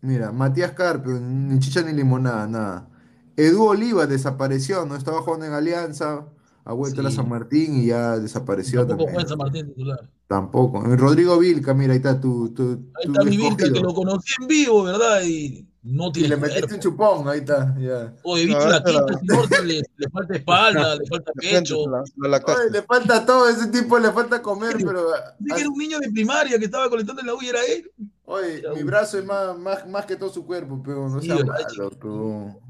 Mira, 0.00 0.30
Matías 0.32 0.72
Carpio, 0.72 1.18
ni 1.20 1.58
chicha 1.58 1.82
ni 1.82 1.92
limonada, 1.92 2.46
nada. 2.46 2.88
Edu 3.36 3.64
Oliva 3.64 4.06
desapareció, 4.06 4.84
no 4.86 4.96
estaba 4.96 5.22
jugando 5.22 5.46
en 5.46 5.52
Alianza, 5.52 6.26
ha 6.64 6.72
vuelto 6.72 7.00
a 7.00 7.04
la 7.04 7.10
Sí. 7.10 7.16
San 7.16 7.28
Martín 7.28 7.76
y 7.82 7.86
ya 7.86 8.18
desapareció 8.18 8.86
Tampoco 8.86 9.06
también. 9.06 9.08
juega 9.14 9.22
en 9.22 9.28
San 9.28 9.38
Martín 9.38 9.66
titular. 9.68 10.10
Tampoco. 10.26 10.80
Rodrigo 10.96 11.38
Vilca, 11.38 11.72
mira, 11.74 11.92
ahí 11.92 11.98
está 11.98 12.20
tu, 12.20 12.50
tu, 12.52 12.90
Ahí 12.96 13.06
tu 13.06 13.12
está 13.12 13.24
mi 13.24 13.36
Vilca, 13.36 13.72
que 13.72 13.80
lo 13.80 13.94
conocí 13.94 14.34
en 14.42 14.46
vivo, 14.48 14.82
¿verdad? 14.84 15.22
Y 15.24 15.66
no 15.90 16.10
Y 16.14 16.20
le 16.28 16.36
metiste 16.36 16.62
un 16.64 16.68
cuerpo. 16.68 16.82
chupón, 16.82 17.28
ahí 17.28 17.38
está, 17.38 17.74
ya. 17.78 18.12
Oye, 18.22 18.46
viste 18.46 18.64
No, 18.64 18.70
la 18.70 18.78
la- 18.78 18.84
quinta, 18.84 19.18
señor, 19.18 19.64
le, 19.64 19.82
le 19.96 20.10
falta 20.10 20.36
espalda, 20.36 20.94
le 20.96 21.06
falta 21.06 21.32
pecho. 21.32 21.76
la, 21.88 22.28
la. 22.28 22.36
Oye, 22.44 22.70
le 22.70 22.82
falta 22.82 23.24
todo, 23.26 23.48
ese 23.48 23.66
tipo 23.68 23.98
le 23.98 24.12
falta 24.12 24.42
comer, 24.42 24.76
pero... 24.84 25.08
Dice 25.38 25.54
que 25.54 25.60
era 25.62 25.70
un 25.70 25.78
niño 25.78 25.98
de 25.98 26.10
primaria 26.10 26.58
que 26.58 26.66
estaba 26.66 26.88
colectando 26.90 27.20
en 27.22 27.26
la 27.28 27.34
U 27.34 27.38
y 27.42 27.48
era 27.48 27.60
él. 27.64 27.90
Oye, 28.26 28.62
Ya, 28.62 28.72
mi 28.74 28.82
brazo 28.82 29.18
es 29.18 29.24
más, 29.24 29.58
más, 29.58 29.88
más 29.88 30.04
que 30.04 30.16
todo 30.16 30.28
su 30.30 30.44
cuerpo, 30.44 30.82
pero 30.84 31.08
no 31.08 31.20
Sí, 31.20 31.26
sea 31.28 31.36
¿verdad, 31.36 31.54
malo. 31.78 32.60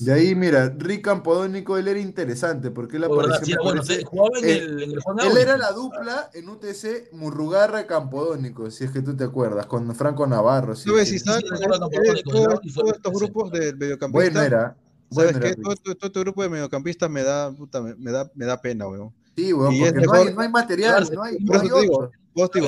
De 0.00 0.12
ahí, 0.12 0.34
mira, 0.34 0.74
Rick 0.76 1.02
Campodónico, 1.04 1.76
él 1.78 1.86
era 1.88 1.98
interesante, 2.00 2.70
porque 2.70 2.96
él 2.96 3.04
apareció, 3.04 3.44
sí, 3.44 3.54
bueno, 3.62 3.82
parece- 3.82 4.00
se- 4.00 4.04
jugaba 4.04 4.38
en 4.40 4.44
eh, 4.44 4.52
el, 4.58 4.82
en 4.82 4.90
el 4.92 5.00
Juan 5.00 5.20
Él 5.20 5.28
Auri. 5.28 5.40
era 5.42 5.56
la 5.56 5.72
dupla 5.72 6.30
en 6.34 6.48
UTC 6.48 7.12
Murrugarra 7.12 7.86
Campodónico, 7.86 8.70
si 8.70 8.84
es 8.84 8.90
que 8.90 9.02
tú 9.02 9.16
te 9.16 9.24
acuerdas, 9.24 9.66
con 9.66 9.94
Franco 9.94 10.26
Navarro. 10.26 10.74
sí, 10.74 10.88
¿Sabes 10.90 11.08
sí. 11.08 11.18
si 11.18 11.24
sabes? 11.24 11.44
sí, 11.44 11.50
recuerdo 11.50 11.74
a 11.74 11.88
eh, 11.88 11.90
Campodónico, 11.90 12.30
todos- 12.30 12.74
todos 12.74 12.92
estos 12.96 13.12
sí. 13.12 13.18
grupos 13.18 13.52
de 13.52 13.58
Bueno 13.60 13.78
mediocampistas, 13.78 14.44
era. 14.46 14.60
¿sabes 14.60 14.76
bueno 15.10 15.40
qué? 15.40 15.46
era, 15.48 15.56
Todo, 15.62 15.76
todo- 15.76 15.94
todo 15.94 16.06
este 16.08 16.20
grupo 16.20 16.42
de 16.42 16.48
mediocampistas 16.48 17.10
me 17.10 17.22
da, 17.22 17.52
puta, 17.52 17.80
me, 17.80 17.94
me 17.94 18.10
da, 18.10 18.30
me 18.34 18.44
da 18.46 18.60
pena, 18.60 18.88
weón. 18.88 19.12
Sí, 19.36 19.52
weón, 19.52 19.72
Y 19.74 19.80
porque 19.80 19.88
es 19.88 19.94
no, 19.94 20.00
mejor- 20.12 20.28
hay, 20.28 20.34
no 20.34 20.40
hay 20.42 20.48
material, 20.48 21.10
no 21.14 21.22
hay, 21.22 21.36
Por 21.38 21.56
no 21.56 21.60
hay 21.62 21.68
digo, 21.68 21.80
digo, 21.80 22.10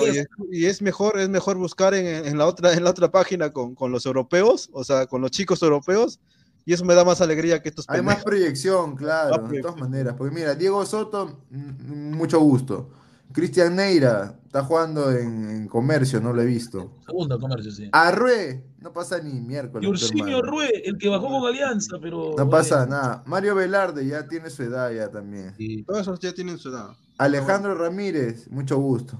y, 0.06 0.18
es, 0.18 0.26
y 0.50 0.66
es 0.66 0.82
mejor, 0.82 1.18
es 1.18 1.28
mejor 1.28 1.56
buscar 1.56 1.94
en, 1.94 2.06
en 2.26 2.38
la 2.38 2.46
otra, 2.46 2.72
en 2.74 2.84
la 2.84 2.90
otra 2.90 3.10
página 3.10 3.50
con, 3.50 3.74
con 3.74 3.90
los 3.90 4.04
europeos, 4.06 4.68
o 4.72 4.84
sea, 4.84 5.06
con 5.06 5.20
los 5.22 5.30
chicos 5.30 5.62
europeos, 5.62 6.20
y 6.64 6.72
eso 6.72 6.84
me 6.84 6.94
da 6.94 7.04
más 7.04 7.20
alegría 7.20 7.62
que 7.62 7.68
estos 7.68 7.84
Hay 7.88 8.02
más 8.02 8.22
proyección, 8.24 8.96
claro, 8.96 9.42
Más 9.42 9.50
de 9.50 9.60
todas 9.60 9.76
maneras. 9.78 10.14
Porque 10.16 10.34
mira, 10.34 10.54
Diego 10.54 10.84
Soto, 10.86 11.40
mm, 11.50 12.14
mucho 12.16 12.40
gusto. 12.40 12.90
Cristian 13.32 13.74
Neira 13.74 14.38
está 14.46 14.62
jugando 14.62 15.10
en, 15.10 15.50
en 15.50 15.68
comercio, 15.68 16.20
no 16.20 16.32
lo 16.32 16.40
he 16.42 16.46
visto. 16.46 16.98
Segundo 17.04 17.40
comercio, 17.40 17.72
sí. 17.72 17.88
Arrué, 17.90 18.64
no 18.78 18.92
pasa 18.92 19.18
ni 19.20 19.40
miércoles. 19.40 19.84
Y 19.84 19.90
Ursinio. 19.90 20.40
Rue, 20.40 20.70
el 20.84 20.96
que 20.98 21.08
bajó 21.08 21.28
con 21.28 21.48
Alianza, 21.48 21.96
pero. 22.00 22.34
No 22.38 22.48
pasa 22.48 22.86
nada. 22.86 23.24
Mario 23.26 23.56
Velarde 23.56 24.06
ya 24.06 24.28
tiene 24.28 24.50
su 24.50 24.62
edad 24.62 24.92
ya 24.92 25.10
también. 25.10 25.56
Todos 25.84 26.02
esos 26.02 26.20
ya 26.20 26.32
tienen 26.32 26.58
su 26.58 26.68
edad. 26.68 26.90
Alejandro 27.18 27.74
Ramírez, 27.74 28.48
mucho 28.50 28.76
gusto. 28.78 29.18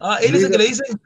Ah, 0.00 0.18
él 0.22 0.34
es 0.34 0.42
el 0.42 0.50
que 0.50 0.58
le 0.58 0.64
Liga- 0.64 0.76
dicen 0.84 1.00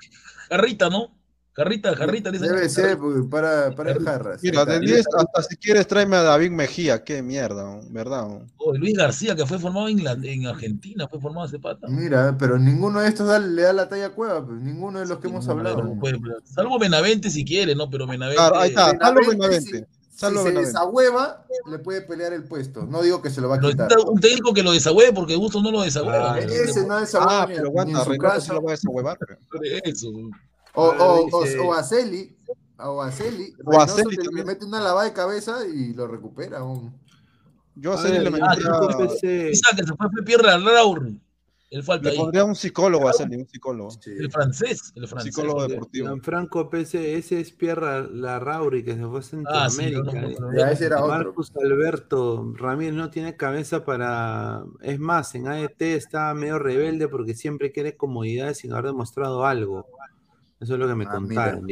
Jarrita, 0.49 0.89
¿no? 0.91 1.09
Jarrita, 1.57 1.95
Jarrita, 1.95 2.31
le 2.33 2.39
dicen. 2.39 2.55
Debe 2.57 2.69
ser 2.69 2.99
porque 2.99 3.29
para, 3.29 3.71
para 3.77 3.93
el 3.93 4.05
Jarras. 4.05 4.43
Mira, 4.43 4.65
de 4.65 4.75
está. 4.75 4.87
10 4.87 5.07
hasta 5.17 5.43
si 5.45 5.57
quieres 5.57 5.87
tráeme 5.87 6.17
a 6.17 6.23
David 6.23 6.51
Mejía, 6.51 7.05
qué 7.05 7.23
mierda, 7.23 7.79
¿verdad? 7.91 8.27
Oh, 8.57 8.75
Luis 8.77 8.95
García, 8.97 9.37
que 9.37 9.47
fue 9.47 9.61
formado 9.61 9.89
en, 9.89 10.03
la- 10.03 10.19
en 10.21 10.47
Argentina, 10.47 11.07
fue 11.07 11.21
formado 11.21 11.47
ese 11.47 11.61
pata. 11.61 11.87
Mira, 11.89 12.37
pero 12.37 12.59
ninguno 12.59 13.01
de 13.01 13.09
estos 13.09 13.29
da- 13.29 13.39
le 13.39 13.63
da 13.63 13.73
la 13.73 13.89
talla 13.89 14.07
a 14.07 14.11
Cueva, 14.11 14.45
pues, 14.45 14.61
ninguno 14.61 14.99
de 14.99 15.07
los 15.07 15.19
que 15.21 15.29
hemos 15.29 15.47
No, 15.47 15.53
hablado. 15.53 15.97
pero- 16.03 16.19
salvo 16.45 16.79
Benavente 16.79 17.31
si 17.31 17.45
quiere, 17.45 17.77
¿no? 17.77 17.89
Pero 17.89 18.07
Benavente. 18.09 18.37
Claro, 18.39 18.57
ahí 18.59 18.71
está, 18.71 18.87
salvo 18.91 19.21
Benavente, 19.21 19.37
Benavente. 19.37 19.87
Si 20.11 20.19
Salvo 20.21 20.39
se 20.39 20.45
Benavente. 20.49 20.67
desahueva, 20.73 21.45
le 21.71 21.79
puede 21.79 22.01
pelear 22.03 22.33
el 22.33 22.45
puesto. 22.45 22.85
No 22.87 23.01
digo 23.03 23.21
que 23.23 23.31
se 23.31 23.41
lo 23.41 23.49
va 23.49 23.57
a 23.57 23.61
Pero 23.61 23.71
quitar. 23.71 23.89
un 24.07 24.21
técnico 24.21 24.53
que 24.55 24.63
lo 24.65 24.73
desagüe 24.73 25.13
porque 25.13 25.35
Gusto 25.37 25.61
no 25.63 25.71
lo 25.73 25.83
desagüe. 25.83 26.13
Ah, 26.17 26.39
Ese 26.39 26.85
no 26.87 26.99
desahueva 27.01 27.43
Ah, 27.43 27.47
pero 27.47 27.67
aguanta, 27.69 28.05
se 28.41 28.53
lo 28.53 28.61
va 28.63 28.71
a 28.71 28.75
desahuevar. 28.75 29.19
pero. 29.19 29.39
Eso. 29.85 30.09
O, 30.75 30.85
o, 30.89 31.29
o, 31.31 31.67
o 31.69 31.75
a 31.75 31.83
Celi, 31.83 32.37
o 32.79 33.01
a 33.03 33.11
Celi, 33.13 33.55
O 33.65 33.81
a 33.81 33.87
Celi 33.87 34.17
le- 34.17 34.45
mete 34.45 34.65
una 34.65 34.81
lavada 34.81 35.07
de 35.09 35.13
cabeza 35.13 35.59
y 35.67 35.95
lo 35.95 36.07
recupera. 36.09 36.59
aún. 36.59 36.93
Yo 37.77 37.93
a 37.93 37.95
A 37.95 37.99
Celi 37.99 38.19
le 38.19 38.31
Franco 38.31 38.99
PC, 38.99 39.51
Esa 39.51 39.77
que 39.77 39.85
se 39.85 39.95
fue 39.95 40.09
Pierre 40.25 40.59
Raur. 40.59 41.09
El 41.71 41.83
falta 41.83 42.05
le 42.05 42.11
ahí. 42.13 42.19
pondría 42.19 42.45
un 42.45 42.55
psicólogo 42.55 43.09
a 43.09 43.13
Celi, 43.13 43.35
un 43.37 43.49
psicólogo. 43.49 43.91
El 44.07 44.31
francés. 44.31 44.93
El 44.95 45.09
francés. 45.09 45.35
Psicólogo 45.35 45.67
deportivo. 45.67 46.07
Gianfranco 46.07 46.71
PC, 46.71 47.17
ese 47.17 47.41
es 47.41 47.51
Pierre 47.51 48.09
Larrauri 48.13 48.85
que 48.85 48.95
se 48.95 49.01
fue 49.01 49.19
a 49.19 49.65
Ah, 49.65 49.69
sí, 49.71 49.77
Centroamérica. 49.79 50.13
no, 50.13 50.21
no, 50.21 50.29
eh. 50.29 50.37
no, 50.39 50.57
Ya, 50.57 50.71
ese 50.71 50.87
era 50.87 51.03
otro. 51.03 51.09
Marcus 51.09 51.51
Alberto 51.57 52.53
Ramírez 52.57 52.95
no 52.95 53.11
tiene 53.11 53.37
cabeza 53.37 53.85
para. 53.85 54.63
Es 54.83 55.01
más, 55.01 55.35
en 55.35 55.49
AET 55.49 55.83
está 55.97 56.33
medio 56.35 56.61
rebelde 56.61 57.09
porque 57.09 57.35
siempre 57.35 57.73
quiere 57.73 57.97
comodidades 57.97 58.59
sin 58.59 58.73
haber 58.73 58.87
demostrado 58.87 59.45
algo. 59.45 59.89
Eso 60.65 60.74
es 60.74 60.81
lo 60.81 60.89
que 60.89 60.95
me 60.95 61.05
Ah, 61.05 61.11
contaron. 61.12 61.66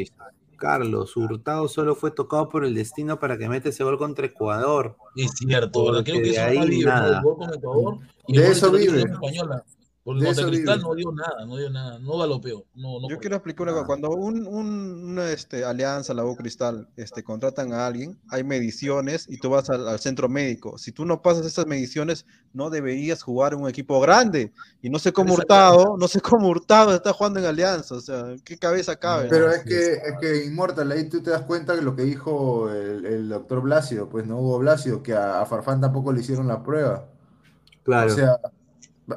Carlos 0.56 1.16
Hurtado 1.16 1.66
solo 1.66 1.97
fue 1.97 2.12
tocado 2.12 2.48
por 2.48 2.64
el 2.64 2.74
destino 2.74 3.19
para 3.19 3.36
que 3.36 3.48
mete 3.48 3.70
ese 3.70 3.82
gol 3.82 3.98
contra 3.98 4.27
Ecuador. 4.27 4.97
Es 5.16 5.32
cierto, 5.32 5.86
¿verdad? 5.86 6.05
Creo 6.05 6.16
que 6.16 6.23
de 6.23 6.31
eso 6.31 6.43
ahí 6.44 6.59
no 6.59 6.66
vive, 6.66 6.85
¿no? 6.85 6.90
nada. 6.90 7.20
Gol 7.23 7.36
con 7.36 7.52
Ecuador. 7.55 7.98
Y 8.28 8.36
De 8.39 8.48
eso 8.48 8.70
vive. 8.70 9.01
española. 9.01 9.64
Porque 10.05 10.23
De 10.23 10.27
contra 10.27 10.43
eso 10.43 10.51
Cristal 10.51 10.79
vive. 10.79 10.89
no 10.89 10.95
dio 10.97 11.12
nada, 11.12 11.47
no 11.47 11.57
dio 11.57 11.70
nada, 11.70 11.99
no 12.01 12.19
galopeó. 12.19 12.65
No, 12.74 12.99
no 12.99 13.09
Yo 13.09 13.19
quiero 13.20 13.37
explicar 13.37 13.62
una 13.69 13.73
cosa. 13.73 13.87
Cuando 13.87 14.11
un, 14.11 14.49
un- 14.49 15.11
una 15.12 15.31
este, 15.31 15.65
alianza, 15.65 16.12
la 16.12 16.24
U 16.24 16.35
Cristal, 16.35 16.89
este, 16.97 17.23
contratan 17.23 17.73
a 17.73 17.87
alguien, 17.87 18.19
hay 18.29 18.43
mediciones 18.43 19.27
y 19.29 19.39
tú 19.39 19.51
vas 19.51 19.70
al, 19.70 19.87
al 19.87 20.01
centro 20.01 20.29
médico. 20.29 20.77
Si 20.77 20.91
tú 20.91 21.05
no 21.05 21.23
pasas 21.23 21.47
esas 21.47 21.66
mediciones, 21.66 22.27
no 22.53 22.69
deberías 22.69 23.23
jugar 23.23 23.53
en 23.53 23.61
un 23.61 23.69
equipo 23.69 24.01
grande. 24.01 24.53
Y 24.83 24.91
no 24.91 24.99
sé 24.99 25.12
cómo 25.12 25.35
Hurtado, 25.35 25.97
no 25.97 26.09
sé 26.09 26.20
cómo 26.20 26.49
Hurtado 26.49 26.93
está 26.97 27.12
jugando 27.12 27.39
en 27.39 27.47
alianza. 27.47 27.95
O 27.95 28.01
sea, 28.01 28.35
¿qué 28.45 28.59
cabeza 28.59 28.97
cabe? 28.97 29.29
Pero 29.29 29.53
es 29.53 29.62
que, 29.62 29.93
es 29.93 30.15
que 30.20 30.47
Inmortal, 30.47 30.91
ahí 30.91 31.09
tú 31.09 31.23
te 31.23 31.31
das 31.31 31.43
cuenta 31.43 31.77
de 31.77 31.83
lo 31.83 31.95
que 31.95 32.03
dijo 32.03 32.69
el, 32.73 33.07
el 33.07 33.29
doctor 33.29 33.61
Blasio, 33.61 34.09
pues 34.09 34.27
no 34.27 34.41
Hugo 34.41 34.59
Blasio, 34.59 35.01
que 35.01 35.15
a, 35.15 35.41
a 35.43 35.47
Farfán 35.47 35.81
tampoco 35.81 36.12
le 36.12 36.23
hicieron 36.23 36.49
la 36.49 36.61
prueba. 36.65 37.07
Claro. 37.85 38.11
O 38.12 38.15
sea, 38.16 38.37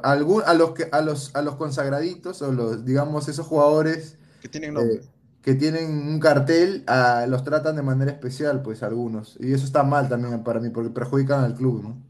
algún, 0.02 0.42
a 0.46 0.54
los 0.54 0.72
que 0.72 0.88
a 0.92 1.00
los 1.02 1.34
a 1.34 1.42
los 1.42 1.56
consagraditos 1.56 2.42
o 2.42 2.52
los 2.52 2.84
digamos 2.84 3.28
esos 3.28 3.46
jugadores 3.46 4.16
Que 4.40 4.48
tienen 4.48 4.74
nombre. 4.74 4.96
eh, 4.96 5.00
que 5.42 5.54
tienen 5.54 5.90
un 6.08 6.18
cartel 6.18 6.84
los 7.28 7.44
tratan 7.44 7.76
de 7.76 7.82
manera 7.82 8.10
especial, 8.10 8.62
pues 8.62 8.82
algunos. 8.82 9.36
Y 9.40 9.52
eso 9.52 9.64
está 9.64 9.82
mal 9.84 10.08
también 10.08 10.42
para 10.42 10.58
mí 10.60 10.70
porque 10.70 10.90
perjudican 10.90 11.44
al 11.44 11.54
club, 11.54 11.82
¿no? 11.84 12.02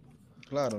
Claro. 0.49 0.79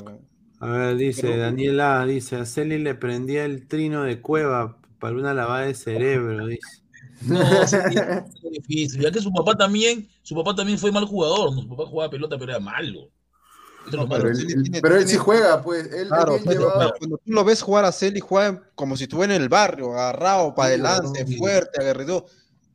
A 0.60 0.68
ver, 0.68 0.96
dice 0.98 1.22
Pero- 1.22 1.38
Daniela, 1.44 2.04
dice, 2.08 2.36
a 2.38 2.46
Celi 2.46 2.80
le 2.80 2.96
prendía 2.96 3.46
el 3.46 3.68
trino 3.68 4.02
de 4.04 4.22
cueva 4.22 4.78
para 5.00 5.16
una 5.16 5.36
lavada 5.36 5.66
de 5.66 5.76
cerebro, 5.76 6.48
dice. 6.48 6.62
No, 7.22 7.42
es 7.64 7.72
difícil. 8.52 9.02
Ya 9.02 9.12
que 9.12 9.20
su 9.22 9.32
papá 9.34 9.56
también, 9.56 10.08
su 10.22 10.36
papá 10.36 10.54
también 10.56 10.78
fue 10.78 10.92
mal 10.92 11.06
jugador. 11.06 11.54
¿no? 11.56 11.62
Su 11.62 11.68
papá 11.70 11.86
jugaba 11.88 12.12
pelota, 12.12 12.38
pero 12.38 12.52
era 12.52 12.60
malo. 12.60 13.10
No. 13.92 14.08
Pero 14.10 14.30
él, 14.30 14.46
tiene- 14.48 14.82
pero 14.82 14.96
él 14.96 15.02
sí 15.04 15.08
tiene- 15.10 15.24
juega, 15.24 15.62
pues. 15.62 15.86
Él, 15.88 15.94
él 15.94 16.08
Claro, 16.08 16.38
pero 16.46 16.72
cuando 16.98 17.18
tú 17.18 17.32
lo 17.32 17.44
ves 17.46 17.62
jugar 17.62 17.86
a 17.86 17.92
Celi, 17.92 18.20
juega 18.20 18.62
como 18.76 18.98
si 18.98 19.04
estuviera 19.04 19.36
en 19.36 19.42
el 19.42 19.50
barrio, 19.50 19.94
agarrado 19.94 20.54
para 20.56 20.70
Sí, 20.70 20.74
adelante, 20.82 21.26
sí. 21.26 21.38
fuerte, 21.38 21.82
aguerrido. 21.82 22.26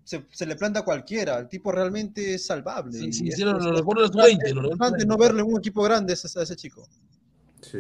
Se, 0.05 0.25
se 0.33 0.47
le 0.47 0.57
planta 0.57 0.81
a 0.81 0.85
cualquiera. 0.85 1.39
El 1.39 1.49
tipo 1.49 1.71
realmente 1.71 2.35
es 2.35 2.47
salvable. 2.47 2.99
Sí, 2.99 3.13
sí, 3.13 3.29
es- 3.29 3.37
sí, 3.37 3.43
lo, 3.45 3.53
lo 3.59 3.71
es 3.73 3.79
recuerdo 3.79 4.03
los 4.03 4.11
frustrante- 4.11 4.45
20. 4.45 4.55
Lo 4.55 4.77
20. 4.77 5.07
no 5.07 5.17
verlo 5.17 5.41
en 5.41 5.47
un 5.53 5.59
equipo 5.59 5.83
grande 5.83 6.15
ese- 6.15 6.39
a 6.39 6.43
ese 6.43 6.57
chico. 6.57 6.89
Sí. 7.61 7.79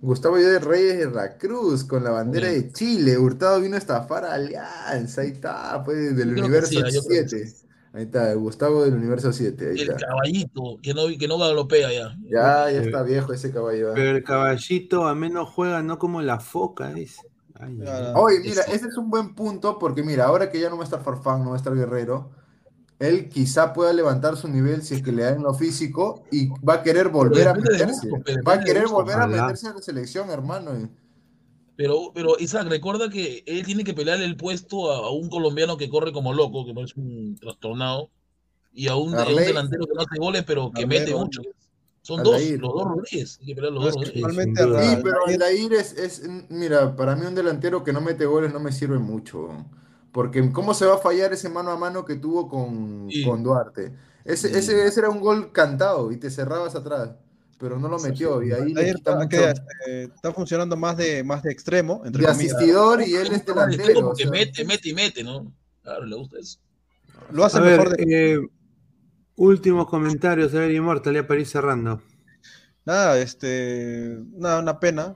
Gustavo 0.00 0.36
de 0.36 0.58
Reyes 0.58 0.98
de 0.98 1.10
la 1.12 1.38
Cruz 1.38 1.84
con 1.84 2.02
la 2.02 2.10
bandera 2.10 2.48
de 2.48 2.72
Chile. 2.72 3.16
Hurtado 3.16 3.60
vino 3.60 3.76
a 3.76 3.78
estafar 3.78 4.24
a 4.24 4.34
Alianza. 4.34 5.20
Ahí 5.20 5.28
está, 5.28 5.80
pues, 5.84 6.16
del 6.16 6.32
universo 6.36 6.70
sí, 6.70 6.76
yo 6.76 6.82
creo 7.04 7.22
que 7.22 7.28
7. 7.28 7.52
Ahí 7.94 8.04
está, 8.04 8.32
Gustavo 8.34 8.84
del 8.84 8.94
universo 8.94 9.32
7. 9.32 9.70
Ahí 9.70 9.80
El 9.80 9.90
está. 9.90 10.06
caballito, 10.06 10.78
que 10.82 10.94
no, 10.94 11.02
que 11.18 11.28
no 11.28 11.38
galopea 11.38 11.92
ya. 11.92 12.16
Ya, 12.24 12.70
ya 12.70 12.80
está 12.82 13.02
viejo 13.02 13.32
ese 13.32 13.52
caballo. 13.52 13.90
¿eh? 13.90 13.92
Pero 13.94 14.16
el 14.16 14.24
caballito 14.24 15.06
a 15.06 15.14
menos 15.14 15.50
juega, 15.50 15.82
no 15.82 15.98
como 15.98 16.22
la 16.22 16.40
foca, 16.40 16.92
dice. 16.92 17.20
Ay. 17.54 17.78
Oye, 18.16 18.40
mira, 18.40 18.62
ese 18.62 18.86
es 18.88 18.96
un 18.96 19.10
buen 19.10 19.34
punto 19.34 19.78
porque 19.78 20.02
mira, 20.02 20.24
ahora 20.24 20.50
que 20.50 20.58
ya 20.58 20.70
no 20.70 20.76
va 20.76 20.82
a 20.82 20.84
estar 20.84 21.02
Farfán, 21.02 21.44
no 21.44 21.50
va 21.50 21.56
a 21.56 21.58
estar 21.58 21.74
Guerrero, 21.74 22.30
él 22.98 23.28
quizá 23.28 23.72
pueda 23.72 23.92
levantar 23.92 24.36
su 24.36 24.48
nivel 24.48 24.82
si 24.82 24.94
es 24.94 25.02
que 25.02 25.12
le 25.12 25.24
dan 25.24 25.42
lo 25.42 25.52
físico 25.54 26.24
y 26.30 26.48
va 26.66 26.74
a 26.74 26.82
querer 26.82 27.08
volver 27.08 27.48
a 27.48 27.54
meterse. 27.54 28.08
gusto, 28.08 28.32
Va 28.48 28.54
a 28.54 28.60
querer 28.60 28.86
volver 28.88 29.16
a 29.16 29.26
meterse 29.26 29.68
a 29.68 29.74
la 29.74 29.82
selección, 29.82 30.30
hermano. 30.30 30.70
Pero, 31.76 32.12
pero 32.14 32.36
Isaac, 32.38 32.66
recuerda 32.68 33.08
que 33.08 33.42
él 33.46 33.64
tiene 33.64 33.84
que 33.84 33.94
pelear 33.94 34.20
el 34.20 34.36
puesto 34.36 34.92
a, 34.92 35.06
a 35.06 35.10
un 35.10 35.28
colombiano 35.28 35.76
que 35.76 35.88
corre 35.88 36.12
como 36.12 36.32
loco, 36.34 36.66
que 36.66 36.74
parece 36.74 37.00
un 37.00 37.36
trastornado, 37.40 38.10
y 38.72 38.88
a 38.88 38.96
un, 38.96 39.14
a 39.14 39.26
un 39.26 39.36
delantero 39.36 39.86
que 39.86 39.94
no 39.94 40.00
hace 40.02 40.18
goles, 40.18 40.44
pero 40.46 40.70
que 40.72 40.82
Arley, 40.82 41.00
mete 41.00 41.14
mucho. 41.14 41.42
Son 42.02 42.22
dos, 42.22 42.42
los 42.42 42.72
dos 42.72 42.84
Rodríguez. 42.84 43.38
Hay 43.40 43.46
que 43.46 43.54
pelear 43.54 43.72
los 43.72 43.84
No, 43.84 43.90
dos 43.90 43.96
Rodríguez. 43.96 44.34
Sí, 44.34 45.00
pero 45.02 45.26
Aldair 45.26 45.72
es, 45.74 45.92
es, 45.92 46.28
mira, 46.48 46.96
para 46.96 47.14
mí 47.14 47.26
un 47.26 47.34
delantero 47.34 47.84
que 47.84 47.92
no 47.92 48.00
mete 48.00 48.26
goles 48.26 48.52
no 48.52 48.60
me 48.60 48.72
sirve 48.72 48.98
mucho. 48.98 49.48
Porque 50.10 50.52
¿cómo 50.52 50.74
se 50.74 50.84
va 50.84 50.96
a 50.96 50.98
fallar 50.98 51.32
ese 51.32 51.48
mano 51.48 51.70
a 51.70 51.76
mano 51.76 52.04
que 52.04 52.16
tuvo 52.16 52.48
con, 52.48 53.08
Sí. 53.10 53.22
con 53.22 53.42
Duarte? 53.42 53.94
Ese, 54.24 54.48
Sí. 54.48 54.54
ese, 54.56 54.86
ese 54.86 55.00
era 55.00 55.10
un 55.10 55.20
gol 55.20 55.52
cantado 55.52 56.12
y 56.12 56.16
te 56.18 56.30
cerrabas 56.30 56.74
atrás, 56.74 57.10
pero 57.62 57.78
no 57.78 57.88
lo 57.88 57.96
metió 58.00 58.42
y 58.42 58.50
ahí 58.50 58.74
Ayer 58.76 58.96
quita 58.96 59.12
está, 59.12 59.16
mucho 59.16 59.28
que, 59.86 60.02
está 60.02 60.32
funcionando 60.32 60.76
más 60.76 60.96
de, 60.96 61.22
más 61.22 61.44
de 61.44 61.52
extremo, 61.52 62.02
entre 62.04 62.22
de 62.22 62.28
comillas. 62.28 62.54
asistidor 62.56 63.02
y 63.02 63.14
él 63.14 63.32
es 63.32 63.46
delantero. 63.46 64.08
o 64.10 64.16
sea. 64.16 64.28
mete, 64.28 64.64
mete 64.64 64.88
y 64.88 64.94
mete, 64.94 65.22
¿no? 65.22 65.54
Claro, 65.80 66.04
le 66.04 66.16
gusta 66.16 66.38
eso. 66.40 66.58
Lo 67.30 67.44
hace 67.44 67.58
A 67.58 67.60
mejor 67.60 67.96
ver, 67.96 68.04
de... 68.04 68.32
eh, 68.34 68.38
últimos 69.36 69.86
comentarios, 69.86 70.50
ver, 70.50 70.72
Immortal, 70.72 71.14
ya 71.14 71.24
para 71.24 71.38
ir 71.38 71.46
cerrando. 71.46 72.02
Nada, 72.84 73.16
este, 73.20 74.18
nada, 74.32 74.58
una 74.58 74.80
pena. 74.80 75.14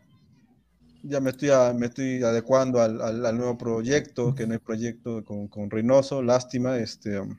Ya 1.02 1.20
me 1.20 1.30
estoy, 1.30 1.50
a- 1.50 1.72
me 1.72 1.86
estoy 1.86 2.22
adecuando 2.22 2.80
al, 2.80 3.00
al- 3.02 3.26
al 3.26 3.36
nuevo 3.36 3.58
proyecto, 3.58 4.36
que 4.36 4.46
no 4.46 4.54
es 4.54 4.60
proyecto 4.60 5.24
con, 5.24 5.48
con 5.48 5.68
Reynoso, 5.68 6.22
lástima, 6.22 6.78
este, 6.78 7.18
um, 7.18 7.36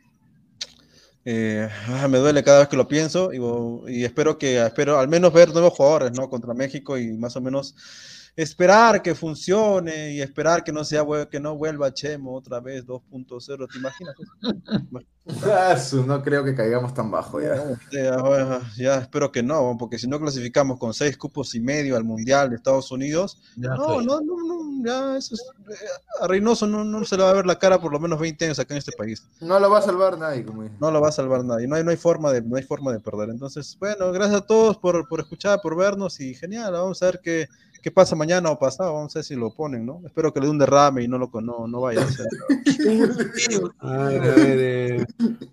eh, 1.29 1.67
ah, 1.89 2.07
me 2.07 2.19
duele 2.19 2.41
cada 2.41 2.59
vez 2.59 2.69
que 2.69 2.77
lo 2.77 2.87
pienso 2.87 3.33
y, 3.33 3.93
y 3.93 4.05
espero 4.05 4.37
que, 4.37 4.65
espero 4.65 4.97
al 4.97 5.09
menos 5.09 5.33
ver 5.33 5.49
nuevos 5.49 5.73
jugadores, 5.73 6.13
¿no? 6.13 6.29
Contra 6.29 6.53
México 6.53 6.97
y 6.97 7.17
más 7.17 7.35
o 7.35 7.41
menos 7.41 7.75
esperar 8.37 9.01
que 9.01 9.15
funcione 9.15 10.13
y 10.13 10.21
esperar 10.21 10.63
que 10.63 10.71
no 10.71 10.83
sea 10.83 11.03
que 11.29 11.39
no 11.39 11.57
vuelva 11.57 11.91
Chemo 11.91 12.35
otra 12.35 12.59
vez 12.59 12.85
2.0, 12.85 13.67
¿te 13.67 13.77
imaginas? 13.79 14.15
Ah, 15.43 15.75
no 16.05 16.23
creo 16.23 16.43
que 16.45 16.55
caigamos 16.55 16.93
tan 16.93 17.11
bajo 17.11 17.41
ya. 17.41 17.77
Ya, 17.91 18.61
ya, 18.77 18.95
espero 18.99 19.31
que 19.31 19.43
no, 19.43 19.75
porque 19.77 19.99
si 19.99 20.07
no 20.07 20.19
clasificamos 20.19 20.79
con 20.79 20.93
seis 20.93 21.17
cupos 21.17 21.53
y 21.55 21.59
medio 21.59 21.97
al 21.97 22.05
Mundial 22.05 22.49
de 22.49 22.55
Estados 22.55 22.91
Unidos, 22.91 23.41
no, 23.57 24.01
no, 24.01 24.21
no, 24.21 24.37
no, 24.37 24.85
ya 24.85 25.17
eso 25.17 25.35
es, 25.35 25.41
eh, 25.69 25.87
a 26.21 26.27
Reynoso 26.27 26.65
no, 26.65 26.85
no, 26.85 27.03
se 27.03 27.17
le 27.17 27.23
va 27.23 27.31
a 27.31 27.33
ver 27.33 27.45
la 27.45 27.59
cara 27.59 27.81
por 27.81 27.91
lo 27.91 27.99
menos 27.99 28.19
20 28.19 28.45
años 28.45 28.59
acá 28.59 28.73
en 28.73 28.77
este 28.77 28.93
país. 28.93 29.27
No 29.41 29.59
lo 29.59 29.69
va 29.69 29.79
a 29.79 29.81
salvar 29.81 30.17
nadie, 30.17 30.45
como 30.45 30.63
No 30.79 30.91
lo 30.91 31.01
va 31.01 31.09
a 31.09 31.11
salvar 31.11 31.43
nadie, 31.43 31.67
no 31.67 31.75
hay, 31.75 31.83
no 31.83 31.91
hay 31.91 31.97
forma 31.97 32.31
de, 32.31 32.41
no 32.41 32.55
hay 32.55 32.63
forma 32.63 32.93
de 32.93 32.99
perder. 32.99 33.29
Entonces, 33.29 33.75
bueno, 33.79 34.11
gracias 34.13 34.41
a 34.41 34.45
todos 34.45 34.77
por, 34.77 35.09
por 35.09 35.19
escuchar, 35.19 35.59
por 35.61 35.75
vernos 35.75 36.21
y 36.21 36.35
genial, 36.35 36.71
vamos 36.71 37.01
a 37.01 37.07
ver 37.07 37.19
qué 37.21 37.49
qué 37.87 37.91
pasa 37.91 38.17
mañana 38.17 38.51
o 38.51 38.59
pasado, 38.59 38.95
vamos 38.95 39.15
a 39.15 39.19
ver 39.19 39.23
si 39.23 39.33
lo 39.33 39.49
ponen, 39.49 39.85
¿no? 39.85 40.01
Espero 40.05 40.33
que 40.33 40.41
le 40.41 40.47
dé 40.47 40.51
un 40.51 40.57
derrame 40.57 41.03
y 41.05 41.07
no 41.07 41.17
lo 41.17 41.31
no, 41.41 41.69
no 41.69 41.79
vaya 41.79 42.01
a 42.01 42.03
hacer. 42.03 42.27
a 43.79 44.03
ver, 44.09 44.21
a 44.21 44.35
ver, 44.35 44.59
eh, 44.59 45.05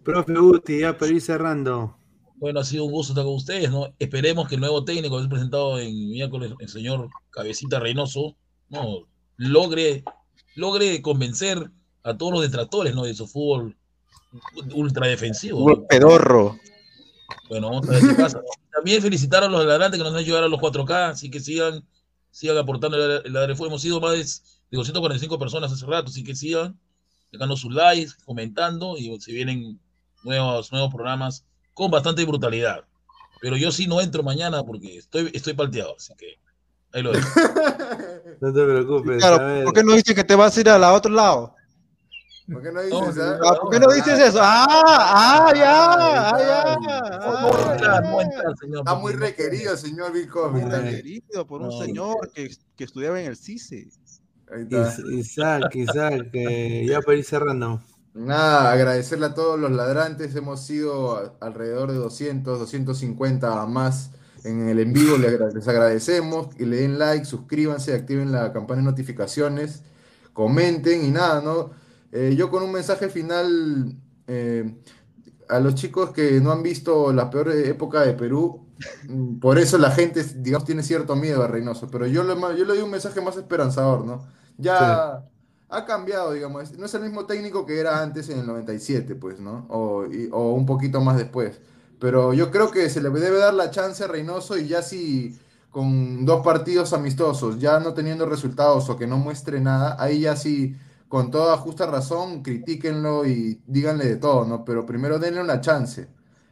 profe 0.02 0.32
Guti, 0.32 0.80
ya 0.80 0.98
para 0.98 1.12
ir 1.12 1.20
cerrando. 1.22 1.96
Bueno, 2.34 2.58
ha 2.58 2.64
sido 2.64 2.86
un 2.86 2.90
gusto 2.90 3.12
estar 3.12 3.24
con 3.24 3.36
ustedes, 3.36 3.70
¿no? 3.70 3.94
Esperemos 4.00 4.48
que 4.48 4.56
el 4.56 4.62
nuevo 4.62 4.84
técnico 4.84 5.16
que 5.16 5.22
se 5.22 5.28
presentado 5.28 5.78
en 5.78 5.94
miércoles, 6.10 6.52
el 6.58 6.68
señor 6.68 7.08
Cabecita 7.30 7.78
Reynoso, 7.78 8.34
¿no? 8.68 9.06
Logre, 9.36 10.02
logre 10.56 11.00
convencer 11.02 11.70
a 12.02 12.16
todos 12.16 12.32
los 12.32 12.42
detractores, 12.42 12.96
¿no? 12.96 13.04
De 13.04 13.14
su 13.14 13.28
fútbol 13.28 13.76
ultra 14.74 15.06
defensivo. 15.06 15.70
¿no? 15.70 15.86
Pedorro. 15.86 16.58
Bueno, 17.48 17.70
vamos 17.70 17.88
a 17.88 17.92
ver 17.92 18.00
qué 18.00 18.14
pasa. 18.20 18.40
También 18.74 19.00
felicitar 19.00 19.44
a 19.44 19.48
los 19.48 19.64
adelantes 19.64 19.98
que 19.98 20.02
nos 20.02 20.14
han 20.14 20.18
ayudado 20.18 20.46
a 20.46 20.48
los 20.48 20.58
4K, 20.58 21.10
así 21.10 21.30
que 21.30 21.38
sigan 21.38 21.84
sigan 22.34 22.58
aportando 22.58 22.98
la, 22.98 23.46
reforma. 23.46 23.68
Hemos 23.68 23.82
sido 23.82 24.00
más 24.00 24.12
de 24.70 24.76
245 24.76 25.38
personas 25.38 25.72
hace 25.72 25.86
rato, 25.86 26.10
así 26.10 26.24
que 26.24 26.34
sigan 26.34 26.76
dejando 27.30 27.56
sus 27.56 27.72
likes, 27.72 28.12
comentando 28.24 28.96
y 28.98 29.18
se 29.20 29.32
vienen 29.32 29.80
nuevos, 30.24 30.72
nuevos 30.72 30.92
programas 30.92 31.44
con 31.72 31.90
bastante 31.90 32.24
brutalidad. 32.24 32.84
Pero 33.40 33.56
yo 33.56 33.70
sí 33.70 33.86
no 33.86 34.00
entro 34.00 34.22
mañana 34.24 34.64
porque 34.64 34.98
estoy, 34.98 35.30
estoy 35.32 35.54
palteado, 35.54 35.94
así 35.96 36.12
que 36.16 36.38
ahí 36.92 37.02
lo 37.02 37.12
dejo. 37.12 37.28
no 38.40 38.52
te 38.52 38.64
preocupes. 38.64 39.18
Claro, 39.18 39.64
¿Por 39.64 39.72
qué 39.72 39.84
no 39.84 39.92
dices 39.92 40.14
que 40.14 40.24
te 40.24 40.34
vas 40.34 40.56
a 40.56 40.60
ir 40.60 40.68
al 40.68 40.82
otro 40.82 41.12
lado? 41.12 41.54
¿Por 42.52 42.62
qué 42.62 42.72
no 42.72 42.82
dices, 42.82 43.16
no, 43.16 43.48
ah, 43.48 43.58
¿por 43.58 43.70
qué 43.70 43.80
no 43.80 43.90
dices 43.90 44.20
eso? 44.20 44.38
Ah, 44.42 44.66
ah, 44.68 45.50
ya, 45.54 45.94
ah, 45.94 46.38
ya. 46.38 46.76
Está 48.78 48.94
muy 48.96 49.14
requerido, 49.14 49.74
señor 49.78 50.12
Muy 50.52 50.60
requerido 50.62 51.46
por 51.46 51.62
un 51.62 51.72
señor 51.72 52.30
que, 52.34 52.54
que, 52.76 52.84
estudiaba 52.84 53.18
en 53.18 53.28
el 53.28 53.36
CICE. 53.36 53.88
Isaac, 55.10 55.74
Isaac, 55.74 56.30
ya 56.32 57.00
para 57.00 57.16
ir 57.16 57.24
cerrando. 57.24 57.80
Nada, 58.12 58.72
agradecerle 58.72 59.24
a 59.26 59.34
todos 59.34 59.58
los 59.58 59.72
ladrantes. 59.72 60.36
Hemos 60.36 60.66
sido 60.66 61.38
alrededor 61.40 61.92
de 61.92 61.98
200, 61.98 62.58
250 62.58 63.64
más 63.66 64.10
en 64.44 64.68
el 64.68 64.80
en 64.80 64.92
vivo. 64.92 65.16
Les 65.16 65.66
agradecemos. 65.66 66.48
Y 66.58 66.66
le 66.66 66.76
den 66.76 66.98
like, 66.98 67.24
suscríbanse, 67.24 67.94
activen 67.94 68.32
la 68.32 68.52
campana 68.52 68.82
de 68.82 68.90
notificaciones, 68.90 69.82
comenten 70.34 71.06
y 71.06 71.10
nada, 71.10 71.40
¿no? 71.40 71.82
Eh, 72.16 72.36
yo 72.36 72.48
con 72.48 72.62
un 72.62 72.70
mensaje 72.70 73.08
final 73.08 73.96
eh, 74.28 74.72
a 75.48 75.58
los 75.58 75.74
chicos 75.74 76.10
que 76.12 76.40
no 76.40 76.52
han 76.52 76.62
visto 76.62 77.12
la 77.12 77.28
peor 77.28 77.50
época 77.50 78.02
de 78.02 78.14
Perú, 78.14 78.68
mm, 79.08 79.40
por 79.40 79.58
eso 79.58 79.78
la 79.78 79.90
gente, 79.90 80.22
digamos, 80.36 80.64
tiene 80.64 80.84
cierto 80.84 81.16
miedo 81.16 81.42
a 81.42 81.48
Reynoso, 81.48 81.88
pero 81.90 82.06
yo 82.06 82.22
le, 82.22 82.34
yo 82.56 82.64
le 82.64 82.66
doy 82.66 82.78
un 82.82 82.90
mensaje 82.90 83.20
más 83.20 83.36
esperanzador, 83.36 84.04
¿no? 84.06 84.24
Ya 84.56 85.24
ha 85.68 85.84
cambiado, 85.86 86.32
digamos, 86.32 86.78
no 86.78 86.86
es 86.86 86.94
el 86.94 87.02
mismo 87.02 87.26
técnico 87.26 87.66
que 87.66 87.80
era 87.80 88.00
antes 88.00 88.28
en 88.28 88.38
el 88.38 88.46
97, 88.46 89.16
pues, 89.16 89.40
¿no? 89.40 89.66
O, 89.68 90.04
o 90.30 90.52
un 90.52 90.66
poquito 90.66 91.00
más 91.00 91.16
después. 91.16 91.60
Pero 91.98 92.32
yo 92.32 92.52
creo 92.52 92.70
que 92.70 92.88
se 92.90 93.00
le 93.00 93.10
debe 93.10 93.38
dar 93.38 93.54
la 93.54 93.70
chance 93.72 94.04
a 94.04 94.06
Reynoso 94.06 94.56
y 94.56 94.68
ya 94.68 94.82
si 94.82 95.36
con 95.70 96.24
dos 96.24 96.44
partidos 96.44 96.92
amistosos, 96.92 97.58
ya 97.58 97.80
no 97.80 97.92
teniendo 97.92 98.24
resultados 98.26 98.88
o 98.88 98.96
que 98.96 99.08
no 99.08 99.18
muestre 99.18 99.60
nada, 99.60 99.96
ahí 99.98 100.20
ya 100.20 100.36
sí 100.36 100.76
con 101.14 101.30
toda 101.30 101.56
justa 101.58 101.86
razón, 101.86 102.42
critíquenlo 102.42 103.24
y 103.24 103.60
díganle 103.68 104.04
de 104.04 104.16
todo, 104.16 104.44
¿no? 104.44 104.64
Pero 104.64 104.84
primero 104.84 105.20
denle 105.20 105.40
una 105.40 105.60
chance. 105.60 106.08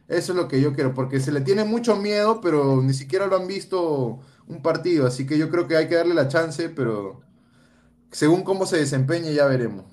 Eso 0.07 0.31
es 0.31 0.37
lo 0.37 0.47
que 0.47 0.61
yo 0.61 0.73
quiero, 0.73 0.93
porque 0.93 1.19
se 1.19 1.33
le 1.33 1.41
tiene 1.41 1.65
mucho 1.65 1.97
miedo, 1.97 2.39
pero 2.39 2.81
ni 2.81 2.93
siquiera 2.93 3.27
lo 3.27 3.35
han 3.35 3.45
visto 3.45 4.21
un 4.47 4.61
partido, 4.61 5.05
así 5.05 5.25
que 5.27 5.37
yo 5.37 5.49
creo 5.49 5.67
que 5.67 5.75
hay 5.75 5.89
que 5.89 5.95
darle 5.95 6.13
la 6.13 6.29
chance, 6.29 6.69
pero 6.69 7.19
según 8.11 8.43
cómo 8.43 8.65
se 8.65 8.77
desempeñe 8.77 9.33
ya 9.33 9.47
veremos. 9.47 9.83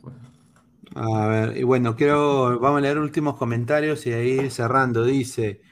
A 0.95 1.27
ver, 1.27 1.57
y 1.57 1.65
bueno, 1.65 1.97
quiero, 1.97 2.61
vamos 2.61 2.79
a 2.79 2.83
leer 2.83 2.99
últimos 2.99 3.37
comentarios 3.37 4.07
y 4.07 4.13
ahí 4.13 4.51
cerrando, 4.51 5.05
dice, 5.05 5.63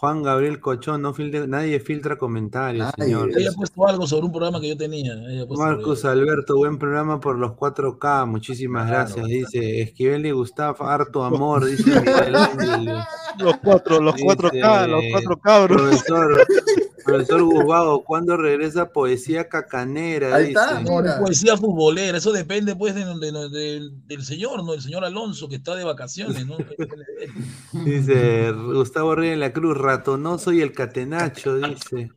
Juan 0.00 0.22
Gabriel 0.22 0.60
Cochón, 0.60 1.02
no 1.02 1.14
nadie 1.46 1.78
filtra 1.78 2.16
comentarios, 2.16 2.90
señor. 2.96 3.32
Ella 3.36 3.50
ha 3.50 3.52
puesto 3.52 3.86
algo 3.86 4.06
sobre 4.06 4.24
un 4.24 4.32
programa 4.32 4.58
que 4.58 4.70
yo 4.70 4.76
tenía. 4.78 5.12
Marcos 5.50 6.06
Alberto, 6.06 6.56
buen 6.56 6.78
programa 6.78 7.20
por 7.20 7.36
los 7.36 7.52
4K, 7.52 8.26
muchísimas 8.26 8.88
gracias. 8.88 9.26
Dice 9.26 9.82
Esquivel 9.82 10.24
y 10.24 10.30
Gustavo, 10.30 10.86
harto 10.86 11.22
amor, 11.22 11.66
dice 11.66 11.82
Los 13.38 13.58
cuatro, 13.58 14.00
los 14.00 14.14
4K, 14.14 14.88
los 14.88 15.04
cuatro 15.12 15.36
cabros. 15.38 15.82
Profesor, 15.82 16.46
profesor 17.04 17.42
Guzbago, 17.42 18.04
¿cuándo 18.04 18.36
regresa 18.36 18.90
poesía 18.90 19.48
cacanera? 19.48 20.34
Ahí 20.34 20.48
está, 20.48 20.82
poesía 21.18 21.56
futbolera, 21.56 22.18
eso 22.18 22.32
depende 22.32 22.76
pues 22.76 22.94
del 22.94 24.22
señor, 24.22 24.64
¿no? 24.64 24.74
El 24.74 24.82
señor 24.82 25.04
Alonso 25.04 25.48
que 25.48 25.56
está 25.56 25.74
de 25.74 25.84
vacaciones, 25.84 26.46
¿no? 26.46 26.56
dice 27.84 28.52
Gustavo 28.52 29.14
Rey 29.14 29.30
en 29.30 29.40
la 29.40 29.52
Cruz, 29.52 29.76
ratonoso 29.76 30.52
y 30.52 30.60
el 30.60 30.72
catenacho, 30.72 31.56
dice. 31.56 32.10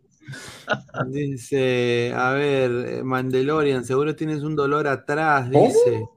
Dice, 1.08 2.14
a 2.16 2.32
ver, 2.32 3.04
Mandalorian, 3.04 3.84
seguro 3.84 4.16
tienes 4.16 4.42
un 4.44 4.56
dolor 4.56 4.88
atrás, 4.88 5.50
dice. 5.50 6.08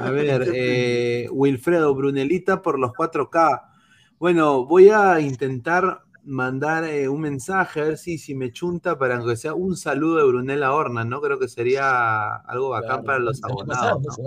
A 0.00 0.10
ver, 0.10 0.50
eh, 0.54 1.28
Wilfredo, 1.30 1.94
Brunelita 1.94 2.62
por 2.62 2.78
los 2.78 2.92
4K. 2.92 3.62
Bueno, 4.18 4.66
voy 4.66 4.88
a 4.88 5.20
intentar 5.20 6.01
mandar 6.24 6.84
eh, 6.84 7.08
un 7.08 7.20
mensaje 7.20 7.80
a 7.80 7.84
ver 7.84 7.98
si, 7.98 8.18
si 8.18 8.34
me 8.34 8.52
chunta 8.52 8.98
para 8.98 9.22
que 9.22 9.36
sea 9.36 9.54
un 9.54 9.76
saludo 9.76 10.18
de 10.18 10.24
Brunella 10.24 10.72
Horna, 10.72 11.04
¿no? 11.04 11.20
Creo 11.20 11.38
que 11.38 11.48
sería 11.48 12.36
algo 12.36 12.70
bacán 12.70 13.04
para 13.04 13.18
los 13.18 13.42
abonados. 13.42 14.18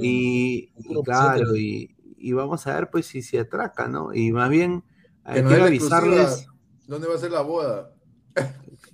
y, 0.00 0.68
claro, 1.04 1.56
y, 1.56 1.96
y, 2.18 2.32
vamos 2.32 2.66
a 2.66 2.74
ver 2.74 2.90
pues 2.90 3.06
si 3.06 3.22
se 3.22 3.40
atraca, 3.40 3.88
¿no? 3.88 4.14
Y 4.14 4.32
más 4.32 4.50
bien 4.50 4.84
hay 5.24 5.44
que 5.44 5.54
avisarles. 5.54 6.46
¿Dónde 6.86 7.08
va 7.08 7.14
a 7.14 7.18
ser 7.18 7.30
la 7.30 7.42
boda? 7.42 7.92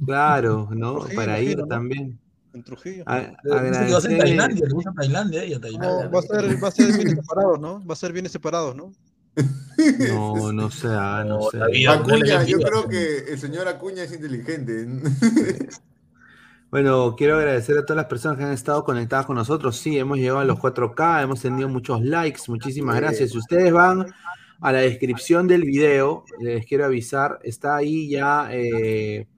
Claro, 0.05 0.68
¿no? 0.73 1.07
Para 1.15 1.41
ir 1.41 1.62
también. 1.68 2.18
En 2.52 2.62
Trujillo. 2.62 3.05
A, 3.07 3.33
agradecer... 3.44 4.12
en 4.12 4.18
Tailandia, 4.18 4.66
le 4.66 4.75
gusta 4.75 4.92
Tailandia, 4.94 5.42
ella, 5.44 5.60
Tailandia. 5.60 6.08
va, 6.08 6.18
a 6.18 6.23
ser, 6.23 6.65
va 6.65 6.68
a 6.68 6.70
ser 6.70 6.92
bien 6.92 7.16
separado, 7.16 7.57
¿no? 7.58 7.86
Va 7.86 7.92
a 7.92 7.97
ser 7.97 8.12
bien 8.12 8.28
separado, 8.28 8.75
¿no? 8.75 8.92
No, 10.08 10.52
no 10.52 10.70
sé, 10.70 10.89
ah, 10.90 11.24
no, 11.26 11.50
sé. 11.50 11.58
Acuña, 11.86 12.42
yo 12.44 12.58
creo 12.58 12.89
que 12.89 13.18
el 13.28 13.39
señor 13.39 13.68
Acuña 13.68 14.05
es 14.05 14.12
inteligente. 14.12 14.86
Bueno, 16.68 17.15
quiero 17.16 17.36
agradecer 17.36 17.78
a 17.78 17.86
todas 17.86 17.97
las 17.97 18.06
personas 18.06 18.39
que 18.39 18.44
han 18.44 18.52
estado 18.52 18.84
conectadas 18.84 19.24
con 19.24 19.36
nosotros. 19.36 19.76
Sí, 19.76 19.98
hemos 19.98 20.18
llegado 20.18 20.40
a 20.40 20.44
los 20.44 20.58
4K, 20.58 21.23
hemos 21.23 21.40
tenido 21.40 21.68
muchos 21.68 22.02
likes. 22.02 22.42
Muchísimas 22.48 22.97
gracias. 22.97 23.31
Si 23.31 23.39
ustedes 23.39 23.73
van 23.73 24.12
a 24.60 24.73
la 24.73 24.81
descripción 24.81 25.47
del 25.47 25.62
video, 25.62 26.24
les 26.40 26.66
quiero 26.66 26.84
avisar, 26.84 27.39
está 27.44 27.76
ahí 27.76 28.08
ya 28.08 28.48
eh, 28.50 29.28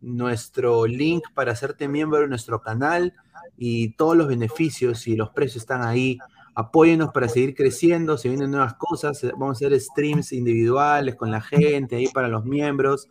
nuestro 0.00 0.86
link 0.86 1.24
para 1.34 1.52
hacerte 1.52 1.88
miembro 1.88 2.20
de 2.20 2.28
nuestro 2.28 2.60
canal 2.60 3.14
y 3.56 3.90
todos 3.94 4.16
los 4.16 4.28
beneficios 4.28 5.06
y 5.08 5.16
los 5.16 5.30
precios 5.30 5.64
están 5.64 5.82
ahí. 5.82 6.18
Apóyenos 6.56 7.12
para 7.12 7.28
seguir 7.28 7.54
creciendo, 7.54 8.18
se 8.18 8.28
vienen 8.28 8.50
nuevas 8.50 8.74
cosas, 8.74 9.22
vamos 9.32 9.62
a 9.62 9.66
hacer 9.66 9.78
streams 9.78 10.32
individuales 10.32 11.14
con 11.14 11.30
la 11.30 11.40
gente 11.40 11.96
ahí 11.96 12.08
para 12.08 12.28
los 12.28 12.44
miembros, 12.44 13.08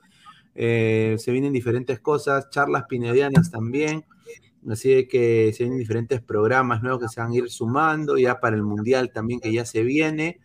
eh, 0.55 1.15
se 1.19 1.31
vienen 1.31 1.53
diferentes 1.53 1.99
cosas, 1.99 2.49
charlas 2.49 2.85
pinedianas 2.89 3.51
también, 3.51 4.03
así 4.69 5.07
que 5.07 5.53
se 5.53 5.63
vienen 5.63 5.79
diferentes 5.79 6.21
programas 6.21 6.81
nuevos 6.81 7.01
que 7.01 7.07
se 7.07 7.21
van 7.21 7.31
a 7.31 7.35
ir 7.35 7.49
sumando 7.49 8.17
ya 8.17 8.39
para 8.39 8.55
el 8.55 8.63
mundial 8.63 9.11
también 9.13 9.39
que 9.39 9.53
ya 9.53 9.63
se 9.63 9.83
viene 9.83 10.39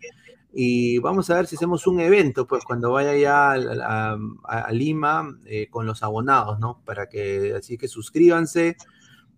y 0.53 0.99
vamos 0.99 1.31
a 1.31 1.37
ver 1.37 1.47
si 1.47 1.57
hacemos 1.57 1.87
un 1.87 2.01
evento, 2.01 2.47
pues 2.47 2.65
cuando 2.65 2.91
vaya 2.91 3.17
ya 3.17 3.53
a, 3.53 4.73
Lima 4.73 5.39
eh, 5.47 5.69
con 5.71 5.87
los 5.87 6.03
abonados, 6.03 6.59
¿no? 6.59 6.83
Para 6.85 7.09
que, 7.09 7.55
así 7.57 7.79
que 7.79 7.87
suscríbanse, 7.87 8.77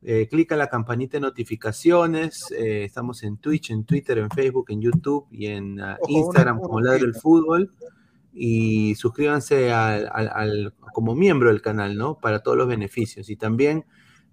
eh, 0.03 0.29
clica 0.29 0.57
la 0.57 0.69
campanita 0.69 1.17
de 1.17 1.23
notificaciones, 1.23 2.51
eh, 2.53 2.85
estamos 2.85 3.23
en 3.23 3.37
Twitch, 3.39 3.71
en 3.71 3.85
Twitter, 3.85 4.19
en 4.19 4.31
Facebook, 4.31 4.67
en 4.69 4.81
YouTube 4.81 5.27
y 5.31 5.47
en 5.47 5.81
ah, 5.81 5.99
Instagram 6.09 6.61
como 6.61 6.81
Ladro 6.81 7.07
del 7.07 7.15
Fútbol 7.15 7.71
y 8.35 8.95
suscríbanse 8.95 9.73
al, 9.73 10.75
como 10.93 11.15
miembro 11.15 11.51
del 11.51 11.63
canal, 11.63 11.97
¿no? 11.97 12.19
Para 12.19 12.43
todos 12.43 12.57
los 12.57 12.67
beneficios 12.67 13.29
y 13.31 13.37
también 13.37 13.85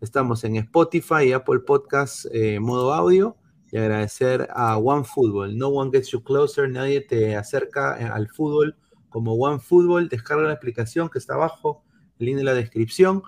Estamos 0.01 0.45
en 0.45 0.55
Spotify 0.55 1.25
y 1.25 1.33
Apple 1.33 1.59
Podcast 1.59 2.25
eh, 2.31 2.61
modo 2.61 2.93
audio. 2.93 3.35
Y 3.69 3.77
agradecer 3.77 4.47
a 4.53 4.77
OneFootball. 4.77 5.57
No 5.57 5.67
one 5.67 5.91
gets 5.91 6.11
you 6.11 6.23
closer. 6.23 6.69
Nadie 6.69 7.01
te 7.01 7.35
acerca 7.35 7.95
al 7.95 8.29
fútbol 8.29 8.77
como 9.09 9.33
OneFootball. 9.33 10.07
Descarga 10.07 10.47
la 10.47 10.53
aplicación 10.53 11.09
que 11.09 11.19
está 11.19 11.33
abajo, 11.33 11.83
el 12.17 12.27
link 12.27 12.37
de 12.37 12.45
la 12.45 12.53
descripción. 12.53 13.23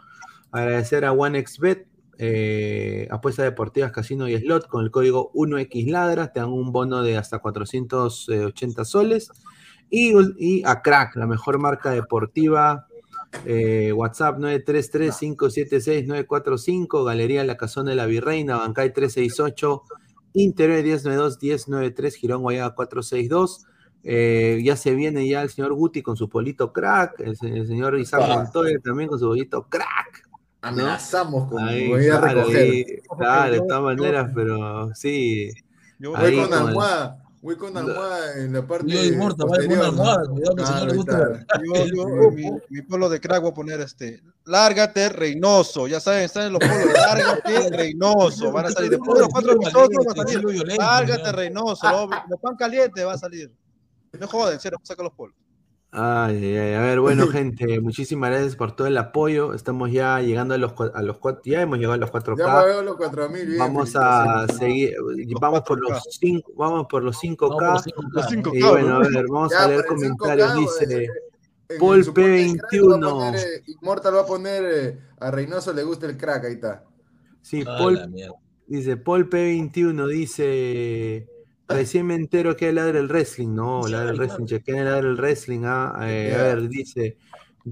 Agradecer 0.52 1.04
a 1.04 1.12
OneXBet, 1.12 1.88
eh, 2.24 3.08
apuestas 3.10 3.46
deportivas, 3.46 3.92
casino 3.92 4.30
y 4.30 4.38
slot 4.38 4.68
con 4.68 4.84
el 4.84 4.92
código 4.92 5.32
1XLadra. 5.34 6.32
Te 6.32 6.40
dan 6.40 6.50
un 6.50 6.72
bono 6.72 7.02
de 7.02 7.18
hasta 7.18 7.40
480 7.40 8.86
soles. 8.86 9.32
Y, 9.90 10.14
y 10.38 10.62
a 10.66 10.84
Crack, 10.84 11.16
la 11.16 11.26
mejor 11.26 11.58
marca 11.58 11.90
deportiva 11.90 12.86
eh, 13.46 13.94
WhatsApp 13.94 14.38
933-576-945, 14.38 17.06
Galería 17.06 17.44
La 17.44 17.58
Cazón 17.58 17.88
de 17.88 17.96
la 17.96 18.06
Virreina, 18.06 18.58
Bancay 18.58 18.94
368, 18.94 19.82
Interior 20.34 20.84
1092-1093, 20.84 22.14
Girón 22.14 22.44
Guayaga 22.44 22.76
462. 22.76 23.66
Eh, 24.04 24.60
ya 24.64 24.76
se 24.76 24.96
viene 24.96 25.28
ya 25.28 25.44
el 25.44 25.50
señor 25.50 25.74
Guti 25.74 26.02
con 26.02 26.18
su 26.18 26.28
polito 26.30 26.74
crack, 26.74 27.20
el, 27.20 27.38
el 27.42 27.68
señor 27.68 28.00
Isaac. 28.00 28.28
Montoya 28.28 28.80
también 28.80 29.10
con 29.10 29.20
su 29.20 29.28
polito 29.28 29.68
crack. 29.70 30.31
¿No? 30.62 30.68
Amenazamos 30.68 31.50
con 31.50 31.68
Ahí, 31.68 31.88
voy 31.88 32.08
a 32.08 32.20
recoger. 32.20 32.58
ahí, 32.58 32.86
claro, 33.18 33.54
de 33.54 33.60
todas 33.62 33.82
maneras, 33.82 34.32
pero 34.34 34.94
sí. 34.94 35.52
Voy 36.00 36.14
ahí 36.16 36.36
con 36.36 36.54
almohada, 36.54 37.24
voy 37.42 37.56
con 37.56 37.78
almohada 37.78 38.38
en 38.40 38.54
la 38.54 38.66
parte 38.66 38.88
Yo 38.88 39.04
inmortal, 39.04 39.48
vaya 39.50 39.68
con 39.68 39.80
almohada, 39.80 40.28
cuidado 40.30 40.56
que 40.56 40.66
señor 40.66 40.88
le 40.88 40.98
gusta. 40.98 41.46
Yo, 41.64 41.86
yo, 41.86 42.32
mi, 42.32 42.46
mi 42.70 42.82
polo 42.84 43.10
de 43.10 43.20
crack 43.20 43.42
voy 43.42 43.52
a 43.52 43.54
poner 43.54 43.82
este. 43.82 44.22
Lárgate, 44.46 45.10
Reynoso. 45.10 45.88
Ya 45.88 46.00
saben, 46.00 46.24
están 46.24 46.48
en 46.48 46.54
los 46.54 46.60
polos. 46.60 46.94
Lárgate, 46.94 47.70
Reynoso. 47.78 48.52
Van 48.52 48.66
a 48.66 48.72
salir. 48.72 48.92
Después 48.92 49.16
de 49.16 49.20
los 49.22 49.30
cuatro 49.30 49.54
episodios 49.54 50.06
va 50.08 50.12
a 50.12 50.28
salir. 50.28 50.78
Lárgate, 50.78 51.32
Reynoso. 51.32 51.90
Lo, 51.90 52.10
lo 52.30 52.38
pan 52.38 52.56
caliente 52.56 53.04
va 53.04 53.14
a 53.14 53.18
salir. 53.18 53.52
No 54.20 54.28
joden, 54.28 54.60
cero, 54.60 54.78
saca 54.84 55.04
los 55.04 55.14
polos. 55.14 55.36
Ay, 55.94 56.38
ay, 56.38 56.58
ay. 56.58 56.74
A 56.76 56.82
ver, 56.82 57.00
bueno, 57.02 57.28
gente, 57.28 57.82
muchísimas 57.82 58.30
gracias 58.30 58.56
por 58.56 58.76
todo 58.76 58.88
el 58.88 58.98
apoyo. 58.98 59.54
Estamos 59.54 59.92
ya 59.92 60.22
llegando 60.22 60.54
a 60.54 60.58
los, 60.58 60.74
a 60.94 61.02
los 61.02 61.18
cuatro, 61.18 61.42
ya 61.46 61.62
hemos 61.62 61.78
llegado 61.78 61.94
a 61.94 61.98
los 61.98 62.12
4K. 62.12 62.38
Ya 62.38 62.64
veo 62.64 62.82
los 62.82 62.96
4000 62.96 63.46
bien, 63.46 63.60
Vamos 63.60 63.94
a 63.96 64.48
seguir, 64.48 64.96
vamos 65.40 65.62
por 65.62 65.80
los 65.82 66.04
5, 66.20 66.54
vamos 66.56 66.88
por 66.90 67.04
los 67.04 67.22
5K. 67.22 67.58
Vamos 67.60 67.84
por 67.94 68.14
los 68.14 68.26
5K. 68.26 68.58
Y 68.58 68.62
bueno, 68.64 68.96
a 68.96 69.00
ver, 69.00 69.26
vamos 69.28 69.52
Ya, 69.52 69.64
a 69.64 69.68
leer 69.68 69.86
por 69.86 69.98
el 69.98 70.12
5K, 70.12 70.18
comentarios. 70.18 70.56
Dice 70.80 71.08
En 71.70 71.80
Paul 71.80 71.98
el 71.98 72.06
soporte 72.06 72.30
del 72.32 72.58
crack 72.58 72.72
va 72.72 72.96
a 72.96 73.00
P21. 73.00 73.12
poner, 73.12 73.36
eh, 73.36 73.64
Immortal 73.68 74.16
va 74.16 74.22
a 74.22 74.26
poner 74.26 74.64
eh, 74.66 75.00
a 75.20 75.32
Reynoso 75.32 75.74
le 75.74 75.84
gusta 75.84 76.06
el 76.06 76.18
crack, 76.18 76.46
ahí 76.46 76.54
está. 76.54 76.86
Sí, 77.42 77.64
Paul, 77.66 78.14
dice 78.68 78.98
Paul 78.98 79.30
P21, 79.30 80.08
dice 80.08 81.28
recién 81.68 82.06
me 82.06 82.16
entero 82.16 82.56
que 82.56 82.72
ladra 82.72 83.00
el 83.00 83.08
wrestling, 83.08 83.54
no, 83.56 83.88
ladra 83.88 84.12
el 84.12 84.18
wrestling, 84.18 84.46
chequen 84.46 84.84
ladra 84.86 85.08
el 85.08 85.16
wrestling, 85.18 85.62
ah, 85.66 85.94
eh, 86.02 86.34
a 86.34 86.38
Ya. 86.38 86.44
ver, 86.44 86.68
dice 86.70 87.18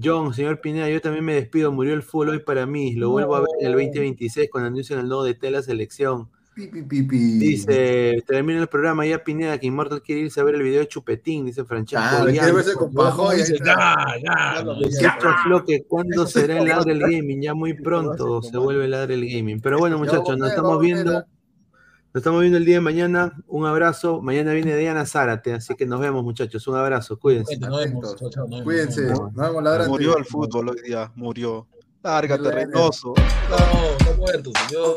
John, 0.00 0.32
señor 0.32 0.60
Pineda, 0.60 0.88
yo 0.88 1.00
también 1.00 1.24
me 1.24 1.34
despido, 1.34 1.72
murió 1.72 1.94
el 1.94 2.02
fútbol 2.02 2.30
hoy 2.30 2.38
para 2.40 2.64
mí, 2.66 2.94
lo 2.94 3.10
vuelvo 3.10 3.34
a 3.34 3.40
ver 3.40 3.50
en 3.60 3.66
el 3.66 3.72
2026 3.72 4.48
cuando 4.50 4.68
anuncian 4.68 5.00
el 5.00 5.08
nuevo 5.08 5.24
de 5.24 5.50
la 5.50 5.62
selección. 5.62 6.28
Pi, 6.54 6.66
pi, 6.66 6.82
pi, 6.82 7.02
pi. 7.04 7.38
Dice, 7.38 8.22
termina 8.26 8.60
el 8.60 8.66
programa 8.66 9.06
ya 9.06 9.22
Pineda, 9.22 9.58
que 9.58 9.68
Immortal 9.68 10.02
quiere 10.02 10.22
irse 10.22 10.40
a 10.40 10.44
ver 10.44 10.56
el 10.56 10.62
video 10.62 10.80
de 10.80 10.88
Chupetín, 10.88 11.46
dice 11.46 11.64
Francesco. 11.64 12.24
Verse 12.24 12.74
con 12.74 12.92
Pajoy. 12.92 13.38
Muchachos, 14.80 15.34
Floque, 15.44 15.84
¿cuándo 15.88 16.26
será 16.26 16.58
el 16.58 16.68
ladre 16.68 16.92
el 16.92 17.00
gaming? 17.00 17.40
Ya 17.40 17.54
muy 17.54 17.74
pronto 17.74 18.42
se 18.42 18.56
vuelve 18.58 18.84
el 18.84 18.90
ladre 18.90 19.14
el 19.14 19.28
gaming. 19.28 19.60
Pero 19.60 19.78
bueno, 19.78 19.96
Ya 19.96 20.02
muchachos, 20.04 20.36
nos 20.38 20.50
estamos 20.50 20.80
viendo. 20.80 21.24
Nos 22.12 22.22
estamos 22.22 22.40
viendo 22.40 22.58
el 22.58 22.64
día 22.64 22.74
de 22.76 22.80
mañana. 22.80 23.32
Un 23.46 23.66
abrazo. 23.66 24.20
Mañana 24.20 24.52
viene 24.52 24.76
Diana 24.76 25.06
Zárate, 25.06 25.52
así 25.52 25.76
que 25.76 25.86
nos 25.86 26.00
vemos, 26.00 26.24
muchachos. 26.24 26.66
Un 26.66 26.74
abrazo, 26.74 27.16
cuídense. 27.16 27.56
Cuídense, 28.64 29.02
nos 29.02 29.32
vemos 29.32 29.62
ladrante. 29.62 29.90
Murió 29.90 30.16
el 30.18 30.24
fútbol 30.24 30.70
hoy 30.70 30.82
día, 30.82 31.12
murió. 31.14 31.68
Lárgate, 32.02 32.42
Lárgate. 32.42 32.66
Reynoso. 32.66 33.14
No, 33.48 33.90
está 33.96 34.16
muerto, 34.16 34.50
señor. 34.66 34.96